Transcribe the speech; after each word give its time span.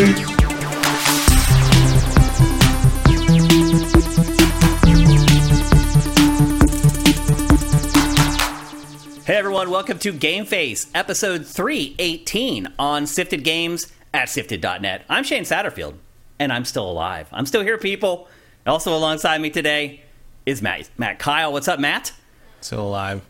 Hey 0.00 0.06
everyone, 9.36 9.68
welcome 9.68 9.98
to 9.98 10.12
Game 10.12 10.46
Face, 10.46 10.86
episode 10.94 11.44
318 11.44 12.68
on 12.78 13.06
Sifted 13.06 13.44
Games 13.44 13.92
at 14.14 14.30
Sifted.net. 14.30 15.04
I'm 15.10 15.22
Shane 15.22 15.42
Satterfield, 15.42 15.96
and 16.38 16.50
I'm 16.50 16.64
still 16.64 16.90
alive. 16.90 17.28
I'm 17.30 17.44
still 17.44 17.60
here, 17.60 17.76
people. 17.76 18.26
Also 18.66 18.96
alongside 18.96 19.42
me 19.42 19.50
today 19.50 20.00
is 20.46 20.62
Matt, 20.62 20.88
Matt 20.96 21.18
Kyle. 21.18 21.52
What's 21.52 21.68
up, 21.68 21.78
Matt? 21.78 22.12
Still 22.62 22.88
alive. 22.88 23.20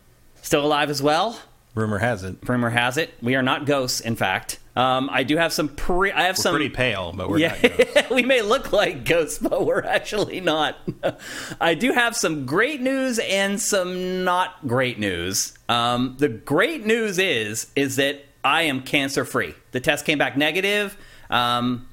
Still 0.41 0.65
alive 0.65 0.89
as 0.89 1.03
well? 1.03 1.41
Rumor 1.75 1.99
has 1.99 2.23
it. 2.23 2.37
Rumor 2.49 2.71
has 2.71 2.97
it. 2.97 3.13
We 3.21 3.35
are 3.35 3.43
not 3.43 3.67
ghosts, 3.67 3.99
in 3.99 4.15
fact. 4.15 4.60
Um, 4.77 5.11
I 5.13 5.25
do 5.25 5.37
have 5.37 5.53
some 5.53 5.69
pre. 5.69 6.13
I 6.13 6.23
have 6.23 6.39
We're 6.39 6.43
some. 6.43 6.55
pretty 6.55 6.71
pale, 6.71 7.13
but 7.13 7.29
we're 7.29 7.39
yeah, 7.39 8.07
we 8.11 8.23
may 8.23 8.41
look 8.43 8.73
like 8.73 9.05
ghosts, 9.05 9.39
but 9.39 9.67
we're 9.67 9.83
actually 9.83 10.41
not. 10.41 10.77
I 11.61 11.75
do 11.75 11.93
have 11.93 12.17
some 12.17 12.47
great 12.47 12.81
news 12.81 13.19
and 13.19 13.61
some 13.61 14.25
not 14.25 14.67
great 14.69 14.99
news. 14.99 15.55
Um, 15.69 16.17
the 16.19 16.29
great 16.29 16.87
news 16.87 17.19
is 17.19 17.67
is 17.75 17.97
that 17.97 18.25
I 18.45 18.63
am 18.63 18.83
cancer 18.83 19.25
free. 19.25 19.55
The 19.73 19.81
test 19.81 20.07
came 20.07 20.19
back 20.19 20.37
negative. 20.37 20.97
Um, 21.29 21.87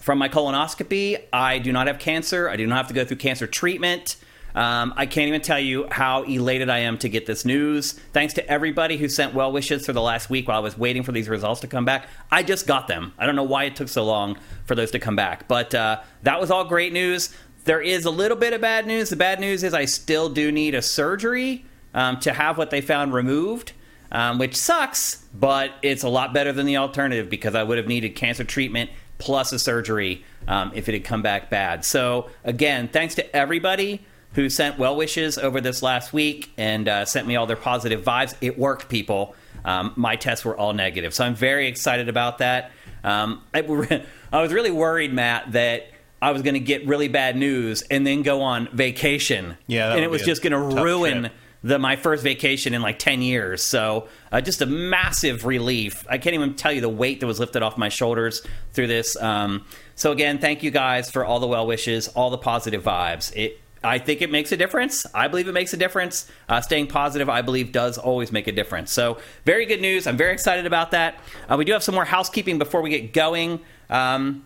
from 0.00 0.18
my 0.18 0.28
colonoscopy, 0.28 1.18
I 1.32 1.58
do 1.58 1.72
not 1.72 1.86
have 1.86 1.98
cancer. 1.98 2.48
I 2.50 2.56
do 2.56 2.66
not 2.66 2.76
have 2.76 2.88
to 2.88 2.94
go 2.94 3.04
through 3.06 3.16
cancer 3.16 3.46
treatment. 3.46 4.16
Um, 4.54 4.94
I 4.96 5.06
can't 5.06 5.26
even 5.26 5.40
tell 5.40 5.58
you 5.58 5.88
how 5.90 6.22
elated 6.22 6.70
I 6.70 6.80
am 6.80 6.96
to 6.98 7.08
get 7.08 7.26
this 7.26 7.44
news. 7.44 7.92
Thanks 8.12 8.34
to 8.34 8.48
everybody 8.48 8.96
who 8.96 9.08
sent 9.08 9.34
well 9.34 9.50
wishes 9.50 9.84
for 9.84 9.92
the 9.92 10.00
last 10.00 10.30
week 10.30 10.46
while 10.46 10.58
I 10.58 10.60
was 10.60 10.78
waiting 10.78 11.02
for 11.02 11.12
these 11.12 11.28
results 11.28 11.60
to 11.62 11.66
come 11.66 11.84
back. 11.84 12.06
I 12.30 12.44
just 12.44 12.66
got 12.66 12.86
them. 12.86 13.12
I 13.18 13.26
don't 13.26 13.34
know 13.34 13.42
why 13.42 13.64
it 13.64 13.74
took 13.74 13.88
so 13.88 14.04
long 14.04 14.38
for 14.64 14.74
those 14.74 14.92
to 14.92 15.00
come 15.00 15.16
back, 15.16 15.48
but 15.48 15.74
uh, 15.74 16.00
that 16.22 16.40
was 16.40 16.50
all 16.50 16.64
great 16.64 16.92
news. 16.92 17.34
There 17.64 17.80
is 17.80 18.04
a 18.04 18.10
little 18.10 18.36
bit 18.36 18.52
of 18.52 18.60
bad 18.60 18.86
news. 18.86 19.10
The 19.10 19.16
bad 19.16 19.40
news 19.40 19.64
is 19.64 19.74
I 19.74 19.86
still 19.86 20.28
do 20.28 20.52
need 20.52 20.74
a 20.74 20.82
surgery 20.82 21.64
um, 21.92 22.20
to 22.20 22.32
have 22.32 22.56
what 22.56 22.70
they 22.70 22.80
found 22.80 23.12
removed. 23.12 23.72
Um, 24.12 24.38
which 24.38 24.54
sucks, 24.54 25.24
but 25.34 25.72
it's 25.82 26.04
a 26.04 26.08
lot 26.08 26.32
better 26.32 26.52
than 26.52 26.66
the 26.66 26.76
alternative 26.76 27.28
because 27.28 27.56
I 27.56 27.64
would 27.64 27.78
have 27.78 27.88
needed 27.88 28.10
cancer 28.10 28.44
treatment 28.44 28.90
plus 29.18 29.52
a 29.52 29.58
surgery 29.58 30.24
um, 30.46 30.70
if 30.72 30.88
it 30.88 30.92
had 30.92 31.02
come 31.02 31.20
back 31.20 31.50
bad. 31.50 31.84
So, 31.84 32.30
again, 32.44 32.86
thanks 32.86 33.16
to 33.16 33.36
everybody 33.36 34.06
who 34.34 34.50
sent 34.50 34.78
well 34.78 34.96
wishes 34.96 35.38
over 35.38 35.60
this 35.60 35.82
last 35.82 36.12
week 36.12 36.52
and 36.56 36.88
uh, 36.88 37.04
sent 37.04 37.26
me 37.26 37.36
all 37.36 37.46
their 37.46 37.56
positive 37.56 38.02
vibes. 38.04 38.34
It 38.40 38.58
worked, 38.58 38.88
people. 38.88 39.34
Um, 39.64 39.92
my 39.96 40.16
tests 40.16 40.44
were 40.44 40.56
all 40.56 40.72
negative. 40.72 41.14
So, 41.14 41.24
I'm 41.24 41.34
very 41.34 41.66
excited 41.68 42.08
about 42.08 42.38
that. 42.38 42.70
Um, 43.02 43.42
I, 43.52 43.60
I 44.32 44.42
was 44.42 44.52
really 44.52 44.70
worried, 44.70 45.12
Matt, 45.12 45.52
that. 45.52 45.88
I 46.22 46.30
was 46.30 46.40
going 46.40 46.54
to 46.54 46.60
get 46.60 46.86
really 46.86 47.08
bad 47.08 47.36
news 47.36 47.82
and 47.82 48.06
then 48.06 48.22
go 48.22 48.40
on 48.40 48.68
vacation. 48.74 49.58
Yeah, 49.66 49.92
and 49.92 50.02
it 50.02 50.08
was 50.08 50.22
just 50.22 50.42
going 50.42 50.52
to 50.52 50.82
ruin 50.82 51.24
trip. 51.24 51.32
the 51.62 51.78
my 51.78 51.96
first 51.96 52.22
vacation 52.22 52.72
in 52.72 52.80
like 52.80 52.98
10 52.98 53.20
years. 53.20 53.62
So, 53.62 54.08
uh, 54.32 54.40
just 54.40 54.62
a 54.62 54.66
massive 54.66 55.44
relief. 55.44 56.06
I 56.08 56.16
can't 56.16 56.32
even 56.32 56.54
tell 56.54 56.72
you 56.72 56.80
the 56.80 56.88
weight 56.88 57.20
that 57.20 57.26
was 57.26 57.40
lifted 57.40 57.62
off 57.62 57.76
my 57.76 57.90
shoulders 57.90 58.40
through 58.72 58.86
this. 58.86 59.20
Um, 59.20 59.66
so, 59.96 60.12
again, 60.12 60.38
thank 60.38 60.62
you 60.62 60.70
guys 60.70 61.10
for 61.10 61.26
all 61.26 61.40
the 61.40 61.46
well 61.46 61.66
wishes, 61.66 62.08
all 62.08 62.30
the 62.30 62.38
positive 62.38 62.82
vibes. 62.82 63.30
It, 63.36 63.60
I 63.84 63.98
think 63.98 64.22
it 64.22 64.30
makes 64.30 64.50
a 64.52 64.56
difference. 64.56 65.06
I 65.14 65.28
believe 65.28 65.46
it 65.46 65.52
makes 65.52 65.72
a 65.72 65.76
difference. 65.76 66.30
Uh, 66.48 66.60
staying 66.60 66.86
positive, 66.88 67.28
I 67.28 67.42
believe, 67.42 67.72
does 67.72 67.98
always 67.98 68.32
make 68.32 68.46
a 68.46 68.52
difference. 68.52 68.90
So, 68.90 69.18
very 69.44 69.66
good 69.66 69.80
news. 69.80 70.06
I'm 70.06 70.16
very 70.16 70.32
excited 70.32 70.66
about 70.66 70.92
that. 70.92 71.18
Uh, 71.48 71.56
we 71.56 71.64
do 71.64 71.72
have 71.72 71.82
some 71.82 71.94
more 71.94 72.04
housekeeping 72.04 72.58
before 72.58 72.82
we 72.82 72.90
get 72.90 73.12
going. 73.12 73.60
Um, 73.90 74.44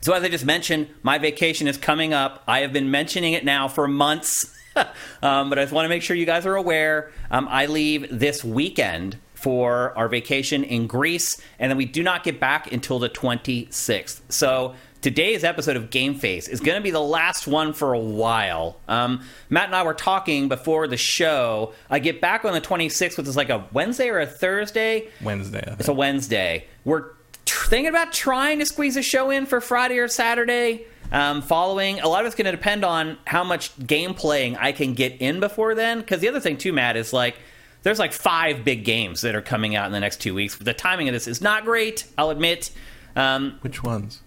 so, 0.00 0.12
as 0.12 0.22
I 0.22 0.28
just 0.28 0.44
mentioned, 0.44 0.88
my 1.02 1.18
vacation 1.18 1.66
is 1.66 1.76
coming 1.76 2.14
up. 2.14 2.42
I 2.46 2.60
have 2.60 2.72
been 2.72 2.90
mentioning 2.90 3.32
it 3.32 3.44
now 3.44 3.66
for 3.68 3.88
months, 3.88 4.56
um, 5.22 5.50
but 5.50 5.58
I 5.58 5.62
just 5.62 5.72
want 5.72 5.84
to 5.84 5.88
make 5.88 6.02
sure 6.02 6.16
you 6.16 6.26
guys 6.26 6.46
are 6.46 6.54
aware. 6.54 7.10
Um, 7.30 7.48
I 7.50 7.66
leave 7.66 8.06
this 8.10 8.44
weekend 8.44 9.18
for 9.34 9.96
our 9.96 10.08
vacation 10.08 10.64
in 10.64 10.86
Greece, 10.86 11.40
and 11.58 11.70
then 11.70 11.76
we 11.76 11.84
do 11.84 12.02
not 12.02 12.24
get 12.24 12.40
back 12.40 12.72
until 12.72 12.98
the 12.98 13.08
26th. 13.08 14.20
So, 14.28 14.74
today's 15.00 15.44
episode 15.44 15.76
of 15.76 15.90
Game 15.90 16.14
Face 16.14 16.48
is 16.48 16.60
going 16.60 16.76
to 16.76 16.82
be 16.82 16.90
the 16.90 17.00
last 17.00 17.46
one 17.46 17.72
for 17.72 17.92
a 17.92 17.98
while. 17.98 18.80
Um, 18.88 19.22
Matt 19.48 19.66
and 19.66 19.76
I 19.76 19.82
were 19.82 19.94
talking 19.94 20.48
before 20.48 20.86
the 20.88 20.96
show. 20.96 21.72
I 21.88 21.98
get 21.98 22.20
back 22.20 22.44
on 22.44 22.52
the 22.52 22.60
26th, 22.60 23.16
which 23.16 23.28
is 23.28 23.36
like 23.36 23.50
a 23.50 23.66
Wednesday 23.72 24.08
or 24.08 24.20
a 24.20 24.26
Thursday. 24.26 25.08
Wednesday. 25.22 25.64
I 25.66 25.74
It's 25.74 25.88
a. 25.88 25.92
Wednesday. 25.92 26.66
We're 26.84 27.10
tr- 27.44 27.68
thinking 27.68 27.88
about 27.88 28.12
trying 28.12 28.58
to 28.58 28.66
squeeze 28.66 28.96
a 28.96 29.02
show 29.02 29.30
in 29.30 29.46
for 29.46 29.60
Friday 29.60 29.98
or 29.98 30.08
Saturday. 30.08 30.86
Um, 31.10 31.40
following, 31.40 32.00
a 32.00 32.08
lot 32.08 32.20
of 32.20 32.26
it's 32.26 32.34
going 32.36 32.44
to 32.44 32.50
depend 32.50 32.84
on 32.84 33.16
how 33.26 33.42
much 33.42 33.72
game 33.86 34.12
playing 34.12 34.56
I 34.56 34.72
can 34.72 34.92
get 34.92 35.16
in 35.20 35.40
before 35.40 35.74
then. 35.74 36.00
Because 36.00 36.20
the 36.20 36.28
other 36.28 36.40
thing 36.40 36.58
too, 36.58 36.72
Matt, 36.72 36.96
is 36.96 37.12
like 37.12 37.36
there's 37.82 37.98
like 37.98 38.12
five 38.12 38.64
big 38.64 38.84
games 38.84 39.22
that 39.22 39.34
are 39.34 39.40
coming 39.40 39.74
out 39.74 39.86
in 39.86 39.92
the 39.92 40.00
next 40.00 40.20
two 40.20 40.34
weeks. 40.34 40.56
The 40.56 40.74
timing 40.74 41.08
of 41.08 41.14
this 41.14 41.26
is 41.26 41.40
not 41.40 41.64
great. 41.64 42.04
I'll 42.18 42.30
admit. 42.30 42.70
Um, 43.16 43.58
Which 43.62 43.82
ones? 43.82 44.20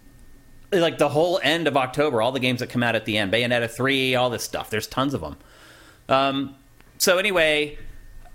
Like 0.72 0.98
the 0.98 1.10
whole 1.10 1.40
end 1.44 1.68
of 1.68 1.76
October, 1.76 2.22
all 2.22 2.32
the 2.32 2.40
games 2.40 2.60
that 2.60 2.70
come 2.70 2.84
out 2.84 2.96
at 2.96 3.06
the 3.06 3.18
end, 3.18 3.32
Bayonetta 3.32 3.70
three, 3.70 4.16
all 4.16 4.30
this 4.30 4.44
stuff. 4.44 4.70
There's 4.70 4.88
tons 4.88 5.14
of 5.14 5.22
them. 5.22 5.38
Um, 6.10 6.56
so 6.98 7.18
anyway, 7.18 7.78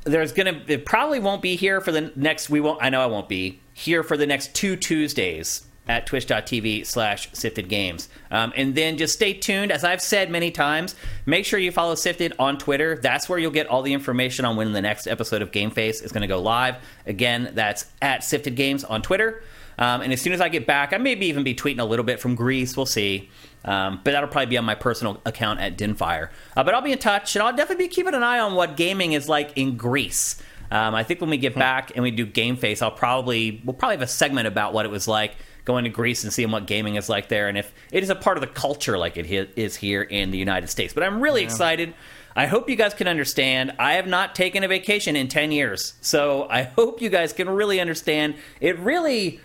there's 0.04 0.32
gonna 0.32 0.62
it 0.66 0.84
probably 0.84 1.18
won't 1.18 1.42
be 1.42 1.56
here 1.56 1.80
for 1.80 1.92
the 1.92 2.12
next. 2.16 2.50
We 2.50 2.60
won't. 2.60 2.82
I 2.82 2.90
know 2.90 3.00
I 3.00 3.06
won't 3.06 3.28
be 3.28 3.60
here 3.74 4.02
for 4.02 4.16
the 4.16 4.26
next 4.26 4.54
two 4.54 4.76
Tuesdays 4.76 5.66
at 5.88 6.06
twitch.tv 6.06 6.84
slash 6.84 7.28
sifted 7.32 7.68
games 7.68 8.08
um, 8.30 8.52
and 8.56 8.74
then 8.74 8.96
just 8.96 9.14
stay 9.14 9.32
tuned 9.32 9.70
as 9.70 9.84
i've 9.84 10.02
said 10.02 10.30
many 10.30 10.50
times 10.50 10.96
make 11.26 11.44
sure 11.44 11.58
you 11.58 11.70
follow 11.70 11.94
sifted 11.94 12.32
on 12.38 12.58
twitter 12.58 12.96
that's 12.96 13.28
where 13.28 13.38
you'll 13.38 13.50
get 13.50 13.68
all 13.68 13.82
the 13.82 13.92
information 13.92 14.44
on 14.44 14.56
when 14.56 14.72
the 14.72 14.82
next 14.82 15.06
episode 15.06 15.42
of 15.42 15.52
game 15.52 15.70
face 15.70 16.00
is 16.00 16.10
going 16.10 16.22
to 16.22 16.26
go 16.26 16.40
live 16.40 16.76
again 17.06 17.50
that's 17.54 17.86
at 18.02 18.24
sifted 18.24 18.56
games 18.56 18.82
on 18.82 19.00
twitter 19.00 19.42
um, 19.78 20.00
and 20.00 20.12
as 20.12 20.20
soon 20.20 20.32
as 20.32 20.40
I 20.40 20.48
get 20.48 20.66
back, 20.66 20.92
I 20.92 20.98
maybe 20.98 21.26
even 21.26 21.44
be 21.44 21.54
tweeting 21.54 21.80
a 21.80 21.84
little 21.84 22.04
bit 22.04 22.20
from 22.20 22.34
Greece. 22.34 22.76
We'll 22.76 22.86
see. 22.86 23.30
Um, 23.64 24.00
but 24.04 24.12
that'll 24.12 24.28
probably 24.28 24.46
be 24.46 24.58
on 24.58 24.64
my 24.64 24.74
personal 24.76 25.20
account 25.26 25.60
at 25.60 25.76
Dinfire. 25.76 26.30
Uh, 26.56 26.62
but 26.62 26.74
I'll 26.74 26.82
be 26.82 26.92
in 26.92 26.98
touch, 26.98 27.34
and 27.34 27.42
I'll 27.42 27.54
definitely 27.54 27.86
be 27.86 27.88
keeping 27.88 28.14
an 28.14 28.22
eye 28.22 28.38
on 28.38 28.54
what 28.54 28.76
gaming 28.76 29.12
is 29.12 29.28
like 29.28 29.52
in 29.56 29.76
Greece. 29.76 30.40
Um, 30.70 30.94
I 30.94 31.02
think 31.02 31.20
when 31.20 31.30
we 31.30 31.36
get 31.36 31.54
back 31.54 31.92
and 31.94 32.02
we 32.02 32.10
do 32.10 32.26
Game 32.26 32.56
Face, 32.56 32.82
I'll 32.82 32.90
probably 32.90 33.60
we'll 33.64 33.74
probably 33.74 33.96
have 33.96 34.02
a 34.02 34.08
segment 34.08 34.46
about 34.46 34.72
what 34.72 34.84
it 34.84 34.90
was 34.90 35.06
like 35.06 35.36
going 35.64 35.84
to 35.84 35.90
Greece 35.90 36.22
and 36.24 36.32
seeing 36.32 36.50
what 36.50 36.66
gaming 36.66 36.94
is 36.94 37.08
like 37.08 37.28
there, 37.28 37.48
and 37.48 37.58
if 37.58 37.72
it 37.92 38.02
is 38.02 38.10
a 38.10 38.14
part 38.14 38.36
of 38.36 38.40
the 38.40 38.46
culture 38.46 38.96
like 38.96 39.16
it 39.16 39.26
he- 39.26 39.48
is 39.56 39.76
here 39.76 40.02
in 40.02 40.30
the 40.30 40.38
United 40.38 40.68
States. 40.68 40.94
But 40.94 41.02
I'm 41.02 41.20
really 41.20 41.42
excited. 41.42 41.92
I 42.36 42.46
hope 42.46 42.68
you 42.68 42.76
guys 42.76 42.92
can 42.92 43.08
understand. 43.08 43.72
I 43.78 43.94
have 43.94 44.06
not 44.06 44.34
taken 44.34 44.62
a 44.62 44.68
vacation 44.68 45.16
in 45.16 45.28
10 45.28 45.52
years. 45.52 45.94
So 46.02 46.46
I 46.50 46.62
hope 46.76 47.00
you 47.00 47.08
guys 47.08 47.32
can 47.32 47.48
really 47.48 47.80
understand. 47.80 48.36
It 48.60 48.78
really 48.78 49.40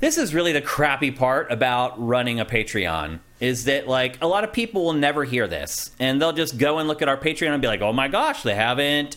this 0.00 0.18
is 0.18 0.34
really 0.34 0.52
the 0.52 0.60
crappy 0.62 1.10
part 1.10 1.50
about 1.50 1.94
running 2.04 2.40
a 2.40 2.44
Patreon 2.44 3.20
is 3.40 3.64
that 3.64 3.86
like 3.88 4.18
a 4.20 4.26
lot 4.26 4.44
of 4.44 4.52
people 4.52 4.84
will 4.84 4.92
never 4.92 5.24
hear 5.24 5.46
this 5.46 5.90
and 5.98 6.20
they'll 6.20 6.32
just 6.32 6.58
go 6.58 6.78
and 6.78 6.88
look 6.88 7.02
at 7.02 7.08
our 7.08 7.16
Patreon 7.16 7.50
and 7.52 7.62
be 7.62 7.68
like, 7.68 7.80
"Oh 7.80 7.92
my 7.92 8.08
gosh, 8.08 8.42
they 8.42 8.54
haven't 8.54 9.16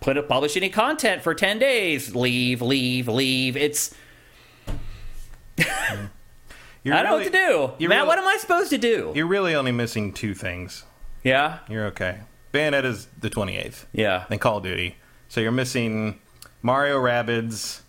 put 0.00 0.28
published 0.28 0.56
any 0.56 0.68
content 0.68 1.22
for 1.22 1.34
10 1.34 1.58
days. 1.58 2.14
Leave, 2.14 2.62
leave, 2.62 3.08
leave." 3.08 3.56
It's 3.56 3.94
I 5.58 6.08
don't 6.84 7.04
know 7.04 7.14
what 7.14 7.24
to 7.24 7.30
do. 7.30 7.88
Matt, 7.88 7.98
really- 7.98 8.08
what 8.08 8.18
am 8.18 8.26
I 8.26 8.36
supposed 8.40 8.70
to 8.70 8.78
do? 8.78 9.12
You're 9.14 9.26
really 9.26 9.54
only 9.54 9.72
missing 9.72 10.12
two 10.12 10.34
things. 10.34 10.84
Yeah. 11.22 11.58
You're 11.68 11.86
okay. 11.86 12.20
Bayonetta's 12.52 13.06
the 13.18 13.30
28th. 13.30 13.84
Yeah. 13.92 14.24
And 14.28 14.40
Call 14.40 14.58
of 14.58 14.64
Duty. 14.64 14.96
So 15.28 15.40
you're 15.40 15.52
missing 15.52 16.20
Mario 16.60 17.00
Rabbids 17.00 17.81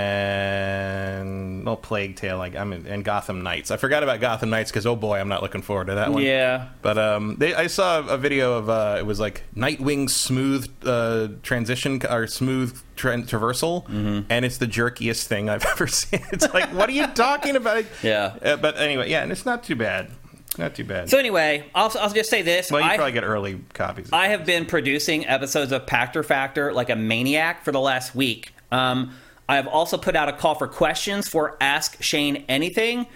and 0.00 1.64
well, 1.64 1.76
Plague 1.76 2.16
Tale. 2.16 2.38
Like 2.38 2.56
I'm 2.56 2.72
in, 2.72 2.86
and 2.86 3.04
Gotham 3.04 3.42
Knights. 3.42 3.70
I 3.70 3.76
forgot 3.76 4.02
about 4.02 4.20
Gotham 4.20 4.50
Knights 4.50 4.70
because 4.70 4.86
oh 4.86 4.96
boy, 4.96 5.18
I'm 5.18 5.28
not 5.28 5.42
looking 5.42 5.62
forward 5.62 5.86
to 5.88 5.94
that 5.96 6.12
one. 6.12 6.22
Yeah. 6.22 6.68
But 6.82 6.98
um, 6.98 7.36
they, 7.38 7.54
I 7.54 7.66
saw 7.66 8.06
a 8.06 8.16
video 8.18 8.54
of 8.54 8.68
uh, 8.70 8.96
it 8.98 9.06
was 9.06 9.20
like 9.20 9.42
Nightwing's 9.54 10.14
smooth 10.14 10.68
uh, 10.84 11.28
transition 11.42 12.00
or 12.08 12.26
smooth 12.26 12.80
tra- 12.96 13.18
traversal, 13.18 13.84
Mm-hmm. 13.88 14.26
and 14.30 14.44
it's 14.44 14.58
the 14.58 14.66
jerkiest 14.66 15.26
thing 15.26 15.48
I've 15.48 15.64
ever 15.72 15.86
seen. 15.86 16.20
It's 16.32 16.52
like, 16.52 16.72
what 16.74 16.88
are 16.88 16.92
you 16.92 17.06
talking 17.08 17.56
about? 17.56 17.84
Yeah. 18.02 18.36
Uh, 18.42 18.56
but 18.56 18.76
anyway, 18.78 19.10
yeah, 19.10 19.22
and 19.22 19.32
it's 19.32 19.44
not 19.46 19.64
too 19.64 19.76
bad. 19.76 20.10
Not 20.56 20.74
too 20.74 20.84
bad. 20.84 21.08
So 21.08 21.18
anyway, 21.18 21.66
I'll, 21.74 21.92
I'll 22.00 22.10
just 22.12 22.30
say 22.30 22.42
this. 22.42 22.70
well, 22.70 22.80
you 22.80 22.88
I- 22.88 22.96
probably 22.96 23.12
get 23.12 23.22
early 23.24 23.60
copies. 23.74 24.08
I 24.12 24.28
have 24.28 24.44
been 24.44 24.66
producing 24.66 25.26
episodes 25.26 25.70
of 25.72 25.86
Pactor 25.86 26.24
Factor 26.24 26.72
like 26.72 26.90
a 26.90 26.96
maniac 26.96 27.62
for 27.64 27.70
the 27.72 27.80
last 27.80 28.14
week. 28.14 28.52
Um, 28.70 29.12
I 29.48 29.56
have 29.56 29.66
also 29.66 29.96
put 29.96 30.14
out 30.14 30.28
a 30.28 30.32
call 30.32 30.54
for 30.54 30.68
questions 30.68 31.28
for 31.28 31.56
Ask 31.60 32.02
Shane 32.02 32.44
Anything. 32.48 33.06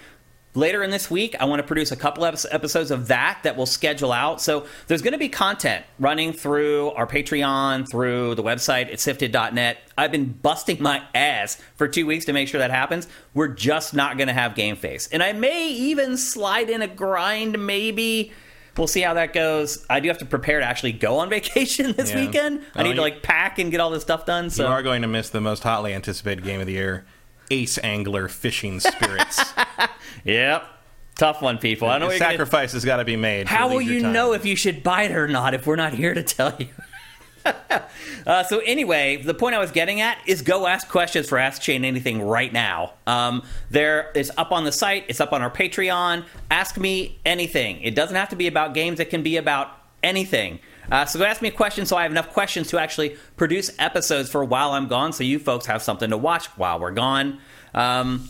later 0.55 0.83
in 0.83 0.91
this 0.91 1.11
week, 1.11 1.35
I 1.41 1.47
want 1.47 1.61
to 1.61 1.67
produce 1.67 1.93
a 1.93 1.97
couple 1.97 2.25
episodes 2.25 2.91
of 2.91 3.09
that 3.09 3.41
that 3.43 3.57
will 3.57 3.67
schedule 3.67 4.13
out. 4.13 4.41
So 4.41 4.67
there's 4.87 5.01
going 5.03 5.13
to 5.13 5.19
be 5.19 5.29
content 5.29 5.85
running 5.99 6.33
through 6.33 6.91
our 6.91 7.07
Patreon, 7.07 7.89
through 7.91 8.35
the 8.35 8.43
website 8.43 8.93
at 8.93 9.01
sifted.net. 9.01 9.79
I've 9.97 10.13
been 10.13 10.27
busting 10.33 10.83
my 10.83 11.03
ass 11.15 11.61
for 11.77 11.89
two 11.89 12.07
weeks 12.07 12.27
to 12.27 12.33
make 12.33 12.49
sure 12.49 12.59
that 12.59 12.71
happens. 12.71 13.09
We're 13.35 13.49
just 13.49 13.95
not 13.95 14.19
going 14.19 14.29
to 14.29 14.35
have 14.35 14.55
Game 14.55 14.77
Face. 14.77 15.09
And 15.09 15.23
I 15.23 15.33
may 15.33 15.69
even 15.71 16.17
slide 16.17 16.69
in 16.71 16.83
a 16.83 16.89
grind, 16.89 17.65
maybe. 17.67 18.33
We'll 18.77 18.87
see 18.87 19.01
how 19.03 19.15
that 19.15 19.33
goes. 19.35 19.85
I 19.91 20.01
do 20.01 20.09
have 20.09 20.19
to 20.19 20.25
prepare 20.25 20.61
to 20.61 20.65
actually 20.67 20.93
go 20.93 21.19
on 21.19 21.29
vacation 21.31 21.93
this 21.93 22.11
Yeah. 22.11 22.25
weekend. 22.27 22.63
I 22.75 22.81
Oh, 22.81 22.83
need 22.85 22.89
you- 22.91 22.95
to 22.97 23.03
like 23.03 23.23
pack 23.23 23.59
and 23.59 23.71
get 23.71 23.81
all 23.81 23.91
this 23.91 24.03
stuff 24.03 24.25
done. 24.27 24.49
So 24.51 24.65
You 24.65 24.69
are 24.73 24.83
going 24.83 25.03
to 25.03 25.09
miss 25.09 25.29
the 25.31 25.41
most 25.41 25.63
hotly 25.63 25.93
anticipated 25.95 26.43
game 26.45 26.61
of 26.61 26.67
the 26.67 26.73
year, 26.73 27.05
Ace 27.51 27.79
Angler 27.79 28.29
Fishing 28.29 28.81
Spirits. 28.81 29.43
Yep. 30.25 30.65
Tough 31.17 31.43
one, 31.43 31.59
people. 31.59 31.89
I 31.89 31.99
know 31.99 32.09
you're 32.09 32.19
gonna- 32.19 32.31
Sacrifice 32.33 32.73
has 32.73 32.85
got 32.85 32.97
to 32.99 33.05
be 33.05 33.17
made. 33.17 33.47
How 33.49 33.69
will 33.69 33.83
you 33.83 34.01
time. 34.03 34.13
know 34.13 34.33
if 34.33 34.47
you 34.47 34.57
should 34.57 34.83
buy 34.83 35.03
it 35.05 35.13
or 35.13 35.27
not 35.29 35.53
if 35.53 35.67
we're 35.67 35.77
not 35.77 35.93
here 35.95 36.15
to 36.15 36.23
tell 36.23 36.55
you? 36.59 36.69
uh, 38.27 38.43
so 38.45 38.59
anyway, 38.61 39.17
the 39.17 39.35
point 39.35 39.55
I 39.55 39.59
was 39.59 39.71
getting 39.71 40.01
at 40.01 40.19
is 40.27 40.43
go 40.43 40.67
ask 40.67 40.89
questions 40.89 41.29
for 41.29 41.39
Ask 41.39 41.63
Shane 41.63 41.85
Anything 41.85 42.23
right 42.23 42.53
now. 42.53 42.95
Um, 43.07 43.43
there 43.71 44.11
is 44.15 44.31
up 44.37 44.53
on 44.53 44.65
the 44.65 44.73
site. 44.73 45.05
It's 45.09 45.21
up 45.21 45.33
on 45.33 45.43
our 45.43 45.51
Patreon. 45.51 46.25
Ask 46.51 46.79
me 46.79 47.19
anything. 47.25 47.81
It 47.83 47.95
doesn't 47.95 48.17
have 48.17 48.29
to 48.31 48.37
be 48.37 48.47
about 48.47 48.75
games. 48.75 49.01
It 49.01 49.11
can 49.11 49.23
be 49.23 49.37
about 49.37 49.77
anything. 50.03 50.61
Uh, 50.91 51.05
so 51.05 51.19
go 51.19 51.25
ask 51.25 51.41
me 51.41 51.49
a 51.49 51.53
question 51.53 51.87
so 51.87 51.97
I 51.97 52.03
have 52.03 52.11
enough 52.11 52.33
questions 52.33 52.69
to 52.69 52.81
actually 52.81 53.17
produce 53.37 53.71
episodes 53.79 54.29
for 54.31 54.45
while 54.45 54.73
I'm 54.73 54.89
gone, 54.89 55.13
so 55.13 55.25
you 55.25 55.39
folks 55.39 55.67
have 55.67 55.83
something 55.83 56.11
to 56.11 56.17
watch 56.17 56.47
while 56.59 56.81
we're 56.81 56.91
gone. 56.91 57.41
Um, 57.73 58.29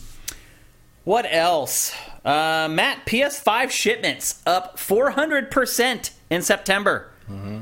what 1.04 1.26
else? 1.28 1.94
Uh, 2.24 2.68
Matt, 2.70 3.04
PS5 3.06 3.70
shipments 3.70 4.42
up 4.46 4.76
400% 4.76 6.10
in 6.30 6.42
September. 6.42 7.11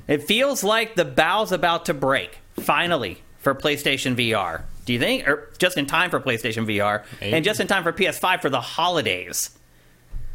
It 0.09 0.23
feels 0.25 0.63
like 0.65 0.95
the 0.97 1.05
bow's 1.05 1.53
about 1.53 1.87
to 1.87 1.95
break, 1.95 2.39
finally, 2.61 3.23
for 3.39 3.55
PlayStation 3.55 4.17
VR. 4.17 4.63
Do 4.85 4.93
you 4.93 4.99
think? 4.99 5.29
Or 5.29 5.51
just 5.59 5.77
in 5.77 5.87
time 5.87 6.11
for 6.11 6.19
PlayStation 6.21 6.67
VR, 6.67 7.05
Maybe. 7.21 7.37
and 7.37 7.45
just 7.45 7.61
in 7.61 7.67
time 7.67 7.83
for 7.83 7.93
PS5 7.93 8.41
for 8.43 8.51
the 8.51 8.61
holidays. 8.61 9.51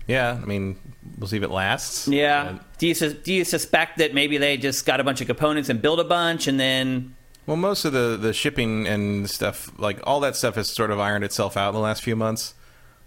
Yeah, 0.07 0.39
I 0.41 0.45
mean, 0.45 0.77
we'll 1.17 1.27
see 1.27 1.37
if 1.37 1.43
it 1.43 1.49
lasts. 1.49 2.07
Yeah. 2.07 2.43
Uh, 2.43 2.59
do 2.77 2.87
you 2.87 2.93
sus- 2.93 3.13
do 3.13 3.33
you 3.33 3.43
suspect 3.43 3.97
that 3.97 4.13
maybe 4.13 4.37
they 4.37 4.55
just 4.57 4.85
got 4.85 4.99
a 4.99 5.03
bunch 5.03 5.19
of 5.21 5.27
components 5.27 5.67
and 5.69 5.81
build 5.81 5.99
a 5.99 6.03
bunch, 6.03 6.47
and 6.47 6.59
then 6.59 7.15
well, 7.47 7.57
most 7.57 7.85
of 7.85 7.93
the 7.93 8.15
the 8.19 8.31
shipping 8.33 8.87
and 8.87 9.27
stuff, 9.29 9.71
like 9.79 9.99
all 10.03 10.19
that 10.19 10.35
stuff, 10.35 10.55
has 10.55 10.69
sort 10.69 10.91
of 10.91 10.99
ironed 10.99 11.23
itself 11.23 11.57
out 11.57 11.69
in 11.69 11.75
the 11.75 11.81
last 11.81 12.03
few 12.03 12.15
months. 12.15 12.53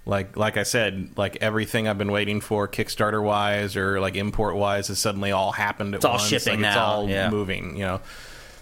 Like 0.08 0.37
like 0.37 0.56
I 0.56 0.62
said, 0.64 1.10
like 1.16 1.37
everything 1.43 1.87
I've 1.87 1.99
been 1.99 2.10
waiting 2.10 2.40
for, 2.40 2.66
Kickstarter 2.66 3.22
wise 3.22 3.76
or 3.76 4.00
like 4.00 4.16
import 4.16 4.56
wise, 4.56 4.88
has 4.88 4.99
suddenly 4.99 5.31
all 5.32 5.52
happened 5.52 5.94
at 5.94 6.05
all 6.05 6.12
once. 6.12 6.25
shipping 6.26 6.62
like, 6.62 6.70
It's 6.70 6.76
all 6.78 7.08
yeah. 7.08 7.28
moving. 7.31 7.76
You 7.76 7.84
know, 7.84 8.00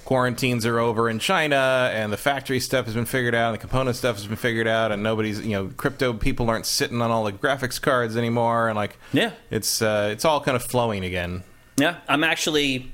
quarantines 0.04 0.66
are 0.66 0.78
over 0.78 1.08
in 1.08 1.18
China, 1.20 1.90
and 1.94 2.12
the 2.12 2.16
factory 2.16 2.60
stuff 2.60 2.86
has 2.86 2.94
been 2.94 3.06
figured 3.06 3.34
out, 3.34 3.48
and 3.50 3.54
the 3.54 3.60
component 3.60 3.96
stuff 3.96 4.16
has 4.16 4.26
been 4.26 4.36
figured 4.36 4.66
out, 4.66 4.90
and 4.92 5.02
nobody's 5.02 5.40
you 5.40 5.52
know, 5.52 5.68
crypto 5.76 6.12
people 6.12 6.50
aren't 6.50 6.66
sitting 6.66 7.00
on 7.00 7.10
all 7.12 7.24
the 7.24 7.32
graphics 7.32 7.80
cards 7.80 8.16
anymore, 8.16 8.68
and 8.68 8.76
like 8.76 8.98
Yeah. 9.12 9.30
it's 9.50 9.80
uh, 9.80 10.08
it's 10.12 10.24
all 10.24 10.40
kind 10.40 10.56
of 10.56 10.64
flowing 10.64 11.04
again. 11.04 11.44
yeah, 11.76 11.98
I'm 12.08 12.24
actually 12.24 12.92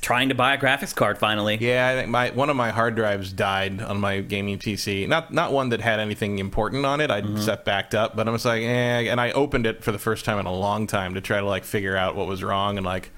trying 0.00 0.28
to 0.28 0.34
buy 0.34 0.54
a 0.54 0.58
graphics 0.58 0.94
card 0.94 1.18
finally. 1.18 1.56
Yeah, 1.60 1.88
I 1.88 1.94
think 1.94 2.08
my 2.08 2.30
one 2.30 2.50
of 2.50 2.56
my 2.56 2.70
hard 2.70 2.94
drives 2.94 3.32
died 3.32 3.82
on 3.82 4.00
my 4.00 4.20
gaming 4.20 4.58
PC. 4.58 5.08
Not 5.08 5.32
not 5.32 5.52
one 5.52 5.70
that 5.70 5.80
had 5.80 6.00
anything 6.00 6.38
important 6.38 6.84
on 6.86 7.00
it. 7.00 7.10
I 7.10 7.22
Mm-hmm. 7.22 7.40
set 7.40 7.64
backed 7.64 7.94
up, 7.94 8.14
but 8.16 8.28
I 8.28 8.30
was 8.30 8.44
like, 8.44 8.62
eh. 8.62 9.10
And 9.10 9.20
I 9.20 9.32
opened 9.32 9.66
it 9.66 9.82
for 9.82 9.92
the 9.92 9.98
first 9.98 10.24
time 10.24 10.38
in 10.38 10.46
a 10.46 10.52
long 10.54 10.86
time 10.86 11.14
to 11.14 11.20
try 11.20 11.40
to 11.40 11.46
like 11.46 11.64
figure 11.64 11.96
out 11.96 12.14
what 12.16 12.26
was 12.26 12.42
wrong 12.42 12.76
and 12.76 12.86
like. 12.86 13.10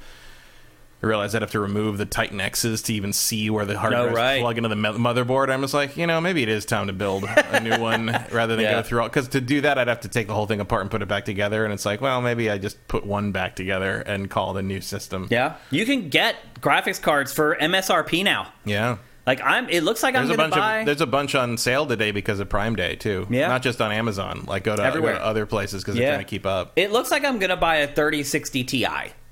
I 1.02 1.06
realized 1.06 1.34
I'd 1.34 1.40
have 1.42 1.50
to 1.52 1.60
remove 1.60 1.96
the 1.96 2.04
Titan 2.04 2.40
X's 2.40 2.82
to 2.82 2.92
even 2.94 3.12
see 3.14 3.48
where 3.48 3.64
the 3.64 3.78
hard 3.78 3.94
Oh, 3.94 4.02
drives 4.10 4.16
right. 4.16 4.40
plug 4.42 4.56
into 4.58 4.68
the 4.68 4.76
mo- 4.76 4.92
motherboard. 4.98 5.50
I'm 5.50 5.62
just 5.62 5.72
like, 5.72 5.96
you 5.96 6.06
know, 6.06 6.20
maybe 6.20 6.42
it 6.42 6.48
is 6.50 6.66
time 6.66 6.88
to 6.88 6.92
build 6.92 7.24
a 7.24 7.60
new 7.60 7.78
one 7.80 8.06
rather 8.30 8.54
than 8.56 8.64
Yeah. 8.64 8.72
go 8.72 8.82
through 8.82 9.00
all. 9.00 9.08
Because 9.08 9.28
to 9.28 9.40
do 9.40 9.62
that, 9.62 9.78
I'd 9.78 9.88
have 9.88 10.00
to 10.00 10.08
take 10.08 10.26
the 10.26 10.34
whole 10.34 10.46
thing 10.46 10.60
apart 10.60 10.82
and 10.82 10.90
put 10.90 11.00
it 11.00 11.08
back 11.08 11.24
together. 11.24 11.64
And 11.64 11.72
it's 11.72 11.86
like, 11.86 12.00
well, 12.02 12.20
maybe 12.20 12.50
I 12.50 12.58
just 12.58 12.86
put 12.86 13.06
one 13.06 13.32
back 13.32 13.56
together 13.56 14.00
and 14.00 14.28
call 14.28 14.56
it 14.56 14.60
a 14.60 14.62
new 14.62 14.80
system. 14.82 15.26
Yeah, 15.30 15.54
you 15.70 15.86
can 15.86 16.10
get 16.10 16.36
graphics 16.60 17.00
cards 17.00 17.32
for 17.32 17.56
MSRP 17.56 18.22
now. 18.22 18.52
Yeah. 18.66 18.98
Like 19.26 19.40
I'm, 19.42 19.68
it 19.68 19.82
looks 19.84 20.02
like 20.02 20.14
There's 20.14 20.28
I'm 20.28 20.34
a 20.34 20.36
going 20.36 20.50
to 20.50 20.56
bunch 20.56 20.60
buy. 20.62 20.78
of 20.80 20.86
there's 20.86 21.00
a 21.02 21.06
bunch 21.06 21.34
on 21.34 21.56
sale 21.56 21.86
today 21.86 22.10
because 22.10 22.40
of 22.40 22.48
Prime 22.48 22.74
Day 22.74 22.96
too. 22.96 23.26
Yeah. 23.30 23.48
not 23.48 23.62
just 23.62 23.80
on 23.80 23.92
Amazon. 23.92 24.44
Like 24.46 24.64
go 24.64 24.74
to, 24.76 24.82
Everywhere. 24.82 25.12
go 25.14 25.18
to 25.20 25.24
other 25.24 25.46
places 25.46 25.82
because 25.84 25.96
Yeah. 25.96 26.06
they're 26.06 26.14
trying 26.16 26.24
to 26.26 26.30
keep 26.30 26.46
up. 26.46 26.72
It 26.76 26.90
looks 26.90 27.10
like 27.10 27.24
I'm 27.24 27.38
gonna 27.38 27.56
buy 27.56 27.76
a 27.76 27.86
3060 27.86 28.64
Ti 28.64 28.86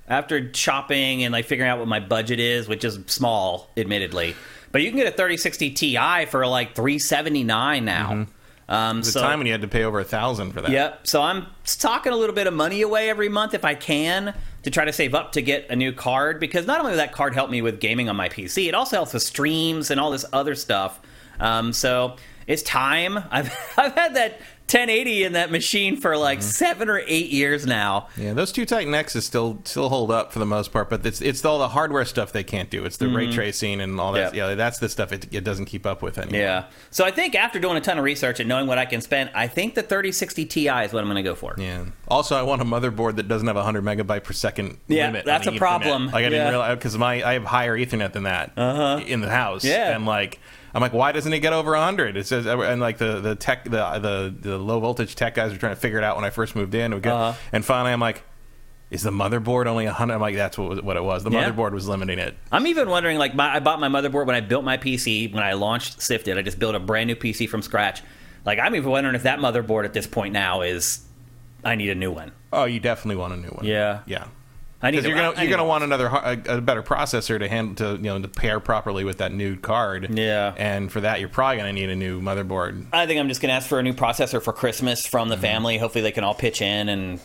after 0.08 0.52
shopping 0.54 1.22
and 1.24 1.32
like 1.32 1.44
figuring 1.44 1.70
out 1.70 1.78
what 1.78 1.88
my 1.88 2.00
budget 2.00 2.40
is, 2.40 2.66
which 2.66 2.84
is 2.84 2.98
small, 3.06 3.70
admittedly. 3.76 4.34
But 4.72 4.82
you 4.82 4.90
can 4.90 4.98
get 4.98 5.06
a 5.06 5.12
3060 5.12 5.70
Ti 5.70 6.26
for 6.26 6.46
like 6.46 6.74
379 6.74 7.84
now. 7.84 8.12
Um, 8.12 8.28
Mm-hmm. 8.68 9.00
There's 9.00 9.12
so, 9.14 9.22
time 9.22 9.38
when 9.38 9.46
you 9.46 9.52
had 9.52 9.62
to 9.62 9.68
pay 9.68 9.84
over 9.84 9.98
a 9.98 10.04
thousand 10.04 10.52
for 10.52 10.60
that. 10.60 10.70
Yep. 10.70 11.06
So 11.06 11.22
I'm 11.22 11.46
talking 11.64 12.12
a 12.12 12.16
little 12.16 12.34
bit 12.34 12.46
of 12.46 12.52
money 12.54 12.82
away 12.82 13.08
every 13.08 13.28
month 13.28 13.54
if 13.54 13.64
I 13.64 13.74
can 13.74 14.34
to 14.62 14.70
try 14.70 14.84
to 14.84 14.92
save 14.92 15.14
up 15.14 15.32
to 15.32 15.42
get 15.42 15.70
a 15.70 15.76
new 15.76 15.92
card 15.92 16.38
because 16.38 16.66
not 16.66 16.78
only 16.80 16.92
will 16.92 16.98
that 16.98 17.12
card 17.12 17.34
help 17.34 17.50
me 17.50 17.62
with 17.62 17.80
gaming 17.80 18.08
on 18.08 18.16
my 18.16 18.28
PC, 18.28 18.68
it 18.68 18.74
also 18.74 18.96
helps 18.96 19.14
with 19.14 19.22
streams 19.22 19.90
and 19.90 19.98
all 19.98 20.10
this 20.10 20.26
other 20.32 20.54
stuff. 20.54 21.00
Um, 21.40 21.72
so 21.72 22.16
it's 22.46 22.62
time. 22.62 23.18
I've 23.30 23.50
I've 23.76 23.94
had 23.94 24.14
that 24.14 24.40
1080 24.70 25.24
in 25.24 25.32
that 25.32 25.50
machine 25.50 25.96
for 25.96 26.16
like 26.16 26.42
seven 26.42 26.90
or 26.90 27.00
eight 27.06 27.30
years 27.30 27.66
now. 27.66 28.08
Yeah, 28.18 28.34
those 28.34 28.52
two 28.52 28.66
Titan 28.66 28.94
X's 28.94 29.24
still 29.24 29.60
still 29.64 29.88
hold 29.88 30.10
up 30.10 30.30
for 30.32 30.38
the 30.40 30.46
most 30.46 30.72
part, 30.72 30.90
but 30.90 31.04
it's 31.06 31.20
it's 31.22 31.42
all 31.44 31.58
the 31.58 31.68
hardware 31.68 32.04
stuff 32.04 32.32
they 32.32 32.44
can't 32.44 32.68
do. 32.68 32.84
It's 32.84 32.98
the 32.98 33.08
ray 33.08 33.32
tracing 33.32 33.80
and 33.80 33.98
all 33.98 34.12
that. 34.12 34.28
Mm-hmm. 34.28 34.36
Yeah. 34.36 34.54
That's 34.56 34.78
the 34.78 34.88
stuff 34.88 35.12
it, 35.12 35.26
it 35.32 35.42
doesn't 35.42 35.64
keep 35.66 35.86
up 35.86 36.02
with 36.02 36.18
anymore. 36.18 36.40
Yeah. 36.40 36.64
So 36.90 37.04
I 37.04 37.10
think 37.10 37.34
after 37.34 37.58
doing 37.58 37.76
a 37.76 37.80
ton 37.80 37.96
of 37.98 38.04
research 38.04 38.40
and 38.40 38.48
knowing 38.48 38.66
what 38.66 38.76
I 38.78 38.84
can 38.84 39.00
spend, 39.00 39.30
I 39.34 39.46
think 39.48 39.74
the 39.74 39.82
3060 39.82 40.44
Ti 40.44 40.68
is 40.68 40.92
what 40.92 41.00
I'm 41.00 41.06
going 41.06 41.16
to 41.16 41.22
go 41.22 41.34
for. 41.34 41.54
Yeah. 41.56 41.86
Also, 42.06 42.36
I 42.36 42.42
want 42.42 42.60
a 42.60 42.64
motherboard 42.66 43.16
that 43.16 43.26
doesn't 43.28 43.48
have 43.48 43.56
a 43.56 43.62
hundred 43.64 43.84
megabyte 43.84 44.24
per 44.24 44.32
second 44.34 44.78
Yeah, 44.86 45.10
that's 45.24 45.46
a 45.46 45.52
Ethernet. 45.52 45.58
problem. 45.58 46.06
Like 46.06 46.14
I 46.16 46.20
Yeah. 46.20 46.28
didn't 46.28 46.48
realize 46.50 46.76
because 46.76 46.98
my 46.98 47.22
I 47.26 47.32
have 47.34 47.44
higher 47.44 47.76
Ethernet 47.76 48.12
than 48.12 48.24
that 48.24 48.52
in 49.08 49.20
the 49.22 49.30
house. 49.30 49.64
Uh-huh. 49.64 49.74
Yeah. 49.74 49.94
and 49.96 50.04
like 50.04 50.40
I'm 50.74 50.80
like, 50.82 50.92
why 50.92 51.12
doesn't 51.12 51.32
it 51.32 51.40
get 51.40 51.52
over 51.52 51.74
hundred? 51.76 52.16
It 52.16 52.26
says, 52.26 52.46
and 52.46 52.80
like 52.80 52.98
the 52.98 53.20
the 53.20 53.34
tech 53.34 53.64
the 53.64 53.70
the 53.70 54.34
the 54.38 54.58
low 54.58 54.80
voltage 54.80 55.14
tech 55.14 55.34
guys 55.34 55.52
were 55.52 55.58
trying 55.58 55.74
to 55.74 55.80
figure 55.80 55.98
it 55.98 56.04
out 56.04 56.16
when 56.16 56.24
I 56.24 56.30
first 56.30 56.54
moved 56.56 56.74
in. 56.74 56.94
We 56.94 57.00
got, 57.00 57.14
Uh-huh. 57.30 57.38
and 57.52 57.64
finally, 57.64 57.92
I'm 57.92 58.00
like. 58.00 58.24
Is 58.90 59.02
the 59.02 59.10
motherboard 59.10 59.66
only 59.66 59.84
hundred? 59.84 60.14
I'm 60.14 60.20
like, 60.22 60.34
that's 60.34 60.56
what 60.56 60.82
what 60.82 60.96
it 60.96 61.04
was. 61.04 61.22
The 61.22 61.30
Yeah. 61.30 61.50
motherboard 61.50 61.72
was 61.72 61.86
limiting 61.86 62.18
it. 62.18 62.38
I'm 62.50 62.66
even 62.66 62.88
wondering, 62.88 63.18
like, 63.18 63.34
my, 63.34 63.56
I 63.56 63.60
bought 63.60 63.80
my 63.80 63.88
motherboard 63.90 64.24
when 64.24 64.34
I 64.34 64.40
built 64.40 64.64
my 64.64 64.78
PC, 64.78 65.30
when 65.30 65.42
I 65.42 65.52
launched 65.52 66.00
Sifted. 66.00 66.38
I 66.38 66.40
just 66.40 66.58
built 66.58 66.74
a 66.74 66.78
brand 66.80 67.08
new 67.08 67.14
PC 67.14 67.46
from 67.50 67.60
scratch. 67.60 68.00
Like, 68.46 68.58
I'm 68.58 68.74
even 68.74 68.88
wondering 68.90 69.14
if 69.14 69.24
that 69.24 69.40
motherboard 69.40 69.84
at 69.84 69.92
this 69.92 70.06
point 70.06 70.32
now 70.32 70.62
is, 70.62 71.00
I 71.62 71.74
need 71.74 71.90
a 71.90 71.94
new 71.94 72.10
one. 72.10 72.32
Oh, 72.50 72.64
you 72.64 72.80
definitely 72.80 73.16
want 73.16 73.34
a 73.34 73.36
new 73.36 73.48
one. 73.48 73.66
Yeah. 73.66 73.98
yeah. 74.06 74.28
I 74.80 74.90
need 74.90 74.98
Because 74.98 75.08
you're 75.08 75.16
gonna 75.16 75.36
I 75.36 75.42
you're 75.42 75.50
gonna 75.50 75.64
want 75.64 75.82
another 75.82 76.06
a, 76.06 76.40
a 76.46 76.60
better 76.60 76.82
processor 76.84 77.38
to 77.38 77.48
handle 77.48 77.74
to 77.96 77.96
you 77.96 78.04
know 78.10 78.20
to 78.22 78.28
pair 78.28 78.60
properly 78.60 79.02
with 79.02 79.18
that 79.18 79.32
new 79.32 79.56
card. 79.56 80.16
Yeah. 80.16 80.54
and 80.56 80.90
for 80.92 81.00
that 81.00 81.18
you're 81.20 81.28
probably 81.28 81.56
gonna 81.56 81.72
need 81.72 81.90
a 81.90 81.96
new 81.96 82.20
motherboard. 82.20 82.86
I 82.92 83.06
think 83.06 83.18
I'm 83.18 83.28
just 83.28 83.40
going 83.40 83.48
to 83.50 83.54
ask 83.54 83.68
for 83.68 83.78
a 83.80 83.82
new 83.82 83.92
processor 83.94 84.40
for 84.40 84.52
Christmas 84.52 85.04
from 85.06 85.28
the 85.28 85.34
Mm-hmm. 85.34 85.42
family. 85.42 85.78
Hopefully, 85.78 86.02
they 86.02 86.12
can 86.12 86.22
all 86.24 86.34
pitch 86.34 86.62
in 86.62 86.88
and 86.88 87.20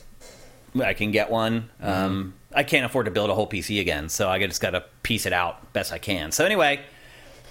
I 0.84 0.94
can 0.94 1.12
get 1.12 1.30
one. 1.30 1.70
Mm-hmm. 1.82 1.88
Um, 1.88 2.34
I 2.56 2.64
can't 2.64 2.86
afford 2.86 3.06
to 3.06 3.12
build 3.12 3.30
a 3.30 3.36
whole 3.36 3.48
PC 3.48 3.80
again, 3.82 4.10
so 4.10 4.30
I 4.30 4.40
just 4.46 4.62
got 4.62 4.72
to 4.72 4.84
piece 5.04 5.26
it 5.28 5.34
out 5.34 5.74
best 5.74 5.92
I 5.92 5.98
can. 6.00 6.32
So, 6.32 6.46
anyway, 6.46 6.80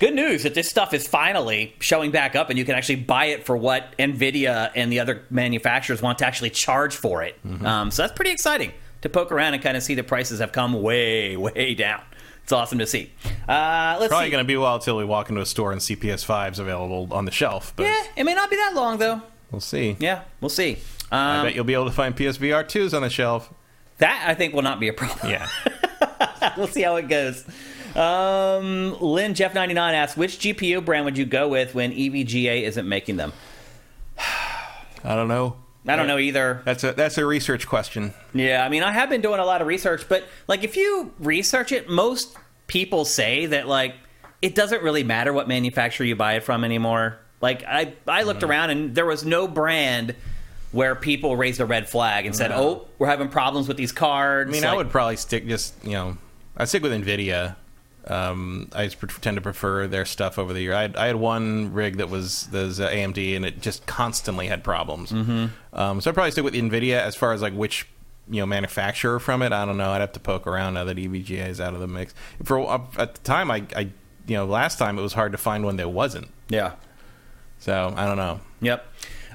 good 0.01 0.15
news 0.15 0.43
that 0.43 0.55
this 0.55 0.69
stuff 0.69 0.93
is 0.95 1.07
finally 1.07 1.75
showing 1.81 2.11
back 2.11 2.35
up 2.37 2.51
and 2.51 2.59
you 2.59 2.65
can 2.65 2.75
actually 2.75 2.97
buy 2.97 3.27
it 3.27 3.45
for 3.47 3.57
what 3.57 3.97
NVIDIA 3.99 4.71
and 4.75 4.91
the 4.93 4.99
other 5.01 5.23
manufacturers 5.31 6.03
want 6.03 6.19
to 6.19 6.27
actually 6.27 6.51
charge 6.51 6.95
for 6.97 7.23
it. 7.23 7.37
Mm-hmm. 7.47 7.65
Um, 7.67 7.91
so, 7.93 8.03
that's 8.03 8.13
pretty 8.15 8.33
exciting 8.33 8.73
to 9.03 9.09
poke 9.09 9.31
around 9.31 9.55
and 9.55 9.63
kind 9.63 9.77
of 9.77 9.83
see 9.83 9.95
the 9.95 10.03
prices 10.03 10.41
have 10.41 10.53
come 10.53 10.73
way, 10.81 11.37
way 11.37 11.75
down. 11.75 12.03
It's 12.43 12.51
awesome 12.53 12.79
to 12.81 12.87
see. 12.87 13.13
Uh, 13.49 13.97
let's 14.01 14.09
Probably 14.09 14.27
see. 14.27 14.31
gonna 14.33 14.45
be 14.45 14.55
a 14.55 14.61
while 14.61 14.79
till 14.81 14.97
we 14.97 15.05
walk 15.05 15.29
into 15.29 15.41
a 15.41 15.47
store 15.47 15.71
and 15.73 15.81
see 15.83 15.95
PS5s 15.95 16.59
available 16.59 17.09
on 17.13 17.25
the 17.25 17.31
shelf, 17.31 17.73
but 17.77 17.85
yeah, 17.85 18.03
it 18.17 18.25
may 18.25 18.35
not 18.35 18.51
be 18.51 18.57
that 18.57 18.73
long, 18.75 18.99
though. 18.99 19.23
we'll 19.53 19.61
see. 19.61 19.97
Yeah, 20.01 20.23
we'll 20.41 20.49
see. 20.49 20.79
I 21.13 21.39
Um, 21.39 21.47
bet 21.47 21.55
you'll 21.55 21.65
be 21.65 21.75
able 21.75 21.85
to 21.87 21.93
find 21.93 22.17
PSVR 22.17 22.65
2s 22.65 22.95
on 22.95 23.03
the 23.03 23.11
shelf. 23.11 23.53
that 23.99 24.25
I 24.27 24.35
think 24.35 24.55
will 24.55 24.63
not 24.63 24.81
be 24.81 24.89
a 24.89 24.93
problem. 24.93 25.31
Yeah. 25.31 25.49
we'll 26.57 26.67
see 26.67 26.83
how 26.83 26.97
it 26.97 27.09
goes. 27.09 27.45
Um, 27.95 28.99
Lynn 29.01 29.35
Jeff 29.35 29.55
ninety 29.55 29.75
nine 29.75 29.95
asks, 29.95 30.17
which 30.17 30.39
GPU 30.39 30.83
brand 30.85 31.05
would 31.05 31.19
you 31.19 31.27
go 31.27 31.47
with 31.47 31.75
when 31.75 31.93
EVGA 31.93 32.63
isn't 32.63 32.89
making 32.89 33.17
them? 33.19 33.33
I 34.19 35.15
don't 35.15 35.29
know. 35.29 35.57
I 35.87 35.97
don't 35.97 36.07
know 36.07 36.19
either. 36.19 36.63
That's 36.65 36.85
a 36.85 36.93
that's 36.93 37.19
a 37.19 37.27
research 37.27 37.67
question. 37.67 38.15
Yeah, 38.33 38.65
I 38.65 38.69
mean, 38.69 38.83
I 38.83 38.93
have 38.93 39.09
been 39.09 39.21
doing 39.21 39.41
a 39.41 39.45
lot 39.45 39.61
of 39.61 39.67
research, 39.67 40.09
but 40.09 40.25
like 40.47 40.63
if 40.63 40.77
you 40.77 41.13
research 41.19 41.73
it, 41.73 41.89
most 41.89 42.37
people 42.69 43.05
say 43.05 43.47
that 43.47 43.67
like 43.67 43.95
it 44.41 44.55
doesn't 44.55 44.83
really 44.83 45.03
matter 45.03 45.33
what 45.33 45.49
manufacturer 45.49 46.07
you 46.07 46.17
buy 46.17 46.35
it 46.35 46.45
from 46.45 46.65
anymore. 46.65 47.19
Like 47.41 47.65
I 47.65 47.95
I 48.07 48.23
looked 48.23 48.41
mm-hmm. 48.41 48.51
around 48.51 48.71
and 48.71 48.95
there 48.95 49.07
was 49.07 49.25
no 49.25 49.49
brand 49.49 50.15
where 50.71 50.95
people 50.95 51.37
raised 51.37 51.61
a 51.61 51.67
red 51.67 51.89
flag 51.89 52.27
and 52.27 52.35
said, 52.35 52.51
mm-hmm. 52.53 52.61
"Oh, 52.61 52.87
we're 52.99 53.09
having 53.09 53.29
problems 53.29 53.67
with 53.67 53.77
these 53.77 53.93
cards." 53.93 54.49
I 54.49 54.53
mean, 54.53 54.65
I 54.65 54.69
Like- 54.69 54.79
would 54.79 54.91
probably 54.91 55.17
stick 55.17 55.49
just 55.49 55.75
you 55.85 55.93
know, 55.93 56.17
I'd 56.57 56.69
stick 56.69 56.83
with 56.83 56.93
Nvidia. 56.93 57.57
Um, 58.07 58.69
I 58.75 58.89
tend 58.89 59.37
to 59.37 59.41
prefer 59.41 59.87
their 59.87 60.05
stuff 60.05 60.39
over 60.39 60.53
the 60.53 60.61
year. 60.61 60.75
I 60.75 60.83
had, 60.83 60.97
I 60.97 61.07
had 61.07 61.17
one 61.17 61.73
rig 61.73 61.99
that 61.99 62.11
was 62.11 62.49
was 62.53 62.81
uh, 62.81 62.89
AMD, 62.89 63.37
and 63.37 63.45
it 63.45 63.61
just 63.61 63.87
constantly 63.87 64.49
had 64.49 64.65
problems. 64.65 65.13
Mm-hmm. 65.13 65.47
Um, 65.73 66.01
so 66.01 66.11
I'd 66.11 66.15
probably 66.15 66.33
stick 66.33 66.45
with 66.45 66.55
Nvidia 66.55 67.01
as 67.01 67.15
far 67.15 67.33
as 67.33 67.43
like 67.43 67.53
which 67.53 67.87
you 68.29 68.41
know 68.41 68.47
manufacturer 68.47 69.21
from 69.21 69.43
it. 69.43 69.53
I 69.53 69.65
don't 69.65 69.77
know. 69.77 69.91
I'd 69.91 70.01
have 70.01 70.13
to 70.13 70.21
poke 70.21 70.47
around 70.47 70.75
now 70.75 70.85
that 70.85 70.97
EVGA 70.97 71.49
is 71.49 71.61
out 71.61 71.75
of 71.75 71.81
the 71.81 71.87
mix. 71.87 72.15
For 72.43 72.59
uh, 72.59 72.81
at 72.99 73.15
the 73.15 73.21
time, 73.21 73.51
I, 73.51 73.65
I 73.77 73.81
you 74.27 74.37
know 74.37 74.47
last 74.47 74.79
time 74.79 74.99
it 74.99 75.03
was 75.03 75.13
hard 75.13 75.33
to 75.33 75.39
find 75.39 75.65
one 75.65 75.77
that 75.77 75.89
wasn't. 75.89 76.29
yeah. 76.49 76.73
So 77.59 77.95
I 77.97 78.07
don't 78.07 78.17
know. 78.17 78.41
Yep. 78.61 78.85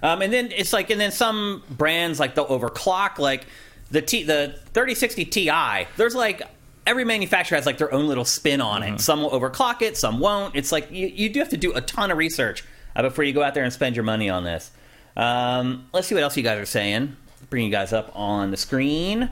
Um, 0.03 0.21
and 0.21 0.31
then 0.33 0.51
it's 0.51 0.73
like, 0.73 0.89
and 0.89 0.99
then 0.99 1.11
some 1.11 1.63
brands 1.69 2.19
like 2.19 2.35
they'll 2.35 2.47
overclock, 2.47 3.19
like 3.19 3.45
the 3.89 4.01
T, 4.01 4.23
the 4.23 4.59
3060 4.73 5.25
Ti. 5.25 5.87
There's 5.95 6.13
like 6.13 6.41
every 6.87 7.03
manufacturer 7.05 7.55
has 7.57 7.65
like 7.65 7.77
their 7.77 7.93
own 7.93 8.07
little 8.07 8.25
spin 8.25 8.61
on 8.61 8.81
it. 8.81 8.99
Some 9.01 9.21
will 9.21 9.29
overclock 9.31 9.81
it, 9.81 9.97
some 9.97 10.19
won't. 10.19 10.55
It's 10.55 10.71
like 10.71 10.89
you, 10.91 11.07
you 11.07 11.29
do 11.29 11.39
have 11.39 11.49
to 11.49 11.57
do 11.57 11.73
a 11.73 11.81
ton 11.81 12.09
of 12.11 12.17
research 12.17 12.63
uh, 12.95 13.01
before 13.03 13.23
you 13.23 13.33
go 13.33 13.43
out 13.43 13.53
there 13.53 13.63
and 13.63 13.71
spend 13.73 13.95
your 13.95 14.03
money 14.05 14.29
on 14.29 14.43
this. 14.43 14.71
Um, 15.15 15.87
let's 15.93 16.07
see 16.07 16.15
what 16.15 16.23
else 16.23 16.35
you 16.37 16.43
guys 16.43 16.57
are 16.59 16.65
saying. 16.65 17.15
Bring 17.49 17.65
you 17.65 17.71
guys 17.71 17.93
up 17.93 18.11
on 18.15 18.51
the 18.51 18.57
screen. 18.57 19.29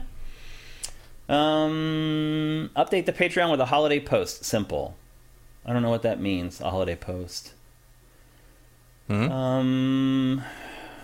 Um, 1.28 2.70
update 2.76 3.06
the 3.06 3.12
Patreon 3.12 3.50
with 3.50 3.60
a 3.60 3.66
holiday 3.66 3.98
post. 4.00 4.44
Simple. 4.44 4.96
I 5.64 5.72
don't 5.72 5.82
know 5.82 5.90
what 5.90 6.02
that 6.02 6.20
means. 6.20 6.60
A 6.60 6.70
holiday 6.70 6.94
post. 6.96 7.52
Um, 9.08 10.42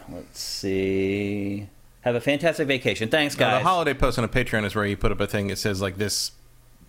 let's 0.09 0.41
see. 0.41 1.69
Have 2.03 2.15
a 2.17 2.21
fantastic 2.21 2.67
vacation. 2.67 3.09
Thanks, 3.09 3.37
Now, 3.39 3.51
guys. 3.51 3.63
the 3.63 3.69
holiday 3.69 3.95
post 3.95 4.19
on 4.19 4.25
a 4.25 4.29
Patreon 4.29 4.65
is 4.65 4.75
where 4.75 4.85
you 4.87 4.97
put 4.97 5.13
up 5.13 5.21
a 5.21 5.27
thing 5.27 5.49
that 5.49 5.57
says 5.59 5.81
like 5.81 5.97
this 5.99 6.33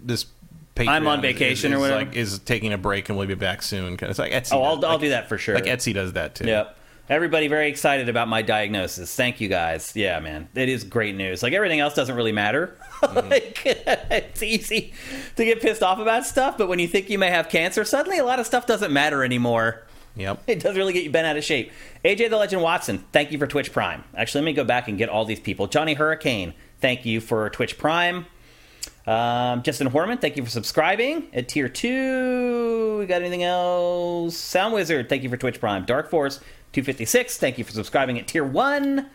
this. 0.03 0.25
Patreon 0.75 0.87
I'm 0.87 1.07
on 1.07 1.19
is- 1.19 1.21
vacation 1.21 1.71
is, 1.71 1.77
or 1.77 1.81
whatever. 1.81 2.05
Like, 2.05 2.15
is 2.15 2.39
taking 2.39 2.73
a 2.73 2.79
break 2.79 3.07
and 3.09 3.17
we'll 3.17 3.27
be 3.27 3.35
back 3.35 3.61
soon. 3.61 3.97
It's 4.01 4.17
like 4.17 4.31
Etsy. 4.31 4.53
oh, 4.53 4.63
I'll, 4.63 4.75
does- 4.77 4.85
I'll 4.85 4.91
like, 4.93 5.01
do 5.01 5.09
that 5.09 5.29
for 5.29 5.37
sure. 5.37 5.53
Like 5.53 5.65
Etsy 5.65 5.93
does 5.93 6.13
that 6.13 6.33
too. 6.33 6.45
Yep. 6.45 6.77
Everybody 7.09 7.47
very 7.47 7.67
excited 7.67 8.07
about 8.07 8.27
my 8.29 8.41
diagnosis. 8.41 9.13
Thank 9.13 9.41
you 9.41 9.49
guys. 9.49 9.91
Yeah, 9.93 10.19
man. 10.21 10.47
It 10.55 10.69
is 10.69 10.83
great 10.85 11.15
news. 11.15 11.43
Like 11.43 11.53
everything 11.53 11.79
else 11.81 11.93
doesn't 11.93 12.15
really 12.15 12.31
matter. 12.31 12.75
Mm-hmm. 13.01 13.29
like 13.29 13.61
it's 13.65 14.41
easy 14.41 14.93
to 15.35 15.45
get 15.45 15.61
pissed 15.61 15.83
off 15.83 15.99
about 15.99 16.25
stuff, 16.25 16.57
but 16.57 16.67
when 16.67 16.79
you 16.79 16.87
think 16.87 17.09
you 17.09 17.19
may 17.19 17.29
have 17.29 17.49
cancer, 17.49 17.83
suddenly 17.83 18.17
a 18.17 18.25
lot 18.25 18.39
of 18.39 18.45
stuff 18.45 18.65
doesn't 18.65 18.91
matter 18.91 19.23
anymore. 19.23 19.83
Yep. 20.15 20.43
It 20.47 20.59
does 20.59 20.77
really 20.77 20.93
get 20.93 21.03
you 21.03 21.11
bent 21.11 21.27
out 21.27 21.37
of 21.37 21.43
shape. 21.43 21.71
AJ 22.05 22.29
the 22.29 22.37
Legend 22.37 22.61
Watson, 22.61 23.03
thank 23.11 23.31
you 23.31 23.37
for 23.37 23.47
Twitch 23.47 23.71
Prime. 23.73 24.03
Actually, 24.15 24.41
let 24.41 24.45
me 24.45 24.53
go 24.53 24.63
back 24.63 24.87
and 24.87 24.97
get 24.97 25.09
all 25.09 25.25
these 25.25 25.39
people. 25.39 25.67
Johnny 25.67 25.95
Hurricane, 25.95 26.53
thank 26.79 27.05
you 27.05 27.19
for 27.19 27.49
Twitch 27.49 27.77
Prime. 27.77 28.27
Um, 29.05 29.63
Justin 29.63 29.89
Horman, 29.89 30.21
thank 30.21 30.37
you 30.37 30.43
for 30.43 30.49
subscribing 30.49 31.27
at 31.33 31.49
tier 31.49 31.67
two. 31.67 32.97
We 32.99 33.05
got 33.05 33.21
anything 33.21 33.43
else? 33.43 34.37
Sound 34.37 34.73
Wizard, 34.73 35.09
thank 35.09 35.23
you 35.23 35.29
for 35.29 35.37
Twitch 35.37 35.59
Prime. 35.59 35.83
Dark 35.85 36.09
Force 36.09 36.37
256, 36.71 37.37
thank 37.37 37.57
you 37.57 37.63
for 37.63 37.73
subscribing 37.73 38.17
at 38.17 38.27
tier 38.27 38.45
one. 38.45 39.09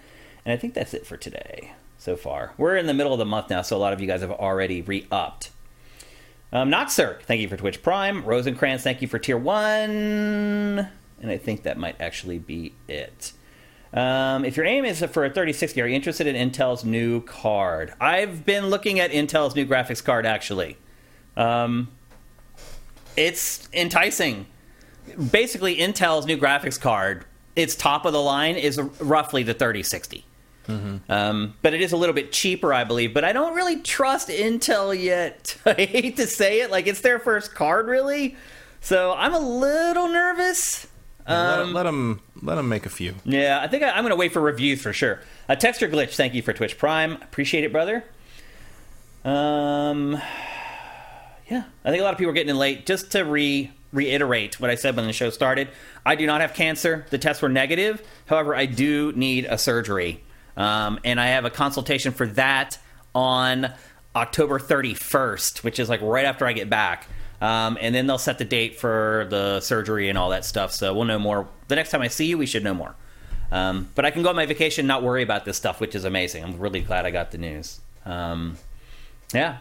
And 0.45 0.52
I 0.52 0.57
think 0.57 0.75
that's 0.75 0.92
it 0.92 1.07
for 1.07 1.16
today 1.16 1.73
so 1.97 2.16
far. 2.16 2.52
We're 2.59 2.76
in 2.76 2.87
the 2.87 2.95
middle 2.95 3.12
of 3.12 3.18
the 3.18 3.25
month 3.25 3.49
now, 3.50 3.62
so 3.62 3.76
a 3.76 3.78
lot 3.78 3.92
of 3.92 4.00
you 4.00 4.07
guys 4.07 4.21
have 4.21 4.30
already 4.30 4.83
re 4.83 5.07
upped. 5.11 5.50
Um, 6.52 6.71
Not 6.71 6.92
Circ, 6.92 7.23
thank 7.23 7.40
you 7.40 7.49
for 7.49 7.57
Twitch 7.57 7.83
Prime. 7.83 8.25
Rosencrantz, 8.25 8.83
thank 8.83 9.00
you 9.02 9.09
for 9.09 9.18
tier 9.18 9.38
one. 9.38 10.88
And 11.21 11.30
I 11.30 11.38
think 11.38 11.62
that 11.62 11.78
might 11.78 12.00
actually 12.00 12.38
be 12.38 12.75
it. 12.88 13.33
Um, 13.92 14.45
if 14.45 14.57
your 14.57 14.66
aim 14.66 14.85
is 14.85 14.99
for 15.00 15.25
a 15.25 15.28
3060, 15.28 15.80
are 15.80 15.87
you 15.87 15.95
interested 15.95 16.26
in 16.26 16.50
Intel's 16.50 16.85
new 16.85 17.23
card? 17.23 17.95
I've 18.00 18.45
been 18.45 18.66
looking 18.66 19.00
at 19.00 19.11
Intel's 19.11 19.54
new 19.57 19.66
graphics 19.66 20.04
card 20.04 20.26
actually. 20.26 20.76
Um, 21.37 21.88
it's 23.16 23.68
enticing. 23.73 24.47
Basically, 25.30 25.76
Intel's 25.76 26.26
new 26.26 26.37
graphics 26.37 26.78
card, 26.78 27.25
its 27.57 27.75
top 27.75 28.04
of 28.04 28.12
the 28.12 28.21
line 28.21 28.57
is 28.57 28.78
roughly 29.00 29.42
the 29.42 29.54
3060. 29.54 30.25
Um, 31.09 31.54
but 31.62 31.73
it 31.73 31.80
is 31.80 31.92
a 31.92 31.97
little 31.97 32.14
bit 32.14 32.30
cheaper, 32.30 32.75
I 32.75 32.85
believe. 32.85 33.14
But 33.14 33.25
I 33.25 33.33
don't 33.33 33.54
really 33.54 33.80
trust 33.80 34.28
Intel 34.28 34.92
yet. 35.02 35.57
I 35.66 35.73
hate 35.73 36.16
to 36.18 36.26
say 36.26 36.61
it, 36.61 36.71
like 36.71 36.87
it's 36.87 37.00
their 37.00 37.18
first 37.18 37.54
card, 37.54 37.87
really. 37.87 38.37
So 38.83 39.14
I'm 39.16 39.33
a 39.33 39.38
little 39.38 40.09
nervous. 40.09 40.87
let, 41.26 41.61
Um, 41.61 41.73
let 41.73 41.85
them 41.85 42.21
let 42.42 42.57
them 42.57 42.68
make 42.68 42.87
a 42.87 42.90
few. 42.90 43.14
yeah, 43.25 43.61
I 43.62 43.68
think 43.68 43.83
I, 43.83 43.90
I'm 43.90 44.02
going 44.02 44.11
to 44.11 44.16
wait 44.16 44.33
for 44.33 44.40
reviews 44.40 44.83
for 44.83 44.92
sure. 44.92 45.21
A 45.49 45.57
texture 45.57 45.88
glitch. 45.88 46.16
Thank 46.16 46.35
you 46.35 46.42
for 46.42 46.52
Twitch 46.52 46.78
Prime. 46.78 47.12
Appreciate 47.14 47.64
it, 47.64 47.73
brother. 47.73 48.04
Um, 49.25 50.21
yeah, 51.50 51.64
I 51.85 51.90
think 51.90 52.00
a 52.00 52.04
lot 52.04 52.12
of 52.12 52.18
people 52.18 52.30
are 52.30 52.35
getting 52.35 52.50
in 52.50 52.59
late. 52.59 52.87
Just 52.87 53.12
to 53.12 53.23
re 53.23 53.73
reiterate 53.92 54.61
what 54.61 54.71
I 54.71 54.75
said 54.75 54.97
when 54.97 55.07
the 55.07 55.12
show 55.12 55.30
started, 55.30 55.68
I 56.04 56.14
do 56.14 56.26
not 56.26 56.42
have 56.42 56.52
cancer. 56.52 57.07
The 57.11 57.18
tests 57.18 57.42
were 57.42 57.49
negative. 57.49 58.02
However, 58.26 58.54
I 58.54 58.66
do 58.66 59.12
need 59.12 59.47
a 59.47 59.57
surgery, 59.57 60.23
um, 60.57 61.00
and 61.04 61.21
I 61.21 61.28
have 61.28 61.45
a 61.45 61.50
consultation 61.50 62.12
for 62.12 62.26
that 62.28 62.78
on 63.14 63.73
October 64.14 64.59
31st, 64.59 65.64
which 65.64 65.78
is 65.78 65.88
like 65.88 66.00
right 66.02 66.26
after 66.26 66.47
I 66.47 66.52
get 66.52 66.68
back. 66.68 67.07
Um, 67.40 67.78
and 67.80 67.95
then 67.95 68.07
they'll 68.07 68.18
set 68.18 68.38
the 68.38 68.45
date 68.45 68.80
for 68.80 69.26
the 69.30 69.61
surgery 69.61 70.09
and 70.09 70.18
all 70.18 70.30
that 70.30 70.45
stuff. 70.45 70.73
So 70.73 70.92
we'll 70.95 71.04
know 71.04 71.18
more. 71.21 71.49
The 71.68 71.76
next 71.76 71.90
time 71.90 72.02
I 72.02 72.09
see 72.09 72.26
you, 72.26 72.37
we 72.38 72.47
should 72.47 72.64
know 72.64 72.75
more. 72.75 72.95
Um, 73.52 73.88
but 73.95 74.04
I 74.04 74.11
can 74.11 74.23
go 74.23 74.28
on 74.28 74.37
my 74.37 74.45
vacation, 74.47 74.83
and 74.83 74.88
not 74.88 75.02
worry 75.02 75.23
about 75.23 75.45
this 75.45 75.57
stuff, 75.57 75.80
which 75.80 75.95
is 75.95 76.04
amazing. 76.04 76.42
I'm 76.45 76.59
really 76.59 76.80
glad 76.80 77.07
I 77.07 77.11
got 77.11 77.30
the 77.30 77.38
news. 77.38 77.80
Um, 78.04 78.59
yeah. 79.33 79.59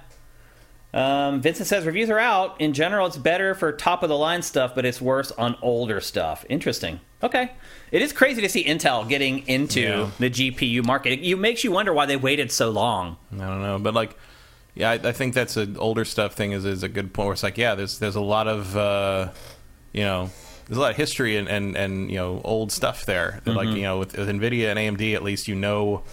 Um, 0.94 1.42
Vincent 1.42 1.68
says 1.68 1.86
reviews 1.86 2.10
are 2.10 2.18
out. 2.20 2.60
In 2.60 2.74
general, 2.74 3.06
it's 3.08 3.18
better 3.18 3.54
for 3.54 3.72
top 3.72 4.04
of 4.04 4.10
the 4.10 4.18
line 4.18 4.42
stuff, 4.42 4.74
but 4.74 4.86
it's 4.86 5.00
worse 5.02 5.32
on 5.34 5.56
older 5.62 6.02
stuff. 6.02 6.46
Interesting. 6.50 7.00
Okay. 7.22 7.52
It 7.92 8.02
is 8.02 8.12
crazy 8.14 8.42
to 8.42 8.50
see 8.50 8.64
Intel 8.64 9.08
getting 9.08 9.48
into 9.48 9.82
Yeah. 9.82 10.10
the 10.20 10.30
GPU 10.30 10.84
market. 10.86 11.14
It, 11.14 11.30
it 11.30 11.36
makes 11.36 11.64
you 11.64 11.72
wonder 11.72 11.94
why 11.94 12.06
they 12.06 12.16
waited 12.18 12.52
so 12.52 12.70
long. 12.70 13.18
I 13.34 13.38
don't 13.38 13.62
know, 13.62 13.80
but 13.80 13.94
like, 13.94 14.18
yeah, 14.78 14.92
I, 14.92 14.94
I 14.96 15.12
think 15.12 15.34
that's 15.34 15.58
an 15.58 15.78
older 15.78 16.06
stuff 16.06 16.34
thing 16.34 16.52
is 16.52 16.66
is 16.66 16.84
a 16.84 16.90
good 16.90 17.14
point. 17.14 17.26
Where 17.28 17.34
it's 17.34 17.44
like, 17.44 17.58
yeah, 17.58 17.76
there's 17.76 18.00
there's 18.00 18.16
a 18.16 18.22
lot 18.22 18.48
of 18.48 18.76
uh, 18.78 19.30
you 19.94 20.04
know. 20.04 20.30
There's 20.68 20.78
a 20.80 20.82
lot 20.82 20.92
of 20.92 20.98
history 20.98 21.38
and, 21.38 21.48
and, 21.48 21.78
and 21.78 22.12
you 22.12 22.18
know 22.18 22.42
old 22.44 22.74
stuff 22.74 23.06
there. 23.06 23.40
Mm-hmm. 23.46 23.58
Like 23.58 23.70
you 23.70 23.84
know 23.84 24.00
with, 24.00 24.18
with 24.18 24.28
Nvidia 24.28 24.76
and 24.76 24.98
AMD, 24.98 25.16
at 25.16 25.24
least 25.24 25.48
you 25.48 25.56
know 25.56 26.04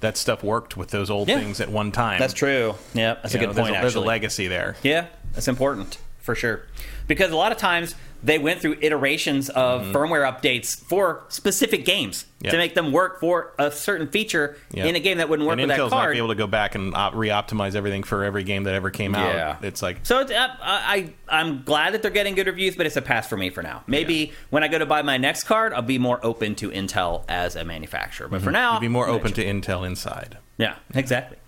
that 0.00 0.16
stuff 0.16 0.42
worked 0.42 0.78
with 0.78 0.88
those 0.88 1.10
old 1.10 1.28
Yeah. 1.28 1.40
things 1.40 1.60
at 1.60 1.68
one 1.68 1.92
time. 1.92 2.18
That's 2.18 2.32
true. 2.32 2.74
Yeah, 2.94 3.16
that's 3.22 3.34
You 3.34 3.40
a 3.40 3.42
know, 3.42 3.48
good 3.48 3.56
there's 3.56 3.66
point, 3.68 3.76
a, 3.76 3.80
There's 3.82 3.94
a 3.96 4.00
legacy 4.00 4.48
there. 4.48 4.76
Yeah, 4.82 5.08
that's 5.34 5.46
important 5.46 5.98
for 6.20 6.34
sure. 6.34 6.62
Because 7.08 7.32
a 7.32 7.36
lot 7.36 7.50
of 7.50 7.58
times 7.58 7.94
they 8.22 8.38
went 8.38 8.60
through 8.60 8.76
iterations 8.80 9.48
of 9.50 9.82
firmware 9.86 10.24
updates 10.30 10.76
for 10.78 11.24
specific 11.28 11.84
games 11.84 12.24
Mm-hmm. 12.38 12.44
Yeah. 12.46 12.50
to 12.52 12.56
make 12.58 12.74
them 12.74 12.92
work 12.92 13.18
for 13.18 13.52
a 13.58 13.68
certain 13.72 14.06
feature 14.06 14.56
Yeah. 14.70 14.84
in 14.86 14.94
a 14.94 15.00
game 15.00 15.18
that 15.18 15.28
wouldn't 15.28 15.44
work 15.48 15.54
And 15.58 15.62
with 15.62 15.70
that 15.76 15.80
Intel's 15.82 15.90
not 15.90 16.12
be 16.12 16.18
able 16.18 16.28
to 16.28 16.36
go 16.36 16.46
back 16.46 16.76
and 16.76 16.94
op- 16.94 17.16
re-optimize 17.16 17.74
everything 17.74 18.04
for 18.04 18.22
every 18.22 18.44
game 18.44 18.62
that 18.62 18.74
ever 18.74 18.90
came 18.90 19.16
out. 19.16 19.34
Yeah. 19.34 19.56
It's 19.60 19.82
like 19.82 19.98
So 20.04 20.20
it's, 20.20 20.30
uh, 20.30 20.46
I, 20.60 21.12
I'm 21.28 21.64
glad 21.64 21.94
that 21.94 22.02
they're 22.02 22.12
getting 22.12 22.36
good 22.36 22.46
reviews, 22.46 22.76
but 22.76 22.86
it's 22.86 22.96
a 22.96 23.02
pass 23.02 23.26
for 23.28 23.36
me 23.36 23.50
for 23.50 23.60
now. 23.64 23.82
Maybe 23.88 24.32
when 24.50 24.62
I 24.62 24.68
go 24.68 24.78
to 24.78 24.86
buy 24.86 25.02
my 25.02 25.16
next 25.16 25.44
card, 25.44 25.72
I'll 25.72 25.82
be 25.82 25.98
more 25.98 26.24
open 26.24 26.54
to 26.56 26.70
Intel 26.70 27.24
as 27.28 27.56
a 27.56 27.64
manufacturer. 27.64 28.28
But 28.28 28.42
for 28.42 28.52
now, 28.52 28.74
Mm-hmm. 28.74 28.84
you'd 28.84 28.88
be 28.88 28.92
more 28.92 29.08
open 29.08 29.32
to 29.32 29.44
Intel 29.44 29.84
inside. 29.84 30.38
Yeah, 30.58 30.76
exactly. 30.94 31.38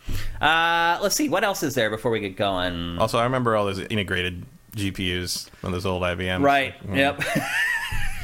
Uh, 0.40 0.98
let's 1.02 1.14
see 1.14 1.28
what 1.28 1.44
else 1.44 1.62
is 1.62 1.74
there 1.76 1.90
before 1.90 2.10
we 2.10 2.18
get 2.18 2.36
going. 2.36 2.98
Also, 2.98 3.16
I 3.18 3.22
remember 3.24 3.54
all 3.56 3.66
those 3.66 3.78
integrated 3.78 4.44
GPUs 4.72 5.48
on 5.64 5.72
those 5.72 5.86
old 5.86 6.02
IBMs. 6.02 6.42
Right. 6.42 6.74
Mm. 6.86 6.96
Yep. 6.96 7.22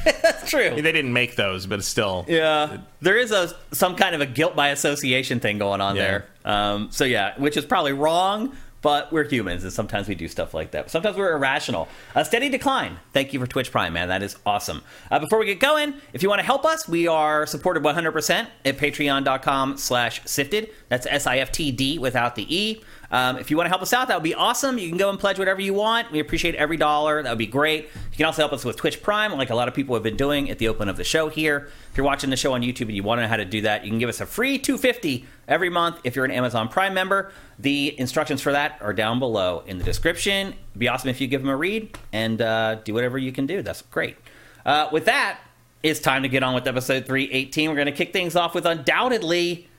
That's 0.21 0.49
true. 0.49 0.69
They 0.69 0.81
didn't 0.93 1.11
make 1.11 1.35
those, 1.35 1.65
but 1.65 1.79
it's 1.79 1.87
still. 1.87 2.23
Yeah, 2.29 2.77
there 3.01 3.17
is 3.17 3.31
a 3.31 3.53
some 3.73 3.95
kind 3.95 4.15
of 4.15 4.21
a 4.21 4.25
guilt 4.25 4.55
by 4.55 4.69
association 4.69 5.39
thing 5.41 5.57
going 5.57 5.81
on 5.81 5.95
Yeah. 5.97 6.01
there. 6.03 6.25
Um, 6.45 6.89
so 6.91 7.03
yeah, 7.03 7.33
which 7.37 7.57
is 7.57 7.65
probably 7.65 7.91
wrong, 7.91 8.55
but 8.81 9.11
we're 9.11 9.25
humans, 9.27 9.63
and 9.65 9.73
sometimes 9.73 10.07
we 10.07 10.15
do 10.15 10.29
stuff 10.29 10.53
like 10.53 10.71
that. 10.71 10.89
Sometimes 10.89 11.17
we're 11.17 11.33
irrational. 11.33 11.89
A 12.15 12.23
steady 12.23 12.47
decline. 12.47 12.99
Thank 13.11 13.33
you 13.33 13.39
for 13.41 13.47
Twitch 13.47 13.69
Prime, 13.69 13.91
man. 13.91 14.07
That 14.07 14.23
is 14.23 14.37
awesome. 14.45 14.81
Uh, 15.11 15.19
before 15.19 15.39
we 15.39 15.45
get 15.45 15.59
going, 15.59 15.95
if 16.13 16.23
you 16.23 16.29
want 16.29 16.39
to 16.39 16.45
help 16.45 16.63
us, 16.63 16.87
we 16.87 17.07
are 17.07 17.45
supported 17.45 17.83
100% 17.83 18.47
at 18.63 18.77
patreon.com/slash 18.77 20.21
sifted. 20.25 20.69
That's 20.87 21.05
S-I-F-T-D 21.05 21.99
without 21.99 22.35
the 22.35 22.55
e. 22.55 22.81
Um, 23.11 23.37
if 23.37 23.49
you 23.49 23.57
want 23.57 23.65
to 23.65 23.69
help 23.69 23.81
us 23.81 23.93
out, 23.93 24.09
that 24.09 24.15
would 24.17 24.23
be 24.23 24.35
awesome. 24.35 24.77
You 24.77 24.89
can 24.89 24.97
go 24.97 25.09
and 25.09 25.19
pledge 25.19 25.39
whatever 25.39 25.61
you 25.61 25.73
want. 25.73 26.11
We 26.11 26.19
appreciate 26.19 26.55
every 26.55 26.77
dollar. 26.77 27.23
That 27.23 27.29
would 27.29 27.37
be 27.37 27.47
great. 27.47 27.85
You 27.85 28.17
can 28.17 28.25
also 28.25 28.41
help 28.41 28.53
us 28.53 28.65
with 28.65 28.75
Twitch 28.75 29.01
Prime, 29.01 29.31
like 29.33 29.49
a 29.49 29.55
lot 29.55 29.67
of 29.67 29.73
people 29.73 29.95
have 29.95 30.03
been 30.03 30.17
doing 30.17 30.49
at 30.49 30.59
the 30.59 30.67
open 30.67 30.89
of 30.89 30.97
the 30.97 31.03
show 31.03 31.29
here. 31.29 31.69
If 31.91 31.97
you're 31.97 32.05
watching 32.05 32.29
the 32.29 32.35
show 32.35 32.53
on 32.53 32.61
YouTube 32.61 32.87
and 32.87 32.95
you 32.95 33.03
want 33.03 33.19
to 33.19 33.23
know 33.23 33.27
how 33.29 33.37
to 33.37 33.45
do 33.45 33.61
that, 33.61 33.85
you 33.85 33.91
can 33.91 33.99
give 33.99 34.09
us 34.09 34.19
a 34.19 34.25
free 34.25 34.57
250 34.57 35.25
every 35.47 35.69
month 35.69 35.99
if 36.03 36.15
you're 36.15 36.25
an 36.25 36.31
Amazon 36.31 36.67
Prime 36.67 36.93
member. 36.93 37.31
The 37.59 37.97
instructions 37.99 38.41
for 38.41 38.51
that 38.51 38.77
are 38.81 38.93
down 38.93 39.19
below 39.19 39.63
in 39.65 39.77
the 39.77 39.83
description. 39.83 40.47
It'd 40.47 40.79
be 40.79 40.87
awesome 40.89 41.09
if 41.09 41.21
you 41.21 41.27
give 41.27 41.41
them 41.41 41.49
a 41.49 41.55
read 41.55 41.97
and 42.11 42.41
uh, 42.41 42.75
do 42.83 42.93
whatever 42.93 43.17
you 43.17 43.31
can 43.31 43.45
do. 43.45 43.61
That's 43.61 43.81
great. 43.83 44.17
Uh, 44.65 44.89
with 44.91 45.05
that, 45.05 45.39
it's 45.81 45.99
time 45.99 46.23
to 46.23 46.29
get 46.29 46.43
on 46.43 46.53
with 46.53 46.67
episode 46.67 47.05
318. 47.05 47.69
We're 47.69 47.75
going 47.75 47.85
to 47.85 47.91
kick 47.91 48.11
things 48.11 48.35
off 48.35 48.53
with 48.53 48.65
undoubtedly 48.65 49.69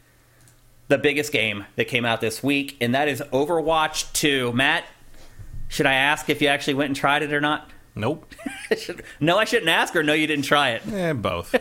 the 0.88 0.98
biggest 0.98 1.32
game 1.32 1.66
that 1.76 1.86
came 1.86 2.04
out 2.04 2.20
this 2.20 2.42
week, 2.42 2.76
and 2.80 2.94
that 2.94 3.08
is 3.08 3.20
Overwatch 3.32 4.12
2. 4.14 4.52
Matt, 4.52 4.84
should 5.68 5.86
I 5.86 5.94
ask 5.94 6.28
if 6.30 6.40
you 6.42 6.48
actually 6.48 6.74
went 6.74 6.88
and 6.88 6.96
tried 6.96 7.22
it 7.22 7.32
or 7.32 7.40
not? 7.40 7.70
Nope. 7.94 8.32
no, 9.20 9.38
I 9.38 9.44
shouldn't 9.44 9.68
ask, 9.70 9.94
or 9.96 10.02
no, 10.02 10.12
you 10.14 10.26
didn't 10.26 10.44
try 10.44 10.70
it. 10.70 10.82
Eh, 10.92 11.12
both. 11.14 11.54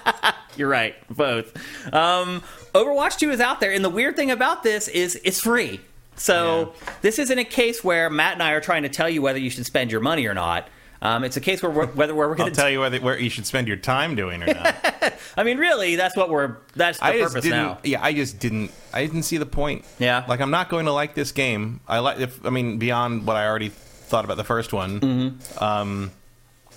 You're 0.56 0.68
right, 0.68 0.94
both. 1.14 1.54
Um, 1.94 2.42
Overwatch 2.74 3.18
2 3.18 3.30
is 3.30 3.40
out 3.40 3.60
there, 3.60 3.72
and 3.72 3.84
the 3.84 3.90
weird 3.90 4.16
thing 4.16 4.30
about 4.30 4.62
this 4.62 4.88
is 4.88 5.18
it's 5.24 5.40
free. 5.40 5.80
So 6.16 6.72
Yeah. 6.86 6.90
this 7.02 7.18
isn't 7.18 7.38
a 7.38 7.44
case 7.44 7.84
where 7.84 8.08
Matt 8.10 8.32
and 8.34 8.42
I 8.42 8.52
are 8.52 8.60
trying 8.60 8.82
to 8.84 8.88
tell 8.88 9.08
you 9.08 9.20
whether 9.22 9.38
you 9.38 9.50
should 9.50 9.66
spend 9.66 9.92
your 9.92 10.00
money 10.00 10.26
or 10.26 10.34
not. 10.34 10.68
Um, 11.02 11.24
it's 11.24 11.36
a 11.36 11.40
case 11.40 11.62
where 11.62 11.70
we're, 11.70 11.86
whether 11.86 12.14
we're 12.14 12.30
I'll 12.30 12.34
going 12.34 12.50
to. 12.50 12.56
tell 12.56 12.70
you 12.70 12.80
whether, 12.80 12.98
where 13.00 13.18
you 13.18 13.28
should 13.30 13.46
spend 13.46 13.68
your 13.68 13.76
time 13.76 14.14
doing 14.14 14.42
or 14.42 14.46
not. 14.46 15.14
I 15.36 15.42
mean, 15.44 15.58
really, 15.58 15.96
that's 15.96 16.16
what 16.16 16.30
we're. 16.30 16.56
That's 16.74 16.98
the 16.98 17.04
I 17.04 17.18
just 17.18 17.34
purpose 17.34 17.44
didn't. 17.44 17.58
now. 17.58 17.78
Yeah, 17.84 18.02
I 18.02 18.12
just 18.14 18.38
didn't. 18.38 18.70
I 18.94 19.04
didn't 19.04 19.24
see 19.24 19.36
the 19.36 19.46
point. 19.46 19.84
Yeah. 19.98 20.24
like 20.28 20.40
I'm 20.40 20.50
not 20.50 20.68
going 20.68 20.86
to 20.86 20.92
like 20.92 21.14
this 21.14 21.32
game. 21.32 21.80
I 21.86 21.98
like. 21.98 22.18
If 22.20 22.44
I 22.46 22.50
mean, 22.50 22.78
beyond 22.78 23.26
what 23.26 23.36
I 23.36 23.46
already 23.46 23.68
thought 23.68 24.24
about 24.24 24.36
the 24.38 24.44
first 24.44 24.72
one, 24.72 25.00
Mm-hmm. 25.00 25.62
um, 25.64 26.10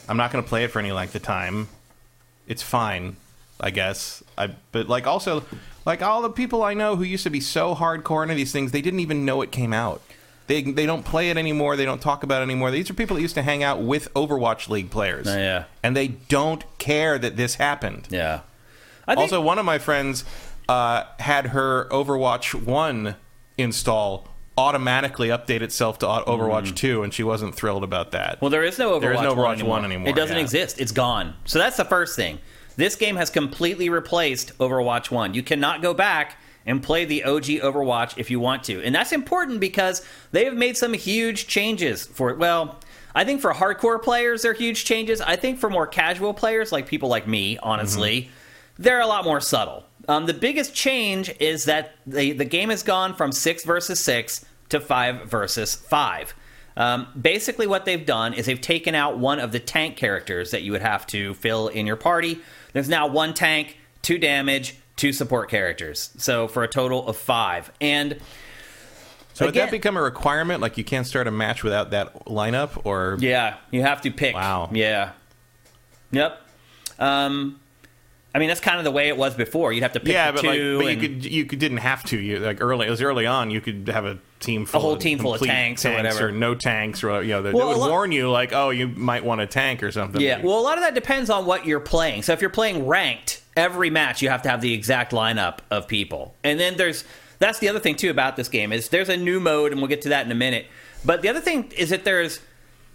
I'm 0.09 0.17
not 0.17 0.31
going 0.31 0.43
to 0.43 0.49
play 0.49 0.63
it 0.63 0.71
for 0.71 0.79
any 0.79 0.91
length 0.91 1.15
of 1.15 1.21
time. 1.21 1.67
It's 2.47 2.63
fine, 2.63 3.15
I 3.61 3.69
guess. 3.69 4.23
I 4.37 4.55
but 4.71 4.89
like 4.89 5.05
also 5.07 5.43
like 5.85 6.01
all 6.01 6.21
the 6.23 6.29
people 6.31 6.63
I 6.63 6.73
know 6.73 6.95
who 6.95 7.03
used 7.03 7.23
to 7.23 7.29
be 7.29 7.39
so 7.39 7.73
hardcore 7.75 8.23
into 8.23 8.35
these 8.35 8.51
things, 8.51 8.71
they 8.71 8.81
didn't 8.81 8.99
even 8.99 9.23
know 9.23 9.41
it 9.43 9.51
came 9.51 9.71
out. 9.71 10.01
They, 10.49 10.63
they 10.63 10.87
don't 10.87 11.05
play 11.05 11.29
it 11.29 11.37
anymore. 11.37 11.75
They 11.75 11.85
don't 11.85 12.01
talk 12.01 12.23
about 12.23 12.41
it 12.41 12.45
anymore. 12.45 12.71
These 12.71 12.89
are 12.89 12.95
people 12.95 13.15
that 13.17 13.21
used 13.21 13.35
to 13.35 13.43
hang 13.43 13.61
out 13.61 13.83
with 13.83 14.11
Overwatch 14.15 14.67
League 14.67 14.89
players. 14.89 15.27
Oh, 15.27 15.37
yeah. 15.37 15.65
And 15.83 15.95
they 15.95 16.07
don't 16.07 16.63
care 16.79 17.19
that 17.19 17.37
this 17.37 17.55
happened. 17.55 18.07
Yeah. 18.09 18.39
Think, 19.05 19.19
Also, 19.19 19.41
one 19.41 19.59
of 19.59 19.65
my 19.65 19.77
friends 19.77 20.25
uh, 20.67 21.03
had 21.19 21.47
her 21.47 21.87
Overwatch 21.91 22.55
1 22.55 23.15
install 23.59 24.27
automatically 24.57 25.27
update 25.27 25.61
itself 25.61 25.99
to 25.99 26.07
Overwatch 26.07 26.75
2, 26.75 27.03
and 27.03 27.13
she 27.13 27.21
wasn't 27.21 27.53
thrilled 27.53 27.83
about 27.83 28.09
that. 28.11 28.37
Mm. 28.37 28.41
Well, 28.41 28.49
there 28.49 28.63
is 28.63 28.79
no 28.79 28.93
Overwatch, 28.93 29.01
There 29.01 29.13
is 29.13 29.21
no 29.21 29.35
1 29.35 29.53
anymore. 29.53 29.69
1 29.69 29.85
anymore, 29.85 30.09
It 30.09 30.15
doesn't 30.15 30.35
yeah. 30.35 30.41
exist. 30.41 30.79
It's 30.81 30.91
gone. 30.91 31.35
So 31.45 31.59
that's 31.59 31.77
the 31.77 31.85
first 31.85 32.15
thing. 32.15 32.39
This 32.75 32.95
game 32.95 33.17
has 33.17 33.29
completely 33.29 33.89
replaced 33.89 34.57
Overwatch 34.57 35.11
1. 35.11 35.35
You 35.35 35.43
cannot 35.43 35.83
go 35.83 35.93
back 35.93 36.37
and 36.65 36.83
play 36.83 37.05
the 37.05 37.23
OG 37.23 37.45
Overwatch 37.45 38.17
if 38.17 38.29
you 38.29 38.39
want 38.39 38.63
to. 38.65 38.83
And 38.83 38.93
that's 38.93 39.11
important 39.11 39.59
because 39.59 40.05
they 40.31 40.45
have 40.45 40.55
made 40.55 40.77
some 40.77 40.93
huge 40.93 41.47
changes 41.47 42.05
for 42.05 42.29
it. 42.29 42.37
Well, 42.37 42.79
I 43.15 43.25
think 43.25 43.41
for 43.41 43.53
hardcore 43.53 44.01
players, 44.01 44.43
they're 44.43 44.53
huge 44.53 44.85
changes. 44.85 45.21
I 45.21 45.35
think 45.35 45.59
for 45.59 45.69
more 45.69 45.87
casual 45.87 46.33
players, 46.33 46.71
like 46.71 46.87
people 46.87 47.09
like 47.09 47.27
me, 47.27 47.57
honestly, 47.57 48.29
they're 48.77 49.01
a 49.01 49.07
lot 49.07 49.23
more 49.23 49.41
subtle. 49.41 49.83
Um, 50.07 50.25
the 50.25 50.33
biggest 50.33 50.73
change 50.73 51.31
is 51.39 51.65
that 51.65 51.95
the, 52.07 52.31
the 52.31 52.45
game 52.45 52.69
has 52.69 52.83
gone 52.83 53.13
from 53.13 53.31
six 53.31 53.63
versus 53.63 53.99
six 53.99 54.45
to 54.69 54.79
five 54.79 55.29
versus 55.29 55.75
five. 55.75 56.33
Um, 56.77 57.07
basically, 57.19 57.67
what 57.67 57.85
they've 57.85 58.05
done 58.05 58.33
is 58.33 58.45
they've 58.45 58.59
taken 58.59 58.95
out 58.95 59.19
one 59.19 59.39
of 59.39 59.51
the 59.51 59.59
tank 59.59 59.97
characters 59.97 60.51
that 60.51 60.61
you 60.61 60.71
would 60.71 60.81
have 60.81 61.05
to 61.07 61.33
fill 61.33 61.67
in 61.67 61.85
your 61.85 61.97
party. 61.97 62.39
There's 62.73 62.87
now 62.89 63.07
one 63.07 63.33
tank, 63.33 63.77
two 64.01 64.17
damage, 64.17 64.75
two 64.99 65.13
support 65.13 65.49
characters. 65.49 66.11
So 66.17 66.47
for 66.47 66.63
a 66.63 66.67
total 66.67 67.07
of 67.07 67.17
five. 67.17 67.71
And 67.81 68.17
so 69.33 69.45
would 69.45 69.55
again- 69.55 69.67
that 69.67 69.71
become 69.71 69.97
a 69.97 70.01
requirement? 70.01 70.61
Like, 70.61 70.77
you 70.77 70.83
can't 70.83 71.07
start 71.07 71.25
a 71.27 71.31
match 71.31 71.63
without 71.63 71.91
that 71.91 72.25
lineup? 72.25 72.81
Or 72.85 73.17
yeah, 73.19 73.55
you 73.71 73.81
have 73.81 74.01
to 74.01 74.11
pick. 74.11 74.35
Wow. 74.35 74.69
Yeah. 74.73 75.11
Yep. 76.11 76.41
Um, 76.99 77.59
I 78.35 78.37
mean, 78.39 78.47
that's 78.47 78.59
kind 78.59 78.77
of 78.77 78.83
the 78.83 78.91
way 78.91 79.07
it 79.07 79.17
was 79.17 79.33
before. 79.33 79.73
You'd 79.73 79.81
have 79.83 79.93
to 79.93 79.99
pick 79.99 80.09
Yeah, 80.13 80.31
the 80.31 80.35
but, 80.35 80.45
like, 80.45 80.57
two. 80.57 80.77
but 80.79 80.85
you 80.91 80.97
could 80.97 81.25
you 81.25 81.45
could, 81.45 81.59
didn't 81.59 81.77
have 81.77 82.03
to. 82.05 82.19
You 82.19 82.39
like 82.39 82.61
early 82.61 82.85
it 82.85 82.89
was 82.89 83.01
early 83.01 83.25
on. 83.25 83.49
You 83.49 83.59
could 83.61 83.87
have 83.91 84.05
a 84.05 84.19
team, 84.39 84.65
full 84.67 84.79
a 84.79 84.81
whole 84.83 84.93
of 84.93 84.99
team 84.99 85.17
full 85.17 85.33
of 85.33 85.39
complete 85.39 85.53
tanks 85.55 85.85
or 85.85 85.93
whatever. 85.93 86.27
or 86.27 86.31
no 86.31 86.53
tanks, 86.53 87.03
or 87.03 87.23
you 87.23 87.29
know, 87.29 87.41
they, 87.41 87.51
Well, 87.51 87.69
would 87.69 87.77
a 87.77 87.79
lot- 87.79 87.89
warn 87.89 88.11
you 88.11 88.29
like, 88.29 88.53
oh, 88.53 88.69
you 88.69 88.87
might 88.89 89.23
want 89.25 89.41
a 89.41 89.47
tank 89.47 89.81
or 89.81 89.91
something. 89.91 90.21
Yeah, 90.21 90.41
well, 90.43 90.59
a 90.59 90.61
lot 90.61 90.77
of 90.77 90.83
that 90.83 90.93
depends 90.93 91.29
on 91.31 91.45
what 91.47 91.65
you're 91.65 91.79
playing. 91.79 92.21
So 92.23 92.33
if 92.33 92.41
you're 92.41 92.49
playing 92.51 92.85
ranked, 92.85 93.41
every 93.59 93.89
match 93.89 94.21
you 94.21 94.29
have 94.29 94.41
to 94.43 94.49
have 94.49 94.61
the 94.61 94.73
exact 94.73 95.11
lineup 95.11 95.59
of 95.69 95.87
people. 95.87 96.33
And 96.43 96.59
then 96.59 96.77
there's 96.77 97.03
that's 97.39 97.59
the 97.59 97.69
other 97.69 97.79
thing 97.79 97.95
too 97.95 98.09
about 98.09 98.35
this 98.35 98.49
game 98.49 98.73
is 98.73 98.89
there's 98.89 99.09
a 99.09 99.17
new 99.17 99.39
mode, 99.39 99.71
and 99.71 99.79
we'll 99.79 99.87
get 99.87 100.01
to 100.03 100.09
that 100.09 100.25
in 100.25 100.31
a 100.31 100.35
minute. 100.35 100.67
But 101.05 101.21
the 101.21 101.29
other 101.29 101.39
thing 101.39 101.71
is 101.77 101.89
that 101.89 102.03
there's 102.03 102.39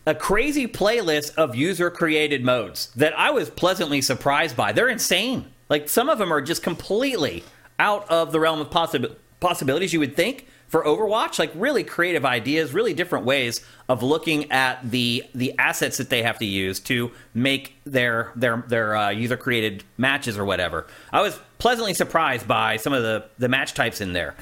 a 0.06 0.14
crazy 0.14 0.66
playlist 0.66 1.34
of 1.36 1.54
user 1.54 1.90
created 1.90 2.44
modes 2.44 2.90
that 2.96 3.18
I 3.18 3.30
was 3.30 3.48
pleasantly 3.48 4.02
surprised 4.02 4.56
by. 4.56 4.72
They're 4.72 4.88
insane. 4.88 5.50
Like 5.70 5.88
some 5.88 6.10
of 6.10 6.18
them 6.18 6.32
are 6.32 6.42
just 6.42 6.62
completely 6.62 7.44
out 7.78 8.08
of 8.10 8.32
the 8.32 8.40
realm 8.40 8.60
of 8.60 8.68
possib- 8.70 9.16
possibilities 9.40 9.92
you 9.92 10.00
would 10.00 10.14
think 10.14 10.46
for 10.74 10.82
Overwatch. 10.82 11.38
Like 11.38 11.52
really 11.54 11.84
creative 11.84 12.24
ideas, 12.24 12.74
really 12.74 12.94
different 12.94 13.24
ways 13.24 13.64
of 13.88 14.02
looking 14.02 14.50
at 14.50 14.90
the 14.90 15.22
the 15.32 15.56
assets 15.56 15.98
that 15.98 16.10
they 16.10 16.24
have 16.24 16.38
to 16.38 16.44
use 16.44 16.80
to 16.80 17.12
make 17.32 17.76
their 17.84 18.32
their 18.34 18.64
their 18.66 18.96
uh, 18.96 19.10
user 19.10 19.36
created 19.36 19.84
matches 19.98 20.36
or 20.36 20.44
whatever. 20.44 20.88
I 21.12 21.20
was 21.20 21.38
pleasantly 21.58 21.94
surprised 21.94 22.48
by 22.48 22.78
some 22.78 22.92
of 22.92 23.04
the 23.04 23.24
the 23.38 23.48
match 23.48 23.74
types 23.74 24.00
in 24.00 24.14
there. 24.14 24.34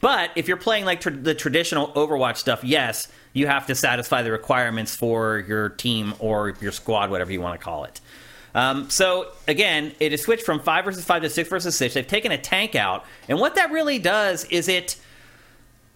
But 0.00 0.30
if 0.36 0.46
you're 0.46 0.56
playing 0.58 0.84
like 0.84 1.02
the 1.02 1.34
traditional 1.34 1.88
Overwatch 1.94 2.36
stuff, 2.36 2.62
yes, 2.62 3.08
you 3.32 3.48
have 3.48 3.66
to 3.66 3.74
satisfy 3.74 4.22
the 4.22 4.30
requirements 4.30 4.94
for 4.94 5.40
your 5.40 5.70
team 5.70 6.14
or 6.20 6.54
your 6.60 6.70
squad, 6.70 7.10
whatever 7.10 7.32
you 7.32 7.40
want 7.40 7.58
to 7.58 7.64
call 7.64 7.82
it. 7.82 8.00
Um, 8.54 8.88
so 8.90 9.32
again, 9.48 9.92
it 9.98 10.12
is 10.12 10.22
switched 10.22 10.44
from 10.44 10.60
five 10.60 10.84
versus 10.84 11.04
five 11.04 11.22
to 11.22 11.30
six 11.30 11.48
versus 11.48 11.74
six. 11.74 11.94
They've 11.94 12.06
taken 12.06 12.30
a 12.30 12.38
tank 12.38 12.76
out, 12.76 13.06
and 13.28 13.40
what 13.40 13.56
that 13.56 13.72
really 13.72 13.98
does 13.98 14.44
is 14.44 14.68
it. 14.68 14.96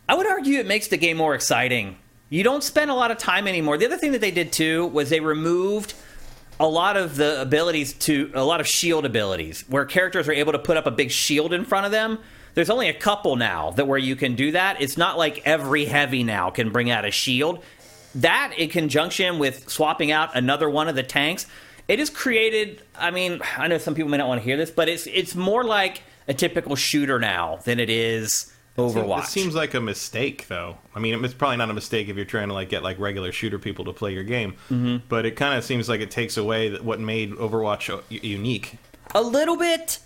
I 0.09 0.15
would 0.15 0.27
argue 0.27 0.59
it 0.59 0.67
makes 0.67 0.89
the 0.89 0.97
game 0.97 1.17
more 1.17 1.35
exciting. 1.35 1.97
You 2.29 2.43
don't 2.43 2.63
spend 2.63 2.91
a 2.91 2.95
lot 2.95 3.11
of 3.11 3.19
time 3.19 3.49
anymore. 3.49 3.79
The 3.79 3.87
other 3.87 3.97
thing 3.97 4.13
that 4.13 4.21
they 4.21 4.31
did 4.31 4.53
too 4.53 4.87
was 4.89 5.09
they 5.09 5.21
removed 5.21 5.95
a 6.61 6.69
lot 6.69 6.97
of 6.97 7.17
the 7.17 7.41
abilities 7.41 7.95
to 7.95 8.31
a 8.35 8.45
lot 8.45 8.61
of 8.61 8.67
shield 8.67 9.05
abilities 9.05 9.65
where 9.69 9.85
characters 9.85 10.29
are 10.29 10.33
able 10.33 10.53
to 10.53 10.59
put 10.59 10.77
up 10.77 10.87
a 10.87 10.91
big 10.91 11.11
shield 11.11 11.53
in 11.53 11.65
front 11.65 11.87
of 11.87 11.93
them. 11.93 12.19
There's 12.55 12.71
only 12.71 12.89
a 12.89 12.95
couple 12.95 13.37
now 13.37 13.71
that 13.73 13.89
where 13.89 13.99
you 13.99 14.15
can 14.15 14.37
do 14.37 14.53
that. 14.53 14.81
It's 14.81 14.97
not 14.97 15.19
like 15.19 15.43
every 15.45 15.87
heavy 15.87 16.23
now 16.23 16.51
can 16.51 16.71
bring 16.71 16.91
out 16.91 17.05
a 17.05 17.11
shield. 17.11 17.65
That 18.17 18.55
in 18.57 18.69
conjunction 18.69 19.39
with 19.39 19.69
swapping 19.69 20.13
out 20.13 20.37
another 20.37 20.71
one 20.71 20.89
of 20.89 20.95
the 20.95 21.03
tanks, 21.03 21.47
it 21.89 21.99
has 21.99 22.11
created 22.11 22.83
I 22.95 23.11
mean, 23.11 23.41
I 23.57 23.69
know 23.69 23.79
some 23.79 23.95
people 23.95 24.11
may 24.11 24.19
not 24.19 24.29
want 24.29 24.41
to 24.41 24.45
hear 24.45 24.57
this, 24.57 24.71
but 24.71 24.89
it's 24.89 25.07
it's 25.07 25.35
more 25.35 25.65
like 25.65 26.03
a 26.29 26.35
typical 26.35 26.77
shooter 26.77 27.19
now 27.19 27.57
than 27.65 27.81
it 27.81 27.91
is 27.91 28.54
Overwatch. 28.77 29.25
It 29.25 29.27
seems 29.29 29.55
like 29.55 29.75
a 29.75 29.81
mistake, 29.81 30.49
though. 30.49 30.79
I 30.95 30.99
mean, 30.99 31.25
it's 31.25 31.35
probably 31.35 31.59
not 31.59 31.71
a 31.71 31.75
mistake 31.75 32.09
if 32.09 32.17
you're 32.17 32.25
trying 32.25 32.49
to 32.49 32.55
like 32.55 32.69
get 32.69 32.83
like 32.83 32.99
regular 32.99 33.31
shooter 33.31 33.59
people 33.59 33.85
to 33.85 33.93
play 33.93 34.13
your 34.13 34.25
game. 34.25 34.53
Mm-hmm. 34.69 35.07
But 35.09 35.27
it 35.27 35.37
kind 35.37 35.57
of 35.57 35.65
seems 35.65 35.89
like 35.89 36.01
it 36.01 36.11
takes 36.11 36.37
away 36.37 36.77
what 36.79 36.99
made 36.99 37.33
Overwatch 37.33 38.03
unique. 38.09 38.79
A 39.15 39.23
little 39.23 39.57
bit. 39.57 40.01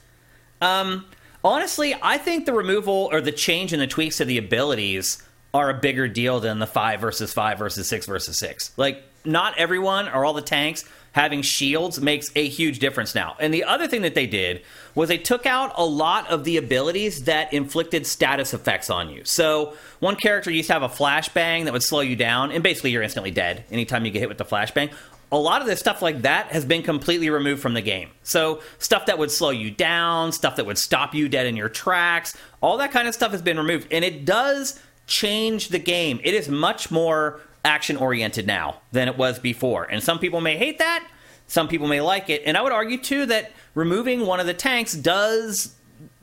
Um, 0.60 1.06
honestly, 1.42 1.94
I 2.02 2.18
think 2.18 2.44
the 2.44 2.52
removal 2.52 3.08
or 3.10 3.22
the 3.22 3.32
change 3.32 3.72
in 3.72 3.80
the 3.80 3.86
tweaks 3.86 4.18
to 4.18 4.26
the 4.26 4.36
abilities 4.36 5.22
are 5.54 5.70
a 5.70 5.74
bigger 5.74 6.06
deal 6.06 6.40
than 6.40 6.58
the 6.58 6.66
five 6.66 7.00
versus 7.00 7.32
five 7.32 7.58
versus 7.58 7.88
six 7.88 8.04
versus 8.04 8.36
six. 8.36 8.72
Like, 8.76 9.02
not 9.24 9.56
everyone 9.58 10.08
or 10.08 10.26
all 10.26 10.34
the 10.34 10.42
tanks 10.42 10.84
having 11.12 11.42
shields 11.42 12.00
makes 12.00 12.30
a 12.36 12.48
huge 12.48 12.78
difference 12.78 13.14
now. 13.14 13.36
And 13.40 13.52
the 13.52 13.64
other 13.64 13.88
thing 13.88 14.02
that 14.02 14.14
they 14.14 14.26
did 14.26 14.62
was 14.94 15.08
they 15.08 15.18
took 15.18 15.46
out 15.46 15.72
a 15.76 15.84
lot 15.84 16.28
of 16.28 16.44
the 16.44 16.56
abilities 16.56 17.24
that 17.24 17.52
inflicted 17.52 18.06
status 18.06 18.54
effects 18.54 18.90
on 18.90 19.10
you. 19.10 19.24
So, 19.24 19.74
one 20.00 20.16
character 20.16 20.50
used 20.50 20.68
to 20.68 20.74
have 20.74 20.82
a 20.82 20.88
flashbang 20.88 21.64
that 21.64 21.72
would 21.72 21.82
slow 21.82 22.00
you 22.00 22.16
down, 22.16 22.52
and 22.52 22.62
basically 22.62 22.90
you're 22.90 23.02
instantly 23.02 23.30
dead 23.30 23.64
anytime 23.70 24.04
you 24.04 24.10
get 24.10 24.20
hit 24.20 24.28
with 24.28 24.38
the 24.38 24.44
flashbang 24.44 24.90
a 25.30 25.38
lot 25.38 25.60
of 25.60 25.66
the 25.66 25.76
stuff 25.76 26.00
like 26.00 26.22
that 26.22 26.46
has 26.46 26.64
been 26.64 26.82
completely 26.82 27.28
removed 27.28 27.60
from 27.60 27.74
the 27.74 27.82
game. 27.82 28.10
So, 28.22 28.62
stuff 28.78 29.06
that 29.06 29.18
would 29.18 29.30
slow 29.30 29.50
you 29.50 29.70
down, 29.70 30.32
stuff 30.32 30.56
that 30.56 30.66
would 30.66 30.78
stop 30.78 31.14
you 31.14 31.28
dead 31.28 31.46
in 31.46 31.56
your 31.56 31.68
tracks, 31.68 32.36
all 32.60 32.78
that 32.78 32.92
kind 32.92 33.06
of 33.06 33.14
stuff 33.14 33.32
has 33.32 33.42
been 33.42 33.58
removed. 33.58 33.88
And 33.90 34.04
it 34.04 34.24
does 34.24 34.80
change 35.06 35.68
the 35.68 35.78
game. 35.78 36.20
It 36.24 36.34
is 36.34 36.48
much 36.48 36.90
more 36.90 37.40
action 37.64 37.96
oriented 37.96 38.46
now 38.46 38.80
than 38.92 39.08
it 39.08 39.16
was 39.16 39.38
before. 39.38 39.84
And 39.84 40.02
some 40.02 40.18
people 40.18 40.40
may 40.40 40.56
hate 40.56 40.78
that, 40.78 41.06
some 41.46 41.68
people 41.68 41.88
may 41.88 42.00
like 42.00 42.30
it. 42.30 42.42
And 42.44 42.56
I 42.56 42.62
would 42.62 42.72
argue, 42.72 42.98
too, 42.98 43.26
that 43.26 43.52
removing 43.74 44.26
one 44.26 44.40
of 44.40 44.46
the 44.46 44.54
tanks 44.54 44.94
does 44.94 45.74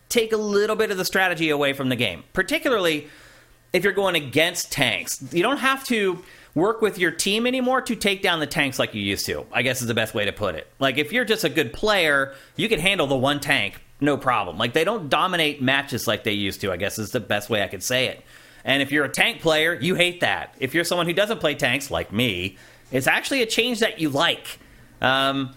take 0.09 0.31
a 0.31 0.37
little 0.37 0.75
bit 0.75 0.91
of 0.91 0.97
the 0.97 1.05
strategy 1.05 1.49
away 1.49 1.73
from 1.73 1.89
the 1.89 1.95
game, 1.95 2.23
particularly 2.33 3.07
if 3.73 3.83
you're 3.83 3.93
going 3.93 4.15
against 4.15 4.71
tanks. 4.71 5.23
You 5.33 5.43
don't 5.43 5.57
have 5.57 5.83
to 5.85 6.23
work 6.53 6.81
with 6.81 6.97
your 6.97 7.11
team 7.11 7.45
anymore 7.45 7.81
to 7.81 7.95
take 7.95 8.21
down 8.21 8.39
the 8.39 8.47
tanks 8.47 8.79
like 8.79 8.93
you 8.93 9.01
used 9.01 9.25
to. 9.25 9.45
I 9.51 9.61
guess 9.61 9.81
is 9.81 9.87
the 9.87 9.93
best 9.93 10.13
way 10.13 10.25
to 10.25 10.31
put 10.31 10.55
it. 10.55 10.67
Like 10.79 10.97
if 10.97 11.11
you're 11.11 11.25
just 11.25 11.43
a 11.43 11.49
good 11.49 11.73
player, 11.73 12.33
you 12.55 12.69
can 12.69 12.79
handle 12.79 13.07
the 13.07 13.17
one 13.17 13.39
tank 13.39 13.81
no 14.01 14.17
problem. 14.17 14.57
Like 14.57 14.73
they 14.73 14.83
don't 14.83 15.09
dominate 15.09 15.61
matches 15.61 16.07
like 16.07 16.23
they 16.23 16.33
used 16.33 16.61
to. 16.61 16.71
I 16.71 16.77
guess 16.77 16.99
is 16.99 17.11
the 17.11 17.19
best 17.19 17.49
way 17.49 17.63
I 17.63 17.67
could 17.67 17.83
say 17.83 18.07
it. 18.07 18.23
And 18.65 18.81
if 18.81 18.91
you're 18.91 19.05
a 19.05 19.09
tank 19.09 19.41
player, 19.41 19.75
you 19.75 19.95
hate 19.95 20.19
that. 20.21 20.55
If 20.59 20.73
you're 20.73 20.83
someone 20.83 21.05
who 21.05 21.13
doesn't 21.13 21.39
play 21.39 21.53
tanks 21.55 21.89
like 21.89 22.11
me, 22.11 22.57
it's 22.91 23.07
actually 23.07 23.41
a 23.43 23.45
change 23.45 23.79
that 23.79 23.99
you 23.99 24.09
like. 24.09 24.59
Um, 25.01 25.53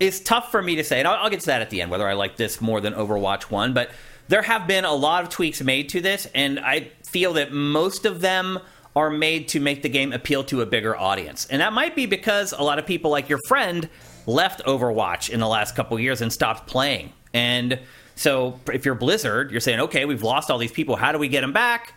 it's 0.00 0.18
tough 0.18 0.50
for 0.50 0.62
me 0.62 0.76
to 0.76 0.84
say, 0.84 0.98
and 0.98 1.06
I'll, 1.06 1.24
I'll 1.24 1.30
get 1.30 1.40
to 1.40 1.46
that 1.46 1.60
at 1.60 1.70
the 1.70 1.82
end, 1.82 1.90
whether 1.90 2.08
I 2.08 2.14
like 2.14 2.36
this 2.36 2.60
more 2.60 2.80
than 2.80 2.94
Overwatch 2.94 3.44
1, 3.44 3.74
but 3.74 3.90
there 4.28 4.42
have 4.42 4.66
been 4.66 4.84
a 4.84 4.92
lot 4.92 5.22
of 5.22 5.28
tweaks 5.28 5.62
made 5.62 5.90
to 5.90 6.00
this, 6.00 6.26
and 6.34 6.58
I 6.58 6.90
feel 7.04 7.34
that 7.34 7.52
most 7.52 8.04
of 8.04 8.20
them 8.20 8.58
are 8.96 9.10
made 9.10 9.46
to 9.48 9.60
make 9.60 9.82
the 9.82 9.88
game 9.88 10.12
appeal 10.12 10.42
to 10.44 10.62
a 10.62 10.66
bigger 10.66 10.96
audience. 10.96 11.46
And 11.46 11.60
that 11.60 11.74
might 11.74 11.94
be 11.94 12.06
because 12.06 12.52
a 12.52 12.62
lot 12.62 12.78
of 12.78 12.86
people, 12.86 13.10
like 13.10 13.28
your 13.28 13.38
friend, 13.46 13.88
left 14.26 14.64
Overwatch 14.64 15.28
in 15.30 15.38
the 15.38 15.46
last 15.46 15.76
couple 15.76 16.00
years 16.00 16.22
and 16.22 16.32
stopped 16.32 16.66
playing. 16.66 17.12
And 17.34 17.78
so 18.16 18.58
if 18.72 18.84
you're 18.84 18.96
Blizzard, 18.96 19.52
you're 19.52 19.60
saying, 19.60 19.78
okay, 19.80 20.04
we've 20.04 20.24
lost 20.24 20.50
all 20.50 20.58
these 20.58 20.72
people. 20.72 20.96
How 20.96 21.12
do 21.12 21.18
we 21.18 21.28
get 21.28 21.42
them 21.42 21.52
back? 21.52 21.94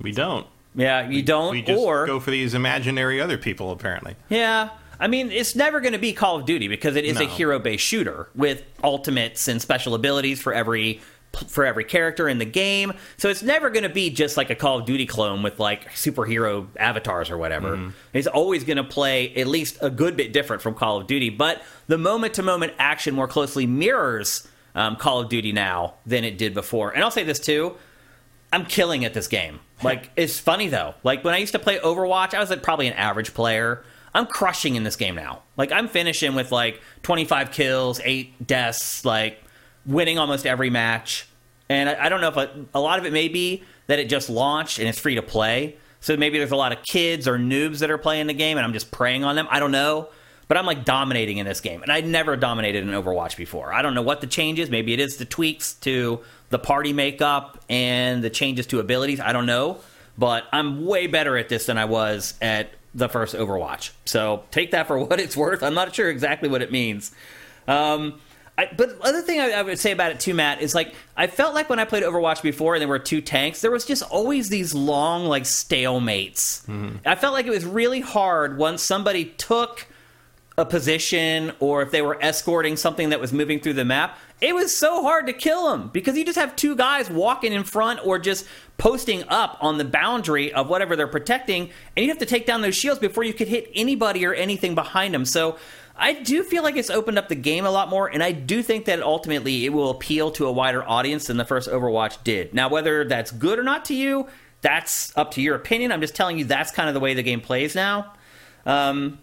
We 0.00 0.10
don't. 0.10 0.46
Yeah, 0.74 1.08
you 1.08 1.22
don't. 1.22 1.52
We 1.52 1.62
just 1.62 1.78
or 1.78 2.06
go 2.06 2.18
for 2.18 2.30
these 2.30 2.54
imaginary 2.54 3.20
other 3.20 3.38
people, 3.38 3.70
apparently. 3.70 4.16
Yeah. 4.28 4.70
I 4.98 5.08
mean, 5.08 5.30
it's 5.30 5.54
never 5.54 5.80
going 5.80 5.94
to 5.94 5.98
be 5.98 6.12
Call 6.12 6.36
of 6.36 6.44
Duty 6.44 6.68
because 6.68 6.94
it 6.96 7.04
is 7.04 7.18
a 7.18 7.24
hero-based 7.24 7.82
shooter 7.82 8.28
with 8.34 8.62
ultimates 8.84 9.48
and 9.48 9.60
special 9.60 9.94
abilities 9.94 10.40
for 10.40 10.52
every 10.52 11.00
for 11.46 11.64
every 11.64 11.84
character 11.84 12.28
in 12.28 12.38
the 12.38 12.44
game. 12.44 12.92
So 13.16 13.28
it's 13.28 13.42
never 13.42 13.70
going 13.70 13.84
to 13.84 13.88
be 13.88 14.10
just 14.10 14.36
like 14.36 14.50
a 14.50 14.54
Call 14.54 14.80
of 14.80 14.86
Duty 14.86 15.06
clone 15.06 15.42
with 15.42 15.60
like 15.60 15.88
superhero 15.92 16.66
avatars 16.76 17.30
or 17.30 17.38
whatever. 17.38 17.76
Mm-hmm. 17.76 17.90
It's 18.12 18.26
always 18.26 18.64
going 18.64 18.78
to 18.78 18.84
play 18.84 19.34
at 19.36 19.46
least 19.46 19.78
a 19.80 19.90
good 19.90 20.16
bit 20.16 20.32
different 20.32 20.60
from 20.60 20.74
Call 20.74 21.00
of 21.00 21.06
Duty, 21.06 21.30
but 21.30 21.62
the 21.86 21.98
moment-to-moment 21.98 22.72
action 22.78 23.14
more 23.14 23.28
closely 23.28 23.66
mirrors 23.66 24.48
um, 24.74 24.96
Call 24.96 25.20
of 25.20 25.28
Duty 25.28 25.52
now 25.52 25.94
than 26.06 26.24
it 26.24 26.38
did 26.38 26.54
before. 26.54 26.90
And 26.90 27.02
I'll 27.02 27.10
say 27.10 27.24
this 27.24 27.40
too: 27.40 27.76
I'm 28.52 28.64
killing 28.66 29.04
at 29.04 29.14
this 29.14 29.28
game. 29.28 29.60
Like 29.82 30.10
it's 30.14 30.38
funny 30.38 30.68
though. 30.68 30.94
Like 31.02 31.24
when 31.24 31.32
I 31.32 31.38
used 31.38 31.52
to 31.52 31.58
play 31.58 31.78
Overwatch, 31.78 32.34
I 32.34 32.38
was 32.38 32.50
like 32.50 32.62
probably 32.62 32.86
an 32.86 32.92
average 32.92 33.32
player. 33.32 33.82
I'm 34.12 34.26
crushing 34.26 34.74
in 34.74 34.84
this 34.84 34.94
game 34.94 35.14
now. 35.14 35.42
Like 35.56 35.72
I'm 35.72 35.88
finishing 35.88 36.34
with 36.34 36.52
like 36.52 36.82
25 37.02 37.50
kills, 37.50 37.98
eight 38.04 38.46
deaths, 38.46 39.06
like 39.06 39.42
winning 39.86 40.18
almost 40.18 40.44
every 40.44 40.68
match. 40.68 41.26
And 41.70 41.88
I, 41.88 42.04
I 42.04 42.08
don't 42.10 42.20
know 42.20 42.28
if 42.28 42.36
a, 42.36 42.66
a 42.74 42.80
lot 42.80 42.98
of 42.98 43.06
it 43.06 43.12
may 43.14 43.28
be 43.28 43.62
that 43.86 43.98
it 43.98 44.10
just 44.10 44.28
launched 44.28 44.78
and 44.78 44.86
it's 44.86 44.98
free 44.98 45.14
to 45.14 45.22
play. 45.22 45.78
So 46.00 46.16
maybe 46.16 46.38
there's 46.38 46.50
a 46.50 46.56
lot 46.56 46.72
of 46.72 46.82
kids 46.82 47.26
or 47.26 47.38
noobs 47.38 47.78
that 47.78 47.90
are 47.90 47.98
playing 47.98 48.26
the 48.26 48.34
game, 48.34 48.56
and 48.56 48.64
I'm 48.64 48.72
just 48.72 48.90
preying 48.90 49.24
on 49.24 49.36
them. 49.36 49.46
I 49.50 49.60
don't 49.60 49.72
know. 49.72 50.08
But 50.50 50.56
I'm 50.56 50.66
like 50.66 50.84
dominating 50.84 51.38
in 51.38 51.46
this 51.46 51.60
game, 51.60 51.80
and 51.84 51.92
I'd 51.92 52.04
never 52.04 52.34
dominated 52.34 52.82
in 52.82 52.88
Overwatch 52.88 53.36
before. 53.36 53.72
I 53.72 53.82
don't 53.82 53.94
know 53.94 54.02
what 54.02 54.20
the 54.20 54.26
change 54.26 54.58
is. 54.58 54.68
Maybe 54.68 54.92
it 54.92 54.98
is 54.98 55.16
the 55.16 55.24
tweaks 55.24 55.74
to 55.74 56.22
the 56.48 56.58
party 56.58 56.92
makeup 56.92 57.62
and 57.70 58.24
the 58.24 58.30
changes 58.30 58.66
to 58.66 58.80
abilities. 58.80 59.20
I 59.20 59.32
don't 59.32 59.46
know, 59.46 59.78
but 60.18 60.42
I'm 60.52 60.84
way 60.86 61.06
better 61.06 61.36
at 61.38 61.48
this 61.48 61.66
than 61.66 61.78
I 61.78 61.84
was 61.84 62.34
at 62.42 62.70
the 62.96 63.08
first 63.08 63.36
Overwatch. 63.36 63.90
So 64.06 64.42
take 64.50 64.72
that 64.72 64.88
for 64.88 64.98
what 65.04 65.20
it's 65.20 65.36
worth. 65.36 65.62
I'm 65.62 65.74
not 65.74 65.94
sure 65.94 66.10
exactly 66.10 66.48
what 66.48 66.62
it 66.62 66.72
means. 66.72 67.12
Um, 67.68 68.20
I, 68.58 68.68
but 68.76 68.98
the 68.98 69.06
other 69.06 69.22
thing 69.22 69.38
I, 69.38 69.52
I 69.52 69.62
would 69.62 69.78
say 69.78 69.92
about 69.92 70.10
it 70.10 70.18
too, 70.18 70.34
Matt, 70.34 70.60
is 70.60 70.74
like 70.74 70.96
I 71.16 71.28
felt 71.28 71.54
like 71.54 71.70
when 71.70 71.78
I 71.78 71.84
played 71.84 72.02
Overwatch 72.02 72.42
before 72.42 72.74
and 72.74 72.80
there 72.80 72.88
were 72.88 72.98
two 72.98 73.20
tanks, 73.20 73.60
there 73.60 73.70
was 73.70 73.84
just 73.84 74.02
always 74.02 74.48
these 74.48 74.74
long 74.74 75.26
like 75.26 75.44
stalemates. 75.44 76.64
I 77.06 77.14
felt 77.14 77.34
like 77.34 77.46
it 77.46 77.50
was 77.50 77.64
really 77.64 78.00
hard 78.00 78.58
once 78.58 78.82
somebody 78.82 79.26
took 79.26 79.86
a 80.60 80.64
position 80.64 81.52
or 81.58 81.82
if 81.82 81.90
they 81.90 82.02
were 82.02 82.18
escorting 82.22 82.76
something 82.76 83.10
that 83.10 83.18
was 83.18 83.32
moving 83.32 83.58
through 83.60 83.72
the 83.72 83.84
map, 83.84 84.18
it 84.40 84.54
was 84.54 84.76
so 84.76 85.02
hard 85.02 85.26
to 85.26 85.32
kill 85.32 85.70
them 85.70 85.90
because 85.92 86.16
you 86.16 86.24
just 86.24 86.38
have 86.38 86.54
two 86.54 86.76
guys 86.76 87.10
walking 87.10 87.52
in 87.52 87.64
front 87.64 88.00
or 88.04 88.18
just 88.18 88.46
posting 88.78 89.24
up 89.28 89.58
on 89.60 89.78
the 89.78 89.84
boundary 89.84 90.52
of 90.52 90.68
whatever 90.68 90.96
they're 90.96 91.06
protecting, 91.06 91.70
and 91.96 92.04
you 92.04 92.08
have 92.08 92.18
to 92.18 92.26
take 92.26 92.46
down 92.46 92.62
those 92.62 92.74
shields 92.74 93.00
before 93.00 93.24
you 93.24 93.34
could 93.34 93.48
hit 93.48 93.70
anybody 93.74 94.24
or 94.24 94.32
anything 94.32 94.74
behind 94.74 95.12
them. 95.12 95.24
So 95.24 95.56
I 95.96 96.14
do 96.14 96.42
feel 96.42 96.62
like 96.62 96.76
it's 96.76 96.88
opened 96.88 97.18
up 97.18 97.28
the 97.28 97.34
game 97.34 97.66
a 97.66 97.70
lot 97.70 97.90
more, 97.90 98.06
and 98.08 98.22
I 98.22 98.32
do 98.32 98.62
think 98.62 98.86
that 98.86 99.02
ultimately 99.02 99.66
it 99.66 99.70
will 99.70 99.90
appeal 99.90 100.30
to 100.32 100.46
a 100.46 100.52
wider 100.52 100.82
audience 100.88 101.26
than 101.26 101.36
the 101.36 101.44
first 101.44 101.68
Overwatch 101.68 102.22
did. 102.24 102.54
Now, 102.54 102.70
whether 102.70 103.04
that's 103.04 103.30
good 103.30 103.58
or 103.58 103.62
not 103.62 103.84
to 103.86 103.94
you, 103.94 104.26
that's 104.62 105.16
up 105.16 105.32
to 105.32 105.42
your 105.42 105.56
opinion. 105.56 105.92
I'm 105.92 106.00
just 106.00 106.16
telling 106.16 106.38
you 106.38 106.44
that's 106.46 106.70
kind 106.70 106.88
of 106.88 106.94
the 106.94 107.00
way 107.00 107.14
the 107.14 107.22
game 107.22 107.40
plays 107.40 107.74
now. 107.74 108.14
Um, 108.64 109.18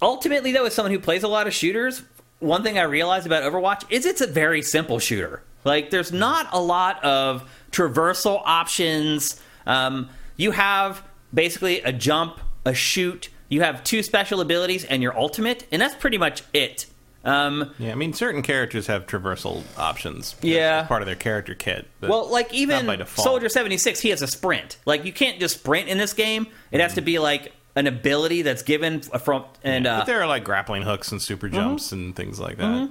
ultimately 0.00 0.52
though 0.52 0.64
as 0.64 0.74
someone 0.74 0.92
who 0.92 0.98
plays 0.98 1.22
a 1.22 1.28
lot 1.28 1.46
of 1.46 1.54
shooters 1.54 2.02
one 2.40 2.62
thing 2.62 2.78
i 2.78 2.82
realized 2.82 3.26
about 3.26 3.42
overwatch 3.42 3.84
is 3.90 4.06
it's 4.06 4.20
a 4.20 4.26
very 4.26 4.62
simple 4.62 4.98
shooter 4.98 5.42
like 5.64 5.90
there's 5.90 6.12
not 6.12 6.46
a 6.52 6.60
lot 6.60 7.02
of 7.04 7.48
traversal 7.72 8.40
options 8.44 9.40
um, 9.66 10.08
you 10.36 10.52
have 10.52 11.02
basically 11.34 11.80
a 11.82 11.92
jump 11.92 12.40
a 12.64 12.74
shoot 12.74 13.28
you 13.48 13.62
have 13.62 13.82
two 13.84 14.02
special 14.02 14.40
abilities 14.40 14.84
and 14.84 15.02
your 15.02 15.16
ultimate 15.16 15.66
and 15.72 15.82
that's 15.82 15.94
pretty 15.94 16.18
much 16.18 16.42
it 16.52 16.86
um, 17.24 17.74
Yeah, 17.78 17.92
I 17.92 17.94
mean, 17.96 18.12
certain 18.14 18.42
characters 18.42 18.86
have 18.86 19.06
traversal 19.06 19.64
options. 19.76 20.36
Yeah. 20.40 20.84
part 20.84 21.02
of 21.02 21.06
their 21.06 21.16
character 21.16 21.54
kit. 21.54 21.86
Well 22.00 22.30
like 22.30 22.54
even 22.54 23.04
soldier 23.06 23.48
76 23.48 24.00
he 24.00 24.10
has 24.10 24.22
a 24.22 24.26
sprint 24.26 24.78
like 24.86 25.04
you 25.04 25.12
can't 25.12 25.40
just 25.40 25.58
sprint 25.58 25.88
in 25.88 25.98
this 25.98 26.12
game 26.14 26.46
it 26.70 26.80
has 26.80 26.94
to 26.94 27.00
be 27.00 27.18
like 27.18 27.52
an 27.78 27.86
ability 27.86 28.42
that's 28.42 28.62
given 28.62 29.00
from 29.00 29.44
and 29.62 29.86
uh, 29.86 30.00
but 30.00 30.06
there 30.06 30.20
are 30.20 30.26
like 30.26 30.42
grappling 30.42 30.82
hooks 30.82 31.12
and 31.12 31.22
super 31.22 31.48
jumps 31.48 31.92
and 31.92 32.16
things 32.16 32.40
like 32.40 32.56
that. 32.56 32.90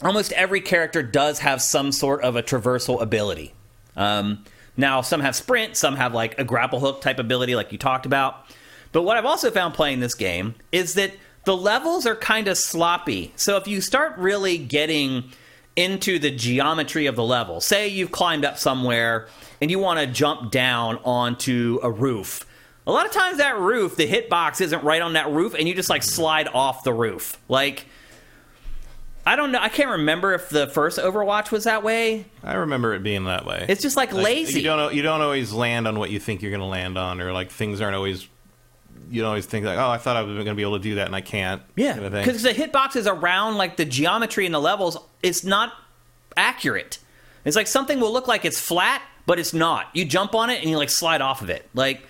almost 0.00 0.30
every 0.32 0.60
character 0.60 1.02
does 1.02 1.40
have 1.40 1.60
some 1.60 1.90
sort 1.90 2.22
of 2.22 2.36
a 2.36 2.42
traversal 2.42 3.02
ability. 3.02 3.52
Um, 3.96 4.44
now, 4.76 5.00
some 5.00 5.20
have 5.22 5.34
sprint, 5.34 5.76
some 5.76 5.96
have 5.96 6.14
like 6.14 6.38
a 6.38 6.44
grapple 6.44 6.78
hook 6.78 7.00
type 7.00 7.18
ability, 7.18 7.56
like 7.56 7.72
you 7.72 7.78
talked 7.78 8.06
about. 8.06 8.46
But 8.92 9.02
what 9.02 9.16
I've 9.16 9.24
also 9.24 9.50
found 9.50 9.74
playing 9.74 9.98
this 9.98 10.14
game 10.14 10.54
is 10.70 10.94
that 10.94 11.12
the 11.44 11.56
levels 11.56 12.06
are 12.06 12.14
kind 12.14 12.46
of 12.46 12.56
sloppy. 12.58 13.32
So 13.34 13.56
if 13.56 13.66
you 13.66 13.80
start 13.80 14.16
really 14.18 14.56
getting 14.56 15.32
into 15.74 16.18
the 16.20 16.30
geometry 16.30 17.06
of 17.06 17.16
the 17.16 17.24
level, 17.24 17.60
say 17.60 17.88
you've 17.88 18.12
climbed 18.12 18.44
up 18.44 18.56
somewhere 18.58 19.26
and 19.60 19.68
you 19.70 19.80
want 19.80 19.98
to 19.98 20.06
jump 20.06 20.52
down 20.52 20.98
onto 21.04 21.80
a 21.82 21.90
roof. 21.90 22.46
A 22.86 22.92
lot 22.92 23.04
of 23.04 23.12
times 23.12 23.38
that 23.38 23.58
roof, 23.58 23.96
the 23.96 24.06
hitbox 24.06 24.60
isn't 24.60 24.84
right 24.84 25.02
on 25.02 25.14
that 25.14 25.28
roof, 25.30 25.54
and 25.54 25.66
you 25.66 25.74
just 25.74 25.90
like 25.90 26.04
slide 26.04 26.48
off 26.48 26.84
the 26.84 26.92
roof. 26.92 27.36
Like, 27.48 27.86
I 29.26 29.34
don't 29.34 29.50
know. 29.50 29.58
I 29.58 29.68
can't 29.68 29.90
remember 29.90 30.34
if 30.34 30.48
the 30.50 30.68
first 30.68 30.98
Overwatch 30.98 31.50
was 31.50 31.64
that 31.64 31.82
way. 31.82 32.26
I 32.44 32.54
remember 32.54 32.94
it 32.94 33.02
being 33.02 33.24
that 33.24 33.44
way. 33.44 33.66
It's 33.68 33.82
just 33.82 33.96
like, 33.96 34.12
lazy. 34.12 34.60
You 34.60 34.66
don't 34.66 34.94
you 34.94 35.02
don't 35.02 35.20
always 35.20 35.52
land 35.52 35.88
on 35.88 35.98
what 35.98 36.10
you 36.10 36.20
think 36.20 36.42
you're 36.42 36.52
going 36.52 36.60
to 36.60 36.66
land 36.66 36.96
on, 36.96 37.20
or 37.20 37.32
like 37.32 37.50
things 37.50 37.80
aren't 37.80 37.96
always. 37.96 38.28
You 39.10 39.22
don't 39.22 39.28
always 39.28 39.46
think 39.46 39.66
like, 39.66 39.78
oh, 39.78 39.88
I 39.88 39.98
thought 39.98 40.16
I 40.16 40.22
was 40.22 40.34
going 40.34 40.46
to 40.46 40.54
be 40.54 40.62
able 40.62 40.78
to 40.78 40.82
do 40.82 40.94
that, 40.96 41.06
and 41.06 41.16
I 41.16 41.20
can't. 41.20 41.62
yeah, 41.74 41.94
kind 41.94 42.06
of 42.06 42.12
because 42.12 42.42
the 42.42 42.50
hitbox 42.50 42.94
is 42.94 43.08
around 43.08 43.56
like 43.56 43.76
the 43.76 43.84
geometry 43.84 44.46
in 44.46 44.52
the 44.52 44.60
levels. 44.60 44.96
It's 45.24 45.42
not 45.42 45.72
accurate. 46.36 46.98
It's 47.44 47.56
like 47.56 47.66
something 47.66 47.98
will 47.98 48.12
look 48.12 48.28
like 48.28 48.44
it's 48.44 48.60
flat, 48.60 49.02
but 49.26 49.40
it's 49.40 49.52
not. 49.52 49.88
You 49.92 50.04
jump 50.04 50.36
on 50.36 50.50
it 50.50 50.60
and 50.60 50.70
you 50.70 50.76
like 50.76 50.90
slide 50.90 51.20
off 51.20 51.42
of 51.42 51.50
it. 51.50 51.68
Like 51.74 52.06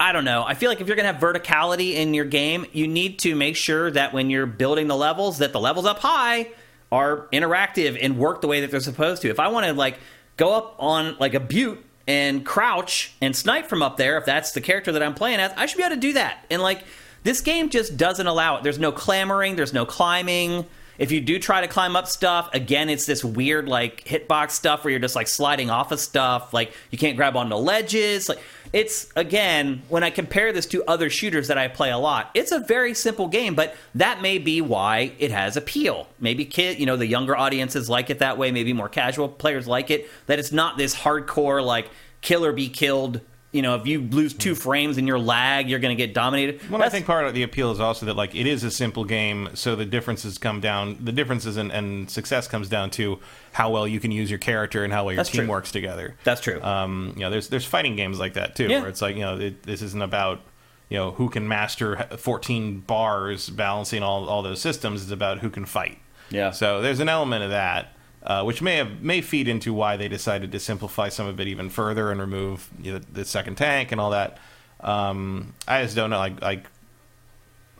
I 0.00 0.12
don't 0.12 0.24
know. 0.24 0.44
I 0.46 0.54
feel 0.54 0.68
like 0.68 0.80
if 0.80 0.86
you're 0.86 0.96
gonna 0.96 1.12
have 1.12 1.20
verticality 1.20 1.94
in 1.94 2.14
your 2.14 2.24
game, 2.24 2.66
you 2.72 2.86
need 2.86 3.18
to 3.20 3.34
make 3.34 3.56
sure 3.56 3.90
that 3.90 4.12
when 4.12 4.30
you're 4.30 4.46
building 4.46 4.86
the 4.86 4.96
levels, 4.96 5.38
that 5.38 5.52
the 5.52 5.60
levels 5.60 5.86
up 5.86 5.98
high 5.98 6.48
are 6.92 7.26
interactive 7.32 7.98
and 8.00 8.16
work 8.16 8.40
the 8.40 8.46
way 8.46 8.60
that 8.60 8.70
they're 8.70 8.80
supposed 8.80 9.22
to. 9.22 9.28
If 9.28 9.40
I 9.40 9.48
want 9.48 9.66
to 9.66 9.72
like 9.72 9.98
go 10.36 10.54
up 10.54 10.76
on 10.78 11.16
like 11.18 11.34
a 11.34 11.40
butte 11.40 11.84
and 12.06 12.46
crouch 12.46 13.12
and 13.20 13.34
snipe 13.34 13.66
from 13.66 13.82
up 13.82 13.96
there, 13.96 14.16
if 14.18 14.24
that's 14.24 14.52
the 14.52 14.60
character 14.60 14.92
that 14.92 15.02
I'm 15.02 15.14
playing 15.14 15.40
as, 15.40 15.52
I 15.56 15.66
should 15.66 15.78
be 15.78 15.84
able 15.84 15.96
to 15.96 16.00
do 16.00 16.12
that. 16.14 16.46
And 16.48 16.62
like 16.62 16.84
this 17.24 17.40
game 17.40 17.68
just 17.68 17.96
doesn't 17.96 18.26
allow 18.26 18.56
it. 18.56 18.62
There's 18.62 18.78
no 18.78 18.92
clamoring. 18.92 19.56
There's 19.56 19.72
no 19.72 19.84
climbing. 19.84 20.64
If 20.98 21.12
you 21.12 21.20
do 21.20 21.38
try 21.38 21.60
to 21.60 21.68
climb 21.68 21.94
up 21.94 22.08
stuff, 22.08 22.48
again, 22.52 22.88
it's 22.88 23.06
this 23.06 23.24
weird 23.24 23.68
like 23.68 24.04
hitbox 24.04 24.50
stuff 24.52 24.82
where 24.82 24.90
you're 24.90 25.00
just 25.00 25.14
like 25.14 25.28
sliding 25.28 25.70
off 25.70 25.92
of 25.92 26.00
stuff. 26.00 26.52
Like 26.52 26.72
you 26.90 26.98
can't 26.98 27.16
grab 27.16 27.36
onto 27.36 27.54
ledges. 27.54 28.28
Like 28.28 28.40
it's 28.72 29.08
again, 29.16 29.82
when 29.88 30.02
I 30.04 30.10
compare 30.10 30.52
this 30.52 30.66
to 30.66 30.84
other 30.84 31.10
shooters 31.10 31.48
that 31.48 31.58
I 31.58 31.68
play 31.68 31.90
a 31.90 31.98
lot, 31.98 32.30
it's 32.34 32.52
a 32.52 32.60
very 32.60 32.94
simple 32.94 33.28
game, 33.28 33.54
but 33.54 33.74
that 33.94 34.22
may 34.22 34.38
be 34.38 34.60
why 34.60 35.12
it 35.18 35.30
has 35.30 35.56
appeal. 35.56 36.08
Maybe 36.20 36.44
kid, 36.44 36.78
you 36.78 36.86
know, 36.86 36.96
the 36.96 37.06
younger 37.06 37.36
audiences 37.36 37.88
like 37.88 38.10
it 38.10 38.18
that 38.18 38.38
way. 38.38 38.50
Maybe 38.52 38.72
more 38.72 38.88
casual 38.88 39.28
players 39.28 39.66
like 39.66 39.90
it. 39.90 40.08
That 40.26 40.38
it's 40.38 40.52
not 40.52 40.76
this 40.76 40.94
hardcore 40.94 41.64
like 41.64 41.90
kill 42.20 42.44
or 42.44 42.52
be 42.52 42.68
killed. 42.68 43.20
You 43.50 43.62
know, 43.62 43.76
if 43.76 43.86
you 43.86 44.02
lose 44.02 44.34
two 44.34 44.54
frames 44.54 44.98
and 44.98 45.08
you're 45.08 45.18
lag, 45.18 45.70
you're 45.70 45.78
going 45.78 45.96
to 45.96 46.06
get 46.06 46.12
dominated. 46.12 46.60
Well, 46.70 46.82
I 46.82 46.90
think 46.90 47.06
part 47.06 47.26
of 47.26 47.32
the 47.32 47.42
appeal 47.44 47.70
is 47.72 47.80
also 47.80 48.04
that 48.06 48.14
like 48.14 48.34
it 48.34 48.46
is 48.46 48.62
a 48.62 48.70
simple 48.70 49.04
game, 49.04 49.48
so 49.54 49.74
the 49.74 49.86
differences 49.86 50.36
come 50.36 50.60
down. 50.60 50.98
The 51.02 51.12
differences 51.12 51.56
in, 51.56 51.70
and 51.70 52.10
success 52.10 52.46
comes 52.46 52.68
down 52.68 52.90
to 52.90 53.20
how 53.52 53.70
well 53.70 53.88
you 53.88 54.00
can 54.00 54.10
use 54.12 54.28
your 54.28 54.38
character 54.38 54.84
and 54.84 54.92
how 54.92 55.04
well 55.04 55.12
your 55.14 55.16
That's 55.20 55.30
team 55.30 55.44
true. 55.44 55.50
works 55.50 55.72
together. 55.72 56.14
That's 56.24 56.42
true. 56.42 56.60
Um, 56.62 57.14
you 57.16 57.22
know, 57.22 57.30
there's 57.30 57.48
there's 57.48 57.64
fighting 57.64 57.96
games 57.96 58.18
like 58.18 58.34
that 58.34 58.54
too, 58.54 58.66
Yeah. 58.68 58.80
where 58.80 58.90
it's 58.90 59.00
like 59.00 59.14
you 59.16 59.22
know 59.22 59.38
it, 59.38 59.62
this 59.62 59.80
isn't 59.80 60.02
about 60.02 60.42
you 60.90 60.98
know 60.98 61.12
who 61.12 61.30
can 61.30 61.48
master 61.48 61.96
14 62.18 62.80
bars 62.80 63.48
balancing 63.48 64.02
all 64.02 64.28
all 64.28 64.42
those 64.42 64.60
systems. 64.60 65.02
It's 65.02 65.10
about 65.10 65.38
who 65.38 65.48
can 65.48 65.64
fight. 65.64 65.98
Yeah. 66.28 66.50
So 66.50 66.82
there's 66.82 67.00
an 67.00 67.08
element 67.08 67.44
of 67.44 67.50
that. 67.50 67.94
Uh, 68.22 68.42
which 68.42 68.60
may 68.60 68.76
have 68.76 69.00
may 69.00 69.20
feed 69.20 69.46
into 69.48 69.72
why 69.72 69.96
they 69.96 70.08
decided 70.08 70.50
to 70.52 70.58
simplify 70.58 71.08
some 71.08 71.26
of 71.26 71.38
it 71.40 71.46
even 71.46 71.70
further 71.70 72.10
and 72.10 72.20
remove 72.20 72.68
you 72.82 72.92
know, 72.94 72.98
the 73.12 73.24
second 73.24 73.54
tank 73.54 73.92
and 73.92 74.00
all 74.00 74.10
that. 74.10 74.38
Um, 74.80 75.54
I 75.68 75.82
just 75.84 75.94
don't 75.94 76.10
know. 76.10 76.18
Like, 76.18 76.42
like 76.42 76.66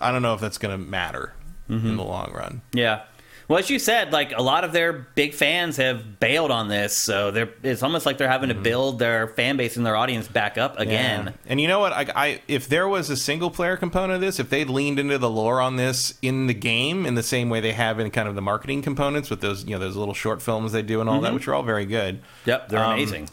I 0.01 0.12
don't 0.12 0.22
know 0.22 0.35
if 0.35 0.40
that's 0.40 0.59
going 0.59 0.79
to 0.79 0.83
matter. 0.83 1.35
in 1.68 1.96
the 1.96 2.05
long 2.05 2.33
run. 2.33 2.62
Yeah. 2.72 3.03
Well, 3.48 3.58
as 3.58 3.70
you 3.70 3.78
said, 3.78 4.12
like 4.12 4.32
a 4.37 4.42
lot 4.42 4.62
of 4.64 4.72
their 4.72 4.92
big 4.92 5.32
fans 5.32 5.78
have 5.78 6.20
bailed 6.20 6.50
on 6.50 6.68
this, 6.68 6.94
so 6.94 7.30
they're 7.30 7.48
it's 7.62 7.82
almost 7.82 8.04
like 8.04 8.18
they're 8.18 8.28
having 8.28 8.50
to 8.50 8.54
build 8.54 8.98
their 8.98 9.26
fan 9.28 9.56
base 9.56 9.78
and 9.78 9.87
their 9.87 9.96
audience 9.96 10.28
back 10.28 10.58
up 10.58 10.78
again. 10.78 11.26
Yeah. 11.28 11.32
And 11.46 11.58
you 11.58 11.66
know 11.66 11.80
what? 11.80 11.94
I, 11.94 12.06
I 12.14 12.42
if 12.46 12.68
there 12.68 12.87
was 12.87 13.08
a 13.08 13.16
single 13.16 13.50
player 13.50 13.78
component 13.78 14.16
of 14.16 14.20
this, 14.20 14.38
if 14.38 14.50
they'd 14.50 14.68
leaned 14.68 14.98
into 14.98 15.16
the 15.16 15.30
lore 15.30 15.62
on 15.62 15.76
this 15.76 16.12
in 16.20 16.46
the 16.46 16.52
game 16.52 17.06
in 17.06 17.14
the 17.14 17.22
same 17.22 17.48
way 17.48 17.61
they 17.61 17.72
have 17.72 17.98
in 17.98 18.11
kind 18.11 18.28
of 18.28 18.34
the 18.34 18.42
marketing 18.42 18.82
components 18.82 19.30
with 19.30 19.40
those 19.40 19.64
you 19.64 19.70
know 19.70 19.78
those 19.78 19.96
little 19.96 20.12
short 20.14 20.42
films 20.42 20.72
they 20.72 20.82
do 20.82 21.00
and 21.00 21.08
all 21.08 21.22
that, 21.22 21.32
which 21.32 21.48
are 21.48 21.54
all 21.54 21.62
very 21.62 21.87
good. 21.87 22.20
Yep, 22.44 22.68
they're 22.68 22.84
Um, 22.84 22.92
amazing. 22.92 23.30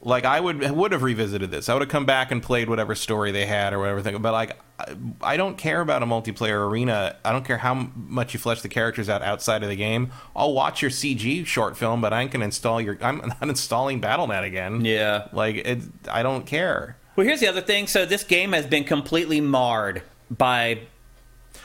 Like 0.00 0.24
I 0.24 0.38
would 0.38 0.70
would 0.70 0.92
have 0.92 1.02
revisited 1.02 1.50
this. 1.50 1.68
I 1.68 1.74
would 1.74 1.82
have 1.82 1.88
come 1.88 2.06
back 2.06 2.30
and 2.30 2.40
played 2.40 2.68
whatever 2.68 2.94
story 2.94 3.32
they 3.32 3.46
had 3.46 3.72
or 3.72 3.80
whatever 3.80 4.00
thing. 4.00 4.20
But 4.22 4.32
like, 4.32 4.56
I, 4.78 4.94
I 5.20 5.36
don't 5.36 5.58
care 5.58 5.80
about 5.80 6.04
a 6.04 6.06
multiplayer 6.06 6.68
arena. 6.68 7.16
I 7.24 7.32
don't 7.32 7.44
care 7.44 7.58
how 7.58 7.72
m- 7.72 7.92
much 7.94 8.32
you 8.32 8.38
flesh 8.38 8.62
the 8.62 8.68
characters 8.68 9.08
out 9.08 9.22
outside 9.22 9.64
of 9.64 9.68
the 9.68 9.74
game. 9.76 10.12
I'll 10.36 10.52
watch 10.52 10.82
your 10.82 10.92
CG 10.92 11.44
short 11.46 11.76
film, 11.76 12.00
but 12.00 12.12
I 12.12 12.24
gonna 12.26 12.44
install 12.44 12.80
your. 12.80 12.96
I'm 13.00 13.18
not 13.40 13.42
installing 13.42 14.00
Battle.net 14.00 14.44
again. 14.44 14.84
Yeah. 14.84 15.26
Like 15.32 15.56
it, 15.56 15.82
I 16.08 16.22
don't 16.22 16.46
care. 16.46 16.96
Well, 17.16 17.26
here's 17.26 17.40
the 17.40 17.48
other 17.48 17.62
thing. 17.62 17.88
So 17.88 18.06
this 18.06 18.22
game 18.22 18.52
has 18.52 18.66
been 18.66 18.84
completely 18.84 19.40
marred 19.40 20.02
by 20.30 20.82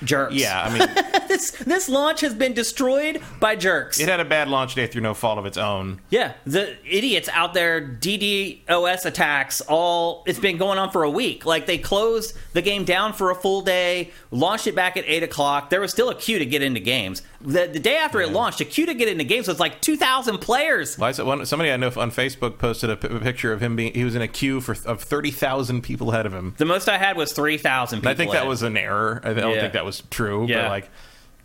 jerks. 0.05 0.35
Yeah, 0.35 0.63
I 0.63 0.77
mean. 0.77 1.27
this 1.27 1.51
this 1.51 1.89
launch 1.89 2.21
has 2.21 2.33
been 2.33 2.53
destroyed 2.53 3.21
by 3.39 3.55
jerks. 3.55 3.99
It 3.99 4.07
had 4.07 4.19
a 4.19 4.25
bad 4.25 4.47
launch 4.47 4.75
day 4.75 4.87
through 4.87 5.01
no 5.01 5.13
fault 5.13 5.37
of 5.37 5.45
its 5.45 5.57
own. 5.57 6.01
Yeah, 6.09 6.33
the 6.45 6.75
idiots 6.85 7.29
out 7.29 7.53
there, 7.53 7.81
DDoS 7.81 9.05
attacks, 9.05 9.61
all 9.61 10.23
it's 10.25 10.39
been 10.39 10.57
going 10.57 10.77
on 10.77 10.91
for 10.91 11.03
a 11.03 11.09
week. 11.09 11.45
Like 11.45 11.65
they 11.65 11.77
closed 11.77 12.37
the 12.53 12.61
game 12.61 12.85
down 12.85 13.13
for 13.13 13.31
a 13.31 13.35
full 13.35 13.61
day, 13.61 14.11
launched 14.31 14.67
it 14.67 14.75
back 14.75 14.97
at 14.97 15.03
eight 15.07 15.23
o'clock. 15.23 15.69
There 15.69 15.81
was 15.81 15.91
still 15.91 16.09
a 16.09 16.15
queue 16.15 16.39
to 16.39 16.45
get 16.45 16.61
into 16.61 16.79
games. 16.79 17.21
The, 17.45 17.67
the 17.67 17.79
day 17.79 17.97
after 17.97 18.21
it 18.21 18.31
launched, 18.31 18.61
a 18.61 18.65
queue 18.65 18.85
to 18.85 18.93
get 18.93 19.07
into 19.09 19.23
games 19.25 19.47
was 19.47 19.59
like 19.59 19.81
two 19.81 19.97
thousand 19.97 20.37
players. 20.39 20.97
Well, 20.97 21.13
one, 21.25 21.45
somebody 21.45 21.71
I 21.71 21.77
know 21.77 21.91
on 21.97 22.09
Facebook 22.09 22.57
posted 22.57 22.89
a, 22.89 22.95
p- 22.95 23.07
a 23.13 23.19
picture 23.19 23.51
of 23.51 23.59
him 23.61 23.75
being 23.75 23.93
he 23.93 24.03
was 24.05 24.15
in 24.15 24.21
a 24.21 24.27
queue 24.27 24.61
for 24.61 24.75
of 24.85 25.01
thirty 25.01 25.29
thousand 25.31 25.81
people 25.81 26.11
ahead 26.11 26.25
of 26.25 26.33
him. 26.33 26.55
The 26.57 26.65
most 26.65 26.87
I 26.87 26.97
had 26.97 27.17
was 27.17 27.33
three 27.33 27.57
thousand 27.57 27.97
And 27.97 28.03
people. 28.03 28.11
I 28.11 28.15
think 28.15 28.29
in 28.31 28.35
that 28.35 28.47
was 28.47 28.61
an 28.63 28.77
error. 28.77 29.19
I 29.23 29.33
don't 29.33 29.53
Yeah. 29.55 29.61
think 29.61 29.73
that 29.73 29.83
was 29.85 30.01
true. 30.09 30.47
Yeah. 30.47 30.63
But 30.63 30.69
like, 30.69 30.89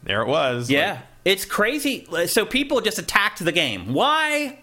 there 0.04 0.22
it 0.22 0.28
was. 0.28 0.70
Yeah, 0.70 0.92
Like, 0.92 1.00
it's 1.24 1.44
crazy. 1.44 2.06
So 2.26 2.46
people 2.46 2.80
just 2.80 2.98
attacked 3.00 3.44
the 3.44 3.50
game. 3.52 3.92
Why? 3.92 4.61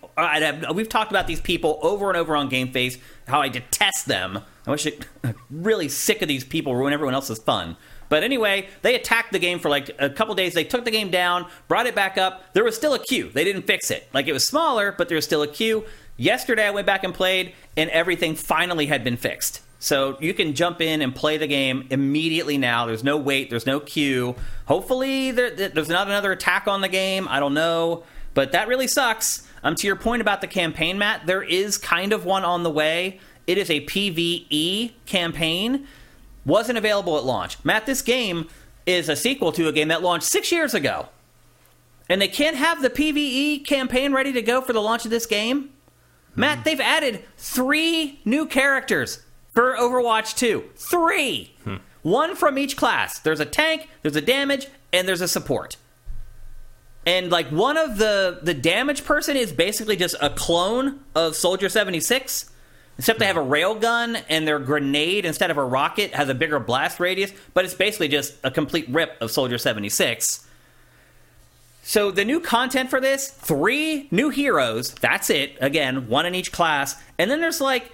We've 0.74 0.88
talked 0.88 1.12
about 1.12 1.28
these 1.28 1.42
people 1.42 1.80
over 1.82 2.08
and 2.08 2.16
over 2.18 2.36
on 2.38 2.48
Game 2.48 2.72
Face. 2.72 2.98
How 3.28 3.42
I 3.42 3.50
detest 3.50 4.06
them. 4.06 4.40
I 4.66 4.72
wish 4.72 4.86
it, 4.86 5.06
I'm 5.26 5.36
really 5.50 5.90
sick 5.90 6.22
of 6.22 6.30
these 6.30 6.46
people 6.46 6.74
ruin 6.76 6.94
everyone 6.94 7.14
else's 7.14 7.40
fun. 7.40 7.76
But 8.10 8.24
anyway, 8.24 8.70
they 8.82 8.96
attacked 8.96 9.32
the 9.32 9.40
game 9.40 9.60
for 9.60 9.70
like 9.70 9.90
a 10.00 10.10
couple 10.10 10.36
days. 10.36 10.54
They 10.54 10.64
took 10.64 10.86
the 10.86 10.92
game 10.92 11.10
down, 11.10 11.48
brought 11.68 11.88
it 11.88 11.96
back 11.96 12.18
up. 12.18 12.54
There 12.54 12.64
was 12.64 12.76
still 12.76 12.94
a 12.94 13.00
queue. 13.00 13.30
They 13.34 13.44
didn't 13.44 13.64
fix 13.64 13.92
it. 13.92 14.08
Like 14.14 14.28
it 14.28 14.34
was 14.34 14.46
smaller, 14.46 14.92
but 14.92 15.10
there 15.10 15.16
was 15.16 15.26
still 15.26 15.42
a 15.42 15.48
queue. 15.48 15.86
Yesterday, 16.18 16.66
I 16.66 16.72
went 16.72 16.88
back 16.88 17.04
and 17.04 17.14
played, 17.14 17.54
and 17.76 17.90
everything 17.90 18.36
finally 18.36 18.86
had 18.86 19.04
been 19.04 19.18
fixed. 19.18 19.62
So 19.80 20.18
you 20.22 20.34
can 20.34 20.54
jump 20.54 20.82
in 20.82 21.02
and 21.02 21.14
play 21.14 21.38
the 21.38 21.48
game 21.48 21.88
immediately 21.90 22.58
now. 22.58 22.86
There's 22.86 23.04
no 23.04 23.18
wait, 23.18 23.50
there's 23.50 23.66
no 23.66 23.80
queue. 23.80 24.36
Hopefully, 24.66 25.32
there, 25.32 25.52
there's 25.52 25.90
not 25.90 26.08
another 26.08 26.32
attack 26.32 26.68
on 26.68 26.82
the 26.82 26.88
game. 26.88 27.28
I 27.28 27.40
don't 27.40 27.54
know. 27.54 28.04
But 28.34 28.52
that 28.52 28.68
really 28.68 28.88
sucks. 28.88 29.48
Um, 29.64 29.76
to 29.76 29.88
your 29.88 29.96
point 29.96 30.22
about 30.22 30.42
the 30.42 30.48
campaign, 30.48 30.98
Matt, 30.98 31.26
there 31.26 31.44
is 31.44 31.78
kind 31.78 32.14
of 32.14 32.26
one 32.26 32.44
on 32.44 32.64
the 32.64 32.70
way. 32.70 33.20
It 33.48 33.58
is 33.58 33.70
a 33.70 33.82
PvE 33.82 34.94
campaign. 35.06 35.88
Wasn't 36.46 36.78
available 36.78 37.18
at 37.18 37.24
launch. 37.24 37.58
Matt, 37.64 37.86
this 37.86 38.02
game 38.02 38.48
is 38.86 39.10
a 39.10 39.16
sequel 39.16 39.52
to 39.54 39.68
a 39.68 39.72
game 39.72 39.88
that 39.88 40.04
launched 40.04 40.28
six 40.28 40.52
years 40.52 40.74
ago. 40.74 41.08
And 42.08 42.22
they 42.22 42.28
can't 42.28 42.56
have 42.56 42.82
the 42.82 42.90
PvE 42.90 43.66
campaign 43.66 44.14
ready 44.14 44.32
to 44.34 44.42
go 44.42 44.62
for 44.62 44.74
the 44.74 44.82
launch 44.82 45.06
of 45.06 45.12
this 45.12 45.26
game? 45.26 45.72
Matt, 46.36 46.64
they've 46.66 46.80
added 46.80 47.24
three 47.38 48.20
new 48.26 48.46
characters 48.46 49.24
for 49.54 49.76
Overwatch 49.76 50.36
2. 50.36 50.64
Three! 50.76 51.56
One 52.04 52.36
from 52.36 52.60
each 52.60 52.78
class. 52.78 53.20
There's 53.20 53.40
a 53.40 53.46
tank, 53.46 53.90
there's 54.04 54.16
a 54.16 54.22
damage, 54.22 54.68
and 54.94 55.08
there's 55.08 55.22
a 55.22 55.28
support. 55.28 55.78
And 57.06 57.32
like 57.32 57.48
one 57.48 57.78
of 57.78 57.98
the 57.98 58.40
the 58.42 58.54
damage 58.54 59.06
person 59.06 59.38
is 59.38 59.52
basically 59.52 59.96
just 59.96 60.16
a 60.22 60.30
clone 60.30 61.00
of 61.14 61.36
Soldier 61.36 61.70
76. 61.70 62.50
Except 62.98 63.20
they 63.20 63.26
have 63.26 63.38
a 63.38 63.42
railgun 63.42 64.24
and 64.30 64.48
their 64.48 64.60
grenade 64.60 65.26
instead 65.26 65.52
of 65.52 65.58
a 65.58 65.64
rocket 65.64 66.14
has 66.14 66.30
a 66.30 66.34
bigger 66.34 66.60
blast 66.60 67.00
radius, 67.00 67.34
but 67.54 67.66
it's 67.66 67.74
basically 67.74 68.08
just 68.08 68.36
a 68.44 68.52
complete 68.52 68.88
rip 68.90 69.18
of 69.22 69.32
Soldier 69.32 69.58
76. 69.58 70.48
So 71.84 72.10
the 72.10 72.26
new 72.26 72.40
content 72.40 72.90
for 72.90 73.00
this, 73.00 73.30
three 73.30 74.08
new 74.12 74.30
heroes. 74.30 74.94
That's 74.94 75.30
it. 75.30 75.58
Again, 75.62 76.08
one 76.08 76.26
in 76.26 76.34
each 76.34 76.52
class. 76.52 76.96
And 77.20 77.30
then 77.30 77.42
there's 77.42 77.62
like 77.62 77.92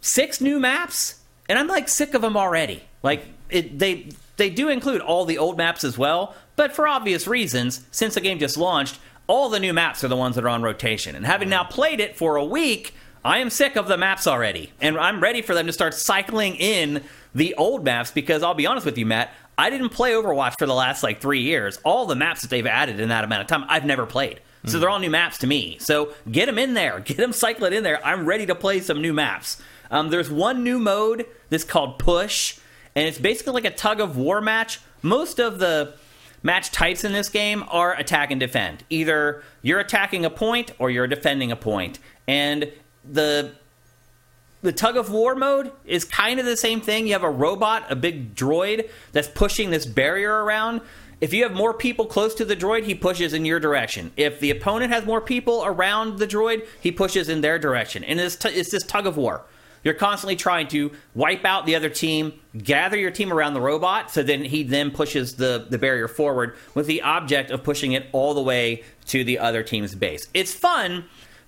six 0.00 0.40
new 0.40 0.58
maps, 0.60 1.20
and 1.48 1.58
I'm 1.58 1.66
like 1.66 1.88
sick 1.88 2.14
of 2.14 2.22
them 2.22 2.36
already. 2.36 2.82
Like 3.02 3.26
it, 3.50 3.78
they 3.78 4.08
they 4.36 4.48
do 4.48 4.68
include 4.68 5.00
all 5.00 5.24
the 5.24 5.38
old 5.38 5.58
maps 5.58 5.84
as 5.84 5.98
well, 5.98 6.34
but 6.56 6.72
for 6.72 6.88
obvious 6.88 7.26
reasons, 7.26 7.84
since 7.90 8.14
the 8.14 8.20
game 8.20 8.38
just 8.38 8.56
launched, 8.56 8.98
all 9.26 9.48
the 9.48 9.60
new 9.60 9.72
maps 9.72 10.02
are 10.02 10.08
the 10.08 10.16
ones 10.16 10.34
that 10.36 10.44
are 10.44 10.48
on 10.48 10.62
rotation. 10.62 11.14
And 11.14 11.26
having 11.26 11.48
now 11.48 11.64
played 11.64 12.00
it 12.00 12.16
for 12.16 12.36
a 12.36 12.44
week, 12.44 12.94
I 13.24 13.38
am 13.38 13.48
sick 13.48 13.76
of 13.76 13.88
the 13.88 13.96
maps 13.96 14.26
already, 14.26 14.72
and 14.82 14.98
I'm 14.98 15.20
ready 15.20 15.40
for 15.40 15.54
them 15.54 15.66
to 15.66 15.72
start 15.72 15.94
cycling 15.94 16.56
in 16.56 17.02
the 17.34 17.54
old 17.54 17.82
maps 17.82 18.10
because 18.10 18.42
I'll 18.42 18.54
be 18.54 18.66
honest 18.66 18.84
with 18.84 18.98
you, 18.98 19.06
Matt. 19.06 19.32
I 19.56 19.70
didn't 19.70 19.90
play 19.90 20.12
Overwatch 20.12 20.58
for 20.58 20.66
the 20.66 20.74
last 20.74 21.02
like 21.02 21.22
three 21.22 21.40
years. 21.40 21.80
All 21.84 22.04
the 22.04 22.16
maps 22.16 22.42
that 22.42 22.50
they've 22.50 22.66
added 22.66 23.00
in 23.00 23.08
that 23.08 23.24
amount 23.24 23.40
of 23.42 23.46
time, 23.46 23.64
I've 23.68 23.86
never 23.86 24.04
played. 24.04 24.40
So 24.66 24.78
they're 24.78 24.88
all 24.88 24.98
new 24.98 25.10
maps 25.10 25.38
to 25.38 25.46
me. 25.46 25.76
So 25.78 26.14
get 26.30 26.46
them 26.46 26.58
in 26.58 26.74
there, 26.74 27.00
get 27.04 27.16
them 27.18 27.32
cycling 27.32 27.72
in 27.72 27.82
there. 27.82 28.04
I'm 28.04 28.26
ready 28.26 28.46
to 28.46 28.54
play 28.54 28.80
some 28.80 29.00
new 29.00 29.12
maps. 29.12 29.60
Um, 29.90 30.10
there's 30.10 30.30
one 30.30 30.64
new 30.64 30.78
mode 30.78 31.26
that's 31.50 31.64
called 31.64 31.98
Push, 31.98 32.58
and 32.94 33.06
it's 33.06 33.18
basically 33.18 33.52
like 33.52 33.64
a 33.64 33.70
tug 33.70 34.00
of 34.00 34.16
war 34.16 34.40
match. 34.40 34.80
Most 35.02 35.38
of 35.38 35.58
the 35.58 35.94
match 36.42 36.70
types 36.70 37.04
in 37.04 37.12
this 37.12 37.28
game 37.28 37.64
are 37.68 37.94
attack 37.94 38.30
and 38.30 38.40
defend. 38.40 38.84
Either 38.90 39.42
you're 39.62 39.80
attacking 39.80 40.24
a 40.24 40.30
point 40.30 40.72
or 40.78 40.90
you're 40.90 41.06
defending 41.06 41.52
a 41.52 41.56
point. 41.56 41.98
And 42.26 42.72
the 43.10 43.52
the 44.62 44.72
tug 44.72 44.96
of 44.96 45.10
war 45.10 45.34
mode 45.34 45.72
is 45.84 46.04
kind 46.06 46.40
of 46.40 46.46
the 46.46 46.56
same 46.56 46.80
thing. 46.80 47.06
You 47.06 47.12
have 47.12 47.22
a 47.22 47.30
robot, 47.30 47.84
a 47.90 47.96
big 47.96 48.34
droid 48.34 48.88
that's 49.12 49.28
pushing 49.28 49.70
this 49.70 49.84
barrier 49.84 50.42
around. 50.42 50.80
If 51.20 51.34
you 51.34 51.42
have 51.42 51.52
more 51.52 51.74
people 51.74 52.06
close 52.06 52.34
to 52.36 52.46
the 52.46 52.56
droid, 52.56 52.84
he 52.84 52.94
pushes 52.94 53.34
in 53.34 53.44
your 53.44 53.60
direction. 53.60 54.12
If 54.16 54.40
the 54.40 54.50
opponent 54.50 54.90
has 54.90 55.04
more 55.04 55.20
people 55.20 55.64
around 55.66 56.18
the 56.18 56.26
droid, 56.26 56.66
he 56.80 56.90
pushes 56.90 57.28
in 57.28 57.42
their 57.42 57.58
direction. 57.58 58.04
And 58.04 58.18
it's, 58.18 58.36
t- 58.36 58.48
it's 58.48 58.70
this 58.70 58.82
tug 58.82 59.06
of 59.06 59.18
war. 59.18 59.44
You're 59.84 59.94
constantly 59.94 60.36
trying 60.36 60.68
to 60.68 60.92
wipe 61.14 61.44
out 61.44 61.66
the 61.66 61.76
other 61.76 61.90
team, 61.90 62.32
gather 62.56 62.96
your 62.96 63.10
team 63.10 63.30
around 63.30 63.52
the 63.52 63.60
robot, 63.60 64.10
so 64.10 64.22
then 64.22 64.42
he 64.42 64.62
then 64.62 64.90
pushes 64.90 65.36
the, 65.36 65.66
the 65.68 65.76
barrier 65.76 66.08
forward 66.08 66.56
with 66.72 66.86
the 66.86 67.02
object 67.02 67.50
of 67.50 67.62
pushing 67.62 67.92
it 67.92 68.06
all 68.12 68.32
the 68.32 68.42
way 68.42 68.82
to 69.08 69.24
the 69.24 69.38
other 69.38 69.62
team's 69.62 69.94
base. 69.94 70.26
It's 70.32 70.54
fun, 70.54 71.04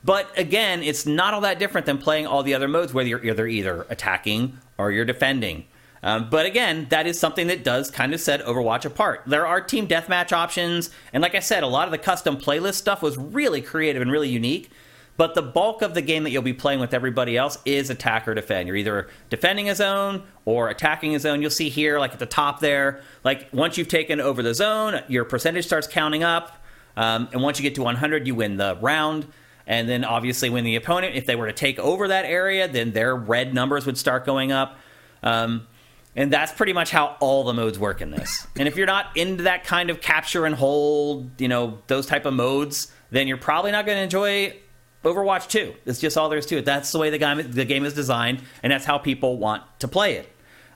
but 0.07 0.31
again, 0.39 0.83
it's 0.83 1.05
not 1.05 1.35
all 1.35 1.41
that 1.43 1.59
different 1.59 1.85
than 1.87 1.99
playing 1.99 2.27
all 2.27 2.43
the 2.43 2.55
other 2.55 2.69
modes, 2.69 2.95
whether 2.95 3.09
you're 3.09 3.25
either, 3.25 3.47
either 3.47 3.87
attacking 3.91 4.59
or 4.79 4.93
you're 4.93 5.05
defending. 5.05 5.67
Um, 6.03 6.31
but 6.31 6.47
again, 6.47 6.87
that 6.91 7.09
is 7.09 7.19
something 7.19 7.49
that 7.49 7.65
does 7.65 7.91
kind 7.91 8.15
of 8.15 8.21
set 8.21 8.41
Overwatch 8.45 8.85
apart. 8.85 9.23
There 9.27 9.47
are 9.47 9.61
team 9.61 9.89
deathmatch 9.89 10.31
options, 10.31 10.91
and 11.13 11.21
like 11.21 11.35
I 11.35 11.41
said, 11.41 11.65
a 11.65 11.67
lot 11.67 11.89
of 11.89 11.93
the 11.93 11.99
custom 11.99 12.37
playlist 12.37 12.75
stuff 12.75 13.03
was 13.03 13.19
really 13.19 13.61
creative 13.61 14.01
and 14.01 14.13
really 14.13 14.29
unique. 14.29 14.71
But 15.17 15.35
the 15.35 15.43
bulk 15.43 15.83
of 15.83 15.95
the 15.95 16.03
game 16.03 16.23
that 16.25 16.31
you'll 16.31 16.43
be 16.43 16.53
playing 16.53 16.79
with 16.79 16.95
everybody 16.95 17.37
else 17.37 17.59
is 17.65 17.91
attack 17.91 18.29
or 18.29 18.35
defend. 18.35 18.69
You're 18.69 18.77
either 18.77 19.09
defending 19.31 19.69
a 19.69 19.75
zone 19.75 20.23
or 20.45 20.69
attacking 20.69 21.15
a 21.17 21.19
zone. 21.19 21.41
You'll 21.41 21.51
see 21.51 21.71
here, 21.71 21.99
like 21.99 22.13
at 22.13 22.19
the 22.19 22.27
top 22.27 22.61
there, 22.61 23.01
like 23.25 23.49
once 23.53 23.79
you've 23.79 23.89
taken 23.89 24.21
over 24.21 24.43
the 24.43 24.55
zone, 24.55 25.01
your 25.09 25.25
percentage 25.25 25.65
starts 25.65 25.87
counting 25.87 26.23
up. 26.23 26.63
Um, 26.97 27.29
and 27.33 27.43
once 27.43 27.59
you 27.59 27.63
get 27.63 27.75
to 27.77 27.83
100, 27.83 28.27
you 28.27 28.35
win 28.35 28.59
the 28.59 28.77
round. 28.81 29.27
And 29.67 29.89
then 29.89 30.05
obviously, 30.05 30.49
when 30.49 30.65
the 30.65 30.77
opponent, 30.77 31.17
if 31.17 31.27
they 31.27 31.35
were 31.35 31.47
to 31.47 31.53
take 31.53 31.79
over 31.79 32.09
that 32.09 32.25
area, 32.25 32.69
then 32.69 32.93
their 32.93 33.17
red 33.17 33.53
numbers 33.53 33.85
would 33.87 33.99
start 33.99 34.25
going 34.25 34.53
up. 34.53 34.79
Um, 35.23 35.67
and 36.15 36.33
that's 36.33 36.53
pretty 36.53 36.73
much 36.73 36.91
how 36.91 37.17
all 37.21 37.45
the 37.45 37.53
modes 37.53 37.79
work 37.79 38.01
in 38.01 38.11
this. 38.11 38.47
And 38.59 38.67
if 38.67 38.77
you're 38.77 38.87
not 38.87 39.15
into 39.17 39.45
that 39.45 39.65
kind 39.65 39.91
of 39.91 40.01
capture 40.01 40.47
and 40.47 40.55
hold, 40.55 41.41
you 41.41 41.49
know, 41.49 41.79
those 41.89 42.07
type 42.07 42.25
of 42.25 42.33
modes, 42.33 42.91
then 43.11 43.29
you're 43.29 43.37
probably 43.37 43.71
not 43.71 43.85
going 43.85 43.99
to 43.99 44.03
enjoy 44.03 44.57
Overwatch 45.05 45.49
2. 45.49 45.75
It's 45.85 46.01
just 46.01 46.17
all 46.17 46.29
there 46.29 46.39
is 46.39 46.47
to 46.47 46.59
it. 46.59 46.65
That's 46.65 46.91
the 46.91 46.99
way 46.99 47.11
the 47.11 47.19
game, 47.19 47.51
the 47.51 47.65
game 47.65 47.85
is 47.85 47.93
designed, 47.93 48.43
and 48.63 48.73
that's 48.73 48.85
how 48.85 48.99
people 48.99 49.37
want 49.37 49.63
to 49.81 49.89
play 49.89 50.15
it. 50.15 50.29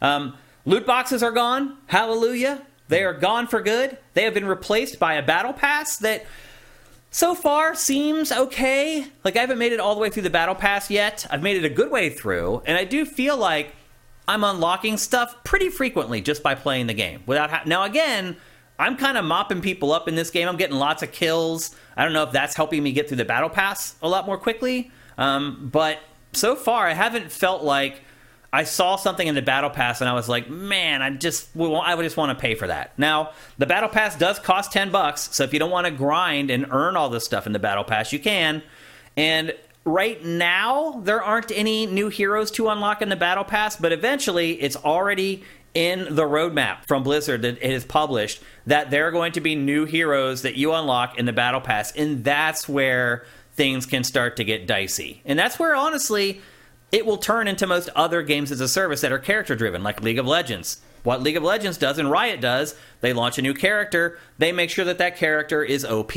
Um, 0.02 0.36
loot 0.64 0.84
boxes 0.84 1.22
are 1.22 1.32
gone. 1.32 1.78
Hallelujah. 1.86 2.62
They 2.88 3.04
are 3.04 3.14
gone 3.14 3.46
for 3.46 3.62
good. 3.62 3.96
They 4.14 4.24
have 4.24 4.34
been 4.34 4.46
replaced 4.46 4.98
by 4.98 5.14
a 5.14 5.22
battle 5.22 5.52
pass 5.52 5.96
that 5.98 6.26
so 7.10 7.34
far 7.34 7.74
seems 7.74 8.30
okay. 8.32 9.06
Like 9.24 9.36
I 9.36 9.40
haven't 9.40 9.58
made 9.58 9.72
it 9.72 9.80
all 9.80 9.94
the 9.94 10.00
way 10.00 10.10
through 10.10 10.22
the 10.22 10.30
battle 10.30 10.54
pass 10.54 10.90
yet. 10.90 11.26
I've 11.30 11.42
made 11.42 11.56
it 11.56 11.64
a 11.64 11.74
good 11.74 11.90
way 11.90 12.10
through, 12.10 12.62
and 12.66 12.76
I 12.76 12.84
do 12.84 13.04
feel 13.04 13.36
like 13.36 13.74
I'm 14.28 14.44
unlocking 14.44 14.96
stuff 14.96 15.42
pretty 15.42 15.70
frequently 15.70 16.20
just 16.20 16.42
by 16.42 16.54
playing 16.54 16.86
the 16.86 16.94
game. 16.94 17.22
Without 17.26 17.50
ha- 17.50 17.62
now 17.66 17.82
again, 17.82 18.36
I'm 18.78 18.96
kind 18.96 19.18
of 19.18 19.24
mopping 19.24 19.60
people 19.60 19.92
up 19.92 20.08
in 20.08 20.14
this 20.14 20.30
game. 20.30 20.48
I'm 20.48 20.56
getting 20.56 20.76
lots 20.76 21.02
of 21.02 21.12
kills. 21.12 21.74
I 21.96 22.04
don't 22.04 22.12
know 22.12 22.22
if 22.22 22.32
that's 22.32 22.54
helping 22.54 22.82
me 22.82 22.92
get 22.92 23.08
through 23.08 23.18
the 23.18 23.24
battle 23.24 23.50
pass 23.50 23.96
a 24.02 24.08
lot 24.08 24.26
more 24.26 24.38
quickly. 24.38 24.90
Um, 25.18 25.68
but 25.70 25.98
so 26.32 26.54
far, 26.54 26.86
I 26.86 26.94
haven't 26.94 27.32
felt 27.32 27.62
like 27.62 28.02
I 28.52 28.64
saw 28.64 28.96
something 28.96 29.26
in 29.26 29.34
the 29.34 29.42
battle 29.42 29.70
pass 29.70 30.00
and 30.00 30.10
I 30.10 30.14
was 30.14 30.28
like, 30.28 30.50
man, 30.50 31.02
I 31.02 31.10
just 31.10 31.48
I 31.56 31.94
would 31.94 32.02
just 32.02 32.16
want 32.16 32.36
to 32.36 32.40
pay 32.40 32.54
for 32.54 32.66
that. 32.66 32.98
Now, 32.98 33.30
the 33.58 33.66
battle 33.66 33.88
pass 33.88 34.16
does 34.16 34.38
cost 34.38 34.72
10 34.72 34.90
bucks, 34.90 35.28
so 35.32 35.44
if 35.44 35.52
you 35.52 35.58
don't 35.58 35.70
want 35.70 35.86
to 35.86 35.92
grind 35.92 36.50
and 36.50 36.66
earn 36.70 36.96
all 36.96 37.10
this 37.10 37.24
stuff 37.24 37.46
in 37.46 37.52
the 37.52 37.58
battle 37.58 37.84
pass, 37.84 38.12
you 38.12 38.18
can. 38.18 38.62
And 39.16 39.54
right 39.84 40.24
now, 40.24 41.00
there 41.04 41.22
aren't 41.22 41.52
any 41.52 41.86
new 41.86 42.08
heroes 42.08 42.50
to 42.52 42.68
unlock 42.68 43.02
in 43.02 43.08
the 43.08 43.16
battle 43.16 43.44
pass, 43.44 43.76
but 43.76 43.92
eventually 43.92 44.60
it's 44.60 44.76
already 44.76 45.44
in 45.72 46.16
the 46.16 46.24
roadmap 46.24 46.78
from 46.88 47.04
Blizzard 47.04 47.42
that 47.42 47.56
it 47.58 47.72
is 47.72 47.84
published 47.84 48.42
that 48.66 48.90
there 48.90 49.06
are 49.06 49.12
going 49.12 49.30
to 49.32 49.40
be 49.40 49.54
new 49.54 49.84
heroes 49.84 50.42
that 50.42 50.56
you 50.56 50.72
unlock 50.72 51.16
in 51.18 51.26
the 51.26 51.32
battle 51.32 51.60
pass, 51.60 51.92
and 51.92 52.24
that's 52.24 52.68
where 52.68 53.24
things 53.52 53.86
can 53.86 54.02
start 54.02 54.36
to 54.36 54.44
get 54.44 54.66
dicey. 54.66 55.22
And 55.24 55.38
that's 55.38 55.58
where 55.58 55.76
honestly 55.76 56.40
it 56.92 57.06
will 57.06 57.16
turn 57.16 57.48
into 57.48 57.66
most 57.66 57.88
other 57.94 58.22
games 58.22 58.50
as 58.50 58.60
a 58.60 58.68
service 58.68 59.00
that 59.00 59.12
are 59.12 59.18
character 59.18 59.54
driven, 59.54 59.82
like 59.82 60.02
League 60.02 60.18
of 60.18 60.26
Legends. 60.26 60.80
What 61.02 61.22
League 61.22 61.36
of 61.36 61.42
Legends 61.42 61.78
does 61.78 61.98
and 61.98 62.10
Riot 62.10 62.40
does, 62.40 62.74
they 63.00 63.12
launch 63.12 63.38
a 63.38 63.42
new 63.42 63.54
character, 63.54 64.18
they 64.38 64.52
make 64.52 64.70
sure 64.70 64.84
that 64.84 64.98
that 64.98 65.16
character 65.16 65.62
is 65.62 65.84
OP. 65.84 66.12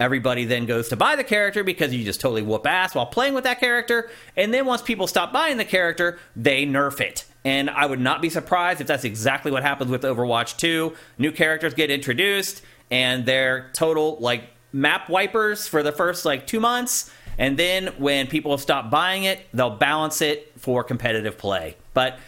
Everybody 0.00 0.44
then 0.44 0.66
goes 0.66 0.88
to 0.88 0.96
buy 0.96 1.14
the 1.14 1.22
character 1.22 1.62
because 1.62 1.94
you 1.94 2.04
just 2.04 2.20
totally 2.20 2.42
whoop 2.42 2.66
ass 2.66 2.94
while 2.94 3.06
playing 3.06 3.34
with 3.34 3.44
that 3.44 3.60
character. 3.60 4.10
And 4.36 4.52
then 4.52 4.66
once 4.66 4.82
people 4.82 5.06
stop 5.06 5.32
buying 5.32 5.56
the 5.56 5.64
character, 5.64 6.18
they 6.34 6.66
nerf 6.66 7.00
it. 7.00 7.24
And 7.44 7.70
I 7.70 7.86
would 7.86 8.00
not 8.00 8.20
be 8.20 8.30
surprised 8.30 8.80
if 8.80 8.86
that's 8.88 9.04
exactly 9.04 9.52
what 9.52 9.62
happens 9.62 9.90
with 9.90 10.02
Overwatch 10.02 10.56
2. 10.56 10.94
New 11.18 11.30
characters 11.30 11.74
get 11.74 11.90
introduced, 11.90 12.62
and 12.90 13.24
they're 13.24 13.70
total, 13.72 14.16
like, 14.18 14.44
map 14.72 15.08
wipers 15.08 15.68
for 15.68 15.82
the 15.82 15.92
first, 15.92 16.24
like, 16.24 16.46
two 16.46 16.58
months. 16.58 17.12
And 17.38 17.56
then 17.56 17.88
when 17.98 18.26
people 18.26 18.56
stop 18.58 18.90
buying 18.90 19.24
it, 19.24 19.46
they'll 19.52 19.76
balance 19.76 20.20
it 20.20 20.52
for 20.58 20.84
competitive 20.84 21.36
play. 21.38 21.76
But 21.92 22.18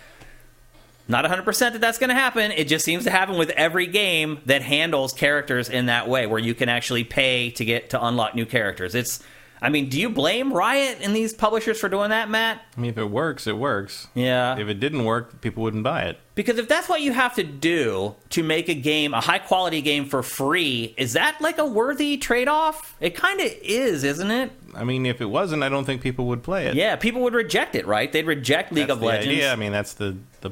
not 1.09 1.25
100% 1.25 1.45
that 1.73 1.81
that's 1.81 1.99
going 1.99 2.09
to 2.09 2.15
happen. 2.15 2.51
It 2.51 2.67
just 2.67 2.85
seems 2.85 3.05
to 3.05 3.11
happen 3.11 3.39
with 3.39 3.51
every 3.51 3.87
game 3.87 4.41
that 4.47 4.63
handles 4.63 5.13
characters 5.13 5.69
in 5.69 5.87
that 5.87 6.09
way, 6.09 6.27
where 6.27 6.41
you 6.41 6.55
can 6.55 6.69
actually 6.69 7.05
pay 7.05 7.51
to 7.51 7.65
get 7.65 7.91
to 7.91 8.05
unlock 8.05 8.35
new 8.35 8.47
characters. 8.47 8.95
It's 8.95 9.23
I 9.61 9.69
mean, 9.69 9.89
do 9.89 9.99
you 9.99 10.11
blame 10.11 10.53
Riot 10.53 10.99
and 11.01 11.17
these 11.17 11.33
publishers 11.33 11.81
for 11.81 11.89
doing 11.89 12.11
that, 12.11 12.29
Matt? 12.29 12.61
I 12.77 12.81
mean, 12.81 12.91
if 12.91 12.99
it 12.99 13.11
works, 13.11 13.47
it 13.47 13.57
works. 13.57 14.09
Yeah. 14.15 14.59
If 14.59 14.69
it 14.69 14.81
didn't 14.81 15.05
work, 15.05 15.41
people 15.41 15.63
wouldn't 15.63 15.83
buy 15.83 16.03
it. 16.03 16.21
Because 16.37 16.59
if 16.59 16.69
that's 16.69 16.87
what 16.87 17.01
you 17.01 17.13
have 17.13 17.35
to 17.37 17.43
do 17.43 18.15
to 18.29 18.43
make 18.43 18.69
a 18.69 18.75
game, 18.75 19.15
a 19.15 19.23
high 19.23 19.39
quality 19.39 19.81
game 19.81 20.05
for 20.05 20.23
free, 20.23 20.95
is 20.99 21.15
that 21.15 21.41
like 21.41 21.57
a 21.57 21.65
worthy 21.65 22.19
trade 22.19 22.47
off? 22.47 22.95
It 23.01 23.15
kind 23.15 23.41
of 23.41 23.51
is, 23.63 24.05
isn't 24.05 24.31
it? 24.31 24.53
I 24.75 24.85
mean, 24.85 25.07
if 25.07 25.23
it 25.23 25.25
wasn't, 25.25 25.63
I 25.63 25.71
don't 25.71 25.87
think 25.87 26.03
people 26.03 26.27
would 26.27 26.43
play 26.43 26.67
it. 26.67 26.75
Yeah, 26.75 26.97
people 26.97 27.23
would 27.23 27.33
reject 27.33 27.75
it, 27.75 27.87
right? 27.87 28.13
They'd 28.13 28.27
reject 28.27 28.71
League 28.71 28.89
that's 28.89 28.99
of 28.99 29.03
Legends. 29.03 29.39
Yeah, 29.39 29.53
I 29.53 29.57
mean, 29.57 29.73
that's 29.73 29.95
the, 29.95 30.19
the 30.43 30.51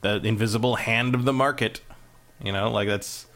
the 0.00 0.16
invisible 0.24 0.74
hand 0.74 1.14
of 1.14 1.24
the 1.24 1.32
market. 1.32 1.80
You 2.42 2.50
know, 2.50 2.70
like 2.72 2.88
that's 2.88 3.26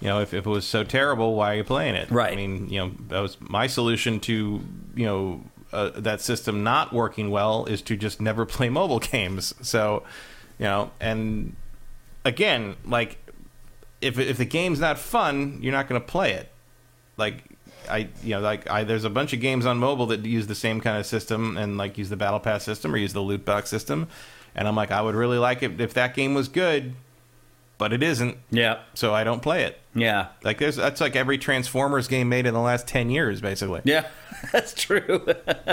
you 0.00 0.08
know, 0.08 0.20
if, 0.20 0.32
if 0.32 0.46
it 0.46 0.50
was 0.50 0.64
so 0.64 0.84
terrible, 0.84 1.34
why 1.34 1.52
are 1.52 1.56
you 1.56 1.64
playing 1.64 1.94
it? 1.94 2.10
Right. 2.10 2.32
I 2.32 2.36
mean, 2.36 2.70
you 2.70 2.78
know, 2.78 2.92
that 3.08 3.20
was 3.20 3.36
my 3.40 3.66
solution 3.66 4.20
to, 4.20 4.64
you 4.94 5.06
know, 5.06 5.44
uh, 5.72 5.90
that 5.96 6.20
system 6.22 6.64
not 6.64 6.92
working 6.92 7.30
well 7.30 7.66
is 7.66 7.82
to 7.82 7.96
just 7.96 8.20
never 8.20 8.46
play 8.46 8.70
mobile 8.70 8.98
games. 8.98 9.54
So, 9.60 10.02
you 10.60 10.66
know, 10.66 10.92
and 11.00 11.56
again, 12.24 12.76
like, 12.84 13.18
if, 14.00 14.18
if 14.18 14.36
the 14.36 14.44
game's 14.44 14.78
not 14.78 14.98
fun, 14.98 15.58
you're 15.60 15.72
not 15.72 15.88
going 15.88 16.00
to 16.00 16.06
play 16.06 16.34
it. 16.34 16.48
Like, 17.16 17.42
I, 17.88 18.08
you 18.22 18.36
know, 18.36 18.40
like, 18.40 18.70
I, 18.70 18.84
there's 18.84 19.04
a 19.04 19.10
bunch 19.10 19.32
of 19.32 19.40
games 19.40 19.66
on 19.66 19.78
mobile 19.78 20.06
that 20.06 20.24
use 20.24 20.46
the 20.46 20.54
same 20.54 20.80
kind 20.80 20.98
of 20.98 21.06
system 21.06 21.56
and, 21.56 21.76
like, 21.76 21.98
use 21.98 22.08
the 22.08 22.16
Battle 22.16 22.38
Pass 22.38 22.62
system 22.62 22.94
or 22.94 22.98
use 22.98 23.12
the 23.12 23.20
loot 23.20 23.44
box 23.44 23.68
system. 23.68 24.06
And 24.54 24.68
I'm 24.68 24.76
like, 24.76 24.92
I 24.92 25.02
would 25.02 25.16
really 25.16 25.38
like 25.38 25.64
it 25.64 25.80
if 25.80 25.94
that 25.94 26.14
game 26.14 26.34
was 26.34 26.46
good 26.46 26.94
but 27.80 27.94
it 27.94 28.02
isn't. 28.02 28.36
Yeah. 28.50 28.80
So 28.92 29.14
I 29.14 29.24
don't 29.24 29.40
play 29.40 29.64
it. 29.64 29.80
Yeah. 29.94 30.28
Like 30.44 30.58
there's 30.58 30.76
that's 30.76 31.00
like 31.00 31.16
every 31.16 31.38
Transformers 31.38 32.08
game 32.08 32.28
made 32.28 32.44
in 32.44 32.52
the 32.52 32.60
last 32.60 32.86
ten 32.86 33.08
years, 33.08 33.40
basically. 33.40 33.80
Yeah, 33.84 34.06
that's 34.52 34.74
true. 34.74 35.26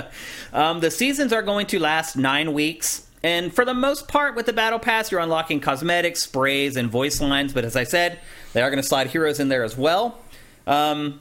um, 0.53 0.79
the 0.79 0.89
seasons 0.89 1.33
are 1.33 1.41
going 1.41 1.67
to 1.67 1.79
last 1.79 2.15
nine 2.15 2.53
weeks. 2.53 3.06
And 3.23 3.53
for 3.53 3.65
the 3.65 3.73
most 3.73 4.07
part, 4.07 4.35
with 4.35 4.45
the 4.45 4.53
Battle 4.53 4.79
Pass, 4.79 5.11
you're 5.11 5.19
unlocking 5.19 5.59
cosmetics, 5.59 6.21
sprays, 6.21 6.75
and 6.75 6.89
voice 6.89 7.19
lines. 7.19 7.53
But 7.53 7.65
as 7.65 7.75
I 7.75 7.83
said, 7.83 8.19
they 8.53 8.61
are 8.61 8.69
going 8.69 8.81
to 8.81 8.87
slide 8.87 9.07
heroes 9.07 9.39
in 9.39 9.49
there 9.49 9.63
as 9.63 9.75
well. 9.75 10.19
Um, 10.67 11.19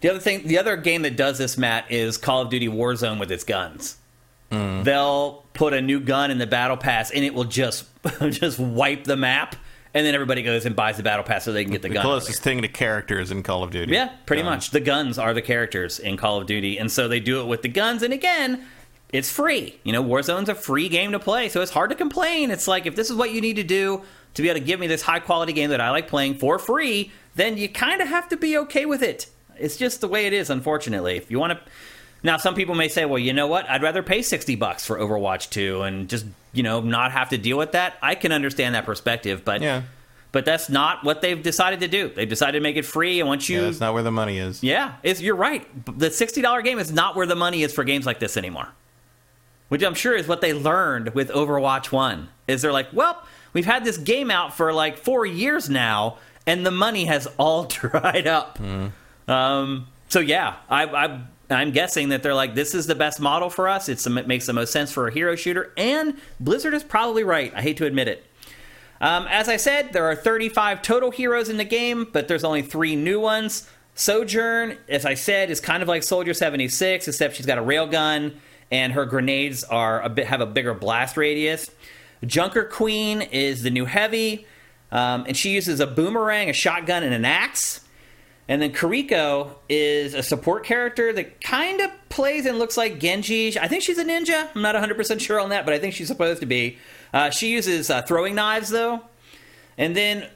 the 0.00 0.10
other 0.10 0.20
thing, 0.20 0.46
the 0.46 0.58
other 0.58 0.76
game 0.76 1.02
that 1.02 1.16
does 1.16 1.38
this, 1.38 1.56
Matt, 1.56 1.90
is 1.90 2.18
Call 2.18 2.42
of 2.42 2.50
Duty 2.50 2.68
Warzone 2.68 3.18
with 3.18 3.30
its 3.30 3.44
guns. 3.44 3.96
Mm. 4.50 4.84
They'll 4.84 5.44
put 5.54 5.72
a 5.72 5.80
new 5.80 6.00
gun 6.00 6.30
in 6.30 6.38
the 6.38 6.46
battle 6.46 6.76
pass, 6.76 7.10
and 7.10 7.24
it 7.24 7.32
will 7.32 7.44
just 7.44 7.86
just 8.30 8.58
wipe 8.58 9.04
the 9.04 9.16
map, 9.16 9.56
and 9.94 10.04
then 10.04 10.14
everybody 10.14 10.42
goes 10.42 10.66
and 10.66 10.76
buys 10.76 10.96
the 10.96 11.02
battle 11.02 11.24
pass 11.24 11.44
so 11.44 11.52
they 11.52 11.62
can 11.62 11.72
get 11.72 11.82
the, 11.82 11.88
the 11.88 11.94
gun. 11.94 12.02
Closest 12.02 12.42
thing 12.42 12.62
to 12.62 12.68
characters 12.68 13.30
in 13.30 13.42
Call 13.42 13.62
of 13.62 13.70
Duty. 13.70 13.92
Yeah, 13.92 14.10
pretty 14.26 14.42
um, 14.42 14.46
much. 14.46 14.70
The 14.70 14.80
guns 14.80 15.18
are 15.18 15.32
the 15.32 15.40
characters 15.40 15.98
in 15.98 16.16
Call 16.16 16.40
of 16.40 16.46
Duty, 16.46 16.78
and 16.78 16.90
so 16.90 17.08
they 17.08 17.20
do 17.20 17.40
it 17.40 17.46
with 17.46 17.62
the 17.62 17.68
guns. 17.68 18.02
And 18.02 18.12
again, 18.12 18.66
it's 19.12 19.30
free. 19.30 19.78
You 19.84 19.92
know, 19.92 20.02
Warzone's 20.02 20.48
a 20.48 20.54
free 20.54 20.88
game 20.88 21.12
to 21.12 21.18
play, 21.18 21.48
so 21.48 21.60
it's 21.60 21.70
hard 21.70 21.90
to 21.90 21.96
complain. 21.96 22.50
It's 22.50 22.66
like 22.66 22.86
if 22.86 22.96
this 22.96 23.10
is 23.10 23.16
what 23.16 23.32
you 23.32 23.40
need 23.40 23.56
to 23.56 23.62
do 23.62 24.02
to 24.34 24.42
be 24.42 24.48
able 24.48 24.60
to 24.60 24.64
give 24.64 24.80
me 24.80 24.86
this 24.86 25.02
high 25.02 25.20
quality 25.20 25.52
game 25.52 25.70
that 25.70 25.80
I 25.80 25.90
like 25.90 26.08
playing 26.08 26.38
for 26.38 26.58
free, 26.58 27.12
then 27.34 27.56
you 27.56 27.68
kind 27.68 28.00
of 28.00 28.08
have 28.08 28.28
to 28.30 28.36
be 28.36 28.56
okay 28.58 28.86
with 28.86 29.02
it. 29.02 29.28
It's 29.58 29.76
just 29.76 30.00
the 30.00 30.08
way 30.08 30.26
it 30.26 30.32
is, 30.32 30.48
unfortunately. 30.50 31.16
If 31.16 31.30
you 31.30 31.38
want 31.38 31.52
to 31.52 31.60
now, 32.22 32.36
some 32.36 32.54
people 32.54 32.74
may 32.74 32.88
say, 32.88 33.04
well, 33.04 33.18
you 33.18 33.32
know 33.32 33.48
what? 33.48 33.68
I'd 33.68 33.82
rather 33.82 34.02
pay 34.02 34.22
60 34.22 34.54
bucks 34.56 34.86
for 34.86 34.96
Overwatch 34.96 35.50
2 35.50 35.82
and 35.82 36.08
just, 36.08 36.24
you 36.52 36.62
know, 36.62 36.80
not 36.80 37.10
have 37.10 37.30
to 37.30 37.38
deal 37.38 37.58
with 37.58 37.72
that. 37.72 37.96
I 38.00 38.14
can 38.14 38.30
understand 38.30 38.74
that 38.74 38.84
perspective, 38.84 39.44
but 39.44 39.60
yeah. 39.60 39.82
But 40.30 40.46
that's 40.46 40.70
not 40.70 41.04
what 41.04 41.20
they've 41.20 41.42
decided 41.42 41.80
to 41.80 41.88
do. 41.88 42.08
They've 42.08 42.28
decided 42.28 42.58
to 42.58 42.62
make 42.62 42.76
it 42.76 42.86
free, 42.86 43.20
and 43.20 43.28
once 43.28 43.50
you, 43.50 43.58
yeah, 43.58 43.64
that's 43.66 43.80
not 43.80 43.92
where 43.92 44.02
the 44.02 44.10
money 44.10 44.38
is. 44.38 44.62
Yeah, 44.62 44.94
it's, 45.02 45.20
you're 45.20 45.36
right. 45.36 45.66
The 45.98 46.10
sixty 46.10 46.40
dollar 46.40 46.62
game 46.62 46.78
is 46.78 46.90
not 46.90 47.16
where 47.16 47.26
the 47.26 47.36
money 47.36 47.62
is 47.62 47.74
for 47.74 47.84
games 47.84 48.06
like 48.06 48.18
this 48.18 48.38
anymore. 48.38 48.68
Which 49.72 49.82
I'm 49.82 49.94
sure 49.94 50.14
is 50.14 50.28
what 50.28 50.42
they 50.42 50.52
learned 50.52 51.14
with 51.14 51.30
Overwatch 51.30 51.90
One. 51.90 52.28
Is 52.46 52.60
they're 52.60 52.74
like, 52.74 52.92
well, 52.92 53.22
we've 53.54 53.64
had 53.64 53.86
this 53.86 53.96
game 53.96 54.30
out 54.30 54.54
for 54.54 54.70
like 54.70 54.98
four 54.98 55.24
years 55.24 55.70
now, 55.70 56.18
and 56.46 56.66
the 56.66 56.70
money 56.70 57.06
has 57.06 57.26
all 57.38 57.64
dried 57.64 58.26
up. 58.26 58.58
Mm. 58.58 58.92
Um, 59.26 59.86
so 60.10 60.20
yeah, 60.20 60.56
I, 60.68 60.84
I 60.84 61.20
I'm 61.48 61.70
guessing 61.70 62.10
that 62.10 62.22
they're 62.22 62.34
like, 62.34 62.54
this 62.54 62.74
is 62.74 62.86
the 62.86 62.94
best 62.94 63.18
model 63.18 63.48
for 63.48 63.66
us. 63.66 63.88
It's, 63.88 64.06
it 64.06 64.26
makes 64.26 64.44
the 64.44 64.52
most 64.52 64.74
sense 64.74 64.92
for 64.92 65.08
a 65.08 65.10
hero 65.10 65.36
shooter. 65.36 65.72
And 65.78 66.18
Blizzard 66.38 66.74
is 66.74 66.84
probably 66.84 67.24
right. 67.24 67.50
I 67.56 67.62
hate 67.62 67.78
to 67.78 67.86
admit 67.86 68.08
it. 68.08 68.26
Um, 69.00 69.26
as 69.30 69.48
I 69.48 69.56
said, 69.56 69.94
there 69.94 70.04
are 70.04 70.14
35 70.14 70.82
total 70.82 71.10
heroes 71.10 71.48
in 71.48 71.56
the 71.56 71.64
game, 71.64 72.08
but 72.12 72.28
there's 72.28 72.44
only 72.44 72.60
three 72.60 72.94
new 72.94 73.18
ones. 73.18 73.70
Sojourn, 73.94 74.76
as 74.90 75.06
I 75.06 75.14
said, 75.14 75.50
is 75.50 75.62
kind 75.62 75.82
of 75.82 75.88
like 75.88 76.02
Soldier 76.02 76.34
76, 76.34 77.08
except 77.08 77.36
she's 77.36 77.46
got 77.46 77.56
a 77.56 77.62
railgun 77.62 78.34
and 78.72 78.94
her 78.94 79.04
grenades 79.04 79.62
are 79.62 80.00
a 80.00 80.08
bit 80.08 80.26
have 80.26 80.40
a 80.40 80.46
bigger 80.46 80.74
blast 80.74 81.16
radius. 81.16 81.70
Junker 82.24 82.64
Queen 82.64 83.20
is 83.20 83.62
the 83.62 83.70
new 83.70 83.84
heavy, 83.84 84.46
um, 84.90 85.24
and 85.28 85.36
she 85.36 85.50
uses 85.50 85.78
a 85.78 85.86
boomerang, 85.86 86.48
a 86.48 86.52
shotgun, 86.52 87.02
and 87.02 87.14
an 87.14 87.24
axe. 87.24 87.80
And 88.48 88.60
then 88.60 88.72
Kiriko 88.72 89.54
is 89.68 90.14
a 90.14 90.22
support 90.22 90.64
character 90.64 91.12
that 91.12 91.40
kind 91.40 91.80
of 91.80 91.90
plays 92.08 92.46
and 92.46 92.58
looks 92.58 92.76
like 92.76 92.98
Genji. 92.98 93.58
I 93.58 93.68
think 93.68 93.82
she's 93.82 93.98
a 93.98 94.04
ninja. 94.04 94.48
I'm 94.54 94.62
not 94.62 94.74
100% 94.74 95.20
sure 95.20 95.38
on 95.38 95.50
that, 95.50 95.64
but 95.64 95.74
I 95.74 95.78
think 95.78 95.94
she's 95.94 96.08
supposed 96.08 96.40
to 96.40 96.46
be. 96.46 96.78
Uh, 97.12 97.30
she 97.30 97.50
uses 97.50 97.88
uh, 97.88 98.02
throwing 98.02 98.34
knives, 98.34 98.70
though. 98.70 99.02
And 99.78 99.96
then 99.96 100.28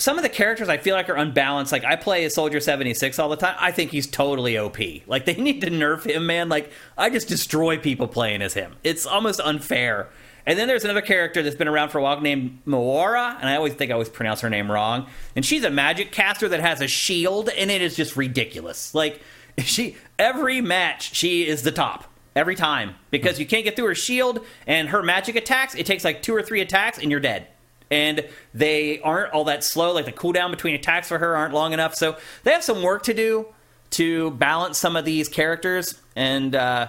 some 0.00 0.16
of 0.16 0.22
the 0.22 0.30
characters 0.30 0.68
I 0.68 0.78
feel 0.78 0.96
like 0.96 1.10
are 1.10 1.16
unbalanced. 1.16 1.72
Like 1.72 1.84
I 1.84 1.94
play 1.96 2.24
as 2.24 2.34
Soldier 2.34 2.58
76 2.58 3.18
all 3.18 3.28
the 3.28 3.36
time. 3.36 3.54
I 3.58 3.70
think 3.70 3.90
he's 3.90 4.06
totally 4.06 4.56
OP. 4.56 4.78
Like 5.06 5.26
they 5.26 5.34
need 5.38 5.60
to 5.60 5.70
nerf 5.70 6.04
him, 6.04 6.26
man. 6.26 6.48
Like 6.48 6.72
I 6.96 7.10
just 7.10 7.28
destroy 7.28 7.78
people 7.78 8.08
playing 8.08 8.42
as 8.42 8.54
him. 8.54 8.76
It's 8.82 9.06
almost 9.06 9.40
unfair. 9.40 10.08
And 10.46 10.58
then 10.58 10.68
there's 10.68 10.84
another 10.84 11.02
character 11.02 11.42
that's 11.42 11.54
been 11.54 11.68
around 11.68 11.90
for 11.90 11.98
a 11.98 12.02
while 12.02 12.18
named 12.20 12.62
Moara, 12.66 13.36
and 13.38 13.48
I 13.48 13.56
always 13.56 13.74
think 13.74 13.90
I 13.90 13.94
always 13.94 14.08
pronounce 14.08 14.40
her 14.40 14.48
name 14.48 14.72
wrong. 14.72 15.06
And 15.36 15.44
she's 15.44 15.64
a 15.64 15.70
magic 15.70 16.12
caster 16.12 16.48
that 16.48 16.60
has 16.60 16.80
a 16.80 16.88
shield, 16.88 17.50
and 17.50 17.70
it 17.70 17.82
is 17.82 17.94
just 17.94 18.16
ridiculous. 18.16 18.94
Like 18.94 19.20
she 19.58 19.96
every 20.18 20.62
match 20.62 21.14
she 21.14 21.46
is 21.46 21.62
the 21.62 21.72
top 21.72 22.04
every 22.34 22.54
time 22.54 22.94
because 23.10 23.38
you 23.38 23.44
can't 23.44 23.64
get 23.64 23.76
through 23.76 23.88
her 23.88 23.94
shield 23.94 24.44
and 24.66 24.88
her 24.88 25.02
magic 25.02 25.36
attacks. 25.36 25.74
It 25.74 25.84
takes 25.84 26.04
like 26.04 26.22
two 26.22 26.34
or 26.34 26.42
three 26.42 26.62
attacks, 26.62 26.98
and 26.98 27.10
you're 27.10 27.20
dead. 27.20 27.46
And 27.90 28.26
they 28.54 29.00
aren't 29.00 29.32
all 29.32 29.44
that 29.44 29.64
slow. 29.64 29.92
Like 29.92 30.04
the 30.04 30.12
cooldown 30.12 30.50
between 30.50 30.74
attacks 30.74 31.08
for 31.08 31.18
her 31.18 31.36
aren't 31.36 31.54
long 31.54 31.72
enough. 31.72 31.94
So 31.94 32.16
they 32.44 32.52
have 32.52 32.62
some 32.62 32.82
work 32.82 33.02
to 33.04 33.14
do 33.14 33.46
to 33.90 34.30
balance 34.32 34.78
some 34.78 34.96
of 34.96 35.04
these 35.04 35.28
characters 35.28 36.00
and. 36.14 36.54
Uh, 36.54 36.88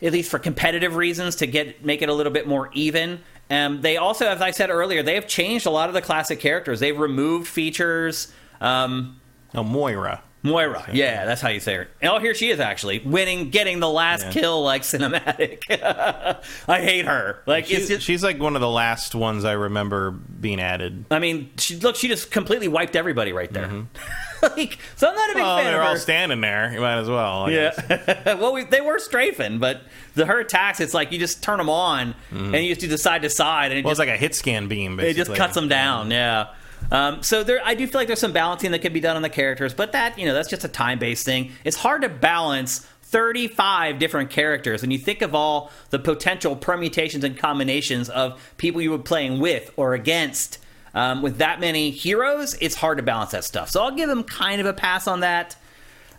at 0.00 0.12
least 0.12 0.32
for 0.32 0.40
competitive 0.40 0.96
reasons, 0.96 1.36
to 1.36 1.46
get 1.46 1.84
make 1.84 2.02
it 2.02 2.08
a 2.08 2.12
little 2.12 2.32
bit 2.32 2.48
more 2.48 2.70
even. 2.72 3.20
Um, 3.48 3.82
they 3.82 3.98
also, 3.98 4.26
as 4.26 4.40
I 4.40 4.50
said 4.50 4.68
earlier, 4.68 5.00
they 5.02 5.14
have 5.14 5.28
changed 5.28 5.64
a 5.64 5.70
lot 5.70 5.88
of 5.88 5.94
the 5.94 6.02
classic 6.02 6.40
characters. 6.40 6.80
They've 6.80 6.98
removed 6.98 7.46
features. 7.46 8.32
Um, 8.60 9.20
Oh, 9.54 9.62
Moira. 9.62 10.22
Moira, 10.44 10.84
yeah, 10.92 11.24
that's 11.24 11.40
how 11.40 11.50
you 11.50 11.60
say 11.60 11.74
her. 11.74 11.88
Oh, 12.02 12.18
here 12.18 12.34
she 12.34 12.50
is 12.50 12.58
actually 12.58 12.98
winning, 13.00 13.50
getting 13.50 13.78
the 13.78 13.88
last 13.88 14.24
Yeah. 14.26 14.32
kill 14.32 14.62
like 14.64 14.82
cinematic. 14.82 15.62
I 16.68 16.80
hate 16.80 17.04
her. 17.06 17.42
Like 17.46 17.64
it's 17.70 17.80
She's, 17.82 17.88
just, 17.88 18.02
she's 18.06 18.24
like 18.24 18.40
one 18.40 18.56
of 18.56 18.60
the 18.60 18.68
last 18.68 19.14
ones 19.14 19.44
I 19.44 19.52
remember 19.52 20.10
being 20.10 20.60
added. 20.60 21.04
I 21.10 21.20
mean, 21.20 21.50
she 21.58 21.76
look, 21.76 21.94
she 21.96 22.08
just 22.08 22.30
completely 22.32 22.66
wiped 22.68 22.96
everybody 22.96 23.32
right 23.32 23.52
there. 23.52 23.68
like, 24.42 24.78
so 24.96 25.08
I'm 25.08 25.14
not 25.14 25.30
a 25.30 25.34
big 25.34 25.42
Well, 25.42 25.56
fan 25.58 25.64
they're 25.66 25.80
of 25.82 25.86
all 25.88 25.96
standing 25.96 26.40
there. 26.40 26.72
You 26.72 26.80
might 26.80 26.98
as 26.98 27.08
well. 27.08 27.44
I. 27.44 27.50
Yeah. 27.50 28.34
well, 28.40 28.52
we, 28.52 28.64
they 28.64 28.80
were 28.80 28.98
strafing, 28.98 29.58
but 29.60 29.82
the 30.14 30.26
her 30.26 30.40
attacks, 30.40 30.80
it's 30.80 30.92
like 30.94 31.12
you 31.12 31.18
just 31.20 31.42
turn 31.42 31.58
them 31.58 31.70
on 31.70 32.14
and 32.32 32.54
you 32.56 32.70
just 32.70 32.80
do 32.80 32.88
the 32.88 32.98
side 32.98 33.22
to 33.22 33.30
side, 33.30 33.70
and 33.70 33.74
it 33.78 33.82
Mm-hmm. 33.82 33.86
Well, 33.86 33.92
just 33.92 34.00
it's 34.00 34.08
like 34.08 34.16
a 34.16 34.20
hit 34.20 34.34
scan 34.34 34.66
beam. 34.68 34.98
it 34.98 35.14
just 35.14 35.32
cuts 35.34 35.54
them 35.54 35.68
down. 35.68 36.10
Yeah. 36.10 36.48
Um, 36.92 37.22
so 37.22 37.42
there, 37.42 37.58
I 37.64 37.74
do 37.74 37.86
feel 37.86 38.02
like 38.02 38.06
there's 38.06 38.20
some 38.20 38.34
balancing 38.34 38.70
that 38.72 38.80
could 38.80 38.92
be 38.92 39.00
done 39.00 39.16
on 39.16 39.22
the 39.22 39.30
characters, 39.30 39.72
but 39.72 39.92
that 39.92 40.18
you 40.18 40.26
know 40.26 40.34
that's 40.34 40.50
just 40.50 40.62
a 40.62 40.68
time 40.68 40.98
based 40.98 41.24
thing. 41.24 41.52
It's 41.64 41.76
hard 41.76 42.02
to 42.02 42.10
balance 42.10 42.86
35 43.04 43.98
different 43.98 44.28
characters, 44.28 44.82
and 44.82 44.92
you 44.92 44.98
think 44.98 45.22
of 45.22 45.34
all 45.34 45.70
the 45.88 45.98
potential 45.98 46.54
permutations 46.54 47.24
and 47.24 47.34
combinations 47.36 48.10
of 48.10 48.54
people 48.58 48.82
you 48.82 48.90
were 48.90 48.98
playing 48.98 49.40
with 49.40 49.72
or 49.76 49.94
against. 49.94 50.58
Um, 50.94 51.22
with 51.22 51.38
that 51.38 51.58
many 51.58 51.90
heroes, 51.90 52.54
it's 52.60 52.74
hard 52.74 52.98
to 52.98 53.02
balance 53.02 53.30
that 53.30 53.44
stuff. 53.44 53.70
So 53.70 53.82
I'll 53.82 53.96
give 53.96 54.10
them 54.10 54.24
kind 54.24 54.60
of 54.60 54.66
a 54.66 54.74
pass 54.74 55.06
on 55.08 55.20
that. 55.20 55.56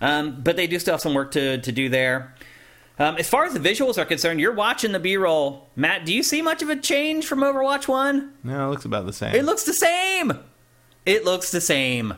Um, 0.02 0.42
but 0.42 0.56
they 0.56 0.66
do 0.66 0.80
still 0.80 0.96
have 0.96 1.02
some 1.02 1.14
work 1.14 1.30
to, 1.34 1.60
to 1.60 1.72
do 1.72 1.90
there. 1.90 2.34
Um, 2.98 3.18
as 3.18 3.30
far 3.30 3.46
as 3.46 3.54
the 3.54 3.60
visuals 3.60 4.00
are 4.00 4.06
concerned, 4.06 4.40
you're 4.40 4.54
watching 4.54 4.92
the 4.92 5.00
B 5.00 5.16
roll. 5.16 5.70
Matt, 5.76 6.08
do 6.08 6.14
you 6.14 6.24
see 6.24 6.42
much 6.42 6.64
of 6.64 6.70
a 6.70 6.76
change 6.76 7.28
from 7.28 7.42
Overwatch 7.42 7.88
1? 7.88 8.34
No, 8.44 8.68
it 8.68 8.72
looks 8.72 8.86
about 8.86 9.06
the 9.06 9.14
same. 9.14 9.36
It 9.36 9.46
looks 9.46 9.64
the 9.64 9.74
same. 9.74 10.34
It 11.06 11.26
looks 11.26 11.52
the 11.52 11.62
same. 11.62 12.14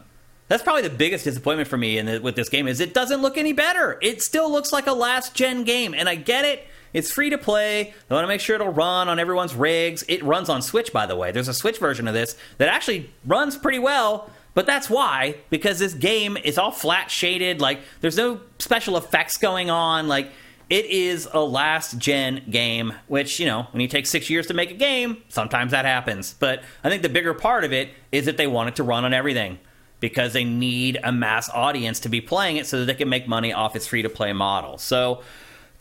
That's 0.47 0.61
probably 0.61 0.83
the 0.83 0.91
biggest 0.91 1.23
disappointment 1.23 1.67
for 1.67 1.77
me 1.77 1.97
in 1.97 2.05
the, 2.05 2.19
with 2.19 2.35
this 2.35 2.49
game 2.49 2.67
is 2.67 2.79
it 2.79 2.93
doesn't 2.93 3.21
look 3.21 3.37
any 3.37 3.51
better. 3.51 3.97
It 4.01 4.21
still 4.21 4.51
looks 4.51 4.71
like 4.71 4.85
a 4.85 4.93
last 4.93 5.33
gen 5.33 5.63
game, 5.63 5.93
and 5.93 6.07
I 6.07 6.15
get 6.15 6.45
it. 6.45 6.67
It's 6.93 7.11
free 7.11 7.29
to 7.31 7.37
play. 7.37 7.93
They 8.07 8.15
want 8.15 8.23
to 8.23 8.27
make 8.27 8.39
sure 8.39 8.55
it'll 8.55 8.69
run 8.69 9.09
on 9.09 9.19
everyone's 9.19 9.53
rigs. 9.53 10.05
It 10.07 10.23
runs 10.23 10.47
on 10.47 10.61
Switch, 10.61 10.93
by 10.93 11.05
the 11.05 11.15
way. 11.15 11.31
There's 11.31 11.47
a 11.47 11.53
Switch 11.53 11.77
version 11.77 12.07
of 12.07 12.13
this 12.13 12.37
that 12.57 12.69
actually 12.69 13.09
runs 13.25 13.57
pretty 13.57 13.79
well. 13.79 14.29
But 14.53 14.65
that's 14.65 14.89
why, 14.89 15.35
because 15.49 15.79
this 15.79 15.93
game 15.93 16.37
is 16.37 16.57
all 16.57 16.71
flat 16.71 17.11
shaded. 17.11 17.59
Like, 17.59 17.81
there's 17.99 18.15
no 18.15 18.39
special 18.57 18.95
effects 18.95 19.37
going 19.37 19.69
on. 19.69 20.07
Like, 20.07 20.31
it 20.69 20.85
is 20.85 21.27
a 21.31 21.39
last 21.39 21.97
gen 21.99 22.43
game, 22.49 22.93
which, 23.07 23.39
you 23.39 23.45
know, 23.45 23.67
when 23.71 23.81
you 23.81 23.87
take 23.87 24.07
six 24.07 24.29
years 24.29 24.47
to 24.47 24.53
make 24.53 24.71
a 24.71 24.75
game, 24.75 25.17
sometimes 25.29 25.71
that 25.71 25.85
happens. 25.85 26.33
But 26.39 26.63
I 26.83 26.89
think 26.89 27.03
the 27.03 27.09
bigger 27.09 27.33
part 27.33 27.63
of 27.63 27.71
it 27.71 27.89
is 28.11 28.25
that 28.25 28.37
they 28.37 28.47
want 28.47 28.69
it 28.69 28.75
to 28.77 28.83
run 28.83 29.05
on 29.05 29.13
everything 29.13 29.59
because 29.99 30.33
they 30.33 30.43
need 30.43 30.99
a 31.03 31.11
mass 31.11 31.49
audience 31.49 31.99
to 32.01 32.09
be 32.09 32.19
playing 32.19 32.57
it 32.57 32.65
so 32.65 32.79
that 32.79 32.85
they 32.85 32.95
can 32.95 33.09
make 33.09 33.27
money 33.27 33.53
off 33.53 33.75
its 33.75 33.85
free 33.85 34.01
to 34.01 34.09
play 34.09 34.33
model. 34.33 34.77
So, 34.77 35.21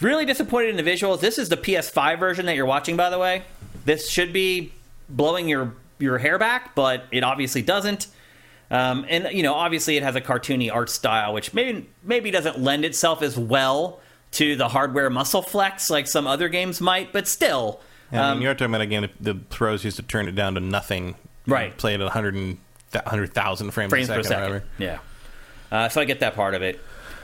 really 0.00 0.26
disappointed 0.26 0.70
in 0.70 0.76
the 0.76 0.90
visuals. 0.90 1.20
This 1.20 1.38
is 1.38 1.48
the 1.48 1.56
PS5 1.56 2.18
version 2.18 2.46
that 2.46 2.56
you're 2.56 2.66
watching, 2.66 2.96
by 2.96 3.08
the 3.08 3.18
way. 3.18 3.44
This 3.86 4.10
should 4.10 4.32
be 4.32 4.72
blowing 5.08 5.48
your, 5.48 5.74
your 5.98 6.18
hair 6.18 6.38
back, 6.38 6.74
but 6.74 7.04
it 7.10 7.24
obviously 7.24 7.62
doesn't. 7.62 8.08
Um, 8.70 9.06
and 9.08 9.28
you 9.32 9.42
know, 9.42 9.54
obviously, 9.54 9.96
it 9.96 10.02
has 10.02 10.16
a 10.16 10.20
cartoony 10.20 10.72
art 10.72 10.90
style, 10.90 11.32
which 11.32 11.54
maybe 11.54 11.88
maybe 12.02 12.30
doesn't 12.30 12.58
lend 12.58 12.84
itself 12.84 13.22
as 13.22 13.38
well 13.38 14.00
to 14.34 14.56
the 14.56 14.68
hardware 14.68 15.10
muscle 15.10 15.42
flex 15.42 15.90
like 15.90 16.06
some 16.06 16.26
other 16.26 16.48
games 16.48 16.80
might. 16.80 17.12
But 17.12 17.26
still, 17.26 17.80
Yeah, 18.12 18.26
I 18.26 18.30
um, 18.30 18.38
mean, 18.38 18.42
you're 18.44 18.54
talking 18.54 18.74
about 18.74 18.80
again. 18.82 19.08
The 19.20 19.34
pros 19.34 19.84
used 19.84 19.96
to 19.96 20.02
turn 20.02 20.28
it 20.28 20.34
down 20.34 20.54
to 20.54 20.60
nothing. 20.60 21.14
Right. 21.46 21.76
Play 21.76 21.94
it 21.94 22.00
at 22.00 22.04
100 22.04 22.34
and- 22.34 22.58
100,000 22.92 23.70
frames, 23.72 23.90
frames 23.90 24.08
a 24.08 24.14
per 24.14 24.22
second. 24.22 24.44
or 24.44 24.46
second. 24.58 24.68
Yeah. 24.78 24.98
Uh, 25.72 25.88
so 25.88 26.00
I 26.00 26.04
get 26.04 26.20
that 26.20 26.34
part 26.36 26.54
of 26.54 26.62
it. 26.62 26.80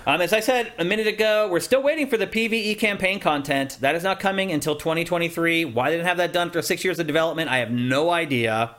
Um, 0.07 0.21
as 0.21 0.33
I 0.33 0.41
said 0.41 0.73
a 0.79 0.85
minute 0.85 1.07
ago, 1.07 1.47
we're 1.51 1.61
still 1.61 1.83
waiting 1.83 2.09
for 2.09 2.17
the 2.17 2.27
PVE 2.27 2.79
campaign 2.79 3.21
content. 3.21 3.77
That 3.81 3.95
is 3.95 4.03
not 4.03 4.19
coming 4.19 4.51
until 4.51 4.75
2023. 4.75 5.67
Why 5.67 5.91
they 5.91 5.97
didn't 5.97 6.09
have 6.09 6.17
that 6.17 6.33
done 6.33 6.49
after 6.49 6.63
six 6.63 6.83
years 6.85 6.99
of 6.99 7.07
development, 7.07 7.51
I 7.51 7.59
have 7.59 7.71
no 7.71 8.11
idea. 8.11 8.75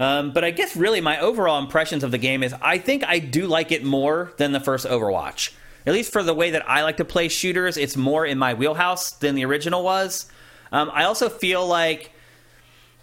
Um, 0.00 0.32
but 0.32 0.42
I 0.44 0.50
guess 0.50 0.74
really 0.76 1.00
my 1.02 1.20
overall 1.20 1.58
impressions 1.58 2.02
of 2.02 2.10
the 2.10 2.18
game 2.18 2.42
is 2.42 2.54
I 2.62 2.78
think 2.78 3.04
I 3.06 3.18
do 3.18 3.46
like 3.46 3.70
it 3.70 3.84
more 3.84 4.32
than 4.38 4.52
the 4.52 4.60
first 4.60 4.86
Overwatch. 4.86 5.52
At 5.90 5.94
least 5.94 6.12
for 6.12 6.22
the 6.22 6.32
way 6.32 6.52
that 6.52 6.70
I 6.70 6.84
like 6.84 6.98
to 6.98 7.04
play 7.04 7.26
shooters, 7.26 7.76
it's 7.76 7.96
more 7.96 8.24
in 8.24 8.38
my 8.38 8.54
wheelhouse 8.54 9.10
than 9.10 9.34
the 9.34 9.44
original 9.44 9.82
was. 9.82 10.30
Um, 10.70 10.88
I 10.94 11.02
also 11.02 11.28
feel 11.28 11.66
like 11.66 12.12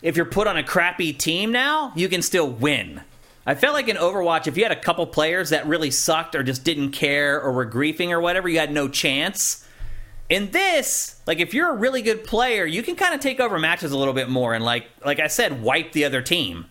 if 0.02 0.16
you're 0.16 0.26
put 0.26 0.48
on 0.48 0.56
a 0.56 0.64
crappy 0.64 1.12
team 1.12 1.52
now, 1.52 1.92
you 1.98 2.08
can 2.08 2.22
still 2.22 2.50
win. 2.50 3.02
I 3.46 3.56
felt 3.56 3.74
like 3.74 3.90
in 3.90 3.98
Overwatch, 3.98 4.48
if 4.48 4.56
you 4.56 4.64
had 4.64 4.72
a 4.72 4.80
couple 4.80 5.06
players 5.06 5.50
that 5.50 5.68
really 5.68 5.92
sucked 5.92 6.34
or 6.34 6.44
just 6.44 6.64
didn't 6.64 6.92
care 6.92 7.42
or 7.42 7.52
were 7.52 7.70
griefing 7.70 8.12
or 8.12 8.22
whatever, 8.22 8.48
you 8.48 8.58
had 8.58 8.72
no 8.72 8.88
chance. 8.88 9.68
In 10.30 10.52
this, 10.52 11.20
like 11.28 11.42
if 11.42 11.54
you're 11.54 11.72
a 11.72 11.76
really 11.76 12.02
good 12.02 12.24
player, 12.24 12.66
you 12.66 12.84
can 12.84 12.96
kind 12.96 13.14
of 13.14 13.20
take 13.20 13.42
over 13.42 13.60
matches 13.60 13.92
a 13.92 13.98
little 13.98 14.14
bit 14.14 14.30
more 14.30 14.54
and 14.54 14.64
like 14.64 14.88
like 15.04 15.20
I 15.20 15.28
said, 15.28 15.62
wipe 15.62 15.92
the 15.92 16.06
other 16.06 16.22
team. 16.22 16.68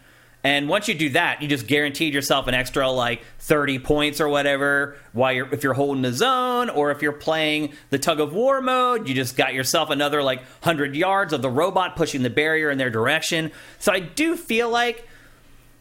And 0.47 0.69
once 0.69 0.87
you 0.87 0.95
do 0.95 1.09
that, 1.09 1.43
you 1.43 1.49
just 1.49 1.67
guaranteed 1.67 2.15
yourself 2.15 2.47
an 2.47 2.55
extra 2.55 2.89
like 2.89 3.25
30 3.41 3.81
points 3.81 4.21
or 4.21 4.29
whatever 4.29 4.95
while 5.13 5.33
you're 5.33 5.53
if 5.53 5.65
you're 5.65 5.75
holding 5.75 6.03
the 6.03 6.13
zone 6.13 6.71
or 6.71 6.93
if 6.93 7.03
you're 7.03 7.11
playing 7.11 7.73
the 7.91 7.99
tug 7.99 8.21
of 8.21 8.33
war 8.33 8.61
mode, 8.61 9.09
you 9.09 9.15
just 9.15 9.37
got 9.37 9.55
yourself 9.55 9.91
another 9.91 10.23
like 10.23 10.39
100 10.39 10.95
yards 10.95 11.33
of 11.33 11.43
the 11.43 11.51
robot 11.51 11.97
pushing 11.97 12.23
the 12.23 12.31
barrier 12.31 12.71
in 12.71 12.79
their 12.79 12.91
direction. 12.91 13.51
So 13.81 13.93
I 13.93 13.99
do 13.99 14.37
feel 14.37 14.71
like 14.71 15.09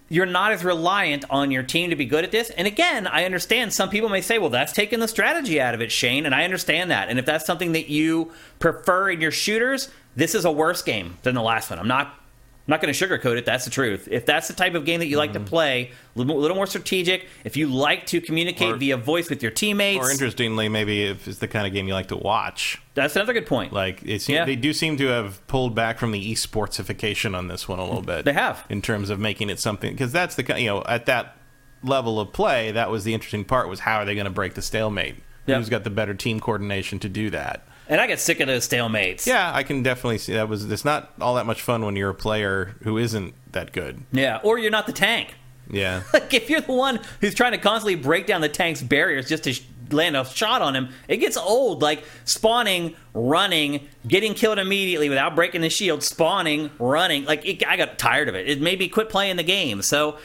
you're 0.10 0.26
not 0.26 0.52
as 0.52 0.66
reliant 0.66 1.26
on 1.30 1.52
your 1.52 1.62
team 1.62 1.92
to 1.92 1.96
be 1.96 2.06
good 2.06 2.24
at 2.24 2.32
this. 2.32 2.50
And 2.50 2.66
again, 2.66 3.06
I 3.06 3.26
understand 3.26 3.72
some 3.72 3.92
people 3.92 4.10
may 4.10 4.22
say, 4.22 4.40
well, 4.40 4.50
that's 4.50 4.74
taking 4.74 5.00
the 5.00 5.08
strategy 5.08 5.62
out 5.62 5.76
of 5.76 5.82
it, 5.82 5.92
Shane. 5.92 6.26
And 6.26 6.34
I 6.34 6.44
understand 6.44 6.90
that. 6.90 7.10
And 7.10 7.20
if 7.20 7.26
that's 7.28 7.46
something 7.46 7.74
that 7.74 7.88
you 7.88 8.32
prefer 8.58 9.12
in 9.12 9.22
your 9.22 9.30
shooters, 9.30 9.92
this 10.16 10.34
is 10.34 10.44
a 10.44 10.52
worse 10.52 10.82
game 10.82 11.20
than 11.22 11.36
the 11.36 11.44
last 11.44 11.70
one. 11.70 11.78
I'm 11.78 11.88
not. 11.88 12.20
I'm 12.68 12.72
not 12.72 12.82
going 12.82 12.92
to 12.92 13.08
sugarcoat 13.08 13.38
it. 13.38 13.46
That's 13.46 13.64
the 13.66 13.70
truth. 13.70 14.08
If 14.10 14.26
that's 14.26 14.48
the 14.48 14.56
type 14.56 14.74
of 14.74 14.86
game 14.86 15.00
that 15.00 15.06
you 15.06 15.18
like 15.18 15.34
to 15.34 15.40
mm-hmm. 15.40 15.48
play, 15.48 15.92
a 16.16 16.20
little, 16.20 16.36
little 16.38 16.56
more 16.56 16.66
strategic. 16.66 17.28
If 17.44 17.56
you 17.58 17.68
like 17.68 18.08
to 18.08 18.20
communicate 18.20 18.74
Or- 18.74 18.78
via 18.78 18.98
voice 18.98 19.30
with 19.30 19.44
your 19.44 19.52
teammates, 19.52 20.04
Or 20.04 20.10
interestingly, 20.10 20.68
maybe 20.68 21.04
if 21.04 21.28
it's 21.28 21.38
the 21.38 21.48
kind 21.48 21.68
of 21.68 21.74
game 21.74 21.88
you 21.88 21.94
like 21.94 22.08
to 22.08 22.18
watch. 22.18 22.82
that's 22.96 23.16
another 23.16 23.34
good 23.34 23.46
point. 23.46 23.72
Like 23.72 24.02
it 24.04 24.24
seem, 24.24 24.38
Yeah. 24.38 24.46
they 24.46 24.56
do 24.56 24.74
seem 24.74 24.98
to 24.98 25.06
have 25.08 25.46
pulled 25.46 25.76
back 25.76 26.00
from 26.00 26.12
the 26.12 26.32
esportsification 26.34 27.38
on 27.38 27.50
this 27.50 27.68
one 27.68 27.78
a 27.78 27.86
little 27.86 28.02
bit. 28.02 28.26
They 28.26 28.34
have. 28.34 28.66
in 28.70 28.82
terms 28.82 29.12
of 29.12 29.20
making 29.20 29.52
it 29.52 29.60
something 29.60 29.92
because 29.92 30.12
that's 30.12 30.34
the 30.34 30.44
ki- 30.44 30.62
you 30.62 30.68
know 30.68 30.84
at 30.88 31.06
that 31.06 31.38
level 31.84 32.20
of 32.20 32.34
play 32.34 32.72
that 32.72 32.90
was 32.90 33.04
the 33.04 33.14
interesting 33.14 33.46
part 33.46 33.70
was 33.70 33.82
how 33.82 33.98
are 33.98 34.06
they 34.06 34.16
going 34.16 34.26
to 34.26 34.32
break 34.32 34.56
the 34.56 34.62
stalemate? 34.64 35.18
Yep. 35.46 35.58
Who's 35.60 35.70
got 35.70 35.84
the 35.84 35.92
better 35.92 36.16
team 36.16 36.40
coordination 36.40 36.98
to 37.00 37.10
do 37.10 37.30
that? 37.30 37.68
And 37.90 38.02
I 38.02 38.08
get 38.08 38.20
sick 38.20 38.40
of 38.40 38.48
those 38.48 38.68
stalemates. 38.68 39.26
Yeah, 39.26 39.52
I 39.54 39.64
can 39.64 39.84
definitely 39.84 40.18
see 40.18 40.34
that 40.34 40.50
was. 40.50 40.70
It's 40.70 40.86
not 40.86 41.14
all 41.22 41.36
that 41.36 41.46
much 41.46 41.62
fun 41.62 41.86
when 41.86 41.96
you're 41.96 42.10
a 42.10 42.16
player 42.16 42.76
who 42.84 42.98
isn't 42.98 43.34
that 43.52 43.72
good. 43.72 44.04
Yeah. 44.12 44.40
Or 44.44 44.58
you're 44.58 44.72
not 44.72 44.86
the 44.88 44.94
tank. 44.94 45.36
Yeah, 45.68 46.04
Like 46.14 46.32
if 46.34 46.48
you're 46.50 46.62
the 46.62 46.74
one 46.74 47.00
who's 47.22 47.34
trying 47.34 47.54
to 47.54 47.58
constantly 47.58 47.96
break 47.96 48.28
down 48.28 48.42
the 48.42 48.50
tank's 48.50 48.84
barriers 48.84 49.28
just 49.28 49.46
to 49.46 49.54
sh- 49.54 49.64
land 49.90 50.16
a 50.16 50.24
shot 50.24 50.62
on 50.62 50.76
him, 50.76 50.90
it 51.08 51.18
gets 51.18 51.38
old. 51.38 51.82
Like 51.82 52.04
spawning, 52.24 52.96
running, 53.16 53.88
getting 54.08 54.36
killed 54.36 54.60
immediately 54.60 55.10
without 55.10 55.36
breaking 55.36 55.62
the 55.62 55.72
shield, 55.72 56.04
spawning, 56.04 56.70
running. 56.78 57.26
Like 57.26 57.48
it, 57.48 57.68
I 57.68 57.78
got 57.78 57.98
tired 57.98 58.30
of 58.30 58.36
it. 58.36 58.48
It 58.48 58.62
made 58.62 58.78
me 58.78 58.88
quit 58.90 59.10
playing 59.10 59.38
the 59.38 59.44
game. 59.44 59.82
So 59.82 60.20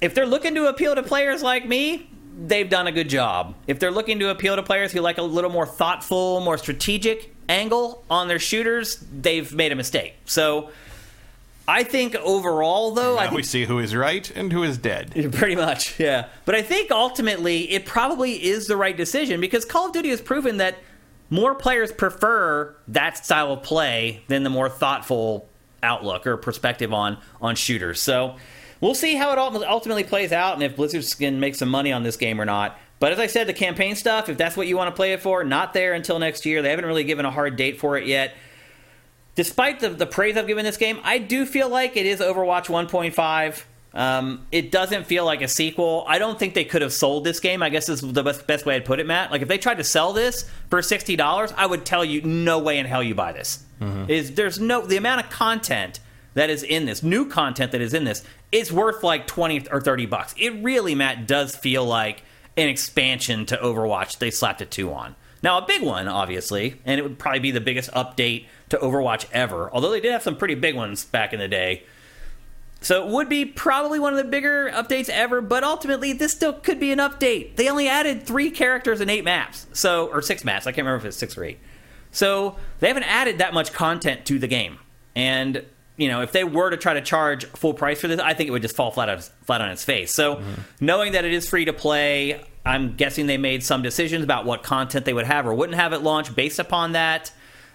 if 0.00 0.12
they're 0.12 0.26
looking 0.26 0.56
to 0.56 0.66
appeal 0.66 0.96
to 0.96 1.04
players 1.04 1.40
like 1.40 1.68
me, 1.68 2.09
they've 2.40 2.68
done 2.68 2.86
a 2.86 2.92
good 2.92 3.08
job. 3.08 3.54
If 3.66 3.78
they're 3.78 3.90
looking 3.90 4.18
to 4.20 4.30
appeal 4.30 4.56
to 4.56 4.62
players 4.62 4.92
who 4.92 5.00
like 5.00 5.18
a 5.18 5.22
little 5.22 5.50
more 5.50 5.66
thoughtful, 5.66 6.40
more 6.40 6.58
strategic 6.58 7.34
angle 7.48 8.04
on 8.08 8.28
their 8.28 8.38
shooters, 8.38 8.96
they've 8.96 9.52
made 9.54 9.72
a 9.72 9.76
mistake. 9.76 10.14
So. 10.24 10.70
I 11.68 11.84
think 11.84 12.16
overall, 12.16 12.90
though, 12.94 13.16
I 13.16 13.24
now 13.24 13.30
think 13.30 13.36
we 13.36 13.42
see 13.44 13.64
who 13.64 13.78
is 13.78 13.94
right 13.94 14.28
and 14.34 14.52
who 14.52 14.64
is 14.64 14.76
dead. 14.76 15.12
Pretty 15.32 15.54
much, 15.54 16.00
yeah. 16.00 16.26
But 16.44 16.56
I 16.56 16.62
think 16.62 16.90
ultimately 16.90 17.70
it 17.70 17.86
probably 17.86 18.44
is 18.44 18.66
the 18.66 18.76
right 18.76 18.96
decision 18.96 19.40
because 19.40 19.64
Call 19.64 19.86
of 19.86 19.92
Duty 19.92 20.08
has 20.08 20.20
proven 20.20 20.56
that 20.56 20.78
more 21.28 21.54
players 21.54 21.92
prefer 21.92 22.74
that 22.88 23.24
style 23.24 23.52
of 23.52 23.62
play 23.62 24.24
than 24.26 24.42
the 24.42 24.50
more 24.50 24.68
thoughtful 24.68 25.48
outlook 25.80 26.26
or 26.26 26.36
perspective 26.36 26.92
on 26.92 27.18
on 27.40 27.54
shooters. 27.54 28.00
So 28.00 28.36
we'll 28.80 28.94
see 28.94 29.14
how 29.14 29.32
it 29.32 29.38
ul- 29.38 29.64
ultimately 29.64 30.04
plays 30.04 30.32
out 30.32 30.54
and 30.54 30.62
if 30.62 30.76
Blizzard 30.76 31.04
can 31.18 31.40
make 31.40 31.54
some 31.54 31.68
money 31.68 31.92
on 31.92 32.02
this 32.02 32.16
game 32.16 32.40
or 32.40 32.44
not. 32.44 32.78
But 32.98 33.12
as 33.12 33.18
I 33.18 33.26
said, 33.26 33.46
the 33.46 33.54
campaign 33.54 33.96
stuff, 33.96 34.28
if 34.28 34.36
that's 34.36 34.56
what 34.56 34.66
you 34.66 34.76
want 34.76 34.88
to 34.88 34.96
play 34.96 35.12
it 35.12 35.20
for, 35.20 35.42
not 35.42 35.72
there 35.72 35.94
until 35.94 36.18
next 36.18 36.44
year. 36.44 36.60
They 36.60 36.70
haven't 36.70 36.84
really 36.84 37.04
given 37.04 37.24
a 37.24 37.30
hard 37.30 37.56
date 37.56 37.80
for 37.80 37.96
it 37.96 38.06
yet 38.06 38.34
despite 39.34 39.80
the, 39.80 39.88
the 39.88 40.06
praise 40.06 40.36
I've 40.36 40.46
given 40.46 40.64
this 40.64 40.76
game, 40.76 41.00
I 41.02 41.16
do 41.16 41.46
feel 41.46 41.68
like 41.68 41.96
it 41.96 42.04
is 42.04 42.20
Overwatch 42.20 42.66
1.5. 42.66 43.64
Um, 43.92 44.46
it 44.52 44.70
doesn't 44.70 45.06
feel 45.06 45.24
like 45.24 45.40
a 45.40 45.48
sequel. 45.48 46.04
I 46.06 46.18
don't 46.18 46.38
think 46.38 46.52
they 46.52 46.66
could 46.66 46.82
have 46.82 46.92
sold 46.92 47.24
this 47.24 47.40
game. 47.40 47.62
I 47.62 47.70
guess 47.70 47.88
is 47.88 48.02
the 48.02 48.22
best, 48.22 48.46
best 48.46 48.66
way 48.66 48.76
I'd 48.76 48.84
put 48.84 49.00
it, 49.00 49.06
Matt. 49.06 49.30
Like 49.30 49.40
if 49.40 49.48
they 49.48 49.56
tried 49.56 49.78
to 49.78 49.84
sell 49.84 50.12
this 50.12 50.48
for 50.68 50.80
sixty 50.82 51.16
dollars, 51.16 51.52
I 51.56 51.66
would 51.66 51.84
tell 51.84 52.04
you 52.04 52.20
no 52.22 52.58
way 52.60 52.78
in 52.78 52.84
hell 52.86 53.02
you 53.02 53.14
buy 53.16 53.32
this. 53.32 53.64
Is 54.08 54.34
there's 54.34 54.60
no 54.60 54.86
the 54.86 54.96
amount 54.96 55.24
of 55.24 55.30
content 55.30 55.98
that 56.34 56.50
is 56.50 56.62
in 56.62 56.86
this, 56.86 57.02
new 57.02 57.28
content 57.28 57.72
that 57.72 57.80
is 57.80 57.94
in 57.94 58.04
this, 58.04 58.24
is 58.52 58.72
worth 58.72 59.02
like 59.02 59.26
20 59.26 59.68
or 59.70 59.80
30 59.80 60.06
bucks. 60.06 60.34
It 60.38 60.50
really, 60.62 60.94
Matt, 60.94 61.26
does 61.26 61.56
feel 61.56 61.84
like 61.84 62.22
an 62.56 62.68
expansion 62.68 63.46
to 63.46 63.56
Overwatch 63.56 64.18
they 64.18 64.30
slapped 64.30 64.60
a 64.60 64.66
2 64.66 64.92
on. 64.92 65.16
Now, 65.42 65.58
a 65.58 65.66
big 65.66 65.82
one, 65.82 66.06
obviously, 66.06 66.80
and 66.84 66.98
it 66.98 67.02
would 67.02 67.18
probably 67.18 67.40
be 67.40 67.50
the 67.50 67.60
biggest 67.60 67.90
update 67.92 68.46
to 68.68 68.76
Overwatch 68.76 69.26
ever, 69.32 69.70
although 69.72 69.90
they 69.90 70.00
did 70.00 70.12
have 70.12 70.22
some 70.22 70.36
pretty 70.36 70.54
big 70.54 70.74
ones 70.74 71.04
back 71.04 71.32
in 71.32 71.38
the 71.38 71.48
day. 71.48 71.84
So 72.82 73.06
it 73.06 73.12
would 73.12 73.28
be 73.28 73.44
probably 73.44 73.98
one 73.98 74.12
of 74.12 74.16
the 74.16 74.24
bigger 74.24 74.70
updates 74.70 75.08
ever, 75.08 75.40
but 75.40 75.64
ultimately 75.64 76.12
this 76.12 76.32
still 76.32 76.54
could 76.54 76.80
be 76.80 76.92
an 76.92 76.98
update. 76.98 77.56
They 77.56 77.68
only 77.68 77.88
added 77.88 78.26
three 78.26 78.50
characters 78.50 79.00
and 79.00 79.10
eight 79.10 79.24
maps, 79.24 79.66
so 79.72 80.08
or 80.08 80.22
six 80.22 80.44
maps. 80.44 80.66
I 80.66 80.72
can't 80.72 80.86
remember 80.86 80.98
if 80.98 81.04
it's 81.04 81.16
six 81.16 81.36
or 81.36 81.44
eight. 81.44 81.58
So 82.10 82.56
they 82.80 82.88
haven't 82.88 83.04
added 83.04 83.38
that 83.38 83.54
much 83.54 83.72
content 83.72 84.24
to 84.26 84.38
the 84.38 84.48
game, 84.48 84.78
and 85.14 85.64
you 86.00 86.08
know 86.08 86.22
if 86.22 86.32
they 86.32 86.44
were 86.44 86.70
to 86.70 86.76
try 86.76 86.94
to 86.94 87.02
charge 87.02 87.44
full 87.44 87.74
price 87.74 88.00
for 88.00 88.08
this, 88.08 88.18
I 88.18 88.34
think 88.34 88.48
it 88.48 88.52
would 88.52 88.62
just 88.62 88.74
fall 88.74 88.90
flat 88.90 89.08
on 89.08 89.20
flat 89.44 89.60
on 89.60 89.70
its 89.70 89.84
face. 89.84 90.12
So 90.14 90.36
mm-hmm. 90.36 90.62
knowing 90.80 91.12
that 91.12 91.24
it 91.24 91.32
is 91.32 91.48
free 91.48 91.66
to 91.66 91.72
play, 91.74 92.42
I'm 92.64 92.96
guessing 92.96 93.26
they 93.26 93.36
made 93.36 93.62
some 93.62 93.82
decisions 93.82 94.24
about 94.24 94.46
what 94.46 94.62
content 94.62 95.04
they 95.04 95.12
would 95.12 95.26
have 95.26 95.46
or 95.46 95.54
wouldn't 95.54 95.78
have 95.78 95.92
at 95.92 96.02
launch 96.02 96.34
based 96.34 96.58
upon 96.58 96.92
that. 96.92 97.32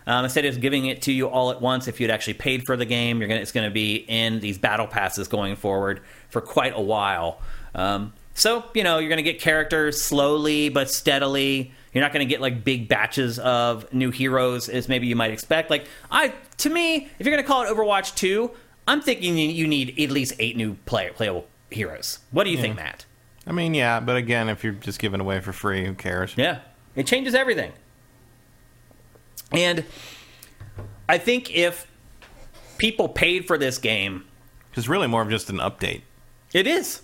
Um, 0.07 0.23
instead 0.23 0.45
of 0.45 0.61
giving 0.61 0.86
it 0.86 1.03
to 1.03 1.11
you 1.11 1.28
all 1.28 1.49
at 1.51 1.61
once, 1.61 1.88
if 1.88 1.99
you'd 1.99 2.11
actually 2.11 2.36
paid 2.36 2.65
for 2.65 2.78
the 2.78 2.86
game, 2.86 3.19
you're 3.19 3.28
gonna, 3.28 3.41
it's 3.41 3.51
going 3.51 3.67
to 3.67 3.73
be 3.73 3.95
in 3.95 4.39
these 4.39 4.57
battle 4.57 4.86
passes 4.86 5.28
going 5.28 5.55
forward 5.55 6.01
for 6.30 6.41
quite 6.41 6.73
a 6.76 6.82
while. 6.82 7.41
Um, 7.73 8.13
so 8.36 8.65
you 8.73 8.84
know 8.84 8.99
you're 8.99 9.09
going 9.09 9.23
to 9.23 9.32
get 9.32 9.39
characters 9.39 10.01
slowly 10.01 10.69
but 10.69 10.91
steadily. 10.91 11.71
You're 11.93 12.03
not 12.03 12.11
going 12.11 12.28
to 12.28 12.30
get 12.30 12.41
like 12.41 12.63
big 12.65 12.89
batches 12.89 13.39
of 13.39 13.91
new 13.93 14.11
heroes 14.11 14.67
as 14.67 14.89
maybe 14.89 15.07
you 15.07 15.15
might 15.15 15.32
expect. 15.32 15.69
Like 15.69 15.88
I, 16.11 16.34
to 16.58 16.70
me, 16.70 17.10
if 17.20 17.26
you're 17.26 17.36
going 17.36 17.43
to 17.43 17.47
call 17.47 17.64
it 17.64 17.70
Overwatch 17.70 18.16
2, 18.16 18.51
I'm 18.88 19.01
thinking 19.01 19.38
you 19.38 19.68
need 19.68 19.99
at 19.99 20.12
least 20.12 20.34
eight 20.39 20.56
new 20.56 20.76
play, 20.86 21.10
playable 21.14 21.47
heroes. 21.72 22.20
What 22.32 22.43
do 22.43 22.51
you 22.51 22.58
yeah. 22.58 22.62
think, 22.62 22.76
Matt? 22.76 23.06
I 23.47 23.51
mean, 23.51 23.74
yeah, 23.74 23.99
but 23.99 24.16
again, 24.16 24.49
if 24.49 24.64
you're 24.64 24.74
just 24.74 24.99
giving 24.99 25.20
away 25.20 25.39
for 25.39 25.53
free, 25.53 25.86
who 25.86 25.93
cares? 25.93 26.34
Yeah, 26.36 26.60
it 26.95 27.06
changes 27.06 27.36
everything. 27.36 27.72
And 29.51 29.84
I 31.08 31.18
think 31.18 31.56
if 31.56 31.88
people 32.78 33.08
paid 33.08 33.45
for 33.45 33.58
this 33.58 33.78
game, 33.78 34.26
it's 34.74 34.88
really 34.88 35.08
more 35.08 35.22
of 35.22 35.30
just 35.30 35.49
an 35.49 35.58
update. 35.58 36.01
It 36.53 36.68
is. 36.68 37.01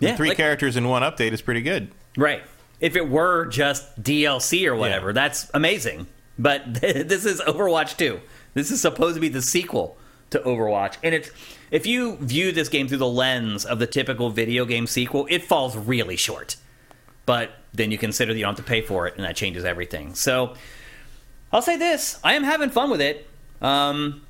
Yeah, 0.00 0.16
three 0.16 0.28
like, 0.28 0.36
characters 0.36 0.76
in 0.76 0.88
one 0.88 1.02
update 1.02 1.32
is 1.32 1.42
pretty 1.42 1.62
good. 1.62 1.90
Right. 2.16 2.42
If 2.80 2.96
it 2.96 3.08
were 3.08 3.46
just 3.46 4.02
DLC 4.02 4.66
or 4.66 4.74
whatever, 4.74 5.08
yeah. 5.08 5.14
that's 5.14 5.50
amazing. 5.54 6.06
But 6.38 6.74
this 6.80 7.24
is 7.24 7.40
Overwatch 7.40 7.96
2. 7.96 8.20
This 8.54 8.70
is 8.70 8.80
supposed 8.80 9.14
to 9.14 9.20
be 9.20 9.28
the 9.28 9.42
sequel 9.42 9.96
to 10.30 10.38
Overwatch. 10.40 10.96
And 11.02 11.14
it's 11.14 11.30
if 11.70 11.86
you 11.86 12.16
view 12.16 12.52
this 12.52 12.68
game 12.68 12.88
through 12.88 12.98
the 12.98 13.08
lens 13.08 13.64
of 13.64 13.78
the 13.78 13.86
typical 13.86 14.30
video 14.30 14.64
game 14.64 14.86
sequel, 14.86 15.26
it 15.30 15.44
falls 15.44 15.76
really 15.76 16.16
short. 16.16 16.56
But 17.26 17.50
then 17.72 17.90
you 17.90 17.98
consider 17.98 18.32
that 18.32 18.38
you 18.38 18.44
don't 18.44 18.56
have 18.56 18.64
to 18.64 18.68
pay 18.68 18.80
for 18.80 19.06
it, 19.06 19.14
and 19.16 19.24
that 19.24 19.36
changes 19.36 19.64
everything. 19.64 20.14
So 20.14 20.54
I'll 21.52 21.62
say 21.62 21.76
this: 21.76 22.18
I 22.24 22.34
am 22.34 22.42
having 22.42 22.70
fun 22.70 22.90
with 22.90 23.00
it. 23.00 23.28
Um, 23.60 24.22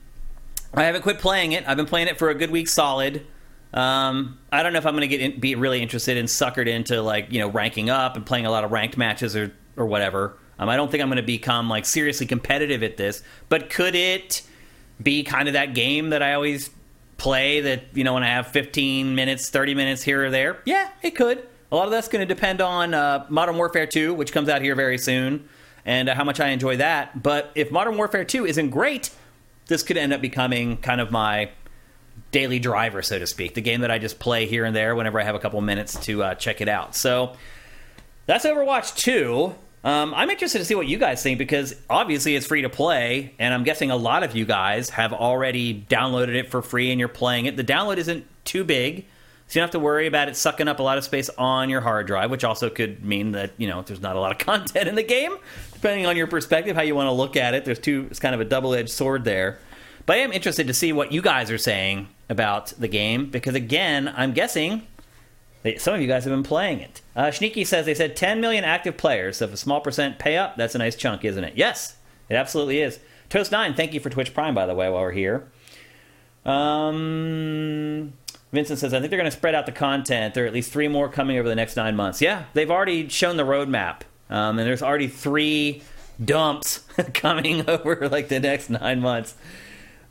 I 0.75 0.85
haven't 0.85 1.03
quit 1.03 1.19
playing 1.19 1.53
it. 1.53 1.67
I've 1.67 1.77
been 1.77 1.87
playing 1.87 2.09
it 2.09 2.19
for 2.19 2.31
a 2.31 2.35
good 2.35 2.51
week 2.51 2.69
solid. 2.69 3.27
Um, 3.73 4.39
I 4.51 4.63
don't 4.63 4.73
know 4.73 4.79
if 4.79 4.87
I'm 4.87 4.95
going 4.95 5.09
to 5.09 5.17
get 5.17 5.21
in, 5.21 5.41
be 5.41 5.55
really 5.55 5.81
interested 5.81 6.17
in 6.17 6.27
suckered 6.27 6.67
into 6.67 7.01
like 7.03 7.33
you 7.33 7.41
know 7.41 7.49
ranking 7.49 7.89
up 7.89 8.17
and 8.17 8.27
playing 8.27 8.47
a 8.47 8.51
lot 8.51 8.65
of 8.65 8.73
ranked 8.73 8.97
matches 8.97 9.37
or 9.37 9.53
or 9.77 9.87
whatever. 9.87 10.37
Um, 10.61 10.69
I 10.69 10.77
don't 10.77 10.91
think 10.91 11.03
I'm 11.03 11.09
going 11.09 11.17
to 11.17 11.23
become 11.23 11.69
like 11.69 11.87
seriously 11.87 12.27
competitive 12.27 12.83
at 12.83 12.99
this. 12.99 13.23
But 13.49 13.71
could 13.71 13.95
it 13.95 14.43
be 15.03 15.25
kind 15.25 15.49
of 15.49 15.55
that 15.55 15.75
game 15.75 16.11
that 16.11 16.23
I 16.23 16.35
always 16.35 16.71
play? 17.17 17.63
That 17.63 17.85
you 17.95 18.05
know 18.05 18.15
when 18.15 18.23
I 18.23 18.29
have 18.29 18.49
15 18.49 19.15
minutes, 19.15 19.49
30 19.49 19.75
minutes 19.75 20.03
here 20.03 20.27
or 20.27 20.31
there. 20.31 20.61
Yeah, 20.67 20.91
it 21.03 21.17
could. 21.17 21.49
A 21.73 21.77
lot 21.77 21.87
of 21.87 21.91
that's 21.91 22.09
going 22.09 22.27
to 22.27 22.33
depend 22.33 22.61
on 22.61 22.95
uh, 22.95 23.27
Modern 23.29 23.57
Warfare 23.57 23.87
2, 23.87 24.13
which 24.13 24.33
comes 24.33 24.49
out 24.49 24.61
here 24.61 24.75
very 24.75 24.99
soon 24.99 25.49
and 25.87 26.09
uh, 26.09 26.15
how 26.15 26.25
much 26.25 26.41
I 26.41 26.49
enjoy 26.49 26.77
that. 26.77 27.23
But 27.23 27.53
if 27.55 27.71
Modern 27.71 27.97
Warfare 27.97 28.25
2 28.25 28.45
isn't 28.45 28.71
great, 28.71 29.11
this 29.67 29.83
could 29.83 29.97
end 29.97 30.13
up 30.13 30.21
becoming 30.21 30.77
kind 30.77 31.01
of 31.01 31.11
my 31.11 31.51
daily 32.33 32.59
driver, 32.59 33.03
so 33.03 33.19
to 33.19 33.27
speak. 33.27 33.55
The 33.55 33.61
game 33.63 33.81
that 33.81 33.91
I 33.91 33.99
just 33.99 34.19
play 34.19 34.47
here 34.47 34.65
and 34.65 34.75
there 34.75 34.95
whenever 34.95 35.21
I 35.21 35.25
have 35.25 35.35
a 35.35 35.39
couple 35.39 35.61
minutes 35.61 35.99
to 36.07 36.23
uh, 36.23 36.35
check 36.35 36.61
it 36.61 36.69
out. 36.69 36.95
So 36.95 37.35
that's 38.27 38.45
Overwatch 38.45 38.97
2. 38.97 39.55
Um, 39.83 40.13
I'm 40.15 40.29
interested 40.29 40.59
to 40.59 40.65
see 40.65 40.75
what 40.75 40.87
you 40.87 40.99
guys 40.99 41.23
think 41.23 41.39
because 41.39 41.75
obviously 41.89 42.37
it's 42.37 42.47
free 42.47 42.63
to 42.63 42.69
play, 42.69 43.35
and 43.39 43.55
I'm 43.55 43.65
guessing 43.65 43.91
a 43.91 43.97
lot 43.97 44.23
of 44.23 44.37
you 44.37 44.45
guys 44.45 44.91
have 44.91 45.13
already 45.13 45.87
downloaded 45.89 46.35
it 46.35 46.51
for 46.51 46.61
free 46.61 46.91
and 46.91 47.01
you're 47.01 47.09
playing 47.09 47.47
it. 47.47 47.57
The 47.57 47.65
download 47.65 47.97
isn't 47.97 48.27
too 48.45 48.65
big. 48.65 49.07
So 49.51 49.59
you 49.59 49.63
don't 49.63 49.65
have 49.67 49.73
to 49.73 49.81
worry 49.81 50.07
about 50.07 50.29
it 50.29 50.37
sucking 50.37 50.69
up 50.69 50.79
a 50.79 50.83
lot 50.85 50.97
of 50.97 51.03
space 51.03 51.29
on 51.31 51.71
your 51.71 51.81
hard 51.81 52.07
drive, 52.07 52.31
which 52.31 52.45
also 52.45 52.71
could 52.71 53.05
mean 53.05 53.33
that, 53.33 53.51
you 53.57 53.67
know, 53.67 53.83
there's 53.83 54.01
not 54.01 54.15
a 54.15 54.21
lot 54.21 54.31
of 54.31 54.39
content 54.47 54.89
in 54.89 54.95
the 54.95 55.03
game, 55.03 55.37
depending 55.73 56.07
on 56.07 56.17
your 56.17 56.29
perspective, 56.29 56.77
how 56.77 56.83
you 56.83 56.95
want 56.95 57.09
to 57.09 57.13
look 57.13 57.37
at 57.37 57.55
it. 57.55 57.65
There's 57.65 57.81
two, 57.81 58.07
it's 58.11 58.21
kind 58.21 58.33
of 58.33 58.41
a 58.41 58.45
double 58.45 58.75
edged 58.75 58.91
sword 58.91 59.25
there. 59.25 59.59
But 60.07 60.19
I 60.19 60.21
am 60.21 60.33
interested 60.33 60.69
to 60.69 60.75
see 60.75 60.93
what 60.93 61.11
you 61.11 61.21
guys 61.21 61.51
are 61.51 61.59
saying 61.59 62.09
about 62.29 62.69
the 62.79 62.87
game 62.87 63.29
because, 63.29 63.57
again, 63.57 64.13
I'm 64.17 64.35
guessing 64.35 64.87
that 65.63 65.81
some 65.81 65.95
of 65.95 66.01
you 66.01 66.07
guys 66.07 66.25
have 66.25 66.33
been 66.33 66.43
playing 66.43 66.81
it. 66.81 67.03
Uh, 67.15 67.31
Sneaky 67.31 67.65
says 67.65 67.87
they 67.87 67.95
said 67.95 68.17
10 68.17 68.41
million 68.41 68.65
active 68.65 68.97
players. 68.97 69.39
So 69.39 69.45
if 69.47 69.53
a 69.53 69.57
small 69.57 69.81
percent 69.81 70.19
pay 70.19 70.37
up, 70.37 70.57
that's 70.57 70.75
a 70.75 70.79
nice 70.79 70.97
chunk, 70.97 71.25
isn't 71.25 71.45
it? 71.45 71.55
Yes, 71.57 71.97
it 72.29 72.35
absolutely 72.35 72.81
is. 72.81 72.99
Toast9, 73.29 73.77
thank 73.77 73.95
you 73.95 74.01
for 74.01 74.11
Twitch 74.11 74.35
Prime, 74.35 74.55
by 74.55 74.67
the 74.67 74.75
way, 74.75 74.89
while 74.89 75.03
we're 75.03 75.13
here. 75.13 75.47
Um, 76.45 78.13
Vincent 78.53 78.79
says, 78.79 78.93
I 78.93 78.99
think 78.99 79.11
they're 79.11 79.19
going 79.19 79.31
to 79.31 79.37
spread 79.37 79.55
out 79.55 79.67
the 79.67 79.73
content. 79.73 80.35
There 80.35 80.45
are 80.45 80.47
at 80.47 80.53
least 80.53 80.73
three 80.73 80.89
more 80.89 81.09
coming 81.09 81.39
over 81.39 81.49
the 81.49 81.55
next 81.55 81.77
nine 81.77 81.95
months. 81.95 82.21
Yeah, 82.21 82.45
they've 82.55 82.71
already 82.71 83.09
shown 83.09 83.37
the 83.37 83.45
roadmap. 83.45 84.01
Um, 84.29 84.59
and 84.59 84.67
there's 84.67 84.83
already 84.83 85.09
three 85.09 85.83
dumps 86.25 86.79
coming 87.15 87.65
over 87.69 88.09
like 88.09 88.29
the 88.29 88.41
next 88.41 88.71
nine 88.71 89.01
months. 89.01 89.35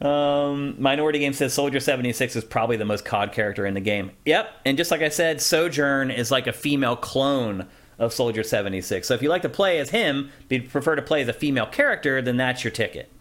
Um, 0.01 0.75
Minority 0.81 1.19
Game 1.19 1.33
says 1.33 1.53
Soldier 1.53 1.79
76 1.79 2.35
is 2.35 2.43
probably 2.45 2.77
the 2.77 2.85
most 2.85 3.03
COD 3.03 3.31
character 3.33 3.65
in 3.65 3.73
the 3.73 3.81
game. 3.81 4.11
Yep, 4.25 4.49
and 4.65 4.77
just 4.77 4.91
like 4.91 5.01
I 5.01 5.09
said, 5.09 5.41
Sojourn 5.41 6.09
is 6.09 6.31
like 6.31 6.47
a 6.47 6.53
female 6.53 6.95
clone 6.95 7.67
of 7.97 8.13
Soldier 8.13 8.43
76. 8.43 9.05
So 9.05 9.13
if 9.13 9.21
you 9.21 9.29
like 9.29 9.41
to 9.41 9.49
play 9.49 9.79
as 9.79 9.89
him, 9.89 10.31
but 10.47 10.61
you 10.61 10.69
prefer 10.69 10.95
to 10.95 11.01
play 11.01 11.21
as 11.21 11.27
a 11.27 11.33
female 11.33 11.65
character, 11.65 12.21
then 12.21 12.37
that's 12.37 12.63
your 12.63 12.71
ticket. 12.71 13.11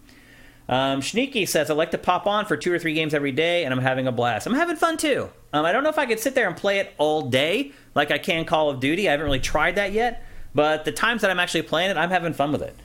Um, 0.69 1.01
Sneaky 1.03 1.47
says, 1.47 1.71
I 1.71 1.75
like 1.75 1.91
to 1.93 1.99
pop 1.99 2.27
on 2.27 2.45
for 2.45 2.57
two 2.57 2.73
or 2.73 2.79
three 2.79 2.93
games 2.93 3.15
every 3.15 3.33
day, 3.33 3.65
and 3.65 3.73
I'm 3.73 3.81
having 3.81 4.07
a 4.07 4.13
blast. 4.13 4.47
I'm 4.47 4.55
having 4.55 4.77
fun 4.77 4.99
too. 4.99 5.31
Um, 5.53 5.65
I 5.65 5.73
don't 5.73 5.83
know 5.83 5.89
if 5.89 5.99
I 5.99 6.07
could 6.07 6.21
sit 6.21 6.35
there 6.35 6.47
and 6.47 6.57
play 6.57 6.79
it 6.79 6.93
all 6.99 7.23
day 7.23 7.73
like 7.95 8.11
I 8.11 8.19
can 8.19 8.45
Call 8.45 8.71
of 8.71 8.79
Duty. 8.79 9.09
I 9.09 9.13
haven't 9.13 9.25
really 9.25 9.41
tried 9.41 9.77
that 9.77 9.93
yet, 9.93 10.25
but 10.55 10.85
the 10.85 10.93
times 10.93 11.23
that 11.23 11.31
I'm 11.31 11.41
actually 11.41 11.63
playing 11.63 11.91
it, 11.91 11.97
I'm 11.97 12.11
having 12.11 12.35
fun 12.35 12.53
with 12.53 12.63
it. 12.63 12.77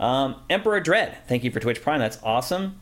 Um, 0.00 0.36
Emperor 0.48 0.80
Dread, 0.80 1.18
thank 1.28 1.44
you 1.44 1.50
for 1.50 1.60
Twitch 1.60 1.82
Prime. 1.82 2.00
That's 2.00 2.18
awesome. 2.22 2.80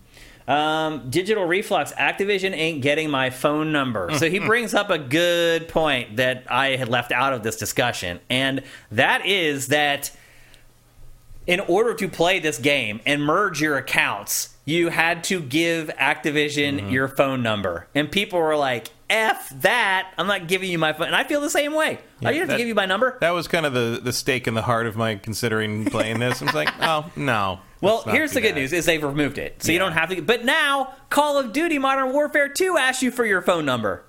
Um, 0.49 1.11
Digital 1.11 1.44
Reflux, 1.44 1.92
Activision 1.92 2.53
ain't 2.53 2.82
getting 2.82 3.11
my 3.11 3.30
phone 3.30 3.72
number. 3.72 4.11
So 4.16 4.30
he 4.30 4.38
brings 4.38 4.72
up 4.72 4.88
a 4.88 4.99
good 4.99 5.68
point 5.68 6.16
that 6.16 6.44
I 6.49 6.76
had 6.76 6.88
left 6.88 7.12
out 7.12 7.34
of 7.34 7.42
this 7.42 7.57
discussion, 7.57 8.18
and 8.30 8.62
that 8.90 9.26
is 9.26 9.68
that 9.68 10.11
in 11.47 11.61
order 11.61 11.92
to 11.94 12.09
play 12.09 12.38
this 12.38 12.59
game 12.59 13.01
and 13.05 13.22
merge 13.22 13.61
your 13.61 13.76
accounts, 13.76 14.57
you 14.64 14.88
had 14.88 15.22
to 15.24 15.40
give 15.40 15.88
Activision 15.99 16.80
mm-hmm. 16.80 16.88
your 16.90 17.09
phone 17.09 17.42
number. 17.42 17.88
And 17.94 18.11
people 18.11 18.38
were 18.38 18.57
like, 18.57 18.88
F 19.09 19.50
that. 19.61 20.12
I'm 20.18 20.26
not 20.26 20.48
giving 20.48 20.70
you 20.70 20.78
my 20.78 20.92
phone. 20.92 21.07
And 21.07 21.16
I 21.16 21.24
feel 21.24 21.40
the 21.40 21.50
same 21.50 21.74
way. 21.74 21.98
Yeah, 22.20 22.30
you 22.30 22.40
have 22.40 22.48
that, 22.48 22.54
to 22.54 22.59
give 22.59 22.68
you 22.68 22.74
my 22.74 22.86
number. 22.86 23.18
That 23.20 23.30
was 23.30 23.48
kind 23.48 23.66
of 23.66 23.72
the, 23.72 24.00
the 24.02 24.12
stake 24.12 24.46
in 24.46 24.54
the 24.54 24.62
heart 24.62 24.86
of 24.86 24.96
my 24.96 25.16
considering 25.16 25.84
playing 25.86 26.18
this. 26.18 26.42
I 26.42 26.46
was 26.46 26.54
like, 26.54 26.70
oh, 26.80 27.11
no. 27.16 27.61
Well, 27.80 28.02
here's 28.02 28.32
the 28.32 28.40
good 28.40 28.54
that. 28.54 28.61
news 28.61 28.72
is 28.72 28.86
they've 28.86 29.02
removed 29.02 29.38
it. 29.38 29.62
So 29.62 29.68
yeah. 29.68 29.74
you 29.74 29.78
don't 29.78 29.92
have 29.92 30.09
to. 30.11 30.22
But 30.22 30.44
now, 30.44 30.94
Call 31.11 31.38
of 31.38 31.52
Duty 31.52 31.78
Modern 31.78 32.12
Warfare 32.12 32.48
2 32.48 32.76
asks 32.78 33.02
you 33.02 33.11
for 33.11 33.24
your 33.24 33.42
phone 33.42 33.64
number. 33.64 34.04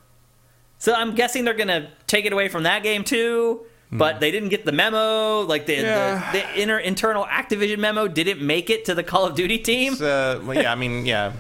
So 0.80 0.93
I'm 0.93 1.16
guessing 1.16 1.43
they're 1.43 1.54
going 1.54 1.68
to 1.68 1.89
take 2.08 2.26
it 2.26 2.34
away 2.34 2.48
from 2.48 2.64
that 2.64 2.84
game 2.84 3.04
too 3.04 3.66
but 3.91 4.16
hmm. 4.16 4.20
they 4.20 4.32
didn't 4.32 4.50
get 4.50 4.66
the 4.66 4.72
memo. 4.72 5.41
Like 5.41 5.66
the 5.66 5.76
yeah. 5.76 6.32
the, 6.32 6.39
the 6.39 6.62
inner 6.62 6.78
internal 6.78 7.26
Activision 7.26 7.80
memo 7.80 8.08
didn't 8.08 8.45
make 8.45 8.70
it 8.70 8.86
to 8.86 8.95
the 8.95 9.04
Call 9.04 9.26
of 9.26 9.36
Duty 9.36 9.60
team. 9.60 9.93
Uh, 9.93 10.39
well, 10.43 10.54
yeah, 10.54 10.72
I 10.72 10.76
mean, 10.76 11.06
yeah, 11.06 11.34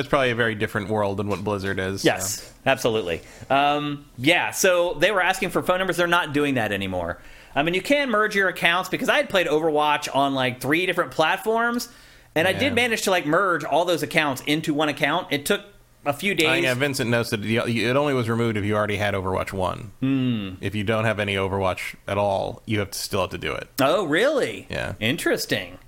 it's 0.00 0.08
probably 0.08 0.30
a 0.30 0.34
very 0.34 0.54
different 0.54 0.88
world 0.88 1.16
than 1.16 1.28
what 1.28 1.42
Blizzard 1.44 1.78
is. 1.78 2.04
Yes, 2.04 2.42
so. 2.42 2.52
absolutely. 2.66 3.22
Um, 3.50 4.04
yeah, 4.18 4.50
so 4.50 4.94
they 4.94 5.10
were 5.10 5.22
asking 5.22 5.50
for 5.50 5.62
phone 5.62 5.78
numbers. 5.78 5.96
They're 5.96 6.06
not 6.06 6.32
doing 6.32 6.54
that 6.54 6.72
anymore. 6.72 7.20
I 7.54 7.62
mean, 7.62 7.74
you 7.74 7.82
can 7.82 8.10
merge 8.10 8.34
your 8.34 8.48
accounts 8.48 8.88
because 8.88 9.08
I 9.08 9.16
had 9.16 9.28
played 9.28 9.46
Overwatch 9.46 10.14
on 10.14 10.34
like 10.34 10.60
three 10.60 10.86
different 10.86 11.12
platforms, 11.12 11.88
and 12.34 12.48
yeah. 12.48 12.54
I 12.54 12.58
did 12.58 12.74
manage 12.74 13.02
to 13.02 13.10
like 13.10 13.26
merge 13.26 13.64
all 13.64 13.84
those 13.84 14.02
accounts 14.02 14.42
into 14.46 14.74
one 14.74 14.88
account. 14.88 15.28
It 15.30 15.46
took 15.46 15.62
a 16.06 16.12
few 16.12 16.34
days. 16.34 16.48
Uh, 16.48 16.68
yeah, 16.68 16.74
Vincent 16.74 17.10
knows 17.10 17.30
that 17.30 17.44
it 17.44 17.96
only 17.96 18.14
was 18.14 18.28
removed 18.28 18.56
if 18.56 18.64
you 18.64 18.74
already 18.74 18.96
had 18.96 19.14
Overwatch 19.14 19.52
One. 19.52 19.92
Mm. 20.02 20.56
If 20.60 20.74
you 20.74 20.84
don't 20.84 21.04
have 21.04 21.20
any 21.20 21.36
Overwatch 21.36 21.94
at 22.06 22.18
all, 22.18 22.62
you 22.66 22.80
have 22.80 22.90
to 22.90 22.98
still 22.98 23.22
have 23.22 23.30
to 23.30 23.38
do 23.38 23.52
it. 23.52 23.68
Oh, 23.80 24.04
really? 24.04 24.66
Yeah. 24.68 24.94
Interesting. 25.00 25.78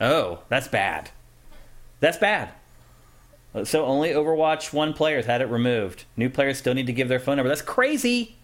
Oh, 0.00 0.40
that's 0.48 0.68
bad. 0.68 1.10
That's 2.00 2.18
bad. 2.18 2.50
So 3.62 3.86
only 3.86 4.10
Overwatch 4.10 4.72
1 4.72 4.94
players 4.94 5.26
had 5.26 5.40
it 5.40 5.46
removed. 5.46 6.04
New 6.16 6.28
players 6.28 6.58
still 6.58 6.74
need 6.74 6.86
to 6.88 6.92
give 6.92 7.08
their 7.08 7.20
phone 7.20 7.36
number. 7.36 7.48
That's 7.48 7.62
crazy. 7.62 8.34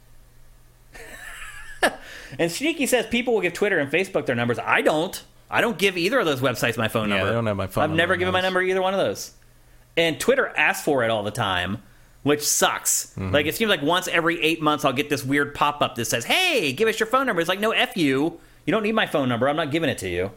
and 2.39 2.51
Sneaky 2.53 2.87
says 2.87 3.07
people 3.07 3.35
will 3.35 3.41
give 3.41 3.53
Twitter 3.53 3.79
and 3.79 3.91
Facebook 3.91 4.27
their 4.27 4.37
numbers. 4.37 4.59
I 4.59 4.83
don't. 4.83 5.21
I 5.51 5.61
don't 5.61 5.79
give 5.79 5.97
either 5.99 6.21
of 6.21 6.27
those 6.27 6.41
websites 6.41 6.77
my 6.77 6.87
phone 6.89 7.09
Yeah, 7.09 7.17
number. 7.17 7.31
they 7.31 7.35
don't 7.35 7.47
have 7.47 7.57
my 7.57 7.67
phone 7.67 7.85
I've 7.85 7.91
never 7.91 8.15
given 8.17 8.33
my 8.33 8.41
number 8.41 8.63
either 8.63 8.81
one 8.81 8.95
of 8.95 9.01
those. 9.01 9.33
And 9.97 10.21
Twitter 10.21 10.47
asks 10.57 10.85
for 10.85 11.03
it 11.03 11.11
all 11.11 11.25
the 11.25 11.33
time, 11.33 11.83
which 12.23 12.43
sucks. 12.47 13.07
Mm-hmm. 13.17 13.33
Like 13.33 13.47
it 13.47 13.57
seems 13.57 13.69
like 13.69 13.83
once 13.83 14.07
every 14.07 14.41
eight 14.43 14.63
months 14.63 14.85
I'll 14.85 14.93
get 14.93 15.11
this 15.11 15.25
weird 15.25 15.55
pop 15.57 15.83
up 15.83 15.97
that 15.97 16.05
says, 16.05 16.25
"Hey, 16.25 16.73
give 16.73 16.87
us 16.89 17.01
your 17.01 17.09
phone 17.09 17.27
number." 17.27 17.41
It's 17.41 17.49
like, 17.49 17.59
no, 17.59 17.73
f 17.73 17.97
you. 17.97 18.39
You 18.65 18.71
don't 18.71 18.85
need 18.85 18.95
my 18.95 19.07
phone 19.07 19.29
number. 19.29 19.49
I'm 19.49 19.57
not 19.57 19.73
giving 19.73 19.91
it 19.91 19.99
to 19.99 20.09
you. 20.09 20.31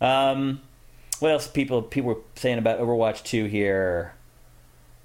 Um, 0.00 0.60
what 1.20 1.32
else? 1.32 1.46
People 1.46 1.82
people 1.82 2.14
were 2.14 2.20
saying 2.34 2.58
about 2.58 2.80
Overwatch 2.80 3.22
2 3.24 3.46
here. 3.46 4.14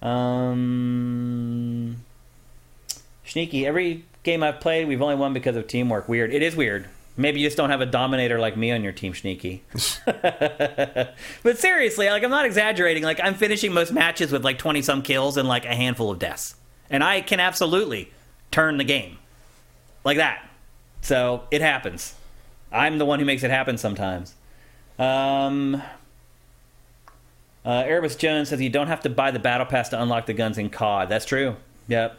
Um, 0.01 1.97
Sneaky. 3.25 3.65
Every 3.65 4.05
game 4.23 4.43
I've 4.43 4.59
played, 4.59 4.87
we've 4.87 5.01
only 5.01 5.15
won 5.15 5.33
because 5.33 5.55
of 5.55 5.67
teamwork. 5.67 6.09
Weird. 6.09 6.33
It 6.33 6.41
is 6.41 6.55
weird. 6.55 6.87
Maybe 7.17 7.39
you 7.41 7.47
just 7.47 7.57
don't 7.57 7.69
have 7.69 7.81
a 7.81 7.85
dominator 7.85 8.39
like 8.39 8.55
me 8.55 8.71
on 8.71 8.83
your 8.83 8.93
team, 8.93 9.13
Sneaky. 9.13 9.63
but 10.05 11.15
seriously, 11.55 12.09
like 12.09 12.23
I'm 12.23 12.29
not 12.29 12.45
exaggerating. 12.45 13.03
Like 13.03 13.19
I'm 13.21 13.35
finishing 13.35 13.73
most 13.73 13.91
matches 13.91 14.31
with 14.31 14.43
like 14.43 14.57
20 14.57 14.81
some 14.81 15.01
kills 15.01 15.37
and 15.37 15.47
like 15.47 15.65
a 15.65 15.75
handful 15.75 16.09
of 16.09 16.19
deaths, 16.19 16.55
and 16.89 17.03
I 17.03 17.21
can 17.21 17.39
absolutely 17.39 18.11
turn 18.49 18.77
the 18.77 18.83
game 18.83 19.17
like 20.03 20.17
that. 20.17 20.47
So 21.01 21.43
it 21.51 21.61
happens. 21.61 22.15
I'm 22.71 22.97
the 22.97 23.05
one 23.05 23.19
who 23.19 23.25
makes 23.25 23.43
it 23.43 23.51
happen 23.51 23.77
sometimes. 23.77 24.33
Um, 24.97 25.81
uh, 27.65 27.83
Erebus 27.85 28.15
Jones 28.15 28.49
says 28.49 28.61
you 28.61 28.69
don't 28.69 28.87
have 28.87 29.01
to 29.01 29.09
buy 29.09 29.31
the 29.31 29.39
battle 29.39 29.65
pass 29.65 29.89
to 29.89 30.01
unlock 30.01 30.25
the 30.25 30.33
guns 30.33 30.57
in 30.57 30.69
COD. 30.69 31.09
That's 31.09 31.25
true. 31.25 31.55
Yep. 31.87 32.17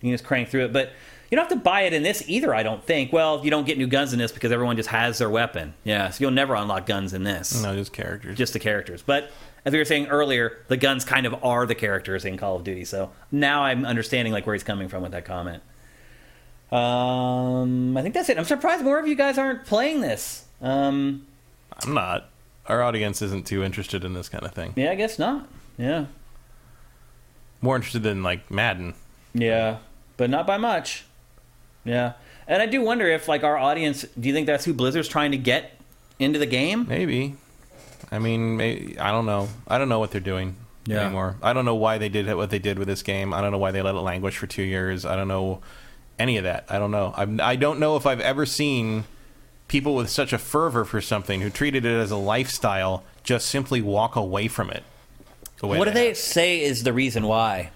You 0.00 0.08
can 0.08 0.10
just 0.12 0.24
crank 0.24 0.48
through 0.48 0.66
it, 0.66 0.72
but 0.72 0.92
you 1.30 1.36
don't 1.36 1.48
have 1.48 1.58
to 1.58 1.62
buy 1.62 1.82
it 1.82 1.92
in 1.92 2.02
this 2.02 2.22
either. 2.28 2.54
I 2.54 2.62
don't 2.62 2.84
think. 2.84 3.12
Well, 3.12 3.42
you 3.44 3.50
don't 3.50 3.66
get 3.66 3.78
new 3.78 3.86
guns 3.86 4.12
in 4.12 4.18
this 4.18 4.30
because 4.32 4.52
everyone 4.52 4.76
just 4.76 4.90
has 4.90 5.18
their 5.18 5.30
weapon. 5.30 5.74
Yeah, 5.84 6.10
so 6.10 6.22
you'll 6.22 6.30
never 6.30 6.54
unlock 6.54 6.86
guns 6.86 7.12
in 7.14 7.24
this. 7.24 7.62
No, 7.62 7.74
just 7.74 7.92
characters. 7.92 8.36
Just 8.36 8.52
the 8.52 8.58
characters. 8.58 9.02
But 9.02 9.30
as 9.64 9.72
we 9.72 9.78
were 9.78 9.84
saying 9.84 10.06
earlier, 10.06 10.58
the 10.68 10.76
guns 10.76 11.04
kind 11.04 11.26
of 11.26 11.42
are 11.42 11.66
the 11.66 11.74
characters 11.74 12.24
in 12.24 12.36
Call 12.36 12.56
of 12.56 12.64
Duty. 12.64 12.84
So 12.84 13.10
now 13.32 13.62
I'm 13.64 13.84
understanding 13.84 14.32
like 14.32 14.46
where 14.46 14.54
he's 14.54 14.62
coming 14.62 14.88
from 14.88 15.02
with 15.02 15.12
that 15.12 15.24
comment. 15.24 15.62
Um, 16.70 17.96
I 17.96 18.02
think 18.02 18.14
that's 18.14 18.28
it. 18.28 18.38
I'm 18.38 18.44
surprised 18.44 18.84
more 18.84 18.98
of 18.98 19.08
you 19.08 19.14
guys 19.14 19.38
aren't 19.38 19.64
playing 19.64 20.02
this. 20.02 20.44
Um, 20.60 21.26
I'm 21.82 21.94
not. 21.94 22.28
Our 22.68 22.82
audience 22.82 23.22
isn't 23.22 23.46
too 23.46 23.62
interested 23.62 24.04
in 24.04 24.14
this 24.14 24.28
kind 24.28 24.44
of 24.44 24.52
thing. 24.52 24.72
yeah, 24.76 24.90
I 24.90 24.94
guess 24.94 25.18
not. 25.18 25.46
Yeah. 25.78 26.06
More 27.60 27.76
interested 27.76 28.06
in 28.06 28.22
like 28.22 28.50
Madden. 28.50 28.94
Yeah, 29.34 29.78
but 30.16 30.30
not 30.30 30.46
by 30.46 30.56
much. 30.58 31.04
Yeah, 31.84 32.14
and 32.48 32.60
I 32.62 32.66
do 32.66 32.80
wonder 32.82 33.06
if 33.08 33.28
like 33.28 33.44
our 33.44 33.56
audience, 33.56 34.04
do 34.18 34.28
you 34.28 34.34
think 34.34 34.46
that's 34.46 34.64
who 34.64 34.74
Blizzard's 34.74 35.08
trying 35.08 35.30
to 35.32 35.38
get 35.38 35.78
into 36.18 36.38
the 36.38 36.46
game? 36.46 36.86
Maybe. 36.88 37.36
I 38.10 38.18
mean, 38.18 38.56
maybe, 38.56 38.98
I 38.98 39.10
don't 39.10 39.26
know. 39.26 39.48
I 39.68 39.78
don't 39.78 39.88
know 39.88 39.98
what 39.98 40.10
they're 40.10 40.20
doing 40.20 40.56
Yeah. 40.86 41.00
anymore. 41.02 41.36
I 41.42 41.52
don't 41.52 41.64
know 41.64 41.74
why 41.74 41.98
they 41.98 42.08
did 42.08 42.32
what 42.34 42.50
they 42.50 42.58
did 42.58 42.78
with 42.78 42.88
this 42.88 43.02
game. 43.02 43.32
I 43.32 43.40
don't 43.40 43.52
know 43.52 43.58
why 43.58 43.70
they 43.72 43.82
let 43.82 43.94
it 43.94 43.98
languish 44.00 44.36
for 44.36 44.46
two 44.46 44.62
years. 44.62 45.04
I 45.04 45.16
don't 45.16 45.28
know 45.28 45.60
any 46.18 46.36
of 46.36 46.44
that. 46.44 46.66
I 46.68 46.78
don't 46.78 46.90
know. 46.90 47.12
I'm, 47.16 47.40
I 47.40 47.56
don't 47.56 47.78
know 47.80 47.96
if 47.96 48.06
I've 48.06 48.20
ever 48.20 48.46
seen 48.46 49.04
people 49.68 49.94
with 49.94 50.08
such 50.10 50.32
a 50.32 50.38
fervor 50.38 50.84
for 50.84 51.00
something 51.00 51.40
who 51.40 51.50
treated 51.50 51.84
it 51.84 51.94
as 51.98 52.10
a 52.10 52.16
lifestyle 52.16 53.02
just 53.24 53.46
simply 53.48 53.82
walk 53.82 54.16
away 54.16 54.48
from 54.48 54.70
it. 54.70 54.84
the 55.60 55.66
What 55.66 55.84
do 55.86 55.90
they 55.90 56.08
have. 56.08 56.16
say 56.16 56.62
is 56.62 56.82
the 56.84 56.92
reason 56.92 57.26
why? 57.26 57.70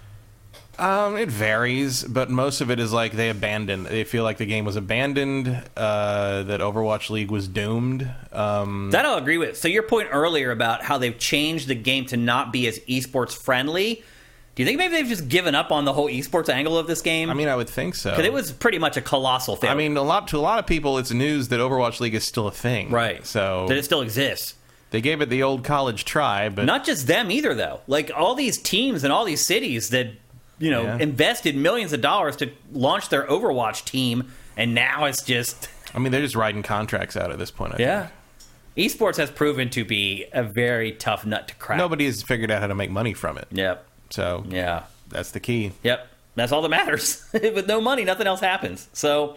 Um, 0.79 1.19
it 1.19 1.29
varies, 1.29 2.05
but 2.05 2.31
most 2.31 2.63
of 2.63 2.71
it 2.71 2.81
is 2.81 2.91
like 2.91 3.13
they 3.13 3.29
abandoned. 3.29 3.85
They 3.87 4.05
feel 4.05 4.25
like 4.25 4.39
the 4.39 4.47
game 4.47 4.65
was 4.65 4.77
abandoned. 4.77 5.49
Uh, 5.77 6.45
that 6.45 6.61
Overwatch 6.61 7.11
League 7.11 7.31
was 7.31 7.49
doomed. 7.49 8.11
Um, 8.33 8.91
That 8.91 9.05
I'll 9.05 9.19
agree 9.19 9.37
with. 9.37 9.59
So 9.59 9.69
your 9.69 9.83
point 9.83 10.09
earlier 10.11 10.51
about 10.51 10.83
how 10.83 10.97
they've 10.97 11.19
changed 11.19 11.69
the 11.69 11.75
game 11.75 12.07
to 12.07 12.17
not 12.17 12.51
be 12.51 12.67
as 12.67 12.79
esports 12.81 13.37
friendly. 13.37 14.03
Do 14.55 14.63
you 14.63 14.67
think 14.67 14.79
maybe 14.79 14.95
they've 14.97 15.07
just 15.07 15.29
given 15.29 15.55
up 15.55 15.71
on 15.73 15.85
the 15.85 15.93
whole 15.93 16.09
esports 16.09 16.49
angle 16.49 16.77
of 16.77 16.87
this 16.87 17.01
game? 17.03 17.31
I 17.31 17.35
mean, 17.35 17.49
I 17.49 17.57
would 17.57 17.69
think 17.69 17.95
so. 17.95 18.11
because 18.11 18.25
it 18.27 18.33
was 18.33 18.51
pretty 18.53 18.79
much 18.79 18.97
a 18.97 19.01
colossal 19.01 19.57
failure. 19.57 19.75
I 19.75 19.79
mean, 19.79 19.97
a 19.97 20.03
lot 20.03 20.29
to 20.29 20.37
a 20.37 20.41
lot 20.41 20.59
of 20.59 20.67
people, 20.67 20.99
it's 20.99 21.13
news 21.13 21.49
that 21.49 21.61
Overwatch 21.61 22.01
League 22.01 22.15
is 22.15 22.25
still 22.27 22.47
a 22.49 22.53
thing. 22.53 22.91
right? 22.91 23.25
So 23.25 23.67
that 23.69 23.77
it 23.79 23.85
still 23.85 24.01
exists. 24.03 24.55
they 24.91 25.01
gave 25.01 25.21
it 25.21 25.29
the 25.31 25.43
old 25.45 25.63
college 25.65 26.05
try, 26.05 26.49
but 26.49 26.65
Not 26.67 26.85
just 26.85 27.07
them 27.07 27.31
either, 27.31 27.55
though. 27.55 27.81
Like 27.87 28.11
all 28.15 28.35
these 28.35 28.59
teams 28.59 29.05
and 29.05 29.13
all 29.13 29.25
these 29.25 29.41
cities 29.45 29.91
that 29.91 30.09
you 30.59 30.71
know 30.71 30.83
Yeah. 30.83 30.99
invested 30.99 31.57
millions 31.57 31.93
of 31.93 32.01
dollars 32.03 32.37
to 32.37 32.51
launch 32.73 33.09
their 33.09 33.27
Overwatch 33.29 33.85
team, 33.85 34.31
and 34.57 34.75
now 34.75 35.05
it's 35.07 35.23
just 35.23 35.69
I 35.95 35.99
mean, 36.01 36.13
they're 36.13 36.21
just 36.23 36.37
riding 36.37 36.63
contracts 36.63 37.17
out 37.17 37.31
at 37.31 37.39
this 37.39 37.51
point. 37.51 37.75
I 37.75 37.77
yeah. 37.79 38.09
Esports 38.77 39.17
has 39.17 39.31
proven 39.31 39.69
to 39.71 39.85
be 39.85 40.27
a 40.33 40.43
very 40.43 40.93
tough 40.93 41.27
nut 41.27 41.49
to 41.49 41.55
crack. 41.57 41.79
Nobody 41.79 42.07
has 42.07 42.23
figured 42.23 42.51
out 42.51 42.61
how 42.61 42.67
to 42.69 42.75
make 42.75 42.91
money 42.91 43.15
from 43.15 43.37
it. 43.39 43.47
Yep. 43.51 43.87
So 44.11 44.45
Yeah. 44.49 44.85
that's 45.09 45.31
the 45.31 45.41
key. 45.41 45.73
Yep. 45.83 46.07
That's 46.37 46.53
all 46.53 46.63
that 46.63 46.69
matters. 46.69 47.25
With 47.33 47.67
no 47.67 47.81
money, 47.81 48.05
nothing 48.05 48.27
else 48.27 48.41
happens. 48.41 48.89
So, 48.93 49.37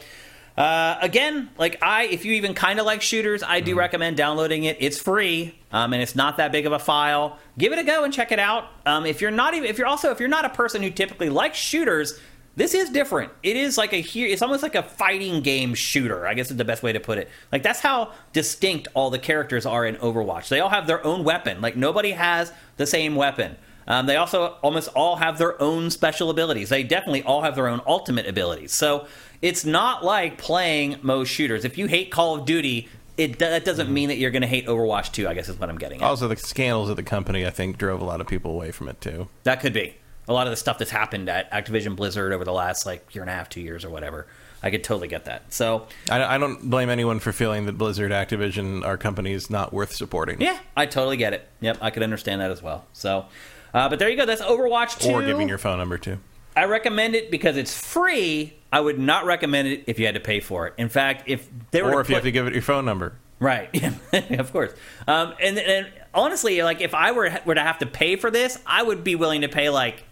uh, 0.58 0.98
again, 1.02 1.50
like 1.58 1.82
I, 1.82 2.04
if 2.04 2.24
you 2.26 2.34
even 2.34 2.54
kind 2.54 2.80
of 2.80 2.86
like 2.86 3.02
shooters, 3.02 3.42
I 3.42 3.60
do 3.60 3.76
recommend 3.76 4.16
downloading 4.18 4.66
it. 4.66 4.78
It's 4.80 5.00
free, 5.00 5.58
um, 5.72 5.94
and 5.94 6.02
it's 6.04 6.16
not 6.16 6.38
that 6.38 6.52
big 6.52 6.68
of 6.68 6.72
a 6.72 6.78
file. 6.80 7.40
Give 7.58 7.74
it 7.74 7.80
a 7.80 7.84
go 7.84 8.04
and 8.04 8.14
check 8.14 8.32
it 8.32 8.38
out. 8.40 8.66
Um, 8.86 9.06
if 9.08 9.20
you're 9.22 9.32
not 9.32 9.56
even, 9.56 9.68
if 9.68 9.80
you're 9.80 9.88
also, 9.88 10.12
if 10.12 10.20
you're 10.20 10.30
not 10.30 10.46
a 10.46 10.50
person 10.50 10.84
who 10.84 10.92
typically 10.92 11.30
likes 11.30 11.58
shooters, 11.58 12.20
this 12.56 12.76
is 12.76 12.92
different. 12.92 13.32
It 13.42 13.58
is 13.58 13.76
like 13.80 13.94
a 13.94 13.98
here. 14.02 14.28
It's 14.28 14.44
almost 14.44 14.62
like 14.62 14.76
a 14.76 14.84
fighting 14.84 15.42
game 15.42 15.74
shooter. 15.74 16.28
I 16.28 16.36
guess 16.36 16.52
is 16.52 16.58
the 16.58 16.64
best 16.66 16.84
way 16.84 16.94
to 16.94 17.00
put 17.00 17.18
it. 17.18 17.28
Like 17.52 17.64
that's 17.64 17.80
how 17.80 18.12
distinct 18.34 18.88
all 18.94 19.10
the 19.10 19.20
characters 19.20 19.66
are 19.66 19.84
in 19.84 19.96
Overwatch. 19.96 20.50
They 20.50 20.60
all 20.60 20.70
have 20.70 20.86
their 20.86 21.04
own 21.04 21.24
weapon. 21.24 21.62
Like 21.62 21.76
nobody 21.76 22.12
has 22.12 22.54
the 22.78 22.86
same 22.86 23.16
weapon. 23.16 23.56
Um, 23.88 24.06
they 24.06 24.16
also 24.16 24.58
almost 24.62 24.90
all 24.96 25.18
have 25.18 25.38
their 25.38 25.62
own 25.62 25.90
special 25.90 26.30
abilities. 26.30 26.70
They 26.70 26.84
definitely 26.84 27.24
all 27.24 27.42
have 27.42 27.56
their 27.56 27.68
own 27.68 27.82
ultimate 27.86 28.28
abilities. 28.28 28.72
So 28.72 29.08
it's 29.42 29.66
not 29.66 30.04
like 30.04 30.38
playing 30.38 30.98
most 31.02 31.30
shooters. 31.30 31.66
If 31.66 31.78
you 31.78 31.88
hate 31.88 32.12
Call 32.12 32.36
of 32.36 32.46
Duty, 32.46 32.88
it 33.18 33.40
that 33.40 33.66
doesn't 33.66 33.92
mean 33.94 34.10
that 34.10 34.18
you're 34.18 34.32
going 34.32 34.42
to 34.42 34.48
hate 34.48 34.66
Overwatch 34.68 35.12
2. 35.12 35.28
I 35.28 35.34
guess 35.34 35.50
is 35.50 35.60
what 35.60 35.70
I'm 35.70 35.78
getting 35.78 36.02
at. 36.02 36.06
Also, 36.08 36.28
the 36.28 36.38
scandals 36.38 36.90
at 36.90 36.96
the 36.96 37.04
company, 37.04 37.46
I 37.46 37.50
think, 37.50 37.78
drove 37.78 38.02
a 38.02 38.06
lot 38.06 38.22
of 38.22 38.28
people 38.28 38.52
away 38.52 38.72
from 38.72 38.88
it 38.88 39.00
too. 39.02 39.28
That 39.44 39.60
could 39.60 39.74
be 39.74 39.96
a 40.28 40.34
lot 40.34 40.48
of 40.48 40.52
the 40.52 40.58
stuff 40.58 40.78
that's 40.78 40.92
happened 40.92 41.30
at 41.30 41.52
Activision 41.52 41.96
Blizzard 41.96 42.32
over 42.34 42.46
the 42.46 42.54
last 42.54 42.86
like 42.86 43.14
year 43.14 43.24
and 43.24 43.30
a 43.30 43.34
half, 43.34 43.50
two 43.50 43.62
years 43.62 43.84
or 43.84 43.90
whatever. 43.90 44.28
I 44.66 44.72
could 44.72 44.84
totally 44.84 45.10
get 45.10 45.26
that. 45.26 45.54
So 45.54 45.88
I, 46.10 46.24
I 46.24 46.38
don't 46.38 46.70
blame 46.70 46.90
anyone 46.90 47.20
for 47.20 47.34
feeling 47.34 47.66
that 47.66 47.78
Blizzard, 47.78 48.12
Activision, 48.12 48.86
are 48.86 48.98
companies 48.98 49.50
not 49.50 49.74
worth 49.74 49.94
supporting. 49.94 50.40
yeah, 50.40 50.58
I 50.78 50.86
totally 50.86 51.18
get 51.18 51.34
it. 51.34 51.46
Yep, 51.60 51.80
I 51.82 51.90
could 51.90 52.02
understand 52.02 52.40
that 52.40 52.50
as 52.50 52.64
well. 52.64 52.86
So, 52.94 53.26
uh, 53.74 53.90
but 53.90 54.00
there 54.00 54.10
you 54.10 54.16
go. 54.18 54.26
That's 54.26 54.42
Overwatch 54.42 55.00
2. 55.00 55.10
Or 55.12 55.24
giving 55.24 55.50
your 55.50 55.58
phone 55.58 55.78
number 55.78 55.98
too. 55.98 56.20
I 56.56 56.66
recommend 56.66 57.16
it 57.16 57.32
because 57.32 57.58
it's 57.58 57.76
free. 57.78 58.54
I 58.72 58.80
would 58.80 59.00
not 59.00 59.26
recommend 59.26 59.68
it 59.68 59.84
if 59.88 59.98
you 60.00 60.06
had 60.06 60.16
to 60.16 60.22
pay 60.22 60.40
for 60.40 60.68
it. 60.68 60.74
In 60.78 60.90
fact, 60.90 61.24
if 61.28 61.50
they 61.72 61.82
were 61.82 61.94
Or 61.94 62.02
if 62.02 62.10
you 62.10 62.16
have 62.16 62.24
to 62.26 62.32
give 62.32 62.46
it 62.48 62.54
your 62.54 62.62
phone 62.62 62.86
number. 62.86 63.16
Right. 63.40 63.70
of 64.40 64.52
course. 64.54 64.72
Um, 65.08 65.34
and, 65.42 65.58
and 65.58 65.88
honestly, 66.14 66.62
like 66.64 66.80
if 66.82 66.94
I 66.94 67.12
were 67.12 67.32
were 67.46 67.56
to 67.56 67.62
have 67.62 67.80
to 67.80 67.86
pay 67.88 68.16
for 68.16 68.30
this, 68.32 68.60
I 68.66 68.84
would 68.84 69.04
be 69.04 69.16
willing 69.16 69.42
to 69.42 69.50
pay 69.50 69.70
like 69.70 70.04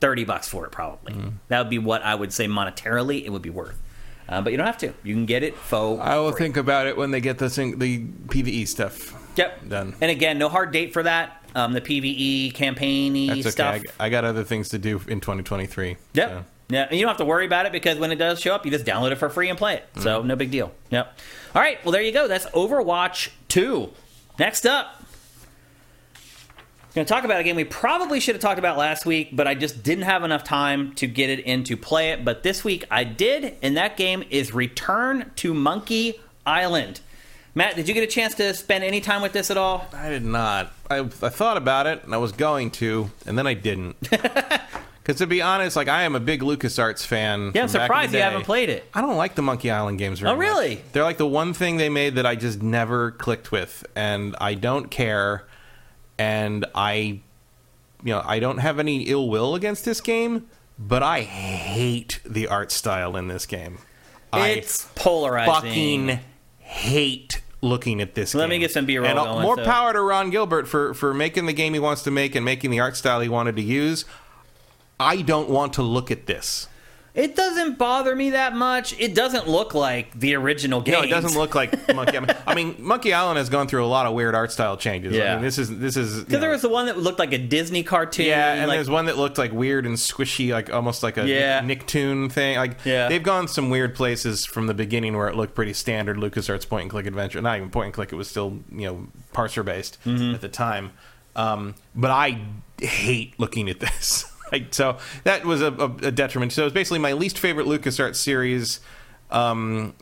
thirty 0.00 0.24
bucks 0.24 0.48
for 0.48 0.64
it. 0.64 0.72
Probably 0.72 1.12
Mm-hmm. 1.12 1.28
that 1.48 1.58
would 1.58 1.70
be 1.70 1.78
what 1.78 2.02
I 2.02 2.14
would 2.14 2.32
say 2.32 2.46
monetarily 2.46 3.24
it 3.24 3.30
would 3.30 3.42
be 3.42 3.50
worth. 3.50 3.78
Uh, 4.28 4.40
but 4.40 4.52
you 4.52 4.56
don't 4.56 4.66
have 4.66 4.78
to. 4.78 4.94
You 5.02 5.14
can 5.14 5.26
get 5.26 5.42
it 5.42 5.56
faux. 5.56 6.00
I 6.00 6.16
will 6.18 6.30
free. 6.30 6.38
think 6.46 6.56
about 6.56 6.86
it 6.86 6.96
when 6.96 7.10
they 7.10 7.20
get 7.20 7.38
the 7.38 7.48
the 7.76 7.98
PVE 8.28 8.66
stuff. 8.68 9.12
Yep. 9.36 9.68
done. 9.68 9.94
And 10.00 10.10
again, 10.10 10.38
no 10.38 10.48
hard 10.48 10.72
date 10.72 10.92
for 10.92 11.02
that. 11.02 11.39
Um, 11.54 11.72
the 11.72 11.80
PVE 11.80 12.52
campaigny 12.54 13.28
That's 13.28 13.40
okay. 13.40 13.50
stuff. 13.50 13.82
I, 13.98 14.06
I 14.06 14.08
got 14.08 14.24
other 14.24 14.44
things 14.44 14.68
to 14.70 14.78
do 14.78 15.00
in 15.08 15.20
2023. 15.20 15.96
Yep. 16.14 16.28
so. 16.28 16.44
Yeah, 16.68 16.86
and 16.88 16.92
you 16.92 17.00
don't 17.00 17.08
have 17.08 17.16
to 17.18 17.24
worry 17.24 17.46
about 17.46 17.66
it 17.66 17.72
because 17.72 17.98
when 17.98 18.12
it 18.12 18.16
does 18.16 18.40
show 18.40 18.54
up, 18.54 18.64
you 18.64 18.70
just 18.70 18.84
download 18.84 19.10
it 19.10 19.16
for 19.16 19.28
free 19.28 19.48
and 19.48 19.58
play 19.58 19.74
it. 19.74 19.88
So 19.98 20.22
no 20.22 20.36
big 20.36 20.52
deal. 20.52 20.72
Yep. 20.90 21.18
All 21.54 21.60
right. 21.60 21.84
Well, 21.84 21.90
there 21.90 22.02
you 22.02 22.12
go. 22.12 22.28
That's 22.28 22.46
Overwatch 22.46 23.30
2. 23.48 23.90
Next 24.38 24.66
up, 24.66 25.02
going 26.94 27.06
to 27.06 27.12
talk 27.12 27.24
about 27.24 27.40
a 27.40 27.44
game 27.44 27.56
we 27.56 27.64
probably 27.64 28.20
should 28.20 28.34
have 28.34 28.42
talked 28.42 28.58
about 28.58 28.76
last 28.76 29.06
week, 29.06 29.30
but 29.32 29.46
I 29.46 29.54
just 29.54 29.82
didn't 29.82 30.04
have 30.04 30.24
enough 30.24 30.44
time 30.44 30.94
to 30.94 31.06
get 31.06 31.30
it 31.30 31.40
in 31.40 31.64
to 31.64 31.76
play 31.76 32.10
it. 32.10 32.24
But 32.24 32.42
this 32.42 32.64
week 32.64 32.84
I 32.90 33.04
did, 33.04 33.56
and 33.62 33.76
that 33.76 33.96
game 33.96 34.24
is 34.30 34.52
Return 34.54 35.30
to 35.36 35.54
Monkey 35.54 36.20
Island. 36.44 37.00
Matt, 37.54 37.76
did 37.76 37.88
you 37.88 37.94
get 37.94 38.02
a 38.04 38.06
chance 38.06 38.34
to 38.36 38.54
spend 38.54 38.84
any 38.84 39.00
time 39.00 39.22
with 39.22 39.32
this 39.32 39.50
at 39.50 39.56
all? 39.56 39.86
I 39.92 40.08
did 40.08 40.24
not. 40.24 40.72
I, 40.88 40.98
I 41.00 41.04
thought 41.04 41.56
about 41.56 41.86
it, 41.86 42.04
and 42.04 42.14
I 42.14 42.18
was 42.18 42.32
going 42.32 42.70
to, 42.72 43.10
and 43.26 43.36
then 43.38 43.46
I 43.46 43.54
didn't. 43.54 43.96
Because 45.02 45.16
to 45.18 45.26
be 45.26 45.40
honest, 45.40 45.76
like 45.76 45.88
I 45.88 46.02
am 46.02 46.14
a 46.14 46.20
big 46.20 46.42
LucasArts 46.42 47.06
fan. 47.06 47.40
Yeah, 47.40 47.46
I'm 47.46 47.52
from 47.52 47.54
back 47.54 47.62
in 47.62 47.66
the 47.66 47.70
surprised 47.70 48.12
you 48.12 48.20
haven't 48.20 48.42
played 48.44 48.68
it. 48.68 48.84
I 48.92 49.00
don't 49.00 49.16
like 49.16 49.34
the 49.34 49.40
Monkey 49.42 49.70
Island 49.70 49.98
games 49.98 50.20
very 50.20 50.30
Oh, 50.30 50.36
really? 50.36 50.76
much. 50.76 50.84
They're 50.92 51.02
like 51.02 51.16
the 51.16 51.26
one 51.26 51.54
thing 51.54 51.78
they 51.78 51.88
made 51.88 52.16
that 52.16 52.26
I 52.26 52.36
just 52.36 52.62
never 52.62 53.10
clicked 53.12 53.50
with, 53.50 53.84
and 53.96 54.36
I 54.40 54.54
don't 54.54 54.90
care. 54.90 55.46
And 56.18 56.66
I 56.74 57.22
you 58.04 58.12
know, 58.12 58.22
I 58.24 58.40
don't 58.40 58.58
have 58.58 58.78
any 58.78 59.04
ill 59.04 59.28
will 59.30 59.54
against 59.54 59.86
this 59.86 60.02
game, 60.02 60.46
but 60.78 61.02
I 61.02 61.22
hate 61.22 62.20
the 62.24 62.46
art 62.48 62.70
style 62.70 63.16
in 63.16 63.26
this 63.26 63.46
game. 63.46 63.78
It's 64.34 64.86
polarizing. 64.94 65.54
fucking 66.08 66.20
hate 66.70 67.42
looking 67.62 68.00
at 68.00 68.14
this 68.14 68.34
Let 68.34 68.44
game. 68.44 68.50
me 68.50 68.58
get 68.60 68.70
some 68.70 68.86
B-roll 68.86 69.06
And 69.08 69.18
uh, 69.18 69.24
going, 69.24 69.42
more 69.42 69.56
so- 69.56 69.64
power 69.64 69.92
to 69.92 70.00
Ron 70.00 70.30
Gilbert 70.30 70.66
for, 70.68 70.94
for 70.94 71.12
making 71.12 71.46
the 71.46 71.52
game 71.52 71.74
he 71.74 71.80
wants 71.80 72.02
to 72.04 72.10
make 72.10 72.34
and 72.34 72.44
making 72.44 72.70
the 72.70 72.80
art 72.80 72.96
style 72.96 73.20
he 73.20 73.28
wanted 73.28 73.56
to 73.56 73.62
use. 73.62 74.04
I 74.98 75.22
don't 75.22 75.48
want 75.50 75.72
to 75.74 75.82
look 75.82 76.10
at 76.10 76.26
this. 76.26 76.68
It 77.12 77.34
doesn't 77.34 77.76
bother 77.76 78.14
me 78.14 78.30
that 78.30 78.54
much. 78.54 78.94
It 79.00 79.16
doesn't 79.16 79.48
look 79.48 79.74
like 79.74 80.18
the 80.18 80.36
original 80.36 80.80
game. 80.80 80.92
No, 80.94 81.02
it 81.02 81.08
doesn't 81.08 81.36
look 81.36 81.56
like 81.56 81.72
Monkey 81.94 82.16
Island. 82.16 82.36
I 82.46 82.54
mean, 82.54 82.76
Monkey 82.78 83.12
Island 83.12 83.38
has 83.38 83.48
gone 83.48 83.66
through 83.66 83.84
a 83.84 83.88
lot 83.88 84.06
of 84.06 84.14
weird 84.14 84.34
art 84.36 84.52
style 84.52 84.76
changes. 84.76 85.12
I 85.14 85.16
Yeah. 85.16 85.34
mean, 85.34 85.42
this 85.44 85.58
is 85.58 85.76
this 85.78 85.96
is 85.96 86.22
Because 86.24 86.40
there 86.40 86.50
was 86.50 86.62
the 86.62 86.68
one 86.68 86.86
that 86.86 86.98
looked 86.98 87.18
like 87.18 87.32
a 87.32 87.38
Disney 87.38 87.82
cartoon. 87.82 88.26
Yeah, 88.26 88.54
and 88.54 88.68
like, 88.68 88.76
there's 88.76 88.88
one 88.88 89.06
that 89.06 89.16
looked 89.18 89.38
like 89.38 89.52
weird 89.52 89.86
and 89.86 89.96
squishy, 89.96 90.52
like 90.52 90.72
almost 90.72 91.02
like 91.02 91.16
a 91.18 91.26
Yeah. 91.26 91.60
Nicktoon 91.62 92.30
thing. 92.30 92.56
Like 92.56 92.76
Yeah. 92.84 93.08
they've 93.08 93.22
gone 93.22 93.48
some 93.48 93.70
weird 93.70 93.96
places 93.96 94.46
from 94.46 94.68
the 94.68 94.74
beginning 94.74 95.16
where 95.16 95.26
it 95.26 95.34
looked 95.34 95.54
pretty 95.56 95.72
standard 95.72 96.16
LucasArts 96.16 96.68
point 96.68 96.82
and 96.82 96.90
click 96.92 97.06
adventure. 97.06 97.40
Not 97.42 97.56
even 97.56 97.70
point 97.70 97.86
and 97.86 97.94
click; 97.94 98.12
it 98.12 98.16
was 98.16 98.30
still 98.30 98.60
you 98.70 98.86
know 98.86 99.06
parser 99.34 99.64
based 99.64 99.98
Mm-hmm. 100.06 100.34
at 100.36 100.40
the 100.42 100.48
time. 100.48 100.92
Um, 101.34 101.74
but 101.94 102.10
I 102.12 102.40
hate 102.80 103.34
looking 103.38 103.68
at 103.68 103.80
this. 103.80 104.26
Like, 104.52 104.74
so 104.74 104.98
that 105.24 105.44
was 105.44 105.62
a, 105.62 105.72
a, 105.72 106.08
a 106.08 106.10
detriment. 106.10 106.52
So 106.52 106.62
it 106.62 106.66
was 106.66 106.72
basically 106.72 106.98
my 106.98 107.12
least 107.12 107.38
favorite 107.38 107.66
LucasArts 107.66 108.16
series 108.16 108.80
um, 109.30 109.94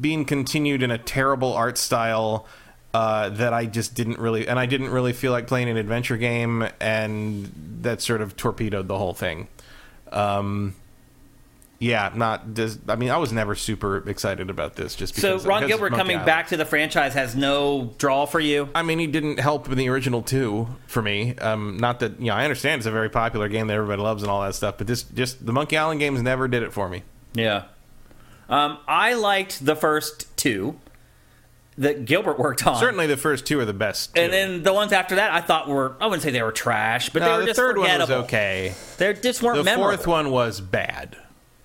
being 0.00 0.24
continued 0.24 0.82
in 0.82 0.90
a 0.90 0.98
terrible 0.98 1.52
art 1.52 1.78
style. 1.78 2.46
Uh, 2.94 3.28
that 3.28 3.52
I 3.52 3.66
just 3.66 3.94
didn't 3.94 4.18
really, 4.18 4.48
and 4.48 4.58
I 4.58 4.64
didn't 4.64 4.88
really 4.88 5.12
feel 5.12 5.30
like 5.30 5.46
playing 5.46 5.68
an 5.68 5.76
adventure 5.76 6.16
game, 6.16 6.66
and 6.80 7.52
that 7.82 8.00
sort 8.00 8.22
of 8.22 8.36
torpedoed 8.38 8.88
the 8.88 8.96
whole 8.96 9.12
thing. 9.12 9.48
Um, 10.12 10.74
yeah, 11.78 12.10
not. 12.14 12.54
Just, 12.54 12.80
I 12.88 12.96
mean, 12.96 13.10
I 13.10 13.18
was 13.18 13.32
never 13.32 13.54
super 13.54 13.98
excited 14.08 14.48
about 14.50 14.76
this. 14.76 14.94
Just 14.94 15.14
so 15.14 15.32
because, 15.34 15.46
Ron 15.46 15.60
because 15.62 15.68
Gilbert 15.78 15.96
coming 15.96 16.16
Island. 16.16 16.26
back 16.26 16.48
to 16.48 16.56
the 16.56 16.64
franchise 16.64 17.14
has 17.14 17.36
no 17.36 17.94
draw 17.98 18.24
for 18.26 18.40
you. 18.40 18.68
I 18.74 18.82
mean, 18.82 18.98
he 18.98 19.06
didn't 19.06 19.38
help 19.40 19.68
in 19.68 19.76
the 19.76 19.88
original 19.88 20.22
two 20.22 20.68
for 20.86 21.02
me. 21.02 21.36
Um, 21.38 21.76
not 21.78 22.00
that 22.00 22.18
you 22.18 22.26
know, 22.26 22.34
I 22.34 22.44
understand 22.44 22.80
it's 22.80 22.86
a 22.86 22.90
very 22.90 23.10
popular 23.10 23.48
game 23.48 23.66
that 23.66 23.74
everybody 23.74 24.00
loves 24.00 24.22
and 24.22 24.30
all 24.30 24.42
that 24.42 24.54
stuff, 24.54 24.76
but 24.78 24.86
this 24.86 25.02
just 25.02 25.44
the 25.44 25.52
Monkey 25.52 25.76
Island 25.76 26.00
games 26.00 26.22
never 26.22 26.48
did 26.48 26.62
it 26.62 26.72
for 26.72 26.88
me. 26.88 27.02
Yeah. 27.34 27.64
Um, 28.48 28.78
I 28.86 29.14
liked 29.14 29.64
the 29.66 29.74
first 29.76 30.34
two 30.36 30.78
that 31.78 32.06
Gilbert 32.06 32.38
worked 32.38 32.66
on. 32.66 32.76
Certainly, 32.78 33.08
the 33.08 33.16
first 33.18 33.44
two 33.44 33.60
are 33.60 33.64
the 33.66 33.74
best. 33.74 34.16
And 34.16 34.32
then 34.32 34.62
the 34.62 34.72
ones 34.72 34.92
after 34.92 35.16
that, 35.16 35.32
I 35.32 35.42
thought 35.42 35.68
were 35.68 35.94
I 36.00 36.06
wouldn't 36.06 36.22
say 36.22 36.30
they 36.30 36.42
were 36.42 36.52
trash, 36.52 37.10
but 37.10 37.20
they 37.20 37.26
No, 37.26 37.34
were 37.34 37.40
the 37.40 37.46
just 37.48 37.58
third 37.60 37.76
one 37.76 38.00
was 38.00 38.10
okay. 38.10 38.72
They 38.96 39.12
just 39.12 39.42
weren't 39.42 39.56
memorable. 39.62 39.64
The 39.64 39.64
memorable. 39.64 39.96
fourth 39.98 40.06
one 40.06 40.30
was 40.30 40.60
bad. 40.62 41.16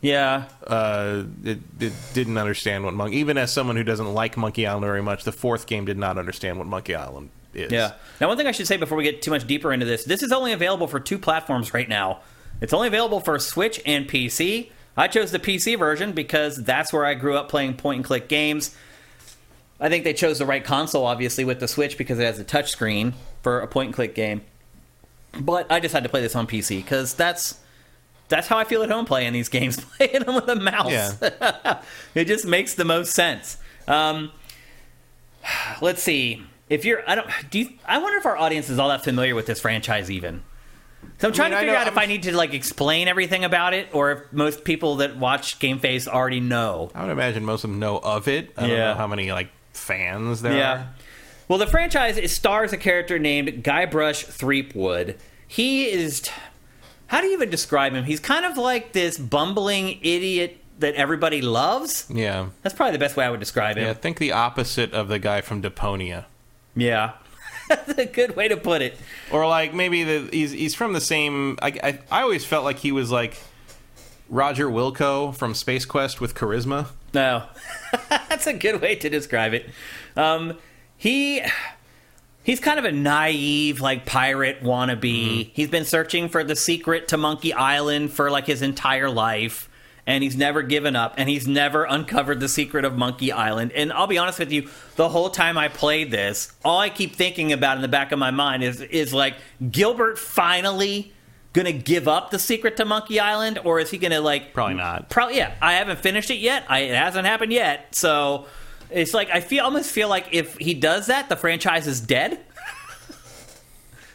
Yeah. 0.01 0.45
Uh, 0.65 1.23
it, 1.43 1.59
it 1.79 1.93
didn't 2.13 2.37
understand 2.37 2.83
what 2.83 2.93
Monkey. 2.93 3.17
Even 3.17 3.37
as 3.37 3.53
someone 3.53 3.75
who 3.75 3.83
doesn't 3.83 4.13
like 4.13 4.35
Monkey 4.35 4.65
Island 4.65 4.85
very 4.85 5.03
much, 5.03 5.23
the 5.23 5.31
fourth 5.31 5.67
game 5.67 5.85
did 5.85 5.97
not 5.97 6.17
understand 6.17 6.57
what 6.57 6.67
Monkey 6.67 6.95
Island 6.95 7.29
is. 7.53 7.71
Yeah. 7.71 7.93
Now, 8.19 8.27
one 8.27 8.37
thing 8.37 8.47
I 8.47 8.51
should 8.51 8.67
say 8.67 8.77
before 8.77 8.97
we 8.97 9.03
get 9.03 9.21
too 9.21 9.31
much 9.31 9.45
deeper 9.45 9.71
into 9.71 9.85
this 9.85 10.03
this 10.03 10.23
is 10.23 10.31
only 10.31 10.53
available 10.53 10.87
for 10.87 10.99
two 10.99 11.19
platforms 11.19 11.73
right 11.73 11.87
now. 11.87 12.21
It's 12.61 12.73
only 12.73 12.87
available 12.87 13.19
for 13.19 13.37
Switch 13.39 13.81
and 13.85 14.07
PC. 14.07 14.71
I 14.97 15.07
chose 15.07 15.31
the 15.31 15.39
PC 15.39 15.79
version 15.79 16.11
because 16.11 16.57
that's 16.57 16.91
where 16.91 17.05
I 17.05 17.13
grew 17.13 17.35
up 17.35 17.49
playing 17.49 17.75
point 17.75 17.97
and 17.97 18.05
click 18.05 18.27
games. 18.27 18.75
I 19.79 19.89
think 19.89 20.03
they 20.03 20.13
chose 20.13 20.37
the 20.37 20.45
right 20.45 20.63
console, 20.63 21.05
obviously, 21.05 21.43
with 21.43 21.59
the 21.59 21.67
Switch 21.67 21.97
because 21.97 22.19
it 22.19 22.23
has 22.23 22.39
a 22.39 22.43
touchscreen 22.43 23.13
for 23.41 23.59
a 23.61 23.67
point 23.67 23.87
and 23.87 23.95
click 23.95 24.13
game. 24.13 24.41
But 25.39 25.71
I 25.71 25.79
just 25.79 25.93
had 25.93 26.03
to 26.03 26.09
play 26.09 26.21
this 26.21 26.35
on 26.35 26.45
PC 26.45 26.77
because 26.77 27.15
that's 27.15 27.59
that's 28.31 28.47
how 28.47 28.57
I 28.57 28.63
feel 28.63 28.81
at 28.81 28.89
home 28.89 29.05
playing 29.05 29.33
these 29.33 29.49
games, 29.49 29.77
playing 29.97 30.23
them 30.23 30.33
with 30.35 30.47
a 30.47 30.55
mouse. 30.55 30.91
Yeah. 31.21 31.81
it 32.15 32.25
just 32.25 32.45
makes 32.47 32.73
the 32.73 32.85
most 32.85 33.13
sense. 33.13 33.57
Um, 33.87 34.31
let's 35.81 36.01
see. 36.01 36.43
If 36.69 36.85
you're, 36.85 37.03
I 37.07 37.15
don't. 37.15 37.27
Do 37.49 37.59
you? 37.59 37.69
I 37.85 37.97
wonder 37.99 38.17
if 38.17 38.25
our 38.25 38.37
audience 38.37 38.69
is 38.69 38.79
all 38.79 38.89
that 38.89 39.03
familiar 39.03 39.35
with 39.35 39.45
this 39.45 39.59
franchise, 39.59 40.09
even. 40.09 40.41
So 41.17 41.27
I'm 41.27 41.33
trying 41.33 41.49
mean, 41.51 41.57
to 41.57 41.65
figure 41.65 41.75
out 41.75 41.87
if 41.87 41.97
I'm- 41.97 42.03
I 42.03 42.05
need 42.05 42.23
to 42.23 42.35
like 42.35 42.53
explain 42.53 43.07
everything 43.07 43.43
about 43.43 43.73
it, 43.73 43.89
or 43.91 44.11
if 44.11 44.19
most 44.33 44.63
people 44.63 44.97
that 44.97 45.17
watch 45.17 45.59
Game 45.59 45.79
Face 45.79 46.07
already 46.07 46.39
know. 46.39 46.91
I 46.95 47.01
would 47.03 47.11
imagine 47.11 47.43
most 47.43 47.63
of 47.63 47.69
them 47.71 47.79
know 47.79 47.97
of 47.99 48.27
it. 48.27 48.53
I 48.57 48.61
don't 48.61 48.69
Yeah. 48.69 48.77
know 48.91 48.95
how 48.95 49.07
many 49.07 49.31
like 49.31 49.49
fans 49.73 50.41
there 50.41 50.53
Yeah. 50.55 50.71
are. 50.73 50.87
Well, 51.47 51.59
the 51.59 51.67
franchise 51.67 52.17
is, 52.17 52.31
stars 52.31 52.71
a 52.71 52.77
character 52.77 53.19
named 53.19 53.63
Guybrush 53.63 54.23
Threepwood. 54.25 55.17
He 55.47 55.89
is. 55.89 56.21
How 57.11 57.19
do 57.19 57.27
you 57.27 57.33
even 57.33 57.49
describe 57.49 57.91
him? 57.91 58.05
He's 58.05 58.21
kind 58.21 58.45
of 58.45 58.55
like 58.57 58.93
this 58.93 59.17
bumbling 59.17 59.99
idiot 60.01 60.57
that 60.79 60.95
everybody 60.95 61.41
loves. 61.41 62.05
Yeah. 62.09 62.47
That's 62.63 62.73
probably 62.73 62.93
the 62.93 62.99
best 62.99 63.17
way 63.17 63.25
I 63.25 63.29
would 63.29 63.41
describe 63.41 63.75
Yeah, 63.75 63.89
him. 63.89 63.95
think 63.95 64.17
the 64.17 64.31
opposite 64.31 64.93
of 64.93 65.09
the 65.09 65.19
guy 65.19 65.41
from 65.41 65.61
Deponia. 65.61 66.23
Yeah. 66.73 67.11
That's 67.67 67.97
a 67.97 68.05
good 68.05 68.37
way 68.37 68.47
to 68.47 68.55
put 68.55 68.81
it. 68.81 68.97
Or 69.29 69.45
like 69.45 69.73
maybe 69.73 70.05
the 70.05 70.29
he's 70.31 70.51
he's 70.51 70.73
from 70.73 70.93
the 70.93 71.01
same. 71.01 71.57
I, 71.61 71.67
I 71.83 71.99
I 72.09 72.21
always 72.21 72.45
felt 72.45 72.63
like 72.63 72.77
he 72.79 72.93
was 72.93 73.11
like 73.11 73.37
Roger 74.29 74.67
Wilco 74.69 75.35
from 75.35 75.53
Space 75.53 75.83
Quest 75.83 76.21
with 76.21 76.33
charisma. 76.33 76.87
No, 77.13 77.43
that's 78.09 78.47
a 78.47 78.53
good 78.53 78.81
way 78.81 78.95
to 78.95 79.09
describe 79.09 79.53
it. 79.53 79.69
Um, 80.15 80.57
he 80.95 81.41
he's 82.43 82.59
kind 82.59 82.79
of 82.79 82.85
a 82.85 82.91
naive, 82.91 83.81
like 83.81 84.05
pirate 84.05 84.63
wannabe. 84.63 84.99
Mm-hmm. 85.01 85.49
He's 85.53 85.69
been 85.69 85.85
searching 85.85 86.29
for 86.29 86.43
the 86.43 86.55
secret 86.55 87.07
to 87.09 87.17
Monkey 87.17 87.53
Island 87.53 88.11
for 88.11 88.31
like 88.31 88.47
his 88.47 88.61
entire 88.61 89.09
life, 89.09 89.69
and 90.07 90.23
he's 90.23 90.35
never 90.35 90.61
given 90.61 90.95
up. 90.95 91.13
And 91.17 91.29
he's 91.29 91.47
never 91.47 91.83
uncovered 91.83 92.39
the 92.39 92.49
secret 92.49 92.85
of 92.85 92.97
Monkey 92.97 93.31
Island. 93.31 93.71
And 93.73 93.93
I'll 93.93 94.07
be 94.07 94.17
honest 94.17 94.39
with 94.39 94.51
you, 94.51 94.69
the 94.95 95.09
whole 95.09 95.29
time 95.29 95.57
I 95.57 95.67
played 95.67 96.11
this, 96.11 96.53
all 96.65 96.79
I 96.79 96.89
keep 96.89 97.15
thinking 97.15 97.51
about 97.53 97.77
in 97.77 97.81
the 97.81 97.87
back 97.87 98.11
of 98.11 98.19
my 98.19 98.31
mind 98.31 98.63
is 98.63 98.81
is 98.81 99.13
like 99.13 99.35
Gilbert 99.69 100.17
finally. 100.17 101.13
Gonna 101.53 101.73
give 101.73 102.07
up 102.07 102.31
the 102.31 102.39
secret 102.39 102.77
to 102.77 102.85
Monkey 102.85 103.19
Island, 103.19 103.59
or 103.65 103.81
is 103.81 103.89
he 103.89 103.97
gonna 103.97 104.21
like 104.21 104.53
Probably 104.53 104.75
not. 104.75 105.09
Probably, 105.09 105.35
yeah. 105.35 105.53
I 105.61 105.73
haven't 105.73 105.99
finished 105.99 106.31
it 106.31 106.37
yet. 106.37 106.63
I, 106.69 106.79
it 106.79 106.95
hasn't 106.95 107.25
happened 107.25 107.51
yet. 107.51 107.93
So 107.93 108.45
it's 108.91 109.13
like 109.13 109.29
I 109.29 109.39
feel 109.41 109.63
almost 109.65 109.91
feel 109.91 110.09
like 110.09 110.27
if 110.31 110.57
he 110.57 110.73
does 110.73 111.07
that, 111.07 111.29
the 111.29 111.35
franchise 111.35 111.87
is 111.87 112.01
dead. 112.01 112.39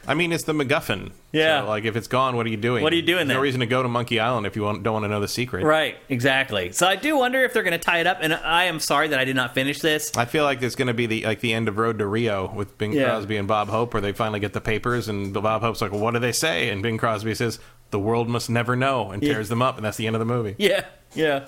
I 0.08 0.14
mean, 0.14 0.32
it's 0.32 0.44
the 0.44 0.52
MacGuffin. 0.52 1.10
Yeah. 1.32 1.62
So, 1.62 1.66
like, 1.66 1.84
if 1.84 1.96
it's 1.96 2.06
gone, 2.06 2.36
what 2.36 2.46
are 2.46 2.48
you 2.48 2.56
doing? 2.56 2.84
What 2.84 2.92
are 2.92 2.96
you 2.96 3.02
doing 3.02 3.26
There's 3.26 3.36
no 3.36 3.40
reason 3.42 3.58
to 3.58 3.66
go 3.66 3.82
to 3.82 3.88
Monkey 3.88 4.20
Island 4.20 4.46
if 4.46 4.54
you 4.54 4.62
don't 4.62 4.84
want 4.84 5.04
to 5.04 5.08
know 5.08 5.18
the 5.18 5.26
secret. 5.26 5.64
Right. 5.64 5.96
Exactly. 6.08 6.70
So 6.70 6.86
I 6.86 6.94
do 6.94 7.18
wonder 7.18 7.42
if 7.42 7.52
they're 7.52 7.64
going 7.64 7.72
to 7.72 7.84
tie 7.84 7.98
it 7.98 8.06
up. 8.06 8.18
And 8.20 8.32
I 8.32 8.64
am 8.64 8.78
sorry 8.78 9.08
that 9.08 9.18
I 9.18 9.24
did 9.24 9.34
not 9.34 9.52
finish 9.52 9.80
this. 9.80 10.12
I 10.16 10.24
feel 10.24 10.44
like 10.44 10.60
there's 10.60 10.76
going 10.76 10.86
to 10.86 10.94
be 10.94 11.06
the 11.06 11.24
like 11.24 11.40
the 11.40 11.52
end 11.52 11.66
of 11.66 11.76
Road 11.76 11.98
to 11.98 12.06
Rio 12.06 12.52
with 12.54 12.78
Bing 12.78 12.92
Yeah. 12.92 13.06
Crosby 13.06 13.36
and 13.36 13.48
Bob 13.48 13.66
Hope, 13.68 13.94
where 13.94 14.00
they 14.00 14.12
finally 14.12 14.38
get 14.38 14.52
the 14.52 14.60
papers, 14.60 15.08
and 15.08 15.34
Bob 15.34 15.62
Hope's 15.62 15.82
like, 15.82 15.90
well, 15.90 16.00
"What 16.00 16.14
do 16.14 16.20
they 16.20 16.32
say?" 16.32 16.68
And 16.70 16.84
Bing 16.84 16.98
Crosby 16.98 17.34
says, 17.34 17.58
"The 17.90 17.98
world 17.98 18.28
must 18.28 18.48
never 18.48 18.76
know," 18.76 19.10
and 19.10 19.20
Yeah. 19.22 19.32
tears 19.34 19.48
them 19.48 19.60
up, 19.60 19.76
and 19.76 19.84
that's 19.84 19.96
the 19.96 20.06
end 20.06 20.14
of 20.14 20.20
the 20.20 20.24
movie. 20.26 20.54
Yeah. 20.58 20.84
Yeah. 21.16 21.46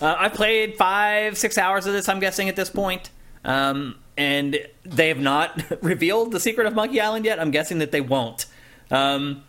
Uh, 0.00 0.16
I 0.18 0.28
played 0.28 0.76
five, 0.76 1.38
six 1.38 1.58
hours 1.58 1.86
of 1.86 1.92
this. 1.92 2.08
I'm 2.08 2.18
guessing 2.20 2.48
at 2.48 2.56
this 2.56 2.70
point. 2.70 3.10
Um, 3.44 3.96
and 4.16 4.58
they 4.84 5.08
have 5.08 5.20
not 5.20 5.62
revealed 5.82 6.32
the 6.32 6.40
secret 6.40 6.66
of 6.66 6.74
Monkey 6.74 7.00
Island 7.00 7.24
yet. 7.24 7.40
I'm 7.40 7.50
guessing 7.50 7.78
that 7.78 7.92
they 7.92 8.00
won't. 8.00 8.46
Um, 8.90 9.44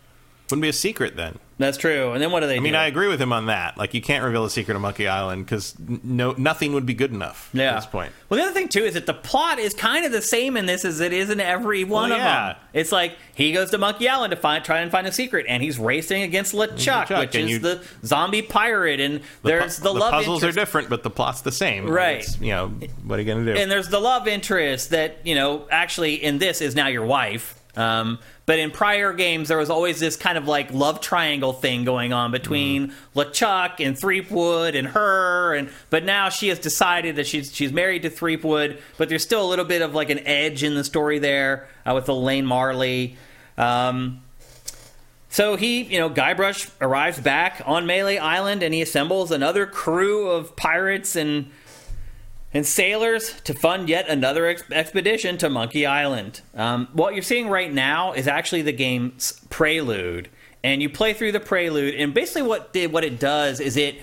Wouldn't 0.50 0.62
be 0.62 0.68
a 0.68 0.72
secret 0.72 1.16
then. 1.16 1.38
That's 1.58 1.76
true. 1.78 2.12
And 2.12 2.20
then 2.22 2.30
what 2.32 2.40
do 2.40 2.46
they 2.46 2.56
I 2.56 2.60
mean. 2.60 2.74
I 2.74 2.86
agree 2.86 3.06
with 3.08 3.20
him 3.20 3.32
on 3.32 3.46
that. 3.46 3.78
Like, 3.78 3.94
you 3.94 4.00
can't 4.02 4.24
reveal 4.24 4.42
the 4.42 4.50
secret 4.50 4.74
of 4.74 4.80
Monkey 4.82 5.06
Island 5.06 5.44
because 5.44 5.74
no, 5.78 6.32
nothing 6.32 6.72
would 6.72 6.84
be 6.86 6.94
good 6.94 7.12
enough 7.12 7.50
Yeah. 7.52 7.70
at 7.72 7.74
this 7.76 7.86
point. 7.86 8.12
Well, 8.28 8.38
the 8.38 8.44
other 8.44 8.54
thing 8.54 8.68
too 8.68 8.82
is 8.84 8.94
that 8.94 9.06
the 9.06 9.14
plot 9.14 9.58
is 9.58 9.72
kind 9.74 10.04
of 10.04 10.12
the 10.12 10.22
same 10.22 10.56
in 10.56 10.66
this 10.66 10.84
as 10.84 11.00
it 11.00 11.12
is 11.12 11.30
in 11.30 11.40
every 11.40 11.84
one 11.84 12.10
Well, 12.10 12.18
of 12.18 12.24
yeah. 12.24 12.46
them. 12.54 12.56
It's 12.72 12.90
like 12.90 13.16
he 13.34 13.52
goes 13.52 13.70
to 13.70 13.78
Monkey 13.78 14.08
Island 14.08 14.32
to 14.32 14.36
find, 14.36 14.64
try 14.64 14.80
and 14.80 14.90
find 14.90 15.06
a 15.06 15.12
secret, 15.12 15.46
and 15.48 15.62
he's 15.62 15.78
racing 15.78 16.22
against 16.22 16.52
LeChuck, 16.54 17.06
LeChuck, 17.06 17.18
which 17.20 17.34
is 17.36 17.50
you- 17.50 17.58
the 17.60 17.84
zombie 18.04 18.42
pirate, 18.42 18.98
and 19.00 19.20
The 19.20 19.22
there's 19.42 19.76
pu- 19.78 19.84
the, 19.84 19.92
love 19.94 20.10
puzzles 20.12 20.42
interest. 20.42 20.58
are 20.58 20.60
different, 20.60 20.88
but 20.90 21.02
the 21.04 21.10
plot's 21.10 21.42
the 21.42 21.52
same. 21.52 21.88
Right. 21.88 22.18
It's, 22.18 22.40
you 22.40 22.48
know, 22.52 22.68
what 23.04 23.18
are 23.18 23.22
you 23.22 23.26
going 23.32 23.44
to 23.46 23.54
do? 23.54 23.60
and 23.60 23.70
there's 23.70 23.88
the 23.88 24.00
love 24.00 24.26
interest 24.26 24.90
that 24.90 25.18
you 25.24 25.34
know 25.36 25.66
actually 25.70 26.14
in 26.14 26.38
this 26.38 26.60
is 26.60 26.74
now 26.74 26.88
your 26.88 27.06
wife. 27.06 27.60
Um, 27.76 28.18
but 28.46 28.58
in 28.58 28.70
prior 28.70 29.12
games, 29.12 29.48
there 29.48 29.58
was 29.58 29.70
always 29.70 30.00
this 30.00 30.16
kind 30.16 30.36
of 30.36 30.46
like 30.46 30.72
love 30.72 31.00
triangle 31.00 31.52
thing 31.52 31.84
going 31.84 32.12
on 32.12 32.30
between 32.30 32.92
LeChuck 33.16 33.84
and 33.84 33.98
Threepwood 33.98 34.74
and 34.74 34.88
her, 34.88 35.54
and 35.54 35.70
but 35.90 36.04
now 36.04 36.28
she 36.28 36.48
has 36.48 36.58
decided 36.58 37.16
that 37.16 37.26
she's 37.26 37.54
she's 37.54 37.72
married 37.72 38.02
to 38.02 38.10
Threepwood, 38.10 38.82
but 38.98 39.08
there's 39.08 39.22
still 39.22 39.46
a 39.46 39.48
little 39.48 39.64
bit 39.64 39.82
of 39.82 39.94
like 39.94 40.10
an 40.10 40.20
edge 40.26 40.62
in 40.62 40.74
the 40.74 40.84
story 40.84 41.18
there 41.18 41.68
uh, 41.86 41.92
with 41.94 42.08
Elaine 42.08 42.46
Marley. 42.46 43.16
Um, 43.56 44.20
so 45.34 45.56
he, 45.56 45.82
you 45.82 45.98
know, 45.98 46.08
Guybrush 46.08 46.70
arrives 46.80 47.18
back 47.18 47.60
on 47.66 47.86
Melee 47.86 48.18
Island 48.18 48.62
and 48.62 48.72
he 48.72 48.80
assembles 48.80 49.32
another 49.32 49.66
crew 49.66 50.30
of 50.30 50.54
pirates 50.54 51.16
and 51.16 51.50
and 52.54 52.64
sailors 52.64 53.40
to 53.42 53.52
fund 53.52 53.88
yet 53.88 54.08
another 54.08 54.46
ex- 54.46 54.62
expedition 54.70 55.36
to 55.38 55.50
Monkey 55.50 55.84
Island. 55.84 56.40
Um, 56.54 56.88
what 56.92 57.14
you're 57.14 57.22
seeing 57.22 57.48
right 57.48 57.72
now 57.72 58.12
is 58.12 58.28
actually 58.28 58.62
the 58.62 58.72
game's 58.72 59.32
prelude, 59.50 60.30
and 60.62 60.80
you 60.80 60.88
play 60.88 61.12
through 61.12 61.32
the 61.32 61.40
prelude, 61.40 61.94
and 61.96 62.14
basically 62.14 62.42
what 62.42 62.72
did 62.72 62.92
what 62.92 63.04
it 63.04 63.18
does 63.18 63.60
is 63.60 63.76
it 63.76 64.00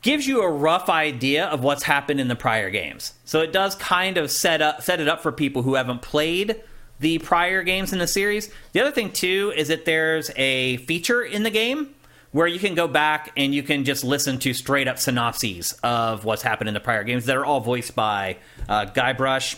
gives 0.00 0.26
you 0.26 0.42
a 0.42 0.50
rough 0.50 0.88
idea 0.88 1.46
of 1.46 1.62
what's 1.62 1.82
happened 1.82 2.20
in 2.20 2.28
the 2.28 2.36
prior 2.36 2.70
games. 2.70 3.12
So 3.24 3.40
it 3.40 3.52
does 3.52 3.74
kind 3.74 4.18
of 4.18 4.30
set 4.30 4.60
up 4.60 4.82
set 4.82 5.00
it 5.00 5.08
up 5.08 5.22
for 5.22 5.32
people 5.32 5.62
who 5.62 5.74
haven't 5.74 6.02
played 6.02 6.62
the 7.00 7.18
prior 7.18 7.62
games 7.62 7.92
in 7.92 7.98
the 7.98 8.06
series. 8.06 8.50
The 8.72 8.80
other 8.80 8.90
thing 8.90 9.12
too 9.12 9.52
is 9.56 9.68
that 9.68 9.84
there's 9.84 10.30
a 10.36 10.78
feature 10.78 11.22
in 11.22 11.42
the 11.42 11.50
game 11.50 11.94
where 12.34 12.48
you 12.48 12.58
can 12.58 12.74
go 12.74 12.88
back 12.88 13.30
and 13.36 13.54
you 13.54 13.62
can 13.62 13.84
just 13.84 14.02
listen 14.02 14.40
to 14.40 14.52
straight 14.52 14.88
up 14.88 14.98
synopses 14.98 15.70
of 15.84 16.24
what's 16.24 16.42
happened 16.42 16.66
in 16.66 16.74
the 16.74 16.80
prior 16.80 17.04
games 17.04 17.26
that 17.26 17.36
are 17.36 17.44
all 17.44 17.60
voiced 17.60 17.94
by 17.94 18.36
uh, 18.68 18.86
Guybrush. 18.86 19.56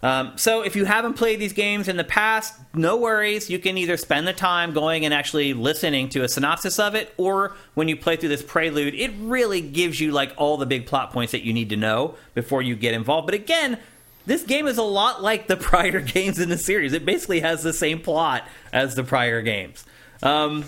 Um, 0.00 0.34
so 0.36 0.62
if 0.62 0.76
you 0.76 0.84
haven't 0.84 1.14
played 1.14 1.40
these 1.40 1.52
games 1.52 1.88
in 1.88 1.96
the 1.96 2.04
past, 2.04 2.54
no 2.72 2.96
worries. 2.96 3.50
You 3.50 3.58
can 3.58 3.76
either 3.76 3.96
spend 3.96 4.28
the 4.28 4.32
time 4.32 4.72
going 4.72 5.04
and 5.04 5.12
actually 5.12 5.52
listening 5.52 6.08
to 6.10 6.22
a 6.22 6.28
synopsis 6.28 6.78
of 6.78 6.94
it, 6.94 7.12
or 7.16 7.56
when 7.74 7.88
you 7.88 7.96
play 7.96 8.14
through 8.14 8.28
this 8.28 8.44
prelude, 8.44 8.94
it 8.94 9.10
really 9.18 9.60
gives 9.60 9.98
you 9.98 10.12
like 10.12 10.32
all 10.36 10.58
the 10.58 10.66
big 10.66 10.86
plot 10.86 11.12
points 11.12 11.32
that 11.32 11.42
you 11.42 11.52
need 11.52 11.70
to 11.70 11.76
know 11.76 12.14
before 12.34 12.62
you 12.62 12.76
get 12.76 12.94
involved. 12.94 13.26
But 13.26 13.34
again, 13.34 13.80
this 14.26 14.44
game 14.44 14.68
is 14.68 14.78
a 14.78 14.84
lot 14.84 15.24
like 15.24 15.48
the 15.48 15.56
prior 15.70 16.00
games 16.00 16.38
in 16.38 16.50
the 16.50 16.58
series. 16.58 16.92
It 16.92 17.04
basically 17.04 17.40
has 17.40 17.64
the 17.64 17.72
same 17.72 18.00
plot 18.00 18.44
as 18.72 18.94
the 18.94 19.02
prior 19.02 19.42
games. 19.42 19.84
Um, 20.22 20.64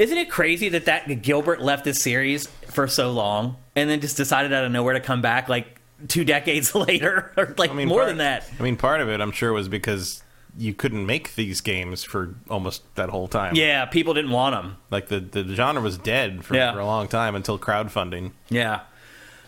isn't 0.00 0.16
it 0.18 0.30
crazy 0.30 0.68
that 0.70 0.86
that 0.86 1.22
Gilbert 1.22 1.60
left 1.60 1.84
this 1.84 2.00
series 2.00 2.46
for 2.68 2.88
so 2.88 3.12
long 3.12 3.56
and 3.76 3.88
then 3.90 4.00
just 4.00 4.16
decided 4.16 4.52
out 4.52 4.64
of 4.64 4.72
nowhere 4.72 4.94
to 4.94 5.00
come 5.00 5.20
back 5.22 5.48
like 5.48 5.78
two 6.08 6.24
decades 6.24 6.74
later 6.74 7.32
or 7.36 7.54
like 7.58 7.70
I 7.70 7.74
mean, 7.74 7.88
more 7.88 8.00
part- 8.00 8.08
than 8.08 8.18
that? 8.18 8.48
I 8.58 8.62
mean, 8.62 8.76
part 8.76 9.00
of 9.00 9.08
it, 9.08 9.20
I'm 9.20 9.32
sure, 9.32 9.52
was 9.52 9.68
because 9.68 10.22
you 10.56 10.74
couldn't 10.74 11.04
make 11.06 11.34
these 11.36 11.60
games 11.60 12.02
for 12.02 12.34
almost 12.48 12.82
that 12.96 13.08
whole 13.10 13.28
time. 13.28 13.54
Yeah, 13.54 13.84
people 13.84 14.14
didn't 14.14 14.32
want 14.32 14.54
them. 14.56 14.78
Like 14.90 15.08
the 15.08 15.20
the 15.20 15.44
genre 15.54 15.82
was 15.82 15.96
dead 15.98 16.44
for, 16.44 16.54
Yeah. 16.56 16.72
for 16.72 16.80
a 16.80 16.86
long 16.86 17.06
time 17.06 17.34
until 17.36 17.58
crowdfunding. 17.58 18.32
Yeah. 18.48 18.80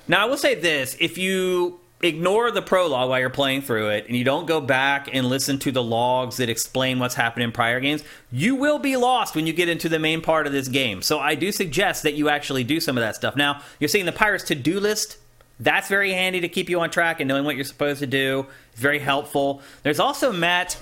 Now 0.07 0.22
I 0.22 0.24
will 0.26 0.36
say 0.36 0.55
this: 0.55 0.96
if 1.00 1.16
you 1.18 1.80
ignore 2.03 2.50
the 2.50 2.62
prologue 2.62 3.09
while 3.09 3.20
you're 3.20 3.30
playing 3.30 3.62
through 3.62 3.90
it, 3.90 4.07
and 4.07 4.16
you 4.16 4.24
don't 4.24 4.46
go 4.46 4.61
back 4.61 5.09
and 5.12 5.26
listen 5.26 5.59
to 5.61 5.70
the 5.70 5.82
logs 5.82 6.36
that 6.38 6.48
explain 6.48 6.98
what's 6.98 7.14
happened 7.14 7.44
in 7.44 7.53
prior 7.53 7.80
games, 7.80 8.03
you 8.30 8.57
will 8.57 8.78
be 8.78 8.96
lost 8.96 9.34
when 9.34 9.46
you 9.46 9.53
get 9.53 9.68
into 9.68 9.88
the 9.88 9.98
main 9.98 10.20
part 10.20 10.46
of 10.46 10.53
this 10.53 10.68
game. 10.68 11.03
So 11.03 11.18
I 11.18 11.34
do 11.34 11.53
suggest 11.53 12.03
that 12.03 12.14
you 12.14 12.28
actually 12.28 12.64
do 12.64 12.80
some 12.80 12.98
of 12.98 13.03
that 13.03 13.14
stuff. 13.14 13.36
Now 13.36 13.62
you're 13.78 13.88
seeing 13.88 14.07
the 14.07 14.12
pirates 14.12 14.44
to-do 14.44 14.80
list. 14.80 15.18
That's 15.61 15.88
very 15.88 16.12
handy 16.12 16.40
to 16.40 16.48
keep 16.48 16.68
you 16.68 16.80
on 16.80 16.90
track 16.90 17.20
and 17.20 17.28
knowing 17.28 17.44
what 17.44 17.55
you're 17.55 17.64
supposed 17.64 18.00
to 18.00 18.07
do. 18.07 18.46
It's 18.72 18.80
very 18.80 18.98
helpful. 18.98 19.62
There's 19.84 20.00
also 20.00 20.32
Matt 20.32 20.76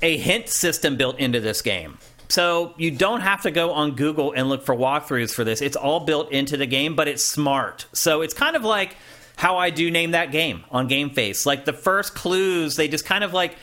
a 0.00 0.16
hint 0.16 0.48
system 0.48 0.96
built 0.96 1.18
into 1.18 1.40
this 1.40 1.60
game. 1.60 1.98
So 2.28 2.74
you 2.76 2.90
don't 2.90 3.20
have 3.20 3.42
to 3.42 3.50
go 3.50 3.72
on 3.72 3.94
Google 3.94 4.32
and 4.32 4.48
look 4.48 4.64
for 4.64 4.74
walkthroughs 4.74 5.32
for 5.32 5.44
this. 5.44 5.60
It's 5.60 5.76
all 5.76 6.00
built 6.00 6.32
into 6.32 6.56
the 6.56 6.66
game, 6.66 6.96
but 6.96 7.08
it's 7.08 7.22
smart. 7.22 7.86
So 7.92 8.22
it's 8.22 8.34
kind 8.34 8.56
of 8.56 8.64
like 8.64 8.96
how 9.36 9.58
I 9.58 9.70
do 9.70 9.90
name 9.90 10.12
that 10.12 10.32
game 10.32 10.64
on 10.70 10.88
Game 10.88 11.10
Face. 11.10 11.46
Like 11.46 11.64
the 11.64 11.72
first 11.72 12.14
clues, 12.14 12.76
they 12.76 12.88
just 12.88 13.04
kind 13.04 13.22
of 13.22 13.32
like 13.32 13.56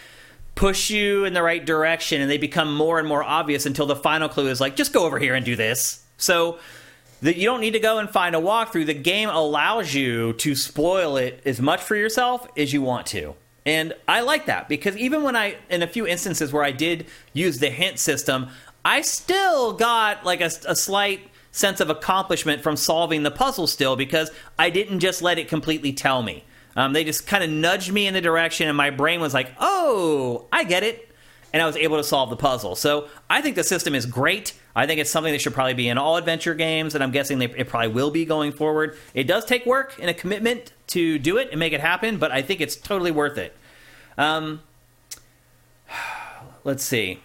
push 0.55 0.89
you 0.91 1.25
in 1.25 1.33
the 1.33 1.41
right 1.41 1.65
direction 1.65 2.21
and 2.21 2.29
they 2.29 2.37
become 2.37 2.75
more 2.75 2.99
and 2.99 3.07
more 3.07 3.23
obvious 3.23 3.65
until 3.65 3.87
the 3.87 3.95
final 3.95 4.29
clue 4.29 4.47
is 4.47 4.61
like, 4.61 4.75
just 4.75 4.93
go 4.93 5.05
over 5.05 5.19
here 5.19 5.33
and 5.33 5.43
do 5.45 5.55
this. 5.55 6.03
So 6.17 6.59
that 7.21 7.37
you 7.37 7.45
don't 7.45 7.61
need 7.61 7.71
to 7.71 7.79
go 7.79 7.97
and 7.97 8.09
find 8.09 8.35
a 8.35 8.39
walkthrough. 8.39 8.85
The 8.85 8.93
game 8.93 9.29
allows 9.29 9.93
you 9.93 10.33
to 10.33 10.55
spoil 10.55 11.17
it 11.17 11.41
as 11.45 11.59
much 11.59 11.81
for 11.81 11.95
yourself 11.95 12.47
as 12.55 12.71
you 12.71 12.81
want 12.81 13.07
to. 13.07 13.35
And 13.65 13.93
I 14.07 14.21
like 14.21 14.45
that 14.47 14.67
because 14.67 14.97
even 14.97 15.23
when 15.23 15.35
I, 15.35 15.55
in 15.69 15.81
a 15.81 15.87
few 15.87 16.05
instances 16.05 16.51
where 16.51 16.63
I 16.63 16.71
did 16.71 17.07
use 17.31 17.59
the 17.59 17.69
hint 17.69 17.97
system, 17.97 18.49
I 18.83 19.01
still 19.01 19.73
got 19.73 20.25
like 20.25 20.41
a, 20.41 20.51
a 20.67 20.75
slight 20.75 21.21
sense 21.53 21.79
of 21.79 21.89
accomplishment 21.89 22.61
from 22.61 22.75
solving 22.75 23.23
the 23.23 23.31
puzzle 23.31 23.67
still 23.67 23.95
because 23.95 24.29
I 24.59 24.69
didn't 24.69 24.99
just 24.99 25.21
let 25.21 25.39
it 25.39 25.47
completely 25.47 25.93
tell 25.93 26.21
me. 26.21 26.43
Um, 26.75 26.91
they 26.91 27.05
just 27.05 27.25
kind 27.25 27.43
of 27.43 27.49
nudged 27.49 27.93
me 27.93 28.07
in 28.07 28.13
the 28.13 28.21
direction, 28.21 28.67
and 28.67 28.75
my 28.75 28.89
brain 28.89 29.21
was 29.21 29.33
like, 29.33 29.51
oh, 29.59 30.47
I 30.51 30.65
get 30.65 30.83
it 30.83 31.13
and 31.53 31.61
I 31.61 31.67
was 31.67 31.77
able 31.77 31.97
to 31.97 32.03
solve 32.03 32.31
the 32.31 32.35
puzzle. 32.35 32.75
So 32.75 33.07
I 33.29 33.41
think 33.41 33.55
the 33.55 33.63
system 33.63 33.93
is 33.93 34.07
great. 34.07 34.53
I 34.75 34.87
think 34.87 34.99
it's 34.99 35.11
something 35.11 35.31
that 35.31 35.39
should 35.39 35.53
probably 35.53 35.75
be 35.75 35.87
in 35.87 35.99
all 35.99 36.17
adventure 36.17 36.55
games, 36.55 36.95
and 36.95 37.03
I'm 37.03 37.11
guessing 37.11 37.37
they, 37.37 37.45
it 37.45 37.67
probably 37.67 37.89
will 37.89 38.09
be 38.09 38.25
going 38.25 38.51
forward. 38.51 38.97
It 39.13 39.25
does 39.25 39.45
take 39.45 39.65
work 39.65 39.95
and 39.99 40.09
a 40.09 40.13
commitment 40.15 40.73
to 40.87 41.19
do 41.19 41.37
it 41.37 41.49
and 41.51 41.59
make 41.59 41.71
it 41.71 41.79
happen, 41.79 42.17
but 42.17 42.31
I 42.31 42.41
think 42.41 42.59
it's 42.59 42.75
totally 42.75 43.11
worth 43.11 43.37
it. 43.37 43.55
Um, 44.17 44.61
let's 46.63 46.83
see. 46.83 47.19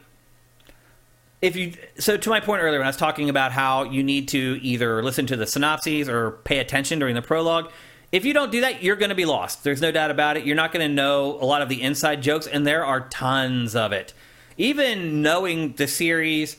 If 1.40 1.54
you 1.54 1.74
so 1.98 2.16
to 2.16 2.30
my 2.30 2.40
point 2.40 2.62
earlier 2.62 2.78
when 2.78 2.86
I 2.86 2.90
was 2.90 2.96
talking 2.96 3.28
about 3.28 3.52
how 3.52 3.84
you 3.84 4.02
need 4.02 4.28
to 4.28 4.58
either 4.60 5.02
listen 5.02 5.26
to 5.26 5.36
the 5.36 5.46
synopses 5.46 6.08
or 6.08 6.32
pay 6.32 6.58
attention 6.58 6.98
during 6.98 7.14
the 7.14 7.22
prologue, 7.22 7.70
if 8.10 8.24
you 8.24 8.32
don't 8.32 8.50
do 8.50 8.62
that, 8.62 8.82
you're 8.82 8.96
going 8.96 9.10
to 9.10 9.14
be 9.14 9.24
lost. 9.24 9.64
There's 9.64 9.80
no 9.80 9.92
doubt 9.92 10.10
about 10.10 10.36
it. 10.36 10.46
You're 10.46 10.56
not 10.56 10.72
going 10.72 10.86
to 10.86 10.92
know 10.92 11.38
a 11.40 11.44
lot 11.44 11.62
of 11.62 11.68
the 11.68 11.82
inside 11.82 12.22
jokes, 12.22 12.46
and 12.46 12.66
there 12.66 12.84
are 12.84 13.08
tons 13.08 13.76
of 13.76 13.92
it. 13.92 14.14
Even 14.56 15.22
knowing 15.22 15.74
the 15.74 15.86
series, 15.86 16.56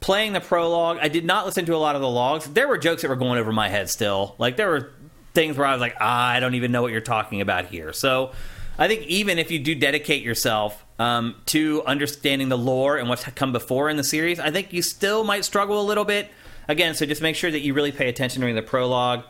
playing 0.00 0.32
the 0.32 0.40
prologue, 0.40 0.98
I 1.00 1.08
did 1.08 1.24
not 1.24 1.46
listen 1.46 1.66
to 1.66 1.74
a 1.74 1.78
lot 1.78 1.94
of 1.94 2.00
the 2.00 2.08
logs. 2.08 2.46
There 2.46 2.66
were 2.66 2.78
jokes 2.78 3.02
that 3.02 3.08
were 3.08 3.16
going 3.16 3.38
over 3.38 3.52
my 3.52 3.68
head 3.68 3.90
still. 3.90 4.34
Like 4.38 4.56
there 4.56 4.68
were 4.68 4.90
things 5.34 5.56
where 5.56 5.66
I 5.66 5.72
was 5.72 5.80
like, 5.80 5.96
ah, 6.00 6.28
I 6.28 6.40
don't 6.40 6.54
even 6.54 6.72
know 6.72 6.82
what 6.82 6.90
you're 6.90 7.00
talking 7.00 7.40
about 7.40 7.66
here. 7.66 7.92
So 7.92 8.32
I 8.78 8.88
think 8.88 9.02
even 9.02 9.38
if 9.38 9.50
you 9.50 9.58
do 9.58 9.74
dedicate 9.74 10.22
yourself 10.22 10.84
um, 10.98 11.36
to 11.46 11.82
understanding 11.84 12.48
the 12.48 12.58
lore 12.58 12.96
and 12.96 13.08
what's 13.08 13.24
come 13.24 13.52
before 13.52 13.88
in 13.88 13.96
the 13.96 14.04
series, 14.04 14.40
I 14.40 14.50
think 14.50 14.72
you 14.72 14.82
still 14.82 15.24
might 15.24 15.44
struggle 15.44 15.80
a 15.80 15.86
little 15.86 16.04
bit. 16.04 16.30
Again, 16.66 16.94
so 16.94 17.06
just 17.06 17.22
make 17.22 17.36
sure 17.36 17.50
that 17.50 17.60
you 17.60 17.72
really 17.72 17.92
pay 17.92 18.08
attention 18.08 18.40
during 18.40 18.56
the 18.56 18.62
prologue. 18.62 19.24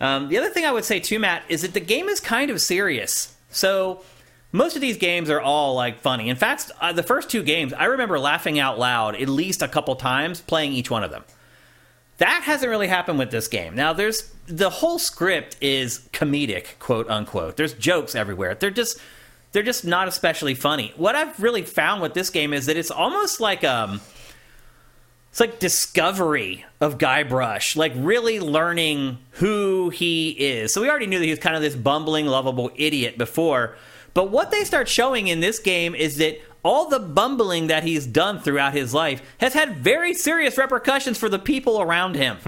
Um, 0.00 0.28
the 0.28 0.38
other 0.38 0.50
thing 0.50 0.64
I 0.64 0.72
would 0.72 0.84
say 0.84 0.98
too, 0.98 1.18
Matt, 1.18 1.44
is 1.48 1.62
that 1.62 1.72
the 1.72 1.80
game 1.80 2.08
is 2.08 2.20
kind 2.20 2.50
of 2.50 2.60
serious. 2.60 3.36
So 3.50 4.02
most 4.50 4.74
of 4.74 4.80
these 4.80 4.96
games 4.96 5.30
are 5.30 5.40
all 5.40 5.74
like 5.74 6.00
funny. 6.00 6.28
In 6.28 6.36
fact, 6.36 6.70
uh, 6.80 6.92
the 6.92 7.02
first 7.02 7.30
two 7.30 7.42
games, 7.42 7.72
I 7.72 7.84
remember 7.84 8.18
laughing 8.18 8.58
out 8.58 8.78
loud 8.78 9.14
at 9.16 9.28
least 9.28 9.62
a 9.62 9.68
couple 9.68 9.94
times 9.96 10.40
playing 10.40 10.72
each 10.72 10.90
one 10.90 11.04
of 11.04 11.10
them. 11.10 11.24
That 12.18 12.42
hasn't 12.44 12.70
really 12.70 12.86
happened 12.86 13.18
with 13.18 13.30
this 13.32 13.48
game. 13.48 13.74
Now, 13.74 13.92
there's 13.92 14.32
the 14.46 14.70
whole 14.70 15.00
script 15.00 15.56
is 15.60 16.08
comedic, 16.12 16.78
quote 16.78 17.08
unquote. 17.10 17.56
There's 17.56 17.72
jokes 17.72 18.14
everywhere. 18.14 18.54
They're 18.54 18.70
just 18.70 19.00
they're 19.54 19.62
just 19.62 19.84
not 19.84 20.08
especially 20.08 20.54
funny. 20.54 20.92
What 20.96 21.14
I've 21.14 21.40
really 21.40 21.62
found 21.62 22.02
with 22.02 22.12
this 22.12 22.28
game 22.28 22.52
is 22.52 22.66
that 22.66 22.76
it's 22.76 22.90
almost 22.90 23.40
like 23.40 23.64
um 23.64 24.00
it's 25.30 25.40
like 25.40 25.58
discovery 25.58 26.64
of 26.80 26.98
Guybrush, 26.98 27.76
like 27.76 27.92
really 27.96 28.38
learning 28.40 29.18
who 29.30 29.90
he 29.90 30.30
is. 30.30 30.74
So 30.74 30.80
we 30.80 30.90
already 30.90 31.06
knew 31.06 31.18
that 31.18 31.24
he 31.24 31.30
was 31.30 31.38
kind 31.38 31.56
of 31.56 31.62
this 31.62 31.74
bumbling, 31.74 32.26
lovable 32.26 32.70
idiot 32.76 33.16
before. 33.16 33.76
But 34.12 34.30
what 34.30 34.50
they 34.50 34.64
start 34.64 34.88
showing 34.88 35.28
in 35.28 35.40
this 35.40 35.58
game 35.58 35.94
is 35.94 36.16
that 36.16 36.40
all 36.64 36.88
the 36.88 37.00
bumbling 37.00 37.68
that 37.68 37.84
he's 37.84 38.06
done 38.06 38.40
throughout 38.40 38.74
his 38.74 38.92
life 38.94 39.22
has 39.38 39.54
had 39.54 39.76
very 39.76 40.14
serious 40.14 40.56
repercussions 40.58 41.18
for 41.18 41.28
the 41.28 41.38
people 41.38 41.80
around 41.80 42.14
him. 42.14 42.38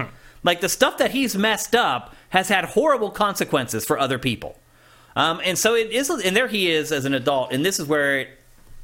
Like 0.43 0.61
the 0.61 0.69
stuff 0.69 0.97
that 0.97 1.11
he's 1.11 1.37
messed 1.37 1.75
up 1.75 2.15
has 2.29 2.49
had 2.49 2.65
horrible 2.65 3.11
consequences 3.11 3.85
for 3.85 3.97
other 3.97 4.19
people. 4.19 4.57
Um, 5.17 5.41
and 5.43 5.57
so 5.57 5.73
it 5.73 5.91
is, 5.91 6.09
and 6.09 6.35
there 6.35 6.47
he 6.47 6.69
is 6.69 6.91
as 6.91 7.05
an 7.05 7.15
adult, 7.15 7.51
and 7.51 7.65
this 7.65 7.79
is 7.79 7.87
where 7.87 8.19
it, 8.19 8.29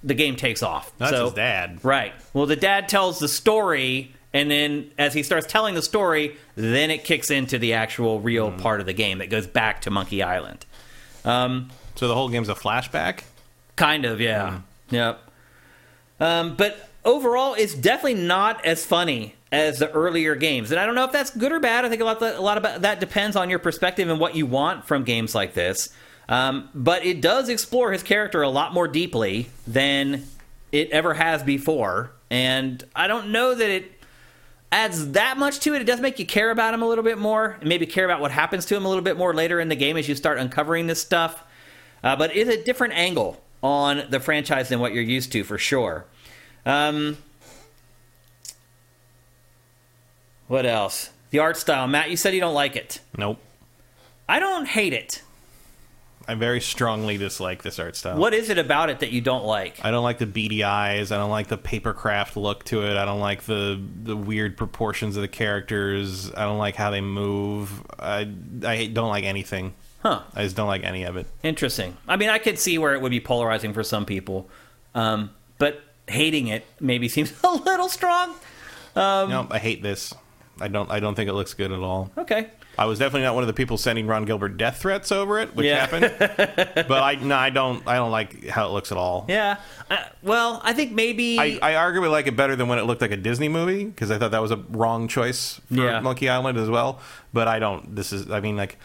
the 0.03 0.15
game 0.15 0.35
takes 0.35 0.63
off. 0.63 0.91
That's 0.97 1.11
so, 1.11 1.25
his 1.25 1.33
dad. 1.33 1.79
Right. 1.83 2.11
Well, 2.33 2.47
the 2.47 2.55
dad 2.55 2.89
tells 2.89 3.19
the 3.19 3.27
story, 3.27 4.11
and 4.33 4.49
then 4.49 4.89
as 4.97 5.13
he 5.13 5.21
starts 5.21 5.45
telling 5.45 5.75
the 5.75 5.83
story, 5.83 6.35
then 6.55 6.89
it 6.89 7.03
kicks 7.03 7.29
into 7.29 7.59
the 7.59 7.73
actual 7.73 8.19
real 8.19 8.51
part 8.51 8.79
of 8.79 8.87
the 8.87 8.93
game 8.93 9.19
that 9.19 9.29
goes 9.29 9.45
back 9.45 9.81
to 9.81 9.91
Monkey 9.91 10.23
Island. 10.23 10.65
Um, 11.23 11.69
So 11.95 12.07
the 12.07 12.15
whole 12.15 12.29
game's 12.29 12.49
a 12.49 12.55
flashback. 12.55 13.21
kind 13.75 14.03
of, 14.03 14.19
yeah. 14.19 14.61
Yep. 14.89 15.19
Um, 16.19 16.55
but 16.55 16.89
overall, 17.05 17.53
it's 17.53 17.75
definitely 17.75 18.23
not 18.25 18.65
as 18.65 18.83
funny 18.85 19.35
as 19.51 19.77
the 19.77 19.91
earlier 19.91 20.33
games, 20.33 20.71
and 20.71 20.79
I 20.79 20.85
don't 20.87 20.95
know 20.95 21.05
if 21.05 21.11
that's 21.11 21.29
good 21.29 21.51
or 21.51 21.59
bad. 21.59 21.85
I 21.85 21.89
think 21.89 22.01
a 22.01 22.05
lot, 22.05 22.19
a 22.23 22.41
lot 22.41 22.57
about 22.57 22.81
that 22.81 22.99
depends 22.99 23.35
on 23.35 23.51
your 23.51 23.59
perspective 23.59 24.09
and 24.09 24.19
what 24.19 24.35
you 24.35 24.47
want 24.47 24.85
from 24.87 25.03
games 25.03 25.35
like 25.35 25.53
this. 25.53 25.89
Um, 26.29 26.69
but 26.73 27.05
it 27.05 27.21
does 27.21 27.49
explore 27.49 27.91
his 27.91 28.03
character 28.03 28.41
a 28.41 28.49
lot 28.49 28.73
more 28.73 28.87
deeply 28.87 29.49
than 29.67 30.25
it 30.71 30.89
ever 30.91 31.13
has 31.13 31.43
before, 31.43 32.11
and 32.31 32.83
I 32.95 33.07
don't 33.07 33.31
know 33.31 33.53
that 33.53 33.69
it 33.69 33.91
adds 34.71 35.11
that 35.11 35.37
much 35.37 35.59
to 35.59 35.75
it. 35.75 35.81
It 35.81 35.85
does 35.85 35.99
make 35.99 36.17
you 36.17 36.25
care 36.25 36.49
about 36.49 36.73
him 36.73 36.81
a 36.81 36.87
little 36.87 37.03
bit 37.03 37.17
more, 37.17 37.57
and 37.59 37.69
maybe 37.69 37.85
care 37.85 38.05
about 38.05 38.21
what 38.21 38.31
happens 38.31 38.65
to 38.67 38.75
him 38.75 38.85
a 38.85 38.87
little 38.87 39.03
bit 39.03 39.17
more 39.17 39.33
later 39.33 39.59
in 39.59 39.69
the 39.69 39.75
game 39.75 39.97
as 39.97 40.07
you 40.07 40.15
start 40.15 40.39
uncovering 40.39 40.87
this 40.87 41.01
stuff. 41.01 41.43
Uh, 42.03 42.15
but 42.15 42.35
it's 42.35 42.49
a 42.49 42.63
different 42.63 42.93
angle 42.93 43.41
on 43.61 44.03
the 44.09 44.19
franchise 44.19 44.69
than 44.69 44.79
what 44.79 44.93
you're 44.93 45.03
used 45.03 45.31
to, 45.33 45.43
for 45.43 45.57
sure. 45.57 46.05
Um, 46.65 47.17
what 50.47 50.65
else? 50.65 51.11
the 51.33 51.39
art 51.39 51.57
style. 51.57 51.87
Matt, 51.87 52.11
you 52.11 52.15
said 52.15 52.35
you 52.35 52.39
don't 52.39 52.53
like 52.53 52.75
it. 52.75 52.99
Nope. 53.17 53.39
I 54.29 54.39
don't 54.39 54.67
hate 54.67 54.93
it. 54.93 55.23
I 56.27 56.35
very 56.35 56.61
strongly 56.61 57.17
dislike 57.17 57.63
this 57.63 57.79
art 57.79 57.95
style. 57.95 58.17
What 58.17 58.33
is 58.33 58.49
it 58.49 58.57
about 58.57 58.89
it 58.89 58.99
that 58.99 59.11
you 59.11 59.19
don't 59.21 59.43
like? 59.43 59.83
I 59.83 59.91
don't 59.91 60.03
like 60.03 60.19
the 60.19 60.25
beady 60.25 60.63
eyes. 60.63 61.11
I 61.11 61.17
don't 61.17 61.29
like 61.29 61.47
the 61.47 61.57
papercraft 61.57 62.35
look 62.35 62.63
to 62.65 62.85
it. 62.85 62.95
I 62.95 63.05
don't 63.05 63.19
like 63.19 63.43
the 63.43 63.81
the 64.03 64.15
weird 64.15 64.55
proportions 64.57 65.17
of 65.17 65.21
the 65.21 65.27
characters. 65.27 66.31
I 66.33 66.43
don't 66.43 66.57
like 66.57 66.75
how 66.75 66.91
they 66.91 67.01
move. 67.01 67.83
I 67.99 68.29
I 68.65 68.85
don't 68.87 69.09
like 69.09 69.25
anything. 69.25 69.73
Huh. 70.01 70.21
I 70.33 70.43
just 70.43 70.55
don't 70.55 70.67
like 70.67 70.83
any 70.83 71.03
of 71.03 71.17
it. 71.17 71.27
Interesting. 71.43 71.95
I 72.07 72.17
mean, 72.17 72.29
I 72.29 72.37
could 72.37 72.59
see 72.59 72.77
where 72.77 72.93
it 72.93 73.01
would 73.01 73.11
be 73.11 73.21
polarizing 73.21 73.73
for 73.73 73.83
some 73.83 74.05
people, 74.05 74.49
um, 74.95 75.29
but 75.57 75.81
hating 76.07 76.47
it 76.47 76.65
maybe 76.79 77.07
seems 77.09 77.33
a 77.43 77.51
little 77.51 77.89
strong. 77.89 78.31
Um, 78.95 79.29
no, 79.29 79.47
I 79.49 79.59
hate 79.59 79.81
this. 79.81 80.13
I 80.61 80.67
don't. 80.67 80.89
I 80.91 80.99
don't 80.99 81.15
think 81.15 81.29
it 81.29 81.33
looks 81.33 81.53
good 81.53 81.71
at 81.71 81.79
all. 81.79 82.11
Okay. 82.17 82.49
I 82.77 82.85
was 82.85 82.97
definitely 82.97 83.21
not 83.21 83.35
one 83.35 83.43
of 83.43 83.47
the 83.47 83.53
people 83.53 83.77
sending 83.77 84.07
Ron 84.07 84.25
Gilbert 84.25 84.57
death 84.57 84.77
threats 84.81 85.11
over 85.11 85.39
it, 85.39 85.55
which 85.55 85.65
Yeah. 85.67 85.85
happened. 85.85 86.11
but 86.87 87.03
I 87.03 87.15
no, 87.15 87.35
I 87.35 87.49
don't. 87.51 87.87
I 87.87 87.95
don't 87.95 88.09
like 88.11 88.47
how 88.47 88.67
it 88.67 88.71
looks 88.71 88.91
at 88.91 88.97
all. 88.97 89.25
Yeah. 89.29 89.57
Uh, 89.91 89.97
well, 90.23 90.59
I 90.63 90.73
think 90.73 90.91
maybe. 90.91 91.37
I, 91.39 91.59
I 91.61 91.73
arguably 91.73 92.09
like 92.09 92.25
it 92.25 92.35
better 92.35 92.55
than 92.55 92.67
when 92.67 92.79
it 92.79 92.83
looked 92.83 93.01
like 93.01 93.11
a 93.11 93.17
Disney 93.17 93.47
movie 93.47 93.85
because 93.85 94.09
I 94.09 94.17
thought 94.17 94.31
that 94.31 94.41
was 94.41 94.49
a 94.51 94.57
wrong 94.69 95.07
choice 95.07 95.61
for 95.67 95.75
Yeah. 95.75 95.99
Monkey 95.99 96.29
Island 96.29 96.57
as 96.57 96.69
well. 96.69 96.99
But 97.31 97.47
I 97.47 97.59
don't. 97.59 97.95
This 97.95 98.11
is. 98.11 98.31
I 98.31 98.39
mean, 98.39 98.57
like, 98.57 98.77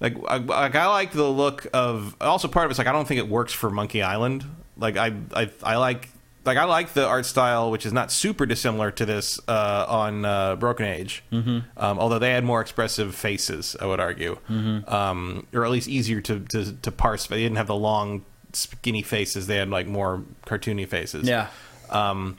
like, 0.00 0.16
I, 0.26 0.38
like 0.38 0.74
I 0.74 0.86
like 0.88 1.12
the 1.12 1.22
look 1.24 1.68
of. 1.72 2.16
Also, 2.20 2.48
part 2.48 2.64
of 2.66 2.70
it's 2.72 2.78
like 2.78 2.88
I 2.88 2.92
don't 2.92 3.06
think 3.06 3.18
it 3.20 3.28
works 3.28 3.52
for 3.52 3.70
Monkey 3.70 4.02
Island. 4.02 4.44
Like 4.76 4.96
I, 4.96 5.12
I, 5.34 5.50
I 5.62 5.76
like. 5.76 6.08
Like 6.46 6.58
I 6.58 6.64
like 6.64 6.92
the 6.92 7.06
art 7.06 7.26
style, 7.26 7.70
which 7.70 7.84
is 7.84 7.92
not 7.92 8.12
super 8.12 8.46
dissimilar 8.46 8.90
to 8.92 9.04
this 9.04 9.40
uh, 9.48 9.86
on 9.88 10.24
uh, 10.24 10.56
Broken 10.56 10.86
Age. 10.86 11.22
Mm-hmm. 11.32 11.58
Um, 11.76 11.98
although 11.98 12.18
they 12.18 12.30
had 12.30 12.44
more 12.44 12.60
expressive 12.60 13.14
faces, 13.14 13.76
I 13.80 13.86
would 13.86 14.00
argue, 14.00 14.38
mm-hmm. 14.48 14.92
um, 14.92 15.46
or 15.52 15.64
at 15.64 15.70
least 15.70 15.88
easier 15.88 16.20
to, 16.22 16.40
to, 16.40 16.72
to 16.72 16.92
parse. 16.92 17.26
But 17.26 17.36
they 17.36 17.42
didn't 17.42 17.56
have 17.56 17.66
the 17.66 17.74
long, 17.74 18.24
skinny 18.52 19.02
faces; 19.02 19.46
they 19.46 19.56
had 19.56 19.70
like 19.70 19.86
more 19.86 20.22
cartoony 20.46 20.88
faces. 20.88 21.28
yeah. 21.28 21.48
Um, 21.90 22.36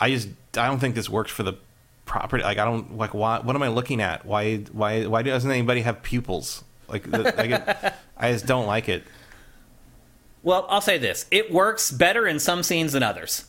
I 0.00 0.10
just 0.10 0.28
I 0.56 0.66
don't 0.66 0.78
think 0.78 0.94
this 0.94 1.08
works 1.08 1.30
for 1.30 1.42
the 1.42 1.54
property. 2.04 2.42
Like 2.42 2.58
I 2.58 2.64
don't 2.64 2.96
like 2.96 3.14
why. 3.14 3.40
What 3.40 3.54
am 3.56 3.62
I 3.62 3.68
looking 3.68 4.00
at? 4.00 4.26
Why 4.26 4.58
why 4.72 5.06
why 5.06 5.22
doesn't 5.22 5.50
anybody 5.50 5.82
have 5.82 6.02
pupils? 6.02 6.64
Like, 6.88 7.08
the, 7.10 7.22
like 7.22 7.50
it, 7.50 7.94
I 8.16 8.32
just 8.32 8.46
don't 8.46 8.66
like 8.66 8.88
it. 8.88 9.04
Well, 10.42 10.66
I'll 10.68 10.80
say 10.80 10.98
this: 10.98 11.26
it 11.30 11.52
works 11.52 11.90
better 11.90 12.26
in 12.26 12.38
some 12.38 12.62
scenes 12.62 12.92
than 12.92 13.02
others. 13.02 13.44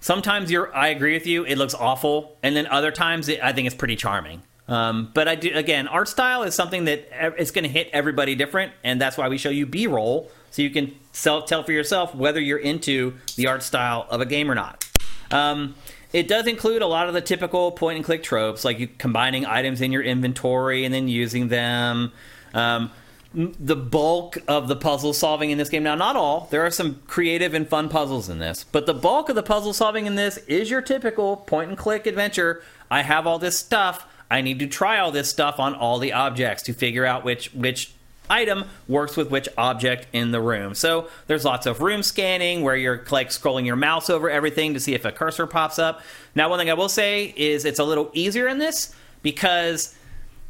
Sometimes 0.00 0.50
you're, 0.50 0.74
I 0.74 0.88
agree 0.88 1.14
with 1.14 1.26
you. 1.26 1.44
It 1.44 1.58
looks 1.58 1.74
awful, 1.74 2.36
and 2.42 2.54
then 2.54 2.66
other 2.68 2.92
times 2.92 3.28
it, 3.28 3.42
I 3.42 3.52
think 3.52 3.66
it's 3.66 3.74
pretty 3.74 3.96
charming. 3.96 4.42
Um, 4.68 5.10
but 5.14 5.28
I 5.28 5.34
do 5.34 5.50
again, 5.54 5.88
art 5.88 6.08
style 6.08 6.42
is 6.42 6.54
something 6.54 6.84
that 6.84 7.08
it's 7.38 7.50
going 7.50 7.64
to 7.64 7.70
hit 7.70 7.88
everybody 7.92 8.34
different, 8.34 8.72
and 8.84 9.00
that's 9.00 9.16
why 9.16 9.28
we 9.28 9.38
show 9.38 9.48
you 9.48 9.66
B-roll 9.66 10.30
so 10.50 10.62
you 10.62 10.70
can 10.70 10.94
self 11.12 11.46
tell 11.46 11.62
for 11.62 11.72
yourself 11.72 12.14
whether 12.14 12.40
you're 12.40 12.58
into 12.58 13.14
the 13.36 13.46
art 13.46 13.62
style 13.62 14.06
of 14.10 14.20
a 14.20 14.26
game 14.26 14.50
or 14.50 14.54
not. 14.54 14.86
Um, 15.30 15.74
it 16.12 16.28
does 16.28 16.46
include 16.46 16.82
a 16.82 16.86
lot 16.86 17.08
of 17.08 17.14
the 17.14 17.20
typical 17.20 17.72
point 17.72 17.96
and 17.96 18.04
click 18.04 18.22
tropes, 18.22 18.64
like 18.64 18.78
you 18.78 18.88
combining 18.88 19.44
items 19.46 19.80
in 19.80 19.92
your 19.92 20.02
inventory 20.02 20.84
and 20.84 20.94
then 20.94 21.08
using 21.08 21.48
them. 21.48 22.12
Um, 22.54 22.90
the 23.34 23.76
bulk 23.76 24.38
of 24.48 24.68
the 24.68 24.76
puzzle 24.76 25.12
solving 25.12 25.50
in 25.50 25.58
this 25.58 25.68
game, 25.68 25.82
now 25.82 25.94
not 25.94 26.16
all, 26.16 26.48
there 26.50 26.64
are 26.64 26.70
some 26.70 27.00
creative 27.06 27.52
and 27.54 27.68
fun 27.68 27.88
puzzles 27.88 28.28
in 28.28 28.38
this, 28.38 28.64
but 28.64 28.86
the 28.86 28.94
bulk 28.94 29.28
of 29.28 29.34
the 29.34 29.42
puzzle 29.42 29.72
solving 29.72 30.06
in 30.06 30.14
this 30.14 30.38
is 30.48 30.70
your 30.70 30.80
typical 30.80 31.36
point 31.36 31.68
and 31.68 31.78
click 31.78 32.06
adventure. 32.06 32.62
I 32.90 33.02
have 33.02 33.26
all 33.26 33.38
this 33.38 33.58
stuff. 33.58 34.06
I 34.30 34.40
need 34.40 34.58
to 34.60 34.66
try 34.66 34.98
all 34.98 35.10
this 35.10 35.28
stuff 35.28 35.58
on 35.60 35.74
all 35.74 35.98
the 35.98 36.12
objects 36.12 36.62
to 36.64 36.72
figure 36.72 37.04
out 37.04 37.24
which 37.24 37.52
which 37.54 37.92
item 38.30 38.64
works 38.86 39.16
with 39.16 39.30
which 39.30 39.48
object 39.56 40.06
in 40.12 40.32
the 40.32 40.40
room. 40.40 40.74
So 40.74 41.08
there's 41.26 41.44
lots 41.44 41.66
of 41.66 41.80
room 41.80 42.02
scanning 42.02 42.62
where 42.62 42.76
you're 42.76 43.04
like 43.10 43.30
scrolling 43.30 43.64
your 43.64 43.76
mouse 43.76 44.10
over 44.10 44.28
everything 44.28 44.74
to 44.74 44.80
see 44.80 44.94
if 44.94 45.04
a 45.04 45.12
cursor 45.12 45.46
pops 45.46 45.78
up. 45.78 46.02
Now, 46.34 46.50
one 46.50 46.58
thing 46.58 46.70
I 46.70 46.74
will 46.74 46.90
say 46.90 47.32
is 47.36 47.64
it's 47.64 47.78
a 47.78 47.84
little 47.84 48.10
easier 48.12 48.48
in 48.48 48.58
this 48.58 48.94
because 49.22 49.94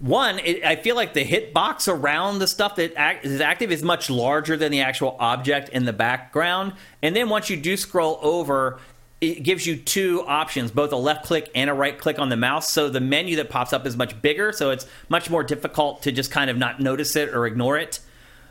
one, 0.01 0.39
it, 0.39 0.65
I 0.65 0.77
feel 0.77 0.95
like 0.95 1.13
the 1.13 1.25
hitbox 1.25 1.93
around 1.93 2.39
the 2.39 2.47
stuff 2.47 2.77
that 2.77 2.95
act, 2.97 3.25
is 3.25 3.41
active 3.41 3.73
is 3.73 3.83
much 3.83 4.09
larger 4.09 4.57
than 4.57 4.71
the 4.71 4.81
actual 4.81 5.17
object 5.19 5.71
in 5.71 5.85
the 5.85 5.93
background. 5.93 6.75
And 7.03 7.17
then 7.17 7.29
once 7.29 7.51
you 7.51 7.57
do 7.57 7.77
scroll 7.77 8.19
over, 8.23 8.79
it 9.21 9.43
gives 9.43 9.67
you 9.67 9.77
two 9.77 10.25
options, 10.27 10.71
both 10.71 10.93
a 10.93 10.97
left 10.97 11.27
click 11.27 11.51
and 11.55 11.69
a 11.69 11.75
right 11.75 11.99
click 11.99 12.21
on 12.21 12.29
the 12.29 12.37
mouse. 12.37 12.73
So 12.73 12.89
the 12.89 13.01
menu 13.01 13.37
that 13.37 13.51
pops 13.51 13.73
up 13.73 13.87
is 13.87 13.97
much 13.97 14.21
bigger, 14.23 14.53
so 14.53 14.71
it's 14.71 14.87
much 15.09 15.31
more 15.31 15.43
difficult 15.43 16.03
to 16.03 16.13
just 16.13 16.31
kind 16.31 16.49
of 16.49 16.57
not 16.57 16.79
notice 16.79 17.17
it 17.17 17.35
or 17.35 17.47
ignore 17.47 17.77
it. 17.77 17.99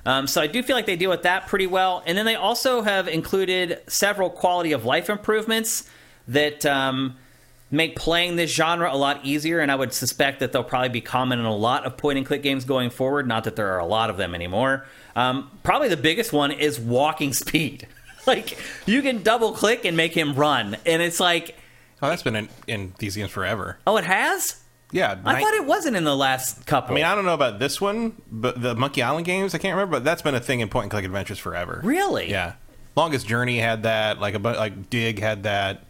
Um, 0.06 0.28
so 0.28 0.41
I 0.41 0.48
do 0.48 0.62
feel 0.64 0.76
like 0.76 0.86
they 0.86 0.95
deal 0.95 1.10
with 1.10 1.24
that 1.24 1.48
pretty 1.48 1.68
well. 1.68 2.04
And 2.06 2.18
then 2.18 2.26
they 2.26 2.36
also 2.36 2.82
have 2.82 3.08
included 3.08 3.82
several 3.88 4.30
quality 4.30 4.74
of 4.74 4.86
life 4.86 5.10
improvements 5.10 5.89
that 6.28 6.66
um, 6.66 7.16
make 7.70 7.95
playing 7.95 8.36
this 8.38 8.51
genre 8.51 8.91
a 8.93 8.95
lot 8.97 9.20
easier. 9.26 9.59
And 9.59 9.72
I 9.72 9.76
would 9.76 9.93
suspect 9.93 10.39
that 10.39 10.51
they'll 10.51 10.63
probably 10.63 10.89
be 10.89 11.01
common 11.01 11.39
in 11.39 11.45
a 11.45 11.55
lot 11.55 11.86
of 11.86 11.97
point 11.97 12.18
and 12.18 12.26
click 12.26 12.41
games 12.43 12.63
going 12.65 12.89
forward. 12.89 13.28
Not 13.28 13.43
that 13.45 13.55
there 13.55 13.70
are 13.74 13.80
a 13.80 13.86
lot 13.86 14.09
of 14.09 14.18
them 14.18 14.34
anymore. 14.36 14.86
Um, 15.15 15.51
probably 15.63 15.89
the 15.89 15.97
biggest 15.97 16.32
one 16.32 16.51
is 16.51 16.80
walking 16.80 17.34
speed. 17.34 17.88
like 18.28 18.57
you 18.86 19.01
can 19.01 19.24
double 19.24 19.51
click 19.53 19.86
and 19.86 19.95
make 19.97 20.13
him 20.13 20.36
run, 20.36 20.76
and 20.86 21.01
it's 21.01 21.20
like, 21.20 21.55
Oh, 22.01 22.09
that's 22.09 22.22
been 22.22 22.36
in, 22.36 22.49
in 22.68 22.93
these 22.99 23.15
games 23.15 23.32
forever. 23.32 23.80
oh, 23.88 23.97
it 23.97 24.03
has. 24.03 24.61
Yeah, 24.91 25.18
I 25.26 25.34
night- 25.34 25.41
thought 25.43 25.53
it 25.55 25.65
wasn't 25.65 25.95
in 25.97 26.03
the 26.03 26.15
last 26.15 26.65
couple. 26.68 26.91
I 26.91 26.95
mean, 26.95 27.03
I 27.05 27.15
don't 27.15 27.26
know 27.26 27.34
about 27.34 27.57
this 27.59 27.82
one, 27.82 28.22
but 28.32 28.61
the 28.61 28.76
Monkey 28.76 29.01
Island 29.01 29.26
games, 29.26 29.55
I 29.55 29.57
can't 29.57 29.74
remember, 29.76 29.97
but 29.97 30.03
that's 30.03 30.22
been 30.22 30.36
a 30.36 30.39
thing 30.39 30.59
in 30.59 30.70
point 30.70 30.84
and 30.84 30.91
click 30.91 31.03
adventures 31.05 31.39
forever. 31.39 31.82
really? 31.84 32.30
Yeah. 32.30 32.53
Longest 32.95 33.28
Journey 33.28 33.57
had 33.59 33.84
that. 33.84 34.20
Like 34.20 34.36
a 34.36 34.39
like 34.39 34.89
Dig 34.89 35.20
had 35.20 35.43
that. 35.43 35.84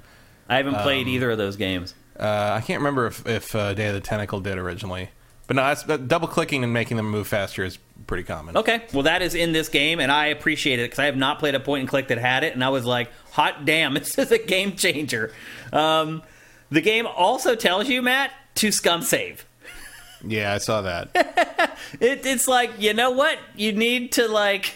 I 0.49 0.57
haven't 0.57 0.75
Um, 0.75 0.81
played 0.81 1.07
either 1.07 1.31
of 1.31 1.37
those 1.37 1.55
games. 1.55 1.93
Uh, 2.19 2.57
I 2.57 2.61
can't 2.65 2.79
remember 2.79 3.07
if, 3.07 3.25
if 3.27 3.55
uh, 3.55 3.73
Day 3.73 3.87
of 3.87 3.93
the 3.93 3.99
Tentacle 4.01 4.39
did 4.39 4.57
originally, 4.57 5.09
but 5.45 5.55
no, 5.55 5.61
that's 5.63 5.83
that 5.83 6.07
double 6.07 6.27
clicking 6.27 6.63
and 6.63 6.73
making 6.73 6.97
them 6.97 7.09
move 7.09 7.27
faster 7.27 7.63
is 7.63 7.77
pretty 8.07 8.23
common. 8.23 8.57
Okay, 8.57 8.81
well 8.93 9.03
that 9.03 9.21
is 9.21 9.35
in 9.35 9.51
this 9.51 9.69
game, 9.69 9.99
and 9.99 10.11
I 10.11 10.27
appreciate 10.27 10.79
it 10.79 10.83
because 10.83 10.99
I 10.99 11.05
have 11.05 11.15
not 11.17 11.37
played 11.39 11.53
a 11.55 11.59
point 11.59 11.81
and 11.81 11.89
click 11.89 12.07
that 12.07 12.17
had 12.17 12.43
it, 12.43 12.53
and 12.53 12.63
I 12.63 12.69
was 12.69 12.85
like, 12.85 13.11
hot 13.31 13.65
damn, 13.65 13.93
this 13.95 14.17
is 14.17 14.31
a 14.31 14.39
game 14.39 14.75
changer. 14.75 15.31
Um, 15.71 16.23
the 16.71 16.81
game 16.81 17.05
also 17.05 17.55
tells 17.55 17.87
you, 17.87 18.01
Matt, 18.01 18.31
to 18.55 18.71
scum 18.71 19.01
save. 19.03 19.45
Yeah, 20.25 20.53
I 20.53 20.57
saw 20.57 20.81
that. 20.81 21.77
It, 22.01 22.25
it's 22.25 22.47
like 22.49 22.71
you 22.79 22.93
know 22.93 23.11
what 23.11 23.37
you 23.55 23.71
need 23.71 24.11
to 24.13 24.27
like 24.27 24.73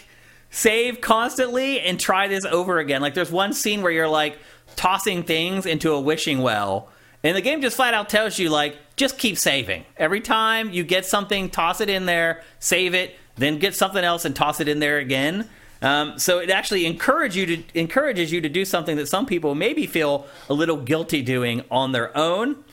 save 0.50 1.00
constantly 1.00 1.80
and 1.80 1.98
try 2.00 2.28
this 2.28 2.44
over 2.46 2.78
again. 2.78 3.02
Like 3.02 3.12
there's 3.14 3.30
one 3.30 3.52
scene 3.52 3.82
where 3.82 3.92
you're 3.92 4.08
like 4.08 4.38
tossing 4.76 5.22
things 5.22 5.66
into 5.66 5.92
a 5.92 6.00
wishing 6.00 6.42
well, 6.42 6.88
and 7.24 7.36
the 7.36 7.40
game 7.40 7.60
just 7.60 7.76
flat 7.76 7.94
out 7.94 8.08
tells 8.08 8.38
you 8.38 8.48
like 8.50 8.76
just 8.96 9.18
keep 9.18 9.38
saving. 9.38 9.84
Every 9.96 10.20
time 10.20 10.70
you 10.70 10.84
get 10.84 11.06
something, 11.06 11.50
toss 11.50 11.80
it 11.80 11.88
in 11.88 12.06
there, 12.06 12.42
save 12.58 12.94
it, 12.94 13.16
then 13.36 13.58
get 13.58 13.74
something 13.74 14.02
else 14.02 14.24
and 14.24 14.34
toss 14.34 14.60
it 14.60 14.68
in 14.68 14.78
there 14.80 14.98
again. 14.98 15.48
Um, 15.80 16.18
so 16.18 16.38
it 16.38 16.50
actually 16.50 16.86
encourage 16.86 17.36
you 17.36 17.46
to 17.46 17.62
encourages 17.74 18.30
you 18.30 18.40
to 18.40 18.48
do 18.48 18.64
something 18.64 18.96
that 18.96 19.08
some 19.08 19.26
people 19.26 19.54
maybe 19.54 19.86
feel 19.86 20.26
a 20.48 20.54
little 20.54 20.76
guilty 20.76 21.22
doing 21.22 21.64
on 21.70 21.92
their 21.92 22.16
own. 22.16 22.64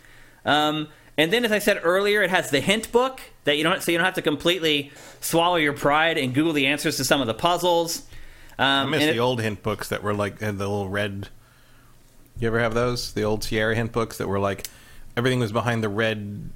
Um, 0.45 0.89
and 1.17 1.33
then, 1.33 1.43
as 1.43 1.51
I 1.51 1.59
said 1.59 1.81
earlier, 1.83 2.21
it 2.21 2.29
has 2.29 2.49
the 2.49 2.61
hint 2.61 2.91
book 2.91 3.19
that 3.43 3.57
you 3.57 3.63
don't, 3.63 3.81
so 3.81 3.91
you 3.91 3.97
don't 3.97 4.05
have 4.05 4.13
to 4.13 4.21
completely 4.21 4.91
swallow 5.21 5.57
your 5.57 5.73
pride 5.73 6.17
and 6.17 6.33
Google 6.33 6.53
the 6.53 6.67
answers 6.67 6.97
to 6.97 7.03
some 7.03 7.19
of 7.19 7.27
the 7.27 7.33
puzzles. 7.33 8.03
Um, 8.57 8.87
I 8.87 8.89
miss 8.91 9.03
the 9.03 9.15
it- 9.15 9.19
old 9.19 9.41
hint 9.41 9.63
books 9.63 9.89
that 9.89 10.03
were 10.03 10.13
like 10.13 10.39
had 10.39 10.57
the 10.57 10.67
little 10.67 10.87
red. 10.89 11.29
You 12.39 12.47
ever 12.47 12.59
have 12.59 12.73
those? 12.73 13.13
The 13.13 13.23
old 13.23 13.43
Sierra 13.43 13.75
hint 13.75 13.91
books 13.91 14.17
that 14.17 14.27
were 14.27 14.39
like 14.39 14.67
everything 15.17 15.39
was 15.39 15.51
behind 15.51 15.83
the 15.83 15.89
red, 15.89 16.49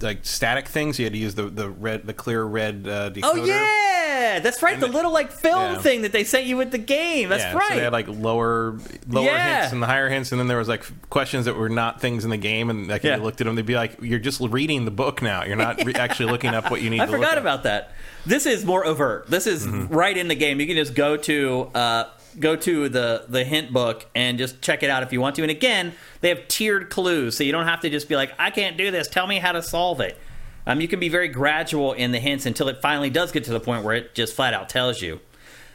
like 0.00 0.24
static 0.24 0.68
things. 0.68 0.98
You 0.98 1.04
had 1.06 1.12
to 1.12 1.18
use 1.18 1.34
the 1.34 1.44
the 1.44 1.68
red, 1.68 2.06
the 2.06 2.14
clear 2.14 2.42
red 2.44 2.86
uh, 2.88 3.10
decoder. 3.10 3.20
Oh 3.24 3.44
yeah, 3.44 4.38
that's 4.40 4.62
right. 4.62 4.74
And 4.74 4.82
the 4.82 4.86
the- 4.86 4.92
little 4.92 5.12
like 5.12 5.30
film 5.30 5.74
yeah. 5.74 5.78
thing 5.82 6.02
that 6.02 6.12
they 6.12 6.24
sent 6.24 6.46
you 6.46 6.56
with 6.56 6.70
the 6.70 6.78
game. 6.78 7.28
That's 7.28 7.42
yeah, 7.42 7.52
right. 7.54 7.68
So 7.68 7.74
they 7.74 7.82
had 7.84 7.92
like 7.92 8.08
lower 8.08 8.78
lower 9.06 9.24
Yeah. 9.26 9.58
hints 9.60 9.72
and 9.74 9.82
the 9.82 9.86
higher 9.86 10.08
hints, 10.08 10.32
and 10.32 10.40
then 10.40 10.48
there 10.48 10.56
was 10.58 10.68
like 10.68 10.84
questions 11.10 11.44
that 11.44 11.56
were 11.56 11.68
not 11.68 12.00
things 12.00 12.24
in 12.24 12.30
the 12.30 12.36
game, 12.38 12.70
and 12.70 12.88
like 12.88 13.02
Yeah. 13.04 13.16
you 13.16 13.22
looked 13.22 13.40
at 13.40 13.44
them, 13.44 13.54
they'd 13.54 13.66
be 13.66 13.74
like, 13.74 13.96
"You're 14.00 14.18
just 14.18 14.40
reading 14.40 14.84
the 14.86 14.90
book 14.90 15.20
now. 15.20 15.44
You're 15.44 15.56
not 15.56 15.84
re- 15.84 15.94
actually 15.94 16.30
looking 16.32 16.54
up 16.54 16.70
what 16.70 16.80
you 16.80 16.88
need." 16.90 17.00
I 17.02 17.06
forgot 17.06 17.32
at." 17.32 17.38
about 17.38 17.64
that. 17.64 17.92
This 18.24 18.46
is 18.46 18.64
more 18.64 18.84
overt. 18.86 19.28
This 19.28 19.46
is 19.46 19.66
Mm-hmm. 19.66 19.94
right 19.94 20.16
in 20.16 20.28
the 20.28 20.34
game. 20.34 20.58
You 20.60 20.66
can 20.66 20.76
just 20.76 20.94
go 20.94 21.16
to 21.18 21.70
uh, 21.74 22.04
go 22.38 22.56
to 22.56 22.88
the 22.88 23.24
the 23.28 23.44
hint 23.44 23.72
book 23.72 24.06
and 24.14 24.38
just 24.38 24.60
check 24.62 24.82
it 24.82 24.90
out 24.90 25.02
if 25.02 25.12
you 25.12 25.20
want 25.20 25.36
to. 25.36 25.42
And 25.42 25.50
again, 25.50 25.92
they 26.20 26.28
have 26.28 26.48
tiered 26.48 26.90
clues, 26.90 27.36
so 27.36 27.44
you 27.44 27.52
don't 27.52 27.66
have 27.66 27.80
to 27.80 27.90
just 27.90 28.08
be 28.08 28.16
like, 28.16 28.32
"I 28.38 28.50
can't 28.50 28.76
do 28.76 28.90
this. 28.90 29.08
Tell 29.08 29.26
me 29.26 29.38
how 29.38 29.52
to 29.52 29.62
solve 29.62 30.00
it." 30.00 30.18
Um, 30.66 30.80
you 30.80 30.88
can 30.88 31.00
be 31.00 31.08
very 31.08 31.28
gradual 31.28 31.94
in 31.94 32.12
the 32.12 32.18
hints 32.18 32.44
until 32.44 32.68
it 32.68 32.82
finally 32.82 33.10
does 33.10 33.32
get 33.32 33.44
to 33.44 33.52
the 33.52 33.60
point 33.60 33.84
where 33.84 33.94
it 33.94 34.14
just 34.14 34.34
flat 34.34 34.52
out 34.52 34.68
tells 34.68 35.00
you. 35.00 35.20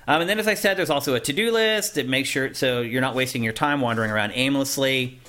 Um, 0.08 0.22
and 0.22 0.30
then, 0.30 0.38
as 0.38 0.48
I 0.48 0.54
said, 0.54 0.78
there's 0.78 0.90
also 0.90 1.16
a 1.16 1.20
to 1.22 1.34
do 1.34 1.52
list. 1.52 1.98
It 1.98 2.08
makes 2.08 2.30
sure 2.30 2.54
so 2.54 2.82
you're 2.82 3.02
not 3.02 3.16
wasting 3.16 3.44
your 3.44 3.54
time 3.54 3.82
wandering 3.82 4.12
around 4.12 4.32
aimlessly. 4.36 5.20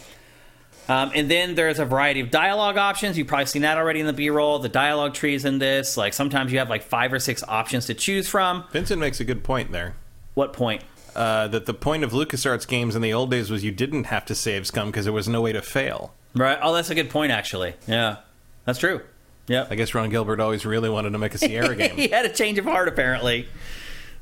Um, 0.89 1.13
and 1.15 1.31
then 1.31 1.55
there's 1.55 1.79
a 1.79 1.85
variety 1.85 2.21
of 2.21 2.31
dialogue 2.31 2.77
options. 2.77 3.17
You've 3.17 3.27
probably 3.27 3.47
seen 3.47 3.63
that 3.63 3.79
already 3.79 4.01
in 4.01 4.07
the 4.07 4.13
B-roll. 4.13 4.59
The 4.59 4.69
dialogue 4.69 5.15
trees 5.15 5.47
in 5.47 5.59
this, 5.59 5.97
like 5.97 6.13
sometimes 6.13 6.53
you 6.53 6.59
have 6.59 6.69
like 6.69 6.83
five 6.83 7.13
or 7.13 7.19
six 7.19 7.43
options 7.49 7.87
to 7.87 7.95
choose 7.95 8.29
from. 8.29 8.65
Vincent 8.71 9.01
makes 9.01 9.19
a 9.21 9.25
good 9.25 9.43
point 9.45 9.73
there. 9.73 9.95
What 10.35 10.53
point? 10.53 10.83
Uh, 11.15 11.49
that 11.49 11.67
the 11.67 11.75
point 11.75 12.03
of 12.03 12.13
LucasArts 12.13 12.67
games 12.67 12.97
in 12.97 13.03
the 13.03 13.13
old 13.13 13.31
days 13.31 13.51
was 13.51 13.63
you 13.63 13.71
didn't 13.71 14.05
have 14.05 14.25
to 14.27 14.35
save 14.35 14.67
scum 14.67 14.89
because 14.89 15.05
there 15.05 15.13
was 15.13 15.29
no 15.29 15.41
way 15.41 15.53
to 15.53 15.63
fail. 15.63 16.13
Right. 16.35 16.59
Oh, 16.61 16.75
that's 16.75 16.91
a 16.91 16.95
good 16.95 17.11
point, 17.11 17.31
actually. 17.31 17.75
Yeah, 17.87 18.17
that's 18.65 18.79
true. 18.81 19.01
Yep. 19.47 19.69
I 19.71 19.75
guess 19.75 19.95
Ron 19.95 20.11
Gilbert 20.11 20.41
always 20.41 20.65
really 20.65 20.89
wanted 20.89 21.11
to 21.11 21.19
make 21.19 21.35
a 21.35 21.39
Sierra 21.39 21.77
game. 21.77 21.97
he 21.97 22.09
had 22.09 22.25
a 22.25 22.33
change 22.33 22.59
of 22.59 22.65
heart, 22.65 22.89
apparently. 22.89 23.47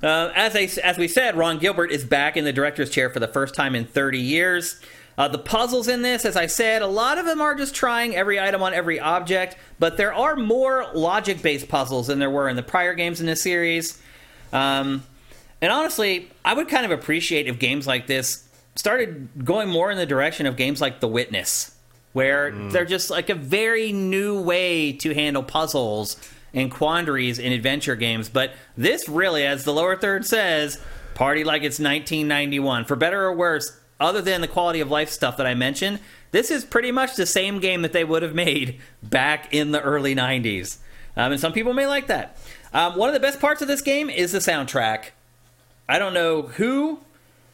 Uh, 0.03 0.33
as, 0.35 0.57
I, 0.57 0.81
as 0.83 0.99
we 0.99 1.07
said, 1.07 1.37
Ron 1.37 1.59
Gilbert 1.59 1.93
is 1.93 2.05
back 2.05 2.37
in 2.37 2.45
the 2.45 2.53
director's 2.53 2.91
chair 2.91 3.09
for 3.09 3.21
the 3.21 3.29
first 3.29 3.55
time 3.55 3.75
in 3.75 3.85
30 3.85 4.19
years. 4.19 4.81
Uh, 5.17 5.29
the 5.29 5.39
puzzles 5.39 5.89
in 5.89 6.03
this, 6.03 6.25
as 6.25 6.37
I 6.37 6.47
said, 6.47 6.83
a 6.83 6.87
lot 6.87 7.19
of 7.19 7.27
them 7.27 7.41
are 7.41 7.55
just 7.55 7.75
trying 7.75 8.17
every 8.17 8.41
item 8.41 8.63
on 8.63 8.75
every 8.75 8.99
object, 8.99 9.57
but 9.79 9.97
there 9.97 10.13
are 10.13 10.35
more 10.37 10.87
logic 10.95 11.43
based 11.43 11.69
puzzles 11.69 12.07
than 12.09 12.19
there 12.19 12.31
were 12.31 12.49
in 12.49 12.57
the 12.57 12.63
prior 12.63 12.95
games 12.95 13.21
in 13.21 13.27
this 13.27 13.43
series. 13.43 14.01
Um, 14.53 15.05
and 15.63 15.73
honestly, 15.73 16.29
I 16.45 16.53
would 16.53 16.69
kind 16.69 16.85
of 16.85 16.91
appreciate 16.91 17.47
if 17.47 17.59
games 17.59 17.87
like 17.87 18.07
this 18.09 18.47
started 18.75 19.45
going 19.45 19.69
more 19.69 19.91
in 19.91 19.97
the 19.97 20.07
direction 20.07 20.47
of 20.47 20.57
games 20.57 20.81
like 20.81 21.01
The 21.01 21.09
Witness, 21.09 21.75
where 22.13 22.51
they're 22.51 22.85
just 22.85 23.11
like 23.11 23.31
a 23.31 23.35
very 23.35 23.93
new 23.93 24.43
way 24.43 24.93
to 24.95 25.15
handle 25.15 25.43
puzzles 25.43 26.17
and 26.53 26.71
quandaries 26.71 27.39
in 27.39 27.53
adventure 27.53 27.97
games. 27.97 28.29
But 28.29 28.53
this 28.77 29.09
really, 29.09 29.47
as 29.47 29.65
the 29.65 29.73
lower 29.73 29.97
third 29.97 30.27
says, 30.27 30.81
party 31.15 31.45
like 31.45 31.63
it's 31.63 31.79
1991. 31.79 32.85
For 32.85 32.97
better 32.97 33.23
or 33.25 33.35
worse, 33.35 33.79
other 34.01 34.21
than 34.21 34.41
the 34.41 34.49
quality 34.49 34.81
of 34.81 34.91
life 34.91 35.11
stuff 35.11 35.37
that 35.37 35.47
I 35.47 35.55
mentioned, 35.55 36.01
this 36.33 36.51
is 36.51 36.65
pretty 36.65 36.91
much 36.91 37.15
the 37.15 37.27
same 37.27 37.61
game 37.61 37.83
that 37.83 37.93
they 37.93 38.05
would 38.05 38.23
have 38.23 38.35
made 38.35 38.81
back 39.03 39.55
in 39.55 39.71
the 39.71 39.81
early 39.81 40.15
90s. 40.15 40.79
Um, 41.17 41.33
and 41.33 41.41
some 41.41 41.53
people 41.53 41.73
may 41.73 41.87
like 41.87 42.09
that. 42.09 42.37
Um, 42.73 42.97
one 42.97 43.09
of 43.09 43.15
the 43.15 43.21
best 43.21 43.39
parts 43.39 43.63
of 43.63 43.69
this 43.69 43.83
game 43.83 44.11
is 44.11 44.33
the 44.33 44.39
soundtrack. 44.39 45.11
I 45.89 45.99
don't 45.99 46.15
know 46.15 46.43
who 46.43 47.01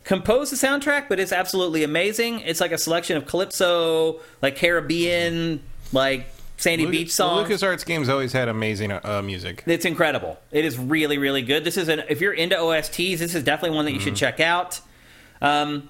composed 0.05 0.53
the 0.53 0.57
soundtrack, 0.57 1.09
but 1.09 1.19
it's 1.21 1.33
absolutely 1.33 1.83
amazing. 1.85 2.41
It's 2.41 2.61
like 2.61 2.73
a 2.73 2.79
selection 2.79 3.17
of 3.17 3.27
calypso, 3.27 4.21
like 4.43 4.57
Caribbean, 4.57 5.63
like 5.93 6.27
Sandy 6.57 6.87
Lu- 6.87 6.91
Beach 6.93 7.13
songs. 7.13 7.49
LucasArts 7.49 7.85
games 7.85 8.09
always 8.09 8.33
had 8.33 8.49
amazing 8.49 8.93
uh, 8.93 9.23
music. 9.25 9.63
It's 9.67 9.85
incredible. 9.85 10.39
It 10.51 10.65
is 10.65 10.79
really, 10.79 11.19
really 11.19 11.43
good. 11.43 11.65
This 11.65 11.77
is 11.77 11.89
an 11.89 12.03
if 12.09 12.21
you're 12.21 12.33
into 12.33 12.57
OSTs, 12.57 13.19
this 13.19 13.35
is 13.35 13.43
definitely 13.45 13.77
one 13.77 13.85
that 13.87 13.93
you 13.93 14.01
should 14.01 14.17
check 14.17 14.41
out. 14.41 14.81
Um, 15.41 15.89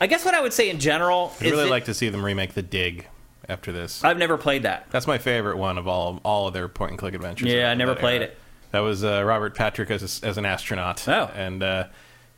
I 0.00 0.06
guess 0.06 0.24
what 0.24 0.34
I 0.34 0.40
would 0.40 0.52
say 0.52 0.70
in 0.70 0.78
general 0.78 1.32
I'd 1.40 1.50
really 1.50 1.64
that- 1.64 1.70
like 1.70 1.84
to 1.86 1.94
see 1.94 2.08
them 2.08 2.24
remake 2.24 2.54
The 2.54 2.62
Dig 2.62 3.06
after 3.48 3.72
this. 3.72 4.02
I've 4.04 4.18
never 4.18 4.36
played 4.36 4.62
that. 4.64 4.86
That's 4.90 5.06
my 5.06 5.18
favorite 5.18 5.56
one 5.56 5.78
of 5.78 5.86
all 5.86 6.20
all 6.24 6.48
of 6.48 6.54
their 6.54 6.68
point 6.68 6.90
and 6.92 6.98
click 6.98 7.14
adventures. 7.14 7.48
Yeah, 7.52 7.70
I 7.70 7.74
never 7.74 7.94
played 7.94 8.22
era. 8.22 8.30
it. 8.30 8.38
That 8.76 8.82
was 8.82 9.02
uh, 9.02 9.24
Robert 9.24 9.54
Patrick 9.54 9.90
as, 9.90 10.22
a, 10.22 10.26
as 10.26 10.36
an 10.36 10.44
astronaut. 10.44 11.08
Oh. 11.08 11.30
and 11.34 11.62
uh, 11.62 11.84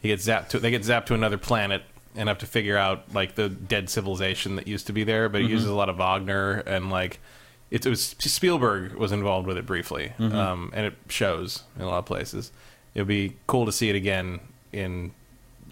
he 0.00 0.08
gets 0.08 0.24
zapped. 0.24 0.50
To, 0.50 0.60
they 0.60 0.70
get 0.70 0.82
zapped 0.82 1.06
to 1.06 1.14
another 1.14 1.36
planet 1.36 1.82
and 2.14 2.28
have 2.28 2.38
to 2.38 2.46
figure 2.46 2.76
out 2.76 3.12
like 3.12 3.34
the 3.34 3.48
dead 3.48 3.90
civilization 3.90 4.54
that 4.54 4.68
used 4.68 4.86
to 4.86 4.92
be 4.92 5.02
there. 5.02 5.28
But 5.28 5.40
he 5.40 5.46
Mm-hmm. 5.48 5.54
uses 5.54 5.68
a 5.68 5.74
lot 5.74 5.88
of 5.88 5.96
Wagner 5.96 6.62
and 6.64 6.90
like 6.90 7.18
it, 7.72 7.84
it 7.84 7.90
was 7.90 8.14
Spielberg 8.20 8.94
was 8.94 9.10
involved 9.10 9.48
with 9.48 9.58
it 9.58 9.66
briefly, 9.66 10.12
Mm-hmm. 10.16 10.36
um, 10.36 10.70
and 10.74 10.86
it 10.86 10.94
shows 11.08 11.64
in 11.76 11.82
a 11.82 11.86
lot 11.88 11.98
of 11.98 12.06
places. 12.06 12.52
It 12.94 13.00
would 13.00 13.08
be 13.08 13.34
cool 13.48 13.66
to 13.66 13.72
see 13.72 13.90
it 13.90 13.96
again 13.96 14.38
in 14.72 15.10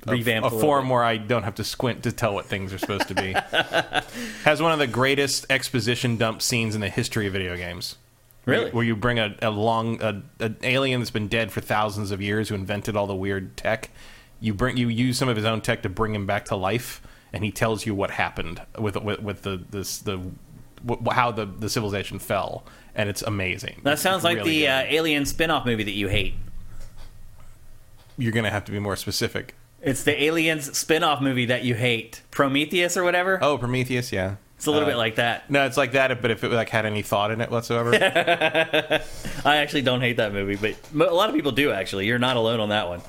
a, 0.07 0.11
Revamped 0.13 0.53
a 0.53 0.55
a 0.57 0.61
form 0.61 0.89
where 0.91 1.03
I 1.05 1.17
don't 1.17 1.45
have 1.45 1.55
to 1.57 1.65
squint 1.65 2.03
to 2.03 2.13
tell 2.13 2.35
what 2.35 2.47
things 2.47 2.73
are 2.73 2.79
supposed 2.79 3.09
to 3.09 3.15
be. 3.15 3.33
Has 4.45 4.61
one 4.61 4.73
of 4.73 4.79
the 4.79 4.87
greatest 4.87 5.47
exposition 5.51 6.17
dump 6.17 6.43
scenes 6.43 6.75
in 6.75 6.81
the 6.81 6.89
history 6.91 7.27
of 7.29 7.33
video 7.33 7.57
games. 7.57 7.97
Really? 8.47 8.71
Where 8.71 8.85
you 8.85 8.97
bring 8.97 9.19
a, 9.19 9.37
a 9.43 9.51
long 9.51 10.01
a, 10.01 10.23
an 10.41 10.57
alien 10.63 11.01
that's 11.01 11.11
been 11.11 11.29
dead 11.29 11.51
for 11.53 11.61
thousands 11.61 12.13
of 12.13 12.23
years 12.23 12.49
who 12.49 12.55
invented 12.55 12.97
all 12.97 13.07
the 13.07 13.15
weird 13.15 13.57
tech. 13.57 13.91
You 14.41 14.55
bring 14.55 14.77
you 14.77 14.89
use 14.89 15.19
some 15.19 15.29
of 15.29 15.37
his 15.37 15.45
own 15.45 15.61
tech 15.61 15.83
to 15.83 15.89
bring 15.89 16.15
him 16.15 16.27
back 16.27 16.45
to 16.47 16.57
life, 16.57 17.03
and 17.33 17.43
he 17.43 17.51
tells 17.51 17.87
you 17.87 17.95
what 17.95 18.13
happened 18.13 18.63
with 18.79 18.97
with, 18.97 19.21
with 19.21 19.43
the 19.43 19.65
this 19.71 19.99
the 19.99 20.21
wh- 20.89 21.13
how 21.13 21.33
the, 21.33 21.45
the 21.45 21.69
civilization 21.69 22.19
fell, 22.21 22.65
and 22.95 23.09
it's 23.09 23.23
amazing. 23.23 23.81
That 23.83 23.99
sounds 23.99 24.19
It's 24.19 24.25
like 24.25 24.37
really 24.39 24.61
the 24.61 24.69
uh, 24.69 24.83
Alien 24.87 25.27
spin-off 25.27 25.67
movie 25.67 25.83
that 25.83 25.95
you 25.95 26.09
hate. 26.09 26.35
You're 28.17 28.33
gonna 28.33 28.51
have 28.51 28.65
to 28.67 28.73
be 28.73 28.79
more 28.79 28.97
specific. 28.97 29.55
It's 29.83 30.05
the 30.05 30.23
Aliens 30.23 30.77
spin-off 30.77 31.21
movie 31.21 31.47
that 31.47 31.65
you 31.65 31.75
hate. 31.75 32.23
Prometheus 32.31 32.97
or 32.97 33.05
whatever. 33.05 33.39
Oh, 33.43 33.59
Prometheus, 33.59 34.13
yeah. 34.13 34.37
It's 34.57 34.67
a 34.67 34.71
little 34.71 34.89
uh, 34.89 34.91
bit 34.91 34.97
like 34.97 35.17
that. 35.17 35.51
No, 35.51 35.67
it's 35.67 35.77
like 35.77 35.93
that, 35.93 36.23
but 36.23 36.31
if 36.31 36.43
it 36.43 36.51
like 36.51 36.71
had 36.71 36.87
any 36.87 37.03
thought 37.03 37.31
in 37.31 37.41
it 37.41 37.51
whatsoever, 37.51 37.95
I 39.45 39.57
actually 39.57 39.83
don't 39.83 40.01
hate 40.01 40.17
that 40.17 40.33
movie, 40.33 40.57
but 40.57 41.09
a 41.09 41.15
lot 41.15 41.29
of 41.29 41.35
people 41.35 41.53
do. 41.53 41.71
Actually, 41.73 42.07
you're 42.07 42.19
not 42.19 42.37
alone 42.37 42.61
on 42.61 42.71
that 42.71 42.89
one. 42.89 43.03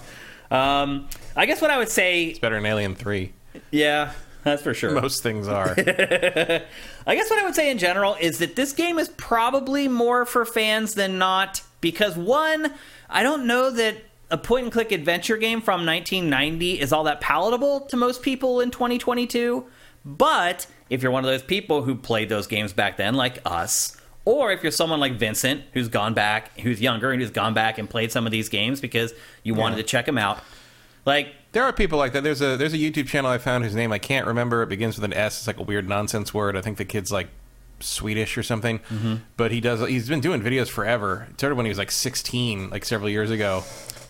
Um, 0.52 1.08
I 1.36 1.46
guess 1.46 1.62
what 1.62 1.72
I 1.72 1.78
would 1.78 1.90
say, 1.90 2.26
it's 2.26 2.40
better 2.40 2.56
than 2.56 2.66
Alien 2.66 2.96
Three. 2.96 3.34
yeah, 3.72 4.12
that's 4.44 4.62
for 4.62 4.74
sure. 4.74 4.92
Most 4.92 5.24
things 5.24 5.48
are. 5.48 5.70
I 5.78 7.16
guess 7.16 7.30
what 7.30 7.40
I 7.40 7.44
would 7.44 7.56
say 7.56 7.72
in 7.72 7.78
general 7.78 8.16
is 8.20 8.40
that 8.40 8.56
this 8.56 8.74
game 8.74 9.00
is 9.00 9.10
probably 9.10 9.88
more 9.88 10.26
for 10.26 10.46
fans 10.46 10.96
than 10.96 11.18
not 11.18 11.62
because 11.80 12.18
one, 12.18 12.74
I 13.10 13.24
don't 13.24 13.48
know 13.48 13.72
that 13.72 13.98
a 14.30 14.38
point 14.38 14.66
and 14.66 14.74
click 14.74 14.92
adventure 14.92 15.38
game 15.38 15.62
from 15.62 15.86
1990 15.86 16.80
is 16.80 16.92
all 16.92 17.06
that 17.06 17.22
palatable 17.22 17.82
to 17.82 17.96
most 17.98 18.22
people 18.22 18.60
in 18.60 18.72
2022. 18.72 19.66
But 20.04 20.68
if 20.90 21.02
you're 21.02 21.12
one 21.12 21.24
of 21.24 21.30
those 21.30 21.44
people 21.44 21.84
who 21.84 21.96
played 21.96 22.30
those 22.30 22.48
games 22.48 22.74
back 22.74 22.98
then, 22.98 23.14
like 23.16 23.40
us, 23.46 23.96
or 24.26 24.52
if 24.52 24.62
you're 24.64 24.72
someone 24.72 25.00
like 25.00 25.14
Vincent 25.14 25.64
who's 25.74 25.88
gone 25.88 26.14
back, 26.14 26.60
who's 26.60 26.82
younger 26.82 27.12
and 27.12 27.22
who's 27.22 27.32
gone 27.32 27.54
back 27.54 27.78
and 27.78 27.90
played 27.90 28.12
some 28.12 28.26
of 28.26 28.32
these 28.32 28.50
games 28.50 28.82
because 28.82 29.14
you 29.44 29.54
wanted 29.54 29.78
to 29.78 29.84
check 29.84 30.06
them 30.06 30.18
out, 30.18 30.40
like 31.06 31.34
There 31.54 31.64
are 31.64 31.74
people 31.74 31.98
like 31.98 32.14
that. 32.14 32.24
There's 32.24 32.42
a 32.42 32.58
there's 32.58 32.74
a 32.74 32.78
YouTube 32.78 33.08
channel 33.08 33.32
I 33.32 33.38
found 33.38 33.64
whose 33.64 33.74
name 33.76 33.92
I 33.92 33.98
can't 34.00 34.28
remember. 34.28 34.62
It 34.62 34.70
begins 34.70 34.96
with 34.98 35.06
an 35.06 35.14
S. 35.14 35.40
It's 35.40 35.48
like 35.48 35.58
a 35.58 35.64
weird 35.64 35.88
nonsense 35.88 36.34
word. 36.34 36.56
I 36.58 36.62
think 36.62 36.78
the 36.78 36.86
kid's 36.86 37.12
like 37.12 37.30
Swedish 37.80 38.38
or 38.38 38.44
something. 38.44 38.80
Mm-hmm. 38.80 39.16
But 39.38 39.52
he 39.52 39.62
does. 39.62 39.88
He's 39.88 40.10
been 40.10 40.20
doing 40.20 40.42
videos 40.42 40.70
forever. 40.70 41.28
It 41.30 41.40
started 41.40 41.56
when 41.56 41.66
he 41.66 41.70
was 41.70 41.78
like 41.78 41.92
16, 41.92 42.70
like 42.70 42.86
several 42.86 43.10
years 43.10 43.32
ago. 43.32 43.64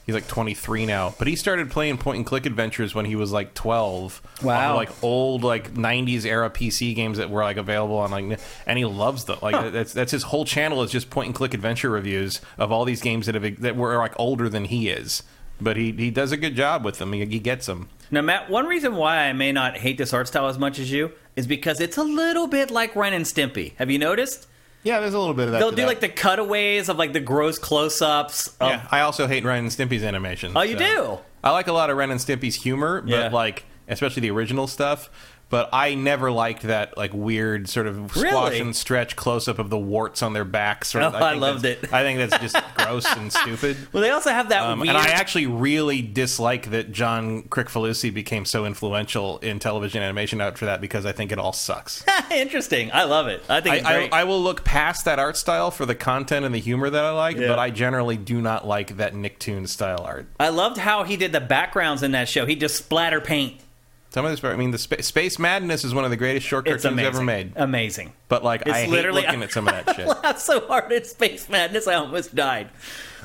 He's 0.08 0.16
like 0.16 0.28
23 0.28 0.86
now. 0.86 1.14
But 1.20 1.28
he 1.28 1.36
started 1.36 1.70
playing 1.70 1.98
point 1.98 2.16
and 2.16 2.26
click 2.26 2.46
adventures 2.46 2.96
when 2.96 3.04
he 3.04 3.18
was 3.18 3.34
like 3.34 3.54
12. 3.54 4.22
Wow. 4.42 4.76
Like 4.76 4.90
old 5.04 5.44
like 5.44 5.74
90s 5.74 6.26
era 6.26 6.50
PC 6.50 6.96
games 6.96 7.18
that 7.18 7.30
were 7.30 7.44
like 7.44 7.58
available 7.58 7.98
on 7.98 8.12
like 8.12 8.40
and 8.66 8.78
he 8.78 8.86
loves 8.86 9.26
them. 9.26 9.38
Like 9.42 9.74
that's 9.74 9.92
that's 9.92 10.14
his 10.14 10.24
whole 10.24 10.46
channel 10.46 10.82
is 10.82 10.92
just 10.92 11.10
point 11.10 11.28
and 11.28 11.36
click 11.36 11.54
adventure 11.54 11.90
reviews 11.90 12.40
of 12.58 12.72
all 12.72 12.86
these 12.86 13.02
games 13.02 13.26
that 13.26 13.36
have 13.36 13.60
that 13.60 13.76
were 13.76 13.98
like 13.98 14.14
older 14.18 14.48
than 14.48 14.64
he 14.64 14.88
is. 14.88 15.24
But 15.60 15.76
he 15.76 15.92
he 15.92 16.10
does 16.10 16.32
a 16.32 16.38
good 16.38 16.56
job 16.56 16.86
with 16.86 17.00
them. 17.00 17.12
He, 17.12 17.26
he 17.26 17.40
gets 17.40 17.66
them. 17.66 17.90
Now, 18.10 18.22
Matt, 18.22 18.50
one 18.50 18.68
reason 18.68 18.96
why 18.96 19.18
I 19.28 19.34
may 19.34 19.52
not 19.52 19.76
hate 19.76 19.98
this 19.98 20.14
art 20.14 20.30
style 20.30 20.48
as 20.48 20.58
much 20.58 20.80
as 20.80 20.90
you 20.90 21.12
is 21.36 21.46
because 21.46 21.82
it's 21.82 21.98
a 21.98 22.04
little 22.04 22.48
bit 22.48 22.72
like 22.72 22.96
Ren 22.96 23.12
and 23.12 23.26
Stimpy. 23.26 23.74
Have 23.76 23.92
you 23.92 24.00
noticed? 24.00 24.48
Yeah, 24.84 25.00
there's 25.00 25.14
a 25.14 25.20
little 25.20 25.34
bit 25.34 25.48
of 25.48 25.52
that. 25.54 25.60
They'll 25.60 25.72
do 25.72 25.78
that. 25.78 25.88
like 25.88 26.00
the 26.00 26.10
cutaways 26.10 26.88
of 26.90 26.98
like 26.98 27.12
the 27.14 27.20
gross 27.20 27.60
close-ups. 27.60 28.48
Of, 28.60 28.70
Yeah, 28.70 28.88
I 28.92 29.02
also 29.02 29.28
hate 29.28 29.44
Ren 29.44 29.60
and 29.66 29.68
Stimpy's 29.70 30.04
animation. 30.04 30.54
Oh, 30.56 30.62
you 30.62 30.78
do? 30.78 31.20
I 31.44 31.52
like 31.52 31.68
a 31.68 31.74
lot 31.74 31.90
of 31.90 31.98
Ren 31.98 32.12
and 32.12 32.20
Stimpy's 32.20 32.56
humor, 32.56 33.02
but 33.02 33.10
Yeah. 33.10 33.30
like 33.30 33.66
especially 33.88 34.22
the 34.22 34.32
original 34.32 34.68
stuff. 34.68 35.10
But 35.50 35.70
I 35.72 35.96
never 35.96 36.30
liked 36.30 36.64
that 36.64 36.98
like 36.98 37.14
weird 37.14 37.70
sort 37.70 37.88
of 37.88 38.12
squash 38.12 38.24
Really? 38.24 38.60
and 38.60 38.76
stretch 38.76 39.16
close 39.16 39.48
up 39.48 39.60
of 39.60 39.70
the 39.70 39.78
warts 39.78 40.22
on 40.22 40.34
their 40.34 40.44
backs. 40.44 40.90
Sort 40.90 41.06
of, 41.06 41.14
Oh, 41.16 41.18
I 41.18 41.30
think 41.32 41.42
loved 41.42 41.66
it. 41.66 41.94
I 41.94 42.04
think 42.04 42.20
that's 42.20 42.42
just 42.54 42.58
gross 42.76 43.06
and 43.16 43.32
stupid. 43.32 43.78
Well, 43.94 44.04
they 44.04 44.10
also 44.10 44.32
have 44.32 44.50
that 44.50 44.62
Um, 44.64 44.80
weird. 44.80 44.90
and 44.90 44.98
I 44.98 45.12
actually 45.12 45.48
really 45.48 46.02
dislike 46.02 46.72
that 46.72 46.92
John 46.92 47.44
Kricfalusi 47.44 48.14
became 48.14 48.44
so 48.44 48.66
influential 48.66 49.38
in 49.40 49.60
television 49.60 50.04
animation 50.04 50.42
after 50.42 50.66
that 50.66 50.82
because 50.82 51.06
I 51.06 51.14
think 51.14 51.32
it 51.32 51.40
all 51.40 51.54
sucks. 51.54 52.04
Interesting. 52.32 52.92
I 52.92 53.06
love 53.06 53.28
it. 53.28 53.42
I 53.50 53.62
think 53.62 53.76
I, 53.76 53.78
it's 53.78 53.88
I, 53.88 53.94
great. 53.96 54.14
I 54.14 54.24
will 54.26 54.42
look 54.44 54.66
past 54.66 55.06
that 55.06 55.18
art 55.18 55.38
style 55.38 55.72
for 55.72 55.86
the 55.86 55.96
content 55.96 56.46
and 56.46 56.54
the 56.54 56.60
humor 56.60 56.90
that 56.90 57.04
I 57.06 57.12
like, 57.12 57.38
Yeah. 57.38 57.48
but 57.48 57.60
I 57.60 57.70
generally 57.70 58.18
do 58.18 58.42
not 58.42 58.68
like 58.68 58.98
that 58.98 59.14
Nicktoon 59.14 59.68
style 59.70 60.02
art. 60.04 60.28
I 60.40 60.50
loved 60.50 60.78
how 60.78 61.04
he 61.04 61.16
did 61.16 61.32
the 61.32 61.40
backgrounds 61.42 62.04
in 62.04 62.12
that 62.12 62.28
show. 62.28 62.46
He 62.46 62.56
just 62.58 62.76
splatter 62.76 63.22
paint. 63.22 63.62
Some 64.10 64.26
of 64.26 64.32
this, 64.32 64.44
I 64.44 64.56
mean, 64.56 64.72
the 64.72 64.78
Spa- 64.78 65.02
Space 65.02 65.38
Madness 65.38 65.84
is 65.84 65.94
one 65.94 66.04
of 66.06 66.10
the 66.10 66.18
greatest 66.18 66.48
short 66.48 66.66
cartoons 66.66 67.00
ever 67.00 67.22
made. 67.22 67.54
Amazing. 67.56 68.14
But 68.30 68.44
like, 68.44 68.62
It's 68.62 68.72
I 68.72 68.82
hate 68.84 68.90
literally- 68.90 69.22
looking 69.24 69.44
at 69.44 69.52
some 69.52 69.68
of 69.68 69.74
that 69.86 69.96
shit. 69.96 70.08
I 70.08 70.20
laughed 70.22 70.40
so 70.42 70.66
hard 70.68 70.92
at 70.94 71.06
Space 71.06 71.50
Madness, 71.50 71.88
I 71.88 71.96
almost 71.96 72.34
died. 72.34 72.70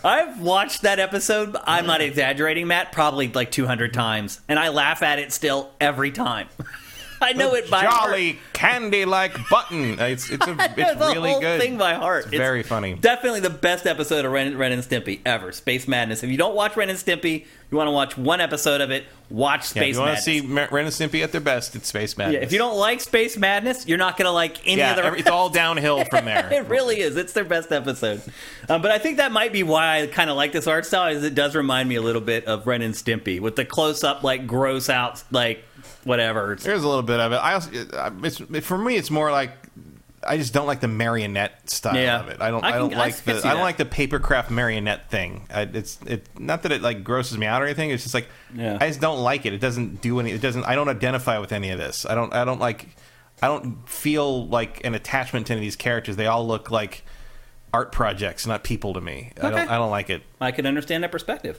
I've 0.04 0.40
watched 0.40 0.82
that 0.82 0.98
episode. 0.98 1.56
I'm 1.64 1.86
not 1.86 2.00
exaggerating, 2.00 2.66
Matt. 2.66 2.90
Probably 2.90 3.28
like 3.28 3.52
200 3.52 3.94
times, 3.94 4.40
and 4.48 4.59
I 4.59 4.68
laugh 4.70 5.00
at 5.02 5.20
it 5.20 5.32
still 5.32 5.70
every 5.80 6.10
time. 6.10 6.48
I 7.23 7.32
know 7.32 7.55
it 7.55 7.70
by 7.70 7.82
Jolly 7.82 8.39
candy 8.53 9.05
like 9.05 9.36
button. 9.49 9.99
It's 10.01 10.31
it's 10.31 10.47
a, 10.47 10.53
it's 10.77 10.99
the 10.99 11.07
really 11.15 11.31
whole 11.31 11.40
good. 11.40 11.61
thing 11.61 11.78
by 11.78 11.94
heart. 11.94 12.27
It's 12.27 12.36
very 12.36 12.62
funny. 12.62 12.94
Definitely 12.94 13.40
the 13.40 13.51
best 13.51 13.86
episode 13.86 14.24
of 14.24 14.32
Ren, 14.32 14.57
Ren 14.57 14.73
and 14.73 14.82
Stimpy 14.82 15.20
ever. 15.24 15.53
Space 15.53 15.86
Madness. 15.89 16.23
If 16.23 16.31
you 16.31 16.36
don't 16.36 16.55
watch 16.55 16.77
Ren 16.77 16.90
and 16.90 16.99
Stimpy, 16.99 17.47
you 17.70 17.78
want 17.78 17.89
to 17.89 17.93
watch 17.93 18.16
one 18.19 18.40
episode 18.40 18.81
of 18.81 18.90
it. 18.90 19.05
Watch 19.31 19.61
Yeah, 19.61 19.65
if 19.65 19.70
Space 19.70 19.94
you 19.94 20.01
want 20.01 20.16
to 20.16 20.23
see 20.23 20.40
Ren 20.43 20.85
and 20.85 20.89
Stimpy 20.94 21.23
at 21.23 21.32
their 21.32 21.40
best, 21.40 21.74
it's 21.74 21.89
Space 21.89 22.19
Madness. 22.19 22.35
yeah, 22.35 22.44
if 22.44 22.53
you 22.53 22.59
don't 22.59 22.77
like 22.77 23.01
Space 23.01 23.36
Madness, 23.39 23.86
you're 23.86 23.97
not 23.99 24.19
going 24.19 24.27
to 24.27 24.32
like 24.32 24.66
any 24.66 24.78
yeah, 24.78 24.90
of 24.90 24.97
the 24.97 25.05
every- 25.05 25.20
it's 25.20 25.31
all 25.31 25.49
downhill 25.49 26.05
from 26.11 26.27
there. 26.27 26.53
it 26.53 26.69
really 26.69 27.01
is. 27.01 27.16
It's 27.16 27.32
their 27.32 27.44
best 27.44 27.73
episode. 27.73 28.20
Um, 28.69 28.82
but 28.82 28.90
I 28.90 28.99
think 28.99 29.16
that 29.16 29.32
might 29.32 29.53
be 29.53 29.62
why 29.62 30.03
I 30.03 30.07
kind 30.09 30.28
of 30.28 30.36
like 30.36 30.53
this 30.53 30.66
art 30.66 30.85
style. 30.85 31.15
Is 31.16 31.24
it 31.24 31.35
does 31.35 31.55
remind 31.57 31.89
me 31.89 31.94
a 31.94 32.03
little 32.03 32.20
bit 32.20 32.44
of 32.44 32.66
Ren 32.66 32.82
and 32.82 32.94
Stimpy 32.94 33.40
with 33.40 33.57
the 33.57 33.65
close 33.65 34.05
up, 34.05 34.23
like 34.23 34.47
gross 34.47 34.90
out, 34.90 35.23
like 35.31 35.65
whatever. 36.05 36.53
It's- 36.53 36.65
There's 36.65 36.83
a 36.83 36.89
little 36.89 37.03
bit 37.03 37.20
of 37.20 37.33
it. 37.33 37.37
I 37.37 37.55
also, 37.55 37.70
it's, 37.73 38.39
for 38.66 38.79
me, 38.79 38.97
it's 38.97 39.11
more 39.11 39.31
like 39.31 39.53
I 40.24 40.37
just 40.37 40.53
don't 40.55 40.69
like 40.69 40.79
the 40.81 40.87
marionette 40.89 41.69
style 41.69 41.97
Yeah. 41.97 42.20
of 42.20 42.29
it. 42.29 42.41
I 42.41 42.51
don't. 42.53 42.62
I 42.65 42.69
I, 42.69 42.79
don't 42.79 42.95
I 42.95 42.99
like 42.99 43.24
can 43.24 43.35
the. 43.35 43.41
I 43.41 43.51
don't 43.51 43.57
that. 43.59 43.62
like 43.62 43.77
the 43.79 43.85
papercraft 43.85 44.51
marionette 44.51 45.11
thing. 45.11 45.47
I, 45.53 45.62
it's 45.62 45.99
it. 46.07 46.29
Not 46.39 46.62
that 46.62 46.70
it 46.70 46.81
like 46.81 47.03
grosses 47.03 47.37
me 47.39 47.47
out 47.47 47.61
or 47.61 47.65
anything. 47.65 47.91
It's 47.91 48.05
just 48.05 48.15
like 48.15 48.29
Yeah. 48.55 48.79
I 48.81 48.87
just 48.87 49.01
don't 49.01 49.19
like 49.20 49.47
it. 49.47 49.53
It 49.53 49.61
doesn't 49.61 50.01
do 50.01 50.20
any. 50.20 50.31
It 50.31 50.41
doesn't. 50.41 50.62
I 50.65 50.77
don't 50.77 50.89
identify 50.89 51.39
with 51.39 51.51
any 51.53 51.70
of 51.70 51.79
this. 51.79 52.07
I 52.07 52.15
don't. 52.15 52.33
I 52.33 52.45
don't 52.45 52.61
like. 52.61 52.87
I 53.43 53.49
don't 53.49 53.89
feel 53.89 54.47
like 54.47 54.85
an 54.85 54.95
attachment 54.95 55.49
to 55.49 55.55
any 55.55 55.59
of 55.61 55.62
these 55.62 55.74
characters. 55.74 56.15
They 56.15 56.29
all 56.29 56.47
look 56.47 56.70
like 56.70 57.03
art 57.74 57.91
projects, 57.91 58.47
not 58.47 58.62
people 58.62 58.95
to 58.95 59.01
me. 59.01 59.33
I 59.43 59.47
Okay. 59.49 59.57
don't. 59.57 59.70
I 59.70 59.77
don't 59.79 59.91
like 59.91 60.09
it. 60.09 60.23
I 60.41 60.53
can 60.53 60.66
understand 60.66 61.03
that 61.03 61.11
perspective. 61.11 61.59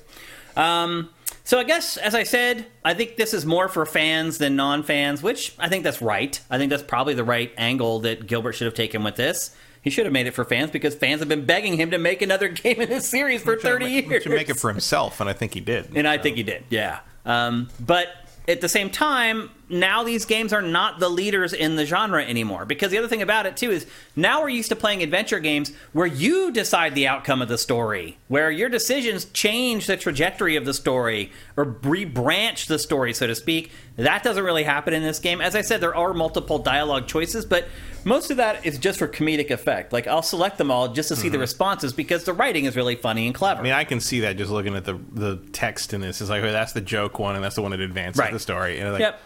Um, 0.55 1.09
so 1.43 1.59
I 1.59 1.63
guess, 1.63 1.97
as 1.97 2.15
I 2.15 2.23
said, 2.23 2.65
I 2.85 2.93
think 2.93 3.17
this 3.17 3.33
is 3.33 3.45
more 3.45 3.67
for 3.67 3.85
fans 3.85 4.37
than 4.37 4.55
non-fans, 4.55 5.21
which 5.21 5.53
I 5.59 5.67
think 5.67 5.83
that's 5.83 6.01
right. 6.01 6.39
I 6.49 6.57
think 6.57 6.69
that's 6.69 6.83
probably 6.83 7.13
the 7.15 7.23
right 7.23 7.51
angle 7.57 7.99
that 8.01 8.27
Gilbert 8.27 8.53
should 8.53 8.65
have 8.65 8.73
taken 8.73 9.03
with 9.03 9.15
this. 9.15 9.55
He 9.81 9.89
should 9.89 10.05
have 10.05 10.13
made 10.13 10.27
it 10.27 10.31
for 10.31 10.45
fans 10.45 10.71
because 10.71 10.95
fans 10.95 11.19
have 11.19 11.27
been 11.27 11.45
begging 11.45 11.75
him 11.75 11.91
to 11.91 11.97
make 11.97 12.21
another 12.21 12.47
game 12.49 12.79
in 12.79 12.87
this 12.87 13.07
series 13.09 13.43
for 13.43 13.57
30 13.57 13.85
He 13.87 14.01
years. 14.01 14.23
should 14.23 14.31
make 14.31 14.49
it 14.49 14.55
for 14.57 14.69
himself, 14.69 15.19
and 15.19 15.29
I 15.29 15.33
think 15.33 15.53
he 15.53 15.59
did. 15.59 15.89
And 15.95 16.07
I 16.07 16.17
think 16.17 16.37
he 16.37 16.43
did, 16.43 16.63
yeah. 16.69 16.99
Um, 17.25 17.69
but 17.79 18.07
at 18.47 18.59
the 18.59 18.67
same 18.67 18.89
time, 18.89 19.49
now 19.69 20.03
these 20.03 20.25
games 20.25 20.51
are 20.51 20.61
not 20.61 20.99
the 20.99 21.07
leaders 21.09 21.53
in 21.53 21.77
the 21.77 21.85
genre 21.85 22.23
anymore. 22.23 22.65
Because 22.65 22.91
the 22.91 22.97
other 22.97 23.07
thing 23.07 23.21
about 23.21 23.45
it, 23.45 23.55
too, 23.55 23.71
is 23.71 23.87
now 24.15 24.41
we're 24.41 24.49
used 24.49 24.69
to 24.69 24.75
playing 24.75 25.01
adventure 25.01 25.39
games 25.39 25.71
where 25.93 26.05
you 26.05 26.51
decide 26.51 26.93
the 26.93 27.07
outcome 27.07 27.41
of 27.41 27.47
the 27.47 27.57
story, 27.57 28.17
where 28.27 28.51
your 28.51 28.67
decisions 28.67 29.25
change 29.25 29.87
the 29.87 29.95
trajectory 29.95 30.57
of 30.57 30.65
the 30.65 30.73
story 30.73 31.31
or 31.55 31.65
rebranch 31.65 32.67
the 32.67 32.77
story, 32.77 33.13
so 33.13 33.27
to 33.27 33.35
speak. 33.35 33.71
That 33.95 34.23
doesn't 34.23 34.43
really 34.43 34.63
happen 34.63 34.93
in 34.93 35.03
this 35.03 35.19
game. 35.19 35.39
As 35.39 35.55
I 35.55 35.61
said, 35.61 35.79
there 35.79 35.95
are 35.95 36.13
multiple 36.13 36.59
dialogue 36.59 37.07
choices, 37.07 37.45
but 37.45 37.67
most 38.05 38.31
of 38.31 38.37
that 38.37 38.65
is 38.65 38.77
just 38.77 38.99
for 38.99 39.07
comedic 39.07 39.51
effect. 39.51 39.93
Like, 39.93 40.07
I'll 40.07 40.21
select 40.21 40.57
them 40.57 40.71
all 40.71 40.89
just 40.89 41.09
to 41.09 41.15
see 41.15 41.29
the 41.29 41.39
responses 41.39 41.93
because 41.93 42.23
the 42.23 42.33
writing 42.33 42.65
is 42.65 42.75
really 42.75 42.95
funny 42.95 43.25
and 43.25 43.35
clever. 43.35 43.59
I 43.59 43.63
mean, 43.63 43.73
I 43.73 43.83
can 43.83 43.99
see 43.99 44.21
that 44.21 44.37
just 44.37 44.51
looking 44.51 44.75
at 44.75 44.85
the 44.85 44.99
the 45.11 45.37
text 45.51 45.93
in 45.93 46.01
this. 46.01 46.21
It's 46.21 46.29
like, 46.29 46.41
that's 46.41 46.73
the 46.73 46.81
joke 46.81 47.19
one, 47.19 47.35
and 47.35 47.43
that's 47.43 47.55
the 47.55 47.61
one 47.61 47.71
that 47.71 47.79
advances 47.79 48.19
Right. 48.19 48.33
the 48.33 48.39
story. 48.39 48.79
And 48.79 48.91
like, 48.93 48.99
yep. 48.99 49.19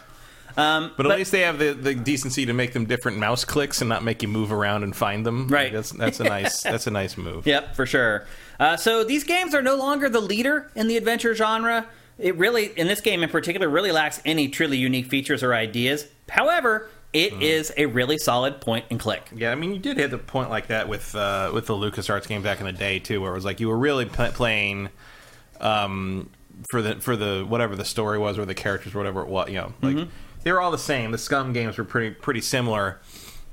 Um, 0.56 0.92
But 0.96 1.06
at 1.06 1.16
least 1.16 1.30
they 1.30 1.42
have 1.42 1.58
the, 1.60 1.72
the 1.72 1.94
decency 1.94 2.46
to 2.46 2.52
make 2.52 2.72
them 2.72 2.86
different 2.86 3.18
mouse 3.18 3.44
clicks 3.44 3.80
and 3.80 3.88
not 3.88 4.02
make 4.02 4.22
you 4.22 4.28
move 4.28 4.50
around 4.50 4.82
and 4.82 4.96
find 4.96 5.24
them. 5.24 5.46
Right. 5.46 5.72
That's 5.72 5.90
that's 5.90 6.18
a 6.20 6.24
nice 6.36 6.62
that's 6.62 6.86
a 6.86 6.90
nice 6.90 7.16
move. 7.16 7.46
Yep, 7.46 7.76
for 7.76 7.86
sure. 7.86 8.26
Uh, 8.58 8.76
so 8.76 9.04
these 9.04 9.22
games 9.24 9.54
are 9.54 9.62
no 9.62 9.76
longer 9.76 10.08
the 10.08 10.20
leader 10.20 10.70
in 10.74 10.88
the 10.88 10.96
adventure 10.96 11.34
genre. 11.34 11.86
It 12.18 12.34
really, 12.36 12.72
in 12.76 12.88
this 12.88 13.00
game 13.00 13.22
in 13.22 13.28
particular, 13.28 13.68
really 13.68 13.92
lacks 13.92 14.20
any 14.24 14.48
truly 14.48 14.76
unique 14.78 15.06
features 15.06 15.44
or 15.44 15.54
ideas. 15.54 16.06
However, 16.28 16.90
it 17.12 17.32
is 17.42 17.72
a 17.76 17.86
really 17.86 18.18
solid 18.18 18.60
point 18.60 18.84
and 18.90 19.00
click. 19.00 19.30
Yeah, 19.34 19.50
I 19.50 19.54
mean, 19.54 19.72
you 19.72 19.78
did 19.78 19.96
hit 19.96 20.10
the 20.10 20.18
point 20.18 20.50
like 20.50 20.66
that 20.68 20.88
with 20.88 21.14
uh, 21.14 21.50
with 21.54 21.66
the 21.66 21.74
LucasArts 21.74 22.28
game 22.28 22.42
back 22.42 22.60
in 22.60 22.66
the 22.66 22.72
day 22.72 22.98
too, 22.98 23.20
where 23.20 23.30
it 23.32 23.34
was 23.34 23.44
like 23.44 23.60
you 23.60 23.68
were 23.68 23.78
really 23.78 24.04
pl- 24.04 24.32
playing 24.32 24.90
um, 25.60 26.28
for 26.70 26.82
the 26.82 26.96
for 26.96 27.16
the 27.16 27.44
whatever 27.48 27.76
the 27.76 27.84
story 27.84 28.18
was 28.18 28.38
or 28.38 28.44
the 28.44 28.54
characters 28.54 28.94
or 28.94 28.98
whatever 28.98 29.22
it 29.22 29.28
was. 29.28 29.48
You 29.48 29.56
know, 29.56 29.72
like 29.82 29.96
Mm-hmm. 29.96 30.10
they 30.42 30.52
were 30.52 30.60
all 30.60 30.70
the 30.70 30.78
same. 30.78 31.10
The 31.10 31.18
SCUMM 31.18 31.54
games 31.54 31.78
were 31.78 31.84
pretty 31.84 32.14
pretty 32.14 32.40
similar, 32.42 33.00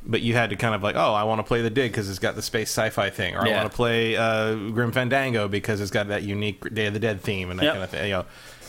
but 0.05 0.21
you 0.21 0.33
had 0.33 0.49
to 0.49 0.55
kind 0.55 0.75
of 0.75 0.83
like, 0.83 0.95
oh, 0.95 1.13
I 1.13 1.23
want 1.23 1.39
to 1.39 1.43
play 1.43 1.61
the 1.61 1.69
Dig 1.69 1.91
because 1.91 2.09
it's 2.09 2.19
got 2.19 2.35
the 2.35 2.41
space 2.41 2.69
sci-fi 2.69 3.09
thing, 3.09 3.35
or 3.35 3.47
I 3.47 3.51
want 3.51 3.71
to 3.71 3.75
play 3.75 4.15
uh, 4.17 4.53
Grim 4.71 4.91
Fandango 4.91 5.47
because 5.47 5.79
it's 5.81 5.91
got 5.91 6.09
that 6.09 6.23
unique 6.23 6.73
Day 6.73 6.87
of 6.87 6.93
the 6.93 6.99
Dead 6.99 7.21
theme 7.21 7.49
and 7.51 7.59
that 7.59 7.63
Yep. 7.63 7.73
kind 7.73 7.83
of 7.83 7.89
thing. 7.89 8.05
You 8.09 8.13
know. 8.15 8.25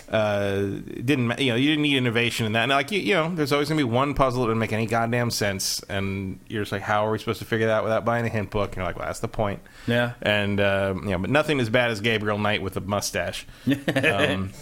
Uh, 0.09 0.61
didn't 1.05 1.39
you 1.41 1.51
know? 1.51 1.57
You 1.57 1.71
didn't 1.71 1.83
need 1.83 1.97
innovation 1.97 2.47
in 2.47 2.53
that. 2.53 2.63
And 2.63 2.71
like 2.71 2.93
you, 2.93 3.01
you 3.01 3.15
know, 3.15 3.35
there's 3.35 3.53
always 3.53 3.69
gonna 3.69 3.79
be 3.79 3.85
one 3.85 4.15
puzzle 4.15 4.43
that 4.43 4.49
would 4.49 4.57
make 4.57 4.73
any 4.73 4.87
goddamn 4.87 5.31
sense, 5.31 5.83
and 5.89 6.39
you're 6.49 6.63
just 6.63 6.71
like, 6.73 6.83
how 6.83 7.07
are 7.07 7.11
we 7.11 7.19
supposed 7.19 7.41
to 7.41 7.45
figure 7.45 7.67
that 7.67 7.73
out 7.73 7.85
without 7.85 8.05
buying 8.05 8.25
a 8.25 8.29
hint 8.29 8.51
book? 8.51 8.71
And 8.71 8.77
you're 8.77 8.87
like, 8.87 8.97
well, 8.97 9.07
that's 9.07 9.21
the 9.21 9.29
point. 9.29 9.61
Yeah. 9.87 10.13
And 10.23 10.61
uh, 10.61 10.95
you 11.03 11.11
know, 11.11 11.19
but 11.19 11.31
nothing 11.31 11.59
as 11.59 11.69
bad 11.69 11.91
as 11.91 12.01
Gabriel 12.01 12.39
Knight 12.39 12.63
with 12.63 12.77
a 12.77 12.81
mustache, 12.81 13.47
um, 14.05 14.53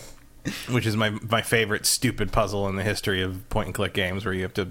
which 0.71 0.87
is 0.87 0.97
my 0.97 1.11
my 1.11 1.43
favorite 1.43 1.85
stupid 1.85 2.33
puzzle 2.33 2.67
in 2.69 2.77
the 2.77 2.83
history 2.83 3.21
of 3.21 3.47
point 3.51 3.67
and 3.67 3.75
click 3.75 3.93
games, 3.93 4.25
where 4.25 4.33
you 4.33 4.43
have 4.43 4.55
to 4.55 4.69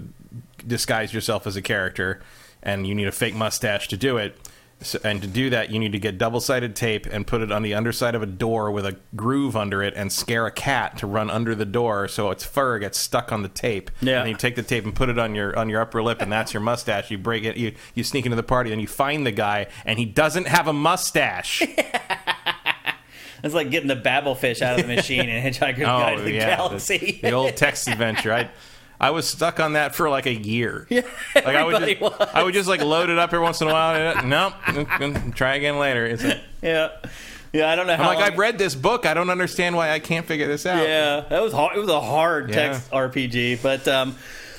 disguise 0.66 1.14
yourself 1.14 1.46
as 1.46 1.54
a 1.54 1.62
character, 1.62 2.20
and 2.64 2.86
you 2.86 2.96
need 2.96 3.06
a 3.06 3.12
fake 3.12 3.34
mustache 3.34 3.86
to 3.88 3.96
do 3.96 4.16
it. 4.16 4.36
So, 4.80 4.98
and 5.02 5.22
to 5.22 5.28
do 5.28 5.48
that, 5.50 5.70
you 5.70 5.78
need 5.78 5.92
to 5.92 5.98
get 5.98 6.18
double 6.18 6.40
sided 6.40 6.76
tape 6.76 7.06
and 7.06 7.26
put 7.26 7.40
it 7.40 7.50
on 7.50 7.62
the 7.62 7.72
underside 7.74 8.14
of 8.14 8.22
a 8.22 8.26
door 8.26 8.70
with 8.70 8.84
a 8.84 8.96
groove 9.16 9.56
under 9.56 9.82
it, 9.82 9.94
and 9.96 10.12
scare 10.12 10.46
a 10.46 10.50
cat 10.50 10.98
to 10.98 11.06
run 11.06 11.30
under 11.30 11.54
the 11.54 11.64
door 11.64 12.06
so 12.08 12.30
its 12.30 12.44
fur 12.44 12.78
gets 12.78 12.98
stuck 12.98 13.32
on 13.32 13.42
the 13.42 13.48
tape. 13.48 13.90
Yeah. 14.02 14.20
And 14.20 14.28
you 14.28 14.36
take 14.36 14.56
the 14.56 14.62
tape 14.62 14.84
and 14.84 14.94
put 14.94 15.08
it 15.08 15.18
on 15.18 15.34
your 15.34 15.56
on 15.58 15.70
your 15.70 15.80
upper 15.80 16.02
lip, 16.02 16.20
and 16.20 16.30
that's 16.30 16.52
your 16.52 16.60
mustache. 16.60 17.10
You 17.10 17.18
break 17.18 17.44
it. 17.44 17.56
You 17.56 17.74
you 17.94 18.04
sneak 18.04 18.26
into 18.26 18.36
the 18.36 18.42
party, 18.42 18.72
and 18.72 18.80
you 18.80 18.86
find 18.88 19.24
the 19.26 19.32
guy, 19.32 19.68
and 19.86 19.98
he 19.98 20.04
doesn't 20.04 20.48
have 20.48 20.68
a 20.68 20.72
mustache. 20.72 21.62
It's 23.42 23.52
like 23.54 23.70
getting 23.70 23.88
the 23.88 23.96
Babel 23.96 24.34
fish 24.34 24.62
out 24.62 24.80
of 24.80 24.86
the 24.88 24.94
machine 24.96 25.28
and 25.28 25.54
Hitchhiker's 25.54 25.80
oh, 25.80 25.84
Guide 25.84 26.16
to 26.16 26.22
the 26.22 26.30
Oh, 26.30 26.32
the, 26.32 26.56
Galaxy. 26.56 27.18
the 27.22 27.32
old 27.32 27.54
text 27.56 27.86
adventure. 27.88 28.32
I 28.32 28.48
I 29.00 29.10
was 29.10 29.26
stuck 29.28 29.60
on 29.60 29.72
that 29.74 29.94
for 29.94 30.08
like 30.08 30.26
a 30.26 30.34
year. 30.34 30.86
Yeah, 30.90 31.02
like 31.34 31.46
I 31.46 31.64
would 31.64 31.80
just 31.84 32.00
was. 32.00 32.28
I 32.32 32.42
would 32.42 32.54
just 32.54 32.68
like 32.68 32.82
load 32.82 33.10
it 33.10 33.18
up 33.18 33.30
every 33.32 33.40
once 33.44 33.60
in 33.60 33.68
a 33.68 33.72
while. 33.72 33.94
and, 34.18 34.30
Nope, 34.30 35.34
try 35.34 35.56
again 35.56 35.78
later. 35.78 36.06
It's 36.06 36.22
like, 36.24 36.40
yeah, 36.62 36.90
yeah. 37.52 37.70
I 37.70 37.76
don't 37.76 37.86
know 37.86 37.96
how. 37.96 38.02
I'm 38.04 38.08
like 38.08 38.18
long- 38.20 38.32
I've 38.32 38.38
read 38.38 38.56
this 38.58 38.74
book. 38.74 39.04
I 39.06 39.14
don't 39.14 39.30
understand 39.30 39.76
why 39.76 39.90
I 39.90 39.98
can't 39.98 40.24
figure 40.26 40.46
this 40.46 40.64
out. 40.64 40.82
Yeah, 40.86 41.24
that 41.28 41.42
was 41.42 41.52
hard. 41.52 41.76
It 41.76 41.80
was 41.80 41.88
a 41.90 42.00
hard 42.00 42.50
Yeah. 42.50 42.54
text 42.72 42.90
RPG, 42.90 43.62
but 43.62 43.86
um, 43.88 44.16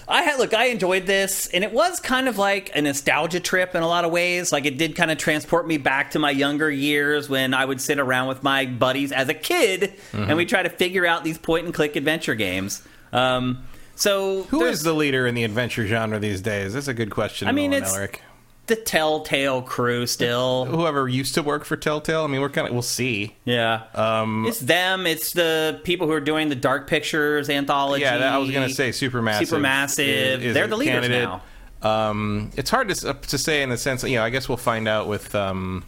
I 0.08 0.22
had 0.24 0.38
look. 0.38 0.54
I 0.54 0.66
enjoyed 0.66 1.06
this, 1.08 1.48
and 1.48 1.64
it 1.64 1.72
was 1.72 2.00
kind 2.02 2.28
of 2.28 2.38
like 2.38 2.72
a 2.76 2.82
nostalgia 2.82 3.40
trip 3.40 3.74
in 3.74 3.82
a 3.84 3.88
lot 3.88 4.04
of 4.06 4.12
ways. 4.12 4.52
Like 4.52 4.66
it 4.66 4.78
did 4.78 4.96
kind 4.96 5.10
of 5.12 5.18
transport 5.18 5.66
me 5.66 5.78
back 5.78 6.12
to 6.12 6.20
my 6.20 6.30
younger 6.32 6.70
years 6.70 7.30
when 7.30 7.54
I 7.54 7.64
would 7.66 7.80
sit 7.82 8.00
around 8.00 8.28
with 8.28 8.44
my 8.44 8.66
buddies 8.66 9.12
as 9.14 9.30
a 9.30 9.34
kid, 9.34 9.94
Mm-hmm. 10.12 10.24
and 10.30 10.38
we 10.38 10.46
try 10.46 10.62
to 10.62 10.70
figure 10.70 11.06
out 11.06 11.24
these 11.24 11.38
point 11.38 11.66
and 11.66 11.74
click 11.74 11.96
adventure 11.96 12.36
games. 12.36 12.84
Um, 13.14 13.64
so 13.96 14.44
who 14.44 14.64
is 14.66 14.84
the 14.84 14.94
leader 14.94 15.26
in 15.28 15.36
the 15.36 15.44
adventure 15.44 15.86
genre 15.88 16.20
these 16.20 16.42
days? 16.42 16.74
That's 16.74 16.88
a 16.88 16.94
good 16.94 17.10
question. 17.12 17.48
I 17.48 17.52
mean, 17.52 17.72
Nolan 17.72 17.84
it's- 17.84 17.98
Elric. 17.98 18.20
the 18.68 18.76
Telltale 18.76 19.62
crew 19.62 20.08
still. 20.08 20.66
whoever 20.66 21.08
used 21.08 21.36
to 21.36 21.44
work 21.44 21.66
for 21.66 21.76
Telltale. 21.78 22.24
I 22.24 22.28
mean, 22.28 22.42
we're 22.42 22.50
kind 22.50 22.68
of 22.68 22.74
we'll 22.74 22.82
see. 22.82 23.36
Yeah, 23.46 23.84
um, 23.94 24.46
it's 24.48 24.60
them. 24.60 25.06
It's 25.06 25.34
the 25.34 25.80
people 25.84 26.08
who 26.08 26.14
are 26.14 26.20
doing 26.20 26.50
the 26.50 26.56
Dark 26.56 26.88
Pictures 26.88 27.50
anthology. 27.50 28.02
Yeah, 28.04 28.18
that, 28.18 28.34
I 28.34 28.38
was 28.40 28.50
going 28.52 28.68
to 28.68 28.74
say 28.74 28.90
Supermassive. 28.90 29.42
Supermassive. 29.48 30.00
is- 30.40 30.44
is 30.46 30.54
They're 30.54 30.68
the 30.68 30.78
leaders 30.78 30.94
candidate. 31.08 31.24
now. 31.30 31.42
Um, 31.84 32.50
it's 32.58 32.72
hard 32.72 32.90
to 32.90 33.10
uh, 33.10 33.14
to 33.14 33.38
say 33.38 33.62
in 33.62 33.70
the 33.70 33.78
sense. 33.78 34.04
You 34.04 34.16
know, 34.16 34.24
I 34.24 34.32
guess 34.32 34.50
we'll 34.50 34.58
find 34.58 34.88
out 34.88 35.08
with 35.08 35.36
um, 35.36 35.84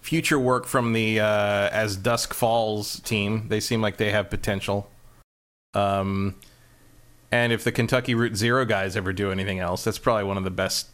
future 0.00 0.38
work 0.38 0.66
from 0.66 0.92
the 0.92 1.18
uh, 1.20 1.68
As 1.72 1.96
Dusk 1.96 2.32
Falls 2.32 3.00
team. 3.00 3.48
They 3.48 3.58
seem 3.60 3.82
like 3.82 3.96
they 3.96 4.12
have 4.12 4.30
potential. 4.30 4.88
Um, 5.76 6.34
and 7.32 7.52
if 7.52 7.64
the 7.64 7.72
Kentucky 7.72 8.14
Route 8.14 8.36
Zero 8.36 8.64
guys 8.64 8.96
ever 8.96 9.12
do 9.12 9.30
anything 9.30 9.58
else, 9.58 9.84
that's 9.84 9.98
probably 9.98 10.24
one 10.24 10.36
of 10.36 10.44
the 10.44 10.50
best 10.50 10.88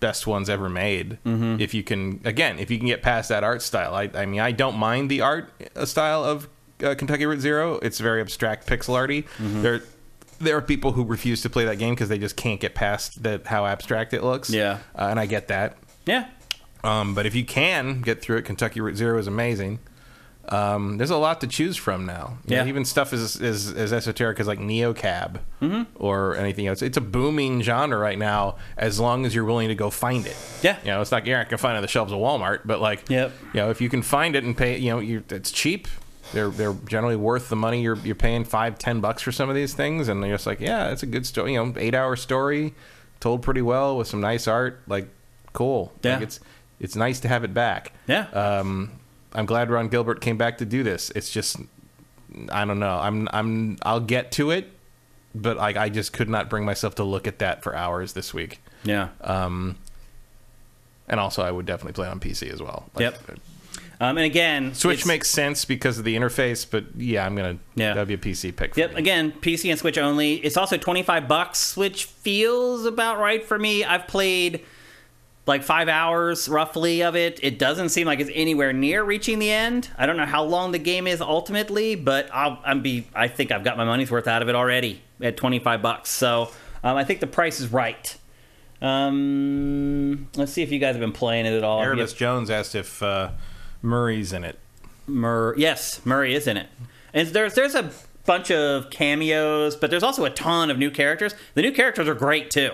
best 0.00 0.26
ones 0.26 0.50
ever 0.50 0.68
made. 0.68 1.18
Mm-hmm. 1.24 1.60
If 1.60 1.72
you 1.72 1.82
can, 1.82 2.20
again, 2.24 2.58
if 2.58 2.70
you 2.70 2.76
can 2.78 2.86
get 2.86 3.00
past 3.00 3.30
that 3.30 3.42
art 3.42 3.62
style, 3.62 3.94
I, 3.94 4.10
I 4.14 4.26
mean, 4.26 4.40
I 4.40 4.52
don't 4.52 4.76
mind 4.76 5.10
the 5.10 5.22
art 5.22 5.48
uh, 5.74 5.86
style 5.86 6.22
of 6.22 6.48
uh, 6.82 6.94
Kentucky 6.94 7.24
Route 7.24 7.40
Zero. 7.40 7.78
It's 7.82 8.00
very 8.00 8.20
abstract, 8.20 8.66
pixel 8.66 8.94
arty. 8.94 9.22
Mm-hmm. 9.22 9.62
There, 9.62 9.80
there 10.40 10.56
are 10.58 10.62
people 10.62 10.92
who 10.92 11.04
refuse 11.04 11.40
to 11.42 11.48
play 11.50 11.64
that 11.64 11.78
game 11.78 11.94
because 11.94 12.10
they 12.10 12.18
just 12.18 12.36
can't 12.36 12.60
get 12.60 12.74
past 12.74 13.22
that 13.22 13.46
how 13.46 13.64
abstract 13.64 14.12
it 14.12 14.22
looks. 14.22 14.50
Yeah. 14.50 14.80
uh, 14.94 15.06
and 15.08 15.18
I 15.18 15.24
get 15.26 15.48
that. 15.48 15.76
Yeah, 16.04 16.26
Um, 16.82 17.14
but 17.14 17.24
if 17.24 17.34
you 17.34 17.44
can 17.46 18.02
get 18.02 18.20
through 18.20 18.36
it, 18.38 18.42
Kentucky 18.44 18.80
Route 18.82 18.96
Zero 18.96 19.18
is 19.18 19.26
amazing. 19.26 19.78
Um, 20.48 20.98
there's 20.98 21.10
a 21.10 21.16
lot 21.16 21.40
to 21.40 21.46
choose 21.46 21.76
from 21.76 22.04
now. 22.06 22.38
You 22.46 22.56
know, 22.56 22.62
Yeah. 22.62 22.68
even 22.68 22.84
stuff 22.84 23.12
as, 23.12 23.40
as, 23.40 23.72
as 23.72 23.92
esoteric 23.92 24.38
as 24.40 24.46
like 24.46 24.58
Neocab 24.58 25.40
Mm-hmm. 25.62 25.82
or 25.96 26.36
anything 26.36 26.66
else. 26.66 26.82
It's 26.82 26.96
a 26.98 27.00
booming 27.00 27.62
genre 27.62 27.98
right 27.98 28.18
now 28.18 28.56
as 28.76 29.00
long 29.00 29.24
as 29.24 29.34
you're 29.34 29.44
willing 29.44 29.68
to 29.68 29.74
go 29.74 29.88
find 29.90 30.26
it. 30.26 30.36
Yeah. 30.62 30.76
You 30.84 30.88
know, 30.90 31.00
it's 31.00 31.10
not 31.10 31.26
you're 31.26 31.38
not 31.38 31.48
gonna 31.48 31.58
find 31.58 31.74
it 31.74 31.76
on 31.76 31.82
the 31.82 31.88
shelves 31.88 32.12
of 32.12 32.18
Walmart, 32.18 32.60
but 32.64 32.80
like, 32.80 33.08
Yep. 33.08 33.32
you 33.54 33.60
know, 33.60 33.70
if 33.70 33.80
you 33.80 33.88
can 33.88 34.02
find 34.02 34.36
it 34.36 34.44
and 34.44 34.56
pay, 34.56 34.76
you 34.78 34.90
know, 34.90 34.98
you 34.98 35.22
it's 35.30 35.50
cheap. 35.50 35.88
They're 36.32 36.48
they're 36.50 36.74
generally 36.86 37.16
worth 37.16 37.48
the 37.48 37.56
money 37.56 37.82
you're 37.82 37.96
you're 37.98 38.14
paying 38.14 38.44
five 38.44 38.78
ten 38.78 39.00
bucks 39.00 39.22
for 39.22 39.30
some 39.32 39.48
of 39.48 39.54
these 39.54 39.72
things, 39.74 40.08
and 40.08 40.20
you're 40.24 40.34
just 40.34 40.46
like, 40.46 40.60
yeah, 40.60 40.90
it's 40.90 41.02
a 41.02 41.06
good 41.06 41.26
story. 41.26 41.52
You 41.54 41.64
know, 41.64 41.74
eight 41.76 41.94
hour 41.94 42.16
story, 42.16 42.74
told 43.20 43.42
pretty 43.42 43.62
well 43.62 43.96
with 43.96 44.08
some 44.08 44.20
nice 44.20 44.48
art. 44.48 44.80
Like, 44.86 45.08
cool. 45.52 45.92
Yeah. 46.02 46.14
Like 46.14 46.22
it's 46.24 46.40
it's 46.80 46.96
nice 46.96 47.20
to 47.20 47.28
have 47.28 47.44
it 47.44 47.54
back. 47.54 47.92
Yeah. 48.08 48.26
Um, 48.30 48.92
I'm 49.34 49.46
glad 49.46 49.70
Ron 49.70 49.88
Gilbert 49.88 50.20
came 50.20 50.36
back 50.36 50.58
to 50.58 50.64
do 50.64 50.82
this. 50.82 51.10
It's 51.14 51.30
just, 51.30 51.56
I 52.52 52.64
don't 52.64 52.78
know. 52.78 52.98
I'm 52.98 53.28
I'm 53.32 53.78
I'll 53.82 54.00
get 54.00 54.30
to 54.32 54.50
it, 54.50 54.70
but 55.34 55.56
like 55.56 55.76
I 55.76 55.88
just 55.88 56.12
could 56.12 56.28
not 56.28 56.48
bring 56.48 56.64
myself 56.64 56.94
to 56.96 57.04
look 57.04 57.26
at 57.26 57.38
that 57.40 57.62
for 57.62 57.74
hours 57.74 58.12
this 58.12 58.32
week. 58.32 58.60
Yeah. 58.84 59.08
Um, 59.22 59.76
and 61.08 61.18
also 61.20 61.42
I 61.42 61.50
would 61.50 61.66
definitely 61.66 61.92
play 61.94 62.08
on 62.08 62.20
PC 62.20 62.52
as 62.52 62.62
well. 62.62 62.88
Like, 62.94 63.02
Yep. 63.02 63.38
Um, 64.00 64.18
and 64.18 64.26
again, 64.26 64.74
Switch 64.74 65.06
makes 65.06 65.30
sense 65.30 65.64
because 65.64 65.98
of 65.98 66.04
the 66.04 66.16
interface, 66.16 66.66
but 66.68 66.84
yeah, 66.96 67.24
I'm 67.24 67.36
gonna 67.36 67.58
Yeah. 67.76 67.94
that'd 67.94 68.08
be 68.08 68.14
a 68.14 68.18
PC 68.18 68.50
pick. 68.54 68.74
For 68.74 68.80
Yep. 68.80 68.92
me. 68.94 68.98
Again, 68.98 69.32
PC 69.40 69.70
and 69.70 69.78
Switch 69.78 69.96
only. 69.98 70.34
It's 70.36 70.56
also 70.56 70.76
twenty 70.76 71.02
five 71.02 71.28
bucks, 71.28 71.76
which 71.76 72.04
feels 72.04 72.84
about 72.86 73.18
right 73.18 73.44
for 73.44 73.58
me. 73.58 73.84
I've 73.84 74.06
played 74.08 74.60
like 75.46 75.62
five 75.62 75.88
hours 75.88 76.48
roughly 76.48 77.02
of 77.02 77.14
it. 77.16 77.38
It 77.42 77.58
doesn't 77.58 77.90
seem 77.90 78.06
like 78.06 78.20
it's 78.20 78.30
anywhere 78.34 78.72
near 78.72 79.02
reaching 79.04 79.38
the 79.38 79.50
end. 79.50 79.90
I 79.98 80.06
don't 80.06 80.16
know 80.16 80.24
how 80.26 80.44
long 80.44 80.72
the 80.72 80.78
game 80.78 81.06
is 81.06 81.20
ultimately, 81.20 81.94
but 81.94 82.28
I'll, 82.32 82.58
I'm 82.64 82.80
be. 82.82 83.06
I 83.14 83.28
think 83.28 83.52
I've 83.52 83.64
got 83.64 83.76
my 83.76 83.84
money's 83.84 84.10
worth 84.10 84.26
out 84.26 84.40
of 84.42 84.48
it 84.48 84.54
already 84.54 85.02
at 85.20 85.36
twenty 85.36 85.58
five 85.58 85.82
bucks. 85.82 86.10
So 86.10 86.50
um, 86.82 86.96
I 86.96 87.04
think 87.04 87.20
the 87.20 87.26
price 87.26 87.60
is 87.60 87.72
right. 87.72 88.16
Um, 88.82 90.28
let's 90.36 90.52
see 90.52 90.62
if 90.62 90.70
you 90.72 90.78
guys 90.78 90.94
have 90.94 91.00
been 91.00 91.12
playing 91.12 91.46
it 91.46 91.52
at 91.54 91.64
all. 91.64 91.82
Erebus 91.82 92.12
Yep. 92.12 92.18
Jones 92.18 92.50
asked 92.50 92.74
if 92.74 93.02
uh, 93.02 93.30
Murray's 93.82 94.32
in 94.32 94.44
it. 94.44 94.58
Mur- 95.06 95.54
yes, 95.56 96.04
Murray 96.04 96.34
is 96.34 96.46
in 96.46 96.56
it. 96.56 96.68
And 97.12 97.28
there's 97.28 97.54
there's 97.54 97.74
a 97.74 97.90
bunch 98.26 98.50
of 98.50 98.90
cameos, 98.90 99.76
but 99.76 99.90
there's 99.90 100.02
also 100.02 100.24
a 100.24 100.30
ton 100.30 100.70
of 100.70 100.78
new 100.78 100.90
characters. 100.90 101.34
The 101.54 101.62
new 101.62 101.72
characters 101.72 102.08
are 102.08 102.14
great 102.14 102.50
too. 102.50 102.70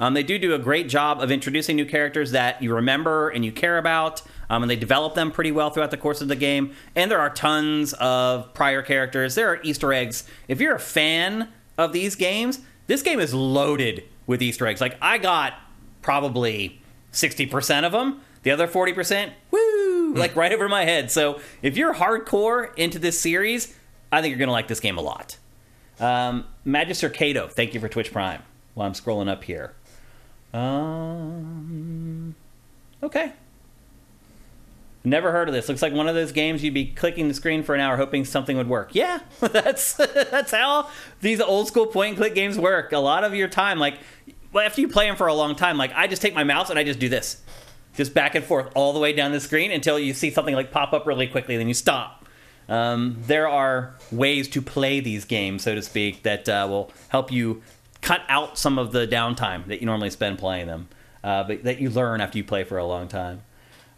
Um, 0.00 0.14
they 0.14 0.24
do 0.24 0.36
do 0.36 0.52
a 0.52 0.58
great 0.58 0.88
job 0.88 1.20
of 1.22 1.30
introducing 1.30 1.76
new 1.76 1.86
characters 1.86 2.32
that 2.32 2.60
you 2.60 2.74
remember 2.74 3.28
and 3.28 3.44
you 3.44 3.52
care 3.52 3.78
about, 3.78 4.20
um, 4.50 4.64
and 4.64 4.70
they 4.70 4.74
develop 4.76 5.14
them 5.14 5.30
pretty 5.30 5.52
well 5.52 5.70
throughout 5.70 5.92
the 5.92 5.96
course 5.96 6.20
of 6.20 6.26
the 6.26 6.34
game. 6.34 6.74
And 6.96 7.08
there 7.08 7.20
are 7.20 7.30
tons 7.30 7.92
of 7.94 8.52
prior 8.52 8.82
characters. 8.82 9.36
There 9.36 9.48
are 9.48 9.60
Easter 9.62 9.92
eggs. 9.92 10.24
If 10.48 10.60
you're 10.60 10.74
a 10.74 10.80
fan 10.80 11.48
of 11.78 11.92
these 11.92 12.16
games, 12.16 12.58
this 12.88 13.02
game 13.02 13.20
is 13.20 13.32
loaded 13.32 14.02
with 14.26 14.42
Easter 14.42 14.66
eggs. 14.66 14.80
Like 14.80 14.96
I 15.00 15.18
got 15.18 15.54
probably 16.02 16.82
sixty 17.12 17.46
percent 17.46 17.86
of 17.86 17.92
them. 17.92 18.20
The 18.42 18.50
other 18.50 18.66
forty 18.66 18.92
percent, 18.92 19.34
woo, 19.52 20.14
like 20.14 20.34
right 20.34 20.52
over 20.52 20.68
my 20.68 20.84
head. 20.84 21.12
So 21.12 21.40
if 21.62 21.76
you're 21.76 21.94
hardcore 21.94 22.76
into 22.76 22.98
this 22.98 23.20
series, 23.20 23.76
I 24.12 24.20
think 24.20 24.32
you're 24.32 24.38
gonna 24.38 24.52
like 24.52 24.68
this 24.68 24.80
game 24.80 24.98
a 24.98 25.02
lot. 25.02 25.36
Um, 25.98 26.46
Magister 26.64 27.08
Cato, 27.08 27.48
thank 27.48 27.74
you 27.74 27.80
for 27.80 27.88
Twitch 27.88 28.12
Prime. 28.12 28.42
While 28.74 28.86
I'm 28.86 28.94
scrolling 28.94 29.28
up 29.28 29.44
here. 29.44 29.74
Um, 30.54 32.34
okay. 33.02 33.32
Never 35.02 35.32
heard 35.32 35.48
of 35.48 35.54
this. 35.54 35.68
Looks 35.68 35.80
like 35.80 35.94
one 35.94 36.08
of 36.08 36.14
those 36.14 36.30
games 36.30 36.62
you'd 36.62 36.74
be 36.74 36.86
clicking 36.86 37.28
the 37.28 37.34
screen 37.34 37.62
for 37.62 37.74
an 37.74 37.80
hour 37.80 37.96
hoping 37.96 38.24
something 38.24 38.56
would 38.56 38.68
work. 38.68 38.90
Yeah, 38.94 39.20
that's 39.40 39.94
that's 40.30 40.50
how 40.50 40.88
these 41.20 41.40
old 41.40 41.68
school 41.68 41.86
point 41.86 42.10
and 42.10 42.16
click 42.18 42.34
games 42.34 42.58
work. 42.58 42.92
A 42.92 42.98
lot 42.98 43.24
of 43.24 43.34
your 43.34 43.48
time, 43.48 43.78
like 43.78 43.98
after 44.54 44.80
you 44.80 44.88
play 44.88 45.06
them 45.06 45.16
for 45.16 45.26
a 45.26 45.34
long 45.34 45.56
time, 45.56 45.78
like 45.78 45.92
I 45.94 46.06
just 46.06 46.20
take 46.20 46.34
my 46.34 46.44
mouse 46.44 46.68
and 46.68 46.78
I 46.78 46.84
just 46.84 46.98
do 46.98 47.08
this, 47.08 47.42
just 47.94 48.12
back 48.12 48.34
and 48.34 48.44
forth 48.44 48.70
all 48.74 48.92
the 48.92 48.98
way 48.98 49.14
down 49.14 49.32
the 49.32 49.40
screen 49.40 49.72
until 49.72 49.98
you 49.98 50.12
see 50.12 50.30
something 50.30 50.54
like 50.54 50.70
pop 50.70 50.92
up 50.92 51.06
really 51.06 51.26
quickly, 51.26 51.56
then 51.56 51.68
you 51.68 51.74
stop. 51.74 52.19
Um, 52.70 53.16
there 53.26 53.48
are 53.48 53.94
ways 54.10 54.48
to 54.48 54.62
play 54.62 55.00
these 55.00 55.24
games, 55.26 55.64
so 55.64 55.74
to 55.74 55.82
speak, 55.82 56.22
that 56.22 56.48
uh, 56.48 56.66
will 56.70 56.90
help 57.08 57.30
you 57.32 57.62
cut 58.00 58.22
out 58.28 58.56
some 58.56 58.78
of 58.78 58.92
the 58.92 59.06
downtime 59.06 59.66
that 59.66 59.80
you 59.80 59.86
normally 59.86 60.10
spend 60.10 60.38
playing 60.38 60.68
them, 60.68 60.88
uh, 61.24 61.42
but 61.44 61.64
that 61.64 61.80
you 61.80 61.90
learn 61.90 62.20
after 62.20 62.38
you 62.38 62.44
play 62.44 62.64
for 62.64 62.78
a 62.78 62.86
long 62.86 63.08
time. 63.08 63.42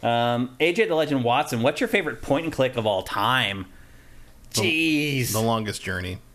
Um, 0.01 0.55
AJ 0.59 0.87
the 0.89 0.95
Legend 0.95 1.23
Watson, 1.23 1.61
what's 1.61 1.79
your 1.79 1.87
favorite 1.87 2.21
point 2.21 2.45
and 2.45 2.53
click 2.53 2.75
of 2.75 2.85
all 2.85 3.03
time? 3.03 3.67
Jeez, 4.51 5.31
The 5.31 5.39
longest 5.39 5.81
journey. 5.81 6.17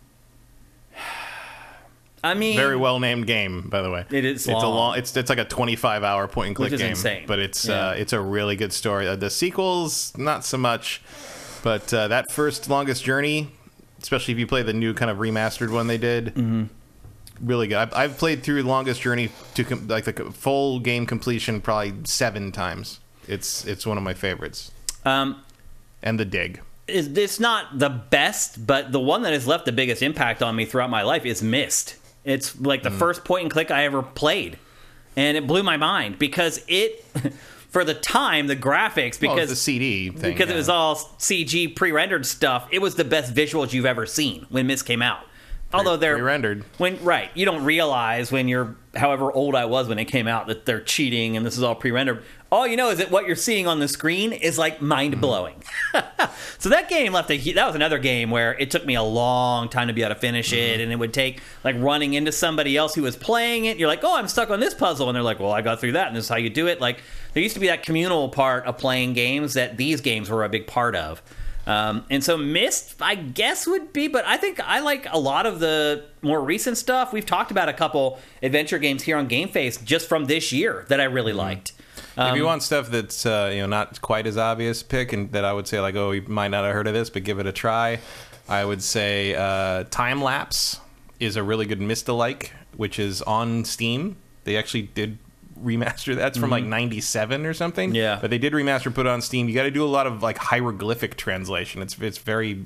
I 2.23 2.33
mean, 2.33 2.57
Very 2.57 2.75
well 2.75 2.99
named 2.99 3.27
game, 3.27 3.69
by 3.69 3.81
the 3.81 3.89
way. 3.89 4.05
It 4.09 4.25
is 4.25 4.41
It's 4.41 4.47
a 4.47 4.51
long. 4.51 4.75
long. 4.75 4.97
It's 4.97 5.15
it's 5.15 5.29
like 5.29 5.39
a 5.39 5.45
25 5.45 6.03
hour 6.03 6.27
point 6.27 6.47
and 6.47 6.55
click 6.55 6.75
game, 6.77 6.89
insane. 6.91 7.23
but 7.27 7.39
it's 7.39 7.65
Yeah. 7.65 7.89
uh, 7.89 7.91
it's 7.91 8.11
a 8.11 8.19
really 8.19 8.57
good 8.57 8.73
story. 8.73 9.07
Uh, 9.07 9.15
the 9.15 9.29
sequels, 9.29 10.11
not 10.17 10.43
so 10.43 10.57
much, 10.57 11.01
but 11.63 11.93
uh, 11.93 12.07
that 12.09 12.31
first 12.31 12.69
longest 12.69 13.03
journey, 13.03 13.51
especially 14.01 14.33
if 14.33 14.39
you 14.39 14.47
play 14.47 14.63
the 14.63 14.73
new 14.73 14.93
kind 14.93 15.09
of 15.11 15.17
remastered 15.17 15.71
one 15.71 15.87
they 15.87 15.97
did, 15.97 16.27
Mm-hmm. 16.35 16.63
really 17.41 17.67
good. 17.67 17.77
I've, 17.77 17.93
I've 17.93 18.17
played 18.17 18.43
through 18.43 18.63
longest 18.63 19.01
journey 19.01 19.29
to 19.55 19.63
com- 19.63 19.87
like 19.87 20.05
the 20.05 20.13
full 20.31 20.79
game 20.79 21.05
completion 21.05 21.61
probably 21.61 21.93
seven 22.05 22.51
times. 22.51 22.99
It's 23.27 23.65
it's 23.65 23.85
one 23.85 23.97
of 23.97 24.03
my 24.03 24.13
favorites, 24.15 24.71
um, 25.05 25.43
and 26.01 26.19
the 26.19 26.25
dig. 26.25 26.61
it's 26.87 27.39
not 27.39 27.77
the 27.77 27.89
best, 27.89 28.65
but 28.65 28.91
the 28.91 28.99
one 28.99 29.21
that 29.21 29.33
has 29.33 29.45
left 29.45 29.65
the 29.65 29.71
biggest 29.71 30.01
impact 30.01 30.41
on 30.41 30.55
me 30.55 30.65
throughout 30.65 30.89
my 30.89 31.03
life 31.03 31.25
is 31.25 31.43
Myst. 31.43 31.95
It's 32.25 32.59
like 32.59 32.81
the 32.83 32.89
first 32.91 33.23
point 33.23 33.43
and 33.43 33.51
click 33.51 33.69
I 33.69 33.83
ever 33.85 34.01
played, 34.01 34.57
and 35.15 35.37
it 35.37 35.45
blew 35.45 35.61
my 35.61 35.77
mind 35.77 36.17
because 36.17 36.63
it, 36.67 37.05
for 37.69 37.83
the 37.83 37.93
time, 37.93 38.47
the 38.47 38.55
graphics 38.55 39.19
because 39.19 39.51
it's 39.51 39.51
the 39.51 39.55
CD 39.55 40.09
thing 40.09 40.33
because 40.33 40.49
it 40.49 40.55
was 40.55 40.69
all 40.69 40.95
CG 40.95 41.75
pre-rendered 41.75 42.25
stuff. 42.25 42.67
It 42.71 42.79
was 42.79 42.95
the 42.95 43.05
best 43.05 43.33
visuals 43.33 43.73
you've 43.73 43.85
ever 43.85 44.05
seen 44.05 44.45
when 44.49 44.67
Myst 44.67 44.85
came 44.85 45.01
out. 45.01 45.23
Although 45.71 45.97
they're 45.97 46.15
pre-rendered. 46.15 46.65
when 46.79 47.01
right, 47.03 47.29
you 47.35 47.45
don't 47.45 47.63
realize 47.63 48.31
when 48.31 48.47
you're 48.47 48.75
however 48.95 49.31
old 49.31 49.53
I 49.53 49.65
was 49.65 49.87
when 49.87 49.99
it 49.99 50.05
came 50.05 50.27
out 50.27 50.47
that 50.47 50.65
they're 50.65 50.81
cheating 50.81 51.37
and 51.37 51.45
this 51.45 51.57
is 51.57 51.63
all 51.63 51.75
pre-rendered. 51.75 52.23
All 52.51 52.65
you 52.65 52.77
know 52.77 52.89
is 52.89 52.97
that 52.97 53.11
what 53.11 53.27
you're 53.27 53.35
seeing 53.35 53.67
on 53.67 53.79
the 53.79 53.87
screen 53.87 54.33
is 54.33 54.57
like 54.57 54.81
mind 54.81 55.21
blowing. 55.21 55.61
Mm-hmm. 55.93 56.33
so 56.57 56.69
that 56.69 56.89
game 56.89 57.13
left 57.13 57.29
a 57.29 57.37
that 57.53 57.65
was 57.67 57.75
another 57.75 57.99
game 57.99 58.31
where 58.31 58.57
it 58.57 58.71
took 58.71 58.85
me 58.85 58.95
a 58.95 59.03
long 59.03 59.69
time 59.69 59.87
to 59.87 59.93
be 59.93 60.01
able 60.01 60.15
to 60.15 60.19
finish 60.19 60.51
it, 60.51 60.55
mm-hmm. 60.55 60.81
and 60.81 60.91
it 60.91 60.95
would 60.95 61.13
take 61.13 61.41
like 61.63 61.75
running 61.77 62.15
into 62.15 62.31
somebody 62.31 62.75
else 62.75 62.95
who 62.95 63.03
was 63.03 63.15
playing 63.15 63.65
it. 63.65 63.77
You're 63.77 63.87
like, 63.87 64.03
oh, 64.03 64.17
I'm 64.17 64.27
stuck 64.27 64.49
on 64.49 64.59
this 64.59 64.73
puzzle, 64.73 65.09
and 65.09 65.15
they're 65.15 65.23
like, 65.23 65.39
well, 65.39 65.51
I 65.51 65.61
got 65.61 65.79
through 65.79 65.91
that, 65.91 66.07
and 66.07 66.15
this 66.15 66.25
is 66.25 66.29
how 66.29 66.37
you 66.37 66.49
do 66.49 66.67
it. 66.67 66.81
Like 66.81 67.01
there 67.33 67.43
used 67.43 67.55
to 67.55 67.61
be 67.61 67.67
that 67.67 67.83
communal 67.83 68.29
part 68.29 68.65
of 68.65 68.77
playing 68.77 69.13
games 69.13 69.53
that 69.53 69.77
these 69.77 70.01
games 70.01 70.29
were 70.29 70.43
a 70.43 70.49
big 70.49 70.65
part 70.65 70.95
of. 70.95 71.21
Um, 71.67 72.03
and 72.09 72.23
so 72.23 72.35
Myst, 72.35 72.95
I 72.99 73.13
guess, 73.13 73.67
would 73.67 73.93
be, 73.93 74.07
but 74.07 74.25
I 74.25 74.37
think 74.37 74.59
I 74.59 74.79
like 74.79 75.05
a 75.11 75.19
lot 75.19 75.45
of 75.45 75.59
the 75.59 76.03
more 76.23 76.41
recent 76.41 76.77
stuff. 76.77 77.13
We've 77.13 77.25
talked 77.25 77.51
about 77.51 77.69
a 77.69 77.73
couple 77.73 78.19
adventure 78.41 78.79
games 78.79 79.03
here 79.03 79.17
on 79.17 79.27
Game 79.27 79.49
Face 79.49 79.77
just 79.77 80.09
from 80.09 80.25
this 80.25 80.51
year 80.51 80.87
that 80.89 80.99
I 80.99 81.03
really 81.03 81.31
mm-hmm. 81.31 81.41
liked. 81.41 81.73
If 82.27 82.35
you 82.35 82.43
want 82.45 82.63
stuff 82.63 82.89
that's 82.89 83.25
uh, 83.25 83.49
you 83.53 83.61
know 83.61 83.67
not 83.67 84.01
quite 84.01 84.27
as 84.27 84.37
obvious, 84.37 84.83
pick 84.83 85.13
and 85.13 85.31
that 85.31 85.45
I 85.45 85.53
would 85.53 85.67
say 85.67 85.79
like, 85.79 85.95
oh, 85.95 86.11
you 86.11 86.21
might 86.27 86.49
not 86.49 86.63
have 86.65 86.73
heard 86.73 86.87
of 86.87 86.93
this, 86.93 87.09
but 87.09 87.23
give 87.23 87.39
it 87.39 87.45
a 87.47 87.51
try. 87.51 87.99
I 88.47 88.65
would 88.65 88.81
say 88.83 89.35
uh, 89.35 89.83
Time 89.91 90.21
Lapse 90.21 90.79
is 91.19 91.35
a 91.35 91.43
really 91.43 91.65
good 91.65 91.79
Mista-like, 91.81 92.51
which 92.75 92.97
is 92.99 93.21
on 93.21 93.63
Steam. 93.65 94.15
They 94.43 94.57
actually 94.57 94.83
did 94.83 95.17
remaster 95.63 96.15
that's 96.15 96.37
from 96.37 96.49
like 96.51 96.63
97 96.63 97.45
or 97.45 97.53
something 97.53 97.93
Yeah. 97.93 98.17
but 98.21 98.29
they 98.29 98.37
did 98.37 98.53
remaster 98.53 98.93
put 98.95 99.05
it 99.05 99.09
on 99.09 99.21
steam 99.21 99.49
you 99.49 99.53
got 99.53 99.63
to 99.63 99.71
do 99.71 99.83
a 99.83 99.91
lot 99.91 100.07
of 100.07 100.23
like 100.23 100.37
hieroglyphic 100.37 101.17
translation 101.17 101.81
it's 101.81 101.99
it's 101.99 102.17
very 102.17 102.63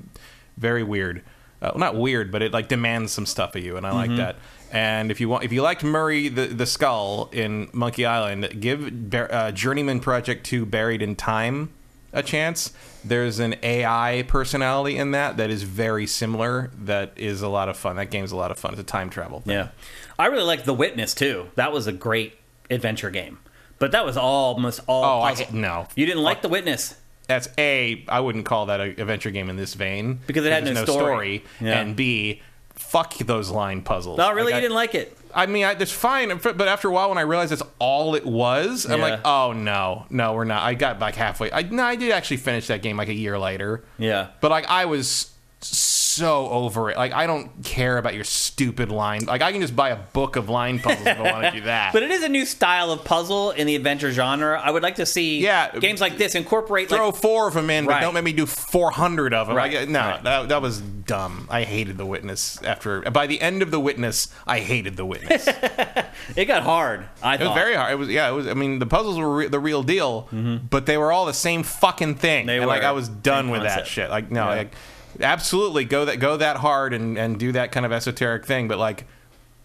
very 0.56 0.84
weird 0.84 1.20
uh, 1.64 1.70
well, 1.72 1.78
not 1.78 1.96
weird 1.96 2.30
but 2.30 2.42
it 2.42 2.52
like 2.52 2.68
demands 2.68 3.12
some 3.12 3.26
stuff 3.26 3.56
of 3.56 3.64
you 3.64 3.76
and 3.76 3.86
i 3.86 3.92
like 3.92 4.14
that 4.16 4.36
and 4.72 5.10
if 5.10 5.20
you 5.20 5.28
want 5.28 5.44
if 5.44 5.52
you 5.52 5.62
liked 5.62 5.82
murray 5.82 6.28
the, 6.28 6.46
the 6.46 6.66
skull 6.66 7.30
in 7.32 7.68
monkey 7.72 8.04
island 8.04 8.60
give 8.60 9.12
uh, 9.14 9.50
journeyman 9.52 10.00
project 10.00 10.44
2 10.46 10.66
buried 10.66 11.02
in 11.02 11.16
time 11.16 11.70
a 12.12 12.22
chance 12.22 12.72
there's 13.04 13.38
an 13.38 13.54
ai 13.62 14.24
personality 14.28 14.96
in 14.96 15.10
that 15.12 15.36
that 15.36 15.50
is 15.50 15.62
very 15.62 16.06
similar 16.06 16.70
that 16.76 17.12
is 17.16 17.42
a 17.42 17.48
lot 17.48 17.68
of 17.68 17.76
fun 17.76 17.96
that 17.96 18.10
game's 18.10 18.30
a 18.32 18.36
lot 18.36 18.50
of 18.50 18.58
fun 18.58 18.72
it's 18.72 18.80
a 18.80 18.84
time 18.84 19.10
travel 19.10 19.40
thing. 19.40 19.52
Yeah, 19.54 19.68
I 20.18 20.26
really 20.26 20.44
liked 20.44 20.64
The 20.64 20.74
Witness 20.74 21.14
too. 21.14 21.48
That 21.54 21.72
was 21.72 21.86
a 21.86 21.92
great 21.92 22.34
adventure 22.70 23.10
game, 23.10 23.38
but 23.78 23.92
that 23.92 24.04
was 24.04 24.16
almost 24.16 24.80
all. 24.86 25.20
Oh, 25.20 25.22
I 25.22 25.34
no. 25.52 25.86
you 25.94 26.06
didn't 26.06 26.22
like 26.22 26.42
The 26.42 26.48
Witness. 26.48 26.96
That's 27.26 27.48
a 27.58 28.04
I 28.08 28.20
wouldn't 28.20 28.44
call 28.44 28.66
that 28.66 28.80
an 28.80 28.90
adventure 28.98 29.30
game 29.30 29.48
in 29.50 29.56
this 29.56 29.74
vein 29.74 30.20
Because 30.26 30.44
it 30.44 30.52
had 30.52 30.64
There's 30.66 30.76
no 30.76 30.84
story. 30.84 31.44
Yeah. 31.60 31.80
and 31.80 31.96
B 31.96 32.42
fuck 32.74 33.14
those 33.18 33.50
line 33.50 33.82
puzzles. 33.82 34.18
No, 34.18 34.32
really, 34.32 34.52
Like, 34.52 34.56
you 34.56 34.60
didn't 34.62 34.74
like 34.74 34.94
it. 34.94 35.16
I, 35.34 35.44
I 35.44 35.46
mean, 35.46 35.64
I, 35.64 35.72
it's 35.72 35.90
fine, 35.92 36.36
but 36.38 36.60
after 36.68 36.88
a 36.88 36.90
while, 36.92 37.08
when 37.08 37.18
I 37.18 37.22
realized 37.22 37.52
that's 37.52 37.62
all 37.78 38.14
it 38.14 38.26
was, 38.26 38.84
I'm 38.84 38.98
Yeah. 38.98 39.04
like, 39.10 39.20
oh 39.24 39.52
no, 39.52 40.06
no, 40.10 40.32
we're 40.34 40.44
not. 40.44 40.62
I 40.62 40.74
got 40.74 40.98
like 41.00 41.14
halfway. 41.14 41.50
I 41.52 41.62
no, 41.62 41.82
I 41.84 41.96
did 41.96 42.10
actually 42.12 42.38
finish 42.38 42.66
that 42.68 42.82
game 42.82 42.96
like 42.96 43.08
a 43.08 43.14
year 43.14 43.38
later. 43.38 43.84
Yeah. 43.98 44.28
but 44.40 44.50
like 44.50 44.66
I 44.68 44.84
was 44.86 45.30
so 45.60 46.03
over 46.22 46.90
it. 46.90 46.96
Like 46.96 47.12
I 47.12 47.26
don't 47.26 47.64
care 47.64 47.98
about 47.98 48.14
your 48.14 48.24
stupid 48.24 48.90
line. 48.90 49.24
Like 49.24 49.42
I 49.42 49.52
can 49.52 49.60
just 49.60 49.74
buy 49.76 49.90
a 49.90 49.96
book 49.96 50.36
of 50.36 50.48
line 50.48 50.78
puzzles 50.78 51.06
if 51.06 51.18
I 51.18 51.32
want 51.32 51.44
to 51.46 51.50
do 51.50 51.60
that. 51.66 51.92
But 51.92 52.02
it 52.02 52.10
is 52.10 52.22
a 52.22 52.28
new 52.28 52.44
style 52.46 52.90
of 52.90 53.04
puzzle 53.04 53.50
in 53.52 53.66
the 53.66 53.74
adventure 53.76 54.10
genre. 54.12 54.60
I 54.60 54.70
would 54.70 54.82
like 54.82 54.96
to 54.96 55.06
see 55.06 55.40
Yeah. 55.40 55.70
games 55.78 56.00
like 56.00 56.16
this 56.18 56.34
incorporate 56.34 56.88
Throw 56.88 57.06
like 57.08 57.16
four 57.16 57.48
of 57.48 57.54
them 57.54 57.70
in, 57.70 57.86
but 57.86 57.92
Right. 57.92 58.00
don't 58.00 58.14
make 58.14 58.24
me 58.24 58.32
do 58.32 58.46
400 58.46 59.34
of 59.34 59.46
them. 59.48 59.56
Right, 59.56 59.72
Like, 59.74 59.88
no, 59.88 60.00
right. 60.00 60.22
that, 60.24 60.48
that 60.50 60.62
was 60.62 60.80
dumb. 60.80 61.46
I 61.50 61.64
hated 61.64 61.98
The 61.98 62.06
Witness. 62.06 62.62
After 62.62 63.00
By 63.02 63.26
the 63.26 63.40
end 63.40 63.62
of 63.62 63.70
The 63.70 63.80
Witness, 63.80 64.28
I 64.46 64.60
hated 64.60 64.96
The 64.96 65.04
Witness. 65.06 65.46
it 65.48 66.06
it 66.36 66.44
got 66.46 66.62
hard. 66.62 67.06
I 67.22 67.36
was 67.36 67.46
thought 67.46 67.54
very 67.54 67.74
hard. 67.74 67.92
It 67.92 67.96
was, 67.96 68.08
yeah, 68.08 68.28
it 68.28 68.32
was, 68.32 68.46
I 68.46 68.54
mean, 68.54 68.78
the 68.78 68.86
puzzles 68.86 69.18
were 69.18 69.34
re- 69.36 69.48
the 69.48 69.58
real 69.60 69.82
deal, 69.82 70.28
but 70.70 70.86
they 70.86 70.96
were 70.96 71.12
all 71.12 71.26
the 71.26 71.34
same 71.34 71.62
fucking 71.62 72.16
thing. 72.16 72.42
Mm-hmm. 72.42 72.46
They 72.48 72.58
and, 72.58 72.66
like. 72.66 72.82
I 72.84 72.92
was 72.92 73.08
done 73.08 73.50
with 73.50 73.62
that 73.62 73.86
shit. 73.86 74.10
Like, 74.10 74.30
no, 74.30 74.42
Yeah. 74.50 74.56
like, 74.56 74.74
absolutely 75.20 75.84
go 75.84 76.04
that, 76.04 76.18
go 76.18 76.36
that 76.36 76.56
hard 76.58 76.92
and, 76.94 77.16
and 77.18 77.38
do 77.38 77.52
that 77.52 77.72
kind 77.72 77.84
of 77.86 77.92
esoteric 77.92 78.46
thing, 78.46 78.68
but 78.68 78.78
like, 78.78 79.06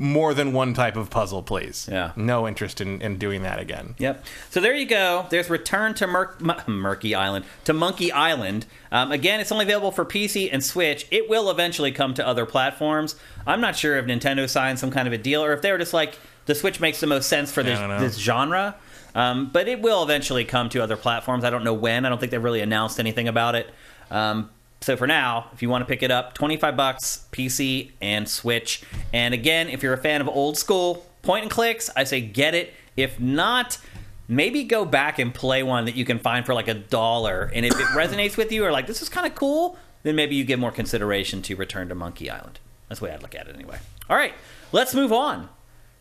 more 0.02 0.34
than 0.34 0.54
one 0.54 0.74
type 0.74 0.96
of 0.96 1.10
puzzle, 1.10 1.44
please. 1.44 1.90
Yeah. 1.92 2.14
No 2.16 2.48
interest 2.48 2.80
in, 2.80 3.02
in 3.02 3.18
doing 3.18 3.44
that 3.44 3.60
again. 3.60 3.96
Yep. 3.98 4.24
So 4.50 4.62
there 4.62 4.74
you 4.74 4.86
go. 4.86 5.26
There's 5.30 5.50
Return 5.50 5.94
to 5.96 6.08
Mur- 6.08 6.38
M- 6.40 6.56
Murky 6.74 7.14
Island 7.14 7.44
to 7.66 7.74
Monkey 7.74 8.10
Island. 8.10 8.66
Um, 8.94 9.12
again, 9.12 9.42
it's 9.42 9.52
only 9.52 9.66
available 9.66 9.92
for 9.92 10.06
PC 10.06 10.50
and 10.54 10.64
Switch. 10.64 11.06
It 11.12 11.30
will 11.30 11.50
eventually 11.52 11.92
come 11.92 12.14
to 12.14 12.26
other 12.26 12.46
platforms. 12.46 13.18
I'm 13.46 13.60
not 13.60 13.76
sure 13.76 13.98
if 13.98 14.06
Nintendo 14.06 14.48
signed 14.50 14.80
some 14.80 14.90
kind 14.90 15.06
of 15.06 15.14
a 15.14 15.18
deal 15.18 15.44
or 15.44 15.52
if 15.52 15.62
they 15.62 15.72
were 15.74 15.78
just 15.78 15.94
like 15.94 16.18
the 16.46 16.56
Switch 16.56 16.80
makes 16.80 17.02
the 17.02 17.08
most 17.08 17.28
sense 17.28 17.52
for 17.52 17.62
this, 17.62 17.78
I 17.78 17.82
don't 17.82 17.90
know. 17.90 18.00
this 18.00 18.18
genre. 18.18 18.76
Um, 19.16 19.50
but 19.52 19.68
it 19.68 19.82
will 19.82 20.02
eventually 20.02 20.46
come 20.46 20.70
to 20.70 20.82
other 20.82 20.96
platforms. 20.96 21.44
I 21.44 21.50
don't 21.50 21.66
know 21.66 21.74
when. 21.74 22.06
I 22.06 22.10
don't 22.10 22.20
think 22.20 22.32
they've 22.32 22.42
really 22.42 22.62
announced 22.62 23.02
anything 23.02 23.28
about 23.28 23.56
it. 23.56 23.70
Um, 24.10 24.50
so 24.82 24.96
for 24.96 25.08
now, 25.08 25.50
if 25.54 25.62
you 25.62 25.70
want 25.70 25.82
to 25.82 25.86
pick 25.86 26.04
it 26.04 26.12
up, 26.12 26.34
25 26.34 26.78
bucks, 26.78 27.26
PC 27.32 27.92
and 28.02 28.28
Switch. 28.28 28.84
And 29.14 29.34
again, 29.34 29.68
if 29.70 29.84
you're 29.84 29.94
a 29.94 29.98
fan 29.98 30.22
of 30.22 30.28
old 30.28 30.58
school 30.58 31.06
point 31.22 31.44
and 31.44 31.52
clicks, 31.52 31.90
I 31.96 32.06
say 32.06 32.22
get 32.22 32.56
it. 32.56 32.74
If 32.96 33.20
not, 33.20 33.78
maybe 34.28 34.64
go 34.64 34.86
back 34.86 35.20
and 35.20 35.34
play 35.34 35.64
one 35.64 35.86
that 35.86 35.96
you 35.96 36.06
can 36.06 36.20
find 36.20 36.46
for 36.46 36.54
like 36.54 36.68
a 36.68 36.74
dollar. 36.74 37.52
And 37.54 37.66
if 37.66 37.74
it 37.74 37.86
resonates 37.88 38.38
with 38.38 38.52
you 38.52 38.64
or 38.64 38.72
like 38.72 38.88
this 38.88 39.02
is 39.02 39.10
kind 39.10 39.28
of 39.28 39.36
cool, 39.36 39.78
then 40.04 40.16
maybe 40.16 40.36
you 40.36 40.46
give 40.46 40.60
more 40.60 40.72
consideration 40.72 41.42
to 41.44 41.56
Return 41.56 41.90
to 41.90 41.96
Monkey 41.96 42.30
Island. 42.30 42.60
That's 42.88 43.00
the 43.00 43.08
way 43.08 43.12
I'd 43.12 43.22
look 43.22 43.36
at 43.36 43.48
it 43.48 43.56
anyway. 43.56 43.80
All 44.10 44.16
right, 44.16 44.34
let's 44.72 44.96
move 44.96 45.12
on. 45.12 45.50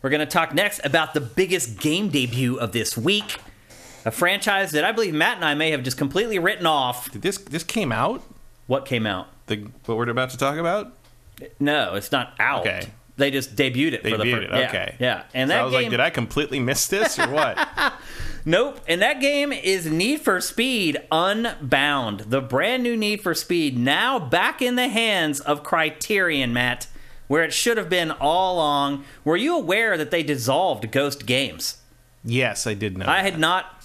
We're 0.01 0.09
going 0.09 0.21
to 0.21 0.25
talk 0.25 0.53
next 0.53 0.79
about 0.85 1.13
the 1.13 1.19
biggest 1.19 1.79
game 1.79 2.07
debut 2.09 2.57
of 2.57 2.71
this 2.71 2.97
week. 2.97 3.41
A 4.05 4.11
franchise 4.11 4.71
that 4.71 4.85
I 4.85 4.93
believe 4.93 5.13
Matt 5.13 5.35
and 5.35 5.45
I 5.45 5.53
may 5.55 5.71
have 5.71 5.83
just 5.83 5.97
completely 5.97 6.39
written 6.39 6.65
off. 6.65 7.11
Did 7.11 7.21
this 7.21 7.37
this 7.37 7.63
came 7.63 7.91
out? 7.91 8.23
What 8.69 8.85
came 8.85 9.07
out? 9.07 9.27
The 9.47 9.67
what 9.87 9.97
we're 9.97 10.07
about 10.09 10.29
to 10.29 10.37
talk 10.37 10.57
about? 10.57 10.93
No, 11.59 11.95
it's 11.95 12.11
not 12.11 12.35
out. 12.39 12.61
Okay. 12.67 12.83
They 13.17 13.31
just 13.31 13.55
debuted 13.55 13.93
it 13.93 14.03
for 14.03 14.15
the 14.17 14.31
first. 14.31 14.43
it. 14.43 14.49
Yeah, 14.51 14.67
Okay. 14.69 14.95
Yeah, 14.99 15.23
and 15.33 15.49
So 15.49 15.55
that 15.55 15.61
I 15.61 15.63
was 15.65 15.73
game. 15.73 15.81
like, 15.81 15.89
did 15.89 15.99
I 15.99 16.11
completely 16.11 16.59
miss 16.59 16.85
this 16.87 17.17
or 17.17 17.27
what? 17.29 17.57
Nope. 18.45 18.79
And 18.87 19.01
that 19.01 19.19
game 19.19 19.51
is 19.51 19.85
Need 19.87 20.21
for 20.21 20.39
Speed 20.39 20.97
Unbound, 21.11 22.21
the 22.21 22.39
brand 22.41 22.83
new 22.83 22.95
Need 22.95 23.21
for 23.21 23.33
Speed, 23.33 23.77
now 23.77 24.17
back 24.17 24.61
in 24.61 24.75
the 24.75 24.87
hands 24.87 25.39
of 25.41 25.61
Criterion, 25.63 26.53
Matt, 26.53 26.87
where 27.27 27.43
it 27.43 27.51
should 27.53 27.77
have 27.77 27.89
been 27.89 28.11
all 28.11 28.55
along. 28.55 29.03
Were 29.25 29.35
you 29.35 29.55
aware 29.57 29.97
that 29.97 30.09
they 30.11 30.23
dissolved 30.23 30.89
Ghost 30.91 31.25
Games? 31.25 31.77
yes, 32.23 32.65
I 32.65 32.73
did 32.75 32.97
know. 32.97 33.05
I 33.07 33.21
that. 33.23 33.31
had 33.31 33.39
not. 33.39 33.78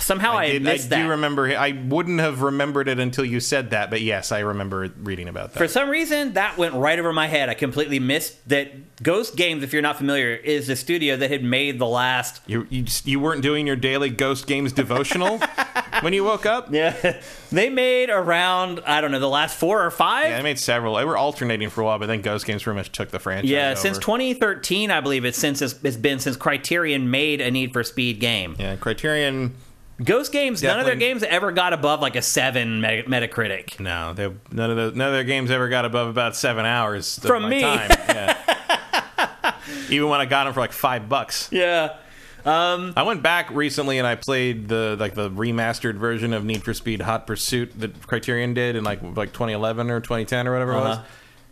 Somehow 0.00 0.32
I, 0.32 0.44
I, 0.44 0.52
did, 0.52 0.66
I 0.66 0.72
missed 0.72 0.88
do 0.88 1.10
remember. 1.10 1.46
I 1.46 1.72
wouldn't 1.72 2.18
have 2.20 2.40
remembered 2.40 2.88
it 2.88 2.98
until 2.98 3.24
you 3.24 3.38
said 3.38 3.70
that, 3.70 3.90
but 3.90 4.00
yes, 4.00 4.32
I 4.32 4.38
remember 4.38 4.90
reading 5.02 5.28
about 5.28 5.52
that. 5.52 5.58
For 5.58 5.68
some 5.68 5.90
reason, 5.90 6.32
that 6.34 6.56
went 6.56 6.74
right 6.74 6.98
over 6.98 7.12
my 7.12 7.26
head. 7.26 7.50
I 7.50 7.54
completely 7.54 7.98
missed 7.98 8.48
that 8.48 9.02
Ghost 9.02 9.36
Games, 9.36 9.62
if 9.62 9.74
you're 9.74 9.82
not 9.82 9.98
familiar, 9.98 10.34
is 10.34 10.68
the 10.68 10.76
studio 10.76 11.18
that 11.18 11.30
had 11.30 11.44
made 11.44 11.78
the 11.78 11.86
last 11.86 12.40
you, 12.46 12.66
you 12.70 12.86
you 13.04 13.20
weren't 13.20 13.42
doing 13.42 13.66
your 13.66 13.76
daily 13.76 14.08
Ghost 14.08 14.46
Games 14.46 14.72
devotional 14.72 15.38
when 16.00 16.14
you 16.14 16.24
woke 16.24 16.46
up. 16.46 16.72
Yeah, 16.72 17.20
they 17.52 17.68
made 17.68 18.08
around 18.08 18.80
I 18.86 19.02
don't 19.02 19.12
know 19.12 19.20
the 19.20 19.28
last 19.28 19.58
four 19.58 19.84
or 19.84 19.90
five. 19.90 20.30
Yeah, 20.30 20.38
I 20.38 20.42
made 20.42 20.58
several. 20.58 20.94
They 20.94 21.04
were 21.04 21.18
alternating 21.18 21.68
for 21.68 21.82
a 21.82 21.84
while, 21.84 21.98
but 21.98 22.06
then 22.06 22.22
Ghost 22.22 22.46
Games 22.46 22.62
pretty 22.62 22.78
much 22.78 22.90
took 22.90 23.10
the 23.10 23.18
franchise. 23.18 23.50
Yeah, 23.50 23.72
over. 23.72 23.76
since 23.80 23.98
2013, 23.98 24.90
I 24.90 25.02
believe 25.02 25.26
it's 25.26 25.38
since 25.38 25.60
it's, 25.60 25.74
it's 25.82 25.98
been 25.98 26.20
since 26.20 26.36
Criterion 26.38 27.10
made 27.10 27.42
a 27.42 27.50
Need 27.50 27.74
for 27.74 27.84
Speed 27.84 28.18
game. 28.18 28.56
yeah, 28.58 28.76
Criterion. 28.76 29.54
Ghost 30.02 30.32
Games, 30.32 30.62
none 30.62 30.80
of 30.80 30.86
their 30.86 30.96
games 30.96 31.22
ever 31.22 31.52
got 31.52 31.72
above 31.72 32.00
like 32.00 32.16
a 32.16 32.22
seven 32.22 32.80
Metacritic. 32.80 33.78
No, 33.78 34.12
they, 34.12 34.26
none 34.50 34.70
of 34.70 34.76
those, 34.76 34.94
none 34.94 35.08
of 35.08 35.14
their 35.14 35.24
games 35.24 35.50
ever 35.50 35.68
got 35.68 35.84
above 35.84 36.08
about 36.08 36.34
seven 36.34 36.66
hours 36.66 37.18
of 37.18 37.24
From 37.24 37.48
me. 37.48 37.60
Time. 37.60 37.90
Yeah. 37.90 39.54
Even 39.90 40.08
when 40.08 40.20
I 40.20 40.26
got 40.26 40.44
them 40.44 40.54
for 40.54 40.60
like 40.60 40.72
five 40.72 41.08
bucks. 41.08 41.48
Yeah, 41.52 41.96
I 42.44 43.02
went 43.06 43.22
back 43.22 43.50
recently 43.50 43.98
and 43.98 44.06
I 44.06 44.16
played 44.16 44.68
the 44.68 44.96
like 44.98 45.14
the 45.14 45.30
remastered 45.30 45.94
version 45.94 46.32
of 46.32 46.44
Need 46.44 46.62
for 46.64 46.74
Speed 46.74 47.00
Hot 47.02 47.26
Pursuit 47.26 47.78
that 47.80 48.06
Criterion 48.06 48.54
did 48.54 48.76
in 48.76 48.84
like 48.84 49.00
like 49.02 49.32
2011 49.32 49.90
or 49.90 50.00
2010 50.00 50.48
or 50.48 50.52
whatever 50.52 50.72
it 50.72 50.76
was. 50.76 50.98
Uh-huh. 50.98 51.06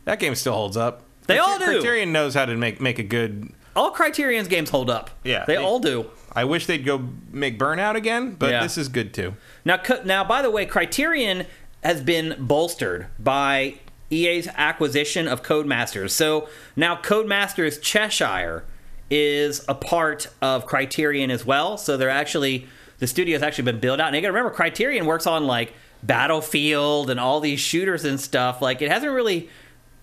That 0.05 0.19
game 0.19 0.35
still 0.35 0.55
holds 0.55 0.77
up. 0.77 1.05
They 1.27 1.36
Criter- 1.36 1.40
all 1.40 1.59
do. 1.59 1.64
Criterion 1.64 2.12
knows 2.12 2.35
how 2.35 2.44
to 2.44 2.56
make 2.56 2.81
make 2.81 2.98
a 2.98 3.05
good. 3.05 3.52
All 3.74 3.90
Criterion's 3.90 4.49
games 4.49 4.70
hold 4.70 4.90
up. 4.90 5.11
Yeah, 5.24 5.44
they 5.47 5.57
they- 5.57 5.62
all 5.62 5.78
do. 5.81 6.07
I 6.35 6.44
wish 6.44 6.65
they'd 6.66 6.85
go 6.85 7.09
make 7.31 7.59
Burnout 7.59 7.94
again, 7.94 8.36
but 8.39 8.51
Yeah. 8.51 8.62
this 8.62 8.78
is 8.78 8.89
good 8.89 9.12
too. 9.12 9.35
Now, 9.66 9.78
now, 10.05 10.24
by 10.24 10.40
the 10.40 10.51
way, 10.51 10.65
Criterion 10.65 11.44
has 11.85 12.01
been 12.01 12.36
bolstered 12.39 13.07
by 13.19 13.74
EA's 14.11 14.49
acquisition 14.57 15.28
of 15.28 15.43
Codemasters. 15.43 16.11
So 16.11 16.49
now 16.77 16.97
Codemasters 16.97 17.81
Cheshire 17.82 18.65
is 19.11 19.62
a 19.69 19.74
part 19.74 20.28
of 20.40 20.65
Criterion 20.65 21.31
as 21.31 21.44
well. 21.44 21.77
So 21.77 21.97
they're 21.99 22.09
actually 22.09 22.66
the 22.99 23.07
studio's 23.07 23.43
actually 23.43 23.65
been 23.65 23.81
built 23.81 24.01
out. 24.01 24.07
And 24.09 24.16
you 24.16 24.23
got 24.23 24.28
to 24.28 24.32
remember, 24.32 24.55
Criterion 24.55 25.05
works 25.07 25.27
on 25.27 25.47
like 25.47 25.73
Battlefield 26.03 27.11
and 27.11 27.19
all 27.19 27.40
these 27.40 27.59
shooters 27.61 28.05
and 28.05 28.20
stuff. 28.20 28.62
Like 28.62 28.81
it 28.81 28.90
hasn't 28.90 29.12
really. 29.12 29.49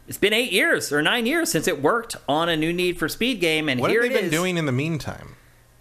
It's 0.09 0.17
been 0.17 0.33
eight 0.33 0.51
years 0.51 0.91
or 0.91 1.01
nine 1.01 1.25
years 1.25 1.49
since 1.51 1.67
it 1.67 1.81
worked 1.81 2.15
on 2.27 2.49
a 2.49 2.57
new 2.57 2.73
Need 2.73 2.97
for 2.97 3.07
Speed 3.07 3.39
game, 3.39 3.69
and 3.69 3.79
here. 3.79 3.83
What 3.83 3.91
here 3.91 4.01
have 4.03 4.11
it 4.11 4.13
they 4.15 4.19
been 4.21 4.25
is, 4.25 4.31
doing 4.31 4.57
in 4.57 4.65
the 4.65 4.71
meantime? 4.71 5.35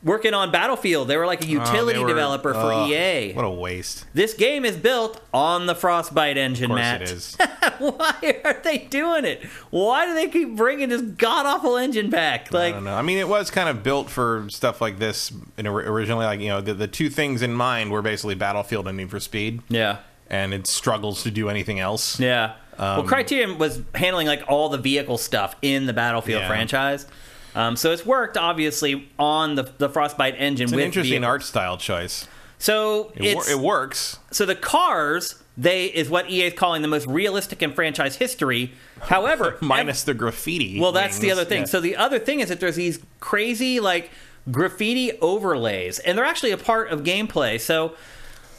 working 0.05 0.33
on 0.33 0.53
Battlefield. 0.53 1.09
They 1.09 1.17
were 1.17 1.27
like 1.27 1.43
a 1.43 1.47
Oh, 1.49 1.51
utility 1.51 1.99
they 1.99 2.03
were- 2.05 2.09
developer 2.09 2.55
for 2.55 2.73
oh, 2.73 2.87
EA. 2.87 3.33
What 3.33 3.45
a 3.45 3.51
waste. 3.51 4.07
This 4.15 4.33
game 4.33 4.65
is 4.65 4.77
built 4.77 5.21
on 5.35 5.67
the 5.67 5.75
Frostbite 5.75 6.37
engine, 6.39 6.67
Of 6.71 6.77
course 6.77 6.81
Matt. 6.81 7.03
it 7.03 7.11
is. 7.11 7.37
Why 7.81 8.41
are 8.45 8.61
they 8.63 8.79
doing 8.79 9.25
it? 9.25 9.43
Why 9.71 10.07
do 10.07 10.15
they 10.15 10.29
keep 10.29 10.55
bringing 10.57 10.89
this 10.91 11.03
god 11.03 11.47
awful 11.47 11.77
engine 11.77 12.11
back? 12.11 12.53
Like, 12.53 12.75
I 12.75 12.77
don't 12.77 12.85
know. 12.85 12.95
I 12.95 13.03
mean, 13.03 13.19
it 13.19 13.29
was 13.29 13.51
kind 13.51 13.69
of 13.69 13.83
built 13.83 14.09
for 14.09 14.47
stuff 14.51 14.81
like 14.81 15.01
this 15.01 15.33
originally. 15.59 16.27
Like 16.27 16.39
you 16.41 16.49
know, 16.49 16.61
the, 16.61 16.75
the 16.75 16.87
two 16.89 17.11
things 17.11 17.43
in 17.43 17.53
mind 17.53 17.91
were 17.91 18.01
basically 18.03 18.37
Battlefield 18.37 18.87
and 18.87 18.97
Need 18.99 19.11
for 19.11 19.19
Speed, 19.19 19.63
yeah, 19.69 19.99
and 20.31 20.55
it 20.55 20.69
struggles 20.69 21.25
to 21.25 21.31
do 21.33 21.49
anything 21.49 21.81
else. 21.81 22.21
yeah. 22.21 22.55
Well, 22.79 23.01
Um, 23.01 23.07
Criterion 23.07 23.59
was 23.59 23.81
handling 23.95 24.27
like 24.27 24.43
all 24.49 24.69
the 24.69 24.79
vehicle 24.79 25.19
stuff 25.19 25.57
in 25.63 25.87
the 25.87 25.93
Battlefield 25.93 26.43
Yeah. 26.43 26.49
franchise, 26.49 27.07
um, 27.55 27.77
so 27.77 27.93
it's 27.93 28.07
worked 28.07 28.37
obviously 28.37 29.09
on 29.19 29.55
the 29.57 29.71
the 29.79 29.89
Frostbite 29.89 30.35
engine. 30.39 30.65
It's 30.65 30.73
an 30.73 30.77
with 30.77 30.85
interesting 30.87 31.11
vehicle- 31.21 31.29
art 31.29 31.43
style 31.43 31.77
choice. 31.77 32.27
So 32.59 33.13
It, 33.15 33.37
wor- 33.37 33.49
it 33.49 33.59
works. 33.59 34.19
so 34.33 34.45
the 34.45 34.55
cars 34.57 35.37
they 35.61 35.87
is 35.87 36.09
what 36.09 36.31
EA 36.31 36.47
is 36.47 36.55
calling 36.55 36.83
the 36.83 36.89
most 36.89 37.07
realistic 37.09 37.63
in 37.65 37.73
franchise 37.73 38.17
history. 38.17 38.73
However, 39.03 39.57
Minus 39.61 40.05
the 40.05 40.15
graffiti. 40.15 40.79
Well, 40.79 40.93
that's 40.93 41.19
the 41.19 41.33
other 41.33 41.45
thing. 41.45 41.61
Yeah. 41.63 41.67
So 41.67 41.81
the 41.81 41.97
other 41.97 42.21
thing 42.21 42.39
is 42.39 42.49
that 42.49 42.61
there's 42.61 42.77
these 42.77 43.01
crazy 43.19 43.81
like 43.81 44.11
graffiti 44.53 45.13
overlays, 45.21 45.99
and 45.99 46.17
they're 46.17 46.25
actually 46.25 46.53
a 46.53 46.57
part 46.57 46.91
of 46.91 47.03
gameplay. 47.03 47.61
So 47.61 47.95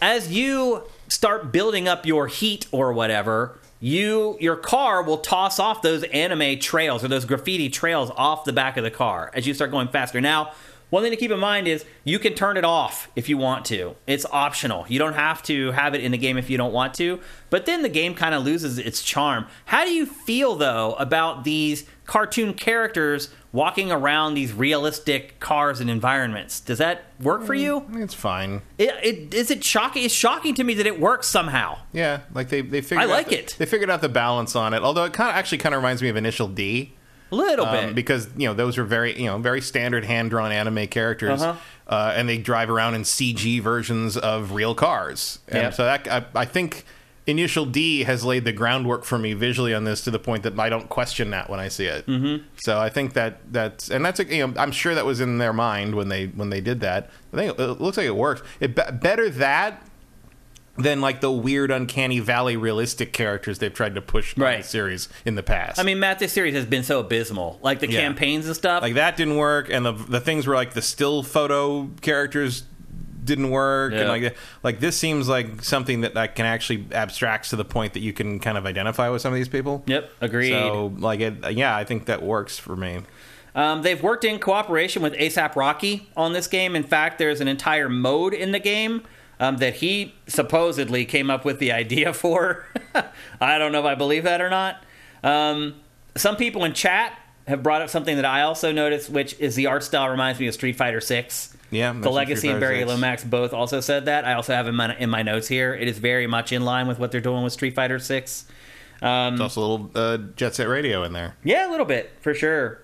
as 0.02 0.30
you 0.32 0.84
start 1.08 1.52
building 1.54 1.88
up 1.88 2.06
your 2.06 2.28
heat 2.28 2.68
or 2.72 2.92
whatever, 2.94 3.58
you 3.80 4.38
your 4.40 4.56
car 4.56 5.02
will 5.02 5.20
toss 5.20 5.60
off 5.60 5.82
those 5.82 6.04
anime 6.04 6.60
trails 6.60 7.04
or 7.04 7.08
those 7.08 7.26
graffiti 7.26 7.70
trails 7.70 8.12
off 8.16 8.44
the 8.46 8.54
back 8.54 8.78
of 8.78 8.84
the 8.84 8.92
car 8.92 9.32
as 9.34 9.48
you 9.48 9.54
start 9.54 9.72
going 9.72 9.88
faster. 9.88 10.20
Now, 10.20 10.52
one 10.90 11.04
thing 11.04 11.12
to 11.12 11.18
keep 11.18 11.30
in 11.30 11.40
mind 11.40 11.68
is 11.68 11.86
you 12.04 12.18
can 12.18 12.34
turn 12.34 12.58
it 12.58 12.66
off 12.66 13.12
if 13.16 13.30
you 13.30 13.38
want 13.38 13.66
to. 13.66 13.96
It's 14.08 14.26
optional. 14.26 14.86
You 14.88 14.98
don't 14.98 15.14
have 15.14 15.44
to 15.44 15.72
have 15.72 15.94
it 15.94 16.02
in 16.02 16.12
the 16.12 16.18
game 16.18 16.36
if 16.36 16.50
you 16.50 16.58
don't 16.58 16.74
want 16.74 16.96
to. 16.96 17.20
But 17.52 17.68
then 17.68 17.84
the 17.84 17.90
game 17.90 18.16
kind 18.16 18.34
of 18.34 18.44
loses 18.44 18.80
its 18.80 19.04
charm. 19.04 19.46
How 19.66 19.86
do 19.86 19.92
you 19.92 20.08
feel 20.08 20.56
though 20.56 20.94
about 20.94 21.44
these 21.44 21.86
cartoon 22.06 22.56
characters 22.56 23.30
walking 23.52 23.92
around 23.92 24.34
these 24.36 24.54
realistic 24.54 25.40
cars 25.40 25.80
and 25.80 25.90
environments? 25.90 26.60
Does 26.60 26.78
that 26.78 27.04
work 27.20 27.44
for 27.44 27.54
you? 27.54 27.86
it's 27.94 28.14
fine. 28.14 28.62
It, 28.78 28.94
it, 29.04 29.34
is 29.34 29.50
it 29.52 29.64
shocking? 29.64 30.04
It's 30.04 30.14
shocking 30.14 30.54
to 30.56 30.64
me 30.64 30.74
that 30.76 30.86
it 30.86 31.00
works 31.00 31.28
somehow. 31.28 31.80
Yeah, 31.94 32.22
like 32.34 32.50
they 32.50 32.62
they 32.62 32.82
figured. 32.82 33.02
I 33.02 33.04
out 33.06 33.10
like 33.10 33.30
the- 33.30 33.40
it. 33.40 33.56
They 33.58 33.66
figured 33.66 33.90
out 33.90 34.02
the 34.02 34.10
balance 34.10 34.56
on 34.56 34.74
it. 34.74 34.82
Although 34.84 35.06
it 35.06 35.14
kind 35.14 35.30
of 35.30 35.36
actually 35.36 35.58
kind 35.60 35.74
of 35.76 35.82
reminds 35.82 36.02
me 36.02 36.10
of 36.10 36.16
Initial 36.16 36.48
D. 36.48 36.94
A 37.32 37.36
little 37.36 37.66
um, 37.68 37.88
bit. 37.88 37.96
because 37.96 38.28
you 38.38 38.48
know 38.48 38.56
those 38.56 38.80
are 38.80 38.84
very 38.84 39.16
you 39.20 39.28
know 39.28 39.38
very 39.38 39.62
standard 39.62 40.04
hand 40.04 40.32
drawn 40.32 40.52
anime 40.52 40.88
characters, 40.88 41.42
Uh-huh. 41.44 41.60
uh, 41.88 42.14
and 42.16 42.28
they 42.28 42.40
drive 42.40 42.72
around 42.72 42.96
in 42.96 43.04
CG 43.04 43.62
versions 43.62 44.18
of 44.18 44.54
real 44.54 44.74
cars. 44.74 45.38
And 45.48 45.62
Yep. 45.64 45.74
so 45.76 45.86
that 45.86 46.08
I, 46.08 46.26
I 46.42 46.46
think 46.46 46.86
Initial 47.30 47.66
D 47.66 48.04
has 48.04 48.26
laid 48.26 48.44
the 48.46 48.52
groundwork 48.52 49.04
for 49.06 49.18
me 49.18 49.34
visually 49.34 49.74
on 49.74 49.84
this 49.84 50.04
to 50.04 50.12
the 50.12 50.20
point 50.20 50.44
that 50.44 50.60
I 50.60 50.70
don't 50.70 50.90
question 50.90 51.30
that 51.32 51.50
when 51.50 51.60
I 51.60 51.68
see 51.68 51.86
it. 51.86 52.06
Mm-hmm. 52.08 52.44
So 52.58 52.80
I 52.80 52.90
think 52.90 53.14
that 53.14 53.40
that's 53.52 53.90
and 53.90 54.04
that's 54.06 54.20
a, 54.20 54.26
you 54.26 54.48
know 54.48 54.54
I'm 54.58 54.72
sure 54.72 54.96
that 54.96 55.06
was 55.06 55.20
in 55.22 55.38
their 55.38 55.54
mind 55.54 55.96
when 55.96 56.10
they 56.10 56.28
when 56.28 56.50
they 56.50 56.62
did 56.62 56.80
that. 56.82 57.10
I 57.34 57.36
think 57.38 57.60
it 57.60 57.82
looks 57.82 57.98
like 57.98 58.06
it 58.08 58.16
works. 58.16 58.42
It 58.60 58.76
better 59.02 59.30
that 59.30 59.84
than 60.78 61.02
like 61.02 61.20
the 61.20 61.30
weird 61.32 61.72
uncanny 61.72 62.20
valley 62.20 62.56
realistic 62.56 63.12
characters 63.12 63.60
they've 63.60 63.74
tried 63.74 63.96
to 63.96 64.02
push 64.02 64.34
in 64.38 64.42
Right. 64.42 64.62
the 64.62 64.68
series 64.68 65.10
in 65.26 65.36
the 65.36 65.44
past. 65.44 65.78
I 65.78 65.84
mean, 65.84 66.00
Matt, 66.00 66.20
this 66.20 66.32
series 66.32 66.54
has 66.54 66.66
been 66.66 66.84
so 66.84 67.02
abysmal. 67.02 67.60
Like 67.62 67.80
the 67.82 67.90
Yeah. 67.92 68.00
campaigns 68.00 68.46
and 68.48 68.56
stuff. 68.56 68.82
like 68.82 68.94
that 68.94 69.18
didn't 69.18 69.36
work 69.36 69.70
and 69.70 69.86
the 69.86 69.92
the 69.92 70.22
things 70.22 70.48
were 70.48 70.56
like 70.56 70.74
the 70.74 70.82
still 70.82 71.22
photo 71.22 71.90
characters 72.02 72.64
didn't 73.30 73.50
work 73.52 73.94
Yeah. 73.94 74.00
and 74.00 74.10
like 74.10 74.36
like 74.64 74.80
this 74.82 74.98
seems 74.98 75.30
like 75.30 75.64
something 75.64 76.02
that 76.02 76.14
like 76.16 76.36
can 76.36 76.46
actually 76.46 76.86
abstracts 76.92 77.52
to 77.52 77.56
the 77.56 77.64
point 77.64 77.94
that 77.94 78.02
you 78.02 78.12
can 78.12 78.40
kind 78.40 78.58
of 78.58 78.66
identify 78.66 79.08
with 79.08 79.22
some 79.22 79.32
of 79.32 79.38
these 79.38 79.48
people 79.48 79.84
yep, 79.86 80.12
agreed. 80.20 80.50
so 80.52 80.92
like 80.98 81.22
it 81.22 81.52
yeah 81.54 81.74
i 81.76 81.86
think 81.86 82.06
that 82.08 82.22
works 82.22 82.60
for 82.60 82.76
me 82.76 83.00
Um, 83.56 83.82
they've 83.82 84.02
worked 84.02 84.24
in 84.26 84.38
cooperation 84.40 85.02
with 85.02 85.14
ASAP 85.14 85.56
Rocky 85.56 86.08
on 86.16 86.34
this 86.34 86.48
game. 86.48 86.76
In 86.76 86.84
fact, 86.84 87.18
there's 87.18 87.42
an 87.42 87.48
entire 87.48 87.90
mode 87.90 88.34
in 88.36 88.52
the 88.52 88.60
game 88.60 89.02
um, 89.40 89.58
that 89.58 89.76
he 89.78 90.14
supposedly 90.28 91.04
came 91.04 91.30
up 91.32 91.44
with 91.46 91.58
the 91.60 91.72
idea 91.84 92.14
for. 92.14 92.66
I 93.42 93.58
don't 93.58 93.72
know 93.72 93.80
if 93.80 93.86
I 93.86 93.96
believe 93.96 94.24
that 94.26 94.40
or 94.40 94.50
not. 94.52 94.84
Um, 95.24 95.76
some 96.16 96.36
people 96.38 96.64
in 96.64 96.74
chat 96.74 97.18
have 97.48 97.64
brought 97.64 97.82
up 97.82 97.90
something 97.90 98.16
that 98.18 98.24
I 98.26 98.42
also 98.44 98.72
noticed, 98.72 99.10
which 99.10 99.34
is 99.40 99.56
the 99.56 99.66
art 99.66 99.84
style 99.84 100.08
reminds 100.10 100.40
me 100.40 100.48
of 100.48 100.54
Street 100.54 100.76
Fighter 100.78 101.02
Six. 101.02 101.58
Yeah, 101.72 101.94
the 101.94 102.10
Legacy 102.10 102.50
and 102.50 102.60
Barry 102.60 102.80
6. 102.80 102.90
Lomax 102.90 103.24
both 103.24 103.54
also 103.54 103.80
said 103.80 104.06
that. 104.06 104.26
I 104.26 104.34
also 104.34 104.54
have 104.54 104.68
in 104.68 104.76
my 104.76 104.96
in 104.98 105.10
my 105.10 105.22
notes 105.24 105.48
here. 105.48 105.74
It 105.74 105.88
is 105.88 105.98
very 106.00 106.28
much 106.28 106.52
in 106.52 106.64
line 106.66 106.88
with 106.88 106.98
what 107.00 107.12
they're 107.12 107.22
doing 107.22 107.44
with 107.44 107.54
Street 107.54 107.76
Fighter 107.76 108.00
Six. 108.00 108.46
there's 109.02 109.40
also 109.40 109.62
a 109.62 109.66
little 109.68 109.92
uh, 109.96 110.18
jet 110.36 110.56
set 110.56 110.68
radio 110.68 111.04
in 111.04 111.14
there 111.14 111.36
Yeah, 111.44 111.70
a 111.70 111.72
little 111.72 111.86
bit 111.86 112.12
for 112.22 112.34
sure. 112.34 112.80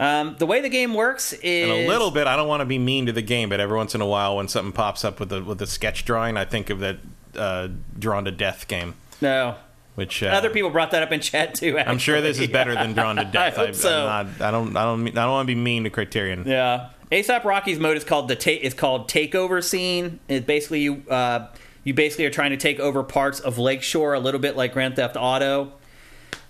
Um, 0.00 0.36
the 0.38 0.46
way 0.46 0.60
the 0.60 0.68
game 0.68 0.94
works 0.94 1.32
is 1.32 1.68
and 1.68 1.72
a 1.72 1.88
little 1.88 2.12
bit 2.12 2.28
i 2.28 2.36
don't 2.36 2.46
want 2.46 2.60
to 2.60 2.64
be 2.66 2.78
mean 2.78 3.06
to 3.06 3.12
the 3.12 3.20
game 3.20 3.48
but 3.48 3.58
every 3.58 3.76
once 3.76 3.96
in 3.96 4.00
a 4.00 4.06
while 4.06 4.36
when 4.36 4.46
something 4.46 4.70
pops 4.72 5.04
up 5.04 5.18
with 5.18 5.28
the 5.30 5.42
with 5.42 5.58
the 5.58 5.66
sketch 5.66 6.04
drawing 6.04 6.36
i 6.36 6.44
think 6.44 6.70
of 6.70 6.78
that 6.78 6.98
uh, 7.34 7.66
drawn 7.98 8.24
to 8.24 8.30
death 8.30 8.68
game 8.68 8.94
no. 9.20 9.56
which 9.96 10.22
uh, 10.22 10.26
Other 10.26 10.50
people 10.50 10.70
brought 10.70 10.92
that 10.92 11.02
up 11.02 11.10
in 11.10 11.18
chat 11.18 11.56
too. 11.56 11.76
i'm 11.80 11.98
sure 11.98 12.20
this 12.20 12.38
is 12.38 12.46
better 12.46 12.74
than 12.74 12.92
drawn 12.92 13.16
to 13.16 13.24
death 13.32 13.58
I 13.58 13.66
hope 13.66 13.74
so. 13.74 14.06
not, 14.06 14.26
i 14.40 14.52
don't 14.52 14.76
i 14.76 14.84
don't 14.84 15.08
i 15.08 15.10
don't 15.10 15.30
want 15.32 15.48
to 15.48 15.52
be 15.52 15.60
mean 15.60 15.82
to 15.82 15.90
criterion 15.90 16.44
Yeah. 16.46 16.90
ASAP 17.10 17.44
Rocky's 17.44 17.78
mode 17.78 17.96
is 17.96 18.04
called 18.04 18.28
the 18.28 18.36
ta- 18.36 18.50
is 18.50 18.74
called 18.74 19.08
takeover 19.08 19.64
scene. 19.64 20.20
It 20.28 20.46
basically 20.46 20.80
you 20.80 21.02
uh, 21.08 21.48
you 21.84 21.94
basically 21.94 22.26
are 22.26 22.30
trying 22.30 22.50
to 22.50 22.56
take 22.56 22.78
over 22.78 23.02
parts 23.02 23.40
of 23.40 23.58
Lakeshore 23.58 24.14
a 24.14 24.20
little 24.20 24.40
bit 24.40 24.56
like 24.56 24.72
Grand 24.74 24.96
Theft 24.96 25.16
Auto, 25.18 25.72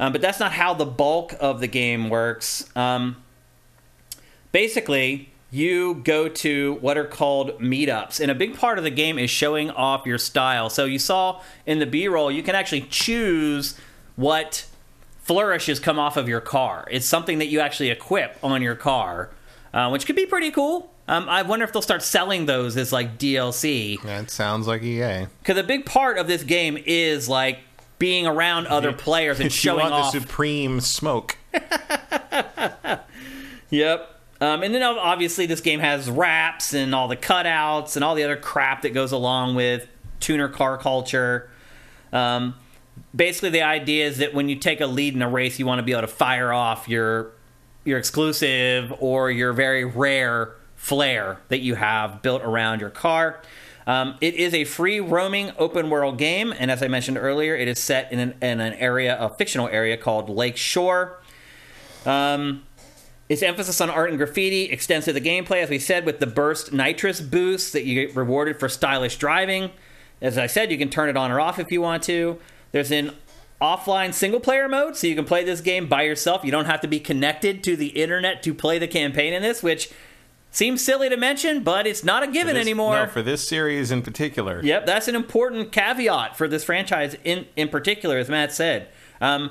um, 0.01 0.13
but 0.13 0.21
that's 0.21 0.41
not 0.41 0.53
how 0.53 0.75
the 0.75 0.87
bulk 0.87 1.35
of 1.39 1.61
the 1.61 1.69
game 1.69 2.11
works. 2.11 2.69
Um, 2.75 3.17
basically, 4.51 5.31
you 5.51 5.95
go 5.95 6.29
to 6.29 6.75
what 6.81 6.99
are 6.99 7.05
called 7.07 7.59
meetups, 7.61 8.21
and 8.21 8.31
a 8.31 8.35
big 8.35 8.57
part 8.57 8.79
of 8.79 8.85
the 8.85 8.91
game 8.91 9.19
is 9.19 9.31
showing 9.31 9.71
off 9.71 10.07
your 10.07 10.19
style. 10.19 10.69
So 10.71 10.85
you 10.85 10.99
saw 10.99 11.41
in 11.67 11.79
the 11.79 11.87
B-roll, 11.87 12.31
you 12.33 12.43
can 12.43 12.55
actually 12.55 12.83
choose 12.83 13.79
what 14.17 14.67
flourishes 15.23 15.79
come 15.79 15.99
off 15.99 16.17
of 16.17 16.29
your 16.29 16.41
car. 16.41 16.89
It's 16.91 17.07
something 17.07 17.39
that 17.39 17.47
you 17.47 17.61
actually 17.61 17.91
equip 17.91 18.43
on 18.43 18.61
your 18.61 18.75
car, 18.75 19.31
uh, 19.79 19.89
which 19.91 20.07
could 20.07 20.17
be 20.17 20.27
pretty 20.27 20.51
cool. 20.51 20.93
Um, 21.07 21.29
I 21.29 21.43
wonder 21.43 21.65
if 21.65 21.73
they'll 21.73 21.81
start 21.83 22.03
selling 22.03 22.47
those 22.47 22.77
as 22.77 22.93
like 22.93 23.17
DLC. 23.17 24.03
that 24.03 24.29
sounds 24.31 24.67
like 24.67 24.83
ea 24.83 25.27
Because 25.39 25.57
a 25.57 25.63
big 25.63 25.87
part 25.87 26.19
of 26.19 26.27
this 26.27 26.43
game 26.43 26.77
is 26.85 27.29
like 27.29 27.61
being 27.99 28.27
around 28.27 28.67
other 28.67 28.93
players 28.93 29.39
and 29.39 29.53
showing 29.53 29.83
want 29.83 29.95
off. 29.95 30.13
the 30.13 30.21
supreme 30.21 30.81
smoke 30.81 31.37
Yep. 33.71 34.15
Um, 34.41 34.63
and 34.63 34.75
then 34.75 34.83
obviously 34.83 35.47
this 35.47 35.61
game 35.61 35.81
has 35.81 36.11
wraps 36.11 36.75
and 36.75 36.95
all 36.95 37.07
the 37.09 37.17
cutouts 37.17 37.97
and 37.97 38.05
all 38.05 38.15
the 38.15 38.25
other 38.25 38.37
crap 38.37 38.83
that 38.83 38.91
goes 38.91 39.13
along 39.13 39.55
with 39.55 39.87
tuner 40.21 40.49
car 40.49 40.79
culture. 40.79 41.51
Um, 42.13 42.55
basically, 43.15 43.51
the 43.51 43.63
idea 43.63 44.07
is 44.07 44.19
that 44.19 44.35
when 44.35 44.49
you 44.49 44.57
take 44.57 44.81
a 44.81 44.87
lead 44.87 45.15
in 45.15 45.23
a 45.23 45.29
race, 45.29 45.59
you 45.59 45.67
want 45.67 45.81
to 45.81 45.83
be 45.83 45.93
able 45.93 46.03
to 46.03 46.07
fire 46.09 46.53
off 46.53 46.89
your 46.89 47.33
your 47.85 47.99
exclusive 47.99 48.93
or 49.01 49.31
your 49.31 49.53
very 49.53 49.85
rare 49.85 50.55
flair 50.77 51.41
that 51.49 51.59
you 51.61 51.75
have 51.75 52.23
built 52.23 52.43
around 52.43 52.81
your 52.81 52.91
car. 52.91 53.41
Um, 53.87 54.17
it 54.21 54.35
is 54.35 54.53
a 54.53 54.65
free 54.65 55.01
roaming 55.01 55.53
open 55.57 55.89
world 55.89 56.19
game, 56.19 56.53
and 56.59 56.71
as 56.71 56.83
I 56.83 56.89
mentioned 56.89 57.17
earlier, 57.17 57.57
it 57.57 57.69
is 57.69 57.79
set 57.79 58.13
in 58.13 58.19
an, 58.19 58.35
in 58.43 58.61
an 58.61 58.75
area, 58.75 59.19
a 59.19 59.31
fictional 59.31 59.67
area 59.69 59.97
called 59.97 60.29
Lakeshore. 60.29 61.23
Um, 62.05 62.65
its 63.29 63.43
emphasis 63.43 63.81
on 63.81 63.91
art 63.91 64.11
and 64.11 64.19
graffiti 64.19 64.65
extends 64.65 65.07
to 65.07 65.13
the 65.13 65.21
gameplay, 65.21 65.63
as 65.63 65.71
we 65.71 65.79
said, 65.79 66.05
with 66.05 66.21
the 66.21 66.27
burst 66.27 66.73
nitrous 66.73 67.21
boost 67.21 67.73
that 67.73 67.85
you 67.85 68.07
get 68.07 68.15
rewarded 68.15 68.61
for 68.61 68.69
stylish 68.69 69.17
driving. 69.17 69.71
As 70.21 70.37
I 70.37 70.47
said, 70.47 70.71
you 70.71 70.79
can 70.79 70.91
turn 70.91 71.09
it 71.09 71.17
on 71.17 71.31
or 71.31 71.41
off 71.41 71.59
if 71.59 71.71
you 71.71 71.81
want 71.81 72.03
to. 72.05 72.39
There's 72.73 72.91
an 72.91 73.13
offline 73.61 74.15
single 74.15 74.41
player 74.41 74.69
mode, 74.69 74.97
so 74.97 75.07
you 75.07 75.15
can 75.15 75.25
play 75.25 75.45
this 75.45 75.61
game 75.61 75.89
by 75.89 76.03
yourself. 76.03 76.45
You 76.45 76.51
don't 76.53 76.67
have 76.67 76.81
to 76.83 76.89
be 76.89 77.01
connected 77.01 77.63
to 77.65 77.77
the 77.77 77.89
internet 77.89 78.43
to 78.45 78.55
play 78.55 78.79
the 78.79 78.87
campaign 78.89 79.33
in 79.33 79.43
this, 79.43 79.63
which 79.63 79.91
seems 80.51 80.83
silly 80.85 81.09
to 81.09 81.17
mention, 81.17 81.63
but 81.63 81.87
it's 81.87 82.03
not 82.05 82.23
a 82.23 82.27
given 82.29 82.55
This- 82.55 82.63
anymore. 82.63 82.95
No, 83.05 83.07
for 83.07 83.23
this 83.23 83.47
series 83.47 83.91
in 83.91 84.03
particular. 84.03 84.61
Yep, 84.63 84.87
that's 84.87 85.09
an 85.09 85.15
important 85.17 85.73
caveat 85.73 86.37
for 86.37 86.47
this 86.49 86.65
franchise 86.65 87.17
in 87.25 87.47
in 87.57 87.69
particular, 87.69 88.19
as 88.19 88.29
Matt 88.29 88.53
said. 88.53 88.89
Um, 89.21 89.51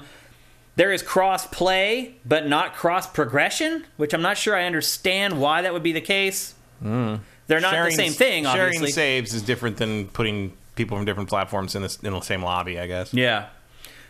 there 0.78 0.92
is 0.92 1.02
cross 1.02 1.46
play, 1.48 2.16
but 2.26 2.48
not 2.48 2.76
cross 2.76 3.08
progression, 3.08 3.86
which 3.98 4.14
I'm 4.14 4.22
not 4.22 4.38
sure 4.38 4.56
I 4.56 4.64
understand 4.66 5.40
why 5.42 5.64
that 5.64 5.74
would 5.74 5.84
be 5.84 5.92
the 5.92 6.02
case. 6.02 6.54
They're 6.82 7.62
not 7.62 7.72
Sharing- 7.72 7.90
the 7.90 7.96
same 7.96 8.12
thing, 8.14 8.44
Sharing 8.46 8.62
obviously. 8.76 8.92
saves 8.92 9.34
is 9.34 9.42
different 9.42 9.78
than 9.78 10.08
putting 10.10 10.54
people 10.76 10.96
from 10.98 11.06
different 11.06 11.30
platforms 11.30 11.76
in, 11.76 11.82
this, 11.82 11.98
in 12.04 12.14
the 12.14 12.22
same 12.22 12.44
lobby, 12.44 12.80
I 12.80 12.86
guess. 12.88 13.14
Yeah. 13.14 13.46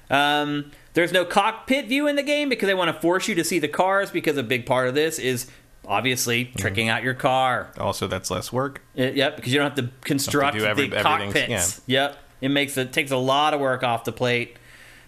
Um, 0.10 0.72
there's 0.94 1.12
no 1.12 1.26
cockpit 1.26 1.88
view 1.88 2.08
in 2.08 2.16
the 2.16 2.24
game 2.24 2.50
because 2.50 2.68
they 2.68 2.74
want 2.74 2.94
to 2.96 3.02
force 3.02 3.28
you 3.28 3.36
to 3.36 3.44
see 3.44 3.60
the 3.60 3.68
cars 3.68 4.10
because 4.12 4.38
a 4.38 4.44
big 4.44 4.66
part 4.66 4.88
of 4.88 4.96
this 4.96 5.20
is 5.20 5.48
obviously 5.88 6.46
Mm-hmm. 6.46 6.60
tricking 6.60 6.90
out 6.90 7.04
your 7.04 7.14
car. 7.14 7.72
Also, 7.80 8.08
that's 8.08 8.30
less 8.32 8.52
work. 8.52 8.82
Uh, 8.98 9.04
yep, 9.04 9.36
because 9.36 9.54
you 9.54 9.60
don't 9.60 9.76
have 9.76 9.86
to 9.86 9.92
construct 10.02 10.58
do 10.58 10.66
every- 10.66 10.88
the 10.88 10.98
everything, 10.98 11.32
cockpits. 11.50 11.82
Yep, 11.88 12.18
it 12.42 12.50
makes 12.50 12.78
it 12.78 12.92
takes 12.94 13.12
a 13.12 13.18
lot 13.18 13.54
of 13.54 13.60
work 13.60 13.84
off 13.84 14.04
the 14.04 14.12
plate. 14.12 14.58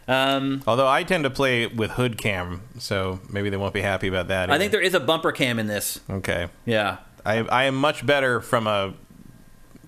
Um, 0.08 0.64
Although 0.66 0.88
I 0.88 1.04
tend 1.04 1.24
to 1.26 1.30
play 1.30 1.68
with 1.68 1.92
hood 1.92 2.18
cam, 2.18 2.62
so 2.80 3.20
maybe 3.30 3.50
they 3.52 3.58
won't 3.58 3.76
be 3.76 3.82
happy 3.82 4.08
about 4.08 4.28
that. 4.30 4.50
I 4.50 4.58
think 4.58 4.72
there 4.72 4.82
is 4.82 4.96
a 4.96 5.00
bumper 5.00 5.32
cam 5.32 5.60
in 5.60 5.68
this. 5.68 6.00
Okay. 6.10 6.48
Yeah. 6.66 6.98
I 7.26 7.40
I 7.42 7.64
am 7.66 7.76
much 7.76 8.06
better 8.06 8.42
from 8.42 8.66
a. 8.68 8.94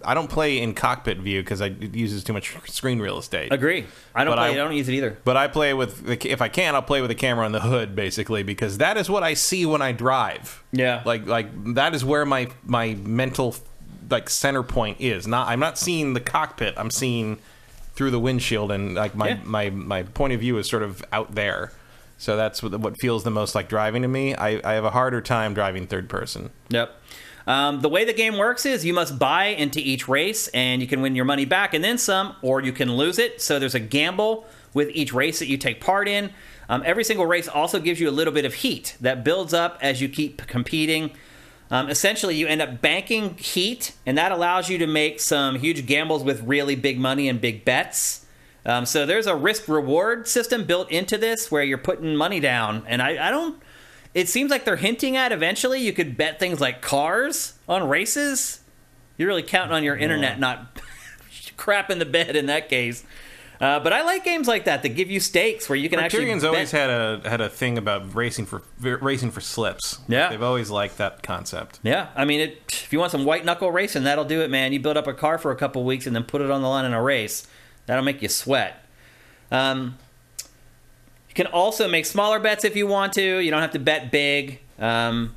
I 0.04 0.14
don't 0.14 0.30
play 0.30 0.60
in 0.62 0.74
cockpit 0.74 1.18
view 1.20 1.42
because 1.42 1.62
it 1.62 1.96
uses 1.96 2.24
too 2.24 2.34
much 2.34 2.56
screen 2.70 3.00
real 3.00 3.18
estate. 3.18 3.52
Agree. 3.54 3.86
I 4.16 4.24
don't 4.24 4.32
But 4.32 4.38
play. 4.40 4.48
I- 4.50 4.52
I, 4.52 4.56
don't 4.56 4.74
use 4.76 4.90
it 4.90 4.94
either. 4.94 5.18
But 5.24 5.38
I 5.38 5.48
play 5.48 5.74
with 5.74 6.06
the, 6.06 6.32
if 6.32 6.42
I 6.42 6.48
can, 6.50 6.76
I'll 6.76 6.82
play 6.82 7.02
with 7.02 7.10
the 7.10 7.16
camera 7.16 7.46
on 7.46 7.52
the 7.52 7.62
hood 7.62 7.96
basically 7.96 8.44
because 8.44 8.78
that 8.80 8.98
is 8.98 9.10
what 9.10 9.24
I 9.24 9.34
see 9.34 9.66
when 9.66 9.82
I 9.82 9.92
drive. 9.92 10.64
Yeah. 10.72 11.02
Like 11.06 11.26
like 11.26 11.48
that 11.76 11.94
is 11.96 12.04
where 12.06 12.26
my 12.26 12.50
my 12.64 12.96
mental 12.96 13.56
like 14.10 14.30
center 14.30 14.64
point 14.64 15.00
is. 15.00 15.28
Not 15.28 15.48
I'm 15.48 15.60
not 15.60 15.78
seeing 15.78 16.14
the 16.14 16.20
cockpit. 16.22 16.74
I'm 16.78 16.92
seeing 16.92 17.40
through 17.94 18.12
the 18.12 18.20
windshield 18.20 18.72
and 18.72 18.96
like 18.96 19.16
my 19.16 19.30
Yeah. 19.30 19.40
my 19.44 19.70
my 19.70 20.04
point 20.04 20.34
of 20.34 20.40
view 20.40 20.58
is 20.58 20.68
sort 20.70 20.84
of 20.84 21.04
out 21.12 21.36
there. 21.36 21.72
So 22.18 22.38
that's 22.38 22.62
what, 22.62 22.80
what 22.80 23.00
feels 23.02 23.24
the 23.24 23.32
most 23.32 23.56
like 23.56 23.68
driving 23.68 24.04
to 24.04 24.08
me. 24.08 24.36
I, 24.36 24.62
I 24.70 24.74
have 24.76 24.86
a 24.86 24.92
harder 24.92 25.22
time 25.22 25.56
driving 25.56 25.88
third 25.88 26.08
person. 26.08 26.52
Yep. 26.70 26.96
Um, 27.48 27.82
the 27.82 27.90
way 27.90 28.06
the 28.06 28.14
game 28.14 28.38
works 28.38 28.66
is 28.66 28.86
you 28.86 28.94
must 28.94 29.18
buy 29.18 29.46
into 29.46 29.80
each 29.80 30.08
race, 30.08 30.48
and 30.50 30.82
you 30.82 30.88
can 30.88 31.02
win 31.02 31.16
your 31.16 31.26
money 31.26 31.46
back 31.46 31.74
and 31.74 31.84
then 31.84 31.98
some, 31.98 32.36
or 32.42 32.62
you 32.62 32.72
can 32.72 32.96
lose 32.96 33.18
it. 33.18 33.42
So 33.42 33.60
there's 33.60 33.76
a 33.76 33.80
gamble 33.80 34.46
with 34.74 34.90
each 34.94 35.14
race 35.14 35.40
that 35.40 35.48
you 35.48 35.58
take 35.58 35.82
part 35.82 36.08
in. 36.08 36.32
Um, 36.70 36.84
every 36.86 37.04
single 37.04 37.26
race 37.26 37.48
also 37.48 37.80
gives 37.80 38.00
you 38.00 38.10
a 38.10 38.12
little 38.12 38.34
bit 38.34 38.46
of 38.46 38.54
heat 38.56 38.96
that 39.02 39.24
builds 39.24 39.54
up 39.54 39.78
as 39.82 40.02
you 40.02 40.08
keep 40.08 40.48
competing. 40.48 41.12
Um, 41.70 41.90
essentially, 41.90 42.36
you 42.36 42.48
end 42.48 42.62
up 42.62 42.82
banking 42.82 43.38
heat, 43.38 43.94
and 44.06 44.18
that 44.18 44.32
allows 44.32 44.70
you 44.70 44.78
to 44.78 44.88
make 44.88 45.20
some 45.20 45.56
huge 45.56 45.86
gambles 45.86 46.24
with 46.24 46.44
really 46.44 46.76
big 46.76 47.00
money 47.00 47.28
and 47.28 47.42
big 47.42 47.66
bets. 47.66 48.26
Um, 48.66 48.86
so 48.86 49.06
there's 49.06 49.26
a 49.26 49.36
risk 49.36 49.68
reward 49.68 50.28
system 50.28 50.66
built 50.66 50.92
into 50.92 51.18
this 51.18 51.50
where 51.50 51.64
you're 51.64 51.78
putting 51.78 52.16
money 52.16 52.40
down, 52.40 52.84
and 52.88 53.02
I, 53.02 53.28
I 53.28 53.32
don't. 53.32 53.62
It 54.14 54.28
seems 54.28 54.52
like 54.52 54.66
they're 54.66 54.76
hinting 54.76 55.16
at 55.16 55.32
eventually 55.32 55.80
you 55.80 55.94
could 55.94 56.18
bet 56.18 56.40
things 56.40 56.60
like 56.60 56.82
cars 56.82 57.54
on 57.68 57.88
races. 57.88 58.60
You're 59.18 59.28
really 59.28 59.44
counting 59.44 59.74
on 59.74 59.84
your 59.84 59.96
internet 59.96 60.40
not 60.40 60.80
crap 61.58 61.90
in 61.90 62.00
the 62.00 62.06
bed 62.06 62.36
in 62.36 62.48
that 62.48 62.70
case. 62.70 63.04
Uh, 63.62 63.80
but 63.80 63.94
I 63.94 64.02
like 64.02 64.24
games 64.26 64.48
like 64.48 64.66
that 64.66 64.82
that 64.82 64.90
give 64.90 65.12
you 65.12 65.20
stakes 65.20 65.70
where 65.70 65.76
you 65.76 65.88
can 65.88 66.00
Criterion's 66.00 66.44
actually. 66.44 66.48
always 66.48 66.72
bet- 66.72 66.90
had 66.90 66.90
a 66.90 67.30
had 67.30 67.42
a 67.42 67.48
thing 67.50 67.78
about 67.78 68.16
racing 68.16 68.48
for 68.48 68.64
racing 68.80 69.30
for 69.30 69.40
slips. 69.40 70.00
Yeah. 70.08 70.30
they've 70.30 70.42
always 70.42 70.72
liked 70.72 70.98
that 70.98 71.22
concept. 71.22 71.80
Yeah, 71.84 72.08
I 72.16 72.26
mean, 72.26 72.40
it, 72.40 72.62
if 72.70 72.92
you 72.92 72.98
want 72.98 73.12
some 73.12 73.24
white 73.24 73.46
knuckle 73.46 73.72
racing, 73.72 74.04
that'll 74.04 74.26
do 74.26 74.42
it, 74.42 74.50
man. 74.50 74.74
You 74.74 74.80
build 74.80 74.98
up 74.98 75.06
a 75.06 75.14
car 75.14 75.38
for 75.38 75.52
a 75.52 75.56
couple 75.56 75.84
weeks 75.84 76.08
and 76.08 76.16
then 76.16 76.24
put 76.24 76.42
it 76.42 76.50
on 76.50 76.64
the 76.64 76.68
line 76.68 76.86
in 76.86 76.94
a 76.94 77.02
race. 77.04 77.46
That'll 77.86 78.04
make 78.04 78.24
you 78.24 78.30
sweat. 78.30 78.84
Um, 79.52 80.00
you 81.32 81.34
can 81.34 81.48
also 81.48 81.88
make 81.88 82.06
smaller 82.06 82.40
bets 82.40 82.66
if 82.66 82.76
you 82.76 82.86
want 82.86 83.14
to. 83.14 83.40
You 83.40 83.52
don't 83.52 83.62
have 83.62 83.72
to 83.72 83.80
bet 83.80 84.12
big. 84.12 84.60
Um, 84.78 85.34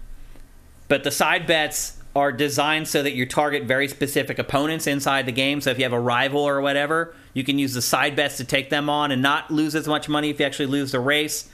but 0.89 1.05
the 1.05 1.12
side 1.12 1.47
bets 1.47 1.99
are 2.16 2.33
designed 2.33 2.89
so 2.89 3.01
that 3.01 3.12
you 3.12 3.27
target 3.27 3.62
very 3.62 3.87
specific 3.87 4.41
opponents 4.41 4.89
inside 4.89 5.25
the 5.25 5.33
game. 5.33 5.61
So 5.61 5.71
if 5.71 5.79
you 5.79 5.85
have 5.85 5.93
a 5.93 6.01
rival 6.01 6.41
or 6.41 6.61
whatever, 6.61 7.15
you 7.33 7.45
can 7.45 7.61
use 7.61 7.75
the 7.75 7.83
side 7.83 8.16
bets 8.16 8.39
to 8.39 8.45
take 8.45 8.71
them 8.71 8.91
on 8.91 9.12
and 9.12 9.23
not 9.23 9.53
lose 9.53 9.77
as 9.77 9.87
much 9.87 10.09
money 10.09 10.31
if 10.31 10.41
you 10.41 10.47
actually 10.47 10.66
lose 10.66 10.91
the 10.91 10.99
race. 10.99 11.49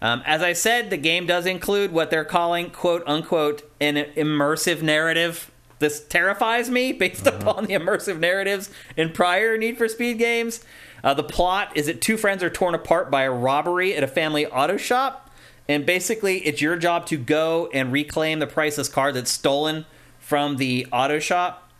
Um, 0.00 0.22
as 0.24 0.40
I 0.40 0.52
said, 0.52 0.90
the 0.90 0.96
game 0.96 1.26
does 1.26 1.44
include 1.44 1.90
what 1.90 2.10
they're 2.10 2.24
calling 2.24 2.70
"quote 2.70 3.02
unquote" 3.08 3.68
an 3.80 3.96
immersive 3.96 4.82
narrative. 4.82 5.50
This 5.80 6.00
terrifies 6.00 6.70
me 6.70 6.92
based 6.92 7.26
upon 7.26 7.64
the 7.64 7.74
immersive 7.74 8.20
narratives 8.20 8.70
in 8.96 9.10
prior 9.10 9.58
Need 9.58 9.78
for 9.78 9.88
Speed 9.88 10.18
games. 10.18 10.64
Uh, 11.02 11.14
the 11.14 11.22
plot 11.22 11.76
is 11.76 11.86
that 11.86 12.00
two 12.00 12.16
friends 12.16 12.42
are 12.42 12.50
torn 12.50 12.74
apart 12.74 13.10
by 13.10 13.22
a 13.22 13.30
robbery 13.32 13.94
at 13.94 14.02
a 14.02 14.08
family 14.08 14.46
auto 14.46 14.76
shop, 14.76 15.30
and 15.68 15.86
basically, 15.86 16.38
it's 16.38 16.60
your 16.60 16.76
job 16.76 17.06
to 17.06 17.16
go 17.16 17.68
and 17.72 17.92
reclaim 17.92 18.40
the 18.40 18.46
priceless 18.46 18.88
car 18.88 19.12
that's 19.12 19.30
stolen 19.30 19.86
from 20.18 20.56
the 20.56 20.86
auto 20.92 21.18
shop. 21.18 21.70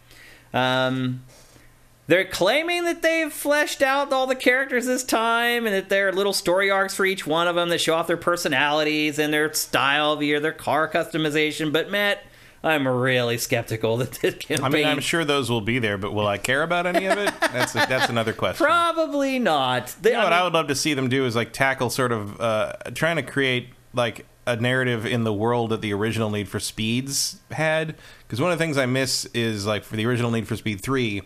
Um, 0.54 1.24
they're 2.06 2.24
claiming 2.24 2.84
that 2.86 3.02
they've 3.02 3.32
fleshed 3.32 3.82
out 3.82 4.12
all 4.12 4.26
the 4.26 4.34
characters 4.34 4.86
this 4.86 5.04
time 5.04 5.64
and 5.64 5.72
that 5.72 5.90
there 5.90 6.08
are 6.08 6.12
little 6.12 6.32
story 6.32 6.68
arcs 6.68 6.94
for 6.94 7.06
each 7.06 7.24
one 7.24 7.46
of 7.46 7.54
them 7.54 7.68
that 7.68 7.80
show 7.80 7.94
off 7.94 8.08
their 8.08 8.16
personalities 8.16 9.18
and 9.20 9.32
their 9.32 9.52
style 9.52 10.16
via 10.16 10.40
their 10.40 10.52
car 10.52 10.88
customization. 10.88 11.72
But 11.72 11.88
Matt, 11.88 12.24
I'm 12.62 12.86
really 12.86 13.38
skeptical 13.38 13.96
that 13.98 14.12
this 14.12 14.34
campaign. 14.34 14.64
I 14.64 14.68
mean, 14.68 14.86
I'm 14.86 15.00
sure 15.00 15.24
those 15.24 15.50
will 15.50 15.62
be 15.62 15.78
there, 15.78 15.96
but 15.96 16.12
will 16.12 16.26
I 16.26 16.36
care 16.36 16.62
about 16.62 16.86
any 16.86 17.06
of 17.06 17.18
it? 17.18 17.32
That's 17.40 17.72
that's 17.72 18.10
another 18.10 18.32
question. 18.32 18.66
Probably 18.66 19.38
not. 19.38 19.94
They, 20.02 20.10
You 20.10 20.16
know 20.16 20.24
what 20.24 20.32
I 20.32 20.40
I 20.40 20.44
would 20.44 20.52
love 20.52 20.68
to 20.68 20.74
see 20.74 20.92
them 20.94 21.08
do 21.08 21.24
is 21.24 21.34
like 21.34 21.52
tackle 21.52 21.88
sort 21.90 22.12
of 22.12 22.40
uh, 22.40 22.74
trying 22.94 23.16
to 23.16 23.22
create 23.22 23.70
like 23.94 24.26
a 24.46 24.56
narrative 24.56 25.06
in 25.06 25.24
the 25.24 25.32
world 25.32 25.70
that 25.70 25.80
the 25.80 25.92
original 25.94 26.28
Need 26.30 26.48
for 26.48 26.60
Speeds 26.60 27.40
had. 27.50 27.94
Because 28.26 28.40
one 28.40 28.52
of 28.52 28.58
the 28.58 28.62
things 28.62 28.76
I 28.76 28.86
miss 28.86 29.24
is 29.26 29.64
like 29.66 29.82
for 29.84 29.96
the 29.96 30.06
original 30.06 30.30
Need 30.30 30.46
for 30.46 30.56
Speed 30.56 30.80
Three, 30.82 31.22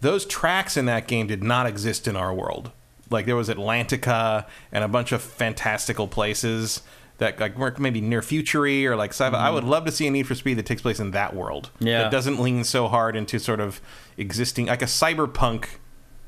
those 0.00 0.26
tracks 0.26 0.76
in 0.76 0.86
that 0.86 1.06
game 1.06 1.28
did 1.28 1.42
not 1.42 1.66
exist 1.66 2.08
in 2.08 2.16
our 2.16 2.34
world. 2.34 2.72
Like 3.10 3.26
there 3.26 3.36
was 3.36 3.48
Atlantica 3.48 4.46
and 4.72 4.82
a 4.82 4.88
bunch 4.88 5.12
of 5.12 5.22
fantastical 5.22 6.08
places 6.08 6.82
that 7.18 7.38
like 7.38 7.56
work 7.56 7.78
maybe 7.78 8.00
near 8.00 8.22
futury 8.22 8.86
or 8.86 8.96
like 8.96 9.10
sci-fi. 9.10 9.36
I 9.36 9.50
would 9.50 9.64
love 9.64 9.84
to 9.84 9.92
see 9.92 10.06
a 10.06 10.10
Need 10.10 10.26
for 10.26 10.34
Speed 10.34 10.54
that 10.58 10.66
takes 10.66 10.82
place 10.82 10.98
in 10.98 11.12
that 11.12 11.34
world. 11.34 11.70
Yeah. 11.78 12.02
that 12.02 12.10
doesn't 12.10 12.40
lean 12.40 12.64
so 12.64 12.88
hard 12.88 13.14
into 13.16 13.38
sort 13.38 13.60
of 13.60 13.80
existing 14.16 14.66
like 14.66 14.82
a 14.82 14.86
cyberpunk 14.86 15.66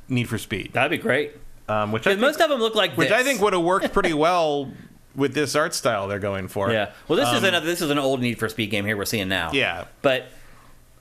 Need 0.09 0.29
for 0.29 0.39
Speed. 0.39 0.73
that'd 0.75 0.91
be 0.91 0.99
great. 1.03 1.33
Um, 1.69 1.91
which 1.91 2.07
I 2.07 2.11
Because 2.11 2.21
most 2.21 2.41
of 2.41 2.49
them 2.49 2.61
look 2.61 2.77
like 2.77 2.97
which 2.97 3.09
this. 3.09 3.19
I 3.19 3.25
think 3.25 3.41
would 3.41 3.53
have 3.53 3.63
worked 3.63 3.93
pretty 3.93 4.15
well 4.27 4.71
with 5.17 5.35
this 5.35 5.57
art 5.57 5.75
style 5.75 6.07
they're 6.07 6.19
going 6.21 6.47
for. 6.47 6.71
Yeah. 6.71 6.93
Well, 7.09 7.19
this 7.19 7.33
is 7.33 7.43
another. 7.43 7.67
This 7.67 7.83
is 7.83 7.91
an 7.91 7.99
old 7.99 8.21
Need 8.21 8.39
for 8.39 8.49
Speed 8.49 8.71
game 8.71 8.85
here 8.85 8.97
we're 8.97 9.05
seeing 9.07 9.29
now. 9.29 9.49
Um, 9.49 9.55
Yeah. 9.55 9.85
But 10.03 10.27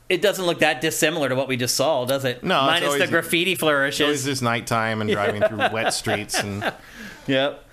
it 0.09 0.21
doesn't 0.21 0.45
look 0.45 0.59
that 0.59 0.81
dissimilar 0.81 1.29
to 1.29 1.35
what 1.35 1.47
we 1.47 1.57
just 1.57 1.75
saw, 1.75 2.05
does 2.05 2.25
it? 2.25 2.43
No, 2.43 2.69
it's 2.69 2.81
Minus 2.81 2.97
the 2.99 3.07
graffiti 3.07 3.55
flourishes. 3.55 3.99
It's 3.99 4.05
always 4.05 4.23
this 4.25 4.41
nighttime 4.41 5.01
and 5.01 5.09
driving 5.09 5.41
through 5.43 5.57
wet 5.57 5.93
streets 5.93 6.39
and 6.39 6.73
Yep. 7.27 7.64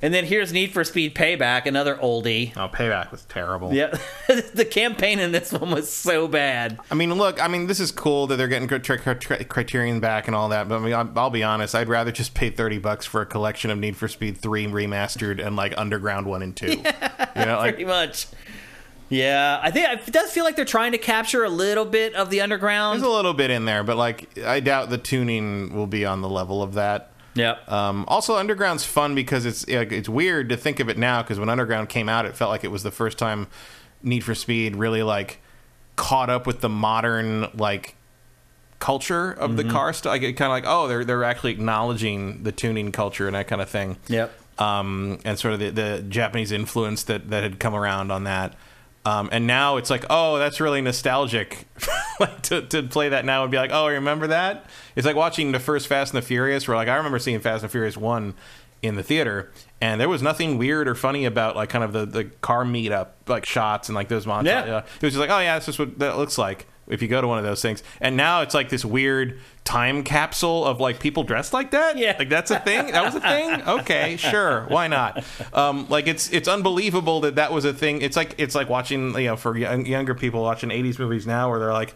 And 0.00 0.14
then 0.14 0.24
here's 0.24 0.52
Need 0.52 0.72
for 0.72 0.84
Speed 0.84 1.14
Payback, 1.14 1.66
another 1.66 1.96
oldie. 1.96 2.56
oh, 2.56 2.68
payback 2.68 3.10
was 3.10 3.24
terrible. 3.24 3.72
Yeah, 3.74 3.96
the 4.54 4.64
campaign 4.64 5.18
in 5.18 5.32
this 5.32 5.52
one 5.52 5.70
was 5.70 5.92
so 5.92 6.28
bad. 6.28 6.78
I 6.90 6.94
mean, 6.94 7.12
look, 7.14 7.42
I 7.42 7.48
mean, 7.48 7.66
this 7.66 7.80
is 7.80 7.90
cool 7.90 8.26
that 8.28 8.36
they're 8.36 8.48
getting 8.48 8.68
cri- 8.68 8.80
cri- 8.80 9.14
cri- 9.16 9.44
Criterion 9.44 10.00
back 10.00 10.26
and 10.28 10.36
all 10.36 10.50
that, 10.50 10.68
but 10.68 10.76
I 10.76 10.78
mean, 10.78 10.94
I'll, 10.94 11.10
I'll 11.16 11.30
be 11.30 11.42
honest, 11.42 11.74
I'd 11.74 11.88
rather 11.88 12.12
just 12.12 12.34
pay 12.34 12.50
thirty 12.50 12.78
bucks 12.78 13.06
for 13.06 13.20
a 13.22 13.26
collection 13.26 13.70
of 13.70 13.78
Need 13.78 13.96
for 13.96 14.06
Speed 14.08 14.38
Three 14.38 14.66
remastered 14.66 15.44
and 15.44 15.56
like 15.56 15.74
Underground 15.76 16.26
One 16.26 16.42
and 16.42 16.54
Two. 16.56 16.66
you 17.36 17.44
know, 17.44 17.58
Pretty 17.62 17.84
much. 17.84 18.26
Yeah, 19.10 19.58
I 19.62 19.70
think 19.70 19.88
it 20.06 20.12
does 20.12 20.30
feel 20.32 20.44
like 20.44 20.54
they're 20.54 20.64
trying 20.66 20.92
to 20.92 20.98
capture 20.98 21.42
a 21.42 21.48
little 21.48 21.86
bit 21.86 22.14
of 22.14 22.28
the 22.28 22.42
underground. 22.42 23.00
there's 23.00 23.08
a 23.10 23.14
little 23.14 23.32
bit 23.32 23.50
in 23.50 23.64
there, 23.64 23.82
but 23.82 23.96
like, 23.96 24.38
I 24.38 24.60
doubt 24.60 24.90
the 24.90 24.98
tuning 24.98 25.74
will 25.74 25.86
be 25.86 26.04
on 26.04 26.20
the 26.20 26.28
level 26.28 26.62
of 26.62 26.74
that. 26.74 27.10
Yep. 27.38 27.70
Um, 27.70 28.04
also, 28.08 28.36
Underground's 28.36 28.84
fun 28.84 29.14
because 29.14 29.46
it's 29.46 29.64
it's 29.64 30.08
weird 30.08 30.48
to 30.48 30.56
think 30.56 30.80
of 30.80 30.88
it 30.88 30.98
now 30.98 31.22
because 31.22 31.38
when 31.38 31.48
Underground 31.48 31.88
came 31.88 32.08
out, 32.08 32.26
it 32.26 32.36
felt 32.36 32.50
like 32.50 32.64
it 32.64 32.70
was 32.70 32.82
the 32.82 32.90
first 32.90 33.18
time 33.18 33.46
Need 34.02 34.24
for 34.24 34.34
Speed 34.34 34.76
really 34.76 35.02
like 35.02 35.40
caught 35.96 36.30
up 36.30 36.46
with 36.46 36.60
the 36.60 36.68
modern 36.68 37.48
like 37.54 37.96
culture 38.78 39.32
of 39.32 39.56
the 39.56 39.64
car 39.64 39.92
stuff. 39.92 40.12
Like, 40.12 40.22
kind 40.22 40.42
of 40.42 40.50
like 40.50 40.64
oh, 40.66 40.88
they're 40.88 41.04
they're 41.04 41.24
actually 41.24 41.52
acknowledging 41.52 42.42
the 42.42 42.52
tuning 42.52 42.92
culture 42.92 43.26
and 43.26 43.34
that 43.34 43.48
kind 43.48 43.60
of 43.60 43.68
thing. 43.68 43.96
Yep. 44.08 44.32
Um, 44.60 45.20
and 45.24 45.38
sort 45.38 45.54
of 45.54 45.60
the, 45.60 45.70
the 45.70 46.04
Japanese 46.08 46.50
influence 46.50 47.04
that 47.04 47.30
that 47.30 47.42
had 47.42 47.60
come 47.60 47.74
around 47.74 48.10
on 48.10 48.24
that. 48.24 48.54
Um, 49.08 49.28
and 49.32 49.46
now 49.46 49.76
it's 49.78 49.90
like, 49.90 50.04
oh, 50.10 50.38
that's 50.38 50.60
really 50.60 50.80
nostalgic. 50.80 51.66
like 52.20 52.42
to, 52.42 52.62
to 52.62 52.82
play 52.82 53.08
that 53.08 53.24
now 53.24 53.42
would 53.42 53.50
be 53.50 53.56
like, 53.56 53.70
oh, 53.72 53.86
I 53.86 53.92
remember 53.92 54.26
that? 54.26 54.66
It's 54.96 55.06
like 55.06 55.16
watching 55.16 55.52
the 55.52 55.60
first 55.60 55.86
Fast 55.86 56.12
and 56.12 56.22
the 56.22 56.26
Furious, 56.26 56.68
where 56.68 56.76
like 56.76 56.88
I 56.88 56.96
remember 56.96 57.18
seeing 57.18 57.40
Fast 57.40 57.62
and 57.62 57.70
the 57.70 57.72
Furious 57.72 57.96
one 57.96 58.34
in 58.82 58.96
the 58.96 59.02
theater, 59.02 59.50
and 59.80 60.00
there 60.00 60.08
was 60.08 60.22
nothing 60.22 60.58
weird 60.58 60.88
or 60.88 60.94
funny 60.94 61.24
about 61.24 61.56
like 61.56 61.68
kind 61.68 61.84
of 61.84 61.92
the, 61.92 62.06
the 62.06 62.24
car 62.24 62.64
meetup 62.64 63.08
like 63.26 63.46
shots 63.46 63.88
and 63.88 63.96
like 63.96 64.08
those 64.08 64.26
montages. 64.26 64.44
Yeah. 64.44 64.78
It 64.78 65.02
was 65.02 65.14
just 65.14 65.16
like, 65.16 65.30
oh 65.30 65.38
yeah, 65.38 65.54
that's 65.54 65.66
just 65.66 65.78
what 65.78 65.98
that 66.00 66.18
looks 66.18 66.36
like 66.36 66.66
if 66.88 67.02
you 67.02 67.08
go 67.08 67.20
to 67.20 67.26
one 67.28 67.38
of 67.38 67.44
those 67.44 67.62
things. 67.62 67.82
And 68.00 68.16
now 68.16 68.42
it's 68.42 68.54
like 68.54 68.68
this 68.68 68.84
weird 68.84 69.38
time 69.64 70.02
capsule 70.02 70.64
of 70.64 70.80
like 70.80 70.98
people 71.00 71.22
dressed 71.24 71.52
like 71.52 71.70
that. 71.72 71.98
Yeah. 71.98 72.16
like 72.18 72.28
that's 72.28 72.50
a 72.50 72.60
thing. 72.60 72.92
That 72.92 73.04
was 73.04 73.14
a 73.14 73.20
thing. 73.20 73.62
Okay, 73.78 74.16
sure, 74.16 74.64
why 74.68 74.88
not? 74.88 75.24
Um, 75.52 75.88
like 75.88 76.06
it's 76.06 76.30
it's 76.32 76.48
unbelievable 76.48 77.20
that 77.20 77.34
that 77.36 77.52
was 77.52 77.64
a 77.64 77.72
thing. 77.72 78.02
It's 78.02 78.16
like 78.16 78.34
it's 78.38 78.54
like 78.54 78.68
watching 78.68 79.14
you 79.18 79.26
know 79.26 79.36
for 79.36 79.56
young, 79.56 79.84
younger 79.86 80.14
people 80.14 80.42
watching 80.42 80.70
'80s 80.70 80.98
movies 80.98 81.26
now 81.26 81.50
where 81.50 81.58
they're 81.58 81.72
like, 81.72 81.94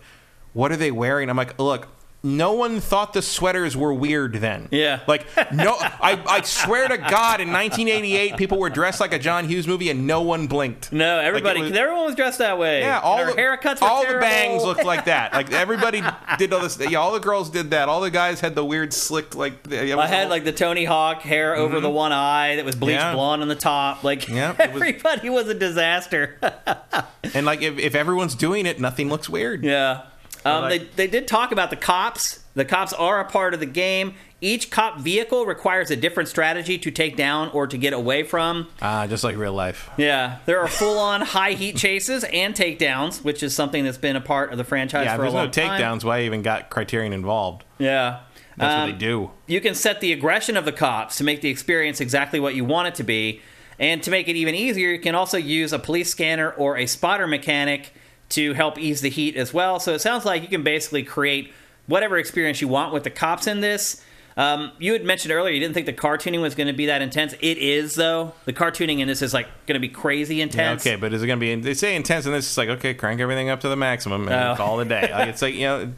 what 0.52 0.70
are 0.70 0.76
they 0.76 0.90
wearing? 0.90 1.30
I'm 1.30 1.36
like, 1.36 1.58
look. 1.58 1.88
No 2.24 2.52
one 2.52 2.80
thought 2.80 3.14
the 3.14 3.22
sweaters 3.22 3.76
were 3.76 3.92
weird 3.92 4.34
then. 4.34 4.68
Yeah. 4.70 5.00
Like 5.08 5.26
no, 5.52 5.74
I, 5.80 6.22
I 6.28 6.42
swear 6.42 6.86
to 6.86 6.96
God, 6.96 7.40
in 7.40 7.48
1988, 7.52 8.36
people 8.36 8.58
were 8.58 8.70
dressed 8.70 9.00
like 9.00 9.12
a 9.12 9.18
John 9.18 9.48
Hughes 9.48 9.66
movie, 9.66 9.90
and 9.90 10.06
no 10.06 10.22
one 10.22 10.46
blinked. 10.46 10.92
No, 10.92 11.16
Like, 11.16 11.24
everybody, 11.26 11.60
was- 11.62 11.72
everyone 11.72 12.04
was 12.04 12.14
dressed 12.14 12.38
that 12.38 12.58
way. 12.58 12.80
yeah, 12.82 13.00
all 13.00 13.26
the 13.26 13.32
haircuts 13.32 13.80
were 13.80 13.88
all 13.88 14.06
the 14.06 14.20
bangs 14.20 14.62
looked 14.62 14.84
like 14.84 15.06
that. 15.06 15.32
Like 15.32 15.50
everybody 15.52 16.00
did 16.38 16.52
all 16.52 16.60
this. 16.60 16.78
Yeah, 16.78 16.98
all 16.98 17.12
the 17.12 17.18
girls 17.18 17.50
did 17.50 17.70
that. 17.70 17.88
All 17.88 18.00
the 18.00 18.10
guys 18.10 18.38
had 18.40 18.54
the 18.54 18.64
weird 18.64 18.92
slicked 18.92 19.34
like. 19.34 19.54
it 19.72 19.98
I 19.98 20.06
had 20.06 20.24
all- 20.24 20.30
like 20.30 20.44
the 20.44 20.52
Tony 20.52 20.84
Hawk 20.84 21.22
hair 21.22 21.56
over 21.56 21.80
the 21.80 21.90
one 21.90 22.12
eye 22.12 22.54
that 22.56 22.64
was 22.64 22.76
bleached 22.76 23.00
Mm-hmm. 23.00 23.08
Yeah. 23.08 23.14
blonde 23.14 23.42
on 23.42 23.48
the 23.48 23.54
top. 23.56 24.04
Like 24.04 24.28
Yeah, 24.28 24.52
it 24.52 24.58
was- 24.72 24.80
everybody 24.82 25.28
was 25.28 25.48
a 25.48 25.54
disaster. 25.54 26.38
and 27.34 27.44
like 27.44 27.62
if, 27.62 27.78
if 27.80 27.94
everyone's 27.96 28.36
doing 28.36 28.64
it, 28.66 28.78
nothing 28.78 29.08
looks 29.08 29.28
weird. 29.28 29.64
yeah. 29.64 30.02
Um, 30.44 30.62
like- 30.62 30.94
they, 30.96 31.06
they 31.06 31.06
did 31.06 31.26
talk 31.28 31.52
about 31.52 31.70
the 31.70 31.76
cops. 31.76 32.40
The 32.54 32.64
cops 32.64 32.92
are 32.92 33.20
a 33.20 33.24
part 33.24 33.54
of 33.54 33.60
the 33.60 33.66
game. 33.66 34.14
Each 34.40 34.70
cop 34.70 34.98
vehicle 34.98 35.46
requires 35.46 35.90
a 35.92 35.96
different 35.96 36.28
strategy 36.28 36.76
to 36.78 36.90
take 36.90 37.16
down 37.16 37.48
or 37.50 37.66
to 37.68 37.78
get 37.78 37.92
away 37.92 38.24
from. 38.24 38.66
Ah, 38.82 39.06
just 39.06 39.22
like 39.22 39.36
real 39.36 39.52
life. 39.52 39.88
Yeah, 39.96 40.38
there 40.46 40.58
are 40.60 40.66
full-on 40.66 41.20
high 41.36 41.52
heat 41.52 41.76
chases 41.76 42.24
and 42.24 42.52
takedowns, 42.54 43.22
which 43.22 43.42
is 43.44 43.54
something 43.54 43.84
that's 43.84 43.98
been 43.98 44.16
a 44.16 44.20
part 44.20 44.50
of 44.50 44.58
the 44.58 44.64
franchise 44.64 45.04
Yeah, 45.06 45.14
for 45.16 45.22
a 45.22 45.24
there's 45.26 45.34
long 45.34 45.44
no 45.46 45.50
time. 45.52 45.80
takedowns. 45.80 46.02
Why 46.04 46.22
even 46.22 46.42
got 46.42 46.70
Criterion 46.70 47.12
involved? 47.12 47.62
Yeah, 47.78 48.20
That's 48.56 48.74
Um, 48.74 48.80
what 48.80 48.86
they 48.92 48.98
do. 48.98 49.30
you 49.46 49.60
can 49.60 49.74
set 49.76 50.00
the 50.00 50.12
aggression 50.12 50.56
of 50.56 50.64
the 50.64 50.72
cops 50.72 51.16
to 51.18 51.24
make 51.24 51.40
the 51.40 51.48
experience 51.48 52.00
exactly 52.00 52.40
what 52.40 52.54
you 52.56 52.64
want 52.64 52.88
it 52.88 52.94
to 52.96 53.04
be. 53.04 53.40
And 53.78 54.02
to 54.02 54.10
make 54.10 54.28
it 54.28 54.36
even 54.36 54.54
easier, 54.56 54.90
you 54.90 54.98
can 55.00 55.14
also 55.14 55.38
use 55.38 55.72
a 55.72 55.78
police 55.78 56.10
scanner 56.10 56.50
or 56.50 56.76
a 56.76 56.86
spotter 56.86 57.26
mechanic 57.28 57.94
to 58.32 58.52
help 58.54 58.78
ease 58.78 59.00
the 59.00 59.10
heat 59.10 59.36
as 59.36 59.52
well. 59.54 59.80
So 59.80 59.94
it 59.94 60.00
sounds 60.00 60.24
like 60.24 60.42
you 60.42 60.48
can 60.48 60.62
basically 60.62 61.02
create 61.02 61.52
whatever 61.86 62.16
experience 62.18 62.60
you 62.60 62.68
want 62.68 62.92
with 62.92 63.04
the 63.04 63.10
cops 63.10 63.46
in 63.46 63.60
this. 63.60 64.02
Um, 64.34 64.72
you 64.78 64.94
had 64.94 65.04
mentioned 65.04 65.30
earlier 65.32 65.52
you 65.52 65.60
didn't 65.60 65.74
think 65.74 65.84
the 65.84 65.92
car 65.92 66.16
tuning 66.16 66.40
was 66.40 66.54
going 66.54 66.66
to 66.68 66.72
be 66.72 66.86
that 66.86 67.02
intense. 67.02 67.34
It 67.40 67.58
is 67.58 67.94
though. 67.96 68.32
The 68.46 68.54
car 68.54 68.70
tuning 68.70 69.00
in 69.00 69.08
this 69.08 69.20
is 69.20 69.34
like 69.34 69.46
going 69.66 69.74
to 69.74 69.80
be 69.80 69.90
crazy 69.92 70.36
Yeah, 70.36 70.44
intense. 70.44 70.86
okay, 70.86 70.96
but 70.96 71.12
is 71.12 71.22
it 71.22 71.26
going 71.26 71.38
to 71.38 71.40
be? 71.40 71.54
They 71.56 71.74
say 71.74 71.94
intense, 71.94 72.24
and 72.24 72.34
this 72.34 72.50
is 72.50 72.56
like 72.56 72.70
okay, 72.70 72.94
crank 72.94 73.20
everything 73.20 73.50
up 73.50 73.60
to 73.60 73.68
the 73.68 73.76
maximum 73.76 74.28
and 74.28 74.34
Oh. 74.34 74.54
call 74.56 74.80
it 74.80 74.86
a 74.86 74.88
day. 74.88 75.10
Like 75.12 75.28
it's 75.28 75.42
like 75.42 75.54
you 75.54 75.66
know, 75.66 75.92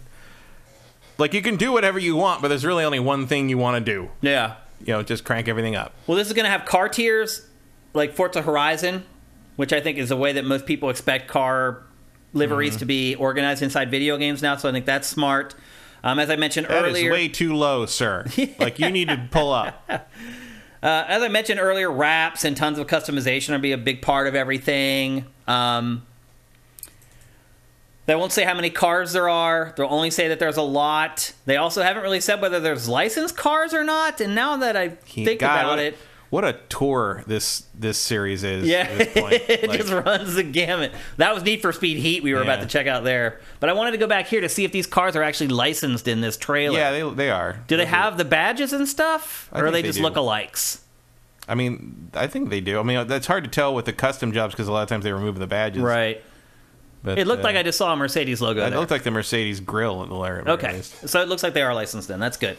like 1.18 1.32
you 1.32 1.42
can 1.42 1.54
do 1.56 1.70
whatever 1.70 1.98
you 2.00 2.16
want, 2.16 2.42
but 2.42 2.48
there's 2.48 2.64
really 2.64 2.82
only 2.84 2.98
one 2.98 3.28
thing 3.28 3.48
you 3.48 3.56
want 3.58 3.84
to 3.84 3.92
do. 3.92 4.10
Yeah. 4.20 4.56
You 4.80 4.94
know, 4.94 5.02
just 5.04 5.22
crank 5.24 5.46
everything 5.46 5.76
up. 5.76 5.92
Well, 6.08 6.16
this 6.18 6.26
is 6.26 6.32
going 6.32 6.44
to 6.44 6.50
have 6.50 6.64
car 6.64 6.88
tiers 6.88 7.46
like 7.92 8.14
Forza 8.14 8.42
Horizon, 8.42 9.04
which 9.54 9.72
I 9.72 9.80
think 9.80 9.96
is 9.96 10.08
the 10.08 10.16
way 10.16 10.32
that 10.32 10.44
most 10.44 10.66
people 10.66 10.90
expect 10.90 11.28
car 11.28 11.82
liveries 12.34 12.72
Mm-hmm. 12.72 12.78
to 12.80 12.84
be 12.86 13.14
organized 13.14 13.62
inside 13.62 13.90
video 13.90 14.16
games 14.18 14.42
now. 14.42 14.56
So 14.56 14.68
I 14.68 14.72
think 14.72 14.84
that's 14.86 15.08
smart. 15.08 15.54
Um, 16.02 16.18
as 16.18 16.28
I 16.28 16.36
mentioned 16.36 16.66
That 16.66 16.84
is 16.84 16.90
earlier, 16.90 17.12
way 17.12 17.28
too 17.28 17.54
low, 17.54 17.86
sir. 17.86 18.26
Like 18.58 18.78
you 18.78 18.90
need 18.90 19.08
to 19.08 19.26
pull 19.30 19.52
up. 19.52 19.82
uh, 19.88 20.00
as 20.82 21.22
I 21.22 21.28
mentioned 21.28 21.58
earlier, 21.60 21.90
wraps 21.90 22.44
and 22.44 22.54
tons 22.56 22.78
of 22.78 22.86
customization 22.86 23.50
will 23.52 23.58
be 23.60 23.72
a 23.72 23.78
big 23.78 24.02
part 24.02 24.26
of 24.26 24.34
everything. 24.34 25.24
Um, 25.48 26.04
They 28.06 28.14
won't 28.14 28.32
say 28.32 28.44
how 28.44 28.52
many 28.52 28.68
cars 28.68 29.14
there 29.14 29.30
are. 29.30 29.72
They'll 29.78 29.86
only 29.86 30.10
say 30.10 30.28
that 30.28 30.38
there's 30.38 30.58
a 30.58 30.62
lot. 30.62 31.32
They 31.46 31.56
also 31.56 31.82
haven't 31.82 32.02
really 32.02 32.20
said 32.20 32.42
whether 32.42 32.60
there's 32.60 32.86
licensed 32.86 33.34
cars 33.36 33.72
or 33.72 33.82
not. 33.82 34.20
And 34.20 34.34
now 34.34 34.58
that 34.58 34.76
I 34.76 34.90
think 34.90 35.40
about 35.40 35.78
a- 35.78 35.84
it, 35.86 35.98
What 36.34 36.44
a 36.44 36.54
tour 36.68 37.22
this 37.28 37.62
this 37.78 37.96
series 37.96 38.42
is. 38.42 38.66
yeah, 38.66 38.88
at 38.90 38.98
this 38.98 39.12
point. 39.22 39.34
it 39.48 39.68
Like, 39.68 39.78
just 39.78 39.92
runs 39.92 40.34
the 40.34 40.42
gamut. 40.42 40.90
That 41.16 41.32
was 41.32 41.44
Need 41.44 41.62
for 41.62 41.70
Speed 41.70 41.98
Heat 41.98 42.24
we 42.24 42.34
were 42.34 42.42
about 42.42 42.60
to 42.60 42.66
check 42.66 42.88
out 42.88 43.04
there. 43.04 43.38
But 43.60 43.70
I 43.70 43.72
wanted 43.72 43.92
to 43.92 43.98
go 43.98 44.08
back 44.08 44.26
here 44.26 44.40
to 44.40 44.48
see 44.48 44.64
if 44.64 44.72
these 44.72 44.88
cars 44.88 45.14
are 45.14 45.22
actually 45.22 45.46
licensed 45.46 46.08
in 46.08 46.22
this 46.22 46.36
trailer. 46.36 46.76
yeah, 46.76 46.90
they 46.90 47.08
they 47.08 47.30
are. 47.30 47.60
do 47.68 47.76
they 47.76 47.86
have 47.86 48.18
the 48.18 48.24
badges 48.24 48.72
and 48.72 48.88
stuff? 48.88 49.48
Or 49.52 49.66
are 49.66 49.70
they 49.70 49.80
they 49.82 49.86
just 49.86 50.00
do. 50.00 50.04
lookalikes? 50.04 50.80
I 51.46 51.54
mean, 51.54 52.10
I 52.14 52.26
think 52.26 52.50
they 52.50 52.60
do. 52.60 52.80
I 52.80 52.82
mean, 52.82 53.06
that's 53.06 53.28
hard 53.28 53.44
to 53.44 53.50
tell 53.50 53.72
with 53.72 53.84
the 53.84 53.92
custom 53.92 54.32
jobs 54.32 54.54
because 54.54 54.66
a 54.66 54.72
lot 54.72 54.82
of 54.82 54.88
times 54.88 55.04
they 55.04 55.12
remove 55.12 55.38
the 55.38 55.46
badges. 55.46 55.82
Right. 55.82 56.20
But, 57.04 57.18
It 57.18 57.28
looked 57.28 57.42
uh, 57.42 57.44
like 57.44 57.54
I 57.54 57.62
just 57.62 57.78
saw 57.78 57.92
a 57.92 57.96
Mercedes 57.96 58.40
logo 58.40 58.66
It 58.66 58.70
there. 58.70 58.78
looked 58.80 58.90
like 58.90 59.04
the 59.04 59.10
Mercedes 59.12 59.60
grill 59.60 60.02
at 60.02 60.08
the 60.08 60.16
layer. 60.16 60.42
okay. 60.48 60.80
So 60.80 61.22
it 61.22 61.28
looks 61.28 61.44
like 61.44 61.54
they 61.54 61.62
are 61.62 61.74
licensed 61.74 62.08
then. 62.08 62.18
That's 62.18 62.38
good. 62.38 62.56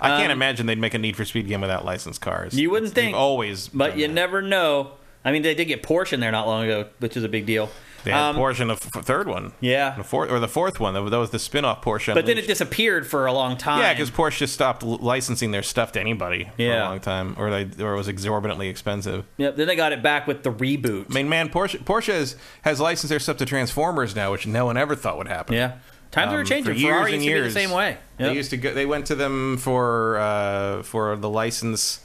I 0.00 0.08
can't 0.18 0.26
Um, 0.32 0.38
imagine 0.38 0.66
they'd 0.66 0.78
make 0.78 0.94
a 0.94 0.98
Need 0.98 1.16
for 1.16 1.24
Speed 1.24 1.48
game 1.48 1.60
without 1.60 1.84
licensed 1.84 2.20
cars. 2.20 2.54
You 2.58 2.70
wouldn't 2.70 2.92
think, 2.92 3.16
always, 3.16 3.68
But 3.68 3.96
you 3.96 4.06
that. 4.06 4.12
never 4.12 4.42
know. 4.42 4.92
I 5.24 5.32
mean, 5.32 5.42
they 5.42 5.54
did 5.54 5.66
get 5.66 5.82
Porsche 5.82 6.14
in 6.14 6.20
there 6.20 6.32
not 6.32 6.46
long 6.46 6.64
ago, 6.64 6.86
which 6.98 7.16
is 7.16 7.24
a 7.24 7.28
big 7.28 7.44
deal. 7.46 7.68
They 8.04 8.12
had 8.12 8.30
Um, 8.30 8.36
Porsche 8.36 8.60
in 8.60 8.68
the 8.68 8.74
f- 8.74 9.04
third 9.04 9.28
one. 9.28 9.52
Yeah. 9.60 9.92
the 9.94 10.02
fourth 10.02 10.30
or 10.30 10.40
the 10.40 10.48
fourth 10.48 10.80
one. 10.80 10.94
That 10.94 11.02
was- 11.02 11.28
the 11.28 11.38
spin-off 11.38 11.82
Porsche. 11.84 12.14
But 12.14 12.24
then 12.24 12.38
it 12.38 12.46
disappeared 12.46 13.06
for 13.06 13.26
a 13.26 13.32
long 13.34 13.58
time. 13.58 13.80
yeah, 13.80 13.92
because 13.92 14.10
Porsche 14.10 14.38
just 14.38 14.54
stopped 14.54 14.82
licensing 14.82 15.50
their 15.50 15.62
stuff 15.62 15.92
to 15.92 16.00
anybody 16.00 16.48
for 16.56 16.62
a 16.62 16.80
long 16.80 17.00
time, 17.00 17.34
or 17.38 17.50
they 17.50 17.84
or 17.84 17.92
it 17.92 17.96
was 17.98 18.08
exorbitantly 18.08 18.68
expensive. 18.70 19.24
Yep, 19.36 19.56
then 19.56 19.66
they 19.66 19.76
got 19.76 19.92
it 19.92 20.02
back 20.02 20.26
with 20.26 20.42
the 20.44 20.50
reboot. 20.50 21.06
I 21.10 21.14
mean, 21.14 21.28
man, 21.28 21.50
Porsche 21.50 21.84
Porsche 21.84 22.14
has, 22.14 22.36
has 22.62 22.80
licensed 22.80 23.10
their 23.10 23.18
stuff 23.18 23.36
to 23.36 23.44
Transformers 23.44 24.16
now, 24.16 24.32
which 24.32 24.46
no 24.46 24.64
one 24.64 24.78
ever 24.78 24.96
thought 24.96 25.18
would 25.18 25.28
happen. 25.28 25.54
yeah. 25.56 25.72
Times 26.10 26.32
are 26.32 26.40
Um, 26.40 26.44
changing. 26.46 26.72
for 26.74 26.78
years 26.78 26.92
Ferrari 26.92 27.14
and 27.14 27.24
used 27.24 27.36
to 27.36 27.42
be 27.42 27.48
the 27.48 27.50
same 27.52 27.70
way. 27.70 27.96
They 28.18 28.32
used 28.34 28.50
to 28.50 28.56
go. 28.56 28.74
They 28.74 28.86
went 28.86 29.06
to 29.06 29.14
them 29.14 29.56
for 29.58 30.18
uh, 30.18 30.82
for 30.82 31.16
the 31.16 31.28
license 31.28 32.00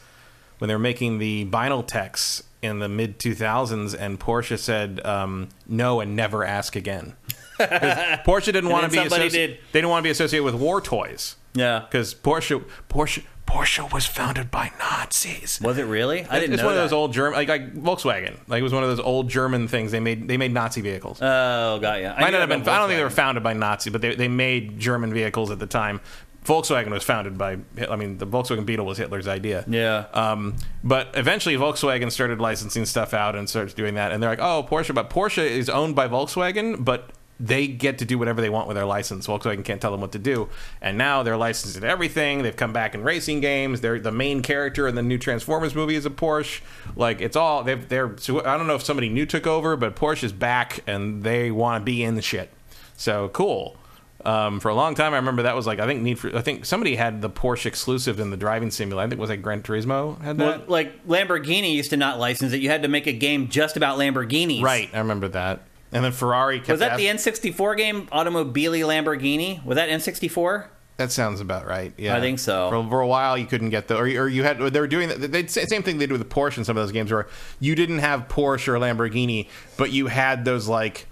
when 0.59 0.67
they 0.67 0.75
were 0.75 0.79
making 0.79 1.17
the 1.19 1.45
vinyl 1.45 1.85
techs 1.85 2.43
in 2.61 2.79
the 2.79 2.87
mid 2.89 3.19
2000s, 3.19 3.95
and 3.99 4.19
Porsche 4.19 4.57
said 4.57 5.05
um, 5.05 5.49
no 5.67 5.99
and 6.01 6.15
never 6.15 6.43
ask 6.45 6.75
again. 6.75 7.15
Porsche 7.59 8.45
didn't 8.53 8.69
want 8.69 8.85
to 8.85 8.89
be 8.91 8.97
somebody 8.97 9.27
associ- 9.29 9.31
did. 9.31 9.49
they 9.71 9.79
didn't 9.79 9.89
want 9.89 10.01
to 10.03 10.07
be 10.07 10.09
associated 10.11 10.43
with 10.43 10.55
war 10.55 10.81
toys 10.81 11.35
yeah. 11.53 11.79
because 11.89 12.13
Porsche 12.13 12.63
Porsche 12.89 13.23
Porsche 13.47 13.91
was 13.93 14.05
founded 14.05 14.49
by 14.49 14.71
Nazis. 14.79 15.59
Was 15.61 15.77
it 15.77 15.83
really? 15.83 16.25
I 16.25 16.39
didn't 16.39 16.53
it's 16.53 16.61
know 16.61 16.67
one 16.67 16.75
that. 16.75 16.81
of 16.83 16.89
those 16.89 16.93
old 16.93 17.13
German, 17.13 17.33
like, 17.37 17.47
like 17.47 17.73
Volkswagen. 17.75 18.37
Like 18.47 18.59
it 18.59 18.63
was 18.63 18.73
one 18.73 18.83
of 18.83 18.89
those 18.89 18.99
old 18.99 19.29
German 19.29 19.67
things. 19.67 19.91
They 19.91 19.99
made 19.99 20.27
they 20.27 20.37
made 20.37 20.51
Nazi 20.53 20.81
vehicles. 20.81 21.19
Oh, 21.21 21.79
got 21.79 22.01
ya. 22.01 22.13
I 22.17 22.21
Might 22.21 22.25
knew 22.27 22.31
not 22.33 22.39
have 22.41 22.49
been. 22.49 22.61
about 22.61 22.75
I 22.75 22.79
don't 22.79 22.87
think 22.89 22.97
they 22.97 23.03
were 23.03 23.09
Volkswagen. 23.09 23.13
founded 23.13 23.43
by 23.43 23.53
Nazi, 23.53 23.89
but 23.91 24.01
they, 24.01 24.15
they 24.15 24.27
made 24.27 24.79
German 24.79 25.13
vehicles 25.13 25.51
at 25.51 25.59
the 25.59 25.67
time. 25.67 26.01
Volkswagen 26.43 26.89
was 26.91 27.03
founded 27.03 27.37
by. 27.37 27.57
I 27.89 27.95
mean, 27.95 28.17
the 28.17 28.27
Volkswagen 28.27 28.65
Beetle 28.65 28.85
was 28.85 28.97
Hitler's 28.97 29.27
idea. 29.27 29.63
Yeah. 29.67 30.05
Um, 30.13 30.55
but 30.83 31.09
eventually, 31.15 31.55
Volkswagen 31.55 32.11
started 32.11 32.39
licensing 32.39 32.85
stuff 32.85 33.13
out 33.13 33.35
and 33.35 33.49
started 33.49 33.75
doing 33.75 33.95
that. 33.95 34.11
And 34.11 34.21
they're 34.21 34.29
like, 34.29 34.39
"Oh, 34.41 34.65
Porsche!" 34.69 34.93
But 34.93 35.09
Porsche 35.09 35.43
is 35.45 35.69
owned 35.69 35.95
by 35.95 36.07
Volkswagen, 36.07 36.83
but 36.85 37.09
they 37.39 37.67
get 37.67 37.97
to 37.99 38.05
do 38.05 38.17
whatever 38.17 38.41
they 38.41 38.49
want 38.49 38.67
with 38.67 38.75
their 38.75 38.85
license. 38.85 39.27
Volkswagen 39.27 39.63
can't 39.65 39.81
tell 39.81 39.91
them 39.91 40.01
what 40.01 40.13
to 40.13 40.19
do. 40.19 40.49
And 40.81 40.97
now 40.97 41.23
they're 41.23 41.37
licensed 41.37 41.75
in 41.75 41.83
everything. 41.83 42.43
They've 42.43 42.55
come 42.55 42.71
back 42.73 42.95
in 42.95 43.03
racing 43.03 43.41
games. 43.41 43.81
They're 43.81 43.99
the 43.99 44.11
main 44.11 44.41
character 44.41 44.87
in 44.87 44.95
the 44.95 45.03
new 45.03 45.17
Transformers 45.17 45.75
movie 45.75 45.95
is 45.95 46.05
a 46.05 46.09
Porsche. 46.09 46.61
Like 46.95 47.21
it's 47.21 47.35
all 47.35 47.63
they've, 47.63 47.87
they're. 47.87 48.17
So 48.17 48.39
I 48.39 48.57
don't 48.57 48.67
know 48.67 48.75
if 48.75 48.83
somebody 48.83 49.09
new 49.09 49.25
took 49.25 49.47
over, 49.47 49.75
but 49.75 49.95
Porsche 49.95 50.23
is 50.23 50.33
back 50.33 50.81
and 50.87 51.23
they 51.23 51.51
want 51.51 51.81
to 51.81 51.85
be 51.85 52.03
in 52.03 52.15
the 52.15 52.21
shit. 52.21 52.51
So 52.95 53.29
cool. 53.29 53.77
Um, 54.23 54.59
for 54.59 54.69
a 54.69 54.75
long 54.75 54.95
time, 54.95 55.13
I 55.13 55.17
remember 55.17 55.43
that 55.43 55.55
was 55.55 55.67
like 55.67 55.79
I 55.79 55.85
think 55.85 56.01
Need 56.01 56.17
for 56.17 56.35
I 56.35 56.41
think 56.41 56.65
somebody 56.65 56.95
had 56.95 57.21
the 57.21 57.29
Porsche 57.29 57.67
exclusive 57.67 58.19
in 58.19 58.31
the 58.31 58.37
driving 58.37 58.71
simulator. 58.71 59.05
I 59.05 59.09
think 59.09 59.19
it 59.19 59.21
was 59.21 59.29
like 59.29 59.43
Gran 59.43 59.61
Turismo 59.61 60.19
had 60.21 60.37
that. 60.39 60.59
Well, 60.59 60.67
like 60.67 61.05
Lamborghini 61.05 61.73
used 61.75 61.91
to 61.91 61.97
not 61.97 62.17
license 62.17 62.51
it. 62.51 62.61
You 62.61 62.69
had 62.69 62.81
to 62.81 62.87
make 62.87 63.05
a 63.05 63.13
game 63.13 63.49
just 63.49 63.77
about 63.77 63.99
Lamborghinis. 63.99 64.63
Right, 64.63 64.89
I 64.93 64.97
remember 64.99 65.27
that. 65.27 65.61
And 65.95 66.03
then 66.03 66.11
Ferrari 66.11 66.57
kept 66.59 66.71
Was 66.71 66.79
that 66.81 66.97
the 66.97 67.05
N64 67.05 67.77
game, 67.77 68.07
Automobili 68.07 68.81
Lamborghini? 68.83 69.63
Was 69.63 69.77
that 69.77 69.87
N64? 69.87 70.67
That 70.97 71.09
sounds 71.11 71.39
about 71.39 71.65
right. 71.65 71.93
Yeah, 71.97 72.15
I 72.17 72.19
think 72.19 72.39
so. 72.39 72.69
For, 72.69 72.89
for 72.89 72.99
a 73.01 73.07
while, 73.07 73.37
you 73.37 73.45
couldn't 73.45 73.69
get 73.69 73.87
the, 73.87 73.95
or, 73.97 74.03
or 74.03 74.27
you 74.27 74.43
had. 74.43 74.59
They 74.59 74.79
were 74.79 74.87
doing 74.87 75.07
the 75.07 75.15
They 75.27 75.47
same 75.47 75.83
thing 75.83 75.97
they 75.97 76.05
did 76.05 76.11
with 76.11 76.29
Porsche 76.29 76.57
in 76.57 76.65
some 76.65 76.75
of 76.77 76.83
those 76.83 76.91
games, 76.91 77.11
where 77.13 77.27
you 77.61 77.75
didn't 77.75 77.99
have 77.99 78.27
Porsche 78.27 78.67
or 78.67 78.77
Lamborghini, 78.77 79.47
but 79.77 79.91
you 79.91 80.07
had 80.07 80.43
those 80.45 80.67
like 80.67 81.07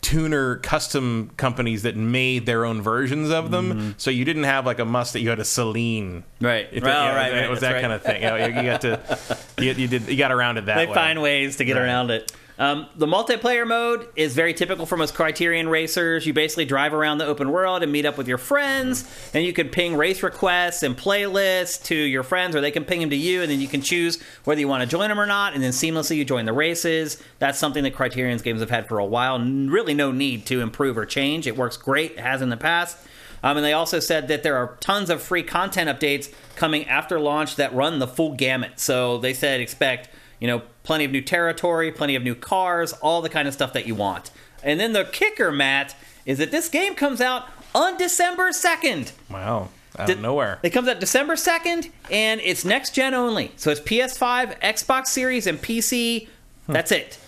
tuner 0.00 0.56
custom 0.56 1.30
companies 1.36 1.82
that 1.82 1.96
made 1.96 2.46
their 2.46 2.64
own 2.64 2.82
versions 2.82 3.30
of 3.30 3.50
them. 3.50 3.94
So 3.98 4.10
you 4.10 4.24
didn't 4.24 4.44
have 4.44 4.66
like 4.66 4.78
a 4.78 4.84
Mustang; 4.84 5.22
you 5.22 5.30
had 5.30 5.40
a 5.40 5.42
Saleen. 5.44 6.22
Mm-hmm. 6.40 6.44
Right. 6.46 6.68
It, 6.70 6.84
yeah, 6.84 7.14
right, 7.16 7.32
it 7.32 7.40
right, 7.42 7.50
was 7.50 7.60
that 7.60 7.72
right. 7.72 7.80
kind 7.80 7.92
of 7.92 8.02
thing. 8.02 8.22
You, 8.22 8.28
know, 8.28 8.36
you 8.36 8.52
got 8.52 8.80
to, 8.82 9.28
you, 9.58 9.72
you 9.72 9.88
did, 9.88 10.08
you 10.08 10.16
got 10.16 10.30
around 10.32 10.58
it 10.58 10.66
that 10.66 10.76
They 10.76 10.86
way. 10.86 10.94
find 10.94 11.20
ways 11.22 11.56
to 11.56 11.64
get 11.64 11.76
Right. 11.76 11.82
around 11.82 12.10
it. 12.10 12.32
Um, 12.58 12.86
the 12.96 13.06
multiplayer 13.06 13.66
mode 13.66 14.08
is 14.16 14.34
very 14.34 14.54
typical 14.54 14.86
for 14.86 14.96
most 14.96 15.14
Criterion 15.14 15.68
racers. 15.68 16.26
You 16.26 16.32
basically 16.32 16.64
drive 16.64 16.94
around 16.94 17.18
the 17.18 17.26
open 17.26 17.50
world 17.50 17.82
and 17.82 17.92
meet 17.92 18.06
up 18.06 18.16
with 18.16 18.26
your 18.26 18.38
friends, 18.38 19.04
and 19.34 19.44
you 19.44 19.52
can 19.52 19.68
ping 19.68 19.94
race 19.94 20.22
requests 20.22 20.82
and 20.82 20.96
playlists 20.96 21.84
to 21.84 21.94
your 21.94 22.22
friends, 22.22 22.56
or 22.56 22.62
they 22.62 22.70
can 22.70 22.84
ping 22.84 23.00
them 23.00 23.10
to 23.10 23.16
you, 23.16 23.42
and 23.42 23.50
then 23.50 23.60
you 23.60 23.68
can 23.68 23.82
choose 23.82 24.22
whether 24.44 24.60
you 24.60 24.68
want 24.68 24.82
to 24.82 24.88
join 24.88 25.08
them 25.08 25.20
or 25.20 25.26
not, 25.26 25.52
and 25.52 25.62
then 25.62 25.72
seamlessly 25.72 26.16
you 26.16 26.24
join 26.24 26.46
the 26.46 26.52
races. 26.52 27.22
That's 27.38 27.58
something 27.58 27.84
that 27.84 27.94
Criterion's 27.94 28.42
games 28.42 28.60
have 28.60 28.70
had 28.70 28.88
for 28.88 28.98
a 28.98 29.04
while. 29.04 29.38
Really, 29.38 29.92
no 29.92 30.10
need 30.10 30.46
to 30.46 30.62
improve 30.62 30.96
or 30.96 31.04
change. 31.04 31.46
It 31.46 31.56
works 31.56 31.76
great, 31.76 32.12
it 32.12 32.20
has 32.20 32.40
in 32.40 32.48
the 32.48 32.56
past. 32.56 32.96
Um, 33.42 33.58
and 33.58 33.66
they 33.66 33.74
also 33.74 34.00
said 34.00 34.28
that 34.28 34.42
there 34.42 34.56
are 34.56 34.76
tons 34.80 35.10
of 35.10 35.22
free 35.22 35.42
content 35.42 35.90
updates 35.90 36.32
coming 36.56 36.88
after 36.88 37.20
launch 37.20 37.56
that 37.56 37.74
run 37.74 37.98
the 37.98 38.08
full 38.08 38.34
gamut. 38.34 38.80
So 38.80 39.18
they 39.18 39.34
said 39.34 39.60
expect, 39.60 40.08
you 40.40 40.46
know, 40.46 40.62
plenty 40.86 41.04
of 41.04 41.10
new 41.10 41.20
territory, 41.20 41.92
plenty 41.92 42.14
of 42.14 42.22
new 42.22 42.34
cars, 42.34 42.92
all 42.94 43.20
the 43.20 43.28
kind 43.28 43.46
of 43.46 43.52
stuff 43.52 43.72
that 43.74 43.86
you 43.86 43.94
want. 43.94 44.30
And 44.62 44.80
then 44.80 44.92
the 44.92 45.04
kicker, 45.04 45.52
Matt, 45.52 45.94
is 46.24 46.38
that 46.38 46.50
this 46.50 46.68
game 46.68 46.94
comes 46.94 47.20
out 47.20 47.48
on 47.74 47.98
December 47.98 48.50
2nd. 48.50 49.12
Wow, 49.28 49.68
out 49.98 50.08
of 50.08 50.20
nowhere. 50.20 50.58
It 50.62 50.70
comes 50.70 50.88
out 50.88 51.00
December 51.00 51.34
2nd, 51.34 51.90
and 52.10 52.40
it's 52.40 52.64
next 52.64 52.94
gen 52.94 53.14
only. 53.14 53.52
So 53.56 53.70
it's 53.70 53.80
PS5, 53.80 54.60
Xbox 54.60 55.08
Series, 55.08 55.46
and 55.46 55.60
PC. 55.60 56.28
Hmm. 56.66 56.72
That's 56.72 56.92
it. 56.92 57.18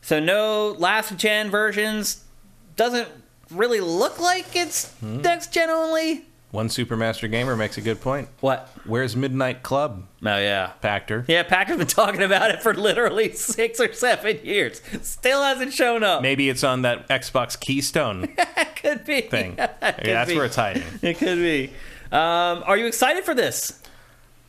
So 0.00 0.18
no 0.18 0.74
last 0.78 1.16
gen 1.16 1.50
versions. 1.50 2.24
Doesn't 2.76 3.08
really 3.50 3.80
look 3.80 4.18
like 4.20 4.56
it's 4.56 4.92
hmm. 4.94 5.20
next 5.20 5.52
gen 5.52 5.70
only. 5.70 6.26
One 6.52 6.68
Supermaster 6.68 7.30
gamer 7.30 7.56
makes 7.56 7.78
a 7.78 7.80
good 7.80 8.00
point. 8.02 8.28
What? 8.40 8.68
Where's 8.84 9.16
Midnight 9.16 9.62
Club, 9.62 10.04
Oh, 10.22 10.36
yeah. 10.38 10.72
Pachter? 10.82 11.24
Yeah, 11.26 11.44
Pachter's 11.44 11.78
been 11.78 11.86
talking 11.86 12.22
about 12.22 12.50
it 12.50 12.62
for 12.62 12.74
literally 12.74 13.32
six 13.34 13.80
or 13.80 13.90
seven 13.94 14.38
years. 14.44 14.82
Still 15.00 15.42
hasn't 15.42 15.72
shown 15.72 16.04
up. 16.04 16.20
Maybe 16.20 16.50
it's 16.50 16.62
on 16.62 16.82
that 16.82 17.08
Xbox 17.08 17.58
Keystone 17.58 18.36
could 18.76 19.04
be. 19.06 19.22
thing. 19.22 19.56
Could 19.56 19.68
Yeah, 19.80 19.92
that's 20.02 20.30
be. 20.30 20.36
where 20.36 20.44
it's 20.44 20.56
hiding. 20.56 20.82
It 21.00 21.16
could 21.16 21.38
be. 21.38 21.72
Um, 22.12 22.62
are 22.66 22.76
you 22.76 22.84
excited 22.86 23.24
for 23.24 23.34
this? 23.34 23.80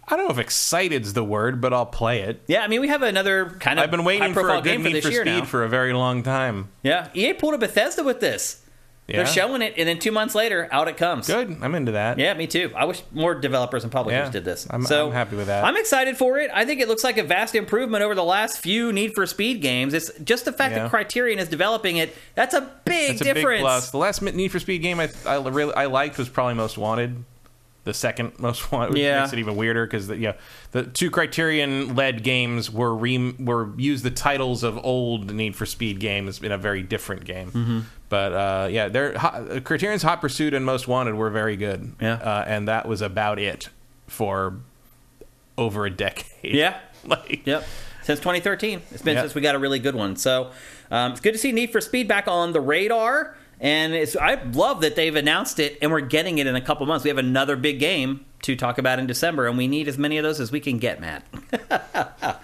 I 0.06 0.18
don't 0.18 0.26
know 0.26 0.32
if 0.34 0.40
excited's 0.40 1.14
the 1.14 1.24
word, 1.24 1.62
but 1.62 1.72
I'll 1.74 1.86
play 1.86 2.20
it. 2.24 2.42
Yeah, 2.48 2.66
I 2.66 2.68
mean, 2.68 2.82
we 2.82 2.90
have 2.90 3.02
another 3.04 3.46
kind 3.62 3.80
of 3.80 3.84
I've 3.84 3.92
been 3.92 4.04
waiting 4.04 4.34
for 4.34 4.50
a 4.50 4.56
good 4.56 4.64
game 4.66 4.82
for 4.82 4.90
Need 4.90 4.96
this 4.96 5.06
for 5.06 5.12
Speed 5.12 5.26
now. 5.26 5.46
for 5.46 5.64
a 5.64 5.70
very 5.70 5.94
long 5.94 6.22
time. 6.24 6.68
Yeah, 6.84 7.08
EA 7.14 7.32
pulled 7.32 7.54
a 7.54 7.58
Bethesda 7.58 8.04
with 8.04 8.20
this. 8.20 8.63
Yeah. 9.08 9.18
They're 9.18 9.26
showing 9.26 9.62
it, 9.62 9.74
and 9.78 9.86
then 9.88 10.00
two 10.00 10.14
months 10.14 10.34
later, 10.34 10.70
out 10.72 10.88
it 10.88 10.96
comes. 10.96 11.28
Good. 11.28 11.58
I'm 11.62 11.76
into 11.76 11.92
that. 11.92 12.18
Yeah, 12.18 12.34
me 12.36 12.48
too. 12.48 12.72
I 12.74 12.86
wish 12.86 13.04
more 13.12 13.36
developers 13.36 13.84
and 13.84 13.92
publishers 13.92 14.28
Yeah, 14.28 14.32
did 14.32 14.46
this. 14.46 14.66
I'm- 14.70 14.84
so 14.86 15.08
I'm 15.08 15.12
happy 15.14 15.36
with 15.36 15.48
that. 15.48 15.66
I'm 15.66 15.76
excited 15.76 16.16
for 16.18 16.40
it. 16.40 16.50
I 16.54 16.64
think 16.64 16.80
it 16.80 16.88
looks 16.88 17.04
like 17.04 17.18
a 17.18 17.24
vast 17.24 17.54
improvement 17.54 18.02
over 18.04 18.16
the 18.16 18.24
last 18.24 18.60
few 18.60 18.94
Need 18.94 19.14
for 19.14 19.26
Speed 19.26 19.62
games. 19.62 19.94
It's 19.94 20.10
just 20.24 20.46
the 20.46 20.54
fact 20.54 20.74
Yeah. 20.76 20.84
that 20.84 20.90
Criterion 20.90 21.38
is 21.38 21.50
developing 21.50 21.98
it. 21.98 22.16
That's 22.36 22.54
a 22.54 22.62
big 22.86 23.12
It's 23.12 23.22
a 23.22 23.26
difference. 23.26 23.46
big 23.58 23.62
plus. 23.62 23.92
The 23.92 23.98
last 23.98 24.22
Need 24.22 24.52
for 24.54 24.60
Speed 24.60 24.82
game 24.82 25.02
I, 25.02 25.10
I 25.26 25.36
really 25.50 25.74
I 25.76 25.88
liked 25.88 26.18
was 26.18 26.30
probably 26.30 26.54
Most 26.54 26.78
Wanted. 26.78 27.26
The 27.86 27.94
second 27.94 28.40
most 28.40 28.72
wanted, 28.72 28.92
which 28.94 29.02
Yeah. 29.02 29.22
makes 29.22 29.34
it 29.34 29.40
even 29.40 29.56
weirder 29.58 29.86
because 29.86 30.08
the, 30.08 30.16
yeah, 30.18 30.34
the 30.72 30.84
two 30.84 31.12
Criterion 31.12 31.96
led 31.96 32.24
games 32.24 32.72
were 32.72 32.96
re, 32.96 33.34
were 33.38 33.72
used 33.78 34.04
the 34.06 34.12
titles 34.12 34.64
of 34.64 34.78
old 34.86 35.34
Need 35.34 35.56
for 35.56 35.66
Speed 35.66 36.00
games 36.00 36.42
in 36.42 36.52
a 36.54 36.58
very 36.58 36.82
different 36.82 37.26
game. 37.26 37.52
Mm-hmm. 37.52 37.80
But 38.10 38.32
uh, 38.34 38.68
yeah, 38.72 38.88
their 38.90 39.14
Criterion's 39.66 40.04
Hot 40.04 40.22
Pursuit 40.22 40.54
and 40.54 40.66
Most 40.66 40.88
Wanted 40.88 41.16
were 41.16 41.30
very 41.30 41.58
good. 41.58 41.94
Yeah. 42.00 42.14
uh, 42.14 42.46
and 42.48 42.68
that 42.70 42.88
was 42.88 43.02
about 43.02 43.38
it 43.40 43.70
for 44.08 44.56
over 45.58 45.86
a 45.86 45.90
decade. 45.90 46.56
Yeah. 46.56 46.78
like 47.06 47.46
Yep. 47.46 47.66
Since 48.04 48.20
2013. 48.20 48.82
It's 48.92 49.02
been 49.02 49.16
Yep. 49.16 49.24
since 49.24 49.36
we 49.36 49.42
got 49.42 49.56
a 49.56 49.60
really 49.60 49.80
good 49.80 49.96
one. 49.96 50.16
So 50.16 50.52
um, 50.92 51.12
it's 51.14 51.22
good 51.22 51.32
to 51.34 51.38
see 51.38 51.52
Need 51.52 51.72
for 51.72 51.82
Speed 51.82 52.08
back 52.08 52.28
on 52.28 52.54
the 52.54 52.62
radar. 52.62 53.36
And 53.64 53.94
it's, 53.94 54.18
I 54.18 54.44
love 54.44 54.82
that 54.82 54.98
they've 54.98 55.16
announced 55.16 55.58
it 55.58 55.78
and 55.82 55.90
we're 55.90 56.02
getting 56.02 56.38
it 56.38 56.48
in 56.48 56.56
a 56.56 56.62
couple 56.62 56.86
months. 56.86 57.06
We 57.06 57.10
have 57.10 57.18
another 57.18 57.56
big 57.56 57.80
game 57.80 58.26
to 58.42 58.58
talk 58.58 58.78
about 58.78 59.00
in 59.00 59.08
December, 59.08 59.48
and 59.48 59.58
we 59.58 59.70
need 59.70 59.88
as 59.88 59.98
many 59.98 60.18
of 60.18 60.24
those 60.24 60.42
as 60.42 60.52
we 60.52 60.60
can 60.60 60.80
get, 60.80 61.00
Matt. 61.00 61.24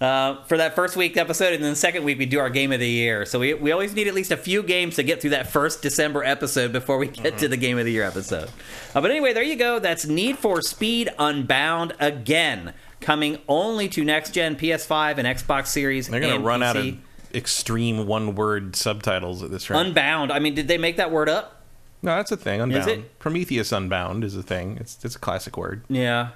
uh, 0.00 0.44
for 0.44 0.56
that 0.56 0.76
first 0.76 0.94
week 0.94 1.16
episode, 1.16 1.54
and 1.54 1.64
then 1.64 1.70
the 1.70 1.76
second 1.76 2.04
week 2.04 2.18
we 2.18 2.24
do 2.24 2.38
our 2.38 2.48
game 2.48 2.70
of 2.70 2.78
the 2.78 2.88
year. 2.88 3.26
So 3.26 3.40
we, 3.40 3.54
we 3.54 3.72
always 3.72 3.92
need 3.92 4.06
at 4.06 4.14
least 4.14 4.30
a 4.30 4.36
few 4.36 4.62
games 4.62 4.94
to 4.94 5.02
get 5.02 5.20
through 5.20 5.30
that 5.30 5.48
first 5.48 5.82
December 5.82 6.22
episode 6.22 6.70
before 6.70 6.98
we 6.98 7.08
get 7.08 7.38
to 7.38 7.48
the 7.48 7.56
game 7.56 7.78
of 7.78 7.84
the 7.84 7.90
year 7.90 8.04
episode. 8.04 8.48
Uh, 8.94 9.00
but 9.00 9.10
anyway, 9.10 9.32
there 9.32 9.42
you 9.42 9.56
go. 9.56 9.80
That's 9.80 10.06
Need 10.06 10.38
for 10.38 10.62
Speed 10.62 11.10
Unbound 11.18 11.94
again, 11.98 12.74
coming 13.00 13.38
only 13.48 13.88
to 13.88 14.04
next 14.04 14.30
gen 14.30 14.54
PS5 14.54 15.18
and 15.18 15.26
Xbox 15.26 15.66
Series. 15.66 16.06
They're 16.06 16.20
going 16.20 16.40
to 16.40 16.46
run 16.46 16.62
out 16.62 16.76
of 16.76 16.96
extreme 17.34 18.06
one 18.06 18.34
word 18.34 18.76
subtitles 18.76 19.42
at 19.42 19.50
this 19.50 19.68
rate. 19.70 19.78
Unbound. 19.80 20.32
I 20.32 20.38
mean, 20.38 20.54
did 20.54 20.68
they 20.68 20.78
make 20.78 20.96
that 20.96 21.10
word 21.10 21.28
up? 21.28 21.56
no, 22.02 22.16
that's 22.16 22.32
a 22.32 22.36
thing. 22.36 22.60
Unbound. 22.60 22.88
it? 22.90 23.18
Prometheus 23.18 23.72
Unbound 23.72 24.24
is 24.24 24.34
a 24.36 24.42
thing. 24.42 24.78
It's 24.80 24.98
it's 25.04 25.16
a 25.16 25.18
classic 25.18 25.56
word. 25.56 25.84
Yeah. 25.88 26.30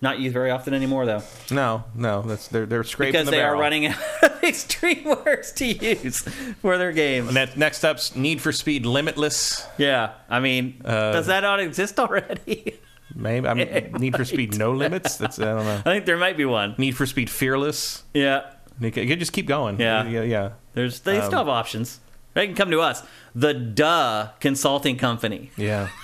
Not 0.00 0.18
used 0.18 0.34
very 0.34 0.50
often 0.50 0.74
anymore, 0.74 1.06
though. 1.06 1.22
No, 1.50 1.84
no, 1.94 2.20
that's 2.22 2.48
they're 2.48 2.66
they're 2.66 2.84
scraping 2.84 3.12
Because 3.12 3.24
the 3.26 3.30
they 3.30 3.36
barrel. 3.38 3.58
are 3.58 3.60
running 3.62 3.86
out 3.86 3.96
of 4.22 4.42
extreme 4.44 5.04
words 5.04 5.52
to 5.52 5.64
use 5.66 6.20
for 6.60 6.76
their 6.76 6.92
games. 6.92 7.32
Ne- 7.32 7.52
next 7.56 7.84
up's 7.84 8.14
Need 8.14 8.40
for 8.42 8.52
Speed 8.52 8.84
Limitless. 8.84 9.66
Yeah. 9.78 10.12
I 10.28 10.40
mean, 10.40 10.82
Uh, 10.84 11.12
does 11.12 11.26
that 11.28 11.40
not 11.40 11.60
exist 11.60 11.98
already? 11.98 12.78
Maybe 13.14 13.46
I 13.46 13.54
mean, 13.54 13.92
Need 13.98 14.16
for. 14.16 14.24
Speed 14.24 14.58
No 14.58 14.72
Limits. 14.72 15.16
That's 15.16 15.38
I 15.38 15.44
don't 15.44 15.64
know. 15.64 15.76
I 15.78 15.82
think 15.82 16.04
there 16.06 16.16
might 16.18 16.36
be 16.36 16.44
one. 16.44 16.74
Need 16.78 16.96
for 16.96 17.06
Speed 17.06 17.30
Fearless. 17.30 18.02
Yeah. 18.12 18.50
You 18.80 18.90
can 18.90 19.18
just 19.18 19.32
keep 19.32 19.46
going. 19.46 19.78
Yeah. 19.80 20.04
yeah, 20.06 20.22
yeah. 20.22 20.50
There's 20.74 21.00
they 21.00 21.18
Um, 21.18 21.26
still 21.26 21.38
have 21.38 21.48
options. 21.48 22.00
They 22.34 22.46
can 22.46 22.56
come 22.56 22.70
to 22.72 22.80
us, 22.80 23.02
the 23.34 23.54
Duh 23.54 24.30
Consulting 24.40 24.96
Company. 24.96 25.50
yeah. 25.56 25.88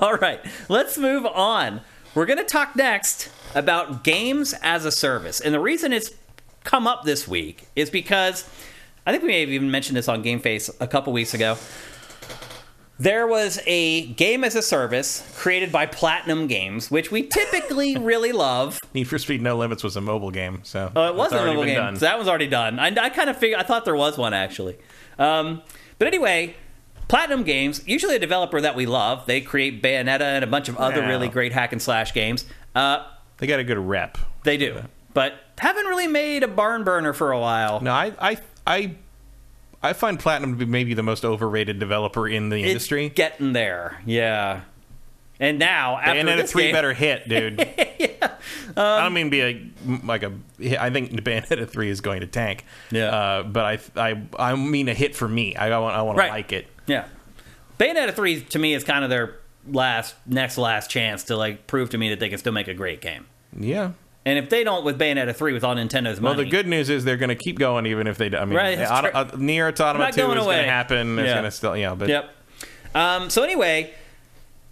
All 0.00 0.14
right, 0.16 0.40
let's 0.68 0.98
move 0.98 1.24
on. 1.26 1.80
We're 2.14 2.26
going 2.26 2.38
to 2.38 2.44
talk 2.44 2.76
next 2.76 3.30
about 3.54 4.04
games 4.04 4.54
as 4.62 4.84
a 4.84 4.90
service. 4.92 5.40
And 5.40 5.54
the 5.54 5.60
reason 5.60 5.92
it's 5.92 6.10
come 6.64 6.86
up 6.86 7.04
this 7.04 7.26
week 7.26 7.68
is 7.74 7.88
because 7.88 8.48
I 9.06 9.12
think 9.12 9.22
we 9.22 9.28
may 9.28 9.40
have 9.40 9.48
even 9.48 9.70
mentioned 9.70 9.96
this 9.96 10.08
on 10.08 10.20
Game 10.22 10.40
Face 10.40 10.68
a 10.80 10.86
couple 10.86 11.12
weeks 11.12 11.32
ago. 11.32 11.56
There 13.02 13.26
was 13.26 13.58
a 13.66 14.06
game 14.12 14.44
as 14.44 14.54
a 14.54 14.62
service 14.62 15.28
created 15.36 15.72
by 15.72 15.86
Platinum 15.86 16.46
Games, 16.46 16.88
which 16.88 17.10
we 17.10 17.24
typically 17.24 17.96
really 17.98 18.30
love. 18.30 18.78
Need 18.94 19.04
for 19.08 19.18
Speed 19.18 19.42
No 19.42 19.56
Limits 19.56 19.82
was 19.82 19.96
a 19.96 20.00
mobile 20.00 20.30
game, 20.30 20.60
so 20.62 20.92
Oh, 20.94 21.08
it 21.08 21.16
was 21.16 21.32
a 21.32 21.44
mobile 21.44 21.64
game. 21.64 21.74
done. 21.78 21.96
So 21.96 22.04
that 22.06 22.16
was 22.16 22.28
already 22.28 22.46
done. 22.46 22.78
I, 22.78 22.86
I 22.96 23.08
kind 23.10 23.28
of 23.28 23.36
figured. 23.36 23.58
I 23.58 23.64
thought 23.64 23.84
there 23.84 23.96
was 23.96 24.16
one 24.16 24.32
actually. 24.34 24.78
Um, 25.18 25.62
but 25.98 26.06
anyway, 26.06 26.54
Platinum 27.08 27.42
Games, 27.42 27.82
usually 27.88 28.14
a 28.14 28.20
developer 28.20 28.60
that 28.60 28.76
we 28.76 28.86
love. 28.86 29.26
They 29.26 29.40
create 29.40 29.82
Bayonetta 29.82 30.20
and 30.20 30.44
a 30.44 30.46
bunch 30.46 30.68
of 30.68 30.76
other 30.76 31.00
Yeah. 31.00 31.08
really 31.08 31.28
great 31.28 31.52
hack 31.52 31.72
and 31.72 31.82
slash 31.82 32.14
games. 32.14 32.44
Uh, 32.72 33.04
They 33.38 33.48
got 33.48 33.58
a 33.58 33.64
good 33.64 33.78
rep. 33.78 34.16
they 34.44 34.56
do, 34.56 34.80
but 35.12 35.34
haven't 35.58 35.86
really 35.86 36.06
made 36.06 36.44
a 36.44 36.48
barn 36.48 36.84
burner 36.84 37.12
for 37.12 37.32
a 37.32 37.40
while. 37.40 37.80
No, 37.80 37.90
I, 37.92 38.12
I, 38.20 38.36
I, 38.64 38.94
I 39.82 39.92
find 39.92 40.18
Platinum 40.18 40.52
to 40.52 40.64
be 40.64 40.70
maybe 40.70 40.94
the 40.94 41.02
most 41.02 41.24
overrated 41.24 41.78
developer 41.78 42.28
in 42.28 42.48
the 42.50 42.60
It's 42.62 42.68
industry. 42.68 43.08
getting 43.08 43.52
there, 43.52 44.00
yeah. 44.06 44.62
And 45.40 45.58
now 45.58 45.98
after 45.98 46.20
Bayonetta 46.20 46.48
three 46.48 46.64
game, 46.64 46.72
better 46.72 46.92
hit, 46.92 47.28
dude. 47.28 47.68
Um, 48.76 48.76
I 48.76 49.02
don't 49.02 49.12
mean 49.12 49.28
be 49.28 49.40
a 49.40 49.70
like 50.04 50.22
a. 50.22 50.32
I 50.80 50.90
think 50.90 51.10
Bayonetta 51.24 51.68
three 51.68 51.88
is 51.90 52.00
going 52.00 52.20
to 52.20 52.26
tank. 52.26 52.64
Yeah. 52.90 53.06
Uh, 53.06 53.42
but 53.42 53.64
I, 53.96 54.10
I, 54.10 54.22
I 54.38 54.54
mean 54.54 54.88
a 54.88 54.94
hit 54.94 55.14
for 55.14 55.28
me. 55.28 55.54
I, 55.56 55.76
want, 55.78 55.96
I 55.96 56.02
want 56.02 56.18
to 56.18 56.26
like 56.28 56.52
it. 56.52 56.68
Yeah, 56.86 57.06
Bayonetta 57.78 58.14
three 58.14 58.40
to 58.40 58.58
me 58.58 58.74
is 58.74 58.84
kind 58.84 59.04
of 59.04 59.10
their 59.10 59.36
last, 59.66 60.14
next 60.26 60.58
last 60.58 60.90
chance 60.90 61.24
to 61.24 61.36
like 61.36 61.66
prove 61.66 61.90
to 61.90 61.98
me 61.98 62.10
that 62.10 62.20
they 62.20 62.28
can 62.28 62.38
still 62.38 62.52
make 62.52 62.68
a 62.68 62.74
great 62.74 63.00
game. 63.00 63.26
Yeah. 63.58 63.92
And 64.24 64.38
if 64.38 64.50
they 64.50 64.62
don't 64.62 64.84
with 64.84 64.98
Bayonetta 64.98 65.34
3 65.34 65.52
with 65.52 65.64
all 65.64 65.74
Nintendo's 65.74 66.20
money, 66.20 66.36
Well, 66.36 66.44
the 66.44 66.50
good 66.50 66.68
news 66.68 66.88
is 66.88 67.04
they're 67.04 67.16
going 67.16 67.28
to 67.30 67.34
keep 67.34 67.58
going 67.58 67.86
even 67.86 68.06
if 68.06 68.18
they. 68.18 68.28
do- 68.28 68.36
I 68.38 68.44
mean, 68.44 68.56
Right, 68.56 68.78
Auto, 68.78 69.08
uh, 69.08 69.30
Nier 69.36 69.68
Automata 69.68 69.98
Not 69.98 70.04
two 70.12 70.20
is 70.20 70.26
going 70.26 70.36
going 70.36 70.46
away. 70.46 70.56
to 70.62 70.70
happen. 70.70 71.18
It's 71.18 71.26
Yeah. 71.26 71.32
going 71.34 71.44
to 71.44 71.50
still, 71.50 71.76
yeah. 71.76 71.94
But 71.94 72.08
Yep. 72.08 72.30
Um, 72.94 73.30
so 73.30 73.42
anyway, 73.42 73.90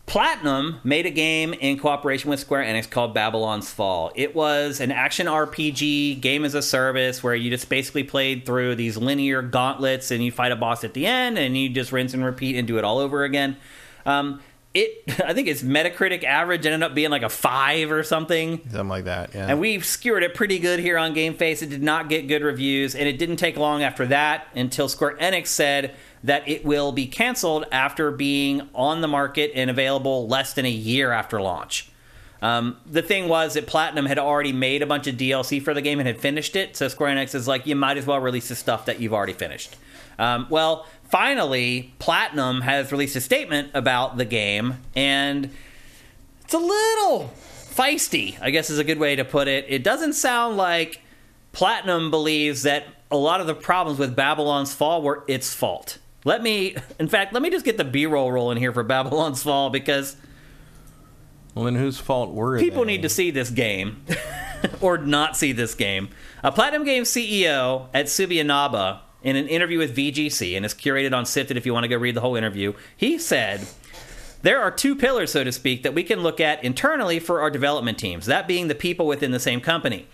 Platinum 0.06 0.80
made 0.82 1.06
a 1.06 1.10
game 1.10 1.52
in 1.54 1.78
cooperation 1.78 2.30
with 2.30 2.40
Square 2.40 2.64
Enix 2.64 2.90
called 2.90 3.14
Babylon's 3.14 3.70
Fall. 3.70 4.10
It 4.16 4.34
was 4.34 4.80
an 4.80 4.90
action 4.90 5.26
RPG 5.28 6.20
game 6.20 6.44
as 6.44 6.54
a 6.54 6.62
service 6.62 7.22
where 7.22 7.34
you 7.34 7.48
just 7.48 7.68
basically 7.68 8.02
played 8.02 8.44
through 8.44 8.74
these 8.74 8.96
linear 8.96 9.40
gauntlets 9.40 10.10
and 10.10 10.24
you 10.24 10.32
fight 10.32 10.50
a 10.50 10.56
boss 10.56 10.82
at 10.82 10.94
the 10.94 11.06
end 11.06 11.38
and 11.38 11.56
you 11.56 11.68
just 11.68 11.92
rinse 11.92 12.12
and 12.12 12.24
repeat 12.24 12.56
and 12.56 12.66
do 12.66 12.76
it 12.76 12.82
all 12.84 12.98
over 12.98 13.22
again. 13.22 13.56
Um, 14.04 14.40
it, 14.74 15.20
I 15.24 15.34
think 15.34 15.48
its 15.48 15.62
Metacritic 15.62 16.24
average 16.24 16.66
ended 16.66 16.82
up 16.82 16.94
being 16.94 17.10
like 17.10 17.22
a 17.22 17.28
five 17.28 17.90
or 17.90 18.02
something. 18.02 18.60
something 18.70 18.88
like 18.88 19.04
that. 19.04 19.34
Yeah. 19.34 19.48
And 19.48 19.60
we 19.60 19.80
skewered 19.80 20.22
it 20.22 20.34
pretty 20.34 20.58
good 20.58 20.80
here 20.80 20.98
on 20.98 21.14
Game 21.14 21.34
Face. 21.34 21.62
It 21.62 21.70
did 21.70 21.82
not 21.82 22.08
get 22.08 22.28
good 22.28 22.42
reviews, 22.42 22.94
and 22.94 23.08
it 23.08 23.18
didn't 23.18 23.36
take 23.36 23.56
long 23.56 23.82
after 23.82 24.06
that 24.06 24.46
until 24.54 24.88
Square 24.88 25.16
Enix 25.16 25.48
said 25.48 25.94
that 26.22 26.46
it 26.48 26.64
will 26.64 26.92
be 26.92 27.06
canceled 27.06 27.64
after 27.72 28.10
being 28.10 28.68
on 28.74 29.00
the 29.00 29.08
market 29.08 29.52
and 29.54 29.70
available 29.70 30.28
less 30.28 30.52
than 30.52 30.66
a 30.66 30.70
year 30.70 31.12
after 31.12 31.40
launch. 31.40 31.90
Um, 32.42 32.78
the 32.86 33.02
thing 33.02 33.28
was 33.28 33.54
that 33.54 33.66
Platinum 33.66 34.06
had 34.06 34.18
already 34.18 34.52
made 34.52 34.80
a 34.82 34.86
bunch 34.86 35.06
of 35.06 35.16
DLC 35.16 35.62
for 35.62 35.74
the 35.74 35.82
game 35.82 35.98
and 35.98 36.06
had 36.06 36.18
finished 36.18 36.56
it, 36.56 36.76
so 36.76 36.88
Square 36.88 37.16
Enix 37.16 37.34
is 37.34 37.46
like, 37.46 37.66
you 37.66 37.76
might 37.76 37.98
as 37.98 38.06
well 38.06 38.18
release 38.20 38.48
the 38.48 38.54
stuff 38.54 38.86
that 38.86 39.00
you've 39.00 39.12
already 39.12 39.34
finished. 39.34 39.76
Um, 40.18 40.46
well, 40.50 40.86
finally, 41.10 41.94
Platinum 41.98 42.62
has 42.62 42.92
released 42.92 43.16
a 43.16 43.20
statement 43.20 43.70
about 43.74 44.16
the 44.16 44.24
game, 44.24 44.76
and 44.94 45.50
it's 46.44 46.54
a 46.54 46.58
little 46.58 47.32
feisty, 47.34 48.40
I 48.40 48.50
guess 48.50 48.70
is 48.70 48.78
a 48.78 48.84
good 48.84 48.98
way 48.98 49.16
to 49.16 49.24
put 49.24 49.48
it. 49.48 49.66
It 49.68 49.82
doesn't 49.84 50.14
sound 50.14 50.56
like 50.56 51.00
Platinum 51.52 52.10
believes 52.10 52.62
that 52.62 52.84
a 53.10 53.16
lot 53.16 53.40
of 53.40 53.46
the 53.46 53.54
problems 53.54 53.98
with 53.98 54.14
Babylon's 54.14 54.74
Fall 54.74 55.02
were 55.02 55.24
its 55.26 55.52
fault. 55.52 55.98
Let 56.24 56.42
me, 56.42 56.76
in 56.98 57.08
fact, 57.08 57.32
let 57.32 57.42
me 57.42 57.50
just 57.50 57.64
get 57.64 57.76
the 57.76 57.84
B 57.84 58.06
roll 58.06 58.30
rolling 58.30 58.58
here 58.58 58.72
for 58.72 58.82
Babylon's 58.84 59.42
Fall 59.42 59.70
because 59.70 60.16
well, 61.54 61.64
then 61.64 61.74
whose 61.74 61.98
fault 61.98 62.32
were 62.32 62.56
it? 62.56 62.60
people 62.60 62.84
they? 62.84 62.92
need 62.92 63.02
to 63.02 63.08
see 63.08 63.30
this 63.30 63.50
game 63.50 64.04
or 64.80 64.98
not 64.98 65.36
see 65.36 65.52
this 65.52 65.74
game. 65.74 66.10
A 66.44 66.52
Platinum 66.52 66.84
Games 66.84 67.08
CEO 67.10 67.90
Atsushi 67.92 68.40
Inaba, 68.40 69.02
in 69.22 69.36
an 69.36 69.46
interview 69.48 69.78
with 69.78 69.96
VGC, 69.96 70.56
and 70.56 70.64
it's 70.64 70.74
curated 70.74 71.14
on 71.14 71.26
Sifted 71.26 71.56
if 71.56 71.66
you 71.66 71.72
want 71.72 71.84
to 71.84 71.88
go 71.88 71.96
read 71.96 72.14
the 72.14 72.20
whole 72.20 72.36
interview, 72.36 72.72
he 72.96 73.18
said, 73.18 73.66
There 74.42 74.60
are 74.60 74.70
two 74.70 74.96
pillars, 74.96 75.32
so 75.32 75.44
to 75.44 75.52
speak, 75.52 75.82
that 75.82 75.94
we 75.94 76.02
can 76.02 76.22
look 76.22 76.40
at 76.40 76.62
internally 76.64 77.18
for 77.18 77.40
our 77.40 77.50
development 77.50 77.98
teams, 77.98 78.26
that 78.26 78.48
being 78.48 78.68
the 78.68 78.74
people 78.74 79.06
within 79.06 79.30
the 79.30 79.40
same 79.40 79.60
company. 79.60 80.06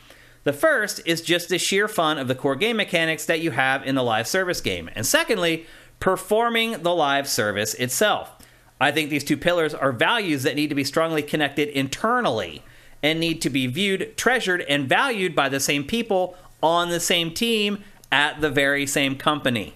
The 0.45 0.53
first 0.53 1.01
is 1.05 1.23
just 1.23 1.49
the 1.49 1.59
sheer 1.59 1.89
fun 1.89 2.19
of 2.19 2.29
the 2.29 2.35
core 2.35 2.55
game 2.55 2.77
mechanics 2.77 3.27
that 3.27 3.41
you 3.41 3.51
have 3.51 3.85
in 3.85 3.97
the 3.97 4.05
live 4.05 4.29
service 4.29 4.61
game. 4.61 4.89
And 4.95 5.05
secondly, 5.05 5.67
performing 5.99 6.83
the 6.83 6.95
live 6.95 7.29
service 7.29 7.75
itself. 7.75 8.31
I 8.81 8.93
think 8.93 9.11
these 9.11 9.25
two 9.25 9.37
pillars 9.37 9.75
are 9.75 9.93
values 9.93 10.43
that 10.43 10.55
need 10.55 10.69
to 10.69 10.75
be 10.75 10.85
strongly 10.85 11.23
connected 11.23 11.69
internally 11.69 12.63
and 13.03 13.19
need 13.19 13.41
to 13.43 13.51
be 13.51 13.67
viewed, 13.67 14.17
treasured, 14.17 14.61
and 14.63 14.89
valued 14.89 15.35
by 15.35 15.49
the 15.49 15.61
same 15.61 15.85
people 15.85 16.37
on 16.63 16.91
the 16.91 17.01
same 17.01 17.33
team 17.33 17.83
at 18.17 18.41
the 18.41 18.49
very 18.49 18.87
same 18.87 19.15
company. 19.15 19.75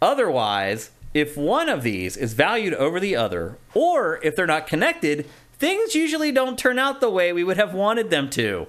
Otherwise, 0.00 0.90
if 1.12 1.36
one 1.36 1.68
of 1.68 1.82
these 1.82 2.16
is 2.16 2.32
valued 2.32 2.72
over 2.72 2.98
the 2.98 3.14
other, 3.14 3.58
or 3.74 4.18
if 4.22 4.34
they're 4.34 4.46
not 4.46 4.66
connected, 4.66 5.28
things 5.58 5.94
usually 5.94 6.32
don't 6.32 6.58
turn 6.58 6.78
out 6.78 7.02
the 7.02 7.10
way 7.10 7.30
we 7.30 7.44
would 7.44 7.58
have 7.58 7.74
wanted 7.74 8.08
them 8.08 8.30
to. 8.30 8.66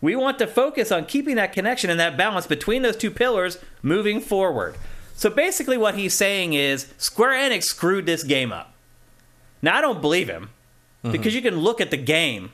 We 0.00 0.14
want 0.14 0.38
to 0.38 0.46
focus 0.46 0.92
on 0.92 1.06
keeping 1.06 1.34
that 1.34 1.52
connection 1.52 1.90
and 1.90 1.98
that 1.98 2.16
balance 2.16 2.46
between 2.46 2.82
those 2.82 2.96
two 2.96 3.10
pillars 3.10 3.58
moving 3.82 4.20
forward. 4.20 4.76
So 5.16 5.28
basically, 5.28 5.76
what 5.76 5.96
he's 5.96 6.14
saying 6.14 6.52
is 6.52 6.86
Square 6.98 7.32
Enix 7.32 7.64
screwed 7.64 8.06
this 8.06 8.22
game 8.22 8.52
up. 8.52 8.74
Now, 9.60 9.76
I 9.76 9.80
don't 9.80 10.00
believe 10.00 10.28
him 10.28 10.50
mm-hmm. 11.02 11.10
because 11.10 11.34
you 11.34 11.42
can 11.42 11.58
look 11.58 11.80
at 11.80 11.90
the 11.90 11.96
game 11.96 12.52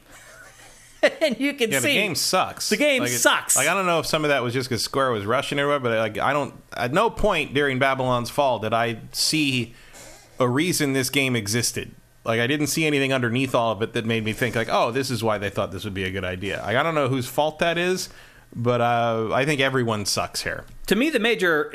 and 1.22 1.38
you 1.38 1.54
can 1.54 1.70
Yeah, 1.70 1.80
see 1.80 1.88
the 1.88 1.94
game 1.94 2.14
sucks. 2.14 2.68
The 2.70 2.76
game 2.76 3.02
Like, 3.02 3.10
it- 3.10 3.18
sucks. 3.18 3.56
Like 3.56 3.68
I 3.68 3.74
don't 3.74 3.86
know 3.86 3.98
if 4.00 4.06
some 4.06 4.24
of 4.24 4.30
that 4.30 4.42
was 4.42 4.52
just 4.54 4.68
because 4.68 4.82
Square 4.82 5.10
was 5.12 5.24
rushing 5.26 5.58
it 5.58 5.62
or 5.62 5.68
what, 5.68 5.82
but 5.82 5.96
like 5.98 6.18
I 6.18 6.32
don't. 6.32 6.54
At 6.76 6.92
no 6.92 7.10
point 7.10 7.54
during 7.54 7.78
Babylon's 7.78 8.30
Fall 8.30 8.58
did 8.58 8.72
I 8.72 8.98
see 9.12 9.74
a 10.40 10.48
reason 10.48 10.92
this 10.92 11.10
game 11.10 11.34
existed. 11.36 11.92
Like 12.24 12.40
I 12.40 12.46
didn't 12.46 12.66
see 12.68 12.84
anything 12.86 13.12
underneath 13.12 13.54
all 13.54 13.72
of 13.72 13.80
it 13.82 13.92
that 13.94 14.04
made 14.04 14.24
me 14.24 14.32
think 14.32 14.54
like, 14.56 14.68
oh, 14.70 14.90
this 14.90 15.10
is 15.10 15.22
why 15.22 15.38
they 15.38 15.50
thought 15.50 15.72
this 15.72 15.84
would 15.84 15.94
be 15.94 16.04
a 16.04 16.10
good 16.10 16.24
idea. 16.24 16.60
Like 16.64 16.76
I 16.76 16.82
don't 16.82 16.94
know 16.94 17.08
whose 17.08 17.26
fault 17.26 17.58
that 17.60 17.78
is, 17.78 18.08
but 18.54 18.80
uh, 18.80 19.30
I 19.32 19.44
think 19.44 19.60
everyone 19.60 20.04
sucks 20.06 20.42
here. 20.42 20.64
to 20.88 20.96
me 20.96 21.10
the 21.10 21.18
major 21.20 21.72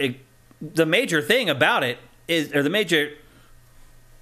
the 0.61 0.85
major 0.85 1.21
thing 1.21 1.49
about 1.49 1.83
it 1.83 1.97
is 2.27 2.53
or 2.53 2.61
the 2.63 2.69
major 2.69 3.11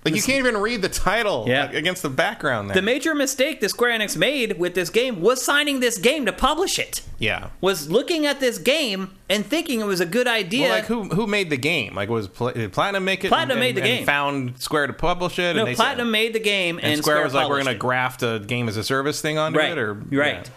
Like 0.04 0.16
you 0.16 0.22
can't 0.24 0.40
even 0.40 0.58
read 0.58 0.82
the 0.82 0.90
title 0.90 1.46
Yeah. 1.48 1.66
like, 1.66 1.76
against 1.76 2.02
the 2.02 2.10
background. 2.10 2.70
There. 2.70 2.76
the 2.76 2.82
major 2.82 3.14
mistake 3.14 3.60
that 3.62 3.70
Square 3.70 4.00
Enix 4.00 4.18
made 4.18 4.58
with 4.58 4.74
this 4.74 4.90
game 4.90 5.22
was 5.22 5.44
signing 5.46 5.80
this 5.80 6.00
game 6.00 6.26
to 6.26 6.34
publish 6.34 6.80
it. 6.80 7.02
yeah. 7.20 7.50
Was 7.62 7.88
looking 7.90 8.26
at 8.26 8.40
this 8.40 8.58
game 8.58 9.12
and 9.30 9.46
thinking 9.46 9.80
it 9.80 9.86
was 9.86 10.00
a 10.00 10.06
good 10.08 10.28
idea. 10.28 10.70
Well, 10.70 10.76
like 10.76 10.86
who 10.86 11.04
who 11.10 11.28
made 11.28 11.52
the 11.52 11.58
game? 11.58 11.94
Like 11.94 12.10
was 12.10 12.28
Pla- 12.28 12.54
did 12.54 12.74
Platinum 12.74 13.06
make 13.06 13.24
it? 13.24 13.28
Platinum 13.28 13.58
and, 13.58 13.60
made 13.60 13.76
the 13.76 13.82
and 13.84 13.98
game. 14.00 14.06
Found 14.08 14.60
Square 14.60 14.88
to 14.88 14.94
publish 14.94 15.38
it. 15.38 15.54
no, 15.56 15.60
and 15.62 15.68
they 15.68 15.76
said- 15.76 15.84
Platinum 15.84 16.10
made 16.10 16.34
the 16.34 16.40
game 16.40 16.78
and, 16.78 16.88
And 16.94 16.98
Square, 17.02 17.24
was 17.24 17.36
like, 17.36 17.48
we're 17.48 17.62
going 17.62 17.74
to 17.74 17.76
graft 17.76 18.24
a 18.24 18.40
game 18.40 18.68
as 18.70 18.78
a 18.78 18.84
service 18.84 19.22
thing 19.22 19.38
onto 19.38 19.60
right, 19.60 19.72
it, 19.74 19.78
or 19.78 19.94
right. 19.94 20.50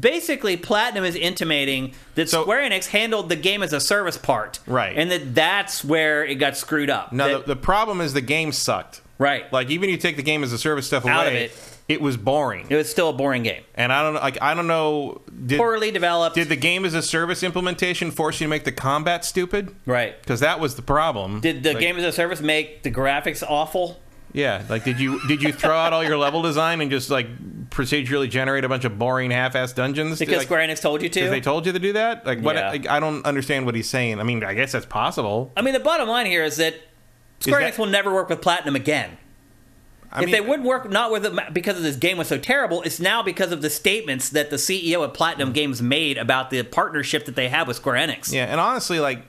Basically, 0.00 0.56
Platinum 0.56 1.04
is 1.04 1.14
intimating 1.14 1.92
that 2.16 2.28
So- 2.28 2.42
Square 2.42 2.68
Enix 2.70 2.88
handled 2.88 3.28
the 3.28 3.36
game 3.36 3.62
as 3.62 3.72
a 3.72 3.80
service 3.80 4.18
part, 4.18 4.58
Right. 4.66 4.94
and 4.96 5.10
that 5.10 5.34
that's 5.34 5.84
where 5.84 6.24
it 6.24 6.36
got 6.36 6.56
screwed 6.56 6.90
up. 6.90 7.12
Now 7.12 7.28
That- 7.28 7.46
the, 7.46 7.54
the 7.54 7.60
problem 7.60 8.00
is 8.00 8.12
the 8.12 8.20
game 8.20 8.50
sucked. 8.52 9.00
right, 9.18 9.50
Like 9.52 9.70
even 9.70 9.88
you 9.88 9.96
take 9.96 10.16
the 10.16 10.22
game 10.22 10.42
as 10.42 10.52
a 10.52 10.58
service 10.58 10.86
stuff 10.86 11.04
away, 11.04 11.12
Out 11.12 11.26
of 11.28 11.34
it. 11.34 11.52
it 11.88 12.00
was 12.02 12.16
boring. 12.16 12.66
it 12.68 12.74
was 12.74 12.90
still 12.90 13.10
a 13.10 13.12
boring 13.12 13.44
game, 13.44 13.62
and 13.76 13.92
I 13.92 14.02
don't 14.02 14.14
know. 14.14 14.20
Like 14.20 14.38
I 14.42 14.54
don't 14.54 14.66
know. 14.66 15.20
Did, 15.46 15.56
poorly 15.58 15.92
developed. 15.92 16.34
did 16.34 16.48
the 16.48 16.56
game 16.56 16.84
as 16.84 16.92
a 16.94 17.00
service 17.02 17.44
implementation 17.44 18.10
force 18.10 18.40
you 18.40 18.46
to 18.46 18.50
make 18.50 18.64
the 18.64 18.72
combat 18.72 19.24
stupid? 19.24 19.74
right? 19.86 20.20
Because 20.20 20.40
that 20.40 20.58
was 20.58 20.74
the 20.74 20.82
problem. 20.82 21.40
Did 21.40 21.62
the 21.62 21.74
Like, 21.74 21.80
game 21.80 21.96
as 21.96 22.02
a 22.04 22.10
service 22.12 22.40
make 22.40 22.82
the 22.82 22.90
graphics 22.90 23.44
awful? 23.48 24.00
Yeah. 24.32 24.62
Like 24.68 24.84
did 24.84 25.00
you 25.00 25.20
did 25.28 25.42
you 25.42 25.52
throw 25.52 25.76
out 25.76 25.92
all 25.92 26.04
your 26.04 26.18
level 26.18 26.42
design 26.42 26.80
and 26.80 26.90
just 26.90 27.10
like 27.10 27.26
procedurally 27.70 28.28
generate 28.28 28.64
a 28.64 28.68
bunch 28.68 28.84
of 28.84 28.98
boring 28.98 29.30
half-ass 29.30 29.72
dungeons? 29.72 30.18
Because 30.18 30.38
like, 30.38 30.46
Square 30.46 30.68
Enix 30.68 30.80
told 30.80 31.02
you 31.02 31.08
to. 31.08 31.20
Because 31.20 31.30
they 31.30 31.40
told 31.40 31.66
you 31.66 31.72
to 31.72 31.78
do 31.78 31.92
that? 31.94 32.26
Like 32.26 32.40
what? 32.40 32.56
Yeah. 32.56 32.70
Like, 32.70 32.88
I 32.88 33.00
don't 33.00 33.24
understand 33.24 33.66
what 33.66 33.74
he's 33.74 33.88
saying. 33.88 34.20
I 34.20 34.22
mean, 34.22 34.44
I 34.44 34.54
guess 34.54 34.72
that's 34.72 34.86
possible. 34.86 35.52
I 35.56 35.62
mean, 35.62 35.74
the 35.74 35.80
bottom 35.80 36.08
line 36.08 36.26
here 36.26 36.44
is 36.44 36.56
that 36.56 36.74
Square 37.40 37.60
that- 37.60 37.74
Enix 37.74 37.78
will 37.78 37.86
never 37.86 38.12
work 38.12 38.28
with 38.28 38.40
Platinum 38.40 38.76
again. 38.76 39.18
I 40.12 40.20
if 40.20 40.26
mean, 40.26 40.32
they 40.32 40.40
would 40.40 40.62
work 40.62 40.88
not 40.88 41.10
with 41.10 41.26
it 41.26 41.52
because 41.52 41.76
of 41.76 41.82
this 41.82 41.96
game 41.96 42.16
was 42.16 42.28
so 42.28 42.38
terrible, 42.38 42.80
it's 42.82 43.00
now 43.00 43.22
because 43.22 43.52
of 43.52 43.60
the 43.60 43.68
statements 43.68 44.30
that 44.30 44.50
the 44.50 44.56
CEO 44.56 45.02
of 45.02 45.12
Platinum 45.12 45.52
Games 45.52 45.82
made 45.82 46.16
about 46.16 46.50
the 46.50 46.62
partnership 46.62 47.26
that 47.26 47.34
they 47.34 47.48
have 47.48 47.66
with 47.66 47.76
Square 47.76 47.96
Enix. 47.96 48.32
Yeah, 48.32 48.44
and 48.44 48.60
honestly, 48.60 49.00
like, 49.00 49.22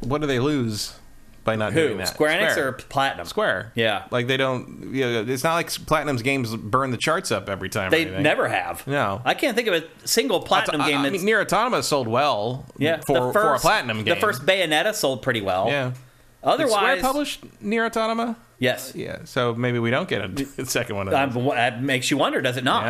what 0.00 0.20
do 0.20 0.26
they 0.26 0.40
lose 0.40 0.98
by 1.46 1.56
not 1.56 1.72
doing 1.72 1.92
Who? 1.92 1.98
that? 1.98 2.08
Square 2.08 2.38
Enix 2.38 2.56
or 2.58 2.72
Platinum? 2.72 3.26
Square? 3.26 3.72
Yeah. 3.74 4.04
Like 4.10 4.26
they 4.26 4.36
don't. 4.36 4.92
You 4.92 5.04
know, 5.04 5.24
it's 5.26 5.44
not 5.44 5.54
like 5.54 5.70
Platinum's 5.86 6.20
games 6.20 6.54
burn 6.54 6.90
the 6.90 6.98
charts 6.98 7.32
up 7.32 7.48
every 7.48 7.70
time. 7.70 7.90
They 7.90 8.04
never 8.04 8.48
have. 8.48 8.86
No. 8.86 9.22
I 9.24 9.32
can't 9.32 9.56
think 9.56 9.68
of 9.68 9.74
a 9.74 10.06
single 10.06 10.40
Platinum 10.40 10.82
I, 10.82 10.90
game 10.90 10.98
I 10.98 11.02
that's 11.04 11.12
mean, 11.14 11.24
Nier 11.24 11.40
Automata 11.40 11.82
sold 11.82 12.08
well. 12.08 12.66
yeah. 12.76 13.00
for 13.06 13.32
first, 13.32 13.38
for 13.38 13.54
a 13.54 13.58
Platinum 13.58 13.98
game. 14.04 14.14
The 14.14 14.20
first 14.20 14.44
Bayonetta 14.44 14.92
sold 14.92 15.22
pretty 15.22 15.40
well. 15.40 15.68
Yeah. 15.68 15.90
Did 15.90 15.96
Otherwise, 16.42 16.72
Square 16.74 17.00
published 17.00 17.62
Nier 17.62 17.86
Automata? 17.86 18.36
yes. 18.58 18.90
Uh, 18.90 18.98
yeah. 18.98 19.18
So 19.24 19.54
maybe 19.54 19.78
we 19.78 19.90
don't 19.90 20.08
get 20.08 20.20
a, 20.22 20.46
a 20.58 20.64
second 20.66 20.96
one. 20.96 21.08
Of 21.08 21.34
those. 21.34 21.44
that 21.54 21.82
makes 21.82 22.10
you 22.10 22.18
wonder, 22.18 22.42
does 22.42 22.56
it 22.56 22.64
not? 22.64 22.84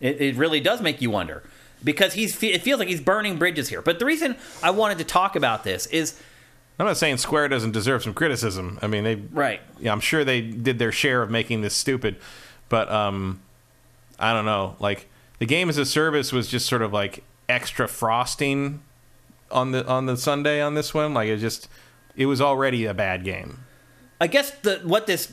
Yeah. 0.00 0.08
It, 0.08 0.20
it 0.20 0.36
really 0.36 0.60
does 0.60 0.80
make 0.80 1.00
you 1.02 1.10
wonder 1.10 1.42
because 1.84 2.14
he's 2.14 2.42
it 2.42 2.62
feels 2.62 2.78
like 2.78 2.88
he's 2.88 3.00
burning 3.00 3.36
bridges 3.38 3.68
here. 3.68 3.82
But 3.82 3.98
the 3.98 4.04
reason 4.04 4.36
I 4.62 4.70
wanted 4.70 4.98
to 4.98 5.04
talk 5.04 5.36
about 5.36 5.64
this 5.64 5.86
is 5.86 6.20
I'm 6.78 6.86
not 6.86 6.96
saying 6.96 7.16
Square 7.18 7.48
doesn't 7.48 7.72
deserve 7.72 8.02
some 8.02 8.14
criticism. 8.14 8.78
I 8.80 8.86
mean, 8.86 9.04
they 9.04 9.16
right. 9.16 9.60
yeah, 9.80 9.92
I'm 9.92 10.00
sure 10.00 10.24
they 10.24 10.40
did 10.40 10.78
their 10.78 10.92
share 10.92 11.22
of 11.22 11.30
making 11.30 11.62
this 11.62 11.74
stupid, 11.74 12.16
but 12.68 12.90
um, 12.90 13.40
I 14.18 14.32
don't 14.32 14.44
know. 14.44 14.76
Like 14.78 15.08
the 15.38 15.46
game 15.46 15.68
as 15.68 15.78
a 15.78 15.84
service 15.84 16.32
was 16.32 16.48
just 16.48 16.66
sort 16.66 16.82
of 16.82 16.92
like 16.92 17.24
extra 17.48 17.88
frosting 17.88 18.82
on 19.50 19.72
the 19.72 19.86
on 19.86 20.06
the 20.06 20.16
sundae 20.16 20.60
on 20.60 20.74
this 20.74 20.94
one. 20.94 21.14
Like 21.14 21.28
it 21.28 21.38
just 21.38 21.68
it 22.16 22.26
was 22.26 22.40
already 22.40 22.84
a 22.84 22.94
bad 22.94 23.24
game. 23.24 23.64
I 24.20 24.26
guess 24.26 24.50
the 24.50 24.80
what 24.84 25.06
this 25.06 25.32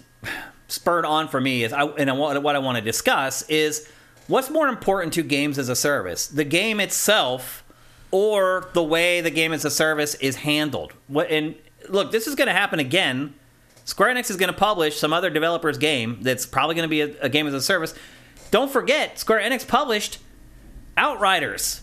spurred 0.67 1.05
on 1.05 1.27
for 1.27 1.39
me 1.39 1.63
is, 1.63 1.73
I, 1.73 1.85
and 1.85 2.09
I, 2.09 2.13
what 2.13 2.55
I 2.55 2.59
want 2.59 2.77
to 2.77 2.83
discuss 2.83 3.47
is 3.49 3.89
what's 4.27 4.49
more 4.49 4.67
important 4.67 5.13
to 5.13 5.23
games 5.23 5.57
as 5.57 5.69
a 5.69 5.75
service, 5.75 6.27
the 6.27 6.43
game 6.43 6.79
itself, 6.79 7.63
or 8.15 8.69
the 8.71 8.81
way 8.81 9.19
the 9.19 9.29
game 9.29 9.51
as 9.51 9.65
a 9.65 9.69
service 9.69 10.15
is 10.15 10.37
handled. 10.37 10.93
What 11.07 11.29
and 11.29 11.53
look, 11.89 12.13
this 12.13 12.27
is 12.27 12.35
going 12.35 12.47
to 12.47 12.53
happen 12.53 12.79
again. 12.79 13.33
Square 13.83 14.15
Enix 14.15 14.29
is 14.29 14.37
going 14.37 14.51
to 14.51 14.57
publish 14.57 14.97
some 14.97 15.11
other 15.11 15.29
developer's 15.29 15.77
game 15.77 16.19
that's 16.21 16.45
probably 16.45 16.75
going 16.75 16.85
to 16.85 16.89
be 16.89 17.01
a, 17.01 17.13
a 17.23 17.27
game 17.27 17.45
as 17.45 17.53
a 17.53 17.61
service. 17.61 17.93
Don't 18.51 18.71
forget, 18.71 19.19
Square 19.19 19.41
Enix 19.41 19.67
published 19.67 20.19
Outriders 20.95 21.81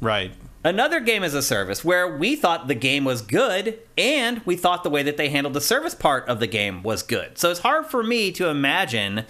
Right. 0.00 0.32
another 0.62 1.00
game 1.00 1.24
as 1.24 1.34
a 1.34 1.42
service 1.42 1.84
where 1.84 2.16
we 2.16 2.36
thought 2.36 2.68
the 2.68 2.76
game 2.76 3.04
was 3.04 3.20
good 3.20 3.80
and 3.98 4.40
we 4.44 4.54
thought 4.54 4.84
the 4.84 4.90
way 4.90 5.02
that 5.02 5.16
they 5.16 5.30
handled 5.30 5.54
the 5.54 5.60
service 5.60 5.96
part 5.96 6.28
of 6.28 6.38
the 6.38 6.46
game 6.46 6.84
was 6.84 7.02
good. 7.02 7.38
So 7.38 7.50
it's 7.50 7.60
hard 7.60 7.86
for 7.86 8.04
me 8.04 8.30
to 8.32 8.46
imagine 8.48 9.24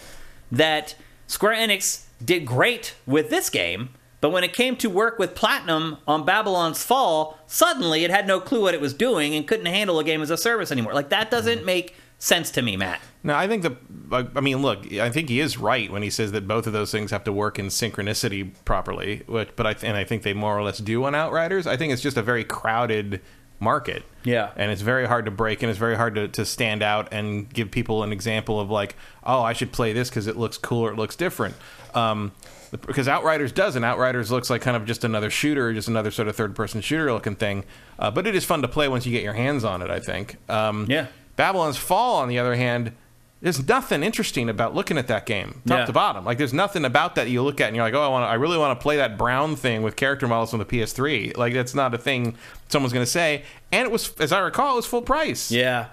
that 0.50 0.94
Square 1.26 1.54
Enix 1.56 2.04
did 2.22 2.44
great 2.44 2.94
with 3.06 3.30
this 3.30 3.48
game, 3.48 3.88
but 4.23 4.31
when 4.31 4.44
it 4.44 4.53
came 4.53 4.77
to 4.77 4.89
work 4.89 5.19
with 5.19 5.35
Platinum 5.35 5.99
on 6.07 6.24
Babylon's 6.24 6.82
Fall, 6.82 7.39
suddenly 7.47 8.05
it 8.05 8.11
had 8.11 8.27
no 8.27 8.40
clue 8.40 8.62
what 8.62 8.73
it 8.73 8.81
was 8.81 8.94
doing 8.94 9.35
and 9.35 9.47
couldn't 9.47 9.66
handle 9.66 9.99
a 9.99 10.05
game 10.05 10.23
as 10.23 10.31
a 10.31 10.36
service 10.36 10.70
anymore. 10.70 10.94
Like 10.94 11.09
that 11.09 11.28
doesn't 11.28 11.66
make 11.66 11.97
sense 12.20 12.53
to 12.53 12.62
me, 12.62 12.77
Matt. 12.77 13.01
No, 13.24 13.35
I 13.35 13.49
think 13.49 13.65
the. 13.65 13.77
I 14.12 14.28
I 14.36 14.40
mean, 14.40 14.62
look, 14.62 14.90
I 14.93 15.11
think 15.11 15.28
he 15.28 15.40
is 15.40 15.59
right 15.59 15.90
when 15.90 16.03
he 16.03 16.11
says 16.11 16.31
that 16.32 16.47
both 16.47 16.69
of 16.69 16.73
those 16.73 16.93
things 16.93 17.11
have 17.11 17.24
to 17.24 17.32
work 17.32 17.59
in 17.59 17.66
synchronicity 17.66 18.53
properly. 18.65 19.24
Which, 19.27 19.51
but 19.57 19.66
I 19.66 19.73
th- 19.74 19.85
and 19.85 19.97
I 19.97 20.05
think 20.05 20.23
they 20.23 20.35
more 20.35 20.57
or 20.57 20.62
less 20.62 20.78
do 20.78 21.03
on 21.05 21.16
Outriders. 21.16 21.66
I 21.66 21.77
think 21.77 21.93
it's 21.93 22.03
just 22.03 22.16
a 22.16 22.23
very 22.23 22.44
crowded 22.44 23.20
market. 23.59 24.05
Yeah. 24.24 24.51
and 24.57 24.70
it's 24.70 24.82
very 24.82 25.07
hard 25.07 25.24
to 25.24 25.32
break, 25.32 25.62
and 25.65 25.70
it's 25.70 25.78
very 25.78 25.97
hard 25.97 26.15
to, 26.15 26.28
to 26.28 26.44
stand 26.44 26.81
out 26.82 27.09
and 27.12 27.53
give 27.53 27.73
people 27.73 28.05
an 28.05 28.12
example 28.12 28.61
of 28.61 28.70
like, 28.70 28.94
oh, 29.24 29.43
I 29.43 29.53
should 29.53 29.73
play 29.73 29.93
this 29.93 30.11
because 30.11 30.28
it 30.28 30.36
looks 30.36 30.59
cool 30.59 30.82
or 30.82 30.93
it 30.93 30.97
looks 30.97 31.16
different. 31.16 31.57
Um, 31.93 32.32
because 32.73 33.07
Outriders 33.07 33.53
doesn't. 33.53 33.85
Outriders 33.85 34.31
looks 34.32 34.49
like 34.51 34.62
kind 34.62 34.77
of 34.77 34.85
just 34.86 35.05
another 35.05 35.31
shooter, 35.31 35.73
just 35.73 35.89
another 35.89 36.11
sort 36.11 36.27
of 36.28 36.35
third 36.35 36.57
person 36.57 36.81
shooter 36.81 37.12
looking 37.12 37.36
thing. 37.36 37.65
Uh, 37.99 38.11
but 38.11 38.27
it 38.27 38.35
is 38.35 38.44
fun 38.44 38.62
to 38.62 38.69
play 38.69 38.89
once 38.89 39.05
you 39.07 39.12
get 39.12 39.23
your 39.23 39.35
hands 39.35 39.62
on 39.65 39.82
it. 39.82 39.90
I 39.90 40.01
think. 40.01 40.36
Um, 40.49 40.86
Yeah. 40.89 41.07
Babylon's 41.36 41.77
Fall, 41.77 42.16
on 42.16 42.28
the 42.28 42.39
other 42.39 42.55
hand, 42.57 42.93
there's 43.40 43.66
nothing 43.66 44.03
interesting 44.03 44.49
about 44.49 44.74
looking 44.74 44.99
at 44.99 45.09
that 45.09 45.27
game, 45.27 45.61
top 45.66 45.78
Yeah. 45.78 45.86
to 45.86 45.93
bottom. 45.93 46.24
Like, 46.24 46.39
there's 46.39 46.53
nothing 46.53 46.85
about 46.85 47.15
that 47.16 47.28
you 47.28 47.43
look 47.43 47.61
at 47.61 47.66
and 47.69 47.74
you're 47.77 47.85
like, 47.85 47.94
oh, 47.94 48.03
I 48.05 48.09
want, 48.09 48.24
I 48.24 48.35
really 48.35 48.57
want 48.59 48.78
to 48.78 48.82
play 48.82 48.97
that 48.99 49.19
brown 49.19 49.57
thing 49.57 49.82
with 49.82 49.97
character 49.97 50.28
models 50.28 50.53
on 50.53 50.59
the 50.61 50.65
PS3. 50.65 51.36
Like, 51.36 51.53
that's 51.55 51.74
not 51.74 51.93
a 51.94 51.99
thing 51.99 52.36
someone's 52.69 52.93
going 52.93 53.05
to 53.05 53.11
say. 53.11 53.43
And 53.73 53.85
it 53.85 53.90
was, 53.90 54.12
as 54.20 54.31
I 54.32 54.39
recall, 54.40 54.74
it 54.74 54.77
was 54.77 54.86
full 54.86 55.03
price. 55.03 55.51
Yeah. 55.51 55.86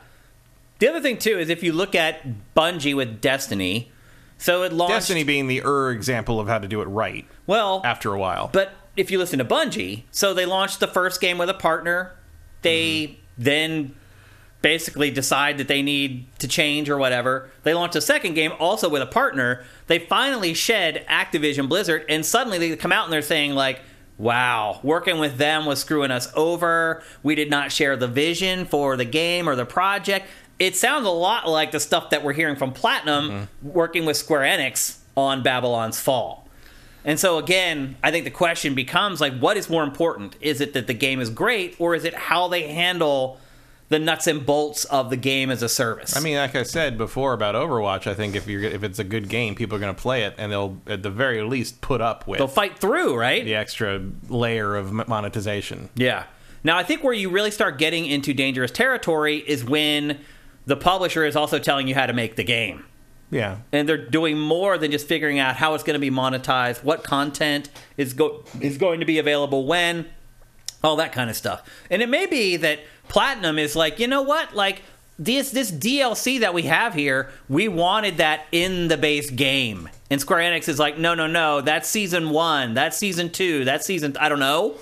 The 0.80 0.88
other 0.90 1.02
thing 1.02 1.18
too 1.18 1.40
is 1.40 1.50
if 1.50 1.64
you 1.64 1.74
look 1.74 1.96
at 1.96 2.24
Bungie 2.56 2.96
with 2.96 3.20
Destiny, 3.20 3.92
so 4.40 4.64
it 4.64 4.74
launched 4.74 4.94
Destiny 4.94 5.24
being 5.24 5.48
the 5.48 5.61
er 5.64 5.91
example 5.91 6.40
of 6.40 6.48
how 6.48 6.57
to 6.57 6.68
do 6.68 6.82
it 6.82 6.86
right 6.86 7.28
well 7.45 7.82
after 7.84 8.14
a 8.14 8.18
while. 8.18 8.49
But 8.52 8.72
if 8.95 9.11
you 9.11 9.20
listen 9.20 9.38
to 9.40 9.45
Bungie, 9.45 10.03
so 10.11 10.34
they 10.34 10.45
launched 10.45 10.80
the 10.80 10.88
first 10.88 11.22
game 11.22 11.38
with 11.38 11.49
a 11.49 11.53
partner. 11.53 12.16
They 12.61 13.20
then 13.38 13.95
basically 14.61 15.11
decide 15.11 15.57
that 15.57 15.68
they 15.68 15.82
need 15.82 16.26
to 16.40 16.48
change 16.48 16.90
or 16.90 16.98
whatever. 16.98 17.49
They 17.64 17.74
launched 17.74 17.95
a 17.95 18.02
second 18.02 18.34
game 18.34 18.52
also 18.60 18.90
with 18.90 19.02
a 19.02 19.06
partner. 19.06 19.64
They 19.88 19.99
finally 19.99 20.53
shed 20.53 21.06
Activision 21.07 21.70
Blizzard, 21.70 22.06
and 22.10 22.26
suddenly 22.26 22.57
they 22.57 22.76
come 22.76 22.91
out 22.91 23.06
and 23.06 23.14
they're 23.14 23.22
saying 23.22 23.53
like. 23.53 23.82
Wow, 24.18 24.82
working 24.84 25.18
with 25.20 25.38
them 25.38 25.66
was 25.66 25.80
screwing 25.80 26.11
us 26.11 26.30
over. 26.36 27.02
We 27.24 27.36
did 27.36 27.49
not 27.49 27.72
share 27.72 27.95
the 27.95 28.10
vision 28.10 28.66
for 28.66 28.98
the 28.98 29.06
game 29.06 29.48
or 29.48 29.56
the 29.56 29.66
project. 29.66 30.28
It 30.60 30.76
sounds 30.76 31.06
a 31.06 31.11
lot 31.11 31.48
like 31.48 31.72
the 31.72 31.80
stuff 31.80 32.10
that 32.10 32.23
we're 32.23 32.34
hearing 32.34 32.57
from 32.57 32.73
Platinum 32.73 33.30
mm-hmm. 33.30 33.69
working 33.69 34.06
with 34.06 34.18
Square 34.18 34.41
Enix 34.41 34.98
on 35.15 35.41
Babylon's 35.41 35.99
Fall. 35.99 36.48
And 37.06 37.19
so 37.19 37.38
again, 37.38 37.95
I 38.03 38.11
think 38.11 38.26
the 38.26 38.31
question 38.31 38.76
becomes 38.76 39.22
like 39.22 39.38
what 39.40 39.57
is 39.57 39.69
more 39.69 39.84
important? 39.84 40.36
Is 40.41 40.61
it 40.61 40.73
that 40.73 40.88
the 40.88 40.94
game 40.94 41.19
is 41.22 41.30
great 41.30 41.76
or 41.80 41.95
is 41.95 42.03
it 42.03 42.14
how 42.14 42.48
they 42.48 42.68
handle 42.68 43.40
the 43.88 43.99
nuts 43.99 44.27
and 44.27 44.45
bolts 44.45 44.86
of 44.86 45.10
the 45.10 45.18
game 45.18 45.49
as 45.49 45.64
a 45.64 45.69
service? 45.69 46.15
I 46.15 46.19
mean, 46.19 46.38
like 46.38 46.56
I 46.56 46.64
said 46.64 46.98
before 46.98 47.34
about 47.34 47.56
Overwatch, 47.56 48.06
I 48.06 48.14
think 48.14 48.36
if 48.36 48.48
you're 48.48 48.64
if 48.64 48.84
it's 48.84 48.99
a 48.99 49.03
good 49.03 49.30
game, 49.30 49.56
people 49.56 49.76
are 49.76 49.80
going 49.80 49.95
to 49.95 49.99
play 49.99 50.23
it, 50.23 50.36
and 50.38 50.52
they'll 50.52 50.77
at 50.88 51.03
the 51.03 51.10
very 51.10 51.41
least 51.41 51.81
put 51.81 52.02
up 52.02 52.27
with 52.27 52.38
they'll 52.38 52.48
fight 52.48 52.77
through, 52.77 53.18
right? 53.18 53.44
the 53.44 53.56
extra 53.56 54.02
layer 54.27 54.76
of 54.76 54.91
monetization. 54.91 55.90
Yeah. 55.95 56.26
Now, 56.64 56.77
I 56.77 56.84
think 56.84 57.03
where 57.03 57.14
you 57.14 57.30
really 57.30 57.52
start 57.52 57.77
getting 57.77 58.06
into 58.06 58.34
dangerous 58.34 58.72
territory 58.72 59.38
is 59.38 59.64
when 59.64 60.19
the 60.65 60.76
publisher 60.76 61.26
is 61.26 61.36
also 61.36 61.60
telling 61.60 61.88
you 61.88 61.95
how 61.95 62.06
to 62.06 62.14
make 62.14 62.36
the 62.36 62.44
game. 62.44 62.86
Yeah, 63.31 63.57
and 63.72 63.88
they're 63.88 63.98
doing 64.10 64.40
more 64.40 64.77
than 64.77 64.91
just 64.91 65.07
figuring 65.07 65.38
out 65.38 65.56
how 65.56 65.76
it's 65.76 65.84
going 65.84 65.94
to 65.94 65.99
be 65.99 66.10
monetized, 66.10 66.84
what 66.84 67.03
content 67.03 67.69
is 67.95 68.14
go- 68.14 68.44
is 68.60 68.77
going 68.77 69.02
to 69.02 69.06
be 69.06 69.19
available 69.19 69.68
when, 69.68 70.07
all 70.84 70.95
that 70.95 71.11
kind 71.11 71.30
of 71.30 71.36
stuff. 71.36 71.61
And 71.91 72.02
it 72.02 72.10
may 72.10 72.26
be 72.26 72.57
that 72.57 72.80
Platinum 73.07 73.60
is 73.60 73.76
like, 73.76 73.99
you 73.99 74.07
know 74.07 74.23
what, 74.23 74.56
like 74.56 74.81
this 75.19 75.52
this 75.52 75.72
DLC 75.72 76.40
that 76.40 76.53
we 76.53 76.64
have 76.64 76.94
here, 76.94 77.30
we 77.49 77.68
wanted 77.68 78.18
that 78.18 78.45
in 78.52 78.88
the 78.88 78.98
base 78.98 79.30
game. 79.30 79.90
And 80.10 80.19
Square 80.19 80.40
Enix 80.40 80.68
is 80.68 80.80
like, 80.80 80.98
no, 80.98 81.14
no, 81.14 81.27
no, 81.27 81.61
that's 81.61 81.88
season 81.88 82.30
one, 82.31 82.73
that's 82.73 82.98
season 82.98 83.30
two, 83.30 83.65
that's 83.65 83.86
season 83.86 84.15
I 84.19 84.30
don't 84.30 84.40
know. 84.40 84.76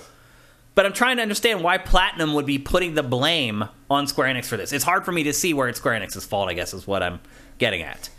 But 0.74 0.86
I'm 0.86 0.92
trying 0.92 1.16
to 1.16 1.22
understand 1.22 1.62
why 1.64 1.76
Platinum 1.76 2.34
would 2.34 2.46
be 2.46 2.58
putting 2.58 2.94
the 2.94 3.02
blame 3.02 3.64
on 3.90 4.06
Square 4.06 4.34
Enix 4.34 4.46
for 4.46 4.56
this. 4.56 4.72
It's 4.72 4.84
hard 4.84 5.04
for 5.04 5.12
me 5.12 5.22
to 5.24 5.32
see 5.32 5.54
where 5.54 5.68
it's 5.68 5.78
Square 5.78 6.00
Enix's 6.00 6.24
fault, 6.24 6.48
I 6.48 6.54
guess, 6.54 6.74
is 6.74 6.86
what 6.86 7.02
I'm 7.02 7.20
getting 7.58 7.82
at. 7.82 8.10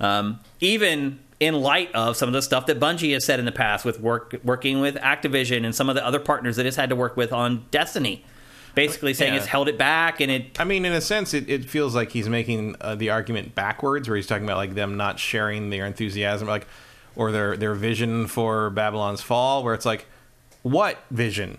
Um, 0.00 0.40
even 0.60 1.20
in 1.40 1.54
light 1.54 1.92
of 1.94 2.16
some 2.16 2.28
of 2.28 2.32
the 2.32 2.42
stuff 2.42 2.66
that 2.66 2.80
Bungie 2.80 3.12
has 3.12 3.24
said 3.24 3.38
in 3.38 3.44
the 3.44 3.52
past 3.52 3.84
with 3.84 4.00
work, 4.00 4.34
working 4.44 4.80
with 4.80 4.96
Activision 4.96 5.64
and 5.64 5.74
some 5.74 5.88
of 5.88 5.94
the 5.94 6.04
other 6.04 6.18
partners 6.18 6.56
that 6.56 6.66
it's 6.66 6.76
had 6.76 6.88
to 6.90 6.96
work 6.96 7.16
with 7.16 7.32
on 7.32 7.64
Destiny. 7.70 8.24
Basically 8.74 9.14
saying 9.14 9.34
Yeah. 9.34 9.38
it's 9.38 9.46
held 9.46 9.68
it 9.68 9.78
back 9.78 10.20
and 10.20 10.32
it. 10.32 10.58
I 10.60 10.64
mean, 10.64 10.84
in 10.84 10.92
a 10.92 11.00
sense, 11.00 11.32
it, 11.32 11.48
it 11.48 11.64
feels 11.70 11.94
like 11.94 12.10
he's 12.10 12.28
making 12.28 12.74
uh, 12.80 12.96
the 12.96 13.08
argument 13.10 13.54
backwards, 13.54 14.08
where 14.08 14.16
he's 14.16 14.26
talking 14.26 14.42
about 14.44 14.56
like 14.56 14.74
them 14.74 14.96
not 14.96 15.20
sharing 15.20 15.70
their 15.70 15.86
enthusiasm. 15.86 16.48
Like, 16.48 16.66
or 17.14 17.30
their 17.30 17.56
their 17.56 17.74
vision 17.74 18.26
for 18.26 18.70
Babylon's 18.70 19.20
Fall, 19.20 19.62
where 19.62 19.74
it's 19.74 19.86
like, 19.86 20.06
what 20.62 20.98
vision? 21.12 21.58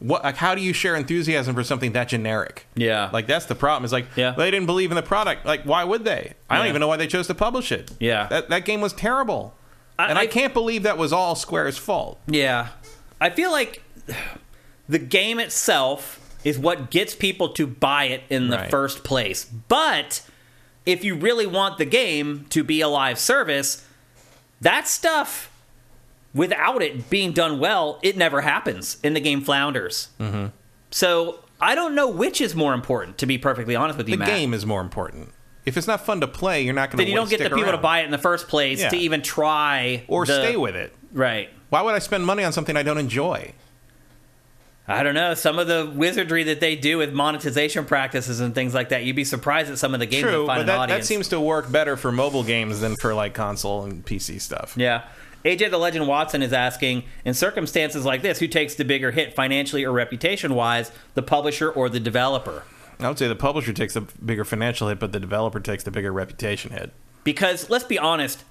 What 0.00 0.22
like 0.22 0.36
how 0.36 0.54
do 0.54 0.60
you 0.62 0.72
share 0.72 0.94
enthusiasm 0.94 1.54
for 1.54 1.64
something 1.64 1.92
that 1.92 2.08
generic? 2.08 2.66
Yeah. 2.76 3.10
like 3.12 3.26
that's 3.26 3.46
the 3.46 3.54
problem. 3.56 3.84
Is 3.84 3.92
like 3.92 4.06
Yeah. 4.16 4.30
they 4.36 4.50
didn't 4.50 4.66
believe 4.66 4.90
in 4.92 4.96
the 4.96 5.02
product. 5.02 5.44
Like 5.44 5.64
why 5.64 5.82
would 5.84 6.04
they? 6.04 6.34
I 6.48 6.58
don't 6.58 6.68
even 6.68 6.80
know 6.80 6.88
why 6.88 6.96
they 6.96 7.06
chose 7.08 7.26
to 7.26 7.34
publish 7.34 7.72
it. 7.72 7.90
Yeah. 7.98 8.26
that 8.28 8.48
that 8.50 8.64
game 8.64 8.80
was 8.80 8.92
terrible, 8.92 9.54
I- 9.98 10.06
and 10.08 10.18
I, 10.18 10.22
I- 10.22 10.26
can't 10.26 10.54
believe 10.54 10.84
that 10.84 10.98
was 10.98 11.12
all 11.12 11.34
Square's 11.34 11.78
fault. 11.78 12.20
Yeah. 12.28 12.68
I 13.20 13.30
feel 13.30 13.50
like 13.50 13.82
the 14.88 14.98
game 15.00 15.40
itself 15.40 16.20
is 16.44 16.58
what 16.58 16.90
gets 16.90 17.14
people 17.16 17.48
to 17.50 17.66
buy 17.66 18.04
it 18.04 18.22
in 18.30 18.48
the 18.48 18.56
Right. 18.58 18.70
first 18.70 19.02
place. 19.02 19.44
But 19.44 20.22
if 20.86 21.02
you 21.04 21.16
really 21.16 21.46
want 21.46 21.76
the 21.78 21.84
game 21.84 22.46
to 22.50 22.62
be 22.62 22.80
a 22.80 22.88
live 22.88 23.18
service, 23.18 23.84
that 24.60 24.86
stuff, 24.86 25.50
without 26.38 26.82
it 26.82 27.10
being 27.10 27.32
done 27.32 27.58
well, 27.58 27.98
it 28.02 28.16
never 28.16 28.40
happens 28.40 28.96
and 29.04 29.14
the 29.14 29.20
game 29.20 29.42
flounders. 29.42 30.08
Mm-hmm. 30.18 30.46
So 30.90 31.40
I 31.60 31.74
don't 31.74 31.94
know 31.94 32.08
which 32.08 32.40
is 32.40 32.54
more 32.54 32.72
important, 32.72 33.18
to 33.18 33.26
be 33.26 33.36
perfectly 33.36 33.76
honest 33.76 33.98
with 33.98 34.08
you, 34.08 34.14
The 34.16 34.20
Matt. 34.20 34.28
game 34.28 34.54
is 34.54 34.64
more 34.64 34.80
important. 34.80 35.32
If 35.66 35.76
it's 35.76 35.86
not 35.86 36.06
fun 36.06 36.20
to 36.22 36.26
play, 36.28 36.62
you're 36.62 36.72
not 36.72 36.90
going 36.90 36.98
to. 36.98 37.04
Then 37.04 37.08
you 37.10 37.16
don't 37.16 37.28
get 37.28 37.40
the 37.42 37.54
people 37.54 37.72
to 37.72 37.76
buy 37.78 38.00
it 38.00 38.04
in 38.06 38.10
the 38.10 38.16
first 38.16 38.48
place 38.48 38.80
Yeah. 38.80 38.88
to 38.88 38.96
even 38.96 39.20
try 39.20 40.04
or 40.08 40.24
the- 40.24 40.32
stay 40.40 40.56
with 40.56 40.74
it. 40.76 40.94
Right. 41.12 41.50
Why 41.68 41.82
would 41.82 41.94
I 41.94 41.98
spend 41.98 42.24
money 42.24 42.42
on 42.44 42.52
something 42.52 42.74
I 42.76 42.82
don't 42.82 42.96
enjoy? 42.96 43.52
I 44.90 45.02
don't 45.02 45.14
know. 45.14 45.34
Some 45.34 45.58
of 45.58 45.66
the 45.66 45.90
wizardry 45.94 46.44
that 46.44 46.60
they 46.60 46.74
do 46.74 46.96
with 46.96 47.12
monetization 47.12 47.84
practices 47.84 48.40
and 48.40 48.54
things 48.54 48.72
like 48.72 48.88
that, 48.88 49.04
you'd 49.04 49.16
be 49.16 49.24
surprised 49.24 49.70
at 49.70 49.76
some 49.76 49.92
of 49.92 50.00
the 50.00 50.06
games 50.06 50.22
True, 50.22 50.42
that 50.42 50.46
find 50.46 50.66
but 50.66 50.86
that, 50.86 50.88
that 50.88 51.04
seems 51.04 51.28
to 51.28 51.38
work 51.38 51.70
better 51.70 51.94
for 51.98 52.10
mobile 52.10 52.42
games 52.42 52.80
than 52.80 52.96
for 52.96 53.12
like 53.14 53.34
console 53.34 53.84
and 53.84 54.04
PC 54.06 54.40
stuff. 54.40 54.74
yeah. 54.78 55.02
AJ 55.44 55.70
the 55.70 55.78
Legend 55.78 56.08
Watson 56.08 56.42
is 56.42 56.52
asking, 56.52 57.04
in 57.24 57.34
circumstances 57.34 58.04
like 58.04 58.22
this, 58.22 58.38
who 58.38 58.48
takes 58.48 58.74
the 58.74 58.84
bigger 58.84 59.12
hit 59.12 59.34
financially 59.34 59.84
or 59.84 59.92
reputation 59.92 60.54
wise, 60.54 60.90
the 61.14 61.22
publisher 61.22 61.70
or 61.70 61.88
the 61.88 62.00
developer? 62.00 62.64
I 63.00 63.08
would 63.08 63.18
say 63.18 63.28
the 63.28 63.36
publisher 63.36 63.72
takes 63.72 63.94
a 63.94 64.00
bigger 64.00 64.44
financial 64.44 64.88
hit, 64.88 64.98
but 64.98 65.12
the 65.12 65.20
developer 65.20 65.60
takes 65.60 65.84
the 65.84 65.90
bigger 65.92 66.12
reputation 66.12 66.72
hit. 66.72 66.92
Because 67.22 67.70
let's 67.70 67.84
be 67.84 67.98
honest, 67.98 68.44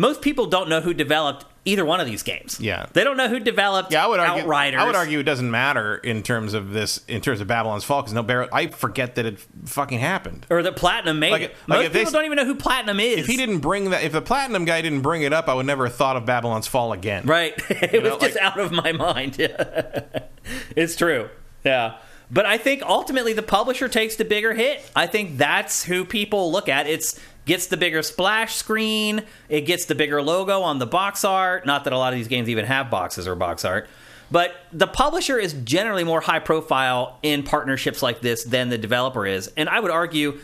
most 0.00 0.22
people 0.22 0.46
don't 0.46 0.68
know 0.70 0.80
who 0.80 0.94
developed 0.94 1.44
either 1.66 1.84
one 1.84 2.00
of 2.00 2.06
these 2.06 2.22
games. 2.22 2.58
Yeah. 2.58 2.86
They 2.94 3.04
don't 3.04 3.18
know 3.18 3.28
who 3.28 3.38
developed 3.38 3.92
Yeah, 3.92 4.02
I 4.02 4.08
would 4.08 4.18
argue. 4.18 4.42
Outriders. 4.44 4.80
I 4.80 4.86
would 4.86 4.94
argue 4.94 5.18
it 5.18 5.24
doesn't 5.24 5.50
matter 5.50 5.96
in 5.98 6.22
terms 6.22 6.54
of 6.54 6.70
this, 6.72 7.04
in 7.06 7.20
terms 7.20 7.42
of 7.42 7.46
Babylon's 7.48 7.84
Fall, 7.84 8.00
because 8.00 8.14
no, 8.14 8.22
Bar- 8.22 8.48
I 8.50 8.68
forget 8.68 9.16
that 9.16 9.26
it 9.26 9.38
fucking 9.66 9.98
happened. 9.98 10.46
Or 10.48 10.62
that 10.62 10.74
Platinum 10.76 11.18
made 11.18 11.32
Like- 11.32 11.42
it. 11.42 11.56
like 11.68 11.78
Most 11.80 11.86
if 11.88 11.92
they 11.92 11.98
people 11.98 12.12
don't 12.12 12.24
even 12.24 12.36
know 12.36 12.46
who 12.46 12.54
Platinum 12.54 12.98
is. 12.98 13.18
If 13.18 13.26
he 13.26 13.36
didn't 13.36 13.58
bring 13.58 13.90
that, 13.90 14.02
if 14.02 14.12
the 14.12 14.22
platinum 14.22 14.64
guy 14.64 14.80
didn't 14.80 15.02
bring 15.02 15.20
it 15.20 15.34
up, 15.34 15.50
I 15.50 15.54
would 15.54 15.66
never 15.66 15.84
have 15.84 15.94
thought 15.96 16.16
of 16.16 16.24
Babylon's 16.24 16.66
Fall 16.66 16.94
again. 16.94 17.26
Right. 17.26 17.52
it 17.68 18.02
was 18.02 18.12
know, 18.12 18.18
just 18.18 18.36
like- 18.36 18.42
out 18.42 18.58
of 18.58 18.72
my 18.72 18.92
mind. 18.92 19.36
it's 20.76 20.96
true. 20.96 21.28
Yeah. 21.64 21.96
But 22.30 22.46
I 22.46 22.58
think 22.58 22.82
ultimately 22.82 23.32
the 23.32 23.42
publisher 23.42 23.88
takes 23.88 24.16
the 24.16 24.24
bigger 24.24 24.54
hit. 24.54 24.88
I 24.94 25.06
think 25.08 25.36
that's 25.36 25.84
who 25.84 26.04
people 26.04 26.52
look 26.52 26.68
at. 26.68 26.86
It's 26.86 27.18
gets 27.50 27.66
the 27.66 27.76
bigger 27.76 28.00
splash 28.00 28.54
screen, 28.54 29.24
it 29.48 29.62
gets 29.62 29.86
the 29.86 29.94
bigger 29.96 30.22
logo 30.22 30.62
on 30.62 30.78
the 30.78 30.86
box 30.86 31.24
art. 31.24 31.66
Not 31.66 31.82
that 31.82 31.92
a 31.92 31.98
lot 31.98 32.12
of 32.12 32.16
these 32.16 32.28
games 32.28 32.48
even 32.48 32.64
have 32.64 32.92
boxes 32.92 33.26
or 33.26 33.34
box 33.34 33.64
art. 33.64 33.88
But 34.30 34.54
the 34.72 34.86
publisher 34.86 35.36
is 35.36 35.52
generally 35.64 36.04
more 36.04 36.20
high 36.20 36.38
profile 36.38 37.18
in 37.24 37.42
partnerships 37.42 38.04
like 38.04 38.20
this 38.20 38.44
than 38.44 38.68
the 38.68 38.78
developer 38.78 39.26
is. 39.26 39.50
And 39.56 39.68
I 39.68 39.80
would 39.80 39.90
argue 39.90 40.38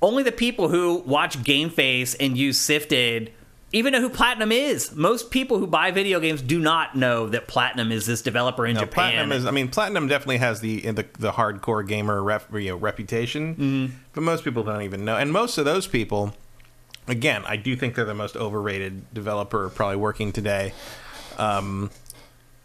only 0.00 0.22
the 0.22 0.32
people 0.32 0.70
who 0.70 1.02
watch 1.04 1.44
Game 1.44 1.68
Face 1.68 2.14
and 2.14 2.38
use 2.38 2.56
Sifted 2.58 3.30
even 3.74 3.92
know 3.92 4.00
who 4.00 4.08
Platinum 4.08 4.52
is. 4.52 4.94
Most 4.94 5.30
people 5.30 5.58
who 5.58 5.66
buy 5.66 5.90
video 5.90 6.20
games 6.20 6.40
do 6.40 6.58
not 6.58 6.94
know 6.96 7.28
that 7.28 7.46
Platinum 7.48 7.92
is 7.92 8.06
this 8.06 8.22
developer 8.22 8.66
in 8.66 8.74
No, 8.74 8.80
Japan. 8.80 9.12
Platinum 9.12 9.32
is. 9.32 9.46
I 9.46 9.50
mean, 9.50 9.68
Platinum 9.68 10.08
definitely 10.08 10.38
has 10.38 10.60
the 10.60 10.80
the, 10.80 11.04
the 11.18 11.32
hardcore 11.32 11.86
gamer 11.86 12.22
rep, 12.22 12.52
you 12.54 12.68
know, 12.70 12.76
reputation, 12.76 13.54
Mm-hmm. 13.56 13.94
but 14.14 14.22
most 14.22 14.44
people 14.44 14.62
don't 14.62 14.82
even 14.82 15.04
know. 15.04 15.16
And 15.16 15.32
most 15.32 15.58
of 15.58 15.64
those 15.64 15.86
people, 15.86 16.34
again, 17.08 17.42
I 17.46 17.56
do 17.56 17.76
think 17.76 17.94
they're 17.94 18.04
the 18.04 18.14
most 18.14 18.36
overrated 18.36 19.12
developer 19.12 19.68
probably 19.68 19.96
working 19.96 20.32
today. 20.32 20.72
Um, 21.36 21.90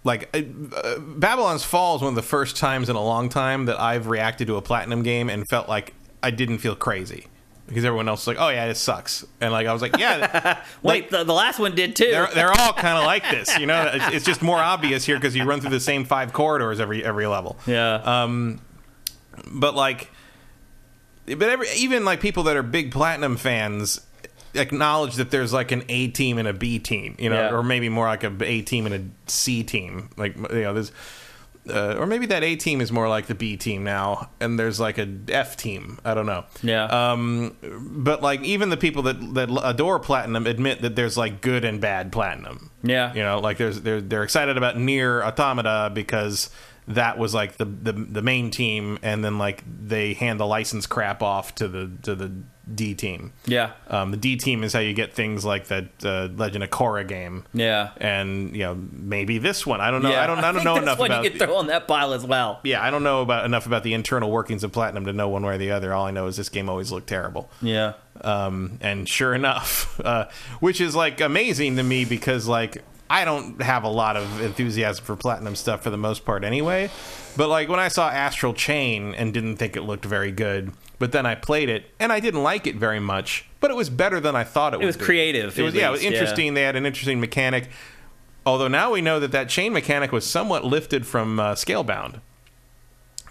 like 0.03 0.30
uh, 0.34 0.41
uh, 0.76 0.99
Babylon's 0.99 1.64
Fall 1.64 1.95
is 1.98 2.02
one 2.02 2.10
of 2.10 2.15
the 2.15 2.22
first 2.22 2.56
times 2.56 2.88
in 2.90 2.95
a 2.95 3.03
long 3.03 3.27
time 3.30 3.65
that 3.65 3.80
I've 3.81 4.07
reacted 4.07 4.48
to 4.48 4.56
a 4.56 4.61
Platinum 4.61 5.03
game 5.03 5.30
and 5.30 5.48
felt 5.48 5.68
like 5.68 5.94
I 6.23 6.31
didn't 6.31 6.60
feel 6.60 6.76
crazy. 6.76 7.27
Because 7.70 7.86
everyone 7.86 8.10
else 8.10 8.26
was 8.26 8.36
like, 8.36 8.44
"Oh 8.44 8.50
yeah, 8.50 8.66
it 8.66 8.76
sucks," 8.76 9.24
and 9.40 9.52
like 9.54 9.68
I 9.68 9.72
was 9.74 9.82
like, 9.82 9.96
"Yeah, 9.98 10.62
Wait, 10.82 11.10
the, 11.12 11.24
the 11.24 11.34
last 11.34 11.60
one 11.60 11.76
did 11.76 11.96
too. 11.96 12.10
they're 12.10 12.28
they're 12.34 12.52
all 12.52 12.74
kind 12.74 12.98
of 12.98 13.06
like 13.06 13.24
this, 13.30 13.58
you 13.60 13.66
know. 13.68 13.90
It's, 13.94 14.16
it's 14.16 14.26
just 14.26 14.41
more 14.41 14.58
obvious 14.58 15.06
here 15.06 15.16
because 15.18 15.36
you 15.36 15.44
run 15.46 15.62
through 15.62 15.70
the 15.70 15.80
same 15.80 16.04
five 16.04 16.34
corridors 16.34 16.80
every 16.80 17.06
every 17.06 17.28
level. 17.28 17.58
yeah. 17.68 17.94
Um, 18.24 18.60
but 19.52 19.76
like, 19.76 20.10
but 21.26 21.44
every, 21.44 21.68
even 21.78 22.06
like 22.06 22.20
people 22.22 22.44
that 22.44 22.58
are 22.58 22.64
big 22.64 22.91
platinum 22.91 23.38
fans 23.38 24.02
acknowledge 24.56 25.16
that 25.16 25.30
there's 25.30 25.54
like 25.54 25.72
an 25.72 25.84
A 25.90 26.08
team 26.08 26.40
and 26.40 26.48
a 26.48 26.54
B 26.54 26.80
team, 26.80 27.16
you 27.20 27.30
know, 27.30 27.36
Yeah. 27.40 27.56
or 27.56 27.62
maybe 27.62 27.88
more 27.88 28.08
like 28.08 28.24
a 28.24 28.36
A 28.41 28.62
team 28.64 28.88
and 28.88 28.96
a 28.96 29.30
C 29.32 29.64
team. 29.64 30.10
Like 30.18 30.36
you 30.36 30.62
know, 30.62 30.74
there's. 30.74 30.91
Uh, 31.70 31.96
or 31.98 32.06
maybe 32.06 32.26
that 32.28 32.44
A 32.44 32.56
team 32.56 32.82
is 32.82 32.91
more 32.91 33.08
like 33.08 33.28
the 33.28 33.36
B 33.36 33.58
team 33.58 33.84
now, 33.84 34.30
and 34.40 34.60
there's 34.60 34.80
like 34.80 34.98
a 34.98 35.08
F 35.30 35.58
team. 35.58 36.00
I 36.04 36.14
don't 36.14 36.26
know. 36.26 36.46
Yeah. 36.62 36.86
Um, 36.86 37.56
but 37.62 38.22
like 38.22 38.41
even 38.44 38.70
the 38.70 38.78
people 38.78 39.04
that 39.04 39.34
that 39.36 39.50
adore 39.64 40.00
platinum 40.00 40.48
admit 40.48 40.82
that 40.82 40.96
there's 40.96 41.18
like 41.18 41.41
good 41.41 41.66
and 41.66 41.80
bad 41.80 42.12
platinum. 42.12 42.72
Yeah. 42.84 43.14
You 43.14 43.22
know, 43.22 43.40
like 43.40 43.58
there's 43.58 43.82
they're 43.82 44.02
they're 44.02 44.24
excited 44.24 44.58
about 44.58 44.78
Nier 44.78 45.24
Automata 45.24 45.91
because 45.94 46.50
that 46.88 47.18
was 47.20 47.34
like 47.34 47.58
the, 47.58 47.66
the 47.66 47.94
the 47.94 48.22
main 48.22 48.50
team, 48.50 48.98
and 49.04 49.24
then 49.24 49.38
like 49.38 49.64
they 49.66 50.14
hand 50.14 50.40
the 50.40 50.48
license 50.48 50.88
crap 50.88 51.22
off 51.22 51.54
to 51.56 51.68
the 51.68 51.91
to 52.02 52.16
the 52.16 52.32
D 52.76 52.94
team. 52.96 53.34
yeah. 53.46 53.72
Um, 53.88 54.12
the 54.12 54.18
D 54.18 54.36
team 54.38 54.64
is 54.64 54.74
how 54.74 54.80
you 54.80 54.94
get 54.94 55.14
things 55.14 55.44
like 55.46 55.68
that 55.68 55.86
uh, 56.04 56.30
Legend 56.36 56.64
of 56.64 56.70
Korra 56.70 57.08
game. 57.08 57.46
Yeah. 57.54 57.91
And 57.98 58.56
you 58.56 58.64
know 58.64 58.76
maybe 58.91 59.38
this 59.38 59.66
one. 59.66 59.82
I 59.82 59.91
don't 59.91 60.02
know. 60.04 60.12
yeah. 60.12 60.24
I 60.24 60.28
don't. 60.28 60.38
I 60.40 60.52
don't 60.52 60.54
think 60.64 60.66
know 60.66 60.78
enough 60.78 61.00
about. 61.00 61.24
you 61.24 61.32
could 61.32 61.40
throw 61.40 61.56
on 61.58 61.68
that 61.68 61.88
pile 61.88 62.14
as 62.14 62.26
well. 62.26 62.60
yeah, 62.64 62.84
I 62.84 62.91
don't 62.91 63.04
know 63.04 63.22
about 63.22 63.46
enough 63.46 63.66
about 63.66 63.84
the 63.84 63.94
internal 63.94 64.30
workings 64.32 64.64
of 64.64 64.72
Platinum 64.72 65.06
to 65.06 65.14
know 65.14 65.30
one 65.30 65.44
way 65.46 65.56
or 65.56 65.58
the 65.58 65.72
other. 65.72 65.94
All 65.94 66.06
I 66.06 66.12
know 66.12 66.28
is 66.28 66.38
this 66.38 66.50
game 66.50 66.70
always 66.70 66.91
looked 66.91 67.08
terrible. 67.08 67.50
Yeah. 67.62 67.94
Um, 68.22 68.78
and 68.82 69.08
sure 69.08 69.34
enough, 69.34 70.00
uh, 70.06 70.26
which 70.60 70.82
is 70.82 70.96
like 70.96 71.22
amazing 71.22 71.78
to 71.78 71.84
me 71.84 72.06
because 72.06 72.48
like 72.48 72.84
I 73.10 73.26
don't 73.26 73.62
have 73.62 73.84
a 73.84 73.90
lot 73.90 74.18
of 74.18 74.41
enthusiasm 74.41 75.04
for 75.06 75.16
platinum 75.16 75.56
stuff 75.56 75.82
for 75.82 75.90
the 75.90 75.98
most 75.98 76.26
part 76.26 76.44
anyway. 76.44 76.90
But 77.38 77.48
like 77.48 77.70
when 77.70 77.80
I 77.80 77.88
saw 77.88 78.10
Astral 78.10 78.54
Chain 78.54 79.16
and 79.16 79.34
didn't 79.34 79.58
think 79.58 79.76
it 79.78 79.82
looked 79.84 80.06
very 80.06 80.32
good, 80.32 80.74
but 81.00 81.12
then 81.12 81.26
I 81.26 81.36
played 81.36 81.70
it 81.70 81.90
and 82.00 82.12
I 82.12 82.20
didn't 82.20 82.44
like 82.44 82.68
it 82.68 82.76
very 82.76 83.00
much, 83.00 83.46
but 83.60 83.72
it 83.72 83.74
was 83.76 83.90
better 83.90 84.20
than 84.20 84.36
I 84.36 84.44
thought 84.44 84.74
it, 84.74 84.82
it 84.82 84.86
was 84.86 84.98
be. 84.98 85.06
creative, 85.06 85.58
It 85.58 85.64
was 85.64 85.74
at 85.74 85.80
yeah, 85.82 85.88
it 85.88 85.92
was 85.92 86.02
least, 86.02 86.12
yeah. 86.12 86.20
interesting. 86.20 86.54
They 86.54 86.64
had 86.64 86.76
an 86.76 86.86
interesting 86.86 87.20
mechanic. 87.20 87.70
Although 88.46 88.68
now 88.68 88.92
we 88.92 89.02
know 89.02 89.20
that 89.20 89.32
that 89.32 89.50
chain 89.50 89.74
mechanic 89.74 90.12
was 90.12 90.26
somewhat 90.26 90.64
lifted 90.66 91.06
from 91.06 91.40
uh, 91.40 91.56
Scalebound. 91.56 92.22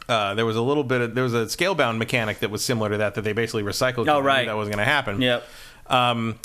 Uh, 0.09 0.35
there 0.35 0.47
was 0.47 0.57
a 0.57 0.62
little 0.62 0.85
bit 0.85 1.03
of 1.03 1.15
there 1.15 1.24
was 1.24 1.35
a 1.35 1.45
scalebound 1.45 1.99
mechanic 1.99 2.39
that 2.39 2.51
was 2.51 2.65
similar 2.65 2.89
to 2.89 2.97
that 2.97 3.15
that 3.15 3.23
they 3.23 3.35
basically 3.35 3.62
recycled. 3.62 4.09
Oh, 4.09 4.20
right. 4.20 4.47
that 4.47 4.57
wasn't 4.57 4.74
going 4.77 4.86
to 4.86 4.90
happen. 4.90 5.20
Yep. 5.20 5.47
Um, 5.89 6.39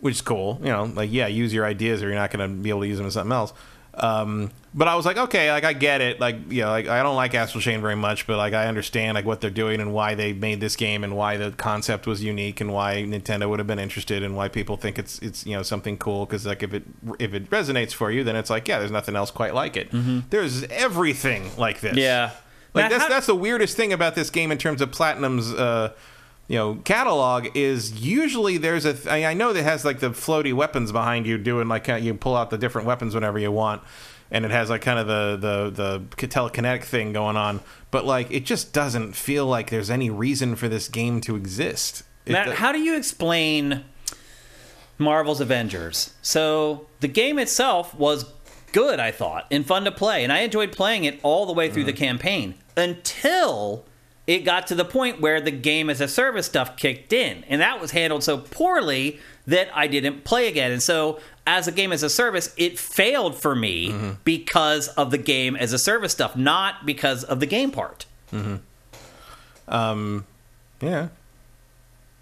which 0.00 0.16
is 0.16 0.20
cool. 0.22 0.58
You 0.60 0.70
know, 0.70 0.84
like 0.84 1.12
yeah, 1.12 1.28
use 1.28 1.54
your 1.54 1.64
ideas 1.64 2.02
or 2.02 2.06
you're 2.06 2.16
not 2.16 2.32
going 2.32 2.48
to 2.48 2.62
be 2.62 2.68
able 2.70 2.80
to 2.80 2.88
use 2.88 2.96
them 2.96 3.06
in 3.06 3.12
something 3.12 3.32
else. 3.32 3.52
Um, 3.98 4.50
but 4.74 4.88
I 4.88 4.94
was 4.94 5.06
like, 5.06 5.16
okay, 5.16 5.50
like 5.50 5.64
I 5.64 5.72
get 5.72 6.02
it. 6.02 6.20
Like 6.20 6.36
you 6.50 6.62
know, 6.62 6.68
like 6.68 6.86
I 6.86 7.02
don't 7.02 7.16
like 7.16 7.34
Astral 7.34 7.62
Chain 7.62 7.80
very 7.80 7.96
much, 7.96 8.26
but 8.26 8.36
like 8.36 8.52
I 8.52 8.66
understand 8.66 9.14
like 9.14 9.24
what 9.24 9.40
they're 9.40 9.48
doing 9.48 9.80
and 9.80 9.94
why 9.94 10.14
they 10.14 10.34
made 10.34 10.60
this 10.60 10.76
game 10.76 11.02
and 11.02 11.16
why 11.16 11.38
the 11.38 11.50
concept 11.52 12.06
was 12.06 12.22
unique 12.22 12.60
and 12.60 12.72
why 12.74 12.96
Nintendo 13.08 13.48
would 13.48 13.58
have 13.58 13.66
been 13.66 13.78
interested 13.78 14.22
and 14.22 14.36
why 14.36 14.48
people 14.48 14.76
think 14.76 14.98
it's 14.98 15.18
it's 15.20 15.46
you 15.46 15.56
know 15.56 15.62
something 15.62 15.96
cool 15.96 16.26
because 16.26 16.44
like 16.44 16.62
if 16.62 16.74
it 16.74 16.82
if 17.18 17.32
it 17.32 17.48
resonates 17.48 17.92
for 17.94 18.10
you, 18.10 18.22
then 18.22 18.36
it's 18.36 18.50
like 18.50 18.68
yeah, 18.68 18.78
there's 18.78 18.90
nothing 18.90 19.16
else 19.16 19.30
quite 19.30 19.54
like 19.54 19.76
it. 19.78 19.88
There's 20.30 20.64
everything 20.64 21.50
like 21.56 21.80
this. 21.80 21.96
Yeah. 21.96 22.32
Like 22.74 22.84
Now, 22.84 22.88
that's 22.90 23.02
how- 23.04 23.08
that's 23.08 23.26
the 23.26 23.34
weirdest 23.34 23.76
thing 23.78 23.94
about 23.94 24.14
this 24.14 24.28
game 24.28 24.52
in 24.52 24.58
terms 24.58 24.82
of 24.82 24.92
Platinum's 24.92 25.50
uh, 25.54 25.92
you 26.48 26.56
know 26.56 26.76
catalog 26.84 27.48
is 27.54 28.00
usually 28.00 28.56
there's 28.56 28.84
a 28.84 28.94
th- 28.94 29.06
I, 29.06 29.30
I 29.30 29.34
know 29.34 29.52
that 29.52 29.62
has 29.62 29.84
like 29.84 30.00
the 30.00 30.10
floaty 30.10 30.52
weapons 30.52 30.92
behind 30.92 31.26
you 31.26 31.38
doing 31.38 31.68
like 31.68 31.88
you 31.88 32.14
pull 32.14 32.36
out 32.36 32.50
the 32.50 32.58
different 32.58 32.86
weapons 32.86 33.14
whenever 33.14 33.38
you 33.38 33.50
want 33.50 33.82
and 34.30 34.44
it 34.44 34.50
has 34.50 34.70
like 34.70 34.82
kind 34.82 34.98
of 34.98 35.06
the 35.06 35.36
the 35.36 36.00
the 36.18 36.26
telekinetic 36.26 36.84
thing 36.84 37.12
going 37.12 37.36
on 37.36 37.60
but 37.96 38.04
like 38.04 38.30
it 38.30 38.44
just 38.44 38.74
doesn't 38.74 39.14
feel 39.14 39.46
like 39.46 39.70
there's 39.70 39.88
any 39.88 40.10
reason 40.10 40.54
for 40.54 40.68
this 40.68 40.86
game 40.86 41.18
to 41.22 41.34
exist. 41.34 42.02
It 42.26 42.32
Matt, 42.32 42.46
do- 42.46 42.52
how 42.52 42.70
do 42.70 42.78
you 42.78 42.94
explain 42.94 43.84
Marvel's 44.98 45.40
Avengers? 45.40 46.12
So 46.20 46.88
the 47.00 47.08
game 47.08 47.38
itself 47.38 47.94
was 47.94 48.26
good, 48.72 49.00
I 49.00 49.12
thought, 49.12 49.46
and 49.50 49.64
fun 49.64 49.84
to 49.84 49.90
play, 49.92 50.24
and 50.24 50.30
I 50.30 50.40
enjoyed 50.40 50.72
playing 50.72 51.04
it 51.04 51.18
all 51.22 51.46
the 51.46 51.54
way 51.54 51.70
through 51.70 51.84
mm-hmm. 51.84 51.86
the 51.86 51.92
campaign 51.94 52.54
until 52.76 53.86
it 54.26 54.40
got 54.40 54.66
to 54.68 54.74
the 54.74 54.84
point 54.84 55.20
where 55.20 55.40
the 55.40 55.50
game 55.52 55.88
as 55.90 56.00
a 56.00 56.08
service 56.08 56.46
stuff 56.46 56.76
kicked 56.76 57.12
in, 57.12 57.44
and 57.48 57.60
that 57.60 57.80
was 57.80 57.92
handled 57.92 58.24
so 58.24 58.38
poorly 58.38 59.20
that 59.46 59.68
I 59.74 59.86
didn't 59.86 60.24
play 60.24 60.48
again. 60.48 60.72
And 60.72 60.82
so 60.82 61.20
as 61.46 61.68
a 61.68 61.72
game 61.72 61.92
as 61.92 62.02
a 62.02 62.10
service, 62.10 62.52
it 62.56 62.78
failed 62.78 63.36
for 63.36 63.54
me 63.54 63.90
Mm-hmm. 63.90 64.10
because 64.24 64.88
of 64.88 65.10
the 65.12 65.18
game 65.18 65.54
as 65.54 65.72
a 65.72 65.78
service 65.78 66.10
stuff, 66.12 66.34
not 66.36 66.84
because 66.84 67.22
of 67.22 67.38
the 67.40 67.46
game 67.46 67.70
part. 67.70 68.06
Yeah. 70.82 71.08